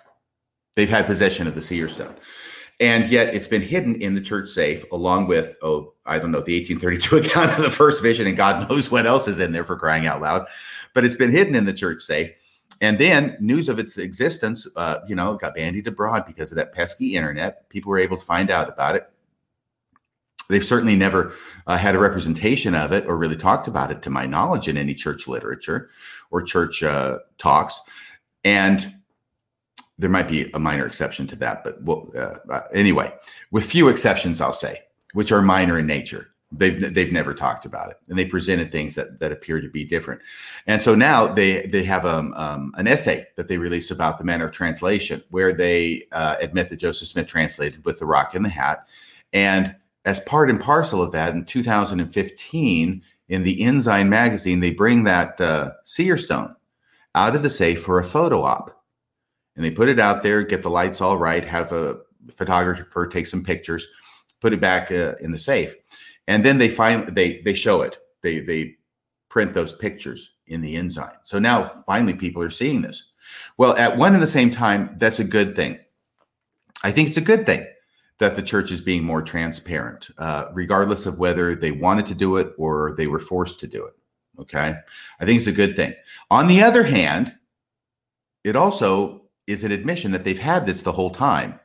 they've 0.76 0.88
had 0.88 1.06
possession 1.06 1.48
of 1.48 1.56
the 1.56 1.62
seer 1.62 1.88
stone. 1.88 2.14
And 2.82 3.08
yet 3.08 3.32
it's 3.32 3.46
been 3.46 3.62
hidden 3.62 3.94
in 4.02 4.16
the 4.16 4.20
church 4.20 4.48
safe 4.48 4.84
along 4.90 5.28
with, 5.28 5.54
oh, 5.62 5.94
I 6.04 6.18
don't 6.18 6.32
know, 6.32 6.40
the 6.40 6.58
1832 6.58 7.16
account 7.28 7.56
of 7.56 7.62
the 7.62 7.70
first 7.70 8.02
vision, 8.02 8.26
and 8.26 8.36
God 8.36 8.68
knows 8.68 8.90
what 8.90 9.06
else 9.06 9.28
is 9.28 9.38
in 9.38 9.52
there 9.52 9.64
for 9.64 9.76
crying 9.76 10.08
out 10.08 10.20
loud. 10.20 10.48
But 10.92 11.04
it's 11.04 11.14
been 11.14 11.30
hidden 11.30 11.54
in 11.54 11.64
the 11.64 11.72
church 11.72 12.02
safe. 12.02 12.32
And 12.80 12.98
then 12.98 13.36
news 13.38 13.68
of 13.68 13.78
its 13.78 13.98
existence, 13.98 14.66
uh, 14.74 14.98
you 15.06 15.14
know, 15.14 15.36
got 15.36 15.54
bandied 15.54 15.86
abroad 15.86 16.26
because 16.26 16.50
of 16.50 16.56
that 16.56 16.72
pesky 16.72 17.14
internet. 17.14 17.68
People 17.68 17.90
were 17.90 18.00
able 18.00 18.16
to 18.16 18.24
find 18.24 18.50
out 18.50 18.68
about 18.68 18.96
it. 18.96 19.08
They've 20.48 20.64
certainly 20.64 20.96
never 20.96 21.34
uh, 21.68 21.76
had 21.76 21.94
a 21.94 22.00
representation 22.00 22.74
of 22.74 22.90
it 22.90 23.06
or 23.06 23.16
really 23.16 23.36
talked 23.36 23.68
about 23.68 23.92
it, 23.92 24.02
to 24.02 24.10
my 24.10 24.26
knowledge, 24.26 24.66
in 24.66 24.76
any 24.76 24.92
church 24.92 25.28
literature 25.28 25.88
or 26.32 26.42
church 26.42 26.82
uh, 26.82 27.18
talks. 27.38 27.80
And 28.42 28.92
there 30.02 30.10
might 30.10 30.28
be 30.28 30.50
a 30.52 30.58
minor 30.58 30.84
exception 30.84 31.28
to 31.28 31.36
that, 31.36 31.62
but 31.62 32.16
uh, 32.16 32.38
uh, 32.50 32.62
anyway, 32.74 33.14
with 33.52 33.64
few 33.64 33.88
exceptions, 33.88 34.40
I'll 34.40 34.52
say, 34.52 34.80
which 35.12 35.30
are 35.30 35.40
minor 35.40 35.78
in 35.78 35.86
nature. 35.86 36.28
They've 36.50 36.92
they've 36.92 37.12
never 37.12 37.34
talked 37.34 37.64
about 37.66 37.90
it, 37.90 37.98
and 38.08 38.18
they 38.18 38.24
presented 38.24 38.72
things 38.72 38.96
that 38.96 39.20
that 39.20 39.30
appear 39.30 39.60
to 39.60 39.68
be 39.70 39.84
different. 39.84 40.20
And 40.66 40.82
so 40.82 40.96
now 40.96 41.28
they 41.28 41.66
they 41.66 41.84
have 41.84 42.04
um, 42.04 42.34
um, 42.34 42.74
an 42.76 42.88
essay 42.88 43.26
that 43.36 43.46
they 43.46 43.58
release 43.58 43.92
about 43.92 44.18
the 44.18 44.24
manner 44.24 44.46
of 44.46 44.52
translation, 44.52 45.22
where 45.30 45.52
they 45.52 46.08
uh, 46.10 46.34
admit 46.40 46.68
that 46.70 46.76
Joseph 46.76 47.08
Smith 47.08 47.28
translated 47.28 47.84
with 47.84 48.00
the 48.00 48.06
Rock 48.06 48.34
in 48.34 48.42
the 48.42 48.48
Hat, 48.48 48.86
and 49.32 49.76
as 50.04 50.18
part 50.20 50.50
and 50.50 50.60
parcel 50.60 51.00
of 51.00 51.12
that, 51.12 51.32
in 51.32 51.44
2015, 51.44 53.02
in 53.28 53.42
the 53.44 53.62
Ensign 53.62 54.08
magazine, 54.08 54.58
they 54.58 54.72
bring 54.72 55.04
that 55.04 55.40
uh, 55.40 55.70
seer 55.84 56.18
stone 56.18 56.56
out 57.14 57.36
of 57.36 57.44
the 57.44 57.50
safe 57.50 57.82
for 57.82 58.00
a 58.00 58.04
photo 58.04 58.42
op, 58.42 58.81
and 59.56 59.64
they 59.64 59.70
put 59.70 59.88
it 59.88 59.98
out 59.98 60.22
there, 60.22 60.42
get 60.42 60.62
the 60.62 60.70
lights 60.70 61.00
all 61.00 61.16
right, 61.16 61.44
have 61.44 61.72
a 61.72 61.98
photographer 62.30 63.06
take 63.06 63.26
some 63.26 63.44
pictures, 63.44 63.86
put 64.40 64.52
it 64.52 64.60
back 64.60 64.90
uh, 64.90 65.14
in 65.20 65.32
the 65.32 65.38
safe 65.38 65.74
and 66.28 66.44
then 66.44 66.58
they 66.58 66.68
find 66.68 67.14
they 67.14 67.42
they 67.42 67.54
show 67.54 67.82
it. 67.82 67.98
They 68.22 68.40
they 68.40 68.76
print 69.28 69.54
those 69.54 69.72
pictures 69.72 70.36
in 70.46 70.60
the 70.60 70.76
ensign. 70.76 71.14
So 71.24 71.38
now 71.38 71.64
finally 71.86 72.14
people 72.14 72.42
are 72.42 72.50
seeing 72.50 72.82
this. 72.82 73.12
Well, 73.56 73.76
at 73.76 73.96
one 73.96 74.14
and 74.14 74.22
the 74.22 74.26
same 74.26 74.50
time, 74.50 74.96
that's 74.98 75.18
a 75.18 75.24
good 75.24 75.56
thing. 75.56 75.78
I 76.84 76.90
think 76.90 77.08
it's 77.08 77.16
a 77.16 77.22
good 77.22 77.46
thing 77.46 77.66
that 78.18 78.34
the 78.34 78.42
church 78.42 78.70
is 78.70 78.80
being 78.80 79.04
more 79.04 79.22
transparent, 79.22 80.10
uh, 80.18 80.46
regardless 80.52 81.06
of 81.06 81.18
whether 81.18 81.54
they 81.54 81.70
wanted 81.70 82.06
to 82.06 82.14
do 82.14 82.36
it 82.36 82.52
or 82.58 82.94
they 82.96 83.06
were 83.06 83.18
forced 83.18 83.58
to 83.60 83.66
do 83.66 83.84
it. 83.84 83.94
Okay. 84.38 84.74
I 85.20 85.24
think 85.24 85.38
it's 85.38 85.46
a 85.46 85.52
good 85.52 85.76
thing. 85.76 85.94
On 86.30 86.46
the 86.46 86.62
other 86.62 86.82
hand, 86.82 87.34
it 88.44 88.54
also 88.54 89.21
is 89.46 89.64
an 89.64 89.72
admission 89.72 90.12
that 90.12 90.24
they've 90.24 90.38
had 90.38 90.66
this 90.66 90.82
the 90.82 90.92
whole 90.92 91.10
time. 91.10 91.58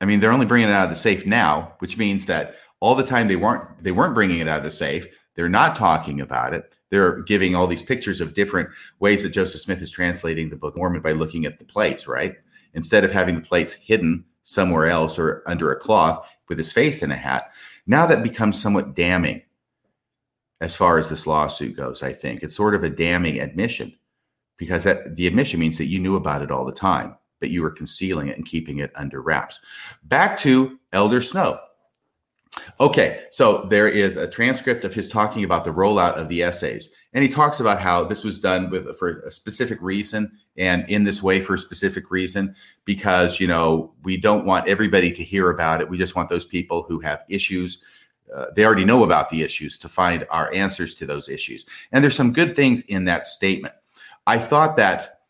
I 0.00 0.04
mean, 0.04 0.20
they're 0.20 0.32
only 0.32 0.46
bringing 0.46 0.68
it 0.68 0.72
out 0.72 0.84
of 0.84 0.90
the 0.90 0.96
safe 0.96 1.26
now, 1.26 1.74
which 1.78 1.96
means 1.96 2.26
that 2.26 2.56
all 2.80 2.94
the 2.94 3.06
time 3.06 3.28
they 3.28 3.36
weren't 3.36 3.82
they 3.82 3.92
weren't 3.92 4.14
bringing 4.14 4.40
it 4.40 4.48
out 4.48 4.58
of 4.58 4.64
the 4.64 4.70
safe. 4.70 5.06
They're 5.34 5.48
not 5.48 5.76
talking 5.76 6.20
about 6.20 6.54
it. 6.54 6.74
They're 6.90 7.22
giving 7.22 7.54
all 7.54 7.66
these 7.66 7.82
pictures 7.82 8.20
of 8.20 8.34
different 8.34 8.70
ways 9.00 9.22
that 9.22 9.30
joseph 9.30 9.60
smith 9.60 9.82
is 9.82 9.90
translating 9.90 10.48
the 10.48 10.56
book 10.56 10.74
of 10.74 10.78
mormon 10.78 11.02
by 11.02 11.12
looking 11.12 11.46
at 11.46 11.58
the 11.58 11.64
plates 11.64 12.06
right? 12.06 12.36
Instead 12.74 13.04
of 13.04 13.10
having 13.10 13.34
the 13.34 13.40
plates 13.40 13.72
hidden 13.72 14.24
somewhere 14.44 14.86
else 14.86 15.18
or 15.18 15.42
under 15.46 15.72
a 15.72 15.78
cloth 15.78 16.30
with 16.48 16.58
his 16.58 16.72
face 16.72 17.02
in 17.02 17.10
a 17.10 17.16
hat. 17.16 17.50
Now 17.86 18.06
that 18.06 18.22
becomes 18.22 18.60
somewhat 18.60 18.94
damning 18.94 19.42
as 20.60 20.76
far 20.76 20.96
as 20.98 21.08
this 21.08 21.26
lawsuit 21.26 21.76
goes 21.76 22.02
i 22.02 22.12
think. 22.12 22.42
It's 22.42 22.56
sort 22.56 22.74
of 22.74 22.84
a 22.84 22.90
damning 22.90 23.40
admission 23.40 23.94
because 24.56 24.84
that, 24.84 25.16
the 25.16 25.26
admission 25.26 25.60
means 25.60 25.78
that 25.78 25.86
you 25.86 25.98
knew 25.98 26.16
about 26.16 26.42
it 26.42 26.50
all 26.50 26.64
the 26.64 26.72
time 26.72 27.16
but 27.40 27.50
you 27.50 27.62
were 27.62 27.70
concealing 27.70 28.28
it 28.28 28.36
and 28.36 28.46
keeping 28.46 28.78
it 28.78 28.90
under 28.94 29.20
wraps 29.20 29.60
back 30.04 30.38
to 30.38 30.78
elder 30.92 31.20
snow 31.20 31.58
Okay, 32.80 33.24
so 33.30 33.66
there 33.70 33.88
is 33.88 34.16
a 34.16 34.28
transcript 34.28 34.84
of 34.84 34.94
his 34.94 35.08
talking 35.08 35.44
about 35.44 35.64
the 35.64 35.72
rollout 35.72 36.14
of 36.14 36.28
the 36.28 36.42
essays, 36.42 36.94
and 37.12 37.22
he 37.22 37.30
talks 37.30 37.60
about 37.60 37.80
how 37.80 38.04
this 38.04 38.24
was 38.24 38.38
done 38.38 38.70
with 38.70 38.96
for 38.98 39.20
a 39.20 39.30
specific 39.30 39.78
reason 39.80 40.30
and 40.56 40.88
in 40.88 41.04
this 41.04 41.22
way 41.22 41.40
for 41.40 41.54
a 41.54 41.58
specific 41.58 42.10
reason 42.10 42.54
because 42.84 43.40
you 43.40 43.46
know 43.46 43.94
we 44.04 44.16
don't 44.16 44.44
want 44.44 44.68
everybody 44.68 45.12
to 45.12 45.22
hear 45.22 45.50
about 45.50 45.80
it. 45.80 45.88
We 45.88 45.98
just 45.98 46.16
want 46.16 46.28
those 46.28 46.44
people 46.44 46.84
who 46.88 47.00
have 47.00 47.24
issues. 47.28 47.82
Uh, 48.34 48.46
they 48.54 48.64
already 48.64 48.84
know 48.84 49.04
about 49.04 49.30
the 49.30 49.42
issues 49.42 49.78
to 49.78 49.88
find 49.88 50.26
our 50.30 50.52
answers 50.52 50.94
to 50.96 51.06
those 51.06 51.28
issues. 51.28 51.64
And 51.92 52.02
there's 52.02 52.16
some 52.16 52.32
good 52.32 52.56
things 52.56 52.82
in 52.82 53.04
that 53.04 53.26
statement. 53.26 53.74
I 54.26 54.38
thought 54.38 54.76
that 54.76 55.20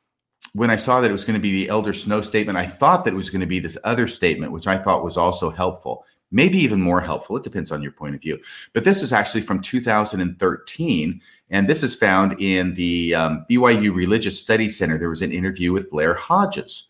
when 0.54 0.70
I 0.70 0.76
saw 0.76 1.00
that 1.00 1.10
it 1.10 1.12
was 1.12 1.24
going 1.24 1.38
to 1.38 1.42
be 1.42 1.52
the 1.52 1.68
Elder 1.68 1.92
Snow 1.92 2.22
statement, 2.22 2.56
I 2.56 2.66
thought 2.66 3.04
that 3.04 3.12
it 3.12 3.16
was 3.16 3.30
going 3.30 3.40
to 3.40 3.46
be 3.46 3.58
this 3.58 3.76
other 3.84 4.08
statement, 4.08 4.52
which 4.52 4.66
I 4.66 4.78
thought 4.78 5.04
was 5.04 5.16
also 5.16 5.50
helpful 5.50 6.04
maybe 6.30 6.58
even 6.58 6.80
more 6.80 7.00
helpful. 7.00 7.36
It 7.36 7.44
depends 7.44 7.70
on 7.70 7.82
your 7.82 7.92
point 7.92 8.14
of 8.14 8.20
view. 8.20 8.40
But 8.72 8.84
this 8.84 9.02
is 9.02 9.12
actually 9.12 9.42
from 9.42 9.60
2013, 9.62 11.20
and 11.50 11.68
this 11.68 11.82
is 11.82 11.94
found 11.94 12.40
in 12.40 12.74
the 12.74 13.14
um, 13.14 13.46
BYU 13.48 13.94
Religious 13.94 14.40
Studies 14.40 14.76
Center. 14.78 14.98
There 14.98 15.10
was 15.10 15.22
an 15.22 15.32
interview 15.32 15.72
with 15.72 15.90
Blair 15.90 16.14
Hodges, 16.14 16.88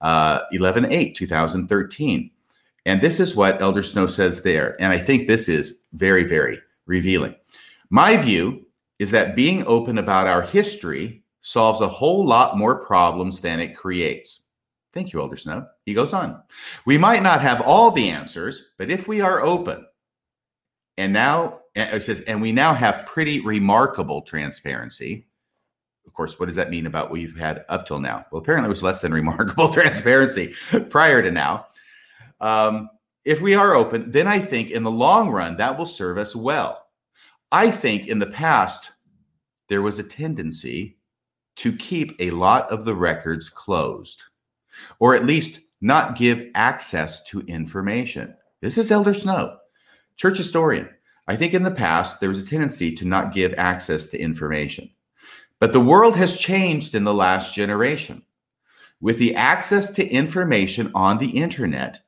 uh, 0.00 0.40
11 0.52 0.86
8, 0.90 1.14
2013. 1.14 2.30
And 2.86 3.00
this 3.02 3.20
is 3.20 3.36
what 3.36 3.60
Elder 3.60 3.82
Snow 3.82 4.06
says 4.06 4.42
there. 4.42 4.80
And 4.80 4.92
I 4.92 4.98
think 4.98 5.28
this 5.28 5.48
is 5.48 5.84
very, 5.92 6.24
very 6.24 6.58
revealing. 6.86 7.34
My 7.90 8.16
view 8.16 8.66
is 8.98 9.10
that 9.10 9.36
being 9.36 9.66
open 9.66 9.98
about 9.98 10.26
our 10.26 10.42
history 10.42 11.22
solves 11.40 11.80
a 11.80 11.88
whole 11.88 12.24
lot 12.24 12.58
more 12.58 12.84
problems 12.84 13.40
than 13.40 13.60
it 13.60 13.76
creates. 13.76 14.42
Thank 14.92 15.12
you, 15.12 15.20
Elder 15.20 15.36
Snow. 15.36 15.66
He 15.86 15.94
goes 15.94 16.12
on. 16.12 16.42
We 16.84 16.98
might 16.98 17.22
not 17.22 17.40
have 17.40 17.60
all 17.60 17.90
the 17.90 18.10
answers, 18.10 18.72
but 18.76 18.90
if 18.90 19.06
we 19.06 19.20
are 19.20 19.40
open, 19.40 19.86
and 20.96 21.12
now 21.12 21.60
it 21.74 22.02
says, 22.02 22.20
and 22.22 22.42
we 22.42 22.52
now 22.52 22.74
have 22.74 23.06
pretty 23.06 23.40
remarkable 23.40 24.22
transparency. 24.22 25.28
Of 26.06 26.12
course, 26.12 26.38
what 26.38 26.46
does 26.46 26.56
that 26.56 26.70
mean 26.70 26.86
about 26.86 27.04
what 27.04 27.12
we've 27.12 27.38
had 27.38 27.64
up 27.68 27.86
till 27.86 28.00
now? 28.00 28.26
Well, 28.30 28.42
apparently 28.42 28.66
it 28.66 28.70
was 28.70 28.82
less 28.82 29.00
than 29.00 29.12
remarkable 29.14 29.72
transparency 29.72 30.54
prior 30.90 31.22
to 31.22 31.30
now. 31.30 31.66
Um, 32.40 32.90
if 33.24 33.40
we 33.40 33.54
are 33.54 33.74
open, 33.74 34.10
then 34.10 34.26
I 34.26 34.40
think 34.40 34.70
in 34.70 34.82
the 34.82 34.90
long 34.90 35.30
run 35.30 35.56
that 35.58 35.78
will 35.78 35.86
serve 35.86 36.18
us 36.18 36.34
well. 36.34 36.86
I 37.52 37.70
think 37.70 38.08
in 38.08 38.18
the 38.18 38.26
past 38.26 38.92
there 39.68 39.82
was 39.82 39.98
a 39.98 40.04
tendency 40.04 40.98
to 41.60 41.76
keep 41.76 42.16
a 42.18 42.30
lot 42.30 42.70
of 42.70 42.86
the 42.86 42.94
records 42.94 43.50
closed 43.50 44.22
or 44.98 45.14
at 45.14 45.26
least 45.26 45.60
not 45.82 46.16
give 46.16 46.48
access 46.54 47.22
to 47.24 47.40
information. 47.40 48.34
This 48.62 48.78
is 48.78 48.90
Elder 48.90 49.12
Snow, 49.12 49.58
church 50.16 50.38
historian. 50.38 50.88
I 51.28 51.36
think 51.36 51.52
in 51.52 51.62
the 51.62 51.70
past 51.70 52.18
there 52.18 52.30
was 52.30 52.42
a 52.42 52.48
tendency 52.48 52.94
to 52.94 53.04
not 53.04 53.34
give 53.34 53.52
access 53.58 54.08
to 54.08 54.18
information. 54.18 54.88
But 55.58 55.74
the 55.74 55.80
world 55.80 56.16
has 56.16 56.38
changed 56.38 56.94
in 56.94 57.04
the 57.04 57.12
last 57.12 57.54
generation. 57.54 58.22
With 59.02 59.18
the 59.18 59.34
access 59.34 59.92
to 59.92 60.08
information 60.08 60.90
on 60.94 61.18
the 61.18 61.28
internet, 61.28 62.00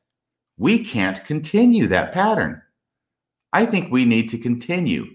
we 0.56 0.82
can't 0.82 1.22
continue 1.26 1.88
that 1.88 2.12
pattern. 2.12 2.62
I 3.52 3.66
think 3.66 3.92
we 3.92 4.06
need 4.06 4.30
to 4.30 4.38
continue 4.38 5.08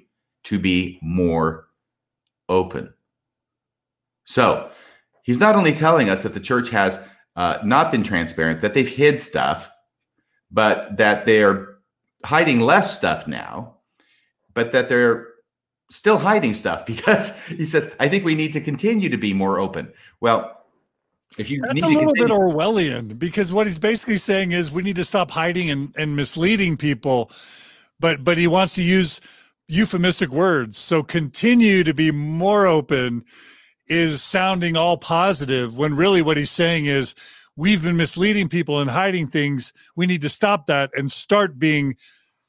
to 0.43 0.59
be 0.59 0.99
more 1.01 1.69
open. 2.49 2.93
So, 4.27 4.69
he's 5.23 5.39
not 5.39 5.55
only 5.55 5.73
telling 5.73 6.09
us 6.09 6.21
that 6.23 6.33
the 6.33 6.39
church 6.39 6.69
has 6.69 6.99
uh, 7.35 7.59
not 7.63 7.91
been 7.91 8.03
transparent, 8.03 8.61
that 8.61 8.73
they've 8.73 8.87
hid 8.87 9.19
stuff, 9.19 9.69
but 10.51 10.97
that 10.97 11.25
they're 11.25 11.77
hiding 12.25 12.59
less 12.59 12.95
stuff 12.95 13.27
now, 13.27 13.75
but 14.53 14.71
that 14.73 14.89
they're 14.89 15.27
still 15.89 16.17
hiding 16.17 16.53
stuff 16.53 16.85
because 16.93 17.45
he 17.47 17.65
says, 17.65 17.91
I 17.99 18.07
think 18.09 18.25
we 18.25 18.35
need 18.35 18.53
to 18.53 18.61
continue 18.61 19.09
to 19.09 19.17
be 19.17 19.33
more 19.33 19.59
open. 19.59 19.91
Well, 20.19 20.53
if 21.37 21.49
you 21.49 21.61
That's 21.61 21.75
need 21.75 21.83
a 21.83 21.87
little 21.87 22.13
continue- 22.13 22.35
bit 22.35 22.55
Orwellian 22.55 23.19
because 23.19 23.53
what 23.53 23.67
he's 23.67 23.79
basically 23.79 24.17
saying 24.17 24.53
is 24.53 24.71
we 24.71 24.83
need 24.83 24.95
to 24.95 25.03
stop 25.03 25.29
hiding 25.29 25.69
and, 25.69 25.93
and 25.97 26.15
misleading 26.15 26.77
people, 26.77 27.31
but 27.99 28.23
but 28.23 28.37
he 28.37 28.47
wants 28.47 28.75
to 28.75 28.83
use 28.83 29.21
euphemistic 29.67 30.29
words. 30.29 30.77
So 30.77 31.03
continue 31.03 31.83
to 31.83 31.93
be 31.93 32.11
more 32.11 32.65
open 32.65 33.25
is 33.89 34.21
sounding 34.21 34.75
all 34.75 34.97
positive 34.97 35.75
when 35.75 35.95
really 35.95 36.21
what 36.21 36.37
he's 36.37 36.51
saying 36.51 36.85
is 36.85 37.15
we've 37.55 37.83
been 37.83 37.97
misleading 37.97 38.49
people 38.49 38.79
and 38.79 38.89
hiding 38.89 39.27
things. 39.27 39.73
We 39.95 40.05
need 40.05 40.21
to 40.21 40.29
stop 40.29 40.67
that 40.67 40.91
and 40.95 41.11
start 41.11 41.59
being, 41.59 41.95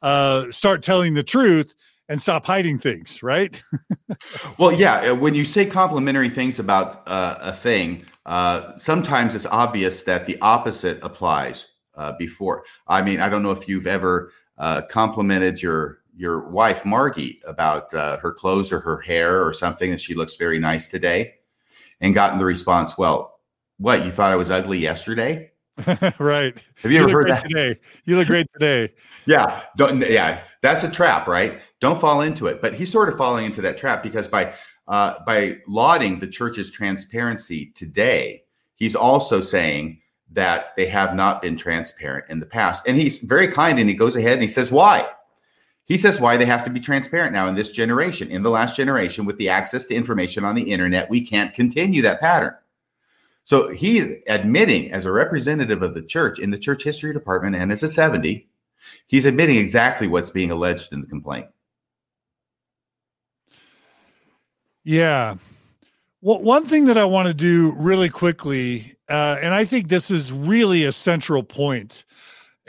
uh, 0.02 0.50
start 0.50 0.82
telling 0.82 1.14
the 1.14 1.22
truth 1.22 1.74
and 2.08 2.20
stop 2.20 2.46
hiding 2.46 2.78
things, 2.78 3.22
right? 3.22 3.60
well, 4.58 4.72
yeah. 4.72 5.10
Uh, 5.10 5.14
when 5.14 5.34
you 5.34 5.44
say 5.44 5.66
complimentary 5.66 6.30
things 6.30 6.58
about 6.58 7.06
uh, 7.06 7.36
a 7.40 7.52
thing, 7.52 8.04
uh, 8.26 8.76
sometimes 8.76 9.34
it's 9.34 9.46
obvious 9.46 10.02
that 10.02 10.26
the 10.26 10.38
opposite 10.40 10.98
applies 11.02 11.74
uh, 11.96 12.12
before. 12.18 12.64
I 12.86 13.02
mean, 13.02 13.20
I 13.20 13.28
don't 13.28 13.42
know 13.42 13.50
if 13.50 13.68
you've 13.68 13.86
ever 13.86 14.32
uh, 14.56 14.82
complimented 14.82 15.60
your 15.60 15.97
your 16.18 16.50
wife 16.50 16.84
Margie 16.84 17.40
about 17.46 17.94
uh, 17.94 18.18
her 18.18 18.32
clothes 18.32 18.72
or 18.72 18.80
her 18.80 18.98
hair 18.98 19.46
or 19.46 19.52
something, 19.54 19.90
and 19.90 20.00
she 20.00 20.14
looks 20.14 20.34
very 20.36 20.58
nice 20.58 20.90
today, 20.90 21.34
and 22.00 22.14
gotten 22.14 22.38
the 22.38 22.44
response, 22.44 22.98
"Well, 22.98 23.38
what 23.78 24.04
you 24.04 24.10
thought 24.10 24.32
I 24.32 24.36
was 24.36 24.50
ugly 24.50 24.78
yesterday?" 24.78 25.52
right. 26.18 26.56
Have 26.82 26.90
you, 26.90 26.98
you 26.98 27.04
ever 27.04 27.12
heard 27.12 27.28
that 27.28 27.48
today? 27.48 27.78
You 28.04 28.16
look 28.16 28.26
great 28.26 28.46
today. 28.52 28.92
yeah. 29.26 29.62
Don't, 29.76 30.00
yeah. 30.10 30.40
That's 30.60 30.82
a 30.82 30.90
trap, 30.90 31.28
right? 31.28 31.60
Don't 31.80 32.00
fall 32.00 32.20
into 32.20 32.46
it. 32.46 32.60
But 32.60 32.74
he's 32.74 32.90
sort 32.90 33.08
of 33.08 33.16
falling 33.16 33.44
into 33.44 33.62
that 33.62 33.78
trap 33.78 34.02
because 34.02 34.26
by 34.26 34.54
uh, 34.88 35.22
by 35.24 35.58
lauding 35.68 36.18
the 36.18 36.26
church's 36.26 36.70
transparency 36.70 37.72
today, 37.76 38.42
he's 38.74 38.96
also 38.96 39.40
saying 39.40 40.00
that 40.30 40.74
they 40.76 40.86
have 40.86 41.14
not 41.14 41.42
been 41.42 41.56
transparent 41.56 42.24
in 42.28 42.40
the 42.40 42.46
past. 42.46 42.82
And 42.86 42.96
he's 42.96 43.18
very 43.18 43.48
kind 43.48 43.78
and 43.78 43.88
he 43.88 43.94
goes 43.94 44.16
ahead 44.16 44.34
and 44.34 44.42
he 44.42 44.48
says 44.48 44.72
why. 44.72 45.08
He 45.88 45.96
says 45.96 46.20
why 46.20 46.36
they 46.36 46.44
have 46.44 46.64
to 46.64 46.70
be 46.70 46.80
transparent 46.80 47.32
now 47.32 47.48
in 47.48 47.54
this 47.54 47.70
generation. 47.70 48.30
In 48.30 48.42
the 48.42 48.50
last 48.50 48.76
generation, 48.76 49.24
with 49.24 49.38
the 49.38 49.48
access 49.48 49.86
to 49.86 49.94
information 49.94 50.44
on 50.44 50.54
the 50.54 50.70
internet, 50.70 51.08
we 51.08 51.24
can't 51.24 51.54
continue 51.54 52.02
that 52.02 52.20
pattern. 52.20 52.54
So 53.44 53.70
he's 53.70 54.16
admitting, 54.28 54.92
as 54.92 55.06
a 55.06 55.12
representative 55.12 55.80
of 55.80 55.94
the 55.94 56.02
church 56.02 56.38
in 56.38 56.50
the 56.50 56.58
church 56.58 56.84
history 56.84 57.14
department 57.14 57.56
and 57.56 57.72
as 57.72 57.82
a 57.82 57.88
70, 57.88 58.46
he's 59.06 59.24
admitting 59.24 59.56
exactly 59.56 60.06
what's 60.06 60.28
being 60.28 60.50
alleged 60.50 60.92
in 60.92 61.00
the 61.00 61.06
complaint. 61.06 61.46
Yeah. 64.84 65.36
Well, 66.20 66.42
one 66.42 66.66
thing 66.66 66.84
that 66.86 66.98
I 66.98 67.06
want 67.06 67.28
to 67.28 67.34
do 67.34 67.72
really 67.78 68.10
quickly, 68.10 68.94
uh, 69.08 69.38
and 69.40 69.54
I 69.54 69.64
think 69.64 69.88
this 69.88 70.10
is 70.10 70.32
really 70.32 70.84
a 70.84 70.92
central 70.92 71.42
point, 71.42 72.04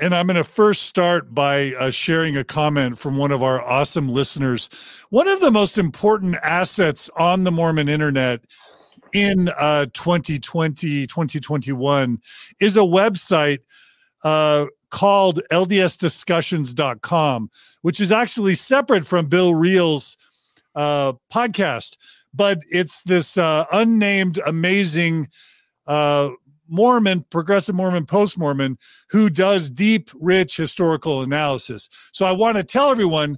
and 0.01 0.15
I'm 0.15 0.27
going 0.27 0.37
to 0.37 0.43
first 0.43 0.83
start 0.83 1.33
by 1.33 1.73
uh, 1.73 1.91
sharing 1.91 2.37
a 2.37 2.43
comment 2.43 2.97
from 2.97 3.17
one 3.17 3.31
of 3.31 3.43
our 3.43 3.61
awesome 3.61 4.09
listeners. 4.09 4.69
One 5.09 5.27
of 5.27 5.41
the 5.41 5.51
most 5.51 5.77
important 5.77 6.35
assets 6.41 7.09
on 7.17 7.43
the 7.43 7.51
Mormon 7.51 7.89
internet 7.89 8.41
in 9.13 9.49
uh, 9.57 9.87
2020, 9.93 11.07
2021 11.07 12.19
is 12.59 12.77
a 12.77 12.81
website 12.81 13.59
uh, 14.23 14.67
called 14.89 15.41
ldsdiscussions.com, 15.51 17.49
which 17.81 17.99
is 17.99 18.11
actually 18.11 18.55
separate 18.55 19.05
from 19.05 19.27
Bill 19.27 19.55
Reel's 19.55 20.17
uh, 20.75 21.13
podcast, 21.31 21.97
but 22.33 22.59
it's 22.69 23.03
this 23.03 23.37
uh, 23.37 23.65
unnamed, 23.71 24.39
amazing 24.45 25.27
uh, 25.87 26.29
Mormon, 26.69 27.23
progressive 27.29 27.75
Mormon, 27.75 28.05
post 28.05 28.37
Mormon 28.37 28.77
who 29.09 29.29
does 29.29 29.69
deep, 29.69 30.09
rich 30.15 30.57
historical 30.57 31.21
analysis. 31.21 31.89
So 32.11 32.25
I 32.25 32.31
want 32.31 32.57
to 32.57 32.63
tell 32.63 32.91
everyone 32.91 33.37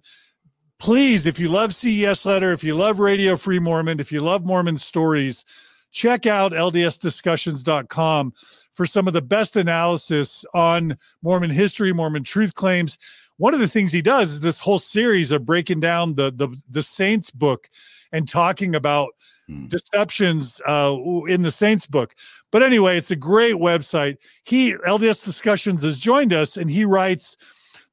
please, 0.80 1.28
if 1.28 1.40
you 1.40 1.48
love 1.48 1.76
CES 1.76 2.26
Letter, 2.26 2.54
if 2.54 2.64
you 2.64 2.76
love 2.76 3.00
Radio 3.00 3.38
Free 3.38 3.60
Mormon, 3.60 4.00
if 4.00 4.12
you 4.12 4.20
love 4.20 4.44
Mormon 4.44 4.78
stories, 4.78 5.46
check 5.92 6.26
out 6.26 6.54
ldsdiscussions.com 6.54 8.34
for 8.74 8.86
some 8.86 9.08
of 9.08 9.14
the 9.14 9.22
best 9.22 9.58
analysis 9.58 10.44
on 10.54 10.98
Mormon 11.22 11.52
history, 11.52 11.94
Mormon 11.94 12.24
truth 12.24 12.56
claims, 12.56 12.98
one 13.42 13.56
of 13.56 13.60
the 13.60 13.68
things 13.68 13.92
he 13.92 14.04
does 14.04 14.32
is 14.32 14.40
this 14.40 14.60
whole 14.60 14.78
series 14.78 15.32
of 15.32 15.48
breaking 15.48 15.80
down 15.80 16.14
the 16.14 16.32
the, 16.32 16.48
the 16.70 16.84
saints 16.84 17.32
book 17.32 17.70
and 18.12 18.28
talking 18.28 18.76
about 18.76 19.14
hmm. 19.48 19.66
deceptions 19.66 20.62
uh, 20.68 20.96
in 21.28 21.42
the 21.42 21.52
saints 21.52 21.88
book 21.88 22.14
but 22.52 22.64
anyway 22.64 22.98
it's 22.98 23.12
a 23.12 23.16
great 23.16 23.56
website. 23.56 24.18
He 24.44 24.74
lds 24.74 25.26
discussions 25.26 25.84
has 25.84 25.98
joined 25.98 26.34
us 26.34 26.58
and 26.58 26.70
he 26.70 26.86
writes 26.86 27.38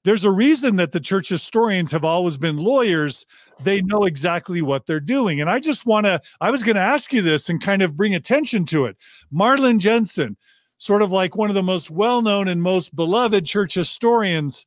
there's 0.05 0.25
a 0.25 0.31
reason 0.31 0.77
that 0.77 0.93
the 0.93 1.01
church 1.01 1.29
historians 1.29 1.91
have 1.91 2.05
always 2.05 2.37
been 2.37 2.57
lawyers. 2.57 3.27
They 3.63 3.83
know 3.83 4.05
exactly 4.05 4.63
what 4.63 4.87
they're 4.87 5.01
doing. 5.01 5.41
And 5.41 5.51
i 5.51 5.59
just 5.59 5.87
want 5.87 6.07
to 6.07 6.21
i 6.41 6.51
was 6.51 6.63
going 6.63 6.77
to 6.77 6.83
ask 6.83 7.13
you 7.13 7.23
this 7.23 7.49
and 7.49 7.63
kind 7.63 7.83
of 7.83 7.97
bring 7.97 8.15
attention 8.15 8.65
to 8.67 8.85
it. 8.85 8.97
Marlin 9.31 9.79
jensen 9.79 10.37
sort 10.79 11.03
of 11.03 11.11
like 11.11 11.37
one 11.37 11.51
of 11.51 11.55
the 11.55 11.63
most 11.63 11.91
well-known 11.91 12.49
and 12.49 12.63
most 12.63 12.95
beloved 12.95 13.45
church 13.45 13.75
historians 13.75 14.67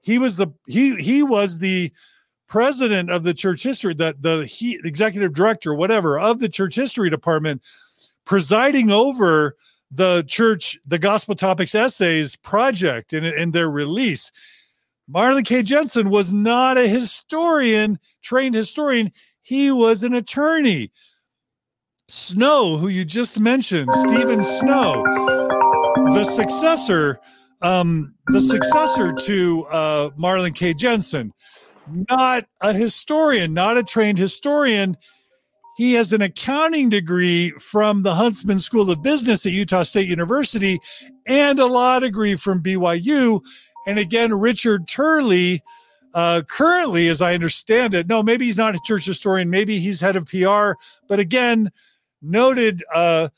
he 0.00 0.18
was 0.18 0.36
the 0.36 0.48
he 0.66 0.96
he 0.96 1.22
was 1.22 1.58
the 1.58 1.90
president 2.48 3.10
of 3.10 3.22
the 3.22 3.32
church 3.32 3.62
history 3.62 3.94
that 3.94 4.20
the 4.20 4.44
he 4.44 4.78
executive 4.84 5.32
director 5.32 5.74
whatever 5.74 6.18
of 6.18 6.38
the 6.38 6.48
church 6.48 6.74
history 6.74 7.08
department 7.08 7.62
presiding 8.24 8.90
over 8.90 9.56
the 9.90 10.24
church 10.26 10.78
the 10.86 10.98
gospel 10.98 11.34
topics 11.34 11.74
essays 11.74 12.36
project 12.36 13.12
and, 13.12 13.26
and 13.26 13.52
their 13.52 13.70
release. 13.70 14.32
Marlin 15.08 15.44
K. 15.44 15.62
Jensen 15.62 16.10
was 16.10 16.32
not 16.32 16.78
a 16.78 16.88
historian 16.88 17.98
trained 18.22 18.54
historian. 18.54 19.12
He 19.42 19.70
was 19.70 20.02
an 20.02 20.14
attorney. 20.14 20.90
Snow 22.08 22.76
who 22.76 22.88
you 22.88 23.04
just 23.04 23.40
mentioned 23.40 23.88
Steven 23.94 24.44
Snow 24.44 25.02
the 26.14 26.24
successor 26.24 27.20
um, 27.62 28.14
the 28.26 28.40
successor 28.40 29.12
to 29.12 29.64
uh, 29.66 30.10
Marlin 30.16 30.52
K. 30.52 30.74
Jensen, 30.74 31.32
not 32.10 32.44
a 32.60 32.72
historian, 32.72 33.54
not 33.54 33.78
a 33.78 33.84
trained 33.84 34.18
historian. 34.18 34.96
He 35.76 35.94
has 35.94 36.12
an 36.12 36.22
accounting 36.22 36.90
degree 36.90 37.50
from 37.52 38.02
the 38.02 38.14
Huntsman 38.14 38.58
School 38.58 38.90
of 38.90 39.02
Business 39.02 39.46
at 39.46 39.52
Utah 39.52 39.82
State 39.82 40.08
University 40.08 40.78
and 41.26 41.58
a 41.58 41.66
law 41.66 41.98
degree 41.98 42.34
from 42.34 42.62
BYU. 42.62 43.40
And 43.86 43.98
again, 43.98 44.34
Richard 44.34 44.86
Turley, 44.86 45.62
uh, 46.14 46.42
currently, 46.48 47.08
as 47.08 47.22
I 47.22 47.34
understand 47.34 47.94
it, 47.94 48.06
no, 48.06 48.22
maybe 48.22 48.44
he's 48.44 48.58
not 48.58 48.74
a 48.74 48.80
church 48.84 49.06
historian, 49.06 49.48
maybe 49.48 49.78
he's 49.78 50.00
head 50.00 50.16
of 50.16 50.26
PR, 50.26 50.72
but 51.08 51.18
again, 51.18 51.70
noted 52.20 52.84
uh, 52.94 53.28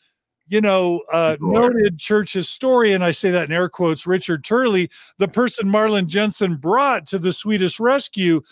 you 0.46 0.60
know, 0.60 1.02
uh, 1.12 1.36
noted 1.40 1.98
church 1.98 2.32
historian, 2.32 3.02
I 3.02 3.12
say 3.12 3.30
that 3.30 3.48
in 3.48 3.52
air 3.52 3.68
quotes, 3.68 4.06
Richard 4.06 4.44
Turley, 4.44 4.90
the 5.18 5.28
person 5.28 5.68
Marlin 5.68 6.06
Jensen 6.06 6.56
brought 6.56 7.06
to 7.06 7.18
the 7.18 7.32
Swedish 7.32 7.80
rescue 7.80 8.42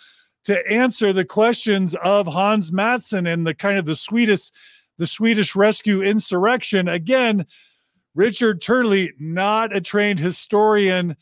to 0.44 0.70
answer 0.70 1.12
the 1.12 1.24
questions 1.24 1.94
of 1.96 2.26
Hans 2.26 2.70
Mattsson 2.70 3.32
and 3.32 3.46
the 3.46 3.54
kind 3.54 3.78
of 3.78 3.84
the 3.84 3.96
Swedish, 3.96 4.50
the 4.98 5.06
Swedish 5.06 5.54
rescue 5.54 6.02
insurrection. 6.02 6.88
Again, 6.88 7.46
Richard 8.14 8.60
Turley, 8.60 9.12
not 9.18 9.74
a 9.74 9.80
trained 9.80 10.18
historian, 10.18 11.16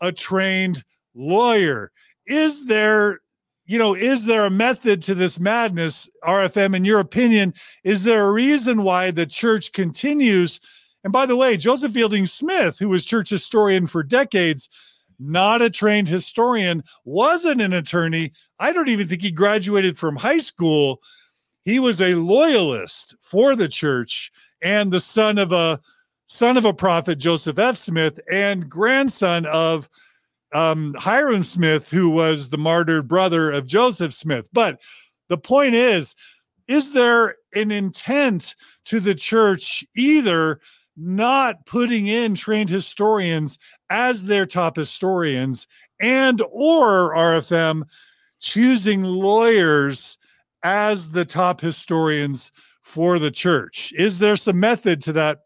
a 0.00 0.12
trained 0.12 0.84
lawyer. 1.14 1.90
Is 2.26 2.66
there 2.66 3.20
you 3.66 3.78
know, 3.78 3.94
is 3.94 4.26
there 4.26 4.44
a 4.44 4.50
method 4.50 5.02
to 5.04 5.14
this 5.14 5.40
madness, 5.40 6.08
RFM? 6.22 6.76
In 6.76 6.84
your 6.84 7.00
opinion, 7.00 7.54
is 7.82 8.04
there 8.04 8.26
a 8.26 8.32
reason 8.32 8.82
why 8.82 9.10
the 9.10 9.26
church 9.26 9.72
continues? 9.72 10.60
And 11.02 11.12
by 11.12 11.26
the 11.26 11.36
way, 11.36 11.56
Joseph 11.56 11.92
Fielding 11.92 12.26
Smith, 12.26 12.78
who 12.78 12.90
was 12.90 13.04
church 13.04 13.30
historian 13.30 13.86
for 13.86 14.02
decades, 14.02 14.68
not 15.18 15.62
a 15.62 15.70
trained 15.70 16.08
historian, 16.08 16.82
wasn't 17.04 17.60
an 17.60 17.72
attorney. 17.72 18.32
I 18.58 18.72
don't 18.72 18.88
even 18.88 19.08
think 19.08 19.22
he 19.22 19.30
graduated 19.30 19.98
from 19.98 20.16
high 20.16 20.38
school. 20.38 21.00
He 21.64 21.78
was 21.78 22.00
a 22.00 22.14
loyalist 22.14 23.14
for 23.20 23.56
the 23.56 23.68
church 23.68 24.30
and 24.62 24.92
the 24.92 25.00
son 25.00 25.38
of 25.38 25.52
a 25.52 25.80
son 26.26 26.56
of 26.56 26.64
a 26.64 26.74
prophet, 26.74 27.18
Joseph 27.18 27.58
F. 27.58 27.76
Smith, 27.76 28.18
and 28.30 28.68
grandson 28.68 29.46
of 29.46 29.88
um, 30.52 30.94
Hyrum 30.94 31.44
Smith, 31.44 31.90
who 31.90 32.08
was 32.08 32.48
the 32.48 32.58
martyred 32.58 33.08
brother 33.08 33.50
of 33.50 33.66
Joseph 33.66 34.14
Smith. 34.14 34.48
But 34.52 34.80
the 35.28 35.38
point 35.38 35.74
is, 35.74 36.14
is 36.68 36.92
there 36.92 37.36
an 37.54 37.70
intent 37.70 38.54
to 38.86 39.00
the 39.00 39.14
church 39.14 39.84
either 39.94 40.60
not 40.96 41.66
putting 41.66 42.06
in 42.06 42.34
trained 42.34 42.68
historians 42.68 43.58
as 43.90 44.24
their 44.24 44.46
top 44.46 44.76
historians 44.76 45.66
and 46.00 46.42
or 46.50 47.14
RFM 47.14 47.84
choosing 48.40 49.02
lawyers 49.02 50.18
as 50.62 51.10
the 51.10 51.24
top 51.24 51.60
historians 51.60 52.52
for 52.82 53.18
the 53.18 53.30
church? 53.30 53.92
Is 53.96 54.18
there 54.18 54.36
some 54.36 54.60
method 54.60 55.02
to 55.02 55.12
that 55.14 55.40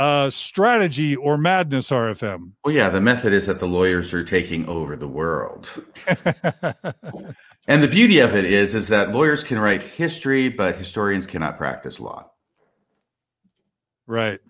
uh, 0.00 0.30
strategy 0.30 1.14
or 1.14 1.36
madness, 1.36 1.90
RFM? 1.90 2.52
Well, 2.64 2.74
yeah, 2.74 2.88
the 2.88 3.02
method 3.02 3.34
is 3.34 3.46
that 3.46 3.60
the 3.60 3.68
lawyers 3.68 4.14
are 4.14 4.24
taking 4.24 4.66
over 4.66 4.96
the 4.96 5.06
world. 5.06 5.70
and 7.68 7.82
the 7.82 7.88
beauty 7.88 8.18
of 8.20 8.34
it 8.34 8.44
is, 8.44 8.74
is 8.74 8.88
that 8.88 9.10
lawyers 9.10 9.44
can 9.44 9.58
write 9.58 9.82
history, 9.82 10.48
but 10.48 10.76
historians 10.76 11.26
cannot 11.26 11.58
practice 11.58 12.00
law. 12.00 12.30
Right. 14.06 14.40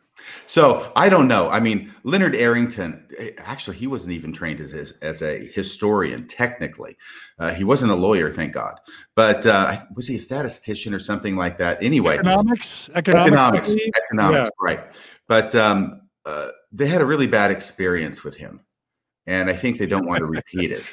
So 0.46 0.90
I 0.96 1.08
don't 1.08 1.28
know. 1.28 1.48
I 1.48 1.60
mean, 1.60 1.94
Leonard 2.02 2.34
Arrington, 2.34 3.06
eh, 3.18 3.30
actually, 3.38 3.76
he 3.76 3.86
wasn't 3.86 4.12
even 4.12 4.32
trained 4.32 4.60
as, 4.60 4.72
a, 4.72 5.04
as 5.04 5.22
a 5.22 5.46
historian, 5.46 6.26
technically. 6.26 6.96
Uh, 7.38 7.54
he 7.54 7.64
wasn't 7.64 7.92
a 7.92 7.94
lawyer, 7.94 8.30
thank 8.30 8.52
God. 8.52 8.78
But 9.14 9.46
uh, 9.46 9.80
was 9.94 10.08
he 10.08 10.16
a 10.16 10.20
statistician 10.20 10.92
or 10.92 10.98
something 10.98 11.36
like 11.36 11.58
that? 11.58 11.82
Anyway, 11.82 12.14
economics, 12.14 12.90
economics, 12.94 13.30
economics, 13.32 13.76
economics 13.96 14.50
yeah. 14.60 14.64
right. 14.64 14.98
But 15.28 15.54
um, 15.54 16.02
uh, 16.26 16.48
they 16.72 16.86
had 16.86 17.00
a 17.00 17.06
really 17.06 17.26
bad 17.26 17.50
experience 17.50 18.24
with 18.24 18.36
him. 18.36 18.60
And 19.26 19.48
I 19.48 19.54
think 19.54 19.78
they 19.78 19.86
don't 19.86 20.06
want 20.06 20.18
to 20.18 20.26
repeat 20.26 20.72
it, 20.72 20.92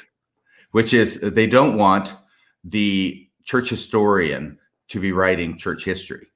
which 0.70 0.94
is 0.94 1.20
they 1.20 1.46
don't 1.46 1.76
want 1.76 2.14
the 2.62 3.28
church 3.44 3.70
historian 3.70 4.58
to 4.88 5.00
be 5.00 5.12
writing 5.12 5.58
church 5.58 5.84
history 5.84 6.28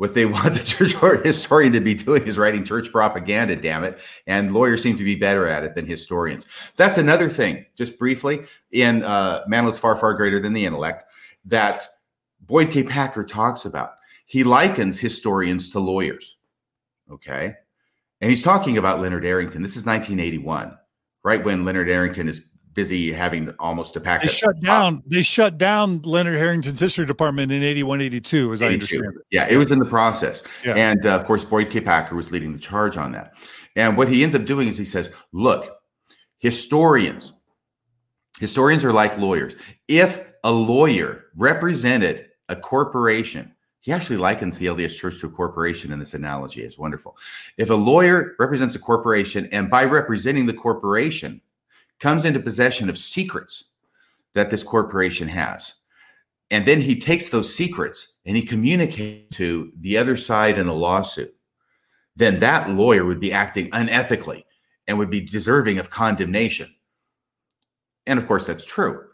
what 0.00 0.14
they 0.14 0.24
want 0.36 0.54
the 0.54 0.64
church 0.64 0.94
historian 1.24 1.74
to 1.74 1.80
be 1.80 1.92
doing 1.92 2.26
is 2.26 2.38
writing 2.38 2.64
church 2.64 2.90
propaganda, 2.90 3.54
damn 3.54 3.84
it. 3.84 3.98
And 4.26 4.54
lawyers 4.54 4.82
seem 4.82 4.96
to 4.96 5.04
be 5.04 5.14
better 5.14 5.46
at 5.46 5.62
it 5.62 5.74
than 5.74 5.84
historians. 5.84 6.46
That's 6.76 6.96
another 6.96 7.28
thing, 7.28 7.66
just 7.76 7.98
briefly, 7.98 8.44
in 8.72 9.02
uh, 9.02 9.44
Mantle 9.46 9.72
is 9.72 9.78
Far, 9.78 9.96
Far 9.96 10.14
Greater 10.14 10.40
Than 10.40 10.54
the 10.54 10.64
Intellect, 10.64 11.04
that 11.44 11.86
Boyd 12.40 12.70
K. 12.70 12.82
Packer 12.82 13.24
talks 13.24 13.66
about. 13.66 13.90
He 14.24 14.42
likens 14.42 14.98
historians 14.98 15.68
to 15.70 15.80
lawyers. 15.80 16.38
Okay. 17.12 17.54
And 18.22 18.30
he's 18.30 18.42
talking 18.42 18.78
about 18.78 19.00
Leonard 19.00 19.26
Arrington. 19.26 19.60
This 19.60 19.76
is 19.76 19.84
1981, 19.84 20.78
right 21.24 21.44
when 21.44 21.66
Leonard 21.66 21.90
Arrington 21.90 22.26
is 22.26 22.46
busy 22.74 23.12
having 23.12 23.52
almost 23.58 23.96
a 23.96 24.00
pack. 24.00 24.22
They 24.22 24.28
shut 24.28 24.60
down. 24.60 25.02
They 25.06 25.22
shut 25.22 25.58
down 25.58 26.02
Leonard 26.02 26.36
Arrington's 26.36 26.80
history 26.80 27.06
department 27.06 27.52
in 27.52 27.62
81, 27.62 28.00
82, 28.00 28.52
as 28.52 28.62
82. 28.62 28.64
I 28.64 28.72
understand 28.72 29.04
it. 29.04 29.26
Yeah, 29.30 29.46
it 29.48 29.56
was 29.56 29.70
in 29.70 29.78
the 29.78 29.84
process. 29.84 30.42
Yeah. 30.64 30.74
And 30.74 31.04
uh, 31.06 31.18
of 31.18 31.26
course, 31.26 31.44
Boyd 31.44 31.70
K. 31.70 31.80
Packer 31.80 32.14
was 32.14 32.30
leading 32.30 32.52
the 32.52 32.58
charge 32.58 32.96
on 32.96 33.12
that. 33.12 33.34
And 33.76 33.96
what 33.96 34.08
he 34.08 34.22
ends 34.22 34.34
up 34.34 34.44
doing 34.44 34.68
is 34.68 34.76
he 34.76 34.84
says, 34.84 35.10
look, 35.32 35.78
historians, 36.38 37.32
historians 38.38 38.84
are 38.84 38.92
like 38.92 39.16
lawyers. 39.18 39.56
If 39.88 40.24
a 40.44 40.52
lawyer 40.52 41.26
represented 41.36 42.28
a 42.48 42.56
corporation, 42.56 43.54
he 43.80 43.92
actually 43.92 44.18
likens 44.18 44.58
the 44.58 44.66
LDS 44.66 44.96
Church 44.96 45.20
to 45.20 45.26
a 45.26 45.30
corporation 45.30 45.92
in 45.92 45.98
this 45.98 46.14
analogy. 46.14 46.62
It's 46.62 46.76
wonderful. 46.76 47.16
If 47.56 47.70
a 47.70 47.74
lawyer 47.74 48.34
represents 48.38 48.74
a 48.74 48.78
corporation, 48.78 49.48
and 49.52 49.70
by 49.70 49.84
representing 49.84 50.46
the 50.46 50.52
corporation, 50.52 51.40
comes 52.00 52.24
into 52.24 52.40
possession 52.40 52.88
of 52.88 52.98
secrets 52.98 53.70
that 54.34 54.50
this 54.50 54.62
corporation 54.62 55.28
has. 55.28 55.74
And 56.50 56.66
then 56.66 56.80
he 56.80 56.98
takes 56.98 57.30
those 57.30 57.54
secrets 57.54 58.16
and 58.26 58.36
he 58.36 58.42
communicates 58.42 59.36
to 59.36 59.72
the 59.80 59.96
other 59.96 60.16
side 60.16 60.58
in 60.58 60.66
a 60.66 60.74
lawsuit. 60.74 61.34
Then 62.16 62.40
that 62.40 62.70
lawyer 62.70 63.04
would 63.04 63.20
be 63.20 63.32
acting 63.32 63.70
unethically 63.70 64.42
and 64.88 64.98
would 64.98 65.10
be 65.10 65.20
deserving 65.20 65.78
of 65.78 65.90
condemnation. 65.90 66.74
And 68.06 68.18
of 68.18 68.26
course, 68.26 68.46
that's 68.46 68.64
true. 68.64 69.06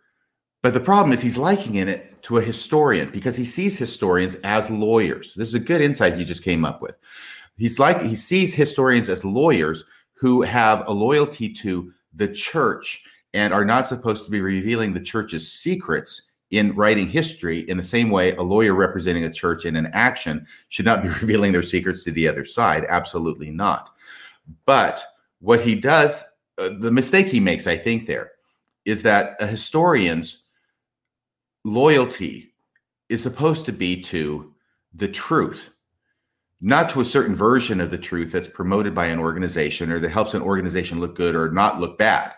But 0.62 0.72
the 0.72 0.80
problem 0.80 1.12
is 1.12 1.20
he's 1.20 1.38
likening 1.38 1.88
it 1.88 2.22
to 2.22 2.38
a 2.38 2.42
historian 2.42 3.10
because 3.10 3.36
he 3.36 3.44
sees 3.44 3.76
historians 3.76 4.36
as 4.36 4.70
lawyers. 4.70 5.34
This 5.34 5.48
is 5.48 5.54
a 5.54 5.60
good 5.60 5.80
insight 5.80 6.16
you 6.16 6.24
just 6.24 6.42
came 6.42 6.64
up 6.64 6.80
with. 6.80 6.96
He's 7.56 7.78
like 7.78 8.02
he 8.02 8.14
sees 8.14 8.54
historians 8.54 9.08
as 9.08 9.24
lawyers 9.24 9.84
who 10.14 10.42
have 10.42 10.82
a 10.86 10.92
loyalty 10.92 11.52
to 11.52 11.92
the 12.16 12.28
church 12.28 13.04
and 13.34 13.52
are 13.52 13.64
not 13.64 13.88
supposed 13.88 14.24
to 14.24 14.30
be 14.30 14.40
revealing 14.40 14.92
the 14.92 15.00
church's 15.00 15.52
secrets 15.52 16.32
in 16.50 16.74
writing 16.74 17.08
history 17.08 17.60
in 17.68 17.76
the 17.76 17.82
same 17.82 18.10
way 18.10 18.34
a 18.36 18.42
lawyer 18.42 18.74
representing 18.74 19.24
a 19.24 19.32
church 19.32 19.64
in 19.64 19.76
an 19.76 19.90
action 19.92 20.46
should 20.68 20.84
not 20.84 21.02
be 21.02 21.08
revealing 21.20 21.52
their 21.52 21.62
secrets 21.62 22.04
to 22.04 22.10
the 22.12 22.26
other 22.26 22.44
side. 22.44 22.84
Absolutely 22.88 23.50
not. 23.50 23.90
But 24.64 25.02
what 25.40 25.60
he 25.60 25.74
does 25.74 26.24
uh, 26.58 26.70
the 26.80 26.90
mistake 26.90 27.26
he 27.26 27.40
makes 27.40 27.66
i 27.66 27.76
think 27.76 28.06
there 28.06 28.32
is 28.84 29.02
that 29.02 29.36
a 29.40 29.46
historian's 29.46 30.44
loyalty 31.64 32.52
is 33.08 33.22
supposed 33.22 33.64
to 33.66 33.72
be 33.72 34.00
to 34.00 34.54
the 34.94 35.08
truth 35.08 35.74
not 36.60 36.90
to 36.90 37.00
a 37.00 37.04
certain 37.04 37.34
version 37.34 37.80
of 37.80 37.90
the 37.90 37.98
truth 37.98 38.32
that's 38.32 38.48
promoted 38.48 38.94
by 38.94 39.06
an 39.06 39.18
organization 39.18 39.90
or 39.90 39.98
that 39.98 40.08
helps 40.08 40.34
an 40.34 40.42
organization 40.42 41.00
look 41.00 41.14
good 41.14 41.34
or 41.34 41.50
not 41.50 41.80
look 41.80 41.98
bad. 41.98 42.32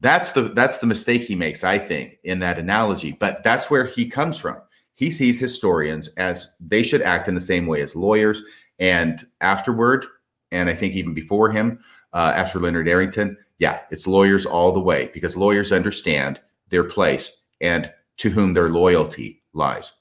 That's 0.00 0.32
the 0.32 0.42
that's 0.42 0.78
the 0.78 0.86
mistake 0.86 1.22
he 1.22 1.34
makes, 1.34 1.64
I 1.64 1.78
think, 1.78 2.18
in 2.24 2.40
that 2.40 2.58
analogy. 2.58 3.12
But 3.12 3.42
that's 3.42 3.70
where 3.70 3.86
he 3.86 4.08
comes 4.08 4.38
from. 4.38 4.56
He 4.94 5.10
sees 5.10 5.40
historians 5.40 6.08
as 6.16 6.56
they 6.60 6.82
should 6.82 7.02
act 7.02 7.28
in 7.28 7.34
the 7.34 7.40
same 7.40 7.66
way 7.66 7.80
as 7.80 7.96
lawyers. 7.96 8.42
And 8.78 9.26
afterward, 9.40 10.06
and 10.50 10.68
I 10.68 10.74
think 10.74 10.94
even 10.94 11.14
before 11.14 11.50
him, 11.50 11.80
uh, 12.12 12.32
after 12.34 12.60
Leonard 12.60 12.88
Arrington, 12.88 13.36
yeah, 13.58 13.80
it's 13.90 14.06
lawyers 14.06 14.46
all 14.46 14.72
the 14.72 14.80
way 14.80 15.10
because 15.12 15.36
lawyers 15.36 15.72
understand 15.72 16.40
their 16.68 16.84
place 16.84 17.32
and 17.60 17.90
to 18.18 18.30
whom 18.30 18.54
their 18.54 18.68
loyalty 18.68 19.42
lies. 19.52 19.92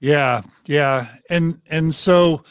Yeah, 0.00 0.42
yeah, 0.66 1.06
and 1.30 1.60
and 1.70 1.94
so, 1.94 2.44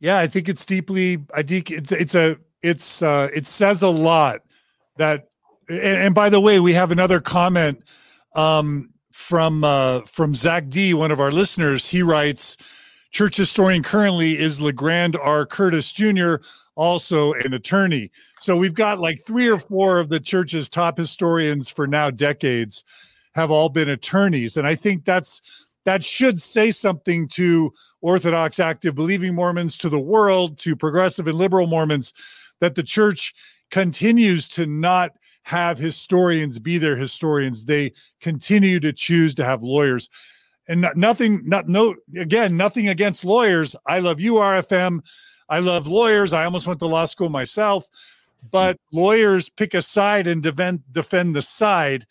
yeah, 0.00 0.18
I 0.18 0.26
think 0.26 0.48
it's 0.48 0.66
deeply. 0.66 1.18
I 1.34 1.42
think 1.42 1.70
it's 1.70 1.92
it's 1.92 2.14
a 2.14 2.36
it's 2.62 3.02
uh 3.02 3.28
it 3.34 3.46
says 3.46 3.82
a 3.82 3.88
lot 3.88 4.40
that. 4.96 5.28
And, 5.66 5.80
and 5.80 6.14
by 6.14 6.28
the 6.28 6.40
way, 6.40 6.60
we 6.60 6.74
have 6.74 6.92
another 6.92 7.20
comment 7.20 7.82
um 8.34 8.90
from 9.12 9.64
uh 9.64 10.00
from 10.02 10.34
Zach 10.34 10.68
D, 10.68 10.92
one 10.92 11.10
of 11.10 11.20
our 11.20 11.32
listeners. 11.32 11.88
He 11.88 12.02
writes, 12.02 12.58
"Church 13.12 13.36
historian 13.36 13.82
currently 13.82 14.38
is 14.38 14.60
LeGrand 14.60 15.16
R. 15.16 15.46
Curtis 15.46 15.90
Jr." 15.90 16.36
also 16.76 17.32
an 17.34 17.54
attorney. 17.54 18.10
So 18.40 18.56
we've 18.56 18.74
got 18.74 18.98
like 18.98 19.20
three 19.24 19.48
or 19.48 19.58
four 19.58 20.00
of 20.00 20.08
the 20.08 20.20
church's 20.20 20.68
top 20.68 20.98
historians 20.98 21.70
for 21.70 21.86
now 21.86 22.10
decades 22.10 22.82
have 23.34 23.50
all 23.50 23.68
been 23.68 23.88
attorneys. 23.88 24.56
And 24.56 24.66
I 24.66 24.74
think 24.74 25.04
that's 25.04 25.63
that 25.84 26.04
should 26.04 26.40
say 26.40 26.70
something 26.70 27.28
to 27.28 27.72
Orthodox 28.00 28.58
active 28.58 28.94
believing 28.94 29.34
Mormons, 29.34 29.78
to 29.78 29.88
the 29.88 30.00
world, 30.00 30.58
to 30.58 30.76
progressive 30.76 31.26
and 31.26 31.36
liberal 31.36 31.66
Mormons, 31.66 32.12
that 32.60 32.74
the 32.74 32.82
church 32.82 33.34
continues 33.70 34.48
to 34.48 34.66
not 34.66 35.12
have 35.42 35.78
historians 35.78 36.58
be 36.58 36.78
their 36.78 36.96
historians. 36.96 37.64
They 37.64 37.92
continue 38.20 38.80
to 38.80 38.92
choose 38.92 39.34
to 39.36 39.44
have 39.44 39.62
lawyers. 39.62 40.08
And 40.68 40.86
nothing, 40.96 41.42
not 41.44 41.68
no, 41.68 41.94
again, 42.16 42.56
nothing 42.56 42.88
against 42.88 43.24
lawyers. 43.24 43.76
I 43.86 43.98
love 43.98 44.20
you, 44.20 44.34
RFM. 44.34 45.00
I 45.50 45.58
love 45.58 45.86
lawyers. 45.86 46.32
I 46.32 46.46
almost 46.46 46.66
went 46.66 46.80
to 46.80 46.86
law 46.86 47.04
school 47.04 47.28
myself, 47.28 47.86
but 48.50 48.78
lawyers 48.90 49.50
pick 49.50 49.74
a 49.74 49.82
side 49.82 50.26
and 50.26 50.42
defend 50.42 50.82
defend 50.90 51.36
the 51.36 51.42
side. 51.42 52.06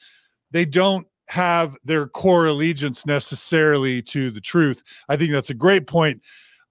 They 0.51 0.65
don't 0.65 1.07
have 1.33 1.75
their 1.83 2.05
core 2.05 2.45
allegiance 2.45 3.07
necessarily 3.07 4.03
to 4.03 4.29
the 4.29 4.39
truth. 4.39 4.83
I 5.09 5.17
think 5.17 5.31
that's 5.31 5.49
a 5.49 5.55
great 5.55 5.87
point. 5.87 6.21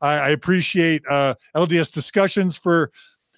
I, 0.01 0.15
I 0.15 0.29
appreciate 0.29 1.03
uh, 1.11 1.35
LDS 1.57 1.93
discussions 1.93 2.57
for 2.57 2.93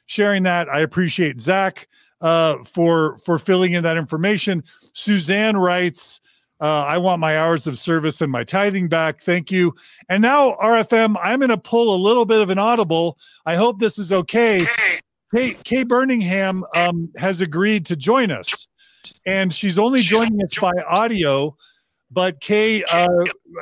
sharing 0.05 0.43
that. 0.43 0.69
I 0.69 0.81
appreciate 0.81 1.41
Zach 1.41 1.89
uh, 2.21 2.63
for 2.65 3.17
for 3.19 3.39
filling 3.39 3.73
in 3.73 3.83
that 3.85 3.97
information. 3.97 4.63
Suzanne 4.93 5.57
writes. 5.57 6.21
Uh, 6.61 6.85
I 6.85 6.99
want 6.99 7.21
my 7.21 7.37
hours 7.37 7.67
of 7.67 7.77
service 7.77 8.21
and 8.21 8.31
my 8.31 8.45
tithing 8.45 8.89
back. 8.89 9.21
Thank 9.21 9.51
you. 9.51 9.75
And 10.09 10.23
now, 10.23 10.55
RFM, 10.63 11.17
I'm 11.21 11.41
going 11.41 11.51
to 11.51 11.59
pull 11.59 11.95
a 11.95 11.99
little 11.99 12.25
bit 12.25 12.41
of 12.41 12.49
an 12.49 12.59
audible. 12.59 13.19
I 13.45 13.57
hope 13.57 13.81
this 13.81 13.99
is 13.99 14.13
okay. 14.13 14.65
Kay, 15.35 15.55
Kay 15.65 15.85
Burningham 15.85 16.63
um, 16.77 17.11
has 17.17 17.41
agreed 17.41 17.85
to 17.87 17.97
join 17.97 18.31
us 18.31 18.69
and 19.27 19.53
she's 19.53 19.79
only 19.79 20.01
joining 20.01 20.43
us 20.43 20.59
by 20.59 20.73
audio. 20.89 21.57
But 22.11 22.41
Kay, 22.41 22.85
uh, 22.85 23.09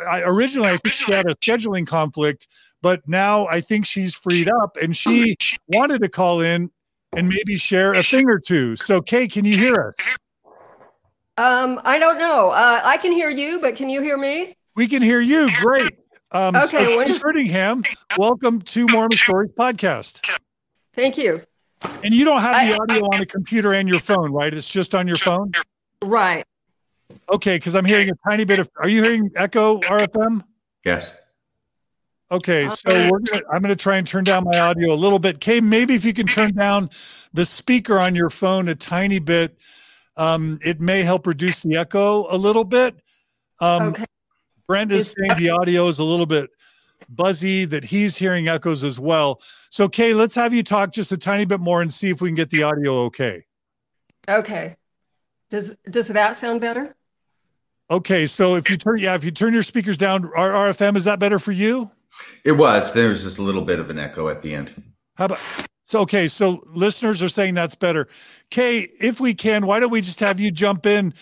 I, 0.08 0.22
originally 0.22 0.70
I 0.70 0.76
think 0.76 0.94
she 0.94 1.12
had 1.12 1.30
a 1.30 1.34
scheduling 1.36 1.86
conflict, 1.86 2.48
but 2.82 3.06
now 3.08 3.46
I 3.46 3.60
think 3.60 3.86
she's 3.86 4.14
freed 4.14 4.48
up, 4.48 4.76
and 4.76 4.96
she 4.96 5.36
wanted 5.68 6.02
to 6.02 6.08
call 6.08 6.40
in 6.40 6.70
and 7.16 7.28
maybe 7.28 7.56
share 7.56 7.94
a 7.94 8.02
thing 8.02 8.28
or 8.28 8.38
two. 8.38 8.76
So, 8.76 9.00
Kay, 9.00 9.28
can 9.28 9.44
you 9.44 9.56
hear 9.56 9.94
us? 9.96 10.16
Um, 11.38 11.80
I 11.84 11.98
don't 11.98 12.18
know. 12.18 12.50
Uh, 12.50 12.80
I 12.82 12.98
can 12.98 13.12
hear 13.12 13.30
you, 13.30 13.58
but 13.60 13.74
can 13.74 13.88
you 13.88 14.02
hear 14.02 14.18
me? 14.18 14.54
We 14.76 14.86
can 14.86 15.02
hear 15.02 15.20
you. 15.20 15.50
Great. 15.60 15.98
Um, 16.30 16.56
okay. 16.56 17.06
So, 17.06 17.18
Burningham, 17.18 17.86
welcome 18.18 18.60
to 18.62 18.86
Mormon 18.86 19.16
Stories 19.16 19.50
podcast. 19.58 20.26
Thank 20.94 21.16
you. 21.16 21.42
And 22.04 22.14
you 22.14 22.24
don't 22.24 22.40
have 22.40 22.66
the 22.66 22.80
audio 22.80 23.04
on 23.06 23.20
a 23.20 23.26
computer 23.26 23.72
and 23.74 23.88
your 23.88 24.00
phone, 24.00 24.32
right? 24.32 24.52
It's 24.52 24.68
just 24.68 24.94
on 24.94 25.06
your 25.06 25.16
phone? 25.16 25.52
Right. 26.02 26.44
Okay, 27.30 27.56
because 27.56 27.74
I'm 27.74 27.84
hearing 27.84 28.10
a 28.10 28.28
tiny 28.28 28.44
bit 28.44 28.58
of 28.58 28.68
are 28.76 28.88
you 28.88 29.02
hearing 29.02 29.30
echo 29.36 29.80
RFM? 29.80 30.42
Yes. 30.84 31.12
Okay, 32.30 32.66
so 32.68 33.10
we're 33.10 33.18
gonna 33.18 33.42
I'm 33.52 33.60
gonna 33.60 33.76
try 33.76 33.98
and 33.98 34.06
turn 34.06 34.24
down 34.24 34.44
my 34.44 34.58
audio 34.58 34.94
a 34.94 34.96
little 34.96 35.18
bit. 35.18 35.38
Kay, 35.40 35.60
maybe 35.60 35.94
if 35.94 36.04
you 36.04 36.14
can 36.14 36.26
turn 36.26 36.54
down 36.54 36.88
the 37.34 37.44
speaker 37.44 38.00
on 38.00 38.14
your 38.14 38.30
phone 38.30 38.68
a 38.68 38.74
tiny 38.74 39.18
bit, 39.18 39.58
um, 40.16 40.58
it 40.64 40.80
may 40.80 41.02
help 41.02 41.26
reduce 41.26 41.60
the 41.60 41.76
echo 41.76 42.26
a 42.34 42.36
little 42.36 42.64
bit. 42.64 42.96
Um, 43.60 43.88
okay. 43.88 44.06
Brent 44.66 44.92
is 44.92 45.14
saying 45.16 45.38
the 45.38 45.50
audio 45.50 45.86
is 45.88 45.98
a 45.98 46.04
little 46.04 46.24
bit 46.24 46.48
buzzy 47.08 47.64
that 47.66 47.84
he's 47.84 48.16
hearing 48.16 48.48
echoes 48.48 48.84
as 48.84 48.98
well. 48.98 49.40
So, 49.70 49.88
Kay, 49.88 50.14
let's 50.14 50.34
have 50.34 50.52
you 50.52 50.62
talk 50.62 50.92
just 50.92 51.12
a 51.12 51.16
tiny 51.16 51.44
bit 51.44 51.60
more 51.60 51.82
and 51.82 51.92
see 51.92 52.10
if 52.10 52.20
we 52.20 52.28
can 52.28 52.36
get 52.36 52.50
the 52.50 52.62
audio 52.62 53.04
okay. 53.04 53.44
Okay. 54.28 54.76
Does 55.50 55.74
does 55.90 56.08
that 56.08 56.34
sound 56.36 56.60
better? 56.60 56.96
Okay, 57.90 58.26
so 58.26 58.54
if 58.54 58.70
you 58.70 58.76
turn 58.76 58.98
yeah, 58.98 59.14
if 59.14 59.22
you 59.22 59.30
turn 59.30 59.52
your 59.52 59.62
speakers 59.62 59.98
down, 59.98 60.24
R- 60.34 60.72
RFM, 60.72 60.96
is 60.96 61.04
that 61.04 61.18
better 61.18 61.38
for 61.38 61.52
you? 61.52 61.90
It 62.44 62.52
was. 62.52 62.92
There 62.92 63.08
was 63.08 63.22
just 63.22 63.38
a 63.38 63.42
little 63.42 63.62
bit 63.62 63.78
of 63.78 63.90
an 63.90 63.98
echo 63.98 64.28
at 64.28 64.40
the 64.40 64.54
end. 64.54 64.72
How 65.16 65.26
about 65.26 65.38
so 65.84 66.00
okay, 66.00 66.26
so 66.26 66.62
listeners 66.68 67.22
are 67.22 67.28
saying 67.28 67.52
that's 67.52 67.74
better. 67.74 68.08
Kay, 68.48 68.88
if 68.98 69.20
we 69.20 69.34
can, 69.34 69.66
why 69.66 69.78
don't 69.78 69.90
we 69.90 70.00
just 70.00 70.20
have 70.20 70.40
you 70.40 70.50
jump 70.50 70.86
in? 70.86 71.12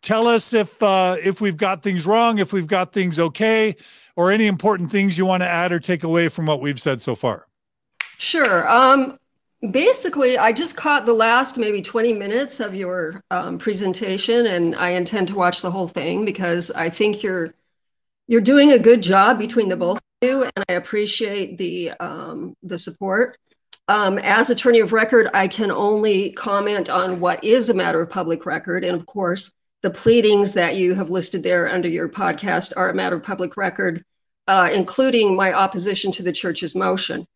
Tell 0.00 0.26
us 0.26 0.54
if 0.54 0.82
uh 0.82 1.16
if 1.22 1.42
we've 1.42 1.58
got 1.58 1.82
things 1.82 2.06
wrong, 2.06 2.38
if 2.38 2.54
we've 2.54 2.66
got 2.66 2.92
things 2.92 3.18
okay, 3.18 3.76
or 4.16 4.30
any 4.30 4.46
important 4.46 4.90
things 4.90 5.18
you 5.18 5.26
want 5.26 5.42
to 5.42 5.48
add 5.48 5.72
or 5.72 5.80
take 5.80 6.04
away 6.04 6.28
from 6.28 6.46
what 6.46 6.60
we've 6.60 6.80
said 6.80 7.02
so 7.02 7.14
far. 7.14 7.46
Sure. 8.18 8.68
Um 8.68 9.18
basically, 9.70 10.38
I 10.38 10.52
just 10.52 10.76
caught 10.76 11.06
the 11.06 11.14
last 11.14 11.58
maybe 11.58 11.80
20 11.82 12.12
minutes 12.12 12.60
of 12.60 12.74
your 12.74 13.22
um, 13.30 13.58
presentation, 13.58 14.46
and 14.46 14.74
I 14.74 14.90
intend 14.90 15.28
to 15.28 15.34
watch 15.34 15.62
the 15.62 15.70
whole 15.70 15.88
thing 15.88 16.24
because 16.24 16.70
I 16.70 16.88
think 16.90 17.22
you're 17.22 17.54
you're 18.26 18.40
doing 18.40 18.72
a 18.72 18.78
good 18.78 19.02
job 19.02 19.38
between 19.38 19.68
the 19.68 19.76
both 19.76 19.98
of 19.98 20.28
you, 20.28 20.42
and 20.44 20.64
I 20.68 20.74
appreciate 20.74 21.58
the 21.58 21.90
um, 21.92 22.54
the 22.62 22.78
support. 22.78 23.38
Um, 23.86 24.18
as 24.18 24.48
attorney 24.48 24.80
of 24.80 24.94
record, 24.94 25.28
I 25.34 25.46
can 25.46 25.70
only 25.70 26.32
comment 26.32 26.88
on 26.88 27.20
what 27.20 27.44
is 27.44 27.68
a 27.68 27.74
matter 27.74 28.00
of 28.00 28.08
public 28.08 28.46
record, 28.46 28.84
and 28.84 28.98
of 28.98 29.06
course, 29.06 29.52
the 29.84 29.90
pleadings 29.90 30.54
that 30.54 30.76
you 30.76 30.94
have 30.94 31.10
listed 31.10 31.42
there 31.42 31.68
under 31.68 31.88
your 31.90 32.08
podcast 32.08 32.72
are 32.74 32.88
a 32.88 32.94
matter 32.94 33.16
of 33.16 33.22
public 33.22 33.58
record, 33.58 34.02
uh, 34.48 34.70
including 34.72 35.36
my 35.36 35.52
opposition 35.52 36.10
to 36.10 36.22
the 36.22 36.32
church's 36.32 36.74
motion. 36.74 37.26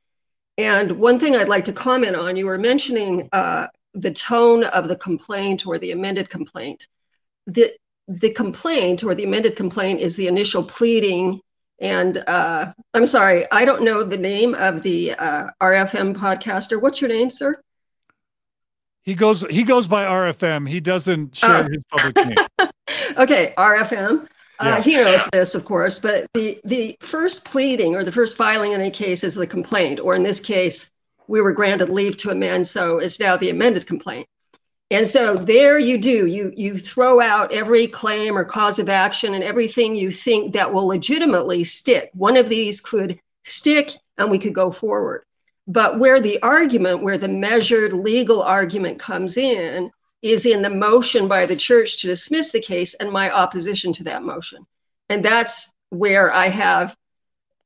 And 0.56 0.92
one 0.92 1.20
thing 1.20 1.36
I'd 1.36 1.46
like 1.46 1.66
to 1.66 1.74
comment 1.74 2.16
on, 2.16 2.36
you 2.36 2.46
were 2.46 2.56
mentioning 2.56 3.28
uh, 3.32 3.66
the 3.92 4.12
tone 4.12 4.64
of 4.64 4.88
the 4.88 4.96
complaint 4.96 5.66
or 5.66 5.78
the 5.78 5.92
amended 5.92 6.30
complaint. 6.30 6.88
The, 7.46 7.70
the 8.08 8.32
complaint 8.32 9.04
or 9.04 9.14
the 9.14 9.24
amended 9.24 9.54
complaint 9.54 10.00
is 10.00 10.16
the 10.16 10.28
initial 10.28 10.64
pleading. 10.64 11.42
And 11.80 12.16
uh, 12.26 12.72
I'm 12.94 13.04
sorry, 13.04 13.44
I 13.52 13.66
don't 13.66 13.82
know 13.82 14.02
the 14.02 14.16
name 14.16 14.54
of 14.54 14.82
the 14.82 15.12
uh, 15.12 15.48
RFM 15.60 16.16
podcaster. 16.16 16.80
What's 16.80 17.02
your 17.02 17.10
name, 17.10 17.28
sir? 17.28 17.60
He 19.08 19.14
goes 19.14 19.40
he 19.48 19.64
goes 19.64 19.88
by 19.88 20.04
RFM. 20.04 20.68
He 20.68 20.80
doesn't 20.80 21.34
share 21.34 21.64
oh. 21.64 21.68
his 21.72 21.82
public 21.90 22.14
name. 22.14 22.36
okay, 23.16 23.54
RFM. 23.56 24.24
Uh, 24.24 24.26
yeah. 24.60 24.68
Uh, 24.68 24.82
he 24.82 24.96
knows 24.96 25.26
this, 25.32 25.54
of 25.54 25.64
course, 25.64 25.98
but 25.98 26.26
the, 26.34 26.60
the 26.66 26.94
first 27.00 27.46
pleading 27.46 27.94
or 27.94 28.04
the 28.04 28.12
first 28.12 28.36
filing 28.36 28.72
in 28.72 28.82
a 28.82 28.90
case 28.90 29.24
is 29.24 29.34
the 29.34 29.46
complaint, 29.46 29.98
or 29.98 30.14
in 30.14 30.22
this 30.22 30.40
case, 30.40 30.90
we 31.26 31.40
were 31.40 31.54
granted 31.54 31.88
leave 31.88 32.18
to 32.18 32.28
amend, 32.28 32.66
so 32.66 32.98
it's 32.98 33.18
now 33.18 33.34
the 33.34 33.48
amended 33.48 33.86
complaint. 33.86 34.26
And 34.90 35.08
so 35.08 35.36
there 35.36 35.78
you 35.78 35.96
do, 35.96 36.26
you, 36.26 36.52
you 36.54 36.76
throw 36.76 37.18
out 37.18 37.50
every 37.50 37.86
claim 37.86 38.36
or 38.36 38.44
cause 38.44 38.78
of 38.78 38.90
action 38.90 39.32
and 39.32 39.42
everything 39.42 39.96
you 39.96 40.10
think 40.10 40.52
that 40.52 40.70
will 40.70 40.86
legitimately 40.86 41.64
stick. 41.64 42.10
One 42.12 42.36
of 42.36 42.50
these 42.50 42.82
could 42.82 43.18
stick 43.44 43.92
and 44.18 44.30
we 44.30 44.38
could 44.38 44.54
go 44.54 44.70
forward. 44.70 45.24
But 45.68 46.00
where 46.00 46.20
the 46.20 46.42
argument, 46.42 47.02
where 47.02 47.18
the 47.18 47.28
measured 47.28 47.92
legal 47.92 48.42
argument 48.42 48.98
comes 48.98 49.36
in, 49.36 49.90
is 50.22 50.46
in 50.46 50.62
the 50.62 50.70
motion 50.70 51.28
by 51.28 51.46
the 51.46 51.54
church 51.54 52.00
to 52.00 52.08
dismiss 52.08 52.50
the 52.50 52.60
case 52.60 52.94
and 52.94 53.12
my 53.12 53.30
opposition 53.30 53.92
to 53.92 54.04
that 54.04 54.24
motion. 54.24 54.66
And 55.08 55.24
that's 55.24 55.72
where 55.90 56.32
I 56.32 56.48
have 56.48 56.96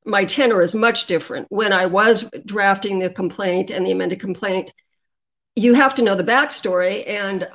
my 0.05 0.25
tenor 0.25 0.61
is 0.61 0.75
much 0.75 1.07
different. 1.07 1.47
When 1.51 1.73
I 1.73 1.87
was 1.87 2.29
drafting 2.45 2.99
the 2.99 3.11
complaint 3.11 3.71
and 3.71 3.87
the 3.87 3.93
amended 3.93 4.21
complaint, 4.21 4.73
you 5.55 5.75
have 5.75 5.95
to 5.97 6.03
know 6.03 6.15
the 6.15 6.25
backstory, 6.25 7.09
and 7.09 7.49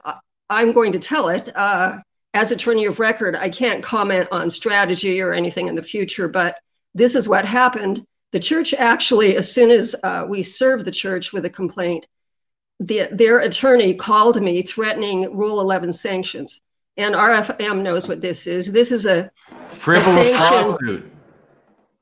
I'm 0.49 0.71
going 0.71 0.91
to 0.93 0.99
tell 0.99 1.29
it. 1.29 1.49
Uh, 1.55 1.97
as 2.33 2.51
attorney 2.51 2.85
of 2.85 2.99
record, 2.99 3.35
I 3.35 3.49
can't 3.49 3.83
comment 3.83 4.29
on 4.31 4.49
strategy 4.49 5.21
or 5.21 5.33
anything 5.33 5.67
in 5.67 5.75
the 5.75 5.83
future, 5.83 6.27
but 6.27 6.57
this 6.93 7.15
is 7.15 7.27
what 7.27 7.45
happened. 7.45 8.05
The 8.31 8.39
church 8.39 8.73
actually, 8.73 9.37
as 9.37 9.51
soon 9.51 9.71
as 9.71 9.95
uh, 10.03 10.25
we 10.27 10.43
served 10.43 10.85
the 10.85 10.91
church 10.91 11.31
with 11.31 11.45
a 11.45 11.49
complaint, 11.49 12.07
the, 12.79 13.07
their 13.11 13.39
attorney 13.39 13.93
called 13.93 14.41
me 14.41 14.61
threatening 14.61 15.35
Rule 15.35 15.61
11 15.61 15.93
sanctions. 15.93 16.61
And 16.97 17.15
RFM 17.15 17.81
knows 17.83 18.07
what 18.07 18.21
this 18.21 18.47
is. 18.47 18.71
This 18.71 18.91
is 18.91 19.05
a 19.05 19.31
frivolous 19.69 20.15
a 20.15 20.31
lawsuit. 20.33 21.11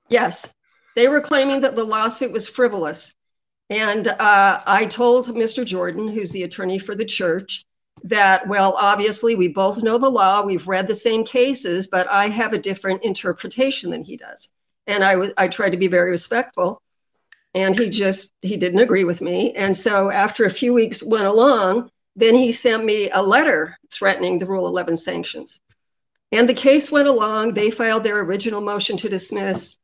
Yes, 0.10 0.54
they 0.96 1.08
were 1.08 1.22
claiming 1.22 1.62
that 1.62 1.76
the 1.76 1.84
lawsuit 1.84 2.32
was 2.32 2.48
frivolous. 2.48 3.14
And 3.70 4.08
uh, 4.08 4.62
I 4.66 4.86
told 4.86 5.28
Mr. 5.28 5.66
Jordan, 5.66 6.08
who's 6.08 6.32
the 6.32 6.44
attorney 6.44 6.80
for 6.80 6.96
the 6.96 7.06
church, 7.06 7.66
that, 8.04 8.48
well, 8.48 8.76
obviously, 8.78 9.36
we 9.36 9.48
both 9.48 9.82
know 9.82 9.98
the 9.98 10.10
law, 10.10 10.44
we've 10.46 10.68
read 10.68 10.88
the 10.88 10.96
same 10.96 11.24
cases, 11.24 11.88
but 11.88 12.08
I 12.08 12.28
have 12.30 12.54
a 12.54 12.58
different 12.58 13.04
interpretation 13.04 13.90
than 13.90 14.04
he 14.04 14.16
does. 14.16 14.52
And 14.88 15.04
I 15.04 15.16
was 15.16 15.34
I 15.38 15.48
tried 15.48 15.72
to 15.72 15.78
be 15.78 15.88
very 15.88 16.12
respectful. 16.12 16.82
And 17.54 17.78
he 17.78 17.90
just 17.90 18.34
he 18.42 18.58
didn't 18.58 18.80
agree 18.80 19.04
with 19.04 19.22
me. 19.22 19.54
And 19.54 19.76
so 19.76 20.12
after 20.12 20.46
a 20.46 20.50
few 20.50 20.74
weeks 20.74 21.04
went 21.04 21.26
along 21.26 21.90
then 22.16 22.36
he 22.36 22.52
sent 22.52 22.86
me 22.86 23.10
a 23.10 23.22
letter 23.22 23.78
threatening 23.92 24.40
the 24.40 24.46
rule 24.46 24.68
11 24.68 24.98
sanctions. 24.98 25.60
And 26.32 26.48
the 26.48 26.54
case 26.54 26.92
went 26.92 27.08
along. 27.08 27.54
They 27.54 27.70
filed 27.70 28.04
their 28.04 28.22
original 28.22 28.62
motion 28.62 28.98
to 28.98 29.10
dismiss. 29.10 29.78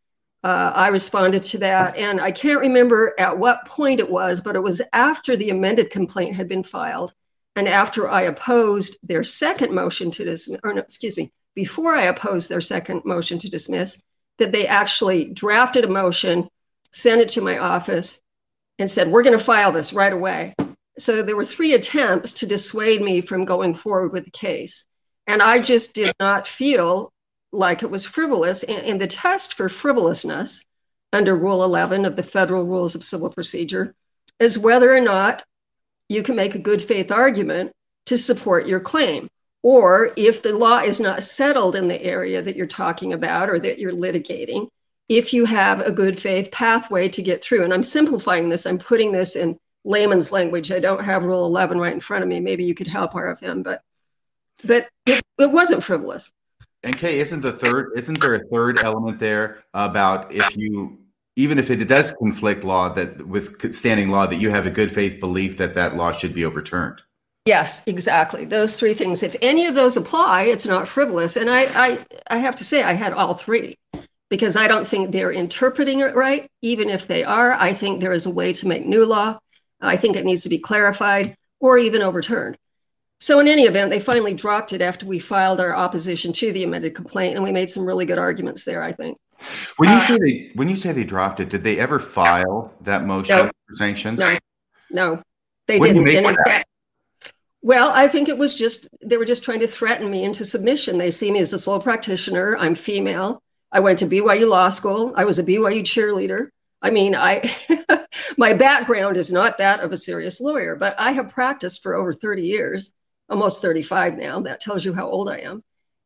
Uh, 0.43 0.71
i 0.73 0.87
responded 0.87 1.43
to 1.43 1.59
that. 1.59 1.95
And 1.97 2.19
i 2.19 2.31
can't 2.31 2.59
remember 2.59 3.13
at 3.19 3.37
what 3.37 3.65
point 3.65 3.99
it 3.99 4.09
was 4.09 4.41
but 4.41 4.55
it 4.55 4.63
was 4.63 4.81
after 4.91 5.35
the 5.35 5.51
amended 5.51 5.91
complaint 5.91 6.35
had 6.35 6.47
been 6.47 6.63
filed 6.63 7.13
and 7.55 7.67
after 7.67 8.09
i 8.09 8.23
opposed 8.23 8.97
their 9.03 9.23
second 9.23 9.71
motion 9.71 10.09
to 10.11 10.25
dismiss 10.25 10.59
or 10.63 10.73
no, 10.73 10.81
excuse 10.81 11.15
me 11.15 11.31
before 11.53 11.93
i 11.93 12.05
opposed 12.05 12.49
their 12.49 12.61
second 12.61 13.03
motion 13.05 13.37
to 13.37 13.51
dismiss 13.51 14.01
that 14.41 14.51
they 14.51 14.67
actually 14.67 15.29
drafted 15.29 15.85
a 15.85 15.87
motion 15.87 16.49
sent 16.91 17.21
it 17.21 17.29
to 17.29 17.41
my 17.41 17.57
office, 17.57 18.21
and 18.79 18.89
said, 18.89 19.07
We're 19.07 19.23
going 19.23 19.37
to 19.37 19.43
file 19.43 19.71
this 19.71 19.93
right 19.93 20.11
away. 20.11 20.53
So 20.97 21.23
there 21.23 21.35
were 21.35 21.45
three 21.45 21.73
attempts 21.73 22.33
to 22.33 22.45
dissuade 22.45 23.01
me 23.01 23.21
from 23.21 23.45
going 23.45 23.75
forward 23.75 24.11
with 24.11 24.25
the 24.25 24.31
case. 24.31 24.85
And 25.27 25.41
I 25.41 25.59
just 25.59 25.93
did 25.93 26.13
not 26.19 26.47
feel 26.47 27.11
like 27.51 27.83
it 27.83 27.91
was 27.91 28.05
frivolous. 28.05 28.63
And, 28.63 28.79
and 28.79 29.01
the 29.01 29.07
test 29.07 29.53
for 29.53 29.69
frivolousness 29.69 30.65
under 31.13 31.35
Rule 31.35 31.63
11 31.63 32.05
of 32.05 32.15
the 32.15 32.23
Federal 32.23 32.65
Rules 32.65 32.95
of 32.95 33.03
Civil 33.03 33.29
Procedure 33.29 33.93
is 34.39 34.57
whether 34.57 34.93
or 34.93 35.01
not 35.01 35.43
you 36.09 36.23
can 36.23 36.35
make 36.35 36.55
a 36.55 36.59
good 36.59 36.81
faith 36.81 37.11
argument 37.11 37.71
to 38.07 38.17
support 38.17 38.67
your 38.67 38.79
claim. 38.79 39.29
Or 39.63 40.11
if 40.15 40.41
the 40.41 40.57
law 40.57 40.79
is 40.79 40.99
not 40.99 41.23
settled 41.23 41.75
in 41.75 41.87
the 41.87 42.01
area 42.01 42.41
that 42.41 42.55
you're 42.55 42.67
talking 42.67 43.13
about 43.13 43.49
or 43.49 43.59
that 43.59 43.77
you're 43.77 43.93
litigating, 43.93 44.67
if 45.07 45.33
you 45.33 45.45
have 45.45 45.81
a 45.81 45.91
good 45.91 46.19
faith 46.19 46.51
pathway 46.51 47.09
to 47.09 47.21
get 47.21 47.43
through. 47.43 47.63
And 47.63 47.73
I'm 47.73 47.83
simplifying 47.83 48.49
this, 48.49 48.65
I'm 48.65 48.79
putting 48.79 49.11
this 49.11 49.35
in 49.35 49.59
layman's 49.83 50.31
language. 50.31 50.71
I 50.71 50.79
don't 50.79 51.03
have 51.03 51.23
Rule 51.23 51.45
11 51.45 51.79
right 51.79 51.93
in 51.93 51.99
front 51.99 52.23
of 52.23 52.29
me. 52.29 52.39
Maybe 52.39 52.63
you 52.63 52.73
could 52.73 52.87
help 52.87 53.13
RFM, 53.13 53.63
but 53.63 53.81
but 54.63 54.87
it, 55.05 55.23
it 55.39 55.51
wasn't 55.51 55.83
frivolous. 55.83 56.31
And 56.83 56.97
Kay, 56.97 57.19
isn't 57.19 57.41
the 57.41 57.51
third? 57.51 57.91
Isn't 57.95 58.19
there 58.19 58.35
a 58.35 58.47
third 58.47 58.79
element 58.79 59.19
there 59.19 59.63
about 59.73 60.31
if 60.31 60.55
you, 60.55 60.99
even 61.35 61.59
if 61.59 61.69
it 61.69 61.83
does 61.87 62.13
conflict 62.13 62.63
law 62.63 62.89
that 62.89 63.27
with 63.27 63.75
standing 63.75 64.09
law, 64.09 64.25
that 64.25 64.37
you 64.37 64.49
have 64.49 64.65
a 64.65 64.71
good 64.71 64.91
faith 64.91 65.19
belief 65.19 65.57
that 65.57 65.75
that 65.75 65.95
law 65.95 66.11
should 66.11 66.33
be 66.33 66.45
overturned? 66.45 67.01
Yes, 67.45 67.83
exactly. 67.87 68.45
Those 68.45 68.77
three 68.77 68.93
things. 68.93 69.23
If 69.23 69.35
any 69.41 69.65
of 69.65 69.73
those 69.73 69.97
apply, 69.97 70.43
it's 70.43 70.67
not 70.67 70.87
frivolous. 70.87 71.37
And 71.37 71.49
I, 71.49 71.63
I, 71.73 72.05
I 72.29 72.37
have 72.37 72.55
to 72.57 72.63
say, 72.63 72.83
I 72.83 72.93
had 72.93 73.13
all 73.13 73.33
three 73.33 73.77
because 74.29 74.55
I 74.55 74.67
don't 74.67 74.87
think 74.87 75.11
they're 75.11 75.31
interpreting 75.31 76.01
it 76.01 76.15
right. 76.15 76.47
Even 76.61 76.89
if 76.89 77.07
they 77.07 77.23
are, 77.23 77.53
I 77.53 77.73
think 77.73 77.99
there 77.99 78.13
is 78.13 78.27
a 78.27 78.31
way 78.31 78.53
to 78.53 78.67
make 78.67 78.85
new 78.85 79.05
law. 79.05 79.39
I 79.81 79.97
think 79.97 80.15
it 80.15 80.25
needs 80.25 80.43
to 80.43 80.49
be 80.49 80.59
clarified 80.59 81.35
or 81.59 81.79
even 81.79 82.03
overturned. 82.03 82.57
So, 83.19 83.39
in 83.39 83.47
any 83.47 83.63
event, 83.63 83.91
they 83.91 83.99
finally 83.99 84.33
dropped 84.33 84.73
it 84.73 84.81
after 84.81 85.05
we 85.05 85.19
filed 85.19 85.59
our 85.59 85.75
opposition 85.75 86.33
to 86.33 86.51
the 86.51 86.63
amended 86.63 86.95
complaint, 86.95 87.35
and 87.35 87.43
we 87.43 87.51
made 87.51 87.69
some 87.69 87.85
really 87.85 88.05
good 88.05 88.17
arguments 88.17 88.65
there. 88.65 88.81
I 88.81 88.91
think. 88.91 89.17
When 89.77 89.89
you 89.89 89.95
uh, 89.95 90.07
say 90.07 90.17
they 90.17 90.51
when 90.55 90.69
you 90.69 90.75
say 90.75 90.91
they 90.91 91.03
dropped 91.03 91.39
it, 91.39 91.49
did 91.49 91.63
they 91.63 91.79
ever 91.79 91.99
file 91.99 92.73
that 92.81 93.05
motion 93.05 93.35
no, 93.35 93.51
for 93.67 93.75
sanctions? 93.75 94.19
No, 94.19 94.37
no, 94.89 95.21
they 95.67 95.77
what 95.77 95.87
didn't. 95.87 96.05
didn't. 96.05 96.65
Well, 97.63 97.91
I 97.93 98.07
think 98.07 98.27
it 98.27 98.37
was 98.37 98.55
just 98.55 98.87
they 99.03 99.17
were 99.17 99.25
just 99.25 99.43
trying 99.43 99.59
to 99.59 99.67
threaten 99.67 100.09
me 100.09 100.23
into 100.23 100.45
submission. 100.45 100.97
They 100.97 101.11
see 101.11 101.31
me 101.31 101.39
as 101.39 101.53
a 101.53 101.59
sole 101.59 101.79
practitioner. 101.79 102.57
I'm 102.57 102.75
female. 102.75 103.41
I 103.71 103.79
went 103.79 103.99
to 103.99 104.07
BYU 104.07 104.47
Law 104.47 104.69
School. 104.69 105.13
I 105.15 105.25
was 105.25 105.37
a 105.37 105.43
BYU 105.43 105.81
cheerleader. 105.81 106.49
I 106.81 106.89
mean, 106.89 107.15
I 107.15 107.55
my 108.37 108.53
background 108.53 109.17
is 109.17 109.31
not 109.31 109.59
that 109.59 109.81
of 109.81 109.91
a 109.91 109.97
serious 109.97 110.41
lawyer, 110.41 110.75
but 110.75 110.99
I 110.99 111.11
have 111.11 111.29
practiced 111.29 111.83
for 111.83 111.93
over 111.93 112.13
30 112.13 112.43
years, 112.43 112.93
almost 113.29 113.61
35 113.61 114.17
now. 114.17 114.41
That 114.41 114.59
tells 114.59 114.83
you 114.83 114.93
how 114.93 115.07
old 115.07 115.29
I 115.29 115.39
am. 115.39 115.63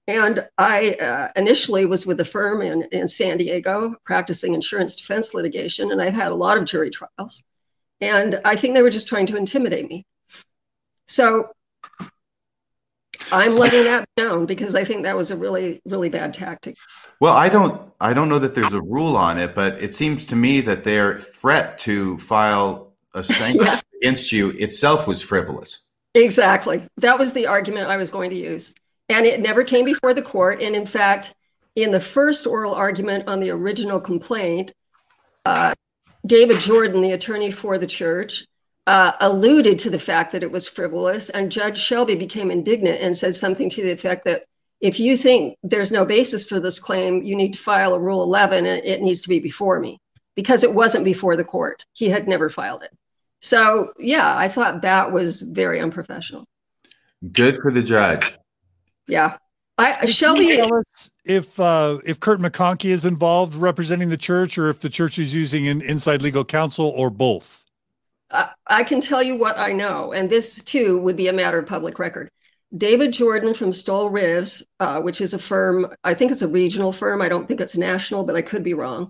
And 0.07 0.47
I 0.57 0.91
uh, 0.93 1.31
initially 1.35 1.85
was 1.85 2.05
with 2.05 2.19
a 2.19 2.25
firm 2.25 2.61
in, 2.61 2.83
in 2.91 3.07
San 3.07 3.37
Diego 3.37 3.95
practicing 4.03 4.53
insurance 4.53 4.95
defense 4.95 5.33
litigation, 5.33 5.91
and 5.91 6.01
I've 6.01 6.13
had 6.13 6.31
a 6.31 6.35
lot 6.35 6.57
of 6.57 6.65
jury 6.65 6.91
trials. 6.91 7.43
And 8.01 8.39
I 8.45 8.55
think 8.55 8.75
they 8.75 8.83
were 8.83 8.89
just 8.89 9.07
trying 9.07 9.25
to 9.27 9.37
intimidate 9.37 9.89
me. 9.89 10.05
So 11.07 11.49
I'm 13.31 13.55
letting 13.55 13.83
that 13.85 14.07
down 14.17 14.45
because 14.45 14.75
I 14.75 14.83
think 14.83 15.03
that 15.03 15.15
was 15.15 15.31
a 15.31 15.37
really, 15.37 15.81
really 15.85 16.09
bad 16.09 16.33
tactic. 16.33 16.75
Well, 17.19 17.35
I 17.35 17.49
don't 17.49 17.91
I 17.99 18.13
don't 18.13 18.29
know 18.29 18.39
that 18.39 18.55
there's 18.55 18.73
a 18.73 18.81
rule 18.81 19.15
on 19.15 19.39
it, 19.39 19.55
but 19.55 19.81
it 19.81 19.93
seems 19.93 20.25
to 20.25 20.35
me 20.35 20.61
that 20.61 20.83
their 20.83 21.17
threat 21.17 21.79
to 21.79 22.17
file 22.19 22.93
a 23.13 23.23
sanction 23.23 23.61
yeah. 23.65 23.79
against 24.01 24.31
you 24.31 24.49
itself 24.51 25.07
was 25.07 25.21
frivolous. 25.21 25.83
Exactly. 26.13 26.87
That 26.97 27.17
was 27.17 27.33
the 27.33 27.47
argument 27.47 27.89
I 27.89 27.97
was 27.97 28.11
going 28.11 28.29
to 28.29 28.35
use. 28.35 28.73
And 29.09 29.25
it 29.25 29.39
never 29.39 29.63
came 29.63 29.85
before 29.85 30.13
the 30.13 30.21
court. 30.21 30.61
And 30.61 30.75
in 30.75 30.85
fact, 30.85 31.35
in 31.75 31.91
the 31.91 31.99
first 31.99 32.47
oral 32.47 32.73
argument 32.73 33.27
on 33.27 33.39
the 33.39 33.51
original 33.51 33.99
complaint, 33.99 34.73
uh, 35.45 35.73
David 36.25 36.59
Jordan, 36.59 37.01
the 37.01 37.11
attorney 37.11 37.51
for 37.51 37.77
the 37.77 37.85
church, 37.85 38.47
uh, 38.87 39.13
alluded 39.19 39.79
to 39.79 39.89
the 39.89 39.99
fact 39.99 40.31
that 40.31 40.43
it 40.43 40.51
was 40.51 40.67
frivolous, 40.67 41.29
and 41.29 41.51
Judge 41.51 41.77
Shelby 41.77 42.15
became 42.15 42.51
indignant 42.51 43.01
and 43.01 43.17
said 43.17 43.35
something 43.35 43.69
to 43.69 43.81
the 43.81 43.91
effect 43.91 44.25
that 44.25 44.45
if 44.81 44.99
you 44.99 45.17
think 45.17 45.57
there's 45.63 45.91
no 45.91 46.05
basis 46.05 46.45
for 46.45 46.59
this 46.59 46.79
claim, 46.79 47.23
you 47.23 47.35
need 47.35 47.53
to 47.53 47.59
file 47.59 47.93
a 47.93 47.99
Rule 47.99 48.23
11 48.23 48.65
and 48.65 48.85
it 48.85 49.01
needs 49.01 49.21
to 49.21 49.29
be 49.29 49.39
before 49.39 49.79
me 49.79 49.99
because 50.35 50.63
it 50.63 50.73
wasn't 50.73 51.05
before 51.05 51.35
the 51.35 51.43
court. 51.43 51.85
He 51.93 52.09
had 52.09 52.27
never 52.27 52.49
filed 52.49 52.83
it. 52.83 52.91
So, 53.41 53.93
yeah, 53.97 54.37
I 54.37 54.47
thought 54.47 54.81
that 54.81 55.11
was 55.11 55.41
very 55.41 55.79
unprofessional. 55.79 56.45
Good 57.31 57.57
for 57.57 57.71
the 57.71 57.81
judge. 57.81 58.37
Yeah. 59.07 59.37
I, 59.77 60.05
Shelby, 60.05 60.61
if 61.25 61.59
uh, 61.59 61.97
if 62.05 62.21
Kurt 62.21 62.39
McConkie 62.39 62.91
is 62.91 63.03
involved 63.03 63.55
representing 63.55 64.07
the 64.07 64.15
church, 64.15 64.57
or 64.57 64.69
if 64.69 64.79
the 64.79 64.87
church 64.87 65.19
is 65.19 65.33
using 65.33 65.67
an 65.67 65.81
inside 65.81 66.21
legal 66.21 66.45
counsel, 66.45 66.93
or 66.95 67.09
both. 67.09 67.64
I 68.31 68.83
can 68.83 69.01
tell 69.01 69.21
you 69.21 69.37
what 69.37 69.57
I 69.57 69.71
know, 69.71 70.11
and 70.11 70.29
this 70.29 70.63
too 70.63 70.99
would 71.01 71.15
be 71.15 71.27
a 71.27 71.33
matter 71.33 71.59
of 71.59 71.67
public 71.67 71.99
record. 71.99 72.29
David 72.75 73.13
Jordan 73.13 73.53
from 73.53 73.69
Stoel 73.69 74.11
Rives, 74.11 74.65
uh, 74.79 75.01
which 75.01 75.21
is 75.21 75.33
a 75.33 75.39
firm, 75.39 75.87
I 76.03 76.13
think 76.13 76.31
it's 76.31 76.41
a 76.41 76.47
regional 76.47 76.91
firm. 76.91 77.21
I 77.21 77.29
don't 77.29 77.47
think 77.47 77.61
it's 77.61 77.77
national, 77.77 78.25
but 78.25 78.35
I 78.35 78.41
could 78.41 78.63
be 78.63 78.73
wrong. 78.73 79.09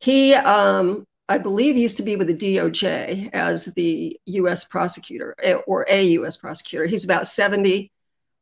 He, 0.00 0.34
um, 0.34 1.04
I 1.28 1.38
believe, 1.38 1.76
used 1.76 1.96
to 1.98 2.02
be 2.02 2.16
with 2.16 2.28
the 2.28 2.34
DOJ 2.34 3.30
as 3.32 3.66
the 3.66 4.18
U.S. 4.26 4.64
prosecutor 4.64 5.34
eh, 5.42 5.54
or 5.66 5.84
a 5.88 6.02
U.S. 6.12 6.36
prosecutor. 6.36 6.86
He's 6.86 7.04
about 7.04 7.26
70. 7.26 7.90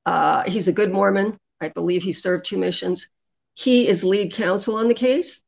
Uh, 0.05 0.43
he's 0.49 0.69
a 0.69 0.73
good 0.73 0.93
Mormon. 0.93 1.37
I 1.61 1.69
believe 1.69 2.03
he 2.03 2.13
served 2.13 2.45
two 2.45 2.59
missions. 2.59 3.09
He 3.55 3.89
is 3.89 4.05
lead 4.05 4.33
counsel 4.33 4.77
on 4.77 4.89
the 4.89 4.95
case. 4.95 5.43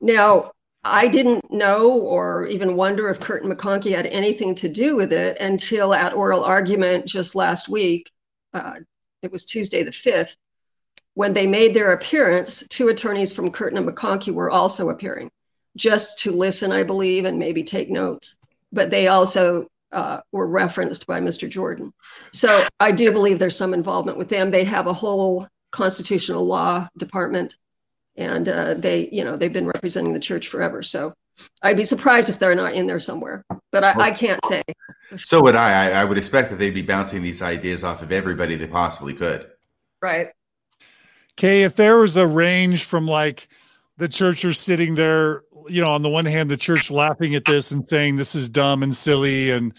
Now, 0.00 0.52
I 0.90 1.08
didn't 1.08 1.50
know 1.52 1.92
or 1.92 2.46
even 2.46 2.76
wonder 2.76 3.08
if 3.08 3.20
Kirton 3.20 3.50
McConkie 3.50 3.94
had 3.94 4.06
anything 4.06 4.54
to 4.56 4.68
do 4.68 4.96
with 4.96 5.12
it 5.12 5.38
until 5.38 5.94
at 5.94 6.14
oral 6.14 6.44
argument 6.44 7.06
just 7.06 7.34
last 7.34 7.68
week. 7.68 8.10
Uh, 8.52 8.74
it 9.22 9.30
was 9.30 9.44
Tuesday 9.44 9.82
the 9.82 9.90
5th. 9.90 10.36
When 11.14 11.34
they 11.34 11.46
made 11.46 11.74
their 11.74 11.92
appearance, 11.92 12.64
two 12.68 12.88
attorneys 12.88 13.32
from 13.32 13.50
Kirton 13.50 13.78
and 13.78 13.88
McConkie 13.88 14.32
were 14.32 14.50
also 14.50 14.90
appearing 14.90 15.30
just 15.76 16.20
to 16.20 16.32
listen, 16.32 16.72
I 16.72 16.82
believe, 16.82 17.24
and 17.24 17.38
maybe 17.38 17.64
take 17.64 17.90
notes. 17.90 18.36
But 18.72 18.90
they 18.90 19.08
also 19.08 19.66
uh, 19.92 20.20
were 20.32 20.46
referenced 20.46 21.06
by 21.06 21.20
Mr. 21.20 21.48
Jordan. 21.48 21.92
So 22.32 22.66
I 22.80 22.92
do 22.92 23.10
believe 23.12 23.38
there's 23.38 23.56
some 23.56 23.74
involvement 23.74 24.18
with 24.18 24.28
them. 24.28 24.50
They 24.50 24.64
have 24.64 24.86
a 24.86 24.92
whole 24.92 25.46
constitutional 25.70 26.46
law 26.46 26.88
department 26.96 27.56
and 28.18 28.48
uh, 28.48 28.74
they 28.74 29.08
you 29.10 29.24
know 29.24 29.36
they've 29.36 29.52
been 29.52 29.66
representing 29.66 30.12
the 30.12 30.20
church 30.20 30.48
forever. 30.48 30.82
So 30.82 31.14
i'd 31.62 31.76
be 31.76 31.84
surprised 31.84 32.28
if 32.28 32.40
they're 32.40 32.56
not 32.56 32.74
in 32.74 32.88
there 32.88 32.98
somewhere 32.98 33.44
but 33.70 33.84
i, 33.84 33.92
I 33.92 34.10
can't 34.10 34.44
say. 34.44 34.62
So 35.16 35.40
would 35.42 35.54
I. 35.54 35.86
I 35.86 36.00
i 36.00 36.04
would 36.04 36.18
expect 36.18 36.50
that 36.50 36.56
they'd 36.56 36.74
be 36.74 36.82
bouncing 36.82 37.22
these 37.22 37.42
ideas 37.42 37.84
off 37.84 38.02
of 38.02 38.12
everybody 38.12 38.56
they 38.56 38.66
possibly 38.66 39.14
could. 39.14 39.46
Right. 40.02 40.28
Kay 41.36 41.62
if 41.62 41.76
there 41.76 41.98
was 41.98 42.16
a 42.16 42.26
range 42.26 42.84
from 42.84 43.06
like 43.06 43.48
the 43.96 44.08
church 44.08 44.44
are 44.44 44.52
sitting 44.52 44.94
there 44.94 45.42
you 45.68 45.80
know 45.80 45.92
on 45.92 46.02
the 46.02 46.08
one 46.08 46.24
hand 46.24 46.50
the 46.50 46.56
church 46.56 46.90
laughing 46.90 47.34
at 47.34 47.44
this 47.44 47.70
and 47.70 47.88
saying 47.88 48.16
this 48.16 48.34
is 48.34 48.48
dumb 48.48 48.82
and 48.82 48.96
silly 48.96 49.50
and 49.50 49.72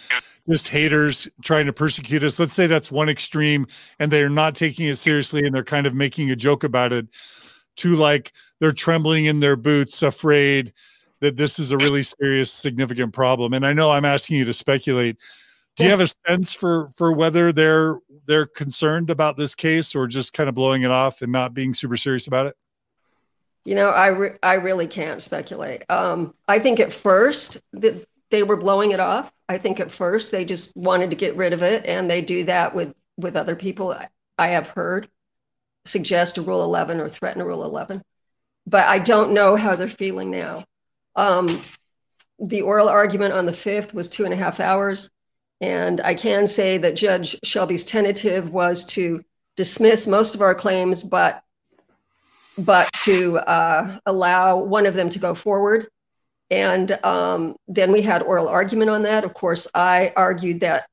just 0.49 0.69
haters 0.69 1.27
trying 1.43 1.65
to 1.65 1.73
persecute 1.73 2.23
us 2.23 2.39
let's 2.39 2.53
say 2.53 2.67
that's 2.67 2.91
one 2.91 3.09
extreme 3.09 3.67
and 3.99 4.11
they're 4.11 4.29
not 4.29 4.55
taking 4.55 4.87
it 4.87 4.97
seriously 4.97 5.45
and 5.45 5.53
they're 5.53 5.63
kind 5.63 5.85
of 5.85 5.93
making 5.93 6.31
a 6.31 6.35
joke 6.35 6.63
about 6.63 6.93
it 6.93 7.07
to 7.79 7.95
like 7.95 8.31
they're 8.59 8.71
trembling 8.71 9.25
in 9.25 9.39
their 9.39 9.55
boots, 9.55 10.03
afraid 10.03 10.73
that 11.19 11.37
this 11.37 11.59
is 11.59 11.71
a 11.71 11.77
really 11.77 12.03
serious, 12.03 12.51
significant 12.51 13.13
problem. 13.13 13.53
And 13.53 13.65
I 13.65 13.73
know 13.73 13.91
I'm 13.91 14.05
asking 14.05 14.37
you 14.37 14.45
to 14.45 14.53
speculate. 14.53 15.17
Do 15.75 15.85
you 15.85 15.91
have 15.91 16.01
a 16.01 16.07
sense 16.27 16.53
for 16.53 16.89
for 16.97 17.13
whether 17.13 17.53
they're 17.53 17.99
they're 18.25 18.45
concerned 18.45 19.09
about 19.09 19.37
this 19.37 19.55
case 19.55 19.95
or 19.95 20.07
just 20.07 20.33
kind 20.33 20.49
of 20.49 20.55
blowing 20.55 20.83
it 20.83 20.91
off 20.91 21.21
and 21.21 21.31
not 21.31 21.53
being 21.53 21.73
super 21.73 21.95
serious 21.95 22.27
about 22.27 22.47
it? 22.47 22.55
You 23.63 23.75
know, 23.75 23.89
I 23.89 24.07
re- 24.07 24.37
I 24.43 24.55
really 24.55 24.87
can't 24.87 25.21
speculate. 25.21 25.83
Um, 25.89 26.33
I 26.47 26.59
think 26.59 26.79
at 26.79 26.91
first 26.91 27.61
that 27.73 28.05
they 28.29 28.43
were 28.43 28.57
blowing 28.57 28.91
it 28.91 28.99
off. 28.99 29.31
I 29.47 29.57
think 29.57 29.79
at 29.79 29.91
first 29.91 30.31
they 30.31 30.43
just 30.43 30.75
wanted 30.75 31.09
to 31.11 31.15
get 31.15 31.35
rid 31.35 31.53
of 31.53 31.63
it, 31.63 31.85
and 31.85 32.09
they 32.09 32.21
do 32.21 32.43
that 32.45 32.75
with 32.75 32.93
with 33.17 33.37
other 33.37 33.55
people. 33.55 33.91
I, 33.91 34.09
I 34.37 34.47
have 34.47 34.67
heard 34.67 35.09
suggest 35.89 36.37
a 36.37 36.41
Rule 36.41 36.63
11 36.63 36.99
or 36.99 37.09
threaten 37.09 37.41
a 37.41 37.45
Rule 37.45 37.63
11. 37.63 38.01
But 38.65 38.87
I 38.87 38.99
don't 38.99 39.33
know 39.33 39.55
how 39.55 39.75
they're 39.75 39.87
feeling 39.87 40.31
now. 40.31 40.63
Um, 41.15 41.61
the 42.39 42.61
oral 42.61 42.87
argument 42.87 43.33
on 43.33 43.45
the 43.45 43.51
5th 43.51 43.93
was 43.93 44.09
two 44.09 44.25
and 44.25 44.33
a 44.33 44.37
half 44.37 44.59
hours. 44.59 45.09
And 45.61 45.99
I 46.01 46.13
can 46.13 46.47
say 46.47 46.77
that 46.77 46.95
Judge 46.95 47.37
Shelby's 47.43 47.83
tentative 47.83 48.51
was 48.51 48.85
to 48.85 49.23
dismiss 49.57 50.07
most 50.07 50.35
of 50.35 50.41
our 50.41 50.55
claims, 50.55 51.03
but 51.03 51.41
but 52.57 52.91
to 53.03 53.37
uh, 53.37 53.99
allow 54.05 54.57
one 54.57 54.85
of 54.85 54.93
them 54.93 55.09
to 55.09 55.19
go 55.19 55.33
forward. 55.33 55.87
And 56.51 56.91
um, 57.05 57.55
then 57.67 57.91
we 57.91 58.01
had 58.01 58.21
oral 58.21 58.49
argument 58.49 58.89
on 58.89 59.03
that. 59.03 59.23
Of 59.23 59.33
course, 59.33 59.67
I 59.73 60.11
argued 60.15 60.61
that 60.61 60.87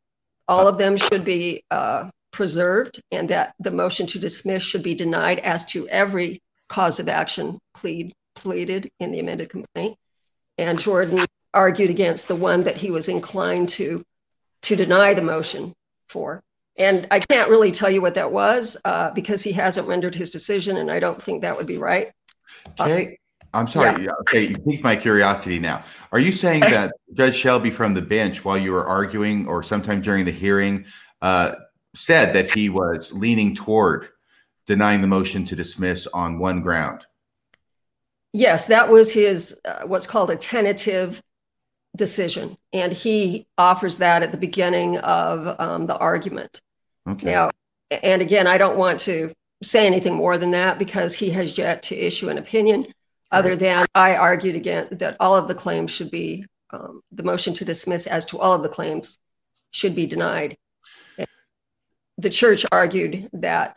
all 0.49 0.69
of 0.69 0.79
them 0.79 0.97
should 0.97 1.25
be 1.25 1.65
uh, 1.71 2.11
preserved 2.37 3.03
and 3.11 3.31
that 3.31 3.55
the 3.61 3.71
motion 3.71 4.07
to 4.07 4.19
dismiss 4.19 4.63
should 4.63 4.83
be 4.83 4.95
denied 4.95 5.39
as 5.39 5.65
to 5.65 5.89
every 5.89 6.43
cause 6.69 7.01
of 7.01 7.09
action 7.09 7.59
plead, 7.75 8.13
pleaded 8.35 8.91
in 9.01 9.11
the 9.11 9.21
amended 9.21 9.49
complaint. 9.49 9.97
And 10.59 10.79
Jordan 10.79 11.25
argued 11.55 11.89
against 11.89 12.29
the 12.29 12.37
one 12.37 12.63
that 12.65 12.77
he 12.77 12.91
was 12.91 13.09
inclined 13.09 13.71
to 13.71 14.05
to 14.63 14.77
deny 14.77 15.15
the 15.15 15.23
motion 15.23 15.73
for. 16.09 16.43
And 16.79 17.07
I 17.11 17.21
can't 17.21 17.49
really 17.49 17.73
tell 17.73 17.91
you 17.91 18.03
what 18.03 18.15
that 18.15 18.31
was 18.31 18.77
uh, 18.85 19.11
because 19.13 19.43
he 19.43 19.53
hasn't 19.53 19.89
rendered 19.89 20.15
his 20.15 20.31
decision, 20.31 20.77
and 20.77 20.91
I 20.91 21.01
don't 21.01 21.23
think 21.23 21.41
that 21.41 21.57
would 21.57 21.67
be 21.67 21.79
right. 21.79 22.13
Okay. 22.79 23.19
I'm 23.55 23.69
sorry. 23.69 24.05
Yeah. 24.05 24.11
Okay, 24.23 24.49
you 24.49 24.59
piqued 24.59 24.85
my 24.85 24.97
curiosity 24.97 25.59
now. 25.59 25.85
Are 26.13 26.19
you 26.19 26.33
saying 26.33 26.61
that 26.61 26.93
Judge 27.15 27.37
Shelby 27.37 27.71
from 27.71 27.95
the 27.95 28.03
bench, 28.03 28.45
while 28.45 28.59
you 28.59 28.73
were 28.73 28.87
arguing, 28.87 29.47
or 29.47 29.63
sometime 29.63 30.03
during 30.03 30.27
the 30.27 30.33
hearing, 30.33 30.85
uh, 31.23 31.53
said 31.97 32.35
that 32.35 32.51
he 32.51 32.69
was 32.69 33.13
leaning 33.13 33.55
toward 33.55 34.09
denying 34.67 35.01
the 35.01 35.07
motion 35.07 35.45
to 35.47 35.57
dismiss 35.57 36.07
on 36.09 36.39
one 36.39 36.61
ground. 36.61 37.07
Yes, 38.33 38.67
that 38.67 38.89
was 38.89 39.11
his 39.11 39.59
uh, 39.65 39.87
what's 39.87 40.07
called 40.07 40.31
a 40.31 40.37
tentative 40.37 41.23
decision, 41.97 42.59
and 42.73 42.93
he 42.93 43.47
offers 43.57 43.99
that 43.99 44.23
at 44.23 44.31
the 44.31 44.37
beginning 44.37 44.99
of 44.99 45.59
um, 45.59 45.87
the 45.87 45.97
argument. 45.97 46.61
Okay. 47.09 47.27
Now, 47.33 47.51
and 47.91 48.21
again, 48.21 48.47
I 48.47 48.59
don't 48.59 48.77
want 48.77 48.99
to 49.01 49.33
say 49.63 49.87
anything 49.87 50.15
more 50.15 50.37
than 50.37 50.51
that 50.51 50.79
because 50.79 51.15
he 51.15 51.31
has 51.31 51.57
yet 51.57 51.83
to 51.85 51.97
issue 51.97 52.29
an 52.29 52.39
opinion. 52.39 52.87
Other 53.33 53.57
than 53.57 53.87
I 53.95 54.15
argued 54.15 54.55
again 54.55 54.89
that 54.93 55.17
all 55.19 55.35
of 55.35 55.49
the 55.49 55.55
claims 55.55 55.91
should 55.91 56.11
be 56.11 56.45
um, 56.71 57.01
the 57.11 57.23
motion 57.23 57.55
to 57.55 57.65
dismiss 57.65 58.07
as 58.07 58.25
to 58.27 58.39
all 58.39 58.53
of 58.53 58.63
the 58.63 58.69
claims 58.69 59.19
should 59.73 59.95
be 59.95 60.07
denied 60.07 60.57
the 62.19 62.31
church 62.31 62.65
argued 62.73 63.29
that 63.33 63.77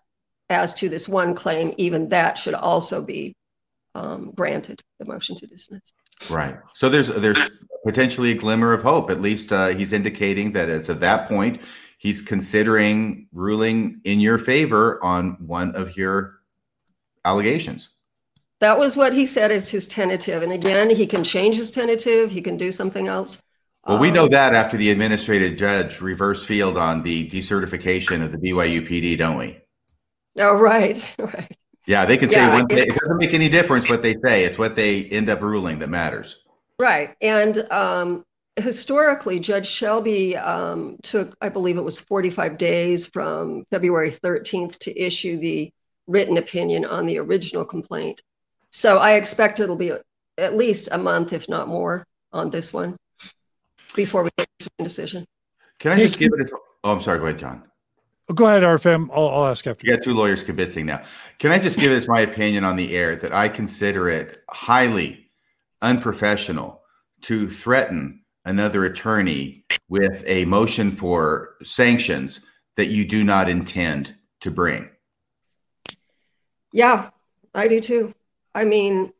as 0.50 0.74
to 0.76 0.90
this 0.90 1.08
one 1.08 1.35
claim, 1.35 1.74
even 1.77 2.09
that 2.09 2.38
should 2.38 2.53
also 2.53 3.03
be 3.03 3.35
um, 3.95 4.32
granted 4.35 4.82
the 5.00 5.06
motion 5.06 5.35
to 5.35 5.48
dismiss. 5.48 5.93
Right. 6.30 6.58
So 6.76 6.90
there's 6.90 7.08
there's 7.08 7.40
potentially 7.85 8.32
a 8.32 8.35
glimmer 8.35 8.74
of 8.74 8.82
hope. 8.82 9.09
At 9.09 9.22
least 9.22 9.51
uh, 9.51 9.68
he's 9.68 9.93
indicating 9.93 10.51
that 10.53 10.69
as 10.69 10.90
of 10.90 11.00
that 11.01 11.27
point, 11.27 11.61
he's 11.98 12.22
considering 12.22 13.27
ruling 13.32 14.01
in 14.03 14.19
your 14.19 14.38
favor 14.38 15.03
on 15.03 15.38
one 15.45 15.76
of 15.76 15.95
your 15.95 16.40
allegations. 17.26 17.90
That 18.59 18.77
was 18.77 18.98
what 18.98 19.14
he 19.14 19.26
said 19.26 19.51
as 19.51 19.69
his 19.69 19.88
tentative. 19.88 20.43
And 20.43 20.51
again, 20.51 20.90
he 20.90 21.08
can 21.08 21.24
change 21.24 21.56
his 21.56 21.72
tentative. 21.72 22.30
He 22.30 22.42
can 22.42 22.58
do 22.58 22.72
something 22.72 23.08
else. 23.08 23.42
Well, 23.90 23.98
we 23.98 24.11
know 24.11 24.26
um, 24.26 24.30
that 24.30 24.53
after 24.53 24.77
the 24.77 24.92
administrative 24.92 25.58
judge 25.58 26.00
reversed 26.00 26.45
field 26.45 26.77
on 26.77 27.01
the 27.01 27.27
decertification 27.27 28.24
of 28.24 28.32
the 28.32 28.38
BYU 28.38 28.88
PD, 28.88 29.18
don't 29.18 29.35
we? 29.35 29.59
Oh, 30.38 30.59
right, 30.59 31.16
right. 31.19 31.58
Yeah, 31.88 32.06
they 32.06 32.16
can 32.16 32.30
say 32.30 32.35
yeah, 32.35 32.53
one 32.53 32.68
thing. 32.68 32.77
It 32.77 32.90
doesn't 32.90 33.18
make 33.18 33.34
any 33.34 33.50
difference 33.50 33.90
what 33.90 34.03
they 34.03 34.14
say. 34.14 34.43
It's 34.43 34.59
what 34.59 34.76
they 34.76 35.06
end 35.06 35.27
up 35.27 35.42
ruling 35.42 35.80
that 35.80 35.90
matters. 35.90 36.43
Right. 36.77 37.16
And 37.19 37.58
um, 37.72 38.26
historically, 38.58 39.40
Judge 39.40 39.66
Shelby 39.66 40.38
um, 40.38 40.98
took, 41.01 41.35
I 41.42 41.50
believe 41.50 41.77
it 41.77 41.84
was 41.84 42.00
45 42.00 42.59
days 42.59 43.08
from 43.08 43.66
February 43.72 44.11
13th 44.11 44.77
to 44.77 45.00
issue 45.03 45.38
the 45.38 45.74
written 46.06 46.38
opinion 46.38 46.85
on 46.85 47.08
the 47.08 47.18
original 47.18 47.66
complaint. 47.66 48.22
So 48.69 49.00
I 49.00 49.14
expect 49.14 49.59
it'll 49.59 49.76
be 49.76 49.93
at 50.38 50.56
least 50.56 50.90
a 50.92 50.98
month, 51.00 51.34
if 51.34 51.50
not 51.50 51.68
more, 51.68 52.06
on 52.32 52.51
this 52.51 52.72
one 52.72 52.95
before 53.95 54.24
we 54.24 54.30
make 54.38 54.48
to 54.59 54.69
a 54.80 54.84
decision. 54.84 55.26
Can 55.80 55.92
I 55.92 55.98
just 55.98 56.19
give 56.19 56.32
it? 56.34 56.50
A, 56.50 56.56
oh, 56.84 56.93
I'm 56.93 57.01
sorry. 57.01 57.19
Go 57.19 57.26
ahead, 57.26 57.40
John. 57.40 57.64
Oh, 58.30 58.34
go 58.34 58.45
ahead, 58.45 58.64
RFM. 58.64 59.09
I'll, 59.11 59.27
I'll 59.27 59.45
ask 59.48 59.66
after. 59.66 59.85
You 59.85 59.95
got 59.95 60.03
two 60.03 60.14
lawyers 60.14 60.43
convincing 60.43 60.85
now. 60.85 61.01
Can 61.40 61.51
I 61.51 61.59
just 61.59 61.80
give 61.80 61.92
this 61.92 62.08
my 62.08 62.22
opinion 62.22 62.64
on 62.64 62.76
the 62.76 62.95
air 62.95 63.16
that 63.16 63.34
I 63.34 63.50
consider 63.50 64.09
it 64.09 64.43
highly 64.50 65.32
unprofessional 65.82 66.82
to 67.22 67.50
threaten 67.50 68.22
another 68.45 68.85
attorney 68.85 69.66
with 69.88 70.24
a 70.27 70.45
motion 70.45 70.92
for 70.92 71.56
sanctions 71.64 72.42
that 72.76 72.88
you 72.88 73.06
do 73.06 73.24
not 73.24 73.50
intend 73.50 74.16
to 74.42 74.51
bring? 74.51 74.90
Yeah, 76.72 77.09
I 77.56 77.68
do 77.68 77.82
too. 77.82 78.14
I 78.53 78.64
mean, 78.64 79.11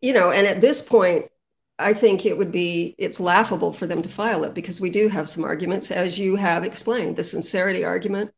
you 0.00 0.12
know, 0.12 0.30
and 0.30 0.46
at 0.46 0.60
this 0.60 0.82
point, 0.82 1.29
I 1.80 1.94
think 1.94 2.26
it 2.26 2.36
would 2.36 2.52
be 2.52 2.94
it's 2.98 3.20
laughable 3.20 3.72
for 3.72 3.86
them 3.86 4.02
to 4.02 4.08
file 4.08 4.44
it 4.44 4.54
because 4.54 4.80
we 4.80 4.90
do 4.90 5.08
have 5.08 5.28
some 5.28 5.44
arguments, 5.44 5.90
as 5.90 6.18
you 6.18 6.36
have 6.36 6.64
explained, 6.64 7.16
the 7.16 7.24
sincerity 7.24 7.84
argument, 7.84 8.30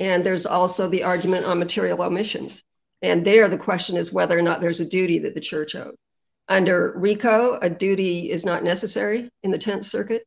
and 0.00 0.24
there's 0.24 0.46
also 0.46 0.88
the 0.88 1.02
argument 1.02 1.46
on 1.46 1.58
material 1.58 2.02
omissions. 2.02 2.62
And 3.02 3.24
there, 3.24 3.48
the 3.48 3.58
question 3.58 3.96
is 3.96 4.12
whether 4.12 4.38
or 4.38 4.42
not 4.42 4.60
there's 4.60 4.80
a 4.80 4.88
duty 4.88 5.18
that 5.20 5.34
the 5.34 5.40
church 5.40 5.74
owed. 5.74 5.96
Under 6.48 6.92
RICO, 6.96 7.58
a 7.60 7.68
duty 7.68 8.30
is 8.30 8.44
not 8.44 8.62
necessary 8.62 9.30
in 9.42 9.50
the 9.50 9.58
Tenth 9.58 9.84
Circuit, 9.84 10.26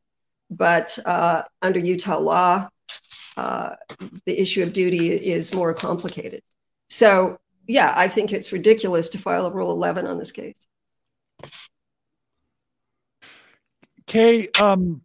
but 0.50 0.98
uh, 1.04 1.42
under 1.62 1.78
Utah 1.78 2.18
law, 2.18 2.68
uh, 3.36 3.76
the 4.26 4.38
issue 4.38 4.62
of 4.62 4.72
duty 4.72 5.10
is 5.10 5.54
more 5.54 5.72
complicated. 5.72 6.42
So, 6.88 7.38
yeah, 7.66 7.92
I 7.96 8.08
think 8.08 8.32
it's 8.32 8.52
ridiculous 8.52 9.10
to 9.10 9.18
file 9.18 9.46
a 9.46 9.52
Rule 9.52 9.70
11 9.70 10.06
on 10.06 10.18
this 10.18 10.32
case. 10.32 10.66
Kay, 14.10 14.48
um, 14.58 15.02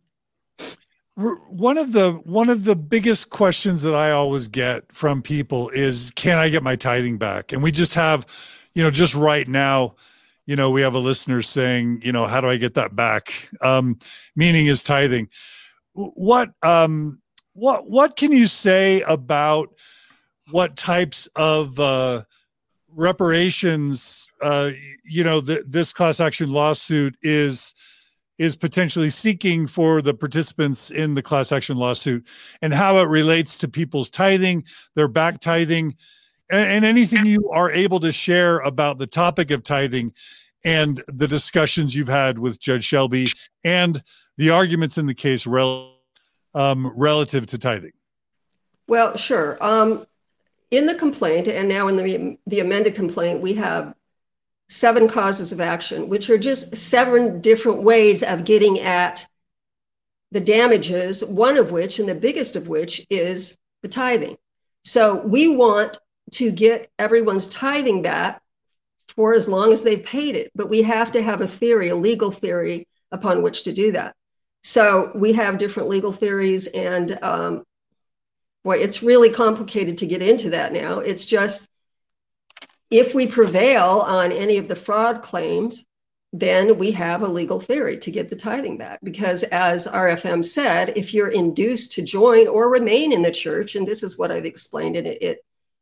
one 1.13 1.77
of 1.77 1.91
the 1.91 2.13
one 2.23 2.49
of 2.49 2.63
the 2.63 2.75
biggest 2.75 3.29
questions 3.29 3.83
that 3.83 3.93
I 3.93 4.09
always 4.09 4.47
get 4.47 4.91
from 4.91 5.21
people 5.21 5.69
is, 5.69 6.11
"Can 6.15 6.39
I 6.39 6.49
get 6.49 6.63
my 6.63 6.75
tithing 6.75 7.19
back?" 7.19 7.53
And 7.53 7.61
we 7.61 7.71
just 7.71 7.93
have, 7.93 8.25
you 8.73 8.81
know, 8.81 8.89
just 8.89 9.13
right 9.13 9.47
now, 9.47 9.93
you 10.47 10.55
know, 10.55 10.71
we 10.71 10.81
have 10.81 10.95
a 10.95 10.99
listener 10.99 11.43
saying, 11.43 12.01
you 12.03 12.11
know, 12.11 12.25
how 12.25 12.41
do 12.41 12.49
I 12.49 12.57
get 12.57 12.73
that 12.73 12.95
back? 12.95 13.47
Um, 13.61 13.99
meaning 14.35 14.65
is 14.65 14.81
tithing. 14.81 15.29
What 15.93 16.53
um, 16.63 17.21
what 17.53 17.87
what 17.87 18.15
can 18.15 18.31
you 18.31 18.47
say 18.47 19.01
about 19.01 19.69
what 20.49 20.77
types 20.77 21.27
of 21.35 21.79
uh, 21.79 22.23
reparations, 22.89 24.31
uh, 24.41 24.71
you 25.03 25.23
know, 25.23 25.41
th- 25.41 25.65
this 25.67 25.93
class 25.93 26.19
action 26.19 26.51
lawsuit 26.51 27.15
is? 27.21 27.75
Is 28.37 28.55
potentially 28.55 29.09
seeking 29.09 29.67
for 29.67 30.01
the 30.01 30.13
participants 30.13 30.91
in 30.91 31.15
the 31.15 31.21
class 31.21 31.51
action 31.51 31.77
lawsuit 31.77 32.25
and 32.61 32.73
how 32.73 32.97
it 32.97 33.07
relates 33.07 33.57
to 33.59 33.67
people's 33.67 34.09
tithing, 34.09 34.63
their 34.95 35.07
back 35.07 35.39
tithing, 35.39 35.95
and, 36.51 36.69
and, 36.69 36.85
anything 36.85 37.25
you 37.25 37.49
are 37.51 37.71
able 37.71 37.99
to 37.99 38.11
share 38.11 38.59
about 38.59 38.99
the 38.99 39.07
topic 39.07 39.51
of 39.51 39.63
tithing 39.63 40.13
and 40.63 41.01
the 41.07 41.27
discussions 41.27 41.95
you've 41.95 42.07
had 42.07 42.37
with 42.37 42.59
Judge 42.59 42.83
Shelby 42.83 43.31
and 43.63 44.03
the 44.37 44.49
arguments 44.49 44.97
in 44.97 45.05
the 45.05 45.13
case 45.13 45.47
rel- 45.47 45.95
um, 46.53 46.91
relative 46.95 47.45
to 47.47 47.57
tithing. 47.57 47.93
Well, 48.87 49.17
sure. 49.17 49.57
Um, 49.61 50.05
in 50.71 50.85
the 50.85 50.95
complaint, 50.95 51.47
and 51.47 51.69
now 51.69 51.87
in 51.87 51.95
the, 51.95 52.37
the 52.47 52.59
amended 52.59 52.95
complaint, 52.95 53.41
we 53.41 53.53
have 53.53 53.95
seven 54.67 55.07
causes 55.07 55.51
of 55.51 55.61
action, 55.61 56.09
which 56.09 56.29
are 56.29 56.37
just 56.37 56.75
seven 56.75 57.41
different 57.41 57.83
ways 57.83 58.23
of 58.23 58.45
getting 58.45 58.79
at 58.79 59.27
the 60.31 60.39
damages, 60.39 61.23
one 61.23 61.57
of 61.57 61.71
which, 61.71 61.99
and 61.99 62.09
the 62.09 62.15
biggest 62.15 62.55
of 62.55 62.67
which, 62.67 63.05
is 63.09 63.57
the 63.83 63.87
tithing. 63.87 64.37
So 64.83 65.21
we 65.25 65.47
want 65.47 65.99
to 66.31 66.51
get 66.51 66.89
everyone's 66.97 67.47
tithing 67.47 68.01
back 68.01 68.41
for 69.15 69.33
as 69.33 69.47
long 69.47 69.71
as 69.71 69.83
they've 69.83 70.03
paid 70.03 70.35
it, 70.35 70.51
but 70.55 70.69
we 70.69 70.81
have 70.81 71.11
to 71.11 71.21
have 71.21 71.41
a 71.41 71.47
theory, 71.47 71.89
a 71.89 71.95
legal 71.95 72.31
theory 72.31 72.87
upon 73.11 73.43
which 73.43 73.63
to 73.63 73.73
do 73.73 73.91
that. 73.91 74.15
So 74.63 75.11
we 75.13 75.33
have 75.33 75.59
different 75.59 75.89
legal 75.89 76.11
theories, 76.11 76.65
and 76.67 77.17
um, 77.23 77.63
boy, 78.63 78.77
it's 78.77 79.03
really 79.03 79.29
complicated 79.29 79.99
to 79.99 80.07
get 80.07 80.23
into 80.23 80.49
that 80.49 80.73
now. 80.73 80.99
It's 80.99 81.25
just 81.25 81.69
if 82.89 83.13
we 83.13 83.27
prevail 83.27 84.03
on 84.05 84.31
any 84.31 84.57
of 84.57 84.67
the 84.67 84.75
fraud 84.75 85.21
claims, 85.21 85.85
then 86.33 86.77
we 86.77 86.91
have 86.91 87.21
a 87.21 87.27
legal 87.27 87.59
theory 87.59 87.97
to 87.97 88.11
get 88.11 88.29
the 88.29 88.35
tithing 88.35 88.77
back. 88.77 88.99
Because 89.03 89.43
as 89.43 89.87
RFM 89.87 90.43
said, 90.43 90.93
if 90.97 91.13
you're 91.13 91.29
induced 91.29 91.93
to 91.93 92.01
join 92.01 92.47
or 92.47 92.69
remain 92.69 93.13
in 93.13 93.21
the 93.21 93.31
church, 93.31 93.75
and 93.75 93.87
this 93.87 94.03
is 94.03 94.17
what 94.17 94.31
I've 94.31 94.45
explained 94.45 94.97
in 94.97 95.05
it, 95.05 95.21
it 95.21 95.39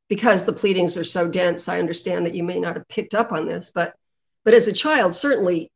because 0.10 0.44
the 0.44 0.54
pleadings 0.54 0.96
are 0.96 1.04
so 1.04 1.30
dense, 1.30 1.68
I 1.68 1.80
understand 1.80 2.26
that 2.26 2.36
you 2.36 2.44
may 2.44 2.60
not 2.60 2.76
have 2.76 2.88
picked 2.88 3.16
up 3.16 3.32
on 3.32 3.48
this, 3.48 3.72
but 3.74 3.96
but 4.44 4.54
as 4.54 4.68
a 4.68 4.74
child, 4.74 5.16
certainly 5.16 5.72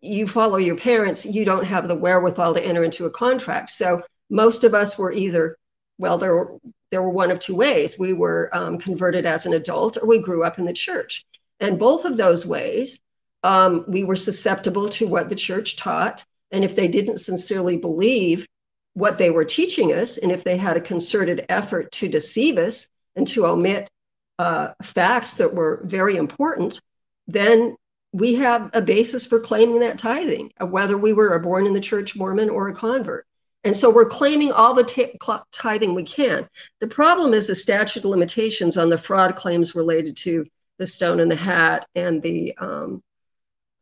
you 0.00 0.26
follow 0.26 0.56
your 0.56 0.76
parents, 0.76 1.26
you 1.26 1.44
don't 1.44 1.66
have 1.66 1.88
the 1.88 1.96
wherewithal 1.96 2.54
to 2.54 2.64
enter 2.64 2.84
into 2.84 3.06
a 3.06 3.10
contract. 3.10 3.70
So 3.70 4.02
most 4.30 4.64
of 4.64 4.72
us 4.72 4.96
were 4.96 5.12
either, 5.12 5.58
well, 5.98 6.16
there 6.16 6.48
there 6.94 7.02
were 7.02 7.10
one 7.10 7.32
of 7.32 7.40
two 7.40 7.56
ways. 7.56 7.98
We 7.98 8.12
were 8.12 8.48
um, 8.52 8.78
converted 8.78 9.26
as 9.26 9.46
an 9.46 9.52
adult, 9.52 9.98
or 10.00 10.06
we 10.06 10.20
grew 10.20 10.44
up 10.44 10.60
in 10.60 10.64
the 10.64 10.72
church. 10.72 11.26
And 11.58 11.76
both 11.76 12.04
of 12.04 12.16
those 12.16 12.46
ways, 12.46 13.00
um, 13.42 13.84
we 13.88 14.04
were 14.04 14.14
susceptible 14.14 14.88
to 14.90 15.08
what 15.08 15.28
the 15.28 15.34
church 15.34 15.76
taught. 15.76 16.24
And 16.52 16.62
if 16.62 16.76
they 16.76 16.86
didn't 16.86 17.18
sincerely 17.18 17.76
believe 17.76 18.46
what 18.92 19.18
they 19.18 19.30
were 19.30 19.44
teaching 19.44 19.92
us, 19.92 20.18
and 20.18 20.30
if 20.30 20.44
they 20.44 20.56
had 20.56 20.76
a 20.76 20.80
concerted 20.80 21.46
effort 21.48 21.90
to 21.92 22.08
deceive 22.08 22.58
us 22.58 22.88
and 23.16 23.26
to 23.26 23.44
omit 23.44 23.90
uh, 24.38 24.68
facts 24.80 25.34
that 25.34 25.52
were 25.52 25.80
very 25.82 26.14
important, 26.14 26.80
then 27.26 27.76
we 28.12 28.36
have 28.36 28.70
a 28.72 28.80
basis 28.80 29.26
for 29.26 29.40
claiming 29.40 29.80
that 29.80 29.98
tithing, 29.98 30.52
whether 30.60 30.96
we 30.96 31.12
were 31.12 31.36
born 31.40 31.66
in 31.66 31.72
the 31.72 31.80
church 31.80 32.14
Mormon 32.14 32.50
or 32.50 32.68
a 32.68 32.72
convert. 32.72 33.26
And 33.64 33.74
so 33.74 33.88
we're 33.90 34.04
claiming 34.04 34.52
all 34.52 34.74
the 34.74 35.40
tithing 35.52 35.94
we 35.94 36.04
can. 36.04 36.48
The 36.80 36.86
problem 36.86 37.32
is 37.32 37.46
the 37.46 37.54
statute 37.54 38.04
of 38.04 38.10
limitations 38.10 38.76
on 38.76 38.90
the 38.90 38.98
fraud 38.98 39.36
claims 39.36 39.74
related 39.74 40.16
to 40.18 40.46
the 40.78 40.86
stone 40.86 41.20
and 41.20 41.30
the 41.30 41.36
hat 41.36 41.86
and 41.94 42.20
the 42.20 42.54
um, 42.58 43.02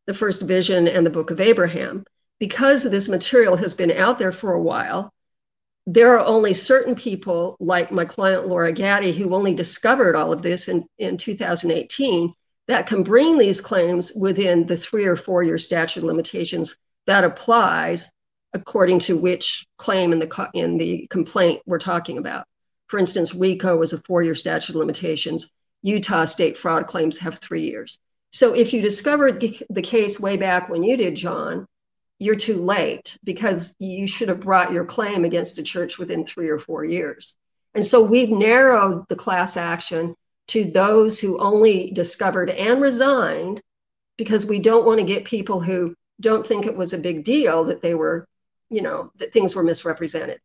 the 0.06 0.14
first 0.14 0.42
vision 0.42 0.88
and 0.88 1.04
the 1.04 1.10
book 1.10 1.30
of 1.30 1.40
Abraham. 1.40 2.04
Because 2.38 2.82
this 2.84 3.08
material 3.08 3.56
has 3.56 3.74
been 3.74 3.92
out 3.92 4.18
there 4.18 4.32
for 4.32 4.52
a 4.52 4.62
while, 4.62 5.12
there 5.86 6.16
are 6.16 6.26
only 6.26 6.52
certain 6.54 6.94
people 6.94 7.56
like 7.60 7.90
my 7.90 8.04
client 8.04 8.46
Laura 8.46 8.72
Gaddy 8.72 9.12
who 9.12 9.34
only 9.34 9.54
discovered 9.54 10.16
all 10.16 10.32
of 10.32 10.42
this 10.42 10.68
in, 10.68 10.86
in 10.98 11.16
2018 11.16 12.32
that 12.68 12.86
can 12.86 13.02
bring 13.02 13.38
these 13.38 13.60
claims 13.60 14.12
within 14.14 14.66
the 14.66 14.76
three 14.76 15.06
or 15.06 15.16
four 15.16 15.42
year 15.42 15.58
statute 15.58 16.04
limitations 16.04 16.76
that 17.06 17.24
applies 17.24 18.12
according 18.54 18.98
to 19.00 19.16
which 19.16 19.66
claim 19.78 20.12
in 20.12 20.18
the 20.18 20.50
in 20.54 20.78
the 20.78 21.06
complaint 21.10 21.62
we're 21.66 21.78
talking 21.78 22.18
about. 22.18 22.46
For 22.88 22.98
instance, 22.98 23.34
RICO 23.34 23.80
is 23.82 23.92
a 23.92 24.02
four-year 24.02 24.34
statute 24.34 24.70
of 24.70 24.76
limitations. 24.76 25.50
Utah 25.82 26.26
state 26.26 26.58
fraud 26.58 26.86
claims 26.86 27.18
have 27.18 27.38
three 27.38 27.62
years. 27.62 27.98
So 28.30 28.54
if 28.54 28.72
you 28.72 28.80
discovered 28.80 29.40
the 29.68 29.82
case 29.82 30.20
way 30.20 30.36
back 30.36 30.68
when 30.68 30.82
you 30.82 30.96
did, 30.96 31.16
John, 31.16 31.66
you're 32.18 32.36
too 32.36 32.56
late 32.56 33.18
because 33.24 33.74
you 33.78 34.06
should 34.06 34.28
have 34.28 34.40
brought 34.40 34.72
your 34.72 34.84
claim 34.84 35.24
against 35.24 35.56
the 35.56 35.62
church 35.62 35.98
within 35.98 36.24
three 36.24 36.48
or 36.48 36.58
four 36.58 36.84
years. 36.84 37.36
And 37.74 37.84
so 37.84 38.02
we've 38.02 38.30
narrowed 38.30 39.08
the 39.08 39.16
class 39.16 39.56
action 39.56 40.14
to 40.48 40.64
those 40.64 41.18
who 41.18 41.38
only 41.38 41.90
discovered 41.90 42.50
and 42.50 42.80
resigned 42.80 43.60
because 44.16 44.46
we 44.46 44.60
don't 44.60 44.86
want 44.86 45.00
to 45.00 45.06
get 45.06 45.24
people 45.24 45.60
who 45.60 45.94
don't 46.20 46.46
think 46.46 46.66
it 46.66 46.76
was 46.76 46.92
a 46.92 46.98
big 46.98 47.24
deal 47.24 47.64
that 47.64 47.82
they 47.82 47.94
were 47.94 48.26
you 48.72 48.82
know 48.82 49.12
that 49.16 49.32
things 49.32 49.54
were 49.54 49.62
misrepresented. 49.62 50.40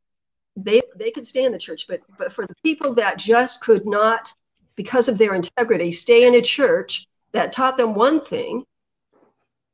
They 0.55 0.81
they 0.95 1.11
could 1.11 1.25
stay 1.25 1.45
in 1.45 1.51
the 1.51 1.57
church 1.57 1.87
but 1.87 2.01
but 2.17 2.31
for 2.31 2.45
the 2.45 2.55
people 2.63 2.93
that 2.95 3.17
just 3.17 3.61
could 3.61 3.85
not 3.85 4.31
because 4.75 5.07
of 5.07 5.17
their 5.17 5.33
integrity 5.33 5.91
stay 5.91 6.27
in 6.27 6.35
a 6.35 6.41
church 6.41 7.07
that 7.31 7.51
taught 7.51 7.77
them 7.77 7.95
one 7.95 8.21
thing 8.21 8.63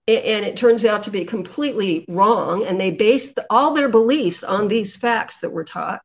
and 0.08 0.46
it 0.46 0.58
turns 0.58 0.84
out 0.84 1.04
to 1.04 1.12
be 1.12 1.24
completely 1.24 2.06
wrong 2.10 2.66
and 2.66 2.80
they 2.80 2.92
based 2.92 3.40
all 3.50 3.74
their 3.74 3.90
beliefs 3.90 4.44
on 4.44 4.68
these 4.68 4.96
facts 4.96 5.40
that 5.40 5.50
were 5.50 5.64
taught 5.64 6.02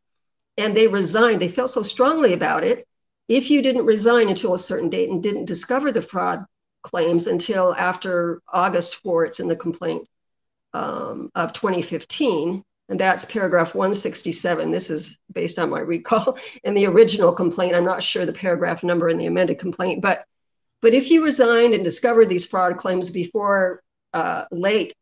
and 0.57 0.77
they 0.77 0.86
resigned. 0.86 1.43
They 1.43 1.49
felt 1.49 1.70
so 1.70 1.83
strongly 1.83 2.33
about 2.33 2.62
it. 2.62 2.86
If 3.28 3.51
you 3.51 3.60
didn't 3.60 3.86
resign 3.86 4.28
until 4.28 4.55
a 4.55 4.59
certain 4.59 4.89
date 4.89 5.10
and 5.10 5.23
didn't 5.23 5.47
discover 5.47 5.91
the 5.91 6.02
fraud 6.02 6.44
claims 6.83 7.27
until 7.27 7.75
after 7.75 8.41
August 8.52 9.02
4, 9.02 9.27
it's 9.27 9.41
in 9.41 9.49
the 9.49 9.57
complaint 9.57 10.09
um, 10.74 11.30
of 11.34 11.52
2015, 11.52 12.62
and 12.88 13.00
that's 13.00 13.24
paragraph 13.24 13.74
167. 13.74 14.70
This 14.70 14.90
is 14.90 15.18
based 15.32 15.58
on 15.58 15.70
my 15.70 15.80
recall 15.80 16.38
in 16.64 16.74
the 16.74 16.86
original 16.86 17.32
complaint. 17.32 17.74
I'm 17.74 17.84
not 17.84 18.02
sure 18.02 18.26
the 18.26 18.32
paragraph 18.32 18.82
number 18.82 19.08
in 19.08 19.18
the 19.18 19.26
amended 19.26 19.58
complaint, 19.58 20.02
but 20.02 20.24
but 20.80 20.94
if 20.94 21.10
you 21.10 21.24
resigned 21.24 21.74
and 21.74 21.82
discovered 21.82 22.28
these 22.28 22.47
fraud 22.47 22.76
claims 22.76 23.10
before 23.10 23.82
uh, 24.14 24.44
late 24.52 24.94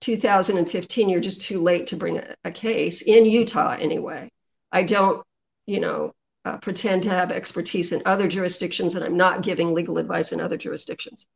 2015, 0.00 1.08
you're 1.08 1.20
just 1.20 1.42
too 1.42 1.60
late 1.60 1.86
to 1.88 1.96
bring 1.96 2.18
a, 2.18 2.34
a 2.44 2.50
case 2.50 3.02
in 3.02 3.24
Utah 3.24 3.76
anyway. 3.78 4.30
I 4.70 4.82
don't, 4.82 5.24
you 5.66 5.80
know, 5.80 6.12
uh, 6.44 6.58
pretend 6.58 7.02
to 7.02 7.10
have 7.10 7.32
expertise 7.32 7.92
in 7.92 8.02
other 8.04 8.28
jurisdictions, 8.28 8.94
and 8.94 9.04
I'm 9.04 9.16
not 9.16 9.42
giving 9.42 9.74
legal 9.74 9.98
advice 9.98 10.32
in 10.32 10.40
other 10.40 10.56
jurisdictions. 10.56 11.26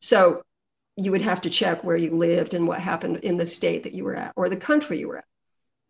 So 0.00 0.42
you 0.96 1.10
would 1.10 1.22
have 1.22 1.40
to 1.42 1.50
check 1.50 1.82
where 1.82 1.96
you 1.96 2.10
lived 2.16 2.54
and 2.54 2.66
what 2.66 2.80
happened 2.80 3.18
in 3.18 3.36
the 3.36 3.46
state 3.46 3.82
that 3.82 3.94
you 3.94 4.04
were 4.04 4.14
at 4.14 4.32
or 4.36 4.48
the 4.48 4.56
country 4.56 4.98
you 4.98 5.08
were 5.08 5.18
at. 5.18 5.24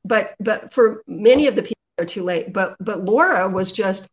But 0.04 0.34
but 0.40 0.72
for 0.72 1.02
many 1.06 1.46
of 1.46 1.56
the 1.56 1.62
people, 1.62 1.74
they're 1.96 2.06
too 2.06 2.22
late. 2.22 2.52
But 2.52 2.76
but 2.80 3.04
Laura 3.04 3.48
was 3.48 3.72
just 3.72 4.08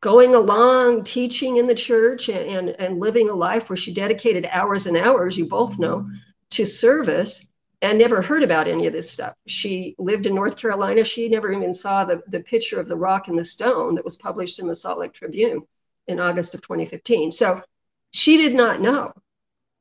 going 0.00 0.34
along 0.34 1.02
teaching 1.02 1.56
in 1.56 1.66
the 1.66 1.74
church 1.74 2.28
and, 2.28 2.46
and, 2.46 2.68
and 2.78 3.00
living 3.00 3.30
a 3.30 3.32
life 3.32 3.70
where 3.70 3.76
she 3.76 3.92
dedicated 3.92 4.46
hours 4.50 4.86
and 4.86 4.98
hours, 4.98 5.38
you 5.38 5.46
both 5.46 5.78
know, 5.78 6.06
to 6.50 6.66
service 6.66 7.48
and 7.80 7.98
never 7.98 8.20
heard 8.20 8.42
about 8.42 8.68
any 8.68 8.86
of 8.86 8.92
this 8.92 9.10
stuff. 9.10 9.34
She 9.46 9.94
lived 9.98 10.26
in 10.26 10.34
North 10.34 10.58
Carolina. 10.58 11.04
She 11.04 11.28
never 11.28 11.50
even 11.52 11.72
saw 11.72 12.04
the, 12.04 12.22
the 12.28 12.40
picture 12.40 12.78
of 12.78 12.86
the 12.86 12.96
rock 12.96 13.28
and 13.28 13.38
the 13.38 13.44
stone 13.44 13.94
that 13.94 14.04
was 14.04 14.16
published 14.16 14.58
in 14.58 14.68
the 14.68 14.76
Salt 14.76 14.98
Lake 14.98 15.14
Tribune 15.14 15.62
in 16.06 16.20
August 16.20 16.54
of 16.54 16.60
2015. 16.60 17.32
So 17.32 17.62
she 18.10 18.36
did 18.36 18.54
not 18.54 18.82
know. 18.82 19.12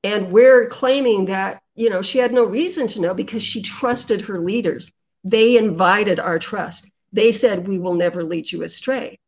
And 0.03 0.31
we're 0.31 0.67
claiming 0.67 1.25
that, 1.25 1.61
you 1.75 1.89
know, 1.89 2.01
she 2.01 2.17
had 2.17 2.33
no 2.33 2.43
reason 2.43 2.87
to 2.87 3.01
know 3.01 3.13
because 3.13 3.43
she 3.43 3.61
trusted 3.61 4.21
her 4.21 4.39
leaders. 4.39 4.91
They 5.23 5.57
invited 5.57 6.19
our 6.19 6.39
trust. 6.39 6.91
They 7.13 7.31
said, 7.31 7.67
we 7.67 7.79
will 7.79 7.93
never 7.93 8.23
lead 8.23 8.51
you 8.51 8.63
astray. 8.63 9.19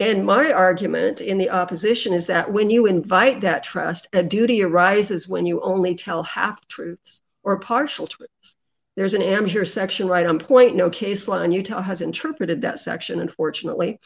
And 0.00 0.24
my 0.24 0.52
argument 0.52 1.20
in 1.20 1.38
the 1.38 1.50
opposition 1.50 2.12
is 2.12 2.26
that 2.26 2.52
when 2.52 2.70
you 2.70 2.86
invite 2.86 3.40
that 3.40 3.64
trust, 3.64 4.08
a 4.12 4.22
duty 4.22 4.62
arises 4.62 5.26
when 5.26 5.46
you 5.46 5.60
only 5.60 5.94
tell 5.94 6.22
half 6.22 6.66
truths 6.68 7.22
or 7.42 7.58
partial 7.58 8.06
truths. 8.06 8.56
There's 8.96 9.14
an 9.14 9.22
AmJur 9.22 9.66
section 9.66 10.08
right 10.08 10.26
on 10.26 10.38
point. 10.38 10.76
No 10.76 10.90
case 10.90 11.26
law 11.26 11.40
in 11.40 11.52
Utah 11.52 11.82
has 11.82 12.00
interpreted 12.00 12.62
that 12.62 12.78
section, 12.78 13.20
unfortunately. 13.20 13.98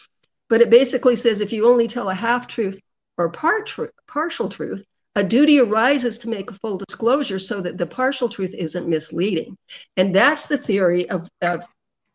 But 0.48 0.60
it 0.60 0.70
basically 0.70 1.16
says 1.16 1.40
if 1.40 1.52
you 1.52 1.68
only 1.68 1.88
tell 1.88 2.08
a 2.08 2.14
half 2.14 2.46
truth 2.46 2.78
or 3.18 3.30
part 3.30 3.66
tr- 3.66 3.86
partial 4.06 4.48
truth, 4.48 4.84
a 5.14 5.22
duty 5.22 5.60
arises 5.60 6.18
to 6.18 6.28
make 6.28 6.50
a 6.50 6.54
full 6.54 6.78
disclosure 6.78 7.38
so 7.38 7.60
that 7.60 7.76
the 7.76 7.86
partial 7.86 8.28
truth 8.28 8.54
isn't 8.54 8.88
misleading. 8.88 9.56
And 9.96 10.14
that's 10.14 10.46
the 10.46 10.56
theory 10.56 11.08
of, 11.10 11.28
of 11.42 11.64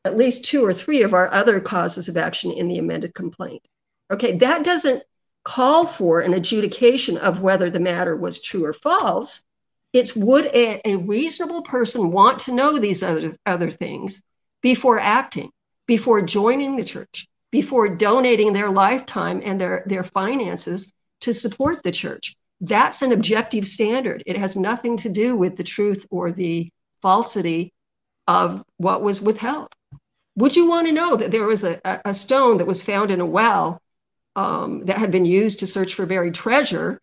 at 0.03 0.17
least 0.17 0.45
two 0.45 0.65
or 0.65 0.73
three 0.73 1.03
of 1.03 1.13
our 1.13 1.31
other 1.31 1.59
causes 1.59 2.07
of 2.07 2.17
action 2.17 2.51
in 2.51 2.67
the 2.67 2.79
amended 2.79 3.13
complaint. 3.13 3.67
Okay, 4.09 4.37
that 4.37 4.63
doesn't 4.63 5.03
call 5.43 5.85
for 5.85 6.21
an 6.21 6.33
adjudication 6.33 7.17
of 7.17 7.41
whether 7.41 7.69
the 7.69 7.79
matter 7.79 8.15
was 8.15 8.41
true 8.41 8.65
or 8.65 8.73
false. 8.73 9.43
It's 9.93 10.15
would 10.15 10.45
a, 10.45 10.81
a 10.87 10.95
reasonable 10.95 11.61
person 11.61 12.11
want 12.11 12.39
to 12.39 12.53
know 12.53 12.77
these 12.79 13.03
other, 13.03 13.35
other 13.45 13.69
things 13.69 14.23
before 14.61 14.99
acting, 14.99 15.49
before 15.87 16.21
joining 16.21 16.77
the 16.77 16.83
church, 16.83 17.27
before 17.51 17.89
donating 17.89 18.53
their 18.53 18.71
lifetime 18.71 19.41
and 19.43 19.59
their, 19.59 19.83
their 19.85 20.03
finances 20.03 20.91
to 21.21 21.33
support 21.33 21.83
the 21.83 21.91
church? 21.91 22.36
That's 22.61 23.01
an 23.01 23.11
objective 23.11 23.65
standard. 23.65 24.23
It 24.25 24.37
has 24.37 24.57
nothing 24.57 24.97
to 24.97 25.09
do 25.09 25.35
with 25.35 25.55
the 25.57 25.63
truth 25.63 26.07
or 26.09 26.31
the 26.31 26.69
falsity 27.01 27.73
of 28.27 28.63
what 28.77 29.03
was 29.03 29.21
withheld. 29.21 29.69
Would 30.35 30.55
you 30.55 30.67
want 30.67 30.87
to 30.87 30.93
know 30.93 31.15
that 31.15 31.31
there 31.31 31.45
was 31.45 31.63
a, 31.63 31.79
a 31.83 32.13
stone 32.13 32.57
that 32.57 32.67
was 32.67 32.83
found 32.83 33.11
in 33.11 33.21
a 33.21 33.25
well 33.25 33.81
um, 34.35 34.85
that 34.85 34.97
had 34.97 35.11
been 35.11 35.25
used 35.25 35.59
to 35.59 35.67
search 35.67 35.95
for 35.95 36.05
buried 36.05 36.35
treasure 36.35 37.01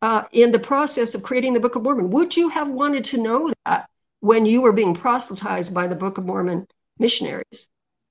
uh, 0.00 0.24
in 0.32 0.52
the 0.52 0.58
process 0.58 1.14
of 1.14 1.22
creating 1.22 1.52
the 1.52 1.60
Book 1.60 1.76
of 1.76 1.82
Mormon. 1.82 2.10
Would 2.10 2.36
you 2.36 2.48
have 2.48 2.68
wanted 2.68 3.04
to 3.04 3.20
know 3.20 3.52
that 3.66 3.88
when 4.20 4.46
you 4.46 4.62
were 4.62 4.72
being 4.72 4.94
proselytized 4.94 5.74
by 5.74 5.86
the 5.86 5.96
Book 5.96 6.18
of 6.18 6.24
Mormon 6.24 6.66
missionaries 6.98 7.68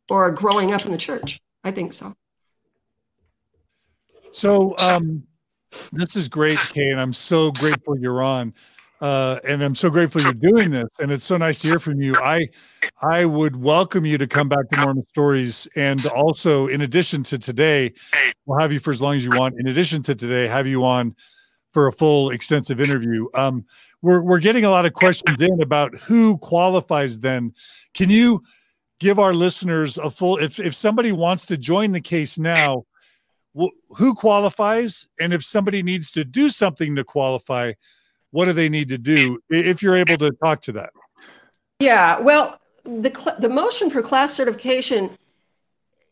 or 0.10 0.32
growing 0.32 0.72
up 0.72 0.86
in 0.86 0.92
the 0.92 0.98
church? 0.98 1.40
I 1.64 1.72
think 1.72 1.94
so. 1.94 2.16
So 4.32 4.76
um, 4.78 5.24
this 5.92 6.16
is 6.16 6.30
great, 6.30 6.58
Kane. 6.74 6.98
I'm 6.98 7.14
so 7.14 7.52
grateful 7.52 7.98
you're 7.98 8.24
on. 8.24 8.54
Uh, 9.02 9.38
and 9.46 9.62
I'm 9.62 9.76
so 9.76 9.90
grateful 9.90 10.22
you're 10.22 10.34
doing 10.34 10.72
this, 10.72 10.88
and 11.02 11.12
it's 11.12 11.26
so 11.26 11.36
nice 11.36 11.60
to 11.60 11.68
hear 11.68 11.80
from 11.80 12.02
you. 12.02 12.16
I, 12.16 12.48
I 13.02 13.26
would 13.26 13.58
welcome 13.58 14.06
you 14.06 14.18
to 14.18 14.28
come 14.28 14.48
back 14.48 14.70
to 14.70 14.80
Mormon 14.80 15.06
Stories, 15.08 15.68
and 15.76 16.06
also, 16.08 16.68
in 16.68 16.80
addition 16.80 17.22
to 17.24 17.38
today, 17.38 17.92
we'll 18.46 18.60
have 18.60 18.72
you 18.72 18.80
for 18.80 18.92
as 18.92 19.02
long 19.02 19.18
as 19.18 19.26
you 19.26 19.32
want. 19.32 19.60
In 19.60 19.68
addition 19.68 20.04
to 20.04 20.16
today, 20.16 20.48
have 20.48 20.68
you 20.68 20.86
on 20.86 21.18
for 21.74 21.88
a 21.88 21.92
full 21.92 22.30
extensive 22.30 22.80
interview. 22.80 23.28
Um, 23.34 23.66
we're 24.02 24.22
we're 24.22 24.40
getting 24.40 24.64
a 24.64 24.70
lot 24.70 24.86
of 24.86 24.94
questions 24.94 25.42
in 25.42 25.62
about 25.62 25.96
who 25.98 26.38
qualifies. 26.38 27.20
Then, 27.20 27.54
can 27.94 28.10
you 28.10 28.44
give 29.00 29.20
our 29.20 29.34
listeners 29.34 29.98
a 29.98 30.10
full? 30.10 30.38
If 30.38 30.60
if 30.60 30.74
somebody 30.74 31.12
wants 31.12 31.46
to 31.48 31.58
join 31.58 31.92
the 31.92 32.02
case 32.02 32.38
now, 32.38 32.86
who 33.56 34.16
qualifies, 34.16 35.08
and 35.20 35.34
if 35.34 35.44
somebody 35.44 35.84
needs 35.84 36.12
to 36.12 36.26
do 36.26 36.50
something 36.50 36.96
to 36.96 37.04
qualify, 37.04 37.74
what 38.32 38.46
do 38.46 38.54
they 38.54 38.70
need 38.70 38.90
to 38.90 38.98
do? 38.98 39.40
If 39.50 39.84
you're 39.84 39.96
able 39.96 40.18
to 40.18 40.32
talk 40.32 40.62
to 40.64 40.72
that. 40.74 40.90
Yeah, 41.80 42.20
well, 42.20 42.60
the 42.84 43.36
the 43.40 43.50
motion 43.50 43.90
for 43.90 44.02
class 44.02 44.34
certification 44.34 45.12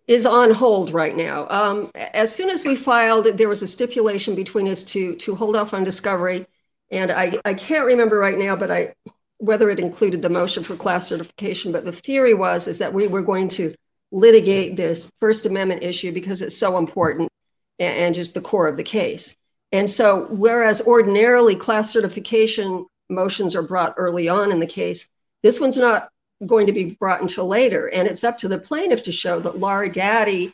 is 0.08 0.26
on 0.26 0.52
hold 0.52 0.94
right 0.94 1.16
now. 1.16 1.48
Um, 1.50 1.92
as 1.96 2.34
soon 2.34 2.50
as 2.50 2.64
we 2.64 2.76
filed, 2.76 3.26
there 3.38 3.50
was 3.50 3.62
a 3.64 3.68
stipulation 3.68 4.36
between 4.36 4.68
us 4.68 4.84
to 4.86 5.16
to 5.16 5.36
hold 5.36 5.56
off 5.56 5.74
on 5.74 5.84
discovery, 5.84 6.46
and 6.92 7.12
I 7.12 7.40
I 7.46 7.54
can't 7.54 7.86
remember 7.86 8.20
right 8.20 8.38
now, 8.38 8.56
but 8.56 8.70
I 8.70 8.94
whether 9.38 9.72
it 9.72 9.80
included 9.80 10.22
the 10.22 10.30
motion 10.30 10.64
for 10.64 10.76
class 10.76 11.08
certification. 11.08 11.72
But 11.72 11.86
the 11.86 11.92
theory 11.92 12.36
was 12.36 12.68
is 12.68 12.78
that 12.78 12.94
we 12.94 13.08
were 13.08 13.24
going 13.24 13.48
to 13.50 13.74
litigate 14.12 14.76
this 14.76 15.10
First 15.20 15.46
Amendment 15.46 15.84
issue 15.84 16.12
because 16.12 16.42
it's 16.42 16.58
so 16.58 16.78
important 16.78 17.31
and, 17.80 18.14
just 18.14 18.34
the 18.34 18.42
core 18.42 18.68
of 18.68 18.78
the 18.78 18.84
case. 18.84 19.36
And 19.72 19.90
so, 19.90 20.28
whereas 20.30 20.86
ordinarily 20.86 21.56
class 21.56 21.92
certification 21.92 22.86
motions 23.10 23.56
are 23.56 23.62
brought 23.62 23.96
early 23.98 24.28
on 24.28 24.52
in 24.52 24.60
the 24.60 24.68
case, 24.68 25.10
this 25.44 25.60
one's 25.60 25.78
not 25.78 26.10
going 26.46 26.68
to 26.68 26.74
be 26.74 26.98
brought 27.00 27.22
until 27.22 27.48
later. 27.48 27.88
And 27.90 28.08
it's 28.08 28.24
up 28.24 28.38
to 28.40 28.48
the 28.48 28.60
plaintiff 28.60 29.04
to 29.04 29.12
show 29.12 29.40
that 29.40 29.58
Laura 29.58 29.90
Gaddy 29.90 30.54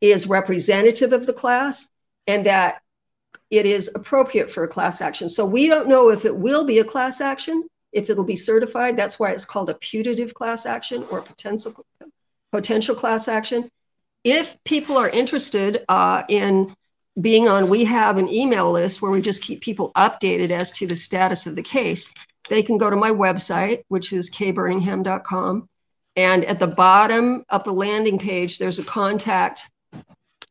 is 0.00 0.26
representative 0.26 1.12
of 1.12 1.26
the 1.26 1.32
class 1.32 1.88
and 2.26 2.46
that 2.46 2.82
it 3.50 3.66
is 3.66 3.90
appropriate 3.94 4.50
for 4.50 4.64
a 4.64 4.68
class 4.68 5.00
action. 5.00 5.28
So 5.28 5.46
we 5.46 5.66
don't 5.66 5.88
know 5.88 6.10
if 6.10 6.24
it 6.24 6.36
will 6.36 6.64
be 6.64 6.78
a 6.78 6.84
class 6.84 7.20
action, 7.20 7.66
if 7.92 8.10
it'll 8.10 8.24
be 8.24 8.36
certified. 8.36 8.96
That's 8.96 9.18
why 9.18 9.30
it's 9.30 9.44
called 9.44 9.70
a 9.70 9.74
putative 9.74 10.34
class 10.34 10.66
action 10.66 11.04
or 11.10 11.22
potential 11.22 11.84
potential 12.52 12.94
class 12.94 13.28
action. 13.28 13.70
If 14.24 14.56
people 14.64 14.98
are 14.98 15.08
interested 15.08 15.84
uh, 15.88 16.22
in 16.28 16.74
being 17.20 17.48
on, 17.48 17.68
we 17.68 17.84
have 17.84 18.16
an 18.16 18.28
email 18.28 18.70
list 18.70 19.00
where 19.02 19.10
we 19.10 19.20
just 19.20 19.42
keep 19.42 19.60
people 19.60 19.92
updated 19.96 20.50
as 20.50 20.70
to 20.72 20.86
the 20.86 20.96
status 20.96 21.46
of 21.46 21.56
the 21.56 21.62
case 21.62 22.10
they 22.48 22.62
can 22.62 22.78
go 22.78 22.90
to 22.90 22.96
my 22.96 23.10
website, 23.10 23.82
which 23.88 24.12
is 24.12 24.30
kburningham.com. 24.30 25.68
And 26.16 26.44
at 26.44 26.58
the 26.58 26.66
bottom 26.66 27.44
of 27.48 27.64
the 27.64 27.72
landing 27.72 28.18
page, 28.18 28.58
there's 28.58 28.78
a 28.78 28.84
contact 28.84 29.70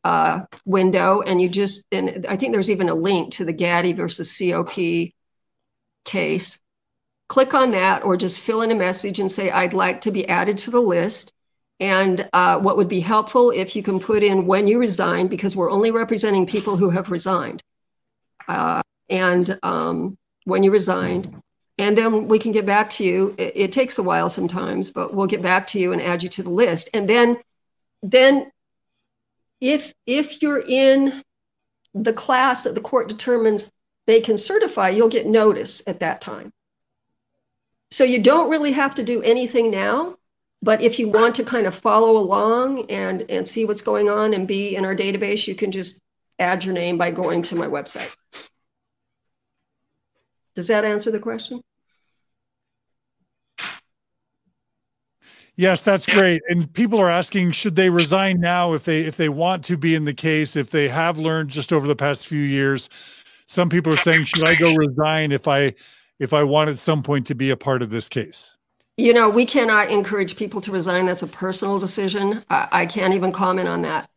uh, 0.04 0.46
window. 0.66 1.22
And 1.22 1.42
you 1.42 1.50
just, 1.50 1.86
and 1.92 2.26
I 2.30 2.38
think 2.38 2.54
there's 2.54 2.72
even 2.72 2.90
a 2.90 2.96
link 2.96 3.34
to 3.34 3.46
the 3.46 3.54
Gaddy 3.54 3.94
versus 3.94 4.38
COP 4.38 5.12
case. 6.06 6.62
Click 7.28 7.54
on 7.54 7.72
that 7.72 8.06
or 8.06 8.16
just 8.16 8.40
fill 8.40 8.62
in 8.62 8.72
a 8.72 8.76
message 8.76 9.20
and 9.20 9.30
say, 9.30 9.52
I'd 9.52 9.74
like 9.74 10.02
to 10.02 10.12
be 10.12 10.30
added 10.30 10.60
to 10.60 10.72
the 10.72 10.80
list. 10.80 11.34
And 11.80 12.28
uh, 12.34 12.58
what 12.60 12.78
would 12.78 12.90
be 12.90 13.00
helpful 13.00 13.52
if 13.52 13.76
you 13.76 13.84
can 13.84 14.00
put 14.00 14.24
in 14.24 14.48
when 14.48 14.68
you 14.68 14.80
resign, 14.80 15.28
because 15.28 15.56
we're 15.56 15.70
only 15.70 15.92
representing 15.92 16.48
people 16.48 16.76
who 16.76 16.90
have 16.90 17.12
resigned. 17.12 17.62
Uh, 18.48 18.82
and 19.10 19.60
um, 19.64 20.18
when 20.46 20.64
you 20.64 20.72
resigned, 20.72 21.42
and 21.78 21.98
then 21.98 22.28
we 22.28 22.40
can 22.40 22.52
get 22.52 22.66
back 22.66 22.90
to 22.92 23.04
you. 23.04 23.36
It, 23.38 23.54
it, 23.56 23.72
takes 23.72 24.00
a 24.00 24.04
while 24.04 24.30
sometimes 24.30 24.90
but 24.90 25.14
we'll 25.14 25.28
get 25.28 25.42
back 25.42 25.68
to 25.68 25.80
you 25.80 25.94
and 25.94 26.02
add 26.02 26.24
you 26.24 26.30
to 26.30 26.44
the 26.44 26.50
list. 26.50 26.90
And 26.94 27.08
then 27.08 27.38
then 28.02 28.52
if 29.62 29.94
if 30.06 30.42
you're 30.42 30.64
in 30.66 31.24
the 31.94 32.14
class 32.14 32.64
that 32.64 32.76
the 32.76 32.82
court 32.82 33.08
determines 33.08 33.72
they 34.06 34.22
can 34.22 34.38
certify 34.38 34.90
you'll 34.90 35.10
get 35.10 35.28
notice 35.28 35.82
at 35.88 36.00
that 36.00 36.22
time. 36.22 36.52
So 37.92 38.04
you 38.04 38.22
don't 38.22 38.50
really 38.50 38.74
have 38.74 38.96
to 38.96 39.04
do 39.04 39.22
anything 39.22 39.72
now 39.72 40.17
But 40.62 40.82
if 40.82 41.00
you 41.00 41.10
want 41.10 41.36
to 41.36 41.44
kind 41.44 41.68
of 41.68 41.76
follow 41.76 42.18
along 42.18 42.90
and, 42.90 43.26
and 43.30 43.48
see 43.48 43.66
what's 43.66 43.82
going 43.82 44.10
on 44.10 44.34
and 44.34 44.48
be 44.48 44.76
in 44.76 44.86
our 44.86 44.96
database, 44.96 45.48
you 45.48 45.56
can 45.56 45.72
just 45.72 46.02
add 46.40 46.66
your 46.66 46.74
name 46.74 46.98
by 46.98 47.12
going 47.12 47.42
to 47.44 47.56
my 47.56 47.68
website. 47.68 48.10
Does 50.56 50.68
that 50.68 50.84
answer 50.84 51.12
the 51.12 51.20
question? 51.20 51.62
Yes, 55.56 55.82
that's 55.82 56.06
great. 56.06 56.42
And 56.50 56.72
people 56.72 57.00
are 57.00 57.10
asking, 57.10 57.52
should 57.52 57.76
they 57.76 57.90
resign 57.90 58.40
now 58.40 58.74
if 58.74 58.84
they 58.84 59.02
if 59.02 59.18
they 59.18 59.30
want 59.30 59.64
to 59.66 59.78
be 59.78 59.96
in 59.96 60.06
the 60.06 60.14
case, 60.14 60.56
if 60.56 60.70
they 60.70 60.88
have 60.88 61.18
learned 61.18 61.50
just 61.50 61.74
over 61.74 61.88
the 61.88 61.96
past 61.96 62.28
few 62.28 62.42
years? 62.42 62.90
Some 63.48 63.70
people 63.70 63.94
are 63.94 63.98
saying, 63.98 64.26
should 64.26 64.44
I 64.44 64.56
go 64.56 64.76
resign 64.76 65.32
if 65.32 65.48
I 65.48 65.74
if 66.20 66.34
I 66.34 66.44
want 66.44 66.70
at 66.70 66.78
some 66.78 67.02
point 67.02 67.28
to 67.28 67.36
be 67.36 67.52
a 67.52 67.58
part 67.58 67.82
of 67.82 67.90
this 67.90 68.10
case? 68.10 68.57
You 68.98 69.14
know, 69.14 69.30
we 69.30 69.46
cannot 69.46 69.92
encourage 69.92 70.36
people 70.36 70.60
to 70.62 70.72
resign. 70.72 71.06
That's 71.06 71.22
a 71.22 71.28
personal 71.28 71.78
decision. 71.78 72.44
I, 72.50 72.68
I 72.72 72.86
can't 72.86 73.14
even 73.14 73.32
comment 73.32 73.68
on 73.68 73.84
that. 73.84 74.10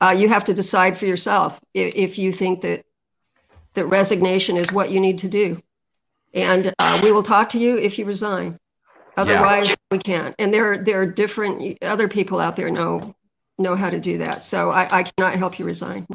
Uh, 0.00 0.14
you 0.16 0.28
have 0.28 0.44
to 0.44 0.54
decide 0.54 0.98
for 0.98 1.06
yourself 1.06 1.60
if, 1.72 1.94
if, 1.94 2.18
you 2.18 2.32
think 2.32 2.62
that 2.62 2.84
that 3.74 3.86
resignation 3.86 4.56
is 4.56 4.72
what 4.72 4.90
you 4.90 4.98
need 4.98 5.18
to 5.18 5.28
do, 5.28 5.62
and 6.34 6.74
uh, 6.80 7.00
we 7.02 7.12
will 7.12 7.22
talk 7.22 7.48
to 7.50 7.58
you 7.58 7.78
if 7.78 7.98
you 7.98 8.04
resign. 8.04 8.58
Otherwise, 9.16 9.68
yeah. 9.68 9.74
we 9.92 9.98
can't. 9.98 10.34
And 10.40 10.52
there, 10.52 10.82
there 10.82 11.00
are 11.00 11.06
different 11.06 11.78
other 11.82 12.08
people 12.08 12.40
out 12.40 12.56
there 12.56 12.70
know 12.70 13.14
know 13.56 13.76
how 13.76 13.88
to 13.88 14.00
do 14.00 14.18
that. 14.18 14.42
So 14.42 14.70
I, 14.70 14.88
I 14.90 15.02
cannot 15.04 15.36
help 15.36 15.58
you 15.60 15.64
resign. 15.64 16.06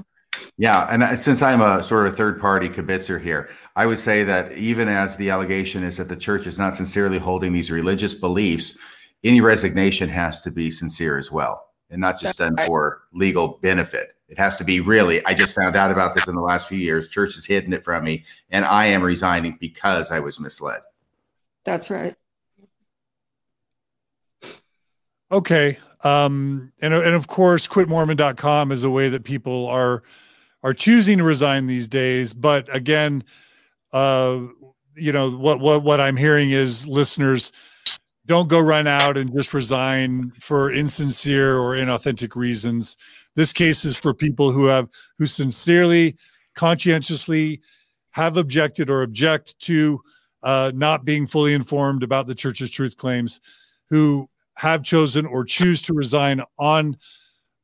Yeah, 0.60 0.86
and 0.92 1.18
since 1.18 1.42
I'm 1.42 1.62
a 1.62 1.82
sort 1.82 2.06
of 2.06 2.14
a 2.14 2.16
third 2.18 2.42
party 2.42 2.68
kibitzer 2.68 3.20
here, 3.20 3.50
I 3.78 3.86
would 3.86 3.98
say 4.00 4.26
that 4.26 4.52
even 4.52 4.90
as 4.90 5.16
the 5.16 5.30
allegation 5.30 5.84
is 5.84 5.96
that 5.96 6.10
the 6.10 6.18
church 6.18 6.46
is 6.48 6.58
not 6.58 6.76
sincerely 6.76 7.18
holding 7.18 7.54
these 7.54 7.72
religious 7.72 8.14
beliefs, 8.14 8.78
any 9.24 9.40
resignation 9.40 10.10
has 10.10 10.42
to 10.42 10.52
be 10.52 10.70
sincere 10.70 11.18
as 11.18 11.32
well, 11.32 11.70
and 11.90 12.02
not 12.02 12.20
just 12.20 12.40
done 12.40 12.58
for 12.66 13.04
legal 13.14 13.58
benefit. 13.62 14.18
It 14.28 14.38
has 14.38 14.58
to 14.58 14.66
be 14.66 14.82
really. 14.82 15.26
I 15.26 15.34
just 15.34 15.56
found 15.56 15.78
out 15.78 15.92
about 15.92 16.14
this 16.14 16.28
in 16.28 16.36
the 16.36 16.42
last 16.42 16.68
few 16.68 16.78
years. 16.78 17.08
Church 17.08 17.36
has 17.36 17.46
hidden 17.46 17.72
it 17.72 17.86
from 17.86 18.04
me, 18.04 18.26
and 18.50 18.66
I 18.66 18.88
am 18.88 19.02
resigning 19.02 19.58
because 19.62 20.12
I 20.12 20.20
was 20.20 20.42
misled. 20.42 20.82
That's 21.64 21.90
right. 21.90 22.16
Okay. 25.32 25.78
Um, 26.04 26.74
and, 26.82 26.94
and 26.94 27.16
of 27.16 27.28
course, 27.28 27.66
quitmormon.com 27.66 28.74
is 28.74 28.84
a 28.84 28.90
way 28.90 29.08
that 29.08 29.24
people 29.24 29.68
are 29.68 30.04
are 30.64 30.74
choosing 30.74 31.18
to 31.20 31.24
resign 31.24 31.68
these 31.68 31.88
days. 31.88 32.34
But 32.34 32.74
again, 32.74 33.24
uh, 33.94 34.42
you 34.96 35.12
know 35.12 35.32
what 35.32 35.60
what 35.60 35.84
what 35.84 36.02
I'm 36.02 36.18
hearing 36.18 36.52
is 36.52 36.88
listeners 36.88 37.52
don't 38.26 38.50
go 38.50 38.60
run 38.60 38.86
out 38.86 39.18
and 39.18 39.34
just 39.34 39.54
resign 39.54 40.32
for 40.40 40.72
insincere 40.72 41.58
or 41.58 41.76
inauthentic 41.76 42.36
reasons. 42.36 42.96
This 43.36 43.52
case 43.54 43.86
is 43.86 43.98
for 43.98 44.14
people 44.14 44.52
who 44.52 44.66
have 44.66 44.90
who 45.18 45.26
sincerely, 45.26 46.16
conscientiously 46.56 47.62
have 48.12 48.38
objected 48.38 48.90
or 48.90 49.02
object 49.02 49.58
to 49.62 50.00
uh, 50.44 50.72
not 50.76 51.06
being 51.06 51.26
fully 51.26 51.54
informed 51.54 52.04
about 52.04 52.28
the 52.28 52.36
church's 52.36 52.70
truth 52.70 52.98
claims, 52.98 53.40
who 53.90 54.30
have 54.56 54.84
chosen 54.84 55.26
or 55.26 55.46
choose 55.46 55.82
to 55.82 55.94
resign 55.94 56.42
on, 56.58 56.98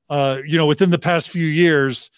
uh, 0.10 0.40
you 0.48 0.58
know, 0.58 0.66
within 0.66 0.90
the 0.90 1.00
past 1.00 1.30
few 1.30 1.46
years 1.46 2.10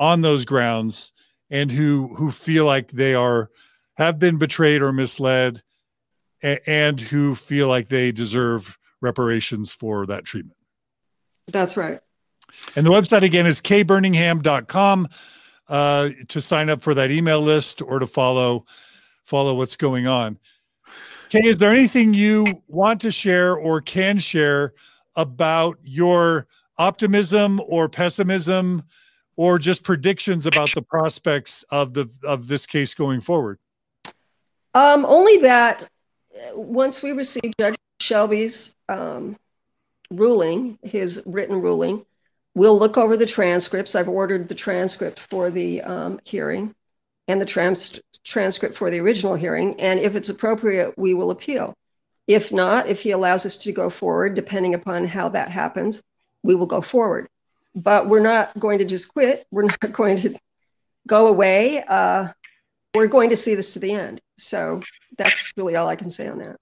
on 0.00 0.22
those 0.22 0.44
grounds, 0.44 1.12
and 1.50 1.70
who 1.70 2.08
who 2.16 2.32
feel 2.32 2.64
like 2.64 2.90
they 2.90 3.14
are 3.14 3.50
have 3.96 4.18
been 4.18 4.38
betrayed 4.38 4.82
or 4.82 4.92
misled, 4.92 5.62
and, 6.42 6.58
and 6.66 7.00
who 7.00 7.36
feel 7.36 7.68
like 7.68 7.88
they 7.88 8.10
deserve 8.10 8.76
reparations 9.00 9.70
for 9.70 10.06
that 10.06 10.24
treatment. 10.24 10.56
That's 11.46 11.76
right. 11.76 12.00
And 12.74 12.84
the 12.84 12.90
website 12.90 13.22
again 13.22 13.46
is 13.46 13.60
kburningham.com 13.60 15.08
uh, 15.68 16.08
to 16.28 16.40
sign 16.40 16.68
up 16.68 16.82
for 16.82 16.94
that 16.94 17.10
email 17.10 17.40
list 17.40 17.80
or 17.80 17.98
to 17.98 18.06
follow 18.06 18.64
follow 19.22 19.54
what's 19.54 19.76
going 19.76 20.08
on. 20.08 20.38
Kay, 21.28 21.42
is 21.44 21.58
there 21.58 21.70
anything 21.70 22.12
you 22.12 22.62
want 22.66 23.00
to 23.02 23.12
share 23.12 23.54
or 23.54 23.80
can 23.80 24.18
share 24.18 24.72
about 25.14 25.78
your 25.84 26.48
optimism 26.78 27.60
or 27.68 27.88
pessimism 27.88 28.82
or 29.40 29.58
just 29.58 29.82
predictions 29.82 30.44
about 30.44 30.70
the 30.74 30.82
prospects 30.82 31.62
of 31.70 31.94
the 31.94 32.06
of 32.24 32.46
this 32.46 32.66
case 32.66 32.92
going 32.94 33.22
forward? 33.22 33.58
Um, 34.74 35.06
only 35.06 35.38
that 35.38 35.88
uh, 36.36 36.60
once 36.60 37.02
we 37.02 37.12
receive 37.12 37.50
Judge 37.58 37.76
Shelby's 38.00 38.74
um, 38.90 39.38
ruling, 40.10 40.78
his 40.82 41.22
written 41.24 41.62
ruling, 41.62 42.04
we'll 42.54 42.78
look 42.78 42.98
over 42.98 43.16
the 43.16 43.24
transcripts. 43.24 43.94
I've 43.94 44.10
ordered 44.10 44.46
the 44.46 44.54
transcript 44.54 45.18
for 45.18 45.50
the 45.50 45.80
um, 45.80 46.20
hearing 46.24 46.74
and 47.26 47.40
the 47.40 47.46
trans- 47.46 47.98
transcript 48.22 48.76
for 48.76 48.90
the 48.90 49.00
original 49.00 49.36
hearing. 49.36 49.80
And 49.80 49.98
if 49.98 50.16
it's 50.16 50.28
appropriate, 50.28 50.98
we 50.98 51.14
will 51.14 51.30
appeal. 51.30 51.72
If 52.26 52.52
not, 52.52 52.88
if 52.88 53.00
he 53.00 53.12
allows 53.12 53.46
us 53.46 53.56
to 53.56 53.72
go 53.72 53.88
forward, 53.88 54.34
depending 54.34 54.74
upon 54.74 55.06
how 55.06 55.30
that 55.30 55.48
happens, 55.48 56.02
we 56.42 56.54
will 56.54 56.66
go 56.66 56.82
forward. 56.82 57.26
But 57.74 58.08
we're 58.08 58.20
not 58.20 58.58
going 58.58 58.78
to 58.78 58.84
just 58.84 59.12
quit. 59.12 59.44
We're 59.50 59.64
not 59.64 59.80
going 59.92 60.16
to 60.18 60.34
go 61.06 61.28
away. 61.28 61.82
Uh, 61.82 62.28
we're 62.94 63.06
going 63.06 63.30
to 63.30 63.36
see 63.36 63.54
this 63.54 63.72
to 63.74 63.78
the 63.78 63.92
end. 63.92 64.20
So 64.36 64.82
that's 65.16 65.52
really 65.56 65.76
all 65.76 65.88
I 65.88 65.96
can 65.96 66.10
say 66.10 66.28
on 66.28 66.38
that. 66.38 66.56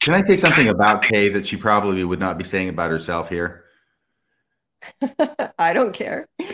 Can 0.00 0.14
I 0.14 0.22
say 0.22 0.36
something 0.36 0.68
about 0.68 1.02
Kay 1.02 1.30
that 1.30 1.46
she 1.46 1.56
probably 1.56 2.04
would 2.04 2.20
not 2.20 2.36
be 2.38 2.44
saying 2.44 2.68
about 2.68 2.90
herself 2.90 3.28
here? 3.28 3.64
I 5.58 5.72
don't 5.72 5.92
care. 5.92 6.28
Okay. 6.40 6.50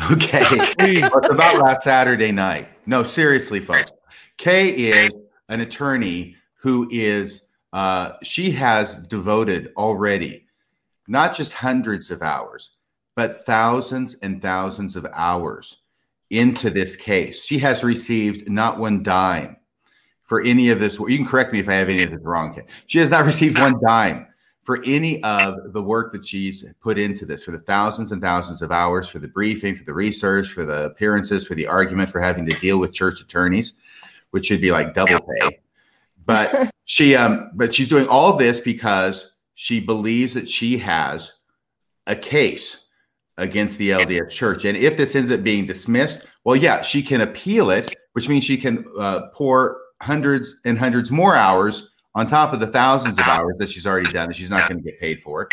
it's 0.78 1.28
about 1.28 1.62
last 1.62 1.82
Saturday 1.82 2.32
night. 2.32 2.68
No, 2.86 3.02
seriously, 3.02 3.60
folks. 3.60 3.92
Kay 4.38 4.70
is 4.70 5.14
an 5.48 5.60
attorney 5.60 6.36
who 6.56 6.88
is, 6.90 7.44
uh, 7.72 8.12
she 8.22 8.50
has 8.52 9.06
devoted 9.06 9.72
already 9.76 10.46
not 11.08 11.36
just 11.36 11.52
hundreds 11.52 12.10
of 12.10 12.22
hours, 12.22 12.70
but 13.16 13.44
thousands 13.44 14.14
and 14.22 14.40
thousands 14.40 14.94
of 14.94 15.06
hours 15.12 15.78
into 16.30 16.70
this 16.70 16.94
case. 16.94 17.44
She 17.44 17.58
has 17.58 17.82
received 17.82 18.48
not 18.48 18.78
one 18.78 19.02
dime 19.02 19.56
for 20.22 20.42
any 20.42 20.70
of 20.70 20.78
this. 20.78 20.98
You 20.98 21.16
can 21.16 21.26
correct 21.26 21.52
me 21.52 21.58
if 21.58 21.68
I 21.68 21.74
have 21.74 21.88
any 21.88 22.02
of 22.02 22.10
this 22.10 22.22
wrong. 22.22 22.60
She 22.86 22.98
has 22.98 23.10
not 23.10 23.24
received 23.24 23.58
one 23.58 23.80
dime 23.84 24.28
for 24.64 24.82
any 24.84 25.22
of 25.22 25.72
the 25.72 25.82
work 25.82 26.12
that 26.12 26.26
she's 26.26 26.64
put 26.80 26.98
into 26.98 27.24
this, 27.24 27.44
for 27.44 27.52
the 27.52 27.60
thousands 27.60 28.12
and 28.12 28.20
thousands 28.20 28.62
of 28.62 28.72
hours, 28.72 29.08
for 29.08 29.20
the 29.20 29.28
briefing, 29.28 29.76
for 29.76 29.84
the 29.84 29.94
research, 29.94 30.48
for 30.48 30.64
the 30.64 30.84
appearances, 30.84 31.46
for 31.46 31.54
the 31.54 31.66
argument, 31.66 32.10
for 32.10 32.20
having 32.20 32.44
to 32.46 32.58
deal 32.58 32.78
with 32.78 32.92
church 32.92 33.20
attorneys, 33.20 33.78
which 34.32 34.46
should 34.46 34.60
be 34.60 34.72
like 34.72 34.92
double 34.92 35.20
pay. 35.40 35.60
But 36.26 36.70
she, 36.84 37.14
um, 37.14 37.52
but 37.54 37.72
she's 37.72 37.88
doing 37.88 38.08
all 38.08 38.32
of 38.32 38.38
this 38.38 38.60
because 38.60 39.32
she 39.54 39.80
believes 39.80 40.34
that 40.34 40.50
she 40.50 40.76
has 40.78 41.38
a 42.08 42.16
case 42.16 42.85
against 43.38 43.78
the 43.78 43.90
LDS 43.90 44.30
Church, 44.30 44.64
and 44.64 44.76
if 44.76 44.96
this 44.96 45.14
ends 45.14 45.30
up 45.30 45.42
being 45.42 45.66
dismissed, 45.66 46.26
well, 46.44 46.56
yeah, 46.56 46.82
she 46.82 47.02
can 47.02 47.20
appeal 47.20 47.70
it, 47.70 47.94
which 48.12 48.28
means 48.28 48.44
she 48.44 48.56
can 48.56 48.84
uh, 48.98 49.28
pour 49.34 49.80
hundreds 50.00 50.54
and 50.64 50.78
hundreds 50.78 51.10
more 51.10 51.36
hours 51.36 51.94
on 52.14 52.26
top 52.26 52.52
of 52.52 52.60
the 52.60 52.66
thousands 52.66 53.18
of 53.18 53.26
hours 53.26 53.54
that 53.58 53.68
she's 53.68 53.86
already 53.86 54.10
done 54.10 54.28
that 54.28 54.36
she's 54.36 54.50
not 54.50 54.68
going 54.68 54.82
to 54.82 54.84
get 54.84 54.98
paid 54.98 55.20
for, 55.20 55.48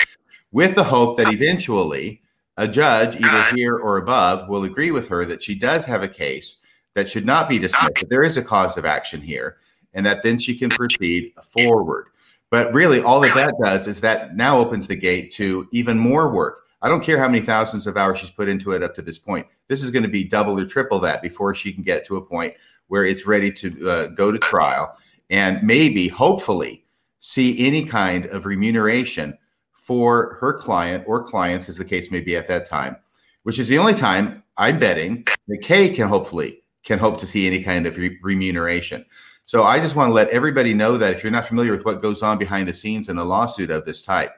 with 0.52 0.76
the 0.76 0.84
hope 0.84 1.18
that 1.18 1.34
eventually 1.34 2.22
a 2.58 2.68
judge, 2.68 3.16
either 3.16 3.56
here 3.56 3.76
or 3.76 3.98
above, 3.98 4.48
will 4.48 4.64
agree 4.64 4.92
with 4.92 5.10
her 5.10 5.26
that 5.26 5.42
she 5.42 5.56
does 5.56 5.86
have 5.86 6.04
a 6.04 6.08
case 6.08 6.60
that 6.94 7.10
should 7.10 7.26
not 7.26 7.50
be 7.50 7.58
dismissed, 7.58 7.96
that 7.96 8.10
there 8.10 8.24
is 8.24 8.38
a 8.38 8.44
cause 8.44 8.78
of 8.78 8.86
action 8.86 9.20
here, 9.20 9.58
and 9.94 10.06
that 10.06 10.24
then 10.24 10.38
she 10.38 10.58
can 10.58 10.70
proceed 10.70 11.34
forward. 11.44 12.08
But 12.50 12.74
really, 12.74 13.02
all 13.02 13.20
that 13.22 13.34
that 13.34 13.56
does 13.64 13.88
is 13.88 14.00
that 14.02 14.36
now 14.36 14.60
opens 14.60 14.88
the 14.88 14.96
gate 14.96 15.34
to 15.34 15.68
even 15.72 15.98
more 15.98 16.32
work. 16.32 16.63
I 16.84 16.90
don't 16.90 17.02
care 17.02 17.18
how 17.18 17.30
many 17.30 17.44
thousands 17.44 17.88
of 17.88 17.96
hours 17.96 18.20
she's 18.20 18.30
put 18.30 18.50
into 18.50 18.72
it 18.72 18.84
up 18.84 18.94
to 18.96 19.02
this 19.02 19.18
point. 19.18 19.48
This 19.70 19.82
is 19.82 19.90
going 19.90 20.04
to 20.04 20.10
be 20.10 20.26
double 20.26 20.60
or 20.60 20.66
triple 20.66 21.00
that 21.00 21.22
before 21.22 21.56
she 21.56 21.72
can 21.72 21.82
get 21.82 22.06
to 22.08 22.18
a 22.18 22.22
point 22.22 22.54
where 22.88 23.06
it's 23.06 23.26
ready 23.26 23.52
to 23.54 23.90
uh, 23.90 24.08
go 24.08 24.32
to 24.32 24.38
trial 24.38 24.96
and 25.30 25.64
maybe, 25.64 26.10
hopefully, 26.10 26.86
see 27.20 27.66
any 27.66 27.86
kind 27.86 28.26
of 28.28 28.46
remuneration 28.46 29.38
for 29.72 30.36
her 30.36 30.54
client 30.54 31.06
or 31.08 31.24
clients, 31.24 31.70
as 31.70 31.78
the 31.78 31.86
case 31.86 32.12
may 32.12 32.20
be 32.20 32.36
at 32.36 32.50
that 32.50 32.70
time, 32.70 32.98
which 33.44 33.60
is 33.60 33.70
the 33.70 33.78
only 33.78 33.94
time 33.94 34.44
I'm 34.58 34.78
betting 34.78 35.26
that 35.48 35.62
Kay 35.62 35.90
can 35.90 36.10
hopefully 36.10 36.60
can 36.84 37.00
hope 37.00 37.18
to 37.22 37.26
see 37.26 37.48
any 37.48 37.64
kind 37.64 37.88
of 37.88 37.98
re- 37.98 38.20
remuneration. 38.22 39.06
So 39.46 39.64
I 39.64 39.80
just 39.80 39.96
want 39.96 40.10
to 40.10 40.14
let 40.14 40.30
everybody 40.30 40.74
know 40.74 40.98
that 40.98 41.14
if 41.16 41.24
you're 41.24 41.32
not 41.32 41.46
familiar 41.46 41.72
with 41.72 41.86
what 41.86 42.02
goes 42.02 42.22
on 42.22 42.38
behind 42.38 42.68
the 42.68 42.74
scenes 42.74 43.08
in 43.08 43.18
a 43.18 43.24
lawsuit 43.24 43.72
of 43.72 43.86
this 43.86 44.02
type, 44.02 44.32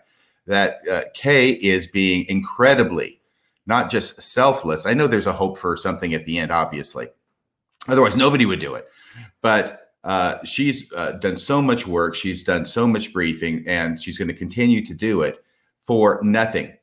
that 0.47 0.79
uh, 0.91 1.01
Kay 1.13 1.51
is 1.51 1.87
being 1.87 2.25
incredibly 2.27 3.21
not 3.65 3.89
just 3.89 4.21
selfless. 4.21 4.85
I 4.85 4.93
know 4.93 5.07
there's 5.07 5.25
a 5.25 5.33
hope 5.33 5.57
for 5.57 5.75
something 5.75 6.13
at 6.13 6.25
the 6.25 6.37
end, 6.37 6.51
obviously. 6.51 7.07
Otherwise, 7.87 8.15
nobody 8.15 8.45
would 8.45 8.59
do 8.59 8.75
it. 8.75 8.87
But 9.41 9.81
Uh, 10.05 10.37
she's 10.45 10.93
uh, 10.93 11.13
done 11.13 11.35
so 11.35 11.59
much 11.63 11.87
work. 11.87 12.13
She's 12.13 12.43
done 12.43 12.63
so 12.63 12.85
much 12.85 13.11
briefing, 13.11 13.63
and 13.65 13.99
she's 13.99 14.19
going 14.19 14.27
to 14.27 14.35
continue 14.35 14.85
to 14.85 14.93
do 14.93 15.23
it 15.23 15.43
for 15.81 16.19
nothing 16.21 16.77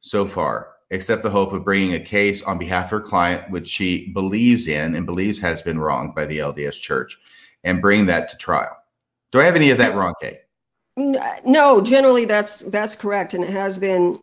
so 0.00 0.26
far, 0.26 0.72
except 0.90 1.22
the 1.22 1.30
hope 1.30 1.52
of 1.52 1.62
bringing 1.62 1.94
a 1.94 2.00
case 2.00 2.42
on 2.42 2.58
behalf 2.58 2.86
of 2.86 2.90
her 2.90 3.00
client, 3.00 3.48
which 3.48 3.68
she 3.68 4.10
believes 4.12 4.66
in 4.66 4.96
and 4.96 5.06
believes 5.06 5.38
has 5.38 5.62
been 5.62 5.78
wronged 5.78 6.16
by 6.16 6.26
the 6.26 6.38
LDS 6.38 6.80
Church, 6.80 7.16
and 7.62 7.80
bring 7.80 8.06
that 8.06 8.28
to 8.30 8.36
trial. 8.38 8.76
Do 9.30 9.40
I 9.40 9.44
have 9.44 9.54
any 9.54 9.70
of 9.70 9.78
that 9.78 9.94
wrong, 9.94 10.14
Kate? 10.20 10.40
No, 10.96 11.80
generally 11.80 12.24
that's 12.24 12.60
that's 12.60 12.94
correct, 12.94 13.34
and 13.34 13.42
it 13.42 13.50
has 13.50 13.78
been, 13.78 14.20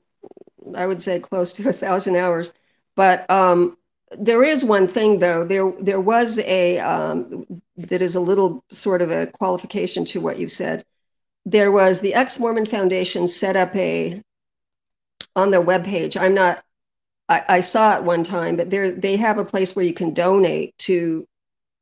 I 0.76 0.88
would 0.88 1.02
say, 1.02 1.20
close 1.20 1.54
to 1.54 1.70
a 1.70 1.74
thousand 1.74 2.16
hours. 2.16 2.54
But 2.96 3.30
um, 3.30 3.78
there 4.18 4.44
is 4.44 4.64
one 4.64 4.88
thing 4.88 5.20
though. 5.20 5.44
There 5.46 5.74
there 5.80 6.02
was 6.02 6.40
a 6.40 6.80
um, 6.80 7.46
that 7.78 8.02
is 8.02 8.16
a 8.16 8.22
little 8.22 8.64
sort 8.72 9.02
of 9.02 9.12
a 9.12 9.28
qualification 9.28 10.06
to 10.06 10.22
what 10.22 10.40
you 10.40 10.48
said. 10.50 10.86
There 11.46 11.72
was 11.72 12.02
the 12.02 12.14
Ex 12.14 12.40
Mormon 12.40 12.66
Foundation 12.66 13.28
set 13.28 13.56
up 13.56 13.76
a 13.76 14.24
on 15.36 15.52
their 15.52 15.64
webpage. 15.64 16.20
I'm 16.20 16.34
not. 16.34 16.64
I, 17.30 17.44
I 17.48 17.60
saw 17.62 17.98
it 17.98 18.04
one 18.04 18.24
time, 18.24 18.56
but 18.58 18.70
they 18.70 18.92
they 18.92 19.18
have 19.18 19.38
a 19.38 19.46
place 19.46 19.76
where 19.76 19.86
you 19.86 19.94
can 19.94 20.14
donate 20.14 20.78
to 20.80 21.28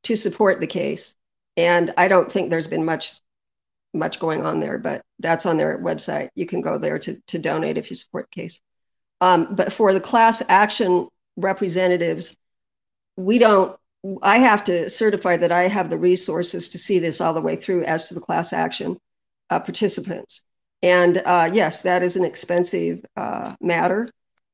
to 0.04 0.16
support 0.16 0.60
the 0.60 0.66
case, 0.66 1.14
and 1.56 1.92
I 1.96 2.08
don't 2.08 2.30
think 2.30 2.50
there's 2.50 2.68
been 2.68 2.84
much 2.84 3.20
much 3.92 4.20
going 4.20 4.44
on 4.44 4.60
there, 4.60 4.78
but 4.78 5.02
that's 5.18 5.46
on 5.46 5.56
their 5.56 5.78
website. 5.78 6.28
You 6.34 6.46
can 6.46 6.60
go 6.60 6.78
there 6.78 6.98
to, 6.98 7.20
to 7.28 7.38
donate 7.38 7.78
if 7.78 7.90
you 7.90 7.96
support 7.96 8.28
the 8.30 8.40
case. 8.42 8.60
Um, 9.20 9.54
but 9.54 9.72
for 9.72 9.92
the 9.92 10.00
class 10.00 10.42
action 10.48 11.08
representatives, 11.36 12.36
we 13.16 13.38
don't, 13.38 13.76
I 14.22 14.38
have 14.38 14.64
to 14.64 14.88
certify 14.88 15.36
that 15.38 15.52
I 15.52 15.68
have 15.68 15.90
the 15.90 15.98
resources 15.98 16.70
to 16.70 16.78
see 16.78 16.98
this 16.98 17.20
all 17.20 17.34
the 17.34 17.40
way 17.40 17.56
through 17.56 17.84
as 17.84 18.08
to 18.08 18.14
the 18.14 18.20
class 18.20 18.52
action 18.52 18.98
uh, 19.50 19.60
participants. 19.60 20.44
And 20.82 21.18
uh, 21.18 21.50
yes, 21.52 21.82
that 21.82 22.02
is 22.02 22.16
an 22.16 22.24
expensive 22.24 23.04
uh, 23.16 23.54
matter. 23.60 24.08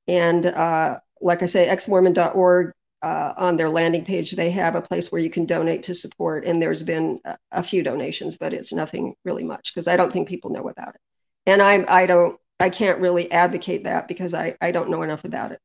And 0.09 0.45
uh, 0.47 0.99
like 1.21 1.43
I 1.43 1.47
say, 1.47 1.69
exmormon.org 1.69 2.73
uh, 3.07 3.33
on 3.37 3.57
their 3.57 3.71
landing 3.71 4.05
page, 4.05 4.33
they 4.33 4.51
have 4.51 4.75
a 4.75 4.83
place 4.83 5.13
where 5.13 5.21
you 5.21 5.31
can 5.31 5.47
donate 5.47 5.85
to 5.85 5.95
support. 5.95 6.45
And 6.45 6.61
there's 6.61 6.83
been 6.83 7.21
a, 7.25 7.39
a 7.53 7.63
few 7.63 7.85
donations, 7.85 8.37
but 8.37 8.53
it's 8.53 8.73
nothing 8.73 9.15
really 9.25 9.45
much 9.45 9.73
because 9.73 9.87
I 9.87 9.97
don't 9.97 10.13
think 10.13 10.27
people 10.27 10.51
know 10.51 10.69
about 10.69 10.97
it. 10.97 11.01
And 11.47 11.63
I, 11.63 11.85
I 11.87 12.07
don't, 12.07 12.37
I 12.59 12.69
can't 12.69 12.99
really 12.99 13.31
advocate 13.31 13.85
that 13.85 14.09
because 14.09 14.35
I, 14.35 14.57
I 14.61 14.73
don't 14.73 14.91
know 14.91 15.05
enough 15.05 15.25
about 15.25 15.53
it. 15.53 15.61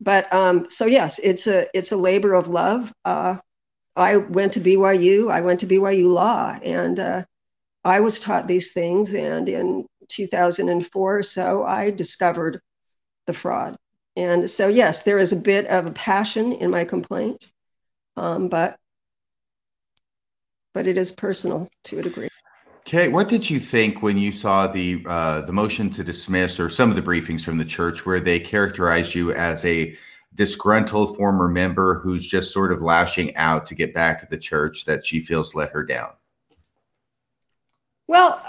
But 0.00 0.32
um, 0.32 0.70
so 0.70 0.86
yes, 0.86 1.18
it's 1.18 1.48
a 1.48 1.66
it's 1.74 1.90
a 1.90 1.96
labor 1.96 2.34
of 2.34 2.46
love. 2.46 2.92
Uh, 3.04 3.38
I 3.96 4.18
went 4.18 4.52
to 4.52 4.60
BYU. 4.60 5.32
I 5.32 5.40
went 5.40 5.58
to 5.60 5.66
BYU 5.66 6.12
Law, 6.12 6.56
and 6.62 7.00
uh, 7.00 7.24
I 7.84 7.98
was 7.98 8.20
taught 8.20 8.46
these 8.46 8.72
things. 8.72 9.14
And 9.14 9.48
in 9.48 9.86
2004, 10.06 11.24
so 11.24 11.64
I 11.64 11.90
discovered 11.90 12.60
the 13.26 13.32
fraud. 13.32 13.76
And 14.18 14.50
so, 14.50 14.66
yes, 14.66 15.02
there 15.02 15.20
is 15.20 15.32
a 15.32 15.36
bit 15.36 15.66
of 15.66 15.86
a 15.86 15.92
passion 15.92 16.52
in 16.52 16.72
my 16.72 16.84
complaints, 16.84 17.52
um, 18.16 18.48
but 18.48 18.76
but 20.74 20.88
it 20.88 20.98
is 20.98 21.12
personal 21.12 21.68
to 21.84 22.00
a 22.00 22.02
degree. 22.02 22.28
Okay, 22.80 23.06
what 23.06 23.28
did 23.28 23.48
you 23.48 23.60
think 23.60 24.02
when 24.02 24.18
you 24.18 24.32
saw 24.32 24.66
the 24.66 25.04
uh, 25.06 25.42
the 25.42 25.52
motion 25.52 25.88
to 25.90 26.02
dismiss 26.02 26.58
or 26.58 26.68
some 26.68 26.90
of 26.90 26.96
the 26.96 27.02
briefings 27.02 27.44
from 27.44 27.58
the 27.58 27.64
church 27.64 28.04
where 28.04 28.18
they 28.18 28.40
characterized 28.40 29.14
you 29.14 29.32
as 29.34 29.64
a 29.64 29.96
disgruntled 30.34 31.16
former 31.16 31.48
member 31.48 32.00
who's 32.00 32.26
just 32.26 32.52
sort 32.52 32.72
of 32.72 32.82
lashing 32.82 33.36
out 33.36 33.66
to 33.66 33.76
get 33.76 33.94
back 33.94 34.18
at 34.24 34.30
the 34.30 34.38
church 34.38 34.84
that 34.84 35.06
she 35.06 35.20
feels 35.20 35.54
let 35.54 35.70
her 35.70 35.84
down? 35.84 36.10
Well, 38.08 38.44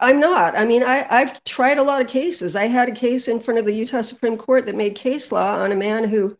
I'm 0.00 0.18
not. 0.18 0.56
I 0.56 0.64
mean, 0.64 0.82
I, 0.82 1.06
I've 1.10 1.44
tried 1.44 1.76
a 1.76 1.82
lot 1.82 2.00
of 2.00 2.08
cases. 2.08 2.56
I 2.56 2.66
had 2.66 2.88
a 2.88 2.94
case 2.94 3.28
in 3.28 3.38
front 3.38 3.60
of 3.60 3.66
the 3.66 3.74
Utah 3.74 4.00
Supreme 4.00 4.38
Court 4.38 4.64
that 4.66 4.74
made 4.74 4.94
case 4.94 5.30
law 5.30 5.56
on 5.56 5.72
a 5.72 5.76
man 5.76 6.04
who 6.04 6.38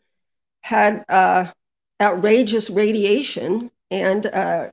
had 0.62 1.04
uh, 1.10 1.46
outrageous 2.00 2.70
radiation, 2.70 3.70
and 3.90 4.24
uh, 4.24 4.70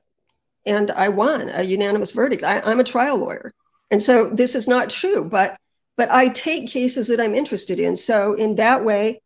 and 0.64 0.90
I 0.90 1.10
won 1.10 1.50
a 1.50 1.62
unanimous 1.62 2.12
verdict. 2.12 2.42
I, 2.44 2.60
I'm 2.60 2.80
a 2.80 2.84
trial 2.84 3.18
lawyer, 3.18 3.52
and 3.90 4.02
so 4.02 4.30
this 4.30 4.54
is 4.54 4.66
not 4.66 4.88
true. 4.88 5.22
But 5.22 5.58
but 5.98 6.10
I 6.10 6.28
take 6.28 6.68
cases 6.70 7.08
that 7.08 7.20
I'm 7.20 7.34
interested 7.34 7.80
in. 7.80 7.94
So 7.94 8.34
in 8.34 8.54
that 8.54 8.82
way, 8.84 9.20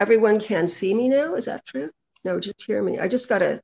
everyone 0.00 0.38
can 0.38 0.68
see 0.68 0.92
me 0.92 1.08
now. 1.08 1.34
Is 1.34 1.46
that 1.46 1.64
true? 1.64 1.90
No, 2.24 2.38
just 2.40 2.62
hear 2.62 2.82
me. 2.82 2.98
I 2.98 3.08
just 3.08 3.28
got 3.28 3.40
a. 3.40 3.62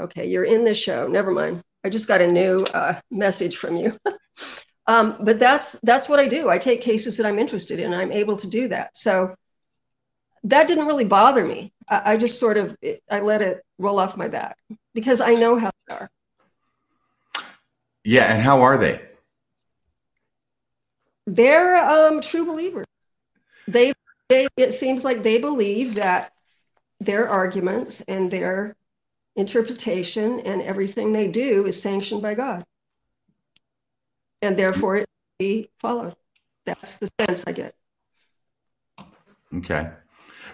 Okay, 0.00 0.26
you're 0.26 0.44
in 0.44 0.64
the 0.64 0.74
show. 0.74 1.06
Never 1.06 1.30
mind. 1.30 1.62
I 1.84 1.90
just 1.90 2.08
got 2.08 2.22
a 2.22 2.26
new 2.26 2.64
uh, 2.74 2.98
message 3.10 3.58
from 3.58 3.76
you. 3.76 3.98
um, 4.86 5.16
but 5.20 5.38
that's 5.38 5.78
that's 5.82 6.08
what 6.08 6.18
I 6.18 6.26
do. 6.26 6.48
I 6.48 6.58
take 6.58 6.80
cases 6.80 7.16
that 7.18 7.26
I'm 7.26 7.38
interested 7.38 7.78
in. 7.78 7.92
I'm 7.92 8.10
able 8.10 8.36
to 8.36 8.48
do 8.48 8.68
that. 8.68 8.96
So 8.96 9.34
that 10.44 10.66
didn't 10.66 10.86
really 10.86 11.04
bother 11.04 11.44
me. 11.44 11.72
I, 11.88 12.12
I 12.12 12.16
just 12.16 12.40
sort 12.40 12.56
of 12.56 12.76
I 13.10 13.20
let 13.20 13.42
it 13.42 13.62
roll 13.78 13.98
off 13.98 14.16
my 14.16 14.28
back 14.28 14.56
because 14.94 15.20
I 15.20 15.34
know 15.34 15.58
how 15.58 15.70
they 15.86 15.94
are. 15.94 16.10
Yeah, 18.04 18.32
and 18.32 18.42
how 18.42 18.62
are 18.62 18.76
they? 18.76 19.00
They're 21.26 21.76
um, 21.76 22.20
true 22.20 22.44
believers. 22.44 22.86
They, 23.66 23.94
they 24.28 24.46
it 24.56 24.72
seems 24.72 25.04
like 25.04 25.22
they 25.22 25.38
believe 25.38 25.94
that 25.94 26.32
their 27.00 27.28
arguments 27.28 28.02
and 28.02 28.30
their 28.30 28.76
interpretation 29.36 30.40
and 30.40 30.62
everything 30.62 31.12
they 31.12 31.28
do 31.28 31.66
is 31.66 31.80
sanctioned 31.80 32.22
by 32.22 32.34
God. 32.34 32.64
And 34.42 34.56
therefore 34.56 34.96
it 34.96 35.06
be 35.38 35.70
followed. 35.80 36.14
That's 36.66 36.98
the 36.98 37.08
sense 37.20 37.44
I 37.46 37.52
get. 37.52 37.74
Okay. 39.56 39.90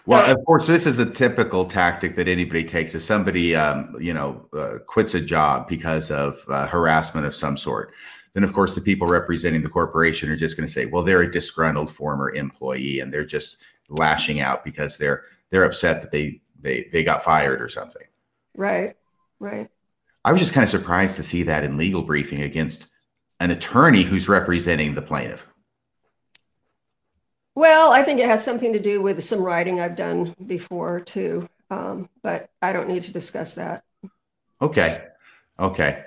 Well, 0.06 0.30
of 0.30 0.44
course, 0.44 0.66
this 0.66 0.86
is 0.86 0.96
the 0.96 1.06
typical 1.06 1.66
tactic 1.66 2.16
that 2.16 2.26
anybody 2.26 2.64
takes. 2.64 2.94
If 2.94 3.02
somebody, 3.02 3.54
um, 3.54 3.94
you 4.00 4.14
know, 4.14 4.46
uh, 4.52 4.78
quits 4.86 5.14
a 5.14 5.20
job 5.20 5.68
because 5.68 6.10
of 6.10 6.42
uh, 6.48 6.66
harassment 6.66 7.26
of 7.26 7.34
some 7.34 7.56
sort, 7.56 7.92
then 8.32 8.44
of 8.44 8.52
course 8.52 8.74
the 8.74 8.80
people 8.80 9.06
representing 9.06 9.62
the 9.62 9.68
corporation 9.68 10.30
are 10.30 10.36
just 10.36 10.56
going 10.56 10.66
to 10.66 10.72
say, 10.72 10.86
"Well, 10.86 11.02
they're 11.02 11.22
a 11.22 11.30
disgruntled 11.30 11.90
former 11.90 12.34
employee, 12.34 13.00
and 13.00 13.12
they're 13.12 13.26
just 13.26 13.58
lashing 13.88 14.40
out 14.40 14.64
because 14.64 14.96
they're 14.96 15.24
they're 15.50 15.64
upset 15.64 16.00
that 16.02 16.12
they 16.12 16.40
they 16.60 16.88
they 16.92 17.04
got 17.04 17.22
fired 17.22 17.60
or 17.60 17.68
something." 17.68 18.02
Right, 18.56 18.96
right. 19.38 19.68
I 20.24 20.32
was 20.32 20.40
just 20.40 20.52
kind 20.52 20.64
of 20.64 20.70
surprised 20.70 21.16
to 21.16 21.22
see 21.22 21.44
that 21.44 21.64
in 21.64 21.76
legal 21.76 22.02
briefing 22.02 22.42
against 22.42 22.86
an 23.40 23.50
attorney 23.50 24.02
who's 24.02 24.28
representing 24.28 24.94
the 24.94 25.02
plaintiff. 25.02 25.46
Well, 27.54 27.92
I 27.92 28.02
think 28.02 28.20
it 28.20 28.26
has 28.26 28.44
something 28.44 28.72
to 28.72 28.80
do 28.80 29.02
with 29.02 29.22
some 29.24 29.42
writing 29.42 29.80
I've 29.80 29.96
done 29.96 30.34
before 30.46 31.00
too, 31.00 31.48
um, 31.70 32.08
but 32.22 32.50
I 32.62 32.72
don't 32.72 32.88
need 32.88 33.02
to 33.02 33.12
discuss 33.12 33.54
that. 33.54 33.82
Okay, 34.62 34.98
okay. 35.58 36.04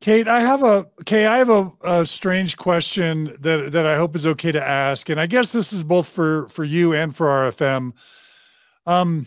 Kate, 0.00 0.28
I 0.28 0.40
have 0.40 0.62
a 0.62 0.86
Kate, 1.06 1.26
I 1.26 1.38
have 1.38 1.50
a, 1.50 1.72
a 1.82 2.06
strange 2.06 2.56
question 2.56 3.36
that 3.40 3.72
that 3.72 3.86
I 3.86 3.96
hope 3.96 4.14
is 4.16 4.26
okay 4.26 4.52
to 4.52 4.62
ask, 4.62 5.08
and 5.08 5.20
I 5.20 5.26
guess 5.26 5.52
this 5.52 5.72
is 5.72 5.82
both 5.82 6.08
for 6.08 6.48
for 6.48 6.64
you 6.64 6.92
and 6.92 7.14
for 7.14 7.26
RFM. 7.26 7.92
Um, 8.86 9.26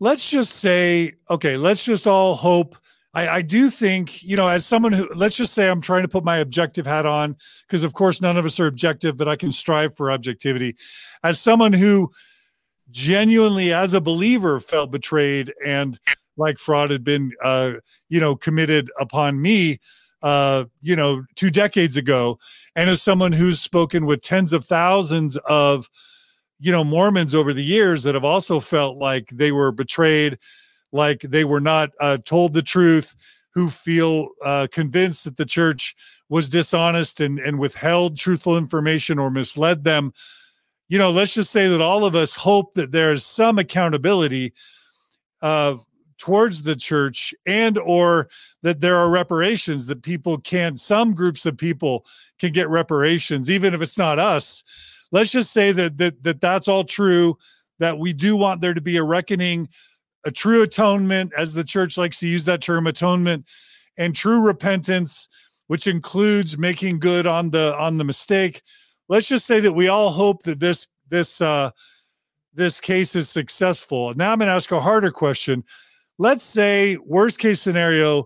let's 0.00 0.28
just 0.30 0.54
say, 0.54 1.12
okay, 1.28 1.56
let's 1.56 1.84
just 1.84 2.06
all 2.06 2.34
hope. 2.34 2.76
I, 3.12 3.28
I 3.28 3.42
do 3.42 3.70
think, 3.70 4.22
you 4.22 4.36
know, 4.36 4.48
as 4.48 4.64
someone 4.64 4.92
who, 4.92 5.08
let's 5.14 5.36
just 5.36 5.52
say 5.52 5.68
I'm 5.68 5.80
trying 5.80 6.02
to 6.02 6.08
put 6.08 6.24
my 6.24 6.38
objective 6.38 6.86
hat 6.86 7.06
on, 7.06 7.36
because 7.66 7.84
of 7.84 7.92
course 7.92 8.20
none 8.20 8.36
of 8.36 8.44
us 8.44 8.58
are 8.58 8.66
objective, 8.66 9.16
but 9.16 9.28
I 9.28 9.36
can 9.36 9.52
strive 9.52 9.96
for 9.96 10.10
objectivity. 10.10 10.76
As 11.22 11.40
someone 11.40 11.72
who 11.72 12.10
genuinely, 12.90 13.72
as 13.72 13.94
a 13.94 14.00
believer, 14.00 14.58
felt 14.58 14.90
betrayed 14.90 15.52
and 15.64 15.98
like 16.36 16.58
fraud 16.58 16.90
had 16.90 17.04
been, 17.04 17.32
uh, 17.42 17.72
you 18.08 18.20
know, 18.20 18.34
committed 18.34 18.90
upon 18.98 19.42
me, 19.42 19.80
uh, 20.22 20.64
you 20.80 20.96
know, 20.96 21.24
two 21.34 21.50
decades 21.50 21.96
ago, 21.96 22.38
and 22.76 22.88
as 22.88 23.02
someone 23.02 23.32
who's 23.32 23.60
spoken 23.60 24.06
with 24.06 24.22
tens 24.22 24.52
of 24.52 24.64
thousands 24.64 25.36
of 25.48 25.90
you 26.60 26.70
know 26.70 26.84
mormons 26.84 27.34
over 27.34 27.52
the 27.52 27.64
years 27.64 28.02
that 28.02 28.14
have 28.14 28.24
also 28.24 28.60
felt 28.60 28.98
like 28.98 29.28
they 29.32 29.50
were 29.50 29.72
betrayed 29.72 30.38
like 30.92 31.20
they 31.22 31.44
were 31.44 31.60
not 31.60 31.90
uh, 32.00 32.18
told 32.24 32.52
the 32.52 32.62
truth 32.62 33.14
who 33.52 33.68
feel 33.68 34.28
uh, 34.44 34.66
convinced 34.70 35.24
that 35.24 35.36
the 35.36 35.46
church 35.46 35.96
was 36.28 36.48
dishonest 36.48 37.20
and, 37.20 37.38
and 37.40 37.58
withheld 37.58 38.16
truthful 38.16 38.56
information 38.56 39.18
or 39.18 39.30
misled 39.30 39.82
them. 39.82 40.12
You 40.88 40.98
know 40.98 41.10
let's 41.10 41.34
just 41.34 41.50
say 41.50 41.68
that 41.68 41.80
all 41.80 42.04
of 42.04 42.14
us 42.14 42.34
hope 42.34 42.74
that 42.74 42.92
there's 42.92 43.24
some 43.24 43.58
accountability 43.58 44.52
uh, 45.42 45.76
towards 46.18 46.62
the 46.62 46.76
church 46.76 47.32
and 47.46 47.78
or 47.78 48.28
that 48.62 48.80
there 48.80 48.96
are 48.96 49.08
reparations 49.08 49.86
that 49.86 50.02
people 50.02 50.38
can 50.38 50.76
some 50.76 51.14
groups 51.14 51.46
of 51.46 51.56
people 51.56 52.04
can 52.38 52.52
get 52.52 52.68
reparations 52.68 53.48
even 53.48 53.72
if 53.72 53.80
it's 53.80 53.96
not 53.96 54.18
us 54.18 54.62
let's 55.12 55.30
just 55.30 55.52
say 55.52 55.72
that 55.72 55.98
that, 55.98 56.22
that 56.22 56.40
that's 56.40 56.68
all 56.68 56.84
true 56.84 57.36
that 57.78 57.98
we 57.98 58.12
do 58.12 58.36
want 58.36 58.60
there 58.60 58.74
to 58.74 58.80
be 58.80 58.96
a 58.96 59.02
reckoning 59.02 59.68
a 60.24 60.30
true 60.30 60.62
atonement, 60.62 61.32
as 61.36 61.54
the 61.54 61.64
church 61.64 61.96
likes 61.96 62.20
to 62.20 62.28
use 62.28 62.44
that 62.44 62.62
term, 62.62 62.86
atonement, 62.86 63.46
and 63.96 64.14
true 64.14 64.42
repentance, 64.42 65.28
which 65.68 65.86
includes 65.86 66.58
making 66.58 66.98
good 66.98 67.26
on 67.26 67.50
the 67.50 67.76
on 67.78 67.96
the 67.96 68.04
mistake. 68.04 68.62
Let's 69.08 69.28
just 69.28 69.46
say 69.46 69.60
that 69.60 69.72
we 69.72 69.88
all 69.88 70.10
hope 70.10 70.42
that 70.44 70.60
this 70.60 70.88
this 71.08 71.40
uh, 71.40 71.70
this 72.54 72.80
case 72.80 73.16
is 73.16 73.28
successful. 73.28 74.14
Now 74.14 74.32
I'm 74.32 74.38
going 74.38 74.48
to 74.48 74.54
ask 74.54 74.70
a 74.72 74.80
harder 74.80 75.10
question. 75.10 75.64
Let's 76.18 76.44
say 76.44 76.98
worst 77.06 77.38
case 77.38 77.60
scenario, 77.60 78.24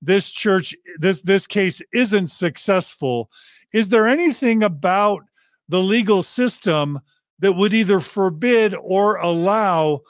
this 0.00 0.30
church 0.30 0.74
this 0.98 1.22
this 1.22 1.46
case 1.46 1.82
isn't 1.92 2.28
successful. 2.28 3.30
Is 3.72 3.88
there 3.88 4.06
anything 4.06 4.62
about 4.62 5.22
the 5.68 5.82
legal 5.82 6.22
system 6.22 7.00
that 7.38 7.52
would 7.54 7.74
either 7.74 8.00
forbid 8.00 8.74
or 8.74 9.16
allow 9.16 10.00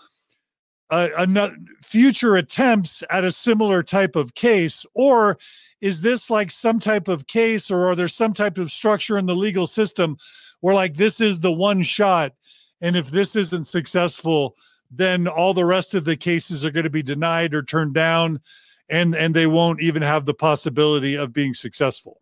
uh, 0.91 1.09
a, 1.17 1.51
future 1.83 2.37
attempts 2.37 3.03
at 3.11 3.25
a 3.25 3.33
similar 3.33 3.83
type 3.83 4.17
of 4.17 4.35
case? 4.35 4.85
Or 4.95 5.39
is 5.83 6.01
this 6.01 6.31
like 6.31 6.51
some 6.51 6.79
type 6.79 7.09
of 7.09 7.27
case 7.27 7.71
or 7.71 7.91
are 7.91 7.97
there 7.97 8.09
some 8.09 8.33
type 8.33 8.57
of 8.57 8.71
structure 8.71 9.19
in 9.19 9.27
the 9.27 9.37
legal 9.37 9.67
system 9.67 10.17
where 10.61 10.75
like 10.75 10.95
this 10.95 11.21
is 11.21 11.41
the 11.41 11.53
one 11.53 11.83
shot 11.83 12.33
and 12.81 12.97
if 12.97 13.11
this 13.11 13.37
isn't 13.37 13.67
successful 13.67 14.57
then 14.91 15.27
all 15.27 15.53
the 15.53 15.65
rest 15.65 15.95
of 15.95 16.05
the 16.05 16.17
cases 16.17 16.65
are 16.65 16.71
going 16.71 16.85
to 16.85 16.91
be 16.91 17.03
denied 17.03 17.53
or 17.53 17.63
turned 17.63 17.93
down 17.93 18.41
and 18.89 19.15
and 19.15 19.35
they 19.35 19.47
won't 19.47 19.83
even 19.83 20.01
have 20.01 20.25
the 20.25 20.33
possibility 20.33 21.17
of 21.17 21.33
being 21.33 21.53
successful 21.53 22.22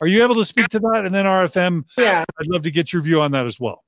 are 0.00 0.06
you 0.06 0.22
able 0.22 0.34
to 0.34 0.44
speak 0.44 0.68
to 0.68 0.78
that 0.78 1.04
and 1.04 1.14
then 1.14 1.24
rfm 1.24 1.84
yeah 1.98 2.24
i'd 2.40 2.46
love 2.48 2.62
to 2.62 2.70
get 2.70 2.92
your 2.92 3.02
view 3.02 3.20
on 3.20 3.32
that 3.32 3.46
as 3.46 3.58
well 3.60 3.82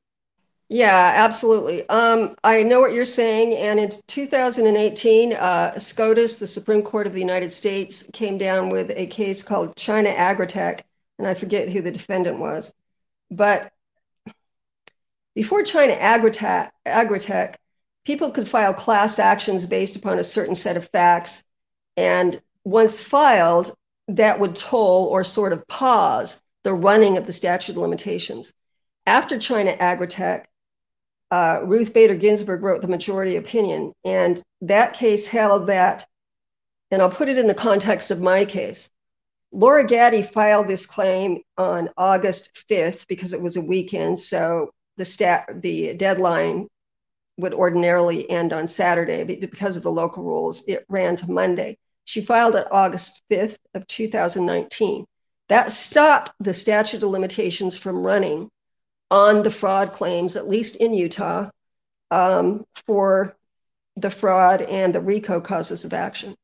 yeah, 0.72 1.12
absolutely. 1.16 1.86
Um, 1.90 2.34
I 2.44 2.62
know 2.62 2.80
what 2.80 2.94
you're 2.94 3.04
saying. 3.04 3.54
And 3.56 3.78
in 3.78 3.90
2018, 4.06 5.34
uh, 5.34 5.78
SCOTUS, 5.78 6.36
the 6.36 6.46
Supreme 6.46 6.80
Court 6.80 7.06
of 7.06 7.12
the 7.12 7.20
United 7.20 7.52
States, 7.52 8.08
came 8.14 8.38
down 8.38 8.70
with 8.70 8.90
a 8.96 9.06
case 9.06 9.42
called 9.42 9.76
China 9.76 10.08
Agritech, 10.08 10.80
and 11.18 11.28
I 11.28 11.34
forget 11.34 11.68
who 11.68 11.82
the 11.82 11.90
defendant 11.90 12.38
was. 12.38 12.72
But 13.30 13.70
before 15.34 15.62
China 15.62 15.94
Agritech, 15.94 16.70
Agritech, 16.86 17.56
people 18.06 18.30
could 18.30 18.48
file 18.48 18.72
class 18.72 19.18
actions 19.18 19.66
based 19.66 19.96
upon 19.96 20.18
a 20.18 20.24
certain 20.24 20.54
set 20.54 20.78
of 20.78 20.88
facts. 20.88 21.44
And 21.98 22.40
once 22.64 23.02
filed, 23.02 23.76
that 24.08 24.40
would 24.40 24.56
toll 24.56 25.06
or 25.06 25.24
sort 25.24 25.52
of 25.52 25.66
pause 25.68 26.42
the 26.64 26.74
running 26.74 27.16
of 27.16 27.26
the 27.26 27.32
statute 27.32 27.72
of 27.72 27.78
limitations. 27.78 28.52
After 29.06 29.38
China 29.38 29.76
Agritech, 29.76 30.44
uh, 31.30 31.60
Ruth 31.64 31.92
Bader 31.92 32.14
Ginsburg 32.14 32.62
wrote 32.62 32.82
the 32.82 32.88
majority 32.88 33.36
opinion, 33.36 33.92
and 34.04 34.40
that 34.60 34.94
case 34.94 35.26
held 35.26 35.68
that, 35.68 36.06
and 36.90 37.00
I'll 37.00 37.10
put 37.10 37.28
it 37.28 37.38
in 37.38 37.46
the 37.46 37.54
context 37.54 38.10
of 38.10 38.20
my 38.20 38.44
case. 38.44 38.90
Laura 39.50 39.86
Gaddy 39.86 40.22
filed 40.22 40.68
this 40.68 40.86
claim 40.86 41.40
on 41.58 41.90
August 41.96 42.64
5th 42.68 43.06
because 43.06 43.32
it 43.32 43.40
was 43.40 43.56
a 43.56 43.60
weekend, 43.60 44.18
so 44.18 44.70
the 44.96 45.04
stat 45.04 45.48
the 45.62 45.94
deadline 45.94 46.68
would 47.38 47.54
ordinarily 47.54 48.28
end 48.30 48.52
on 48.52 48.66
Saturday, 48.66 49.24
but 49.24 49.40
because 49.40 49.76
of 49.76 49.82
the 49.82 49.90
local 49.90 50.22
rules, 50.22 50.64
it 50.66 50.84
ran 50.88 51.16
to 51.16 51.30
Monday. 51.30 51.78
She 52.04 52.22
filed 52.22 52.56
it 52.56 52.66
August 52.70 53.22
5th 53.30 53.58
of 53.74 53.86
2019. 53.86 55.06
That 55.48 55.70
stopped 55.72 56.32
the 56.40 56.54
statute 56.54 57.02
of 57.02 57.10
limitations 57.10 57.76
from 57.76 58.04
running 58.04 58.50
on 59.10 59.42
the 59.42 59.50
fraud 59.50 59.92
claims, 59.92 60.36
at 60.36 60.48
least 60.48 60.76
in 60.76 60.94
Utah, 60.94 61.50
um, 62.10 62.64
for 62.86 63.36
the 63.96 64.10
fraud 64.10 64.62
and 64.62 64.94
the 64.94 65.00
RICO 65.00 65.40
causes 65.40 65.84
of 65.84 65.92
action. 65.92 66.34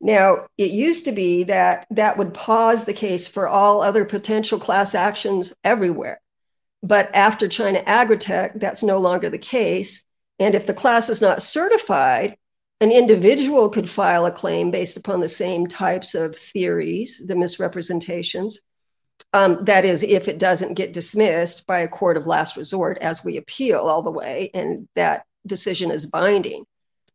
Now, 0.00 0.48
it 0.58 0.70
used 0.70 1.06
to 1.06 1.12
be 1.12 1.44
that 1.44 1.86
that 1.90 2.18
would 2.18 2.34
pause 2.34 2.84
the 2.84 2.92
case 2.92 3.26
for 3.26 3.48
all 3.48 3.80
other 3.80 4.04
potential 4.04 4.58
class 4.58 4.94
actions 4.94 5.54
everywhere. 5.62 6.20
But 6.82 7.14
after 7.14 7.48
China 7.48 7.82
Agritech, 7.82 8.60
that's 8.60 8.82
no 8.82 8.98
longer 8.98 9.30
the 9.30 9.38
case. 9.38 10.04
And 10.38 10.54
if 10.54 10.66
the 10.66 10.74
class 10.74 11.08
is 11.08 11.22
not 11.22 11.40
certified, 11.40 12.36
an 12.84 12.92
individual 12.92 13.70
could 13.70 13.88
file 13.88 14.26
a 14.26 14.30
claim 14.30 14.70
based 14.70 14.98
upon 14.98 15.20
the 15.20 15.28
same 15.28 15.66
types 15.66 16.14
of 16.14 16.36
theories, 16.36 17.22
the 17.26 17.34
misrepresentations, 17.34 18.60
um, 19.32 19.64
that 19.64 19.86
is, 19.86 20.02
if 20.02 20.28
it 20.28 20.38
doesn't 20.38 20.74
get 20.74 20.92
dismissed 20.92 21.66
by 21.66 21.80
a 21.80 21.88
court 21.88 22.18
of 22.18 22.26
last 22.26 22.58
resort 22.58 22.98
as 22.98 23.24
we 23.24 23.38
appeal 23.38 23.78
all 23.78 24.02
the 24.02 24.10
way, 24.10 24.50
and 24.52 24.86
that 24.96 25.24
decision 25.46 25.90
is 25.90 26.04
binding. 26.04 26.66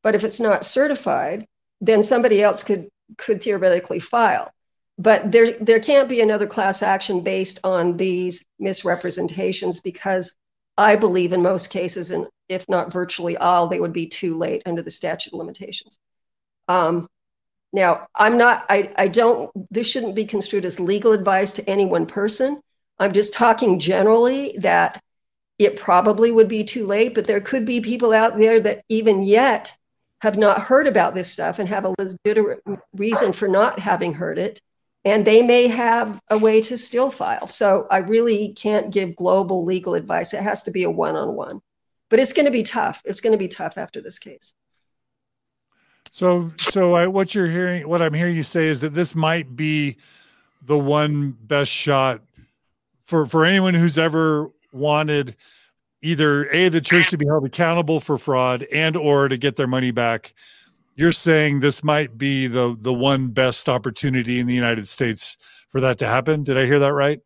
But 0.02 0.16
if 0.16 0.24
it's 0.24 0.40
not 0.40 0.66
certified, 0.66 1.46
then 1.82 2.02
somebody 2.02 2.42
else 2.42 2.64
could 2.64 2.90
could 3.18 3.44
theoretically 3.44 4.00
file. 4.00 4.52
But 4.98 5.32
there 5.32 5.52
there 5.62 5.80
can't 5.80 6.10
be 6.10 6.22
another 6.22 6.48
class 6.48 6.82
action 6.82 7.22
based 7.22 7.60
on 7.64 7.96
these 7.96 8.44
misrepresentations 8.58 9.82
because 9.82 10.36
I 10.80 10.96
believe 10.96 11.34
in 11.34 11.42
most 11.42 11.70
cases, 11.70 12.12
and 12.12 12.26
if 12.48 12.68
not 12.70 12.94
virtually 12.94 13.36
all, 13.36 13.68
they 13.68 13.82
would 13.82 13.92
be 13.92 14.08
too 14.08 14.38
late 14.38 14.64
under 14.66 14.82
the 14.82 14.90
statute 14.90 15.34
of 15.34 15.38
limitations. 15.38 16.00
Um, 16.70 17.10
now, 17.74 18.08
I'm 18.16 18.38
not, 18.38 18.66
I, 18.70 18.94
I 18.96 19.10
don't, 19.10 19.52
this 19.70 19.88
shouldn't 19.88 20.16
be 20.16 20.26
construed 20.26 20.64
as 20.64 20.80
legal 20.80 21.12
advice 21.12 21.52
to 21.54 21.70
any 21.70 21.86
one 21.86 22.06
person. 22.06 22.62
I'm 22.98 23.12
just 23.12 23.34
talking 23.34 23.78
generally 23.78 24.58
that 24.60 25.02
it 25.58 25.76
probably 25.76 26.32
would 26.32 26.48
be 26.48 26.64
too 26.64 26.88
late, 26.88 27.14
but 27.14 27.26
there 27.26 27.42
could 27.42 27.66
be 27.66 27.82
people 27.82 28.14
out 28.14 28.38
there 28.38 28.62
that 28.62 28.86
even 28.88 29.22
yet 29.22 29.78
have 30.22 30.38
not 30.38 30.62
heard 30.62 30.88
about 30.88 31.14
this 31.14 31.30
stuff 31.30 31.60
and 31.60 31.68
have 31.68 31.84
a 31.84 31.94
legitimate 32.00 32.62
reason 32.94 33.34
for 33.34 33.50
not 33.50 33.80
having 33.80 34.14
heard 34.14 34.38
it. 34.38 34.62
And 35.06 35.26
they 35.26 35.42
may 35.42 35.68
have 35.68 36.20
a 36.30 36.38
way 36.38 36.62
to 36.64 36.78
still 36.78 37.10
file. 37.10 37.48
So 37.48 37.88
I 37.90 38.00
really 38.00 38.54
can't 38.54 38.92
give 38.92 39.16
global 39.16 39.64
legal 39.64 39.94
advice. 39.94 40.34
It 40.34 40.44
has 40.44 40.64
to 40.64 40.72
be 40.72 40.84
a 40.84 40.92
one 40.92 41.16
on 41.16 41.36
one. 41.36 41.62
But 42.10 42.20
it's 42.20 42.34
going 42.34 42.46
to 42.46 42.52
be 42.52 42.64
tough. 42.64 43.02
It's 43.06 43.22
going 43.22 43.32
to 43.32 43.38
be 43.38 43.48
tough 43.48 43.78
after 43.78 44.02
this 44.02 44.20
case. 44.20 44.54
So, 46.12 46.52
so 46.58 46.96
I, 46.96 47.08
what 47.08 47.34
you're 47.36 47.50
hearing, 47.50 47.88
what 47.88 48.02
I'm 48.02 48.14
hearing 48.14 48.36
you 48.36 48.44
say 48.44 48.68
is 48.68 48.82
that 48.82 48.94
this 48.94 49.16
might 49.16 49.56
be 49.56 49.98
the 50.66 50.78
one 50.78 51.38
best 51.44 51.72
shot 51.72 52.22
for 53.06 53.26
for 53.26 53.46
anyone 53.46 53.74
who's 53.74 53.98
ever 53.98 54.52
wanted 54.72 55.36
either 56.02 56.50
a 56.52 56.70
the 56.70 56.82
church 56.82 57.10
to 57.10 57.18
be 57.18 57.26
held 57.26 57.46
accountable 57.46 58.00
for 58.00 58.18
fraud 58.18 58.64
and 58.72 58.96
or 58.96 59.28
to 59.28 59.38
get 59.38 59.56
their 59.56 59.68
money 59.68 59.92
back. 59.92 60.34
You're 61.00 61.14
saying 61.14 61.62
this 61.62 61.82
might 61.82 62.18
be 62.18 62.48
the 62.48 62.76
the 62.78 62.94
one 62.94 63.30
best 63.30 63.70
opportunity 63.70 64.38
in 64.38 64.48
the 64.48 64.54
United 64.54 64.86
States 64.86 65.38
for 65.70 65.80
that 65.80 65.98
to 66.00 66.06
happen. 66.06 66.44
Did 66.44 66.58
I 66.58 66.66
hear 66.66 66.80
that 66.80 66.92
right? 66.92 67.22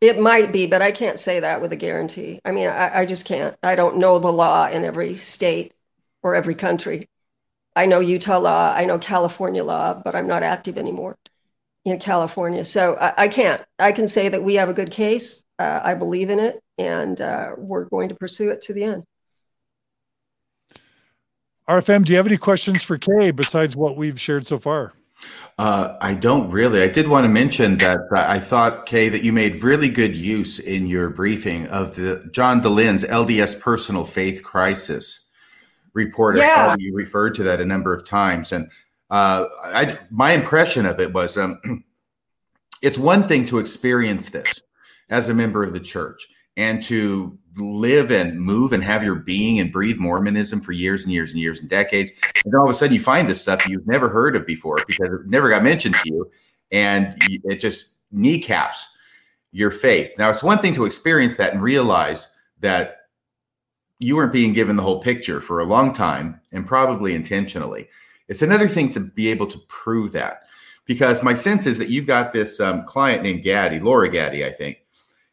It 0.00 0.18
might 0.18 0.52
be, 0.52 0.66
but 0.66 0.82
I 0.82 0.90
can't 0.90 1.20
say 1.20 1.38
that 1.38 1.62
with 1.62 1.72
a 1.72 1.76
guarantee. 1.76 2.40
I 2.44 2.50
mean, 2.50 2.66
I, 2.66 3.02
I 3.02 3.06
just 3.06 3.26
can't. 3.26 3.54
I 3.62 3.76
don't 3.76 3.98
know 3.98 4.18
the 4.18 4.32
law 4.32 4.66
in 4.66 4.84
every 4.84 5.14
state 5.14 5.72
or 6.24 6.34
every 6.34 6.56
country. 6.56 7.08
I 7.76 7.86
know 7.86 8.00
Utah 8.00 8.38
law, 8.38 8.74
I 8.74 8.86
know 8.86 8.98
California 8.98 9.62
law, 9.62 9.94
but 9.94 10.16
I'm 10.16 10.26
not 10.26 10.42
active 10.42 10.76
anymore 10.76 11.16
in 11.84 12.00
California. 12.00 12.64
So 12.64 12.96
I, 12.96 13.14
I 13.16 13.28
can't. 13.28 13.64
I 13.78 13.92
can 13.92 14.08
say 14.08 14.30
that 14.30 14.42
we 14.42 14.54
have 14.56 14.68
a 14.68 14.74
good 14.74 14.90
case. 14.90 15.44
Uh, 15.60 15.78
I 15.80 15.94
believe 15.94 16.28
in 16.28 16.40
it, 16.40 16.60
and 16.76 17.20
uh, 17.20 17.50
we're 17.56 17.84
going 17.84 18.08
to 18.08 18.16
pursue 18.16 18.50
it 18.50 18.62
to 18.62 18.72
the 18.72 18.82
end. 18.82 19.04
RFM, 21.68 22.04
do 22.04 22.12
you 22.12 22.18
have 22.18 22.26
any 22.26 22.36
questions 22.36 22.82
for 22.82 22.98
Kay 22.98 23.30
besides 23.30 23.74
what 23.74 23.96
we've 23.96 24.20
shared 24.20 24.46
so 24.46 24.58
far? 24.58 24.92
Uh, 25.56 25.96
I 26.00 26.14
don't 26.14 26.50
really. 26.50 26.82
I 26.82 26.88
did 26.88 27.08
want 27.08 27.24
to 27.24 27.30
mention 27.30 27.78
that 27.78 28.00
I 28.12 28.38
thought, 28.38 28.84
Kay, 28.84 29.08
that 29.08 29.22
you 29.22 29.32
made 29.32 29.62
really 29.62 29.88
good 29.88 30.14
use 30.14 30.58
in 30.58 30.86
your 30.86 31.08
briefing 31.08 31.66
of 31.68 31.94
the 31.94 32.28
John 32.32 32.60
Dehlin's 32.60 33.04
LDS 33.04 33.60
personal 33.60 34.04
faith 34.04 34.42
crisis 34.42 35.28
report. 35.94 36.36
Yeah. 36.36 36.74
I 36.74 36.76
you 36.78 36.94
referred 36.94 37.34
to 37.36 37.44
that 37.44 37.60
a 37.60 37.64
number 37.64 37.94
of 37.94 38.06
times, 38.06 38.52
and 38.52 38.70
uh, 39.10 39.46
I, 39.64 39.96
my 40.10 40.32
impression 40.32 40.84
of 40.84 41.00
it 41.00 41.14
was 41.14 41.38
um, 41.38 41.84
it's 42.82 42.98
one 42.98 43.22
thing 43.22 43.46
to 43.46 43.58
experience 43.58 44.28
this 44.28 44.60
as 45.08 45.28
a 45.28 45.34
member 45.34 45.62
of 45.62 45.72
the 45.72 45.80
church 45.80 46.28
and 46.56 46.82
to 46.84 47.38
live 47.56 48.10
and 48.10 48.40
move 48.40 48.72
and 48.72 48.82
have 48.82 49.04
your 49.04 49.14
being 49.14 49.60
and 49.60 49.72
breathe 49.72 49.98
Mormonism 49.98 50.60
for 50.60 50.72
years 50.72 51.02
and 51.02 51.12
years 51.12 51.30
and 51.30 51.40
years 51.40 51.60
and 51.60 51.68
decades. 51.68 52.10
And 52.44 52.52
then 52.52 52.58
all 52.58 52.64
of 52.64 52.70
a 52.70 52.74
sudden 52.74 52.94
you 52.94 53.00
find 53.00 53.28
this 53.28 53.40
stuff 53.40 53.68
you've 53.68 53.86
never 53.86 54.08
heard 54.08 54.36
of 54.36 54.46
before 54.46 54.78
because 54.86 55.08
it 55.08 55.26
never 55.26 55.48
got 55.48 55.62
mentioned 55.62 55.94
to 55.94 56.12
you. 56.12 56.30
And 56.72 57.16
it 57.28 57.56
just 57.56 57.94
kneecaps 58.10 58.86
your 59.52 59.70
faith. 59.70 60.12
Now, 60.18 60.30
it's 60.30 60.42
one 60.42 60.58
thing 60.58 60.74
to 60.74 60.84
experience 60.84 61.36
that 61.36 61.52
and 61.52 61.62
realize 61.62 62.26
that 62.60 63.02
you 64.00 64.16
weren't 64.16 64.32
being 64.32 64.52
given 64.52 64.76
the 64.76 64.82
whole 64.82 65.00
picture 65.00 65.40
for 65.40 65.60
a 65.60 65.64
long 65.64 65.92
time 65.92 66.40
and 66.52 66.66
probably 66.66 67.14
intentionally. 67.14 67.88
It's 68.28 68.42
another 68.42 68.68
thing 68.68 68.92
to 68.92 69.00
be 69.00 69.28
able 69.28 69.46
to 69.46 69.58
prove 69.68 70.12
that 70.12 70.42
because 70.86 71.22
my 71.22 71.34
sense 71.34 71.66
is 71.66 71.78
that 71.78 71.88
you've 71.88 72.06
got 72.06 72.32
this 72.32 72.58
um, 72.58 72.84
client 72.84 73.22
named 73.22 73.44
Gaddy, 73.44 73.80
Laura 73.80 74.08
Gaddy, 74.08 74.44
I 74.44 74.52
think, 74.52 74.78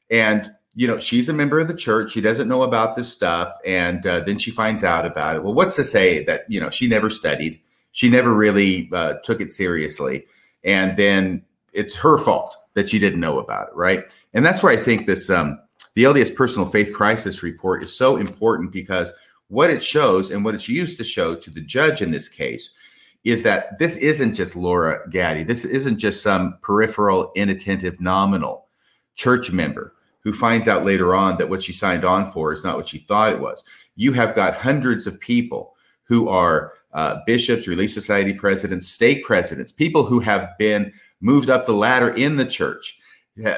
and 0.10 0.52
you 0.74 0.88
know, 0.88 1.00
she's 1.00 1.28
a 1.28 1.34
member 1.34 1.60
of 1.60 1.68
the 1.68 1.76
church. 1.76 2.12
She 2.12 2.22
doesn't 2.22 2.48
know 2.48 2.64
about 2.64 2.96
this 2.96 3.12
stuff. 3.12 3.54
And 3.66 4.06
uh, 4.06 4.22
then 4.22 4.38
she 4.38 4.52
finds 4.52 4.84
out 4.84 5.06
about 5.06 5.36
it. 5.36 5.44
Well, 5.44 5.54
what's 5.54 5.76
to 5.76 5.84
say 5.84 6.24
that, 6.26 6.50
you 6.50 6.60
know, 6.60 6.70
she 6.70 6.88
never 6.88 7.10
studied? 7.10 7.60
She 7.92 8.10
never 8.10 8.34
really 8.34 8.90
uh, 8.94 9.16
took 9.24 9.42
it 9.42 9.52
seriously. 9.52 10.26
And 10.64 10.96
then 10.96 11.44
it's 11.74 11.96
her 11.96 12.18
fault 12.18 12.56
that 12.74 12.90
she 12.90 13.00
didn't 13.00 13.20
know 13.20 13.40
about 13.40 13.70
it. 13.70 13.76
Right. 13.76 14.06
And 14.34 14.46
that's 14.46 14.64
where 14.64 14.72
I 14.72 14.82
think 14.82 15.08
this, 15.08 15.30
um, 15.30 15.60
the 15.96 16.04
LDS 16.04 16.36
Personal 16.36 16.68
Faith 16.68 16.94
Crisis 16.94 17.44
Report 17.44 17.84
is 17.84 17.94
so 17.94 18.16
important 18.16 18.72
because 18.72 19.12
what 19.50 19.70
it 19.70 19.84
shows 19.84 20.32
and 20.32 20.46
what 20.46 20.56
it's 20.56 20.70
used 20.70 20.98
to 20.98 21.04
show 21.04 21.36
to 21.36 21.50
the 21.50 21.60
judge 21.60 22.02
in 22.02 22.12
this 22.12 22.30
case 22.30 22.78
is 23.26 23.44
that 23.44 23.78
this 23.78 23.98
isn't 23.98 24.36
just 24.36 24.56
Laura 24.56 25.06
Gaddy. 25.10 25.44
This 25.44 25.66
isn't 25.66 25.98
just 25.98 26.24
some 26.24 26.58
peripheral, 26.62 27.34
inattentive, 27.36 28.00
nominal 28.00 28.68
church 29.16 29.52
member 29.52 29.94
who 30.24 30.34
finds 30.34 30.68
out 30.68 30.86
later 30.86 31.16
on 31.16 31.38
that 31.38 31.50
what 31.50 31.64
she 31.64 31.74
signed 31.74 32.06
on 32.06 32.32
for 32.32 32.54
is 32.54 32.64
not 32.64 32.78
what 32.78 32.88
she 32.88 33.00
thought 33.00 33.34
it 33.34 33.40
was. 33.40 33.64
You 33.96 34.14
have 34.14 34.36
got 34.36 34.54
hundreds 34.56 35.08
of 35.08 35.20
people 35.20 35.76
who 36.04 36.30
are 36.30 36.74
uh, 36.94 37.20
bishops, 37.26 37.68
Relief 37.68 37.92
Society 37.92 38.34
presidents, 38.34 38.90
stake 38.90 39.24
presidents, 39.24 39.72
people 39.72 40.04
who 40.04 40.20
have 40.20 40.50
been 40.60 40.92
moved 41.22 41.50
up 41.50 41.66
the 41.66 41.74
ladder 41.74 42.10
in 42.16 42.36
the 42.36 42.46
church. 42.46 43.00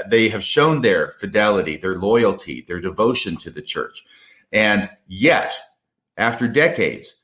They 0.07 0.29
have 0.29 0.43
shown 0.43 0.81
their 0.81 1.13
fidelity, 1.19 1.77
their 1.77 1.95
loyalty, 1.95 2.63
their 2.67 2.79
devotion 2.79 3.37
to 3.37 3.49
the 3.49 3.61
church. 3.61 4.05
And 4.51 4.89
yet, 5.07 5.55
after 6.17 6.47
decades 6.47 7.15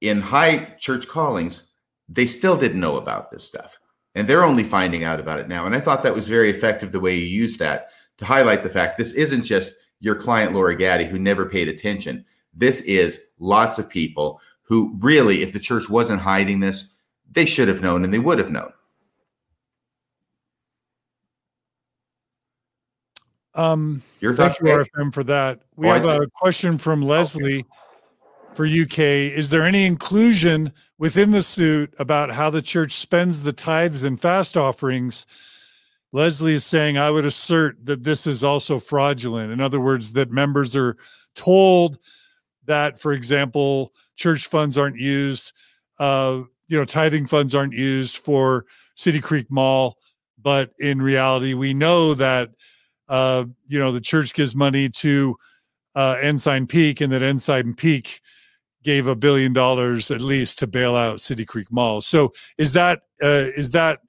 in 0.00 0.20
high 0.20 0.74
church 0.78 1.06
callings, 1.06 1.68
they 2.08 2.26
still 2.26 2.56
didn't 2.56 2.80
know 2.80 2.96
about 2.96 3.30
this 3.30 3.44
stuff. 3.44 3.78
And 4.14 4.26
they're 4.26 4.44
only 4.44 4.64
finding 4.64 5.04
out 5.04 5.20
about 5.20 5.38
it 5.38 5.48
now. 5.48 5.64
And 5.64 5.74
I 5.74 5.80
thought 5.80 6.02
that 6.02 6.14
was 6.14 6.28
very 6.28 6.50
effective 6.50 6.90
the 6.90 7.00
way 7.00 7.14
you 7.14 7.24
used 7.24 7.60
that 7.60 7.90
to 8.22 8.26
highlight 8.26 8.62
the 8.62 8.70
fact 8.70 8.98
this 8.98 9.14
isn't 9.14 9.42
just 9.42 9.74
your 9.98 10.14
client, 10.14 10.52
Laura 10.52 10.76
Gaddy, 10.76 11.06
who 11.06 11.18
never 11.18 11.44
paid 11.44 11.68
attention. 11.68 12.24
This 12.54 12.80
is 12.82 13.32
lots 13.40 13.78
of 13.78 13.88
people 13.88 14.40
who 14.62 14.96
really, 15.00 15.42
if 15.42 15.52
the 15.52 15.58
church 15.58 15.90
wasn't 15.90 16.20
hiding 16.20 16.60
this, 16.60 16.94
they 17.32 17.44
should 17.44 17.66
have 17.66 17.82
known 17.82 18.04
and 18.04 18.14
they 18.14 18.20
would 18.20 18.38
have 18.38 18.50
known. 18.50 18.72
Um, 23.54 24.02
Your 24.20 24.34
thoughts, 24.34 24.58
thank 24.58 24.70
you, 24.70 24.84
RFM, 25.02 25.12
for 25.12 25.24
that. 25.24 25.60
We 25.74 25.88
oh, 25.88 25.94
have 25.94 26.06
a 26.06 26.26
question 26.28 26.78
from 26.78 27.02
Leslie 27.02 27.60
okay. 27.60 27.68
for 28.54 28.64
UK. 28.64 28.98
Is 29.36 29.50
there 29.50 29.64
any 29.64 29.84
inclusion 29.84 30.72
within 30.96 31.32
the 31.32 31.42
suit 31.42 31.92
about 31.98 32.30
how 32.30 32.50
the 32.50 32.62
church 32.62 32.92
spends 32.92 33.42
the 33.42 33.52
tithes 33.52 34.04
and 34.04 34.18
fast 34.20 34.56
offerings? 34.56 35.26
Leslie 36.12 36.52
is 36.52 36.64
saying, 36.64 36.98
I 36.98 37.10
would 37.10 37.24
assert 37.24 37.84
that 37.86 38.04
this 38.04 38.26
is 38.26 38.44
also 38.44 38.78
fraudulent. 38.78 39.50
In 39.50 39.60
other 39.60 39.80
words, 39.80 40.12
that 40.12 40.30
members 40.30 40.76
are 40.76 40.96
told 41.34 41.98
that, 42.66 43.00
for 43.00 43.12
example, 43.12 43.92
church 44.16 44.46
funds 44.46 44.76
aren't 44.76 44.98
used, 44.98 45.52
uh, 45.98 46.42
you 46.68 46.78
know, 46.78 46.84
tithing 46.84 47.26
funds 47.26 47.54
aren't 47.54 47.72
used 47.72 48.18
for 48.18 48.66
City 48.94 49.20
Creek 49.20 49.50
Mall. 49.50 49.96
But 50.40 50.72
in 50.78 51.00
reality, 51.00 51.54
we 51.54 51.72
know 51.72 52.14
that, 52.14 52.50
uh, 53.08 53.46
you 53.66 53.78
know, 53.78 53.92
the 53.92 54.00
church 54.00 54.34
gives 54.34 54.54
money 54.54 54.88
to 54.90 55.36
uh, 55.94 56.18
Ensign 56.20 56.66
Peak 56.66 57.00
and 57.00 57.12
that 57.12 57.22
Ensign 57.22 57.74
Peak 57.74 58.20
gave 58.82 59.06
a 59.06 59.16
billion 59.16 59.52
dollars 59.52 60.10
at 60.10 60.20
least 60.20 60.58
to 60.58 60.66
bail 60.66 60.96
out 60.96 61.20
City 61.20 61.44
Creek 61.44 61.70
Mall. 61.70 62.00
So 62.00 62.32
is 62.58 62.72
that 62.72 63.02
uh, 63.22 63.46
is 63.56 63.70
that 63.70 64.00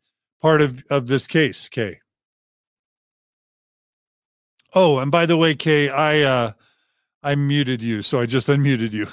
part 0.44 0.62
of 0.62 0.84
of 0.92 1.08
this 1.08 1.26
case, 1.26 1.70
Kay. 1.70 2.00
Oh, 4.76 5.00
and 5.00 5.10
by 5.10 5.26
the 5.26 5.38
way, 5.38 5.56
Kay, 5.56 5.90
I 5.90 6.22
uh 6.22 6.52
I 7.24 7.36
muted 7.36 7.82
you, 7.82 8.02
so 8.02 8.20
I 8.20 8.26
just 8.26 8.50
unmuted 8.50 8.92
you. 8.92 9.08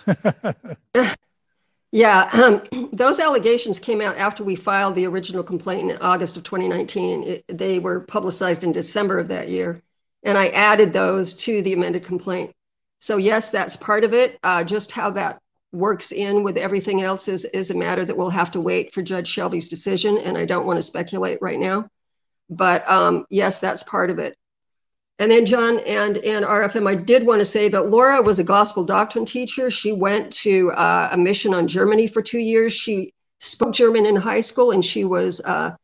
yeah, 1.93 2.29
um, 2.33 2.89
those 2.93 3.21
allegations 3.21 3.79
came 3.79 4.01
out 4.01 4.17
after 4.17 4.43
we 4.43 4.57
filed 4.57 4.97
the 4.97 5.07
original 5.07 5.45
complaint 5.45 5.93
in 5.93 5.97
August 5.99 6.37
of 6.37 6.43
2019. 6.43 7.23
It, 7.23 7.45
they 7.47 7.79
were 7.79 8.01
publicized 8.01 8.65
in 8.65 8.73
December 8.73 9.21
of 9.21 9.29
that 9.29 9.49
year, 9.49 9.81
and 10.25 10.37
I 10.37 10.49
added 10.49 10.93
those 10.93 11.35
to 11.45 11.63
the 11.63 11.73
amended 11.73 12.05
complaint. 12.05 12.53
So 12.99 13.17
yes, 13.17 13.53
that's 13.53 13.77
part 13.77 14.03
of 14.03 14.13
it. 14.13 14.39
Uh, 14.43 14.65
just 14.65 14.91
how 14.91 15.11
that 15.11 15.41
works 15.73 16.13
in 16.13 16.43
with 16.43 16.57
everything 16.57 17.03
else 17.03 17.29
is, 17.29 17.45
is 17.47 17.71
a 17.71 17.77
matter 17.77 18.05
that 18.05 18.17
we'll 18.17 18.31
have 18.31 18.51
to 18.53 18.61
wait 18.61 18.93
for 18.93 19.03
Judge 19.03 19.29
Shelby's 19.29 19.69
decision, 19.69 20.19
and 20.19 20.37
I 20.37 20.45
don't 20.45 20.67
want 20.67 20.79
to 20.79 20.83
speculate 20.83 21.39
right 21.41 21.59
now. 21.59 21.89
But 22.49 22.89
um, 22.91 23.27
yes, 23.31 23.61
that's 23.61 23.83
part 23.83 24.11
of 24.11 24.19
it. 24.19 24.37
And 25.21 25.31
then 25.31 25.45
John 25.45 25.79
and, 25.81 26.17
and 26.17 26.47
RFM, 26.47 26.89
I 26.89 26.95
did 26.95 27.27
want 27.27 27.41
to 27.41 27.45
say 27.45 27.69
that 27.69 27.89
Laura 27.89 28.23
was 28.23 28.39
a 28.39 28.45
gospel 28.45 28.85
doctrine 28.85 29.27
teacher. 29.27 29.71
She 29.71 29.93
went 29.93 30.33
to 30.35 30.71
uh, 30.73 31.11
a 31.13 31.17
mission 31.17 31.53
on 31.53 31.69
Germany 31.69 32.07
for 32.07 32.23
two 32.23 32.39
years. 32.39 32.73
She 32.73 33.13
spoke 33.39 33.75
German 33.75 34.07
in 34.07 34.17
high 34.17 34.41
school 34.41 34.71
and 34.71 34.83
she 34.83 35.05
was 35.05 35.41
uh, 35.43 35.77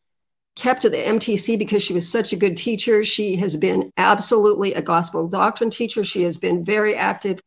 kept 0.56 0.86
at 0.86 0.92
the 0.92 0.96
MTC 0.96 1.58
because 1.58 1.82
she 1.82 1.92
was 1.92 2.10
such 2.10 2.32
a 2.32 2.36
good 2.36 2.56
teacher. 2.56 3.04
She 3.04 3.36
has 3.36 3.58
been 3.58 3.92
absolutely 3.98 4.72
a 4.72 4.80
gospel 4.82 5.28
doctrine 5.28 5.70
teacher. 5.70 6.02
She 6.02 6.22
has 6.22 6.38
been 6.38 6.64
very 6.64 6.96
active 6.96 7.38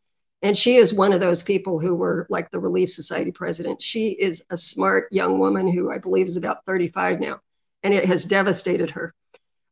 and 0.42 0.58
she 0.58 0.76
is 0.76 0.93
one 0.93 1.11
of 1.11 1.19
those 1.19 1.43
people 1.43 1.80
who 1.80 1.95
were 1.95 2.26
like 2.30 2.50
the 2.50 2.59
Relief 2.59 2.90
Society 2.90 3.32
president. 3.32 3.82
She 3.82 4.09
is 4.09 4.43
a 4.50 4.58
smart 4.58 5.11
young 5.11 5.40
woman 5.40 5.68
who 5.68 5.92
I 5.92 5.98
believe 5.98 6.27
is 6.27 6.38
about 6.38 6.66
35 6.66 7.19
now, 7.19 7.40
and 7.84 7.93
it 7.93 8.06
has 8.06 8.24
devastated 8.26 8.92
her. 8.92 9.14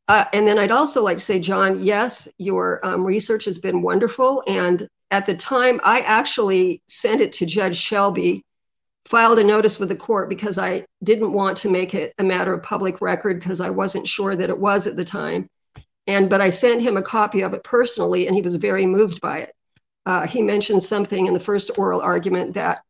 Uh, 0.09 0.25
and 0.33 0.47
then 0.47 0.57
I'd 0.57 0.71
also 0.71 1.03
like 1.03 1.17
to 1.17 1.23
say, 1.23 1.39
John, 1.39 1.83
yes, 1.83 2.27
your 2.37 2.85
um, 2.85 3.03
research 3.03 3.45
has 3.45 3.59
been 3.59 3.81
wonderful. 3.81 4.43
And 4.47 4.87
at 5.11 5.25
the 5.25 5.35
time, 5.35 5.81
I 5.83 6.01
actually 6.01 6.81
sent 6.87 7.21
it 7.21 7.33
to 7.33 7.45
Judge 7.45 7.77
Shelby, 7.77 8.43
filed 9.05 9.39
a 9.39 9.43
notice 9.43 9.79
with 9.79 9.89
the 9.89 9.95
court 9.95 10.29
because 10.29 10.57
I 10.57 10.85
didn't 11.03 11.33
want 11.33 11.57
to 11.57 11.69
make 11.69 11.93
it 11.93 12.13
a 12.19 12.23
matter 12.23 12.53
of 12.53 12.63
public 12.63 13.01
record 13.01 13.39
because 13.39 13.61
I 13.61 13.69
wasn't 13.69 14.07
sure 14.07 14.35
that 14.35 14.49
it 14.49 14.57
was 14.57 14.87
at 14.87 14.95
the 14.95 15.05
time. 15.05 15.49
And 16.07 16.29
but 16.29 16.39
I 16.39 16.49
sent 16.49 16.81
him 16.81 16.95
a 16.95 17.01
copy 17.01 17.41
of 17.41 17.53
it 17.53 17.65
personally, 17.65 18.27
and 18.27 18.35
he 18.35 18.41
was 18.41 18.55
very 18.55 18.85
moved 18.85 19.19
by 19.19 19.39
it 19.39 19.53
uh, 20.07 20.25
he 20.25 20.41
mentioned 20.41 20.81
something 20.81 21.25
in 21.25 21.33
the 21.33 21.39
first 21.39 21.77
oral 21.77 21.99
argument 21.99 22.53
that 22.53 22.81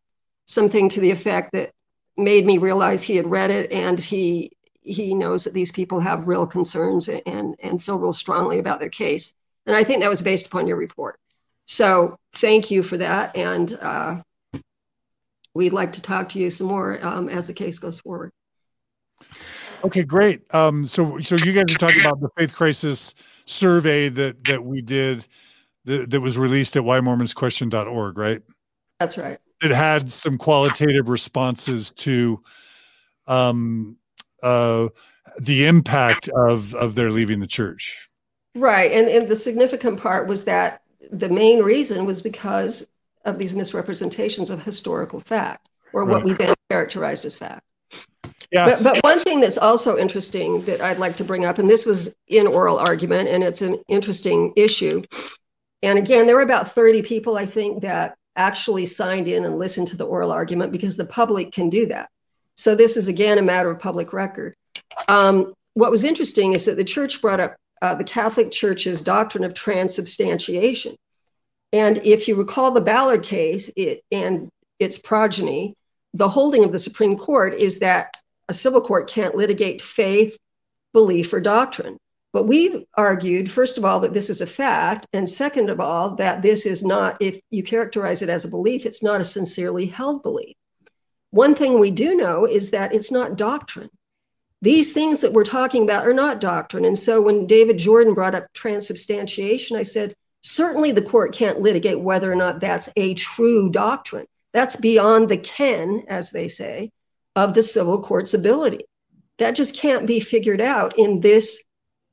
something 0.46 0.88
to 0.88 1.00
the 1.00 1.10
effect 1.10 1.52
that 1.52 1.72
made 2.16 2.46
me 2.46 2.60
realize 2.60 3.02
he 3.02 3.16
had 3.16 3.26
read 3.26 3.50
it 3.50 3.72
and 3.72 4.00
he 4.00 4.52
he 4.82 5.16
knows 5.16 5.44
that 5.44 5.54
these 5.54 5.72
people 5.72 6.00
have 6.00 6.28
real 6.28 6.46
concerns 6.46 7.10
and 7.10 7.56
and 7.60 7.84
feel 7.84 7.98
real 7.98 8.14
strongly 8.14 8.60
about 8.60 8.80
their 8.80 8.90
case. 8.90 9.34
And 9.66 9.76
i 9.76 9.84
think 9.84 10.02
that 10.02 10.10
was 10.10 10.22
based 10.22 10.46
upon 10.46 10.68
your 10.68 10.78
report. 10.78 11.18
So 11.66 12.18
thank 12.34 12.70
you 12.70 12.84
for 12.84 12.98
that. 13.00 13.36
And 13.36 13.74
uh, 13.74 14.22
we'd 15.56 15.74
like 15.74 15.94
to 15.94 16.04
talk 16.04 16.30
to 16.30 16.40
you 16.40 16.52
some 16.52 16.68
more 16.68 17.04
um, 17.04 17.30
as 17.30 17.48
the 17.48 17.54
case 17.54 17.80
goes 17.80 18.00
forward. 18.00 18.32
Okay 19.84 20.04
great. 20.04 20.42
Um, 20.54 20.86
so 20.86 21.20
so 21.20 21.36
you 21.36 21.52
guys 21.52 21.74
are 21.74 21.80
talking 21.80 22.02
about 22.02 22.22
the 22.22 22.30
faith 22.38 22.54
crisis 22.54 23.16
survey 23.48 24.10
that 24.10 24.46
that 24.46 24.64
we 24.64 24.82
did 24.84 25.28
that, 25.88 26.12
that 26.12 26.22
was 26.22 26.38
released 26.38 26.76
at 26.76 26.84
whymormonsquestion.org, 26.84 28.18
right? 28.18 28.42
That's 29.00 29.18
right. 29.18 29.40
It 29.64 29.72
had 29.72 30.12
some 30.12 30.38
qualitative 30.38 31.10
responses 31.10 31.92
to 31.92 32.44
um, 33.26 33.98
uh, 34.44 34.90
the 35.40 35.66
impact 35.66 36.30
of 36.30 36.76
of 36.76 36.96
their 36.96 37.10
leaving 37.10 37.40
the 37.40 37.48
church. 37.48 38.10
Right, 38.56 38.92
and, 38.92 39.08
and 39.08 39.28
the 39.28 39.36
significant 39.36 40.00
part 40.00 40.28
was 40.28 40.44
that 40.46 40.82
the 41.12 41.30
main 41.30 41.62
reason 41.62 42.06
was 42.06 42.22
because 42.22 42.88
of 43.26 43.38
these 43.38 43.56
misrepresentations 43.56 44.50
of 44.50 44.62
historical 44.62 45.20
fact, 45.20 45.70
or 45.94 46.06
right. 46.06 46.12
what 46.12 46.24
we 46.24 46.34
then 46.34 46.56
characterized 46.70 47.26
as 47.26 47.36
fact. 47.36 47.64
Yeah. 48.52 48.66
But, 48.66 48.84
but 48.84 49.04
one 49.04 49.20
thing 49.20 49.42
that's 49.42 49.58
also 49.58 49.98
interesting 49.98 50.64
that 50.66 50.82
I'd 50.82 51.00
like 51.00 51.16
to 51.18 51.24
bring 51.24 51.46
up, 51.46 51.60
and 51.60 51.70
this 51.70 51.86
was 51.86 52.16
in 52.28 52.48
oral 52.48 52.80
argument, 52.80 53.30
and 53.30 53.44
it's 53.44 53.62
an 53.62 53.78
interesting 53.90 54.54
issue, 54.56 55.04
and 55.84 56.00
again, 56.00 56.26
there 56.26 56.36
were 56.36 56.42
about 56.42 56.74
30 56.74 57.02
people, 57.04 57.38
I 57.38 57.46
think, 57.46 57.82
that 57.82 58.16
actually 58.36 58.86
signed 58.86 59.28
in 59.28 59.46
and 59.46 59.58
listened 59.58 59.88
to 59.88 59.98
the 59.98 60.06
oral 60.06 60.32
argument 60.32 60.72
because 60.72 60.98
the 60.98 61.06
public 61.06 61.52
can 61.52 61.70
do 61.70 61.88
that. 61.88 62.10
So 62.56 62.76
this 62.76 62.98
is, 62.98 63.08
again, 63.08 63.38
a 63.38 63.44
matter 63.44 63.70
of 63.70 63.80
public 63.80 64.14
record. 64.14 64.56
Um, 65.08 65.54
what 65.74 65.92
was 65.92 66.04
interesting 66.04 66.54
is 66.54 66.66
that 66.66 66.78
the 66.78 66.84
church 66.84 67.22
brought 67.22 67.40
up 67.40 67.56
uh, 67.82 67.96
the 67.96 68.04
Catholic 68.04 68.52
Church's 68.52 69.02
doctrine 69.02 69.44
of 69.44 69.54
transubstantiation. 69.54 70.96
And 71.74 71.98
if 72.06 72.28
you 72.28 72.36
recall 72.36 72.72
the 72.72 72.82
Ballard 72.82 73.24
case 73.24 73.70
it, 73.76 74.02
and 74.12 74.50
its 74.80 74.98
progeny, 74.98 75.76
the 76.14 76.30
holding 76.30 76.64
of 76.64 76.72
the 76.72 76.80
Supreme 76.80 77.18
Court 77.18 77.54
is 77.54 77.80
that 77.80 78.16
a 78.50 78.54
civil 78.54 78.82
court 78.82 79.10
can't 79.10 79.36
litigate 79.36 79.82
faith, 79.82 80.38
belief, 80.94 81.34
or 81.34 81.42
doctrine. 81.42 81.98
But 82.38 82.46
we've 82.48 82.86
argued, 82.94 83.50
first 83.50 83.80
of 83.80 83.84
all, 83.84 84.00
that 84.02 84.14
this 84.14 84.30
is 84.30 84.42
a 84.42 84.46
fact, 84.46 85.08
and 85.12 85.28
second 85.28 85.72
of 85.72 85.80
all, 85.80 86.14
that 86.18 86.44
this 86.44 86.68
is 86.68 86.84
not, 86.84 87.18
if 87.20 87.42
you 87.50 87.64
characterize 87.64 88.22
it 88.22 88.30
as 88.30 88.46
a 88.46 88.48
belief, 88.48 88.86
it's 88.86 89.02
not 89.02 89.20
a 89.20 89.24
sincerely 89.24 89.88
held 89.88 90.22
belief. 90.22 90.56
One 91.32 91.56
thing 91.56 91.80
we 91.80 91.90
do 91.90 92.14
know 92.16 92.46
is 92.46 92.70
that 92.70 92.94
it's 92.94 93.12
not 93.12 93.38
doctrine. 93.38 93.90
These 94.62 94.94
things 94.94 95.22
that 95.22 95.34
we're 95.34 95.46
talking 95.46 95.82
about 95.82 96.06
are 96.06 96.14
not 96.14 96.40
doctrine. 96.40 96.86
And 96.86 97.00
so 97.00 97.20
when 97.24 97.48
David 97.48 97.80
Jordan 97.80 98.14
brought 98.14 98.36
up 98.36 98.54
transubstantiation, 98.54 99.76
I 99.76 99.82
said, 99.82 100.14
certainly 100.42 100.92
the 100.92 101.02
court 101.02 101.34
can't 101.34 101.62
litigate 101.62 102.00
whether 102.00 102.32
or 102.32 102.36
not 102.36 102.60
that's 102.60 102.88
a 102.98 103.16
true 103.16 103.72
doctrine. 103.72 104.28
That's 104.54 104.76
beyond 104.76 105.28
the 105.28 105.40
ken, 105.40 106.04
as 106.08 106.30
they 106.30 106.50
say, 106.50 106.92
of 107.36 107.56
the 107.56 107.64
civil 107.64 108.04
court's 108.04 108.36
ability. 108.36 108.82
That 109.40 109.56
just 109.56 109.76
can't 109.76 110.06
be 110.06 110.20
figured 110.20 110.62
out 110.62 111.00
in 111.00 111.20
this 111.20 111.64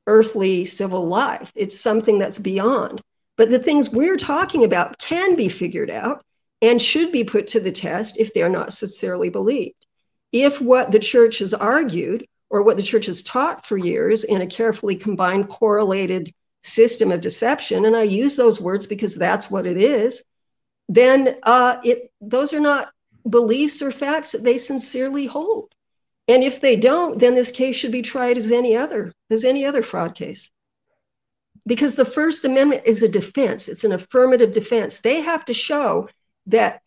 earthly 0.07 0.65
civil 0.65 1.07
life. 1.07 1.53
It's 1.55 1.81
something 1.81 2.19
that's 2.19 2.39
beyond. 2.39 3.01
But 3.37 3.51
the 3.51 3.59
things 3.59 3.91
we're 3.91 4.17
talking 4.17 4.65
about 4.65 4.99
can 4.99 5.35
be 5.35 5.49
figured 5.49 5.91
out 5.91 6.25
and 6.63 6.81
should 6.81 7.13
be 7.13 7.25
put 7.25 7.49
to 7.49 7.61
the 7.61 7.73
test 7.73 8.19
if 8.19 8.33
they're 8.33 8.49
not 8.49 8.73
sincerely 8.73 9.29
believed. 9.29 9.87
If 10.33 10.61
what 10.61 10.91
the 10.93 10.99
church 10.99 11.39
has 11.39 11.55
argued 11.55 12.27
or 12.51 12.63
what 12.63 12.77
the 12.77 12.83
church 12.83 13.07
has 13.07 13.23
taught 13.23 13.67
for 13.67 13.77
years 13.77 14.25
in 14.25 14.41
a 14.41 14.47
carefully 14.47 14.97
combined, 14.97 15.49
correlated 15.49 16.33
system 16.63 17.13
of 17.13 17.21
deception, 17.21 17.85
and 17.85 17.97
I 17.97 18.03
use 18.03 18.37
those 18.37 18.61
words 18.61 18.87
because 18.87 19.17
that's 19.17 19.51
what 19.51 19.67
it 19.67 19.77
is, 19.77 20.25
then 20.89 21.37
uh, 21.43 21.81
it 21.85 22.11
those 22.21 22.53
are 22.53 22.61
not 22.61 22.91
beliefs 23.29 23.83
or 23.83 23.91
facts 23.91 24.33
that 24.33 24.45
they 24.45 24.59
sincerely 24.59 25.27
hold. 25.27 25.75
And 26.27 26.43
if 26.43 26.61
they 26.61 26.77
don't, 26.77 27.19
then 27.19 27.35
this 27.35 27.51
case 27.51 27.77
should 27.77 27.93
be 27.93 28.03
tried 28.03 28.37
as 28.37 28.51
any 28.51 28.77
other, 28.77 29.13
as 29.31 29.45
any 29.45 29.67
other 29.67 29.83
fraud 29.83 30.15
case. 30.15 30.51
Because 31.67 31.95
the 31.95 32.05
First 32.05 32.45
Amendment 32.45 32.83
is 32.85 33.03
a 33.03 33.09
defense, 33.09 33.69
it's 33.69 33.85
an 33.85 33.93
affirmative 33.93 34.53
defense. 34.53 34.99
They 34.99 35.21
have 35.21 35.45
to 35.47 35.55
show 35.55 36.09
that 36.47 36.83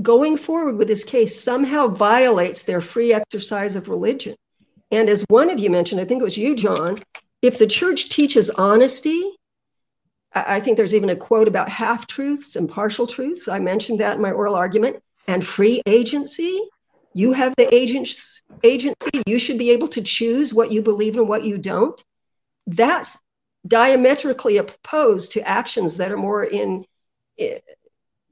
going 0.00 0.36
forward 0.36 0.76
with 0.76 0.88
this 0.88 1.04
case 1.04 1.40
somehow 1.40 1.88
violates 1.88 2.62
their 2.62 2.80
free 2.80 3.12
exercise 3.12 3.76
of 3.76 3.88
religion. 3.88 4.36
And 4.90 5.08
as 5.08 5.24
one 5.28 5.50
of 5.50 5.58
you 5.58 5.70
mentioned, 5.70 6.00
I 6.00 6.04
think 6.04 6.20
it 6.20 6.24
was 6.24 6.38
you, 6.38 6.56
John, 6.56 6.98
if 7.42 7.58
the 7.58 7.66
church 7.66 8.08
teaches 8.08 8.50
honesty, 8.50 9.36
I 10.32 10.60
think 10.60 10.76
there's 10.76 10.94
even 10.94 11.10
a 11.10 11.16
quote 11.16 11.48
about 11.48 11.68
half 11.68 12.06
truths 12.06 12.56
and 12.56 12.68
partial 12.68 13.06
truths. 13.06 13.48
I 13.48 13.58
mentioned 13.58 14.00
that 14.00 14.16
in 14.16 14.22
my 14.22 14.30
oral 14.30 14.54
argument, 14.54 15.02
and 15.26 15.46
free 15.46 15.82
agency. 15.86 16.68
You 17.14 17.32
have 17.32 17.54
the 17.56 17.72
agency. 17.74 18.42
You 19.26 19.38
should 19.38 19.58
be 19.58 19.70
able 19.70 19.88
to 19.88 20.02
choose 20.02 20.54
what 20.54 20.70
you 20.70 20.82
believe 20.82 21.16
and 21.16 21.28
what 21.28 21.44
you 21.44 21.58
don't. 21.58 22.02
That's 22.66 23.18
diametrically 23.66 24.58
opposed 24.58 25.32
to 25.32 25.46
actions 25.46 25.96
that 25.96 26.12
are 26.12 26.16
more 26.16 26.44
in 26.44 26.84
eh, 27.38 27.58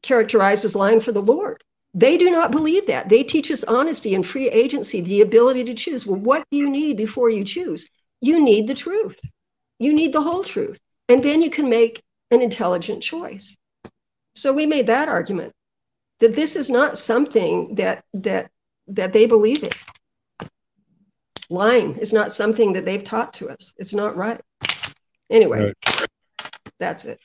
characterized 0.03 0.65
as 0.65 0.77
lying 0.77 1.01
for 1.01 1.13
the 1.13 1.23
Lord. 1.23 1.63
They 1.95 2.17
do 2.17 2.31
not 2.31 2.53
believe 2.53 2.87
that. 2.87 3.09
They 3.09 3.25
teach 3.25 3.51
us 3.51 3.65
honesty 3.65 4.15
and 4.15 4.25
free 4.25 4.49
agency, 4.49 5.01
the 5.01 5.23
ability 5.23 5.65
to 5.65 5.75
choose. 5.75 6.07
Well, 6.07 6.21
what 6.21 6.45
do 6.51 6.59
you 6.59 6.71
need 6.71 6.97
before 6.97 7.31
you 7.31 7.45
choose? 7.45 7.89
You 8.21 8.43
need 8.43 8.67
the 8.67 8.75
truth. 8.75 9.21
You 9.79 9.93
need 9.93 10.13
the 10.13 10.23
whole 10.23 10.45
truth. 10.45 10.79
And 11.09 11.23
then 11.23 11.43
you 11.43 11.51
can 11.51 11.69
make 11.69 12.03
an 12.31 12.43
intelligent 12.43 13.03
choice. 13.03 13.57
So 14.35 14.53
we 14.53 14.67
made 14.67 14.87
that 14.87 15.09
argument 15.09 15.53
that 16.21 16.35
this 16.35 16.57
is 16.57 16.71
not 16.71 16.99
something 16.99 17.75
that 17.77 18.05
that 18.15 18.51
that 18.89 19.13
they 19.13 19.27
believe 19.27 19.63
in. 19.63 19.71
Lying 21.51 21.97
is 21.97 22.13
not 22.13 22.33
something 22.33 22.73
that 22.75 22.85
they've 22.85 23.05
taught 23.05 23.33
to 23.35 23.49
us. 23.49 23.75
It's 23.79 23.95
not 23.95 24.17
right. 24.17 24.41
Anyway, 25.31 25.73
right. 25.91 26.09
that's 26.79 27.05
it. 27.05 27.19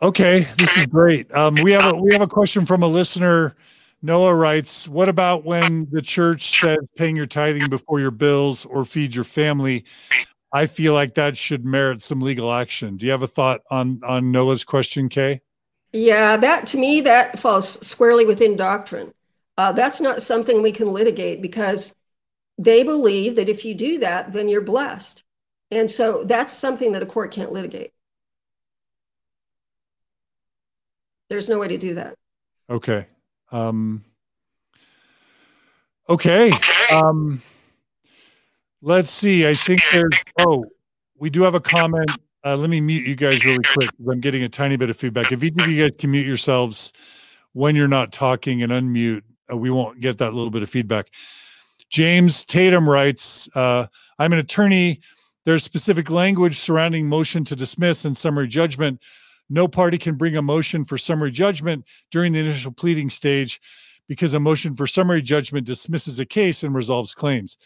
Okay, 0.00 0.46
this 0.56 0.76
is 0.76 0.86
great. 0.86 1.32
Um, 1.34 1.56
we 1.56 1.72
have 1.72 1.92
a 1.92 1.96
we 1.96 2.12
have 2.12 2.22
a 2.22 2.28
question 2.28 2.66
from 2.66 2.82
a 2.82 2.86
listener. 2.86 3.56
Noah 4.00 4.34
writes, 4.34 4.88
"What 4.88 5.08
about 5.08 5.44
when 5.44 5.88
the 5.90 6.02
church 6.02 6.60
says 6.60 6.78
paying 6.96 7.16
your 7.16 7.26
tithing 7.26 7.68
before 7.68 7.98
your 7.98 8.12
bills 8.12 8.64
or 8.64 8.84
feed 8.84 9.14
your 9.14 9.24
family? 9.24 9.84
I 10.52 10.66
feel 10.66 10.94
like 10.94 11.14
that 11.14 11.36
should 11.36 11.64
merit 11.64 12.00
some 12.02 12.20
legal 12.20 12.52
action." 12.52 12.96
Do 12.96 13.06
you 13.06 13.12
have 13.12 13.24
a 13.24 13.28
thought 13.28 13.60
on 13.72 14.00
on 14.04 14.30
Noah's 14.30 14.62
question, 14.62 15.08
Kay? 15.08 15.40
Yeah, 15.92 16.36
that 16.36 16.66
to 16.68 16.78
me 16.78 17.00
that 17.00 17.40
falls 17.40 17.84
squarely 17.84 18.24
within 18.24 18.56
doctrine. 18.56 19.12
Uh, 19.58 19.72
that's 19.72 20.00
not 20.00 20.22
something 20.22 20.62
we 20.62 20.70
can 20.70 20.86
litigate 20.86 21.42
because 21.42 21.92
they 22.58 22.84
believe 22.84 23.34
that 23.34 23.48
if 23.48 23.64
you 23.64 23.74
do 23.74 23.98
that, 23.98 24.32
then 24.32 24.48
you're 24.48 24.60
blessed, 24.60 25.24
and 25.72 25.90
so 25.90 26.22
that's 26.24 26.52
something 26.52 26.92
that 26.92 27.02
a 27.02 27.06
court 27.06 27.32
can't 27.32 27.50
litigate. 27.50 27.92
There's 31.28 31.48
no 31.48 31.58
way 31.58 31.68
to 31.68 31.76
do 31.76 31.94
that. 31.94 32.14
Okay. 32.70 33.06
Um, 33.50 34.04
okay. 36.08 36.52
Um, 36.92 37.42
let's 38.80 39.10
see. 39.10 39.46
I 39.46 39.54
think 39.54 39.82
there's. 39.92 40.14
Oh, 40.38 40.64
we 41.16 41.30
do 41.30 41.42
have 41.42 41.56
a 41.56 41.60
comment. 41.60 42.10
Uh, 42.44 42.56
let 42.56 42.70
me 42.70 42.80
mute 42.80 43.06
you 43.06 43.16
guys 43.16 43.44
really 43.44 43.64
quick 43.64 43.90
because 43.90 44.06
I'm 44.12 44.20
getting 44.20 44.44
a 44.44 44.48
tiny 44.48 44.76
bit 44.76 44.88
of 44.88 44.96
feedback. 44.96 45.32
If 45.32 45.42
each 45.42 45.60
of 45.60 45.68
you 45.68 45.82
guys 45.82 45.96
can 45.98 46.12
mute 46.12 46.26
yourselves 46.26 46.92
when 47.54 47.74
you're 47.74 47.88
not 47.88 48.12
talking 48.12 48.62
and 48.62 48.70
unmute, 48.70 49.22
we 49.54 49.70
won't 49.70 50.00
get 50.00 50.18
that 50.18 50.34
little 50.34 50.50
bit 50.50 50.62
of 50.62 50.70
feedback. 50.70 51.10
James 51.90 52.44
Tatum 52.44 52.88
writes, 52.88 53.48
uh, 53.54 53.86
I'm 54.18 54.32
an 54.32 54.38
attorney. 54.38 55.00
There's 55.44 55.64
specific 55.64 56.10
language 56.10 56.58
surrounding 56.58 57.08
motion 57.08 57.44
to 57.46 57.56
dismiss 57.56 58.04
and 58.04 58.16
summary 58.16 58.48
judgment 58.48 59.00
no 59.50 59.66
party 59.66 59.98
can 59.98 60.16
bring 60.16 60.36
a 60.36 60.42
motion 60.42 60.84
for 60.84 60.98
summary 60.98 61.30
judgment 61.30 61.86
during 62.10 62.32
the 62.32 62.40
initial 62.40 62.72
pleading 62.72 63.10
stage 63.10 63.60
because 64.06 64.34
a 64.34 64.40
motion 64.40 64.74
for 64.74 64.86
summary 64.86 65.22
judgment 65.22 65.66
dismisses 65.66 66.18
a 66.18 66.26
case 66.26 66.62
and 66.62 66.74
resolves 66.74 67.14
claims. 67.14 67.56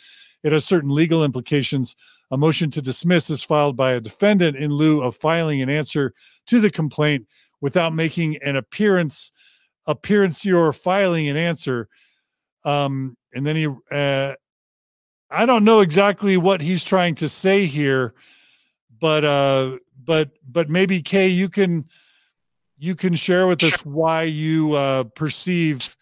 It 0.42 0.52
has 0.52 0.64
certain 0.64 0.90
legal 0.90 1.24
implications. 1.24 1.94
A 2.30 2.36
motion 2.36 2.70
to 2.72 2.82
dismiss 2.82 3.30
is 3.30 3.42
filed 3.42 3.76
by 3.76 3.92
a 3.92 4.00
defendant 4.00 4.56
in 4.56 4.72
lieu 4.72 5.02
of 5.02 5.16
filing 5.16 5.62
an 5.62 5.70
answer 5.70 6.14
to 6.46 6.60
the 6.60 6.70
complaint 6.70 7.26
without 7.60 7.94
making 7.94 8.38
an 8.42 8.56
appearance, 8.56 9.30
appearance 9.86 10.46
or 10.46 10.72
filing 10.72 11.28
an 11.28 11.36
answer. 11.36 11.88
Um, 12.64 13.16
and 13.34 13.46
then 13.46 13.56
he, 13.56 13.66
uh, 13.90 14.34
I 15.30 15.46
don't 15.46 15.64
know 15.64 15.80
exactly 15.80 16.36
what 16.36 16.60
he's 16.60 16.84
trying 16.84 17.14
to 17.16 17.28
say 17.28 17.64
here, 17.66 18.14
but 19.00 19.24
uh, 19.24 19.78
but 20.04 20.30
but 20.48 20.68
maybe 20.68 21.00
Kay, 21.00 21.28
you 21.28 21.48
can 21.48 21.86
you 22.78 22.94
can 22.94 23.14
share 23.14 23.46
with 23.46 23.62
us 23.62 23.84
why 23.84 24.22
you 24.22 24.74
uh, 24.74 25.04
perceive 25.04 25.96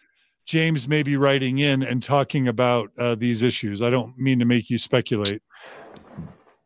James 0.45 0.87
may 0.87 1.03
be 1.03 1.15
writing 1.15 1.59
in 1.59 1.83
and 1.83 2.03
talking 2.03 2.47
about 2.47 2.89
uh, 2.97 3.15
these 3.15 3.43
issues. 3.43 3.81
I 3.81 3.89
don't 3.89 4.17
mean 4.17 4.39
to 4.39 4.45
make 4.45 4.69
you 4.69 4.77
speculate. 4.77 5.41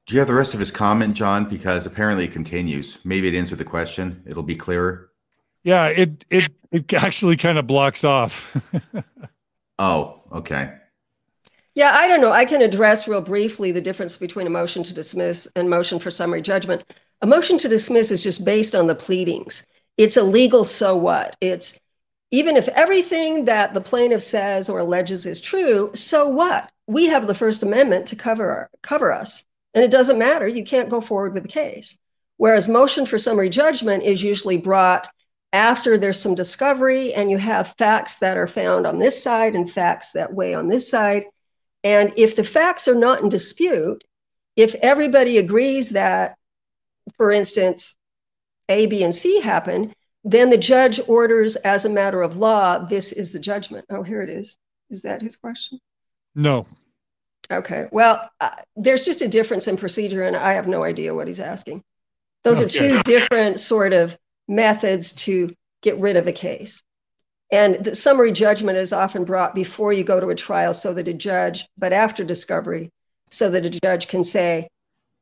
Do 0.08 0.14
you 0.14 0.20
have 0.20 0.28
the 0.28 0.34
rest 0.34 0.54
of 0.54 0.60
his 0.60 0.72
comment, 0.72 1.16
John? 1.16 1.46
Because 1.46 1.86
apparently 1.86 2.26
it 2.26 2.32
continues. 2.32 3.04
Maybe 3.04 3.28
it 3.28 3.34
ends 3.34 3.52
with 3.52 3.60
a 3.62 3.66
question. 3.66 4.24
It'll 4.28 4.44
be 4.44 4.56
clearer. 4.56 5.10
Yeah, 5.66 5.88
it 5.88 6.24
it 6.30 6.52
it 6.72 6.94
actually 6.94 7.38
kind 7.38 7.58
of 7.58 7.66
blocks 7.66 8.04
off. 8.04 8.56
oh, 9.80 10.22
okay. 10.32 10.72
Yeah, 11.74 11.92
I 11.94 12.08
don't 12.08 12.22
know. 12.22 12.32
I 12.32 12.46
can 12.46 12.62
address 12.62 13.08
real 13.08 13.20
briefly 13.20 13.72
the 13.72 13.82
difference 13.82 14.16
between 14.16 14.46
a 14.46 14.52
motion 14.52 14.84
to 14.84 14.94
dismiss 14.94 15.48
and 15.56 15.68
motion 15.70 16.00
for 16.00 16.12
summary 16.12 16.44
judgment. 16.44 16.84
A 17.22 17.28
motion 17.28 17.58
to 17.58 17.68
dismiss 17.68 18.12
is 18.12 18.22
just 18.24 18.46
based 18.46 18.76
on 18.76 18.86
the 18.86 18.94
pleadings. 18.94 19.66
It's 19.98 20.18
a 20.18 20.24
legal 20.24 20.66
so 20.66 20.96
what? 20.96 21.36
It's 21.42 21.80
even 22.30 22.58
if 22.58 22.68
everything 22.70 23.46
that 23.46 23.74
the 23.74 23.82
plaintiff 23.82 24.22
says 24.22 24.70
or 24.70 24.80
alleges 24.80 25.26
is 25.26 25.42
true, 25.42 25.90
so 25.96 26.30
what? 26.30 26.72
We 26.86 27.08
have 27.08 27.26
the 27.26 27.34
First 27.34 27.64
Amendment 27.64 28.06
to 28.08 28.16
cover 28.16 28.70
cover 28.84 29.12
us, 29.12 29.44
and 29.74 29.84
it 29.84 29.90
doesn't 29.90 30.20
matter. 30.20 30.48
You 30.48 30.64
can't 30.64 30.92
go 30.92 31.02
forward 31.02 31.34
with 31.34 31.42
the 31.42 31.50
case. 31.50 31.98
Whereas 32.38 32.70
motion 32.70 33.08
for 33.08 33.18
summary 33.18 33.50
judgment 33.50 34.04
is 34.04 34.22
usually 34.22 34.58
brought 34.58 35.08
after 35.56 35.98
there's 35.98 36.22
some 36.22 36.36
discovery 36.36 37.14
and 37.14 37.32
you 37.32 37.38
have 37.38 37.76
facts 37.78 38.18
that 38.18 38.38
are 38.38 38.48
found 38.48 38.86
on 38.86 39.00
this 39.00 39.24
side 39.24 39.56
and 39.56 39.72
facts 39.72 40.12
that 40.12 40.34
weigh 40.34 40.54
on 40.54 40.68
this 40.68 40.90
side. 40.90 41.26
And 41.84 42.14
if 42.18 42.36
the 42.36 42.44
facts 42.44 42.88
are 42.88 42.96
not 42.96 43.22
in 43.22 43.30
dispute, 43.30 44.04
if 44.56 44.76
everybody 44.76 45.38
agrees 45.38 45.92
that 45.92 46.38
for 47.18 47.32
instance, 47.32 47.96
A, 48.70 48.86
B, 48.88 49.04
and 49.04 49.14
C 49.14 49.40
happen, 49.40 49.94
then 50.24 50.50
the 50.50 50.58
judge 50.58 51.00
orders 51.08 51.56
as 51.58 51.86
a 51.86 51.90
matter 51.90 52.22
of 52.22 52.38
law, 52.38 52.80
this 52.80 53.12
is 53.12 53.32
the 53.32 53.40
judgment. 53.40 53.86
Oh, 53.90 54.04
here 54.04 54.22
it 54.22 54.30
is. 54.30 54.58
Is 54.90 55.04
that 55.04 55.22
his 55.22 55.36
question? 55.36 55.80
No. 56.34 56.66
Okay. 57.52 57.86
Well, 57.92 58.30
uh, 58.42 58.56
there's 58.76 59.06
just 59.06 59.22
a 59.22 59.28
difference 59.28 59.68
in 59.68 59.78
procedure, 59.78 60.24
and 60.24 60.36
I 60.36 60.54
have 60.54 60.68
no 60.68 60.84
idea 60.84 61.14
what 61.14 61.28
he's 61.28 61.40
asking. 61.40 61.84
Those 62.44 62.62
okay. 62.62 62.66
are 62.66 62.70
two 62.70 63.04
different 63.04 63.60
sort 63.60 63.94
of 63.94 64.18
methods 64.48 65.14
to 65.14 65.54
get 65.82 66.00
rid 66.00 66.18
of 66.18 66.28
a 66.28 66.32
case. 66.32 66.84
And 67.52 67.84
the 67.84 67.96
summary 67.96 68.32
judgment 68.32 68.78
is 68.78 68.92
often 68.92 69.24
brought 69.24 69.54
before 69.54 69.94
you 69.94 70.04
go 70.04 70.20
to 70.20 70.30
a 70.30 70.36
trial 70.36 70.74
so 70.74 70.94
that 70.94 71.08
a 71.08 71.14
judge, 71.14 71.68
but 71.78 71.94
after 71.94 72.24
discovery, 72.24 72.92
so 73.30 73.50
that 73.52 73.66
a 73.66 73.70
judge 73.70 74.08
can 74.08 74.24
say, 74.24 74.68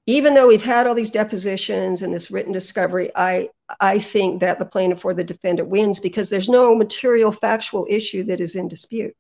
even 0.06 0.34
though 0.34 0.48
we've 0.48 0.64
had 0.64 0.88
all 0.88 0.95
these 0.95 1.11
depositions 1.11 2.02
and 2.02 2.14
this 2.14 2.32
written 2.32 2.52
discovery, 2.52 3.11
I 3.16 3.50
I 3.80 4.00
think 4.00 4.42
that 4.42 4.60
the 4.60 4.66
plaintiff 4.66 5.06
or 5.06 5.14
the 5.14 5.24
defendant 5.24 5.69
wins 5.69 6.00
because 6.00 6.30
there's 6.30 6.50
no 6.50 6.76
material 6.76 7.32
factual 7.32 7.88
issue 7.90 8.24
that 8.26 8.42
is 8.42 8.56
in 8.56 8.68
dispute. 8.68 9.16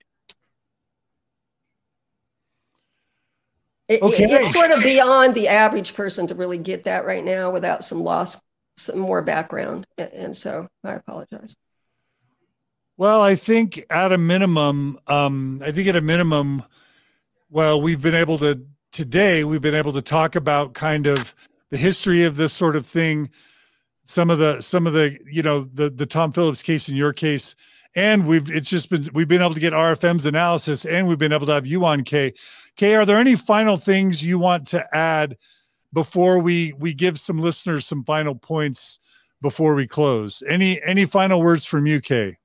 It, 3.87 4.01
okay. 4.01 4.25
It's 4.31 4.51
sort 4.51 4.71
of 4.71 4.81
beyond 4.81 5.35
the 5.35 5.49
average 5.49 5.93
person 5.93 6.27
to 6.27 6.35
really 6.35 6.57
get 6.57 6.83
that 6.85 7.05
right 7.05 7.23
now 7.23 7.51
without 7.51 7.83
some 7.83 8.01
loss, 8.01 8.41
some 8.77 8.99
more 8.99 9.21
background. 9.21 9.85
And 9.97 10.35
so 10.35 10.67
I 10.83 10.93
apologize. 10.93 11.55
Well, 12.95 13.21
I 13.21 13.35
think 13.35 13.83
at 13.89 14.11
a 14.11 14.17
minimum, 14.17 14.99
um, 15.07 15.61
I 15.65 15.71
think 15.71 15.87
at 15.87 15.95
a 15.95 16.01
minimum, 16.01 16.63
well, 17.49 17.81
we've 17.81 18.01
been 18.01 18.13
able 18.13 18.37
to 18.39 18.65
today, 18.91 19.43
we've 19.43 19.61
been 19.61 19.75
able 19.75 19.93
to 19.93 20.01
talk 20.01 20.35
about 20.35 20.73
kind 20.73 21.07
of 21.07 21.33
the 21.71 21.77
history 21.77 22.23
of 22.23 22.37
this 22.37 22.53
sort 22.53 22.75
of 22.75 22.85
thing, 22.85 23.31
some 24.05 24.29
of 24.29 24.37
the 24.37 24.61
some 24.61 24.85
of 24.85 24.93
the 24.93 25.17
you 25.31 25.41
know 25.41 25.61
the 25.63 25.89
the 25.89 26.05
Tom 26.05 26.31
Phillips 26.31 26.61
case 26.61 26.87
in 26.87 26.95
your 26.95 27.13
case, 27.13 27.55
and 27.95 28.27
we've 28.27 28.51
it's 28.51 28.69
just 28.69 28.91
been 28.91 29.03
we've 29.13 29.27
been 29.27 29.41
able 29.41 29.55
to 29.55 29.59
get 29.59 29.73
RFM's 29.73 30.27
analysis, 30.27 30.85
and 30.85 31.07
we've 31.07 31.17
been 31.17 31.33
able 31.33 31.47
to 31.47 31.53
have 31.53 31.65
you 31.65 31.85
on 31.85 32.03
Kay. 32.03 32.33
Kay, 32.75 32.95
are 32.95 33.05
there 33.05 33.17
any 33.17 33.35
final 33.35 33.77
things 33.77 34.23
you 34.23 34.37
want 34.37 34.67
to 34.67 34.85
add 34.95 35.37
before 35.93 36.39
we 36.39 36.73
we 36.73 36.93
give 36.93 37.19
some 37.19 37.39
listeners 37.39 37.85
some 37.85 38.03
final 38.03 38.35
points 38.35 38.99
before 39.41 39.75
we 39.75 39.87
close? 39.87 40.43
Any 40.47 40.81
any 40.83 41.05
final 41.05 41.41
words 41.41 41.65
from 41.65 41.85
you, 41.85 42.01
Kay? 42.01 42.37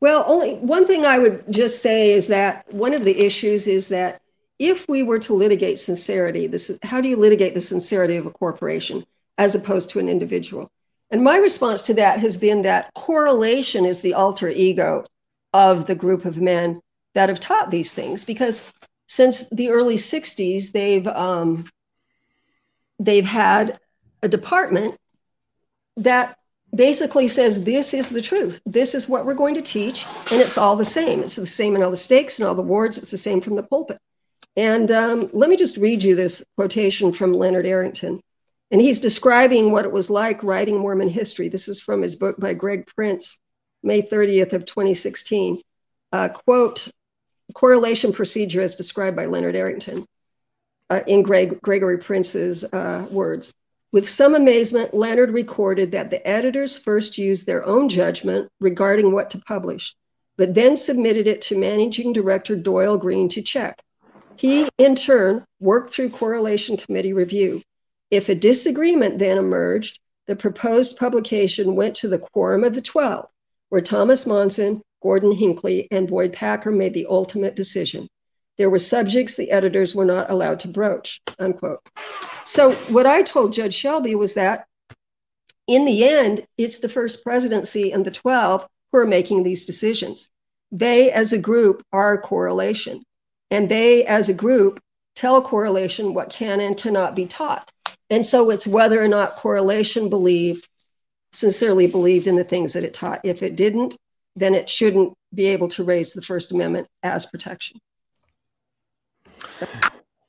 Well, 0.00 0.24
only 0.26 0.54
one 0.54 0.86
thing 0.86 1.04
I 1.04 1.18
would 1.18 1.44
just 1.50 1.82
say 1.82 2.12
is 2.12 2.28
that 2.28 2.72
one 2.72 2.94
of 2.94 3.04
the 3.04 3.18
issues 3.18 3.66
is 3.66 3.88
that 3.88 4.20
if 4.58 4.86
we 4.88 5.02
were 5.02 5.18
to 5.20 5.34
litigate 5.34 5.78
sincerity, 5.78 6.46
this 6.46 6.70
is, 6.70 6.78
how 6.82 7.00
do 7.00 7.08
you 7.08 7.16
litigate 7.16 7.54
the 7.54 7.60
sincerity 7.60 8.16
of 8.16 8.26
a 8.26 8.30
corporation 8.30 9.04
as 9.38 9.54
opposed 9.54 9.90
to 9.90 9.98
an 9.98 10.08
individual? 10.08 10.70
And 11.10 11.24
my 11.24 11.38
response 11.38 11.82
to 11.82 11.94
that 11.94 12.20
has 12.20 12.36
been 12.36 12.62
that 12.62 12.92
correlation 12.94 13.84
is 13.84 14.00
the 14.00 14.14
alter 14.14 14.48
ego 14.48 15.04
of 15.52 15.86
the 15.86 15.94
group 15.94 16.24
of 16.24 16.38
men 16.38 16.80
that 17.14 17.28
have 17.28 17.40
taught 17.40 17.70
these 17.70 17.92
things 17.92 18.24
because 18.24 18.70
since 19.08 19.48
the 19.48 19.70
early 19.70 19.96
60s 19.96 20.70
they've 20.70 21.06
um, 21.08 21.66
they've 23.00 23.24
had 23.24 23.80
a 24.22 24.28
department 24.28 24.96
that 25.96 26.36
basically 26.72 27.26
says 27.26 27.64
this 27.64 27.94
is 27.94 28.10
the 28.10 28.22
truth. 28.22 28.60
This 28.64 28.94
is 28.94 29.08
what 29.08 29.26
we're 29.26 29.34
going 29.34 29.54
to 29.54 29.62
teach, 29.62 30.06
and 30.30 30.40
it's 30.40 30.58
all 30.58 30.76
the 30.76 30.84
same. 30.84 31.22
It's 31.22 31.36
the 31.36 31.46
same 31.46 31.74
in 31.74 31.82
all 31.82 31.90
the 31.90 31.96
stakes 31.96 32.38
and 32.38 32.46
all 32.46 32.54
the 32.54 32.62
wards. 32.62 32.98
It's 32.98 33.10
the 33.10 33.18
same 33.18 33.40
from 33.40 33.56
the 33.56 33.62
pulpit. 33.62 33.98
And 34.56 34.90
um, 34.92 35.30
let 35.32 35.48
me 35.48 35.56
just 35.56 35.78
read 35.78 36.02
you 36.02 36.14
this 36.14 36.44
quotation 36.56 37.12
from 37.12 37.32
Leonard 37.32 37.66
Arrington. 37.66 38.20
And 38.70 38.80
he's 38.80 39.00
describing 39.00 39.72
what 39.72 39.84
it 39.84 39.90
was 39.90 40.10
like 40.10 40.44
writing 40.44 40.78
Mormon 40.78 41.08
history. 41.08 41.48
This 41.48 41.66
is 41.66 41.80
from 41.80 42.02
his 42.02 42.14
book 42.14 42.38
by 42.38 42.54
Greg 42.54 42.86
Prince, 42.86 43.40
May 43.82 44.02
30th 44.02 44.52
of 44.52 44.66
2016. 44.66 45.60
Uh, 46.12 46.28
quote, 46.28 46.88
correlation 47.54 48.12
procedure 48.12 48.60
as 48.60 48.76
described 48.76 49.16
by 49.16 49.26
Leonard 49.26 49.56
Arrington 49.56 50.06
uh, 50.90 51.02
in 51.06 51.22
Greg, 51.22 51.60
Gregory 51.62 51.98
Prince's 51.98 52.64
uh, 52.64 53.06
words. 53.10 53.52
With 53.92 54.08
some 54.08 54.34
amazement, 54.34 54.94
Leonard 54.94 55.32
recorded 55.32 55.92
that 55.92 56.10
the 56.10 56.26
editors 56.26 56.78
first 56.78 57.18
used 57.18 57.46
their 57.46 57.64
own 57.64 57.88
judgment 57.88 58.48
regarding 58.60 59.12
what 59.12 59.30
to 59.30 59.38
publish, 59.38 59.94
but 60.36 60.54
then 60.54 60.76
submitted 60.76 61.26
it 61.26 61.42
to 61.42 61.58
managing 61.58 62.12
director 62.12 62.54
Doyle 62.54 62.98
Green 62.98 63.28
to 63.30 63.42
check. 63.42 63.80
He, 64.36 64.68
in 64.78 64.94
turn, 64.94 65.44
worked 65.58 65.90
through 65.90 66.10
correlation 66.10 66.76
committee 66.76 67.12
review. 67.12 67.62
If 68.10 68.28
a 68.28 68.34
disagreement 68.34 69.18
then 69.18 69.38
emerged, 69.38 69.98
the 70.26 70.36
proposed 70.36 70.96
publication 70.96 71.74
went 71.74 71.96
to 71.96 72.08
the 72.08 72.18
Quorum 72.18 72.64
of 72.64 72.74
the 72.74 72.80
Twelve, 72.82 73.28
where 73.70 73.80
Thomas 73.80 74.26
Monson, 74.26 74.82
Gordon 75.02 75.32
Hinckley, 75.32 75.88
and 75.90 76.08
Boyd 76.08 76.32
Packer 76.32 76.70
made 76.70 76.94
the 76.94 77.06
ultimate 77.08 77.56
decision. 77.56 78.08
There 78.60 78.68
were 78.68 78.78
subjects 78.78 79.36
the 79.36 79.52
editors 79.52 79.94
were 79.94 80.04
not 80.04 80.30
allowed 80.30 80.60
to 80.60 80.68
broach, 80.68 81.22
unquote. 81.38 81.80
So, 82.44 82.72
what 82.90 83.06
I 83.06 83.22
told 83.22 83.54
Judge 83.54 83.72
Shelby 83.72 84.14
was 84.14 84.34
that 84.34 84.66
in 85.66 85.86
the 85.86 86.06
end, 86.06 86.46
it's 86.58 86.76
the 86.76 86.90
first 86.90 87.24
presidency 87.24 87.90
and 87.90 88.04
the 88.04 88.10
12 88.10 88.68
who 88.92 88.98
are 88.98 89.06
making 89.06 89.44
these 89.44 89.64
decisions. 89.64 90.28
They, 90.70 91.10
as 91.10 91.32
a 91.32 91.38
group, 91.38 91.82
are 91.90 92.20
correlation. 92.20 93.02
And 93.50 93.66
they, 93.66 94.04
as 94.04 94.28
a 94.28 94.34
group, 94.34 94.78
tell 95.16 95.40
correlation 95.40 96.12
what 96.12 96.28
can 96.28 96.60
and 96.60 96.76
cannot 96.76 97.14
be 97.14 97.24
taught. 97.24 97.72
And 98.10 98.26
so 98.26 98.50
it's 98.50 98.66
whether 98.66 99.02
or 99.02 99.08
not 99.08 99.36
correlation 99.36 100.10
believed, 100.10 100.68
sincerely 101.32 101.86
believed 101.86 102.26
in 102.26 102.36
the 102.36 102.44
things 102.44 102.74
that 102.74 102.84
it 102.84 102.92
taught. 102.92 103.22
If 103.24 103.42
it 103.42 103.56
didn't, 103.56 103.96
then 104.36 104.54
it 104.54 104.68
shouldn't 104.68 105.14
be 105.32 105.46
able 105.46 105.68
to 105.68 105.84
raise 105.84 106.12
the 106.12 106.20
First 106.20 106.52
Amendment 106.52 106.88
as 107.02 107.24
protection. 107.24 107.80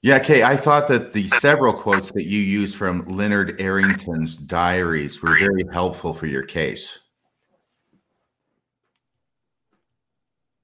Yeah, 0.03 0.17
Kay, 0.17 0.41
I 0.41 0.57
thought 0.57 0.87
that 0.87 1.13
the 1.13 1.27
several 1.27 1.73
quotes 1.73 2.11
that 2.13 2.25
you 2.25 2.39
used 2.39 2.75
from 2.75 3.05
Leonard 3.05 3.61
Arrington's 3.61 4.35
diaries 4.35 5.21
were 5.21 5.37
very 5.37 5.63
helpful 5.71 6.13
for 6.13 6.25
your 6.25 6.41
case. 6.41 6.97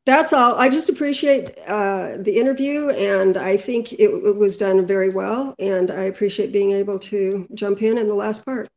That's 0.08 0.32
all. 0.32 0.56
I 0.56 0.70
just 0.70 0.90
appreciate 0.90 1.60
uh, 1.68 2.16
the 2.18 2.38
interview, 2.38 2.90
and 2.92 3.36
I 3.36 3.58
think 3.58 3.92
it, 3.92 4.10
it, 4.10 4.36
was 4.38 4.58
done 4.58 4.88
very 4.88 5.10
well. 5.10 5.54
And 5.60 5.92
I 5.92 6.04
appreciate 6.04 6.54
being 6.54 6.72
able 6.72 6.98
to 7.00 7.46
jump 7.54 7.84
in 7.84 7.98
in 7.98 8.08
the 8.08 8.16
last 8.16 8.46
part. 8.46 8.70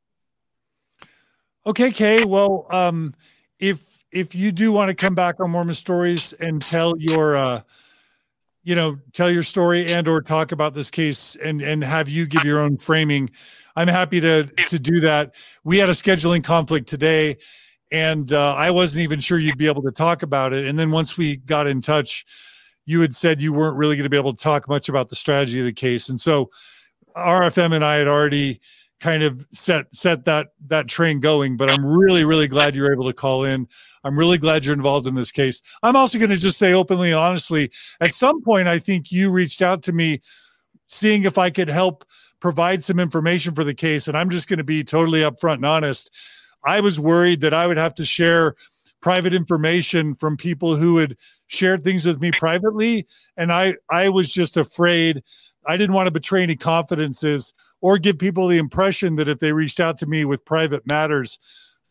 Okay, 1.64 1.92
Kay. 1.92 2.24
Well, 2.24 2.66
um, 2.70 3.14
if 3.60 4.02
if 4.10 4.34
you 4.34 4.50
do 4.50 4.72
want 4.72 4.88
to 4.88 4.94
come 4.94 5.14
back 5.14 5.38
on 5.38 5.52
Mormon 5.52 5.76
Stories 5.76 6.32
and 6.34 6.60
tell 6.60 6.94
your 6.98 7.36
uh, 7.36 7.62
you 8.62 8.74
know 8.74 8.98
tell 9.12 9.30
your 9.30 9.42
story 9.42 9.92
and 9.92 10.06
or 10.06 10.20
talk 10.20 10.52
about 10.52 10.74
this 10.74 10.90
case 10.90 11.36
and 11.36 11.60
and 11.62 11.82
have 11.82 12.08
you 12.08 12.26
give 12.26 12.44
your 12.44 12.60
own 12.60 12.76
framing. 12.78 13.30
I'm 13.76 13.88
happy 13.88 14.20
to 14.20 14.44
to 14.66 14.78
do 14.78 15.00
that. 15.00 15.34
We 15.64 15.78
had 15.78 15.88
a 15.88 15.92
scheduling 15.92 16.44
conflict 16.44 16.88
today 16.88 17.38
and 17.92 18.32
uh, 18.32 18.54
i 18.54 18.70
wasn't 18.70 19.02
even 19.02 19.18
sure 19.18 19.38
you'd 19.38 19.58
be 19.58 19.66
able 19.66 19.82
to 19.82 19.90
talk 19.90 20.22
about 20.22 20.52
it. 20.52 20.66
And 20.66 20.78
then 20.78 20.90
once 20.90 21.16
we 21.18 21.36
got 21.36 21.66
in 21.66 21.80
touch 21.80 22.24
you 22.86 23.00
had 23.00 23.14
said 23.14 23.40
you 23.40 23.52
weren't 23.52 23.76
really 23.76 23.96
going 23.96 24.04
to 24.04 24.10
be 24.10 24.16
able 24.16 24.34
to 24.34 24.42
talk 24.42 24.68
much 24.68 24.88
about 24.88 25.08
the 25.08 25.16
strategy 25.16 25.60
of 25.60 25.66
the 25.66 25.72
case. 25.72 26.08
And 26.08 26.20
so 26.20 26.50
rfm 27.16 27.74
and 27.74 27.84
i 27.84 27.96
had 27.96 28.06
already 28.06 28.60
kind 29.00 29.22
of 29.22 29.46
set 29.50 29.86
set 29.94 30.24
that 30.26 30.48
that 30.66 30.86
train 30.86 31.20
going 31.20 31.56
but 31.56 31.70
i'm 31.70 31.84
really 31.84 32.24
really 32.24 32.46
glad 32.46 32.76
you're 32.76 32.92
able 32.92 33.06
to 33.06 33.12
call 33.12 33.44
in. 33.44 33.66
I'm 34.02 34.18
really 34.18 34.38
glad 34.38 34.64
you're 34.64 34.74
involved 34.74 35.06
in 35.06 35.14
this 35.14 35.30
case. 35.30 35.60
I'm 35.82 35.94
also 35.94 36.18
going 36.18 36.30
to 36.30 36.38
just 36.38 36.56
say 36.58 36.72
openly 36.72 37.10
and 37.10 37.18
honestly 37.18 37.70
at 38.00 38.14
some 38.14 38.42
point 38.42 38.68
i 38.68 38.78
think 38.78 39.10
you 39.10 39.30
reached 39.30 39.62
out 39.62 39.82
to 39.84 39.92
me 39.92 40.20
seeing 40.86 41.24
if 41.24 41.38
i 41.38 41.50
could 41.50 41.68
help 41.68 42.04
provide 42.40 42.82
some 42.82 42.98
information 42.98 43.54
for 43.54 43.64
the 43.64 43.74
case 43.74 44.06
and 44.08 44.16
i'm 44.16 44.30
just 44.30 44.48
going 44.48 44.58
to 44.58 44.64
be 44.64 44.84
totally 44.84 45.20
upfront 45.20 45.56
and 45.56 45.66
honest. 45.66 46.10
I 46.64 46.80
was 46.80 47.00
worried 47.00 47.40
that 47.40 47.54
i 47.54 47.66
would 47.66 47.78
have 47.78 47.94
to 47.96 48.04
share 48.04 48.54
private 49.00 49.32
information 49.32 50.14
from 50.14 50.36
people 50.36 50.76
who 50.76 50.98
had 50.98 51.16
shared 51.46 51.82
things 51.82 52.06
with 52.06 52.20
me 52.20 52.30
privately 52.32 53.06
and 53.36 53.50
i 53.52 53.74
i 53.90 54.08
was 54.08 54.32
just 54.32 54.56
afraid 54.56 55.22
I 55.66 55.76
didn't 55.76 55.94
want 55.94 56.06
to 56.06 56.12
betray 56.12 56.42
any 56.42 56.56
confidences 56.56 57.52
or 57.80 57.98
give 57.98 58.18
people 58.18 58.48
the 58.48 58.58
impression 58.58 59.16
that 59.16 59.28
if 59.28 59.38
they 59.38 59.52
reached 59.52 59.80
out 59.80 59.98
to 59.98 60.06
me 60.06 60.24
with 60.24 60.44
private 60.44 60.86
matters, 60.86 61.38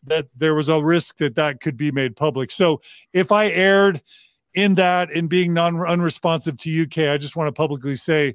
that 0.04 0.26
there 0.36 0.54
was 0.54 0.68
a 0.68 0.82
risk 0.82 1.18
that 1.18 1.36
that 1.36 1.60
could 1.60 1.76
be 1.76 1.92
made 1.92 2.16
public. 2.16 2.50
So 2.50 2.80
if 3.12 3.32
I 3.32 3.48
erred 3.48 4.02
in 4.54 4.74
that 4.74 5.10
in 5.10 5.28
being 5.28 5.52
non 5.52 5.76
unresponsive 5.80 6.56
to 6.58 6.82
UK, 6.82 7.10
I 7.10 7.18
just 7.18 7.36
want 7.36 7.48
to 7.48 7.52
publicly 7.52 7.96
say 7.96 8.34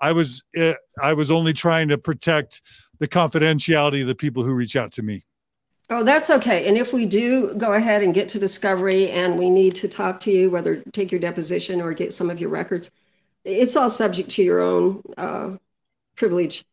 I 0.00 0.12
was 0.12 0.42
eh, 0.56 0.74
I 1.00 1.12
was 1.12 1.30
only 1.30 1.52
trying 1.52 1.88
to 1.88 1.98
protect 1.98 2.62
the 2.98 3.08
confidentiality 3.08 4.02
of 4.02 4.08
the 4.08 4.14
people 4.14 4.42
who 4.42 4.54
reach 4.54 4.76
out 4.76 4.92
to 4.92 5.02
me. 5.02 5.24
Oh, 5.90 6.04
that's 6.04 6.30
okay. 6.30 6.68
And 6.68 6.78
if 6.78 6.92
we 6.92 7.04
do 7.04 7.54
go 7.54 7.74
ahead 7.74 8.02
and 8.02 8.14
get 8.14 8.28
to 8.30 8.38
discovery 8.38 9.10
and 9.10 9.38
we 9.38 9.50
need 9.50 9.74
to 9.76 9.88
talk 9.88 10.20
to 10.20 10.30
you, 10.30 10.50
whether 10.50 10.76
take 10.92 11.12
your 11.12 11.20
deposition 11.20 11.80
or 11.80 11.92
get 11.92 12.12
some 12.12 12.30
of 12.30 12.40
your 12.40 12.50
records, 12.50 12.90
it's 13.44 13.76
all 13.76 13.90
subject 13.90 14.30
to 14.30 14.42
your 14.42 14.60
own 14.60 15.02
uh, 15.16 15.56
privilege, 16.16 16.64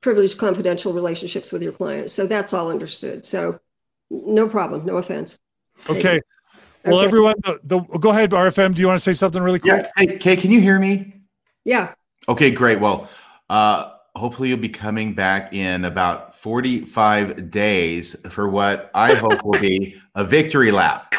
privileged 0.00 0.38
confidential 0.38 0.92
relationships 0.92 1.52
with 1.52 1.62
your 1.62 1.72
clients. 1.72 2.12
So 2.12 2.26
that's 2.26 2.52
all 2.52 2.70
understood. 2.70 3.24
So 3.24 3.60
no 4.10 4.48
problem, 4.48 4.86
no 4.86 4.96
offense. 4.96 5.38
Okay. 5.88 6.20
Well, 6.84 6.98
okay. 6.98 7.06
everyone, 7.06 7.34
the, 7.42 7.58
the, 7.64 7.80
go 7.98 8.10
ahead, 8.10 8.30
RFM. 8.30 8.74
Do 8.74 8.80
you 8.80 8.86
want 8.88 8.98
to 8.98 9.02
say 9.02 9.12
something 9.12 9.42
really 9.42 9.58
quick? 9.58 9.86
Yeah. 9.96 10.06
Hey, 10.06 10.18
Kay, 10.18 10.36
can 10.36 10.50
you 10.50 10.60
hear 10.60 10.78
me? 10.78 11.14
Yeah. 11.64 11.94
Okay, 12.28 12.50
great. 12.50 12.80
Well, 12.80 13.08
uh, 13.50 13.92
hopefully 14.14 14.48
you'll 14.48 14.58
be 14.58 14.68
coming 14.68 15.14
back 15.14 15.52
in 15.52 15.84
about 15.84 16.34
45 16.34 17.50
days 17.50 18.20
for 18.30 18.48
what 18.48 18.90
I 18.94 19.14
hope 19.14 19.44
will 19.44 19.60
be 19.60 20.00
a 20.14 20.24
victory 20.24 20.70
lap. 20.70 21.14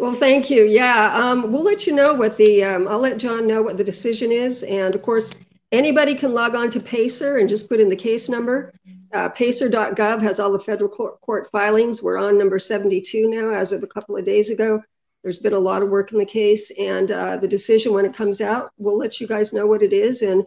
Well, 0.00 0.14
thank 0.14 0.48
you. 0.48 0.64
Yeah, 0.64 1.12
um, 1.14 1.52
we'll 1.52 1.62
let 1.62 1.86
you 1.86 1.92
know 1.92 2.14
what 2.14 2.34
the, 2.38 2.64
um, 2.64 2.88
I'll 2.88 3.00
let 3.00 3.18
John 3.18 3.46
know 3.46 3.60
what 3.60 3.76
the 3.76 3.84
decision 3.84 4.32
is. 4.32 4.62
And 4.62 4.94
of 4.94 5.02
course, 5.02 5.34
anybody 5.72 6.14
can 6.14 6.32
log 6.32 6.54
on 6.54 6.70
to 6.70 6.80
Pacer 6.80 7.36
and 7.36 7.46
just 7.46 7.68
put 7.68 7.80
in 7.80 7.90
the 7.90 7.96
case 7.96 8.30
number. 8.30 8.72
Uh, 9.12 9.28
Pacer.gov 9.28 10.22
has 10.22 10.40
all 10.40 10.52
the 10.52 10.58
federal 10.58 10.88
court, 10.88 11.20
court 11.20 11.50
filings. 11.50 12.02
We're 12.02 12.16
on 12.16 12.38
number 12.38 12.58
72 12.58 13.28
now, 13.28 13.50
as 13.50 13.72
of 13.72 13.82
a 13.82 13.86
couple 13.86 14.16
of 14.16 14.24
days 14.24 14.48
ago. 14.48 14.82
There's 15.22 15.38
been 15.38 15.52
a 15.52 15.58
lot 15.58 15.82
of 15.82 15.90
work 15.90 16.12
in 16.12 16.18
the 16.18 16.24
case, 16.24 16.70
and 16.78 17.10
uh, 17.10 17.36
the 17.36 17.46
decision 17.46 17.92
when 17.92 18.06
it 18.06 18.14
comes 18.14 18.40
out, 18.40 18.70
we'll 18.78 18.96
let 18.96 19.20
you 19.20 19.26
guys 19.26 19.52
know 19.52 19.66
what 19.66 19.82
it 19.82 19.92
is. 19.92 20.22
And 20.22 20.44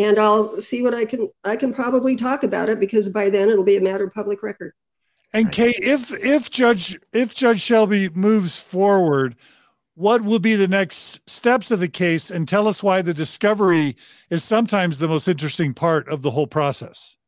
and 0.00 0.18
I'll 0.18 0.60
see 0.60 0.82
what 0.82 0.94
I 0.94 1.04
can 1.04 1.28
I 1.44 1.54
can 1.54 1.72
probably 1.72 2.16
talk 2.16 2.42
about 2.42 2.68
it 2.68 2.80
because 2.80 3.08
by 3.08 3.30
then 3.30 3.50
it'll 3.50 3.62
be 3.62 3.76
a 3.76 3.80
matter 3.80 4.04
of 4.04 4.14
public 4.14 4.42
record. 4.42 4.72
And 5.36 5.52
Kay, 5.52 5.74
if 5.82 6.12
if 6.24 6.48
Judge 6.48 6.98
if 7.12 7.34
Judge 7.34 7.60
Shelby 7.60 8.08
moves 8.08 8.58
forward, 8.58 9.36
what 9.94 10.22
will 10.22 10.38
be 10.38 10.54
the 10.54 10.66
next 10.66 11.28
steps 11.28 11.70
of 11.70 11.78
the 11.78 11.88
case? 11.88 12.30
And 12.30 12.48
tell 12.48 12.66
us 12.66 12.82
why 12.82 13.02
the 13.02 13.12
discovery 13.12 13.96
is 14.30 14.42
sometimes 14.42 14.96
the 14.96 15.08
most 15.08 15.28
interesting 15.28 15.74
part 15.74 16.08
of 16.08 16.22
the 16.22 16.30
whole 16.30 16.46
process. 16.46 17.18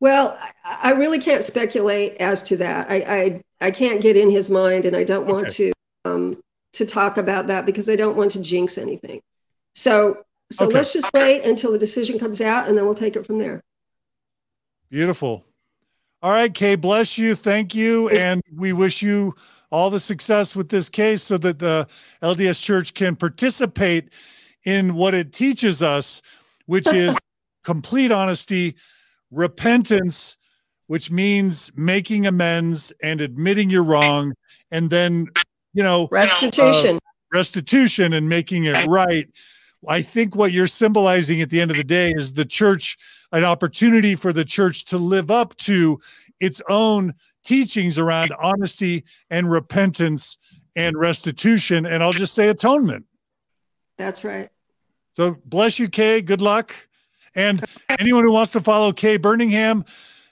Well, 0.00 0.36
I 0.64 0.90
really 0.90 1.20
can't 1.20 1.44
speculate 1.44 2.16
as 2.16 2.42
to 2.44 2.56
that. 2.56 2.90
I 2.90 2.96
I, 2.96 3.42
I 3.60 3.70
can't 3.70 4.02
get 4.02 4.16
in 4.16 4.28
his 4.28 4.50
mind, 4.50 4.84
and 4.84 4.96
I 4.96 5.04
don't 5.04 5.28
want 5.28 5.50
okay. 5.50 5.70
to 6.04 6.10
um, 6.10 6.42
to 6.72 6.84
talk 6.84 7.16
about 7.16 7.46
that 7.46 7.64
because 7.64 7.88
I 7.88 7.94
don't 7.94 8.16
want 8.16 8.32
to 8.32 8.42
jinx 8.42 8.76
anything. 8.76 9.20
So 9.76 10.24
so 10.50 10.64
okay. 10.64 10.74
let's 10.74 10.92
just 10.92 11.12
wait 11.14 11.44
until 11.44 11.70
the 11.70 11.78
decision 11.78 12.18
comes 12.18 12.40
out, 12.40 12.66
and 12.66 12.76
then 12.76 12.86
we'll 12.86 12.94
take 12.96 13.14
it 13.14 13.24
from 13.24 13.38
there. 13.38 13.62
Beautiful. 14.88 15.44
All 16.22 16.32
right, 16.32 16.52
Kay, 16.52 16.74
bless 16.74 17.16
you. 17.16 17.34
Thank 17.34 17.74
you. 17.74 18.10
And 18.20 18.42
we 18.54 18.72
wish 18.72 19.02
you 19.02 19.34
all 19.70 19.88
the 19.88 20.00
success 20.00 20.54
with 20.54 20.68
this 20.68 20.88
case 20.88 21.22
so 21.22 21.38
that 21.38 21.58
the 21.58 21.86
LDS 22.22 22.62
Church 22.62 22.92
can 22.92 23.16
participate 23.16 24.10
in 24.64 24.94
what 24.94 25.14
it 25.14 25.32
teaches 25.32 25.82
us, 25.82 26.20
which 26.66 26.86
is 26.92 27.16
complete 27.64 28.12
honesty, 28.12 28.74
repentance, 29.30 30.36
which 30.88 31.10
means 31.10 31.70
making 31.76 32.26
amends 32.26 32.92
and 33.02 33.20
admitting 33.20 33.70
you're 33.70 33.84
wrong, 33.84 34.34
and 34.70 34.90
then, 34.90 35.26
you 35.72 35.82
know, 35.82 36.08
restitution. 36.10 36.96
Uh, 36.96 37.00
restitution 37.32 38.12
and 38.12 38.28
making 38.28 38.64
it 38.64 38.86
right. 38.86 39.28
I 39.88 40.02
think 40.02 40.36
what 40.36 40.52
you're 40.52 40.66
symbolizing 40.66 41.40
at 41.40 41.50
the 41.50 41.60
end 41.60 41.70
of 41.70 41.76
the 41.76 41.84
day 41.84 42.12
is 42.14 42.34
the 42.34 42.44
church, 42.44 42.98
an 43.32 43.44
opportunity 43.44 44.14
for 44.14 44.32
the 44.32 44.44
church 44.44 44.84
to 44.86 44.98
live 44.98 45.30
up 45.30 45.56
to 45.58 45.98
its 46.38 46.60
own 46.68 47.14
teachings 47.44 47.98
around 47.98 48.32
honesty 48.42 49.04
and 49.30 49.50
repentance 49.50 50.38
and 50.76 50.96
restitution. 50.98 51.86
And 51.86 52.02
I'll 52.02 52.12
just 52.12 52.34
say 52.34 52.48
atonement. 52.48 53.06
That's 53.96 54.24
right. 54.24 54.50
So 55.12 55.36
bless 55.44 55.78
you, 55.78 55.88
Kay. 55.88 56.22
Good 56.22 56.40
luck. 56.40 56.74
And 57.34 57.64
anyone 57.98 58.24
who 58.24 58.32
wants 58.32 58.52
to 58.52 58.60
follow 58.60 58.92
Kay 58.92 59.18
Burningham 59.18 59.88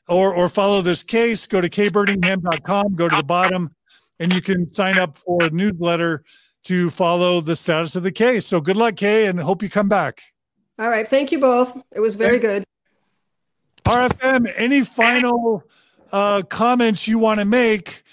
or, 0.09 0.35
or 0.35 0.49
follow 0.49 0.83
this 0.83 1.03
case, 1.03 1.47
go 1.47 1.61
to 1.61 1.69
kburningham.com, 1.69 2.95
go 2.95 3.09
to 3.09 3.17
the 3.17 3.23
bottom, 3.23 3.75
and 4.19 4.33
you 4.33 4.41
can 4.41 4.69
sign 4.69 4.99
up 4.99 5.17
for 5.17 5.45
a 5.45 5.51
newsletter 5.51 6.25
to 6.65 6.91
follow 6.91 7.41
the 7.41 7.57
status 7.57 7.97
of 7.97 8.03
the 8.03 8.13
case. 8.13 8.47
So 8.47 8.61
good 8.61 8.77
luck, 8.77 8.97
Kay, 8.97 9.27
and 9.27 9.41
hope 9.41 9.63
you 9.63 9.71
come 9.71 9.89
back. 9.89 10.23
All 10.79 10.89
right. 10.89 11.09
Thank 11.09 11.33
you 11.33 11.39
both. 11.39 11.77
It 11.93 12.01
was 12.01 12.15
very 12.15 12.39
good. 12.39 12.65
RFM, 13.85 14.53
any 14.57 14.83
final 14.83 15.65
uh, 16.13 16.43
comments 16.43 17.09
you 17.09 17.19
want 17.19 17.41
to 17.41 17.47
make 17.47 18.05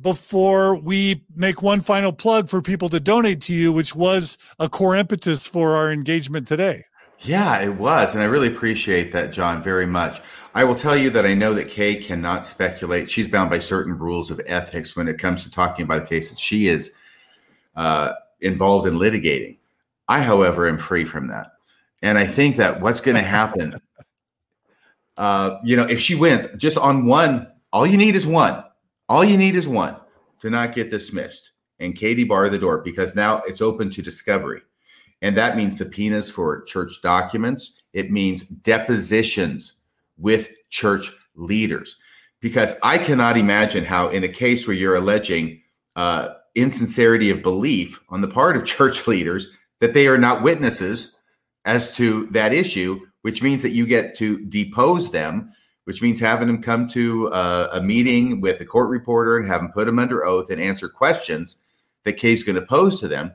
before 0.00 0.78
we 0.80 1.22
make 1.34 1.60
one 1.60 1.80
final 1.80 2.12
plug 2.12 2.48
for 2.48 2.62
people 2.62 2.88
to 2.88 3.00
donate 3.00 3.40
to 3.42 3.54
you, 3.54 3.72
which 3.72 3.94
was 3.94 4.38
a 4.58 4.68
core 4.68 4.96
impetus 4.96 5.46
for 5.46 5.76
our 5.76 5.92
engagement 5.92 6.48
today? 6.48 6.84
Yeah, 7.20 7.58
it 7.60 7.74
was. 7.74 8.14
And 8.14 8.22
I 8.22 8.26
really 8.26 8.48
appreciate 8.48 9.12
that, 9.12 9.32
John, 9.32 9.62
very 9.62 9.86
much. 9.86 10.20
I 10.54 10.64
will 10.64 10.76
tell 10.76 10.96
you 10.96 11.10
that 11.10 11.26
I 11.26 11.34
know 11.34 11.52
that 11.54 11.68
Kay 11.68 11.96
cannot 11.96 12.46
speculate. 12.46 13.10
She's 13.10 13.28
bound 13.28 13.50
by 13.50 13.58
certain 13.58 13.98
rules 13.98 14.30
of 14.30 14.40
ethics 14.46 14.96
when 14.96 15.08
it 15.08 15.18
comes 15.18 15.42
to 15.42 15.50
talking 15.50 15.84
about 15.84 16.02
a 16.02 16.06
case 16.06 16.30
that 16.30 16.38
she 16.38 16.68
is 16.68 16.94
uh, 17.78 18.12
involved 18.40 18.86
in 18.86 18.94
litigating. 18.94 19.56
I, 20.08 20.20
however, 20.20 20.68
am 20.68 20.76
free 20.76 21.04
from 21.04 21.28
that. 21.28 21.52
And 22.02 22.18
I 22.18 22.26
think 22.26 22.56
that 22.56 22.80
what's 22.80 23.00
going 23.00 23.16
to 23.22 23.22
happen, 23.22 23.80
uh, 25.16 25.58
you 25.64 25.76
know, 25.76 25.84
if 25.84 26.00
she 26.00 26.14
wins 26.14 26.46
just 26.56 26.76
on 26.76 27.06
one, 27.06 27.50
all 27.72 27.86
you 27.86 27.96
need 27.96 28.16
is 28.16 28.26
one. 28.26 28.62
All 29.08 29.24
you 29.24 29.38
need 29.38 29.54
is 29.54 29.66
one 29.66 29.96
to 30.40 30.50
not 30.50 30.74
get 30.74 30.90
dismissed. 30.90 31.52
And 31.78 31.94
Katie 31.94 32.24
bar 32.24 32.48
the 32.48 32.58
door 32.58 32.78
because 32.82 33.14
now 33.14 33.40
it's 33.46 33.62
open 33.62 33.88
to 33.90 34.02
discovery. 34.02 34.60
And 35.22 35.36
that 35.36 35.56
means 35.56 35.78
subpoenas 35.78 36.30
for 36.30 36.62
church 36.62 37.00
documents. 37.02 37.80
It 37.92 38.10
means 38.10 38.42
depositions 38.42 39.80
with 40.16 40.50
church 40.70 41.12
leaders. 41.36 41.96
Because 42.40 42.78
I 42.82 42.98
cannot 42.98 43.36
imagine 43.36 43.84
how, 43.84 44.08
in 44.08 44.24
a 44.24 44.28
case 44.28 44.66
where 44.66 44.76
you're 44.76 44.96
alleging 44.96 45.60
uh, 45.96 46.34
insincerity 46.60 47.30
of 47.30 47.42
belief 47.42 48.00
on 48.08 48.20
the 48.20 48.28
part 48.28 48.56
of 48.56 48.64
church 48.66 49.06
leaders 49.06 49.50
that 49.80 49.94
they 49.94 50.08
are 50.08 50.18
not 50.18 50.42
witnesses 50.42 51.16
as 51.64 51.94
to 51.96 52.26
that 52.26 52.52
issue, 52.52 53.00
which 53.22 53.42
means 53.42 53.62
that 53.62 53.72
you 53.72 53.86
get 53.86 54.14
to 54.16 54.44
depose 54.46 55.10
them, 55.10 55.52
which 55.84 56.02
means 56.02 56.20
having 56.20 56.46
them 56.46 56.62
come 56.62 56.88
to 56.88 57.28
a, 57.28 57.68
a 57.74 57.82
meeting 57.82 58.40
with 58.40 58.58
the 58.58 58.64
court 58.64 58.88
reporter 58.88 59.36
and 59.36 59.46
have 59.46 59.60
them 59.60 59.72
put 59.72 59.86
them 59.86 59.98
under 59.98 60.24
oath 60.24 60.50
and 60.50 60.60
answer 60.60 60.88
questions 60.88 61.56
that 62.04 62.14
Kay's 62.14 62.42
going 62.42 62.56
to 62.56 62.66
pose 62.66 63.00
to 63.00 63.08
them. 63.08 63.32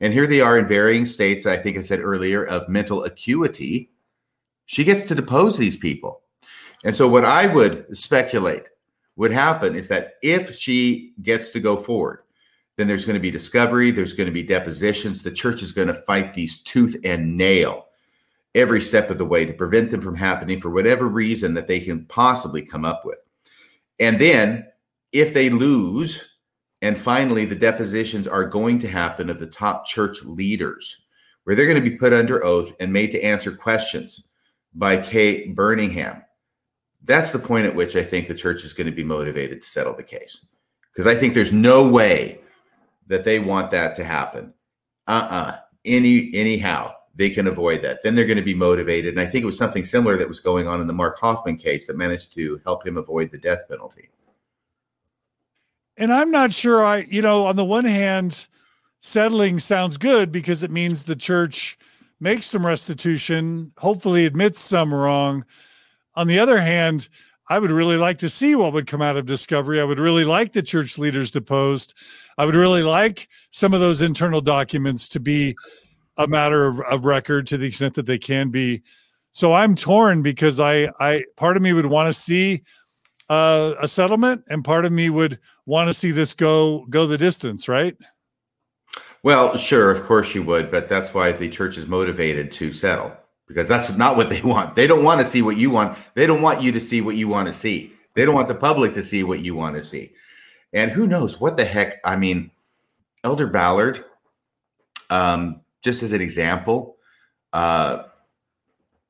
And 0.00 0.12
here 0.12 0.26
they 0.26 0.40
are 0.40 0.58
in 0.58 0.66
varying 0.66 1.06
states, 1.06 1.46
I 1.46 1.56
think 1.56 1.76
I 1.76 1.82
said 1.82 2.00
earlier, 2.00 2.44
of 2.44 2.68
mental 2.68 3.04
acuity. 3.04 3.90
She 4.66 4.84
gets 4.84 5.06
to 5.08 5.14
depose 5.14 5.58
these 5.58 5.76
people. 5.76 6.22
And 6.84 6.96
so, 6.96 7.06
what 7.06 7.24
I 7.26 7.52
would 7.52 7.94
speculate 7.96 8.68
would 9.16 9.30
happen 9.30 9.74
is 9.74 9.88
that 9.88 10.14
if 10.22 10.54
she 10.54 11.12
gets 11.22 11.50
to 11.50 11.60
go 11.60 11.76
forward, 11.76 12.20
then 12.80 12.88
there's 12.88 13.04
going 13.04 13.14
to 13.14 13.20
be 13.20 13.30
discovery, 13.30 13.90
there's 13.90 14.14
going 14.14 14.26
to 14.26 14.32
be 14.32 14.42
depositions. 14.42 15.22
The 15.22 15.30
church 15.30 15.62
is 15.62 15.72
going 15.72 15.88
to 15.88 15.94
fight 15.94 16.32
these 16.32 16.62
tooth 16.62 16.96
and 17.04 17.36
nail 17.36 17.88
every 18.54 18.80
step 18.80 19.10
of 19.10 19.18
the 19.18 19.24
way 19.24 19.44
to 19.44 19.52
prevent 19.52 19.90
them 19.90 20.00
from 20.00 20.16
happening 20.16 20.58
for 20.58 20.70
whatever 20.70 21.06
reason 21.06 21.52
that 21.54 21.68
they 21.68 21.78
can 21.78 22.06
possibly 22.06 22.62
come 22.62 22.84
up 22.84 23.02
with. 23.04 23.18
And 24.00 24.18
then 24.18 24.66
if 25.12 25.34
they 25.34 25.50
lose, 25.50 26.38
and 26.82 26.96
finally 26.96 27.44
the 27.44 27.54
depositions 27.54 28.26
are 28.26 28.46
going 28.46 28.78
to 28.78 28.88
happen 28.88 29.28
of 29.28 29.38
the 29.38 29.46
top 29.46 29.86
church 29.86 30.22
leaders, 30.24 31.06
where 31.44 31.54
they're 31.54 31.66
going 31.66 31.82
to 31.82 31.90
be 31.90 31.96
put 31.96 32.12
under 32.12 32.44
oath 32.44 32.74
and 32.80 32.92
made 32.92 33.12
to 33.12 33.22
answer 33.22 33.52
questions 33.52 34.24
by 34.74 34.96
Kay 34.96 35.48
Burningham. 35.48 36.24
That's 37.04 37.30
the 37.30 37.38
point 37.38 37.66
at 37.66 37.74
which 37.74 37.94
I 37.94 38.02
think 38.02 38.26
the 38.26 38.34
church 38.34 38.64
is 38.64 38.72
going 38.72 38.86
to 38.86 38.92
be 38.92 39.04
motivated 39.04 39.62
to 39.62 39.68
settle 39.68 39.94
the 39.94 40.02
case. 40.02 40.44
Because 40.92 41.06
I 41.06 41.14
think 41.14 41.34
there's 41.34 41.52
no 41.52 41.88
way 41.88 42.39
that 43.10 43.24
they 43.24 43.40
want 43.40 43.70
that 43.72 43.96
to 43.96 44.04
happen. 44.04 44.54
Uh-uh. 45.06 45.58
Any 45.84 46.30
anyhow, 46.32 46.94
they 47.16 47.28
can 47.28 47.48
avoid 47.48 47.82
that. 47.82 48.02
Then 48.02 48.14
they're 48.14 48.24
going 48.24 48.38
to 48.38 48.42
be 48.42 48.54
motivated. 48.54 49.12
And 49.12 49.20
I 49.20 49.26
think 49.26 49.42
it 49.42 49.46
was 49.46 49.58
something 49.58 49.84
similar 49.84 50.16
that 50.16 50.28
was 50.28 50.40
going 50.40 50.68
on 50.68 50.80
in 50.80 50.86
the 50.86 50.92
Mark 50.92 51.18
Hofmann 51.18 51.56
case 51.56 51.86
that 51.86 51.96
managed 51.96 52.32
to 52.34 52.60
help 52.64 52.86
him 52.86 52.96
avoid 52.96 53.32
the 53.32 53.38
death 53.38 53.68
penalty. 53.68 54.08
And 55.96 56.12
I'm 56.12 56.30
not 56.30 56.52
sure 56.54 56.84
I, 56.84 56.98
you 57.10 57.20
know, 57.20 57.46
on 57.46 57.56
the 57.56 57.64
one 57.64 57.84
hand, 57.84 58.46
settling 59.00 59.58
sounds 59.58 59.96
good 59.96 60.30
because 60.30 60.62
it 60.62 60.70
means 60.70 61.02
the 61.02 61.16
church 61.16 61.78
makes 62.20 62.46
some 62.46 62.64
restitution, 62.64 63.72
hopefully 63.76 64.24
admits 64.24 64.60
some 64.60 64.94
wrong. 64.94 65.44
On 66.14 66.26
the 66.26 66.38
other 66.38 66.60
hand, 66.60 67.08
I 67.48 67.58
would 67.58 67.72
really 67.72 67.96
like 67.96 68.18
to 68.20 68.30
see 68.30 68.54
what 68.54 68.72
would 68.72 68.86
come 68.86 69.02
out 69.02 69.16
of 69.16 69.26
discovery. 69.26 69.80
I 69.80 69.84
would 69.84 69.98
really 69.98 70.24
like 70.24 70.52
the 70.52 70.62
church 70.62 70.98
leaders 70.98 71.32
deposed. 71.32 71.94
I 72.40 72.46
would 72.46 72.54
really 72.54 72.82
like 72.82 73.28
some 73.50 73.74
of 73.74 73.80
those 73.80 74.00
internal 74.00 74.40
documents 74.40 75.08
to 75.10 75.20
be 75.20 75.54
a 76.16 76.26
matter 76.26 76.68
of, 76.68 76.80
of 76.90 77.04
record 77.04 77.46
to 77.48 77.58
the 77.58 77.66
extent 77.66 77.92
that 77.96 78.06
they 78.06 78.16
can 78.16 78.48
be. 78.48 78.82
So 79.32 79.52
I'm 79.52 79.76
torn 79.76 80.22
because 80.22 80.58
I, 80.58 80.90
I 81.00 81.22
part 81.36 81.58
of 81.58 81.62
me 81.62 81.74
would 81.74 81.84
want 81.84 82.06
to 82.06 82.14
see 82.14 82.62
uh, 83.28 83.74
a 83.82 83.86
settlement, 83.86 84.42
and 84.48 84.64
part 84.64 84.86
of 84.86 84.92
me 84.92 85.10
would 85.10 85.38
want 85.66 85.88
to 85.88 85.92
see 85.92 86.12
this 86.12 86.32
go 86.32 86.86
go 86.88 87.06
the 87.06 87.18
distance, 87.18 87.68
right? 87.68 87.94
Well, 89.22 89.58
sure, 89.58 89.90
of 89.90 90.06
course 90.06 90.34
you 90.34 90.42
would, 90.44 90.70
but 90.70 90.88
that's 90.88 91.12
why 91.12 91.32
the 91.32 91.50
church 91.50 91.76
is 91.76 91.88
motivated 91.88 92.52
to 92.52 92.72
settle 92.72 93.14
because 93.48 93.68
that's 93.68 93.90
not 93.98 94.16
what 94.16 94.30
they 94.30 94.40
want. 94.40 94.76
They 94.76 94.86
don't 94.86 95.04
want 95.04 95.20
to 95.20 95.26
see 95.26 95.42
what 95.42 95.58
you 95.58 95.68
want. 95.68 95.98
They 96.14 96.26
don't 96.26 96.40
want 96.40 96.62
you 96.62 96.72
to 96.72 96.80
see 96.80 97.02
what 97.02 97.16
you 97.16 97.28
want 97.28 97.48
to 97.48 97.52
see. 97.52 97.92
They 98.14 98.24
don't 98.24 98.34
want 98.34 98.48
the 98.48 98.54
public 98.54 98.94
to 98.94 99.02
see 99.02 99.24
what 99.24 99.40
you 99.40 99.54
want 99.54 99.76
to 99.76 99.82
see. 99.82 100.12
And 100.72 100.90
who 100.90 101.06
knows 101.06 101.40
what 101.40 101.56
the 101.56 101.64
heck? 101.64 102.00
I 102.04 102.16
mean, 102.16 102.50
Elder 103.24 103.46
Ballard, 103.46 104.04
um, 105.10 105.60
just 105.82 106.02
as 106.02 106.12
an 106.12 106.20
example, 106.20 106.96
uh, 107.52 108.04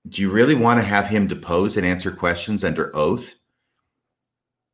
do 0.08 0.22
you 0.22 0.30
really 0.30 0.54
want 0.54 0.80
to 0.80 0.84
have 0.84 1.06
him 1.06 1.26
depose 1.26 1.76
and 1.76 1.86
answer 1.86 2.10
questions 2.10 2.64
under 2.64 2.94
oath? 2.96 3.34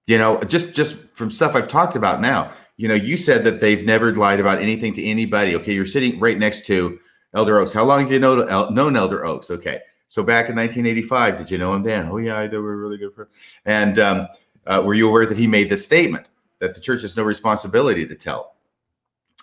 You 0.06 0.18
know, 0.18 0.40
just 0.42 0.76
just 0.76 0.96
from 1.14 1.30
stuff 1.30 1.56
I've 1.56 1.68
talked 1.68 1.96
about 1.96 2.20
now. 2.20 2.52
You 2.76 2.88
know, 2.88 2.94
you 2.94 3.16
said 3.16 3.42
that 3.44 3.60
they've 3.60 3.84
never 3.84 4.12
lied 4.12 4.38
about 4.38 4.60
anything 4.60 4.92
to 4.94 5.04
anybody. 5.04 5.56
Okay, 5.56 5.72
you're 5.72 5.86
sitting 5.86 6.20
right 6.20 6.38
next 6.38 6.66
to 6.66 6.98
Elder 7.34 7.58
Oaks. 7.58 7.72
How 7.72 7.84
long 7.84 8.02
have 8.02 8.12
you 8.12 8.18
known, 8.18 8.46
known 8.72 8.96
Elder 8.96 9.24
Oaks? 9.24 9.50
Okay. 9.50 9.80
So 10.08 10.22
back 10.22 10.48
in 10.48 10.54
1985, 10.54 11.38
did 11.38 11.50
you 11.50 11.58
know 11.58 11.74
him 11.74 11.82
then? 11.82 12.06
Oh, 12.06 12.18
yeah, 12.18 12.38
I 12.38 12.46
do. 12.46 12.62
We're 12.62 12.76
really 12.76 12.98
good 12.98 13.12
friends. 13.14 13.32
And 13.64 13.98
um, 13.98 14.28
uh, 14.66 14.82
were 14.84 14.94
you 14.94 15.08
aware 15.08 15.26
that 15.26 15.36
he 15.36 15.46
made 15.46 15.68
this 15.68 15.84
statement 15.84 16.26
that 16.60 16.74
the 16.74 16.80
church 16.80 17.02
has 17.02 17.16
no 17.16 17.22
responsibility 17.22 18.06
to 18.06 18.14
tell 18.14 18.56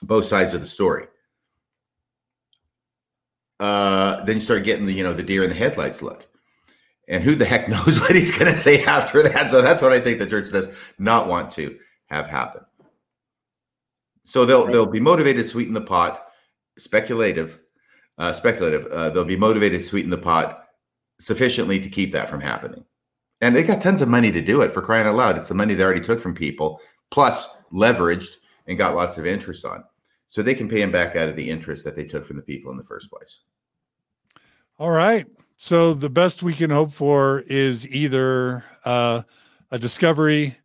both 0.01 0.25
sides 0.25 0.53
of 0.53 0.61
the 0.61 0.67
story? 0.67 1.07
uh, 3.63 4.23
then 4.25 4.35
you 4.35 4.41
start 4.41 4.63
getting 4.65 4.85
the 4.85 4.93
you 4.93 5.03
know 5.03 5.13
the 5.13 5.23
deer 5.23 5.43
in 5.43 5.49
the 5.49 5.55
headlights 5.55 6.01
look. 6.01 6.27
And 7.07 7.23
who 7.23 7.35
the 7.35 7.45
heck 7.45 7.69
knows 7.69 7.99
what 7.99 8.15
he's 8.15 8.37
going 8.37 8.51
to 8.51 8.57
say 8.57 8.83
after 8.83 9.23
that? 9.23 9.51
So 9.51 9.61
that's 9.61 9.81
what 9.81 9.93
I 9.93 9.99
think 9.99 10.19
the 10.19 10.25
church 10.25 10.51
does 10.51 10.67
not 10.99 11.27
want 11.27 11.51
to 11.53 11.77
have 12.07 12.27
happen. 12.27 12.61
So 14.25 14.45
they'll 14.45 14.67
they'll 14.67 14.85
be 14.85 14.99
motivated 14.99 15.43
to 15.43 15.49
sweeten 15.49 15.73
the 15.73 15.81
pot, 15.81 16.27
speculative, 16.77 17.59
uh, 18.17 18.33
speculative. 18.33 18.85
Uh, 18.87 19.09
they'll 19.11 19.23
be 19.23 19.37
motivated 19.37 19.81
to 19.81 19.87
sweeten 19.87 20.09
the 20.09 20.17
pot 20.17 20.65
sufficiently 21.19 21.79
to 21.79 21.89
keep 21.89 22.11
that 22.11 22.29
from 22.29 22.41
happening. 22.41 22.83
And 23.39 23.55
they 23.55 23.63
got 23.63 23.81
tons 23.81 24.01
of 24.01 24.07
money 24.07 24.31
to 24.31 24.41
do 24.41 24.61
it 24.61 24.71
for 24.71 24.81
crying 24.81 25.05
out 25.05 25.15
loud. 25.15 25.37
It's 25.37 25.49
the 25.49 25.53
money 25.53 25.73
they 25.73 25.83
already 25.83 26.01
took 26.01 26.19
from 26.19 26.33
people, 26.33 26.81
plus 27.13 27.61
leveraged 27.71 28.37
and 28.67 28.75
got 28.75 28.95
lots 28.95 29.19
of 29.19 29.25
interest 29.27 29.65
on. 29.65 29.83
So 30.29 30.41
they 30.41 30.55
can 30.55 30.67
pay 30.67 30.79
them 30.79 30.91
back 30.91 31.15
out 31.15 31.29
of 31.29 31.35
the 31.35 31.47
interest 31.47 31.85
that 31.85 31.95
they 31.95 32.05
took 32.05 32.25
from 32.25 32.37
the 32.37 32.41
people 32.41 32.71
in 32.71 32.77
the 32.77 32.83
first 32.83 33.11
place. 33.11 33.41
All 34.79 34.89
right. 34.89 35.27
So 35.57 35.93
the 35.93 36.09
best 36.09 36.41
we 36.41 36.53
can 36.53 36.71
hope 36.71 36.91
for 36.91 37.43
is 37.45 37.87
either 37.87 38.63
uh, 38.83 39.21
a 39.69 39.77
discovery, 39.77 40.57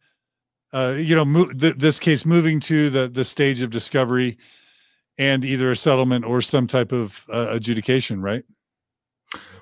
uh, 0.72 0.94
you 0.96 1.14
know, 1.14 1.26
mo- 1.26 1.52
th- 1.52 1.76
this 1.76 2.00
case 2.00 2.24
moving 2.24 2.60
to 2.60 2.88
the 2.88 3.08
the 3.08 3.24
stage 3.24 3.60
of 3.60 3.68
discovery, 3.68 4.38
and 5.18 5.44
either 5.44 5.70
a 5.70 5.76
settlement 5.76 6.24
or 6.24 6.40
some 6.40 6.66
type 6.66 6.92
of 6.92 7.26
uh, 7.30 7.48
adjudication, 7.50 8.22
right? 8.22 8.44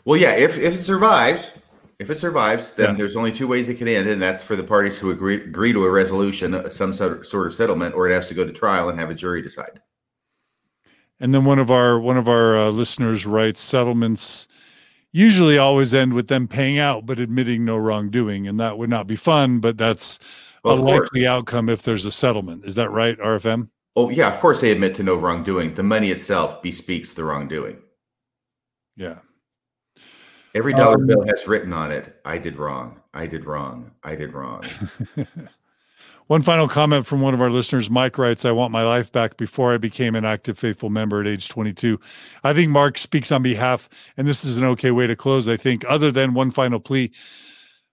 Well, 0.04 0.18
yeah. 0.18 0.36
If 0.36 0.56
if 0.56 0.74
it 0.74 0.82
survives, 0.84 1.58
if 1.98 2.10
it 2.10 2.18
survives, 2.18 2.72
then 2.72 2.90
yeah. 2.90 2.96
there's 2.96 3.16
only 3.16 3.32
two 3.32 3.48
ways 3.48 3.68
it 3.68 3.78
can 3.78 3.88
end, 3.88 4.08
and 4.08 4.20
that's 4.20 4.42
for 4.42 4.54
the 4.54 4.62
parties 4.62 4.98
to 4.98 5.10
agree 5.10 5.36
agree 5.36 5.72
to 5.72 5.84
a 5.84 5.90
resolution, 5.90 6.52
uh, 6.52 6.68
some 6.68 6.92
sort 6.92 7.24
of 7.32 7.54
settlement, 7.54 7.94
or 7.94 8.08
it 8.08 8.12
has 8.12 8.28
to 8.28 8.34
go 8.34 8.44
to 8.44 8.52
trial 8.52 8.88
and 8.90 9.00
have 9.00 9.10
a 9.10 9.14
jury 9.14 9.40
decide. 9.40 9.80
And 11.20 11.32
then 11.32 11.46
one 11.46 11.58
of 11.58 11.70
our 11.70 11.98
one 11.98 12.18
of 12.18 12.28
our 12.28 12.58
uh, 12.58 12.68
listeners 12.68 13.24
writes 13.24 13.62
settlements 13.62 14.46
usually 15.12 15.56
always 15.56 15.94
end 15.94 16.12
with 16.12 16.28
them 16.28 16.46
paying 16.46 16.78
out 16.78 17.06
but 17.06 17.18
admitting 17.18 17.64
no 17.64 17.78
wrongdoing 17.78 18.46
and 18.46 18.60
that 18.60 18.76
would 18.76 18.90
not 18.90 19.06
be 19.06 19.16
fun 19.16 19.60
but 19.60 19.78
that's 19.78 20.18
well, 20.62 20.78
a 20.78 20.82
likely 20.82 21.26
outcome 21.26 21.70
if 21.70 21.82
there's 21.82 22.04
a 22.04 22.10
settlement. 22.10 22.62
Is 22.66 22.74
that 22.74 22.90
right 22.90 23.16
rfm 23.18 23.70
oh 23.94 24.10
yeah 24.10 24.30
of 24.30 24.38
course 24.40 24.60
they 24.60 24.70
admit 24.70 24.94
to 24.96 25.02
no 25.02 25.16
wrongdoing. 25.16 25.72
The 25.72 25.82
money 25.82 26.10
itself 26.10 26.62
bespeaks 26.62 27.14
the 27.14 27.24
wrongdoing. 27.24 27.78
Yeah 28.94 29.20
every 30.56 30.72
dollar 30.72 30.96
um, 30.96 31.06
bill 31.06 31.24
has 31.26 31.46
written 31.46 31.72
on 31.72 31.92
it 31.92 32.18
i 32.24 32.38
did 32.38 32.56
wrong 32.56 33.00
i 33.14 33.26
did 33.26 33.44
wrong 33.44 33.90
i 34.02 34.14
did 34.14 34.32
wrong 34.32 34.64
One 36.28 36.42
final 36.42 36.66
comment 36.66 37.06
from 37.06 37.20
one 37.20 37.34
of 37.34 37.40
our 37.40 37.50
listeners. 37.50 37.88
Mike 37.88 38.18
writes, 38.18 38.44
I 38.44 38.50
want 38.50 38.72
my 38.72 38.84
life 38.84 39.12
back 39.12 39.36
before 39.36 39.72
I 39.72 39.78
became 39.78 40.16
an 40.16 40.24
active 40.24 40.58
faithful 40.58 40.90
member 40.90 41.20
at 41.20 41.26
age 41.28 41.48
22. 41.48 42.00
I 42.42 42.52
think 42.52 42.68
Mark 42.72 42.98
speaks 42.98 43.30
on 43.30 43.44
behalf, 43.44 43.88
and 44.16 44.26
this 44.26 44.44
is 44.44 44.56
an 44.56 44.64
okay 44.64 44.90
way 44.90 45.06
to 45.06 45.14
close, 45.14 45.48
I 45.48 45.56
think, 45.56 45.84
other 45.88 46.10
than 46.10 46.34
one 46.34 46.50
final 46.50 46.80
plea. 46.80 47.12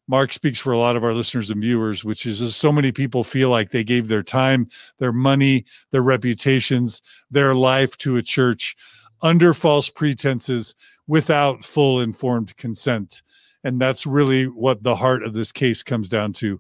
Mark 0.08 0.34
speaks 0.34 0.58
for 0.58 0.74
a 0.74 0.80
lot 0.80 0.96
of 0.96 1.04
our 1.04 1.14
listeners 1.14 1.52
and 1.52 1.62
viewers, 1.62 2.04
which 2.04 2.26
is 2.26 2.56
so 2.56 2.72
many 2.72 2.92
people 2.92 3.24
feel 3.24 3.52
like 3.52 3.70
they 3.70 3.84
gave 3.84 4.08
their 4.08 4.24
time, 4.24 4.68
their 4.98 5.14
money, 5.14 5.64
their 5.92 6.02
reputations, 6.02 7.04
their 7.30 7.54
life 7.54 7.96
to 8.00 8.18
a 8.18 8.24
church 8.24 8.76
under 9.22 9.54
false 9.54 9.90
pretenses 9.90 10.74
without 11.08 11.66
full 11.66 12.02
informed 12.02 12.56
consent. 12.58 13.22
And 13.64 13.80
that's 13.80 14.06
really 14.06 14.46
what 14.46 14.84
the 14.84 14.96
heart 14.96 15.24
of 15.24 15.34
this 15.34 15.52
case 15.52 15.84
comes 15.84 16.10
down 16.10 16.34
to. 16.34 16.60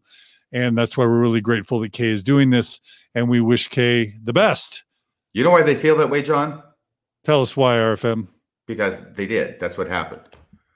And 0.51 0.77
that's 0.77 0.97
why 0.97 1.05
we're 1.05 1.21
really 1.21 1.41
grateful 1.41 1.79
that 1.79 1.93
Kay 1.93 2.09
is 2.09 2.23
doing 2.23 2.49
this. 2.49 2.79
And 3.15 3.29
we 3.29 3.41
wish 3.41 3.67
Kay 3.67 4.13
the 4.23 4.33
best. 4.33 4.85
You 5.33 5.43
know 5.43 5.49
why 5.49 5.63
they 5.63 5.75
feel 5.75 5.97
that 5.97 6.09
way, 6.09 6.21
John? 6.21 6.61
Tell 7.23 7.41
us 7.41 7.57
why, 7.57 7.75
RFM. 7.75 8.27
Because 8.67 8.97
they 9.15 9.25
did. 9.25 9.59
That's 9.59 9.77
what 9.77 9.87
happened. 9.87 10.21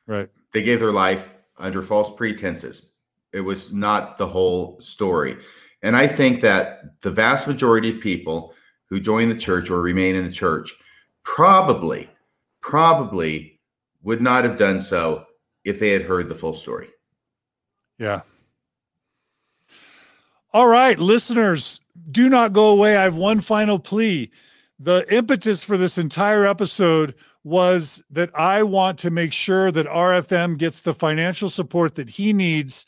Right. 0.08 0.30
They 0.52 0.64
gave 0.64 0.80
their 0.80 0.92
life 0.92 1.36
under 1.58 1.84
false 1.84 2.12
pretenses. 2.16 2.94
It 3.34 3.42
was 3.42 3.74
not 3.74 4.18
the 4.18 4.28
whole 4.28 4.80
story. 4.82 5.38
And 5.84 5.96
I 5.96 6.08
think 6.08 6.42
that 6.42 7.02
the 7.02 7.12
vast 7.12 7.48
majority 7.48 7.90
of 7.90 8.00
people 8.00 8.54
who 8.90 9.00
join 9.00 9.30
the 9.30 9.38
church 9.38 9.70
or 9.70 9.82
remain 9.82 10.16
in 10.16 10.26
the 10.26 10.32
church 10.32 10.74
probably, 11.24 12.10
probably 12.62 13.57
would 14.04 14.22
not 14.22 14.44
have 14.44 14.58
done 14.58 14.82
so 14.82 15.26
if 15.64 15.80
they 15.80 15.90
had 15.90 16.04
heard 16.04 16.30
the 16.30 16.36
full 16.36 16.54
story. 16.54 16.90
Yeah. 17.98 18.22
All 20.54 20.68
right, 20.68 20.98
listeners, 20.98 21.82
do 22.12 22.30
not 22.30 22.54
go 22.54 22.70
away. 22.70 22.96
I 22.96 23.04
have 23.04 23.18
one 23.18 23.42
final 23.42 23.80
plea. 23.80 24.32
The 24.80 25.06
impetus 25.14 25.64
for 25.64 25.76
this 25.78 25.98
entire 25.98 26.46
episode 26.46 27.16
was 27.44 28.04
that 28.12 28.30
I 28.34 28.64
want 28.64 29.00
to 29.00 29.10
make 29.10 29.34
sure 29.34 29.72
that 29.72 29.86
RFM 29.88 30.58
gets 30.58 30.82
the 30.82 30.94
financial 30.94 31.50
support 31.50 31.96
that 31.96 32.10
he 32.10 32.34
needs 32.34 32.86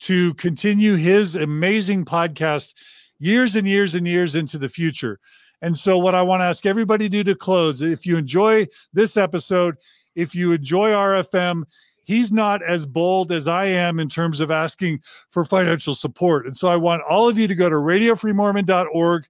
to 0.00 0.34
continue 0.34 0.94
his 0.94 1.36
amazing 1.36 2.04
podcast 2.04 2.74
years 3.18 3.56
and 3.56 3.66
years 3.66 3.94
and 3.94 4.06
years 4.06 4.34
into 4.34 4.58
the 4.58 4.68
future. 4.68 5.18
And 5.62 5.76
so, 5.76 5.98
what 5.98 6.14
I 6.14 6.22
want 6.22 6.40
to 6.40 6.44
ask 6.44 6.64
everybody 6.64 7.08
to 7.08 7.22
do 7.22 7.24
to 7.24 7.34
close, 7.34 7.82
if 7.82 8.06
you 8.06 8.16
enjoy 8.16 8.66
this 8.92 9.16
episode, 9.16 9.76
if 10.14 10.34
you 10.34 10.52
enjoy 10.52 10.90
RFM, 10.90 11.64
he's 12.04 12.32
not 12.32 12.62
as 12.62 12.86
bold 12.86 13.32
as 13.32 13.46
I 13.46 13.66
am 13.66 14.00
in 14.00 14.08
terms 14.08 14.40
of 14.40 14.50
asking 14.50 15.00
for 15.30 15.44
financial 15.44 15.94
support. 15.94 16.46
And 16.46 16.56
so 16.56 16.68
I 16.68 16.76
want 16.76 17.02
all 17.08 17.28
of 17.28 17.38
you 17.38 17.46
to 17.46 17.54
go 17.54 17.68
to 17.68 17.76
radiofreemormon.org, 17.76 19.26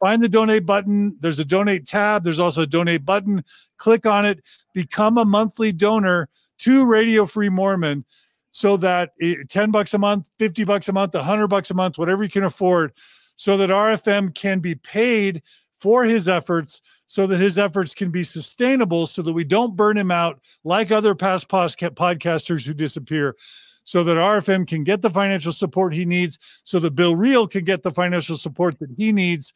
find 0.00 0.22
the 0.22 0.28
donate 0.28 0.66
button. 0.66 1.16
There's 1.20 1.38
a 1.38 1.44
donate 1.44 1.86
tab, 1.86 2.24
there's 2.24 2.40
also 2.40 2.62
a 2.62 2.66
donate 2.66 3.04
button. 3.04 3.44
Click 3.78 4.06
on 4.06 4.24
it, 4.24 4.42
become 4.72 5.18
a 5.18 5.24
monthly 5.24 5.72
donor 5.72 6.28
to 6.58 6.86
Radio 6.86 7.26
Free 7.26 7.50
Mormon 7.50 8.04
so 8.50 8.78
that 8.78 9.10
10 9.50 9.70
bucks 9.70 9.92
a 9.92 9.98
month, 9.98 10.26
50 10.38 10.64
bucks 10.64 10.88
a 10.88 10.92
month, 10.92 11.12
100 11.12 11.48
bucks 11.48 11.70
a 11.70 11.74
month, 11.74 11.98
whatever 11.98 12.22
you 12.22 12.30
can 12.30 12.44
afford, 12.44 12.92
so 13.36 13.58
that 13.58 13.68
RFM 13.68 14.34
can 14.34 14.60
be 14.60 14.74
paid 14.74 15.42
for 15.78 16.04
his 16.04 16.28
efforts 16.28 16.82
so 17.06 17.26
that 17.26 17.38
his 17.38 17.58
efforts 17.58 17.94
can 17.94 18.10
be 18.10 18.22
sustainable 18.22 19.06
so 19.06 19.22
that 19.22 19.32
we 19.32 19.44
don't 19.44 19.76
burn 19.76 19.96
him 19.96 20.10
out 20.10 20.40
like 20.64 20.90
other 20.90 21.14
past 21.14 21.48
podcasters 21.48 22.66
who 22.66 22.74
disappear 22.74 23.36
so 23.84 24.02
that 24.02 24.16
RFM 24.16 24.66
can 24.66 24.82
get 24.82 25.02
the 25.02 25.10
financial 25.10 25.52
support 25.52 25.94
he 25.94 26.04
needs 26.04 26.38
so 26.64 26.78
that 26.80 26.96
Bill 26.96 27.14
Reel 27.14 27.46
can 27.46 27.64
get 27.64 27.82
the 27.82 27.92
financial 27.92 28.36
support 28.36 28.78
that 28.80 28.90
he 28.96 29.12
needs 29.12 29.54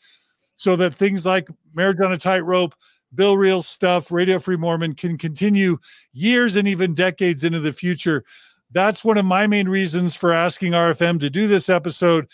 so 0.57 0.77
that 0.77 0.95
things 0.95 1.25
like 1.27 1.49
marriage 1.75 2.01
on 2.01 2.13
a 2.13 2.19
tightrope 2.19 2.75
Bill 3.15 3.37
Reel's 3.37 3.67
stuff, 3.67 4.13
Radio 4.13 4.39
Free 4.39 4.57
Mormon 4.57 4.95
can 4.95 5.19
continue 5.19 5.79
years 6.13 6.57
and 6.57 6.69
even 6.69 6.95
decades 6.95 7.45
into 7.45 7.61
the 7.61 7.73
future. 7.73 8.25
That's 8.71 9.05
one 9.05 9.19
of 9.19 9.25
my 9.25 9.47
main 9.47 9.69
reasons 9.69 10.15
for 10.15 10.33
asking 10.33 10.73
RFM 10.73 11.19
to 11.21 11.31
do 11.31 11.49
this 11.49 11.69
episode. 11.69 12.29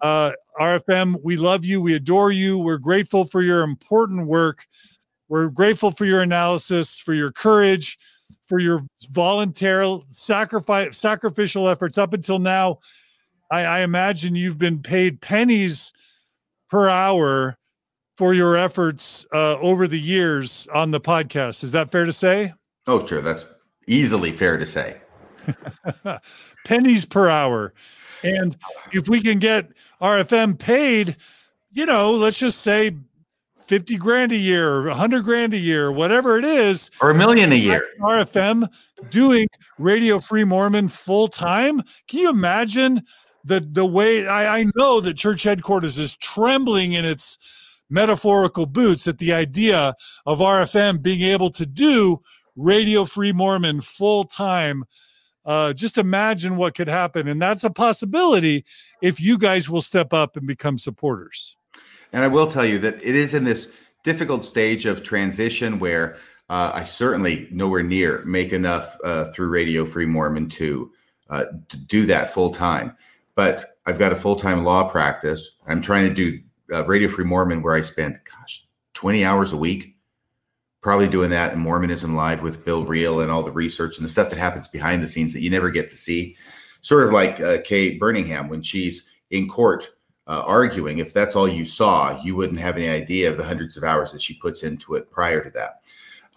Uh, 0.00 0.32
RFM, 0.60 1.20
we 1.22 1.36
love 1.36 1.64
you. 1.64 1.80
We 1.80 1.94
adore 1.94 2.32
you. 2.32 2.58
We're 2.58 2.78
grateful 2.78 3.24
for 3.24 3.42
your 3.42 3.62
important 3.62 4.26
work. 4.26 4.66
We're 5.28 5.48
grateful 5.48 5.90
for 5.90 6.04
your 6.04 6.20
analysis, 6.20 6.98
for 6.98 7.14
your 7.14 7.32
courage, 7.32 7.98
for 8.48 8.58
your 8.58 8.82
voluntary 9.10 10.00
sacrifice, 10.10 10.96
sacrificial 10.96 11.68
efforts 11.68 11.98
up 11.98 12.12
until 12.12 12.38
now. 12.38 12.78
I, 13.50 13.64
I 13.64 13.80
imagine 13.80 14.34
you've 14.34 14.58
been 14.58 14.80
paid 14.82 15.20
pennies 15.20 15.92
per 16.70 16.88
hour 16.88 17.58
for 18.16 18.34
your 18.34 18.56
efforts 18.56 19.26
uh, 19.32 19.58
over 19.58 19.86
the 19.86 20.00
years 20.00 20.68
on 20.74 20.90
the 20.90 21.00
podcast. 21.00 21.62
Is 21.64 21.72
that 21.72 21.90
fair 21.90 22.04
to 22.04 22.12
say? 22.12 22.52
Oh, 22.86 23.04
sure. 23.06 23.20
That's 23.20 23.44
easily 23.86 24.32
fair 24.32 24.56
to 24.56 24.66
say. 24.66 24.96
pennies 26.64 27.04
per 27.04 27.28
hour. 27.28 27.74
And 28.26 28.56
if 28.92 29.08
we 29.08 29.20
can 29.20 29.38
get 29.38 29.68
RFM 30.00 30.58
paid, 30.58 31.16
you 31.70 31.86
know, 31.86 32.12
let's 32.12 32.38
just 32.38 32.60
say 32.62 32.96
50 33.62 33.96
grand 33.96 34.32
a 34.32 34.36
year, 34.36 34.86
100 34.86 35.24
grand 35.24 35.52
a 35.54 35.58
year, 35.58 35.90
whatever 35.90 36.38
it 36.38 36.44
is, 36.44 36.90
or 37.00 37.10
a 37.10 37.14
million 37.14 37.52
a 37.52 37.56
year. 37.56 37.82
RFM 38.00 38.68
doing 39.10 39.48
Radio 39.78 40.20
Free 40.20 40.44
Mormon 40.44 40.88
full 40.88 41.28
time. 41.28 41.82
Can 42.06 42.20
you 42.20 42.30
imagine 42.30 43.02
the 43.44 43.60
the 43.60 43.86
way 43.86 44.26
I, 44.26 44.58
I 44.58 44.64
know 44.76 45.00
that 45.00 45.16
church 45.16 45.42
headquarters 45.42 45.98
is 45.98 46.16
trembling 46.16 46.92
in 46.92 47.04
its 47.04 47.38
metaphorical 47.90 48.66
boots 48.66 49.06
at 49.06 49.18
the 49.18 49.32
idea 49.32 49.94
of 50.26 50.38
RFM 50.38 51.02
being 51.02 51.22
able 51.22 51.50
to 51.50 51.66
do 51.66 52.20
Radio 52.56 53.04
Free 53.04 53.32
Mormon 53.32 53.80
full 53.80 54.24
time 54.24 54.84
uh, 55.46 55.72
just 55.72 55.96
imagine 55.96 56.56
what 56.56 56.74
could 56.74 56.88
happen. 56.88 57.28
And 57.28 57.40
that's 57.40 57.64
a 57.64 57.70
possibility 57.70 58.64
if 59.00 59.20
you 59.20 59.38
guys 59.38 59.70
will 59.70 59.80
step 59.80 60.12
up 60.12 60.36
and 60.36 60.46
become 60.46 60.78
supporters. 60.78 61.56
And 62.12 62.24
I 62.24 62.28
will 62.28 62.48
tell 62.48 62.64
you 62.64 62.78
that 62.80 62.96
it 62.96 63.14
is 63.14 63.32
in 63.32 63.44
this 63.44 63.76
difficult 64.02 64.44
stage 64.44 64.86
of 64.86 65.02
transition 65.02 65.78
where 65.78 66.16
uh, 66.48 66.70
I 66.74 66.84
certainly 66.84 67.48
nowhere 67.50 67.82
near 67.82 68.24
make 68.24 68.52
enough 68.52 68.96
uh, 69.02 69.30
through 69.32 69.48
Radio 69.48 69.84
Free 69.84 70.06
Mormon 70.06 70.48
to, 70.50 70.92
uh, 71.30 71.46
to 71.68 71.76
do 71.76 72.06
that 72.06 72.32
full 72.32 72.50
time. 72.50 72.96
But 73.34 73.78
I've 73.84 73.98
got 73.98 74.12
a 74.12 74.16
full 74.16 74.36
time 74.36 74.64
law 74.64 74.88
practice. 74.88 75.52
I'm 75.66 75.82
trying 75.82 76.08
to 76.08 76.14
do 76.14 76.40
uh, 76.72 76.84
Radio 76.84 77.08
Free 77.08 77.24
Mormon 77.24 77.62
where 77.62 77.74
I 77.74 77.80
spend, 77.80 78.18
gosh, 78.24 78.66
20 78.94 79.24
hours 79.24 79.52
a 79.52 79.56
week 79.56 79.95
probably 80.86 81.08
doing 81.08 81.30
that 81.30 81.52
in 81.52 81.58
Mormonism 81.58 82.14
Live 82.14 82.42
with 82.42 82.64
Bill 82.64 82.84
Reel 82.84 83.20
and 83.20 83.28
all 83.28 83.42
the 83.42 83.50
research 83.50 83.96
and 83.96 84.04
the 84.04 84.08
stuff 84.08 84.30
that 84.30 84.38
happens 84.38 84.68
behind 84.68 85.02
the 85.02 85.08
scenes 85.08 85.32
that 85.32 85.40
you 85.40 85.50
never 85.50 85.68
get 85.68 85.88
to 85.88 85.96
see. 85.96 86.36
Sort 86.80 87.04
of 87.04 87.12
like 87.12 87.40
uh, 87.40 87.58
Kay 87.64 87.98
Burningham 87.98 88.48
when 88.48 88.62
she's 88.62 89.10
in 89.32 89.48
court 89.48 89.90
uh, 90.28 90.44
arguing. 90.46 90.98
If 90.98 91.12
that's 91.12 91.34
all 91.34 91.48
you 91.48 91.64
saw, 91.64 92.22
you 92.22 92.36
wouldn't 92.36 92.60
have 92.60 92.76
any 92.76 92.88
idea 92.88 93.28
of 93.28 93.36
the 93.36 93.42
hundreds 93.42 93.76
of 93.76 93.82
hours 93.82 94.12
that 94.12 94.22
she 94.22 94.34
puts 94.34 94.62
into 94.62 94.94
it 94.94 95.10
prior 95.10 95.42
to 95.42 95.50
that. 95.50 95.82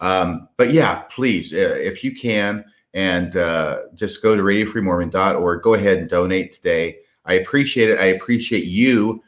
Um, 0.00 0.48
but 0.56 0.72
yeah, 0.72 1.02
please, 1.02 1.52
uh, 1.52 1.56
if 1.56 2.02
you 2.02 2.12
can, 2.12 2.64
and 2.92 3.36
uh, 3.36 3.82
just 3.94 4.20
go 4.20 4.34
to 4.34 4.42
radiofreemormon.org. 4.42 5.62
Go 5.62 5.74
ahead 5.74 5.98
and 5.98 6.10
donate 6.10 6.50
today. 6.50 6.98
I 7.24 7.34
appreciate 7.34 7.88
it. 7.88 8.00
I 8.00 8.06
appreciate 8.06 8.64
you, 8.64 9.22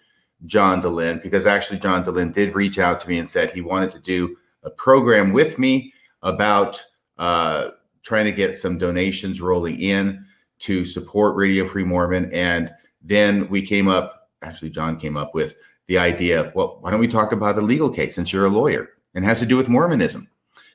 John 0.47 0.83
Dehlin, 0.83 1.23
because 1.23 1.47
actually 1.47 1.78
John 1.78 2.05
Dehlin 2.05 2.34
did 2.34 2.57
reach 2.57 2.81
out 2.81 3.01
to 3.02 3.09
me 3.09 3.18
and 3.18 3.31
said 3.31 3.52
he 3.52 3.60
wanted 3.60 3.92
to 3.92 4.01
do 4.01 4.36
a 4.62 4.70
program 4.70 5.32
with 5.32 5.58
me 5.58 5.92
about 6.23 6.82
uh, 7.18 7.70
trying 8.02 8.24
to 8.24 8.32
get 8.32 8.58
some 8.58 8.78
donations 8.78 9.41
rolling 9.41 9.81
in 9.81 10.24
to 10.60 10.84
support 10.84 11.36
Radio 11.36 11.66
Free 11.66 11.84
Mormon. 11.84 12.32
And 12.32 12.73
then 13.02 13.49
we 13.49 13.62
came 13.62 13.89
up, 13.89 14.31
actually, 14.42 14.70
John 14.70 14.99
came 14.99 15.16
up 15.16 15.34
with 15.34 15.57
the 15.89 15.99
idea 15.99 16.41
of, 16.41 16.55
well, 16.55 16.78
why 16.81 16.91
don't 16.91 17.00
we 17.00 17.08
talk 17.08 17.32
about 17.32 17.57
the 17.57 17.62
legal 17.62 17.91
case 17.91 18.15
since 18.15 18.32
you're 18.32 18.47
a 18.47 18.50
lawyer 18.50 18.89
and 19.15 19.24
has 19.24 19.41
to 19.41 19.47
do 19.47 19.57
with 19.57 19.68
Mormonism? 19.68 20.28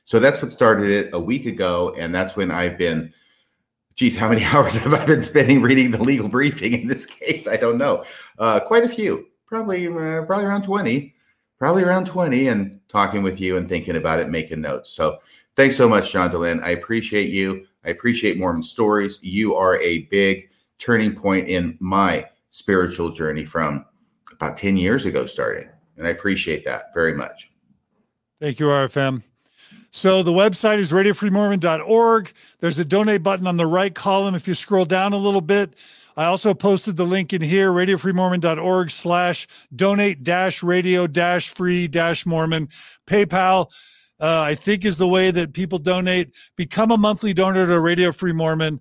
So 0.04 0.18
that's 0.18 0.42
what 0.42 0.52
started 0.52 0.90
it 0.90 1.10
a 1.12 1.20
week 1.20 1.46
ago. 1.46 1.94
And 1.98 2.14
that's 2.14 2.36
when 2.36 2.50
I've 2.50 2.78
been, 2.78 3.12
geez, 3.94 4.16
how 4.16 4.28
many 4.28 4.44
hours 4.52 4.76
have 4.76 4.94
I 4.94 5.04
been 5.04 5.22
spending 5.22 5.62
reading 5.62 5.90
the 5.90 6.02
legal 6.02 6.28
briefing 6.28 6.72
in 6.72 6.88
this 6.88 7.06
case? 7.06 7.48
I 7.48 7.56
don't 7.56 7.78
know. 7.78 8.04
Uh, 8.38 8.60
quite 8.60 8.84
a 8.84 8.88
few, 8.88 9.26
probably, 9.46 9.86
uh, 9.86 10.24
probably 10.24 10.44
around 10.44 10.62
20 10.62 11.14
probably 11.58 11.82
around 11.82 12.06
20 12.06 12.48
and 12.48 12.80
talking 12.88 13.22
with 13.22 13.40
you 13.40 13.56
and 13.56 13.68
thinking 13.68 13.96
about 13.96 14.20
it, 14.20 14.28
making 14.28 14.60
notes. 14.60 14.90
So 14.90 15.18
thanks 15.56 15.76
so 15.76 15.88
much, 15.88 16.12
John 16.12 16.30
Dehlin. 16.30 16.62
I 16.62 16.70
appreciate 16.70 17.30
you. 17.30 17.66
I 17.84 17.90
appreciate 17.90 18.38
Mormon 18.38 18.62
stories. 18.62 19.18
You 19.22 19.54
are 19.54 19.80
a 19.80 20.02
big 20.04 20.50
turning 20.78 21.14
point 21.14 21.48
in 21.48 21.76
my 21.80 22.26
spiritual 22.50 23.10
journey 23.10 23.44
from 23.44 23.84
about 24.32 24.56
10 24.56 24.76
years 24.76 25.06
ago 25.06 25.26
starting. 25.26 25.68
And 25.96 26.06
I 26.06 26.10
appreciate 26.10 26.64
that 26.64 26.94
very 26.94 27.14
much. 27.14 27.50
Thank 28.40 28.60
you, 28.60 28.66
RFM. 28.66 29.22
So 29.90 30.22
the 30.22 30.32
website 30.32 30.78
is 30.78 30.92
radiofreemormon.org. 30.92 32.32
There's 32.60 32.78
a 32.78 32.84
donate 32.84 33.22
button 33.22 33.46
on 33.46 33.56
the 33.56 33.66
right 33.66 33.94
column. 33.94 34.34
If 34.34 34.46
you 34.46 34.54
scroll 34.54 34.84
down 34.84 35.12
a 35.12 35.16
little 35.16 35.40
bit, 35.40 35.74
I 36.18 36.24
also 36.24 36.52
posted 36.52 36.96
the 36.96 37.06
link 37.06 37.32
in 37.32 37.40
here, 37.40 37.70
radiofreemormon.org 37.70 38.90
slash 38.90 39.46
donate 39.76 40.24
dash 40.24 40.64
radio 40.64 41.06
dash 41.06 41.50
free 41.50 41.86
dash 41.86 42.26
Mormon. 42.26 42.68
PayPal, 43.06 43.70
uh, 44.18 44.40
I 44.40 44.56
think 44.56 44.84
is 44.84 44.98
the 44.98 45.06
way 45.06 45.30
that 45.30 45.52
people 45.52 45.78
donate. 45.78 46.34
Become 46.56 46.90
a 46.90 46.98
monthly 46.98 47.32
donor 47.32 47.68
to 47.68 47.78
Radio 47.78 48.10
Free 48.10 48.32
Mormon. 48.32 48.80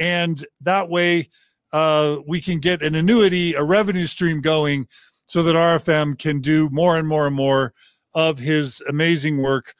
And 0.00 0.44
that 0.62 0.90
way 0.90 1.30
uh, 1.72 2.16
we 2.26 2.40
can 2.40 2.58
get 2.58 2.82
an 2.82 2.96
annuity, 2.96 3.54
a 3.54 3.62
revenue 3.62 4.06
stream 4.06 4.40
going 4.40 4.88
so 5.28 5.44
that 5.44 5.54
RFM 5.54 6.18
can 6.18 6.40
do 6.40 6.68
more 6.70 6.98
and 6.98 7.06
more 7.06 7.28
and 7.28 7.36
more 7.36 7.72
of 8.16 8.40
his 8.40 8.82
amazing 8.88 9.40
work 9.40 9.76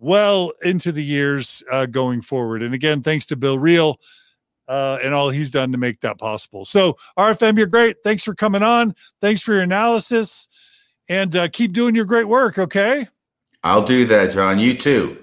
well 0.00 0.52
into 0.64 0.90
the 0.90 1.04
years 1.04 1.62
uh, 1.70 1.86
going 1.86 2.20
forward. 2.20 2.64
And 2.64 2.74
again, 2.74 3.00
thanks 3.00 3.26
to 3.26 3.36
Bill 3.36 3.60
Reel 3.60 4.00
uh, 4.72 4.98
and 5.04 5.12
all 5.12 5.28
he's 5.28 5.50
done 5.50 5.70
to 5.70 5.76
make 5.76 6.00
that 6.00 6.18
possible. 6.18 6.64
So, 6.64 6.96
RFM, 7.18 7.58
you're 7.58 7.66
great. 7.66 7.96
Thanks 8.02 8.24
for 8.24 8.34
coming 8.34 8.62
on. 8.62 8.94
Thanks 9.20 9.42
for 9.42 9.52
your 9.52 9.60
analysis 9.60 10.48
and 11.10 11.36
uh, 11.36 11.48
keep 11.48 11.74
doing 11.74 11.94
your 11.94 12.06
great 12.06 12.26
work. 12.26 12.58
Okay. 12.58 13.06
I'll 13.62 13.84
do 13.84 14.06
that, 14.06 14.32
John. 14.32 14.58
You 14.58 14.74
too. 14.74 15.22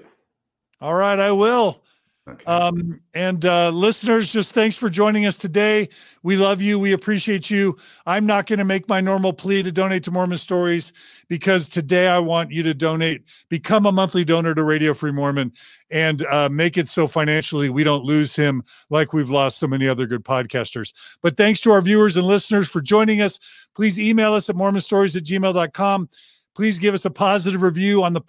All 0.80 0.94
right. 0.94 1.18
I 1.18 1.32
will. 1.32 1.82
Okay. 2.28 2.44
Um, 2.44 3.00
and 3.14 3.44
uh, 3.46 3.70
listeners, 3.70 4.32
just 4.32 4.52
thanks 4.52 4.76
for 4.76 4.90
joining 4.90 5.24
us 5.24 5.36
today. 5.36 5.88
We 6.22 6.36
love 6.36 6.60
you. 6.60 6.78
We 6.78 6.92
appreciate 6.92 7.50
you. 7.50 7.76
I'm 8.06 8.26
not 8.26 8.46
going 8.46 8.58
to 8.58 8.64
make 8.64 8.88
my 8.88 9.00
normal 9.00 9.32
plea 9.32 9.62
to 9.62 9.72
donate 9.72 10.04
to 10.04 10.10
Mormon 10.10 10.36
Stories 10.36 10.92
because 11.28 11.68
today 11.68 12.08
I 12.08 12.18
want 12.18 12.50
you 12.50 12.62
to 12.62 12.74
donate, 12.74 13.24
become 13.48 13.86
a 13.86 13.92
monthly 13.92 14.24
donor 14.24 14.54
to 14.54 14.62
Radio 14.62 14.92
Free 14.92 15.12
Mormon, 15.12 15.52
and 15.90 16.24
uh, 16.26 16.48
make 16.50 16.76
it 16.76 16.88
so 16.88 17.06
financially 17.06 17.70
we 17.70 17.84
don't 17.84 18.04
lose 18.04 18.36
him 18.36 18.62
like 18.90 19.12
we've 19.12 19.30
lost 19.30 19.58
so 19.58 19.66
many 19.66 19.88
other 19.88 20.06
good 20.06 20.24
podcasters. 20.24 20.92
But 21.22 21.38
thanks 21.38 21.60
to 21.62 21.72
our 21.72 21.80
viewers 21.80 22.16
and 22.16 22.26
listeners 22.26 22.68
for 22.68 22.82
joining 22.82 23.22
us. 23.22 23.38
Please 23.74 23.98
email 23.98 24.34
us 24.34 24.50
at 24.50 24.56
mormonstories 24.56 25.16
at 25.16 25.24
gmail.com. 25.24 26.08
Please 26.54 26.78
give 26.78 26.94
us 26.94 27.06
a 27.06 27.10
positive 27.10 27.62
review 27.62 28.02
on 28.02 28.12
the 28.12 28.22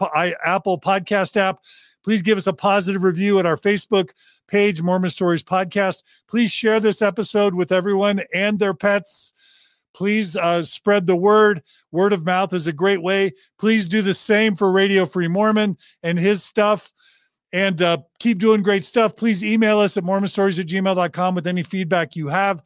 Apple 0.44 0.80
Podcast 0.80 1.36
app 1.36 1.60
Please 2.04 2.22
give 2.22 2.38
us 2.38 2.48
a 2.48 2.54
positive 2.54 3.04
review 3.04 3.40
at 3.40 3.46
our 3.46 3.58
Facebook 3.58 4.12
page, 4.48 4.82
Mormon 4.82 5.10
Stories 5.10 5.44
Podcast. 5.44 6.04
Please 6.30 6.52
share 6.52 6.80
this 6.80 7.02
episode 7.02 7.54
with 7.54 7.72
everyone 7.72 8.22
and 8.34 8.60
their 8.60 8.74
pets. 8.74 9.34
Please 9.94 10.36
uh, 10.36 10.64
spread 10.64 11.06
the 11.06 11.16
word. 11.16 11.62
Word 11.92 12.14
of 12.14 12.26
mouth 12.26 12.54
is 12.54 12.68
a 12.68 12.74
great 12.74 13.02
way. 13.02 13.34
Please 13.60 13.88
do 13.88 14.02
the 14.02 14.14
same 14.14 14.56
for 14.56 14.72
Radio 14.72 15.06
Free 15.06 15.28
Mormon 15.28 15.78
and 16.04 16.18
his 16.18 16.44
stuff. 16.44 16.92
And 17.54 17.82
uh, 17.82 17.98
keep 18.20 18.40
doing 18.40 18.64
great 18.64 18.86
stuff. 18.86 19.16
Please 19.18 19.44
email 19.44 19.80
us 19.80 19.98
at 19.98 20.06
mormonstories 20.06 20.60
at 20.60 20.68
gmail.com 20.68 21.36
with 21.36 21.48
any 21.48 21.64
feedback 21.64 22.16
you 22.16 22.30
have. 22.30 22.62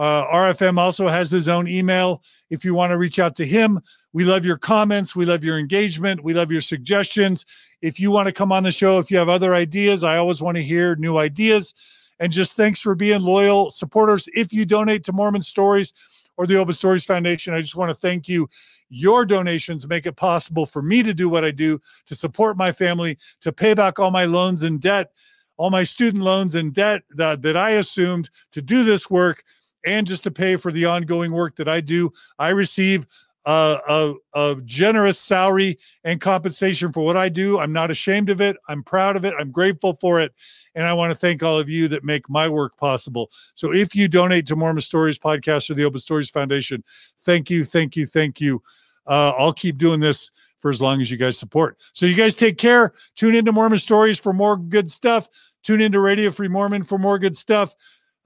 Uh, 0.00 0.26
RFM 0.28 0.78
also 0.78 1.08
has 1.08 1.30
his 1.30 1.46
own 1.46 1.68
email 1.68 2.22
if 2.48 2.64
you 2.64 2.72
want 2.72 2.90
to 2.90 2.96
reach 2.96 3.18
out 3.18 3.36
to 3.36 3.44
him. 3.44 3.78
We 4.14 4.24
love 4.24 4.46
your 4.46 4.56
comments. 4.56 5.14
We 5.14 5.26
love 5.26 5.44
your 5.44 5.58
engagement. 5.58 6.24
We 6.24 6.32
love 6.32 6.50
your 6.50 6.62
suggestions. 6.62 7.44
If 7.82 8.00
you 8.00 8.10
want 8.10 8.26
to 8.26 8.32
come 8.32 8.50
on 8.50 8.62
the 8.62 8.72
show, 8.72 8.98
if 8.98 9.10
you 9.10 9.18
have 9.18 9.28
other 9.28 9.54
ideas, 9.54 10.02
I 10.02 10.16
always 10.16 10.40
want 10.40 10.56
to 10.56 10.62
hear 10.62 10.96
new 10.96 11.18
ideas. 11.18 11.74
And 12.18 12.32
just 12.32 12.56
thanks 12.56 12.80
for 12.80 12.94
being 12.94 13.20
loyal 13.20 13.70
supporters. 13.70 14.26
If 14.32 14.54
you 14.54 14.64
donate 14.64 15.04
to 15.04 15.12
Mormon 15.12 15.42
Stories 15.42 15.92
or 16.38 16.46
the 16.46 16.56
Open 16.56 16.72
Stories 16.72 17.04
Foundation, 17.04 17.52
I 17.52 17.60
just 17.60 17.76
want 17.76 17.90
to 17.90 17.94
thank 17.94 18.26
you. 18.26 18.48
Your 18.88 19.26
donations 19.26 19.86
make 19.86 20.06
it 20.06 20.16
possible 20.16 20.64
for 20.64 20.80
me 20.80 21.02
to 21.02 21.12
do 21.12 21.28
what 21.28 21.44
I 21.44 21.50
do, 21.50 21.78
to 22.06 22.14
support 22.14 22.56
my 22.56 22.72
family, 22.72 23.18
to 23.42 23.52
pay 23.52 23.74
back 23.74 23.98
all 23.98 24.10
my 24.10 24.24
loans 24.24 24.62
and 24.62 24.80
debt, 24.80 25.12
all 25.58 25.68
my 25.68 25.82
student 25.82 26.24
loans 26.24 26.54
and 26.54 26.72
debt 26.72 27.02
that, 27.16 27.42
that 27.42 27.58
I 27.58 27.72
assumed 27.72 28.30
to 28.52 28.62
do 28.62 28.82
this 28.82 29.10
work 29.10 29.44
and 29.84 30.06
just 30.06 30.24
to 30.24 30.30
pay 30.30 30.56
for 30.56 30.72
the 30.72 30.86
ongoing 30.86 31.32
work 31.32 31.56
that 31.56 31.68
I 31.68 31.80
do. 31.80 32.12
I 32.38 32.50
receive 32.50 33.06
a, 33.46 33.78
a, 33.88 34.14
a, 34.34 34.56
generous 34.64 35.18
salary 35.18 35.78
and 36.04 36.20
compensation 36.20 36.92
for 36.92 37.00
what 37.00 37.16
I 37.16 37.28
do. 37.28 37.58
I'm 37.58 37.72
not 37.72 37.90
ashamed 37.90 38.28
of 38.28 38.40
it. 38.40 38.56
I'm 38.68 38.82
proud 38.82 39.16
of 39.16 39.24
it. 39.24 39.34
I'm 39.38 39.50
grateful 39.50 39.94
for 39.94 40.20
it. 40.20 40.34
And 40.74 40.86
I 40.86 40.92
want 40.92 41.10
to 41.10 41.18
thank 41.18 41.42
all 41.42 41.58
of 41.58 41.68
you 41.68 41.88
that 41.88 42.04
make 42.04 42.28
my 42.28 42.48
work 42.48 42.76
possible. 42.76 43.30
So 43.54 43.72
if 43.72 43.94
you 43.94 44.08
donate 44.08 44.46
to 44.46 44.56
Mormon 44.56 44.82
Stories 44.82 45.18
Podcast 45.18 45.70
or 45.70 45.74
the 45.74 45.84
Open 45.84 46.00
Stories 46.00 46.30
Foundation, 46.30 46.84
thank 47.24 47.50
you, 47.50 47.64
thank 47.64 47.96
you, 47.96 48.06
thank 48.06 48.40
you. 48.40 48.62
Uh, 49.06 49.32
I'll 49.38 49.54
keep 49.54 49.78
doing 49.78 50.00
this 50.00 50.30
for 50.60 50.70
as 50.70 50.82
long 50.82 51.00
as 51.00 51.10
you 51.10 51.16
guys 51.16 51.38
support. 51.38 51.78
So 51.94 52.04
you 52.04 52.14
guys 52.14 52.36
take 52.36 52.58
care. 52.58 52.92
Tune 53.16 53.34
into 53.34 53.52
Mormon 53.52 53.78
Stories 53.78 54.18
for 54.18 54.32
more 54.34 54.56
good 54.58 54.90
stuff. 54.90 55.28
Tune 55.62 55.80
into 55.80 56.00
Radio 56.00 56.30
Free 56.30 56.48
Mormon 56.48 56.82
for 56.82 56.98
more 56.98 57.18
good 57.18 57.36
stuff. 57.36 57.74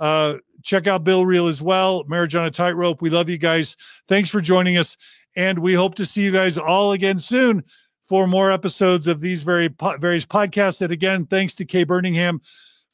Uh, 0.01 0.37
check 0.63 0.87
out 0.87 1.05
Bill 1.05 1.25
Reel 1.25 1.47
as 1.47 1.63
well. 1.63 2.05
Marriage 2.05 2.35
on 2.35 2.47
a 2.47 2.51
Tightrope. 2.51 3.03
We 3.03 3.11
love 3.11 3.29
you 3.29 3.39
guys. 3.39 3.77
Thanks 4.09 4.31
for 4.31 4.41
joining 4.41 4.79
us. 4.79 4.97
And 5.37 5.59
we 5.59 5.75
hope 5.75 5.95
to 5.97 6.07
see 6.07 6.23
you 6.23 6.33
guys 6.33 6.59
all 6.59 6.93
again 6.93 7.19
soon 7.19 7.65
for 8.09 8.27
more 8.27 8.51
episodes 8.51 9.07
of 9.07 9.21
these 9.21 9.43
very 9.43 9.69
po- 9.69 9.97
various 9.97 10.27
podcasts. 10.27 10.83
And 10.83 10.93
again, 10.93 11.27
thanks 11.27 11.55
to 11.57 11.65
Kay 11.65 11.85
Burningham 11.85 12.41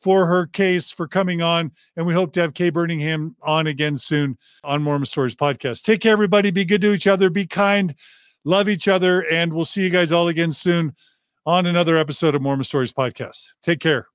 for 0.00 0.26
her 0.26 0.46
case 0.46 0.90
for 0.90 1.06
coming 1.06 1.42
on. 1.42 1.72
And 1.96 2.06
we 2.06 2.14
hope 2.14 2.32
to 2.34 2.40
have 2.40 2.54
Kay 2.54 2.70
Burningham 2.70 3.34
on 3.42 3.66
again 3.66 3.96
soon 3.96 4.38
on 4.64 4.82
Mormon 4.82 5.06
Stories 5.06 5.34
podcast. 5.34 5.82
Take 5.82 6.00
care, 6.00 6.12
everybody. 6.12 6.50
Be 6.50 6.64
good 6.64 6.80
to 6.80 6.92
each 6.92 7.06
other. 7.06 7.28
Be 7.30 7.46
kind. 7.46 7.94
Love 8.44 8.68
each 8.68 8.88
other. 8.88 9.26
And 9.30 9.52
we'll 9.52 9.64
see 9.66 9.82
you 9.82 9.90
guys 9.90 10.12
all 10.12 10.28
again 10.28 10.52
soon 10.52 10.94
on 11.44 11.66
another 11.66 11.96
episode 11.96 12.34
of 12.34 12.42
Mormon 12.42 12.64
Stories 12.64 12.92
podcast. 12.92 13.52
Take 13.62 13.80
care. 13.80 14.06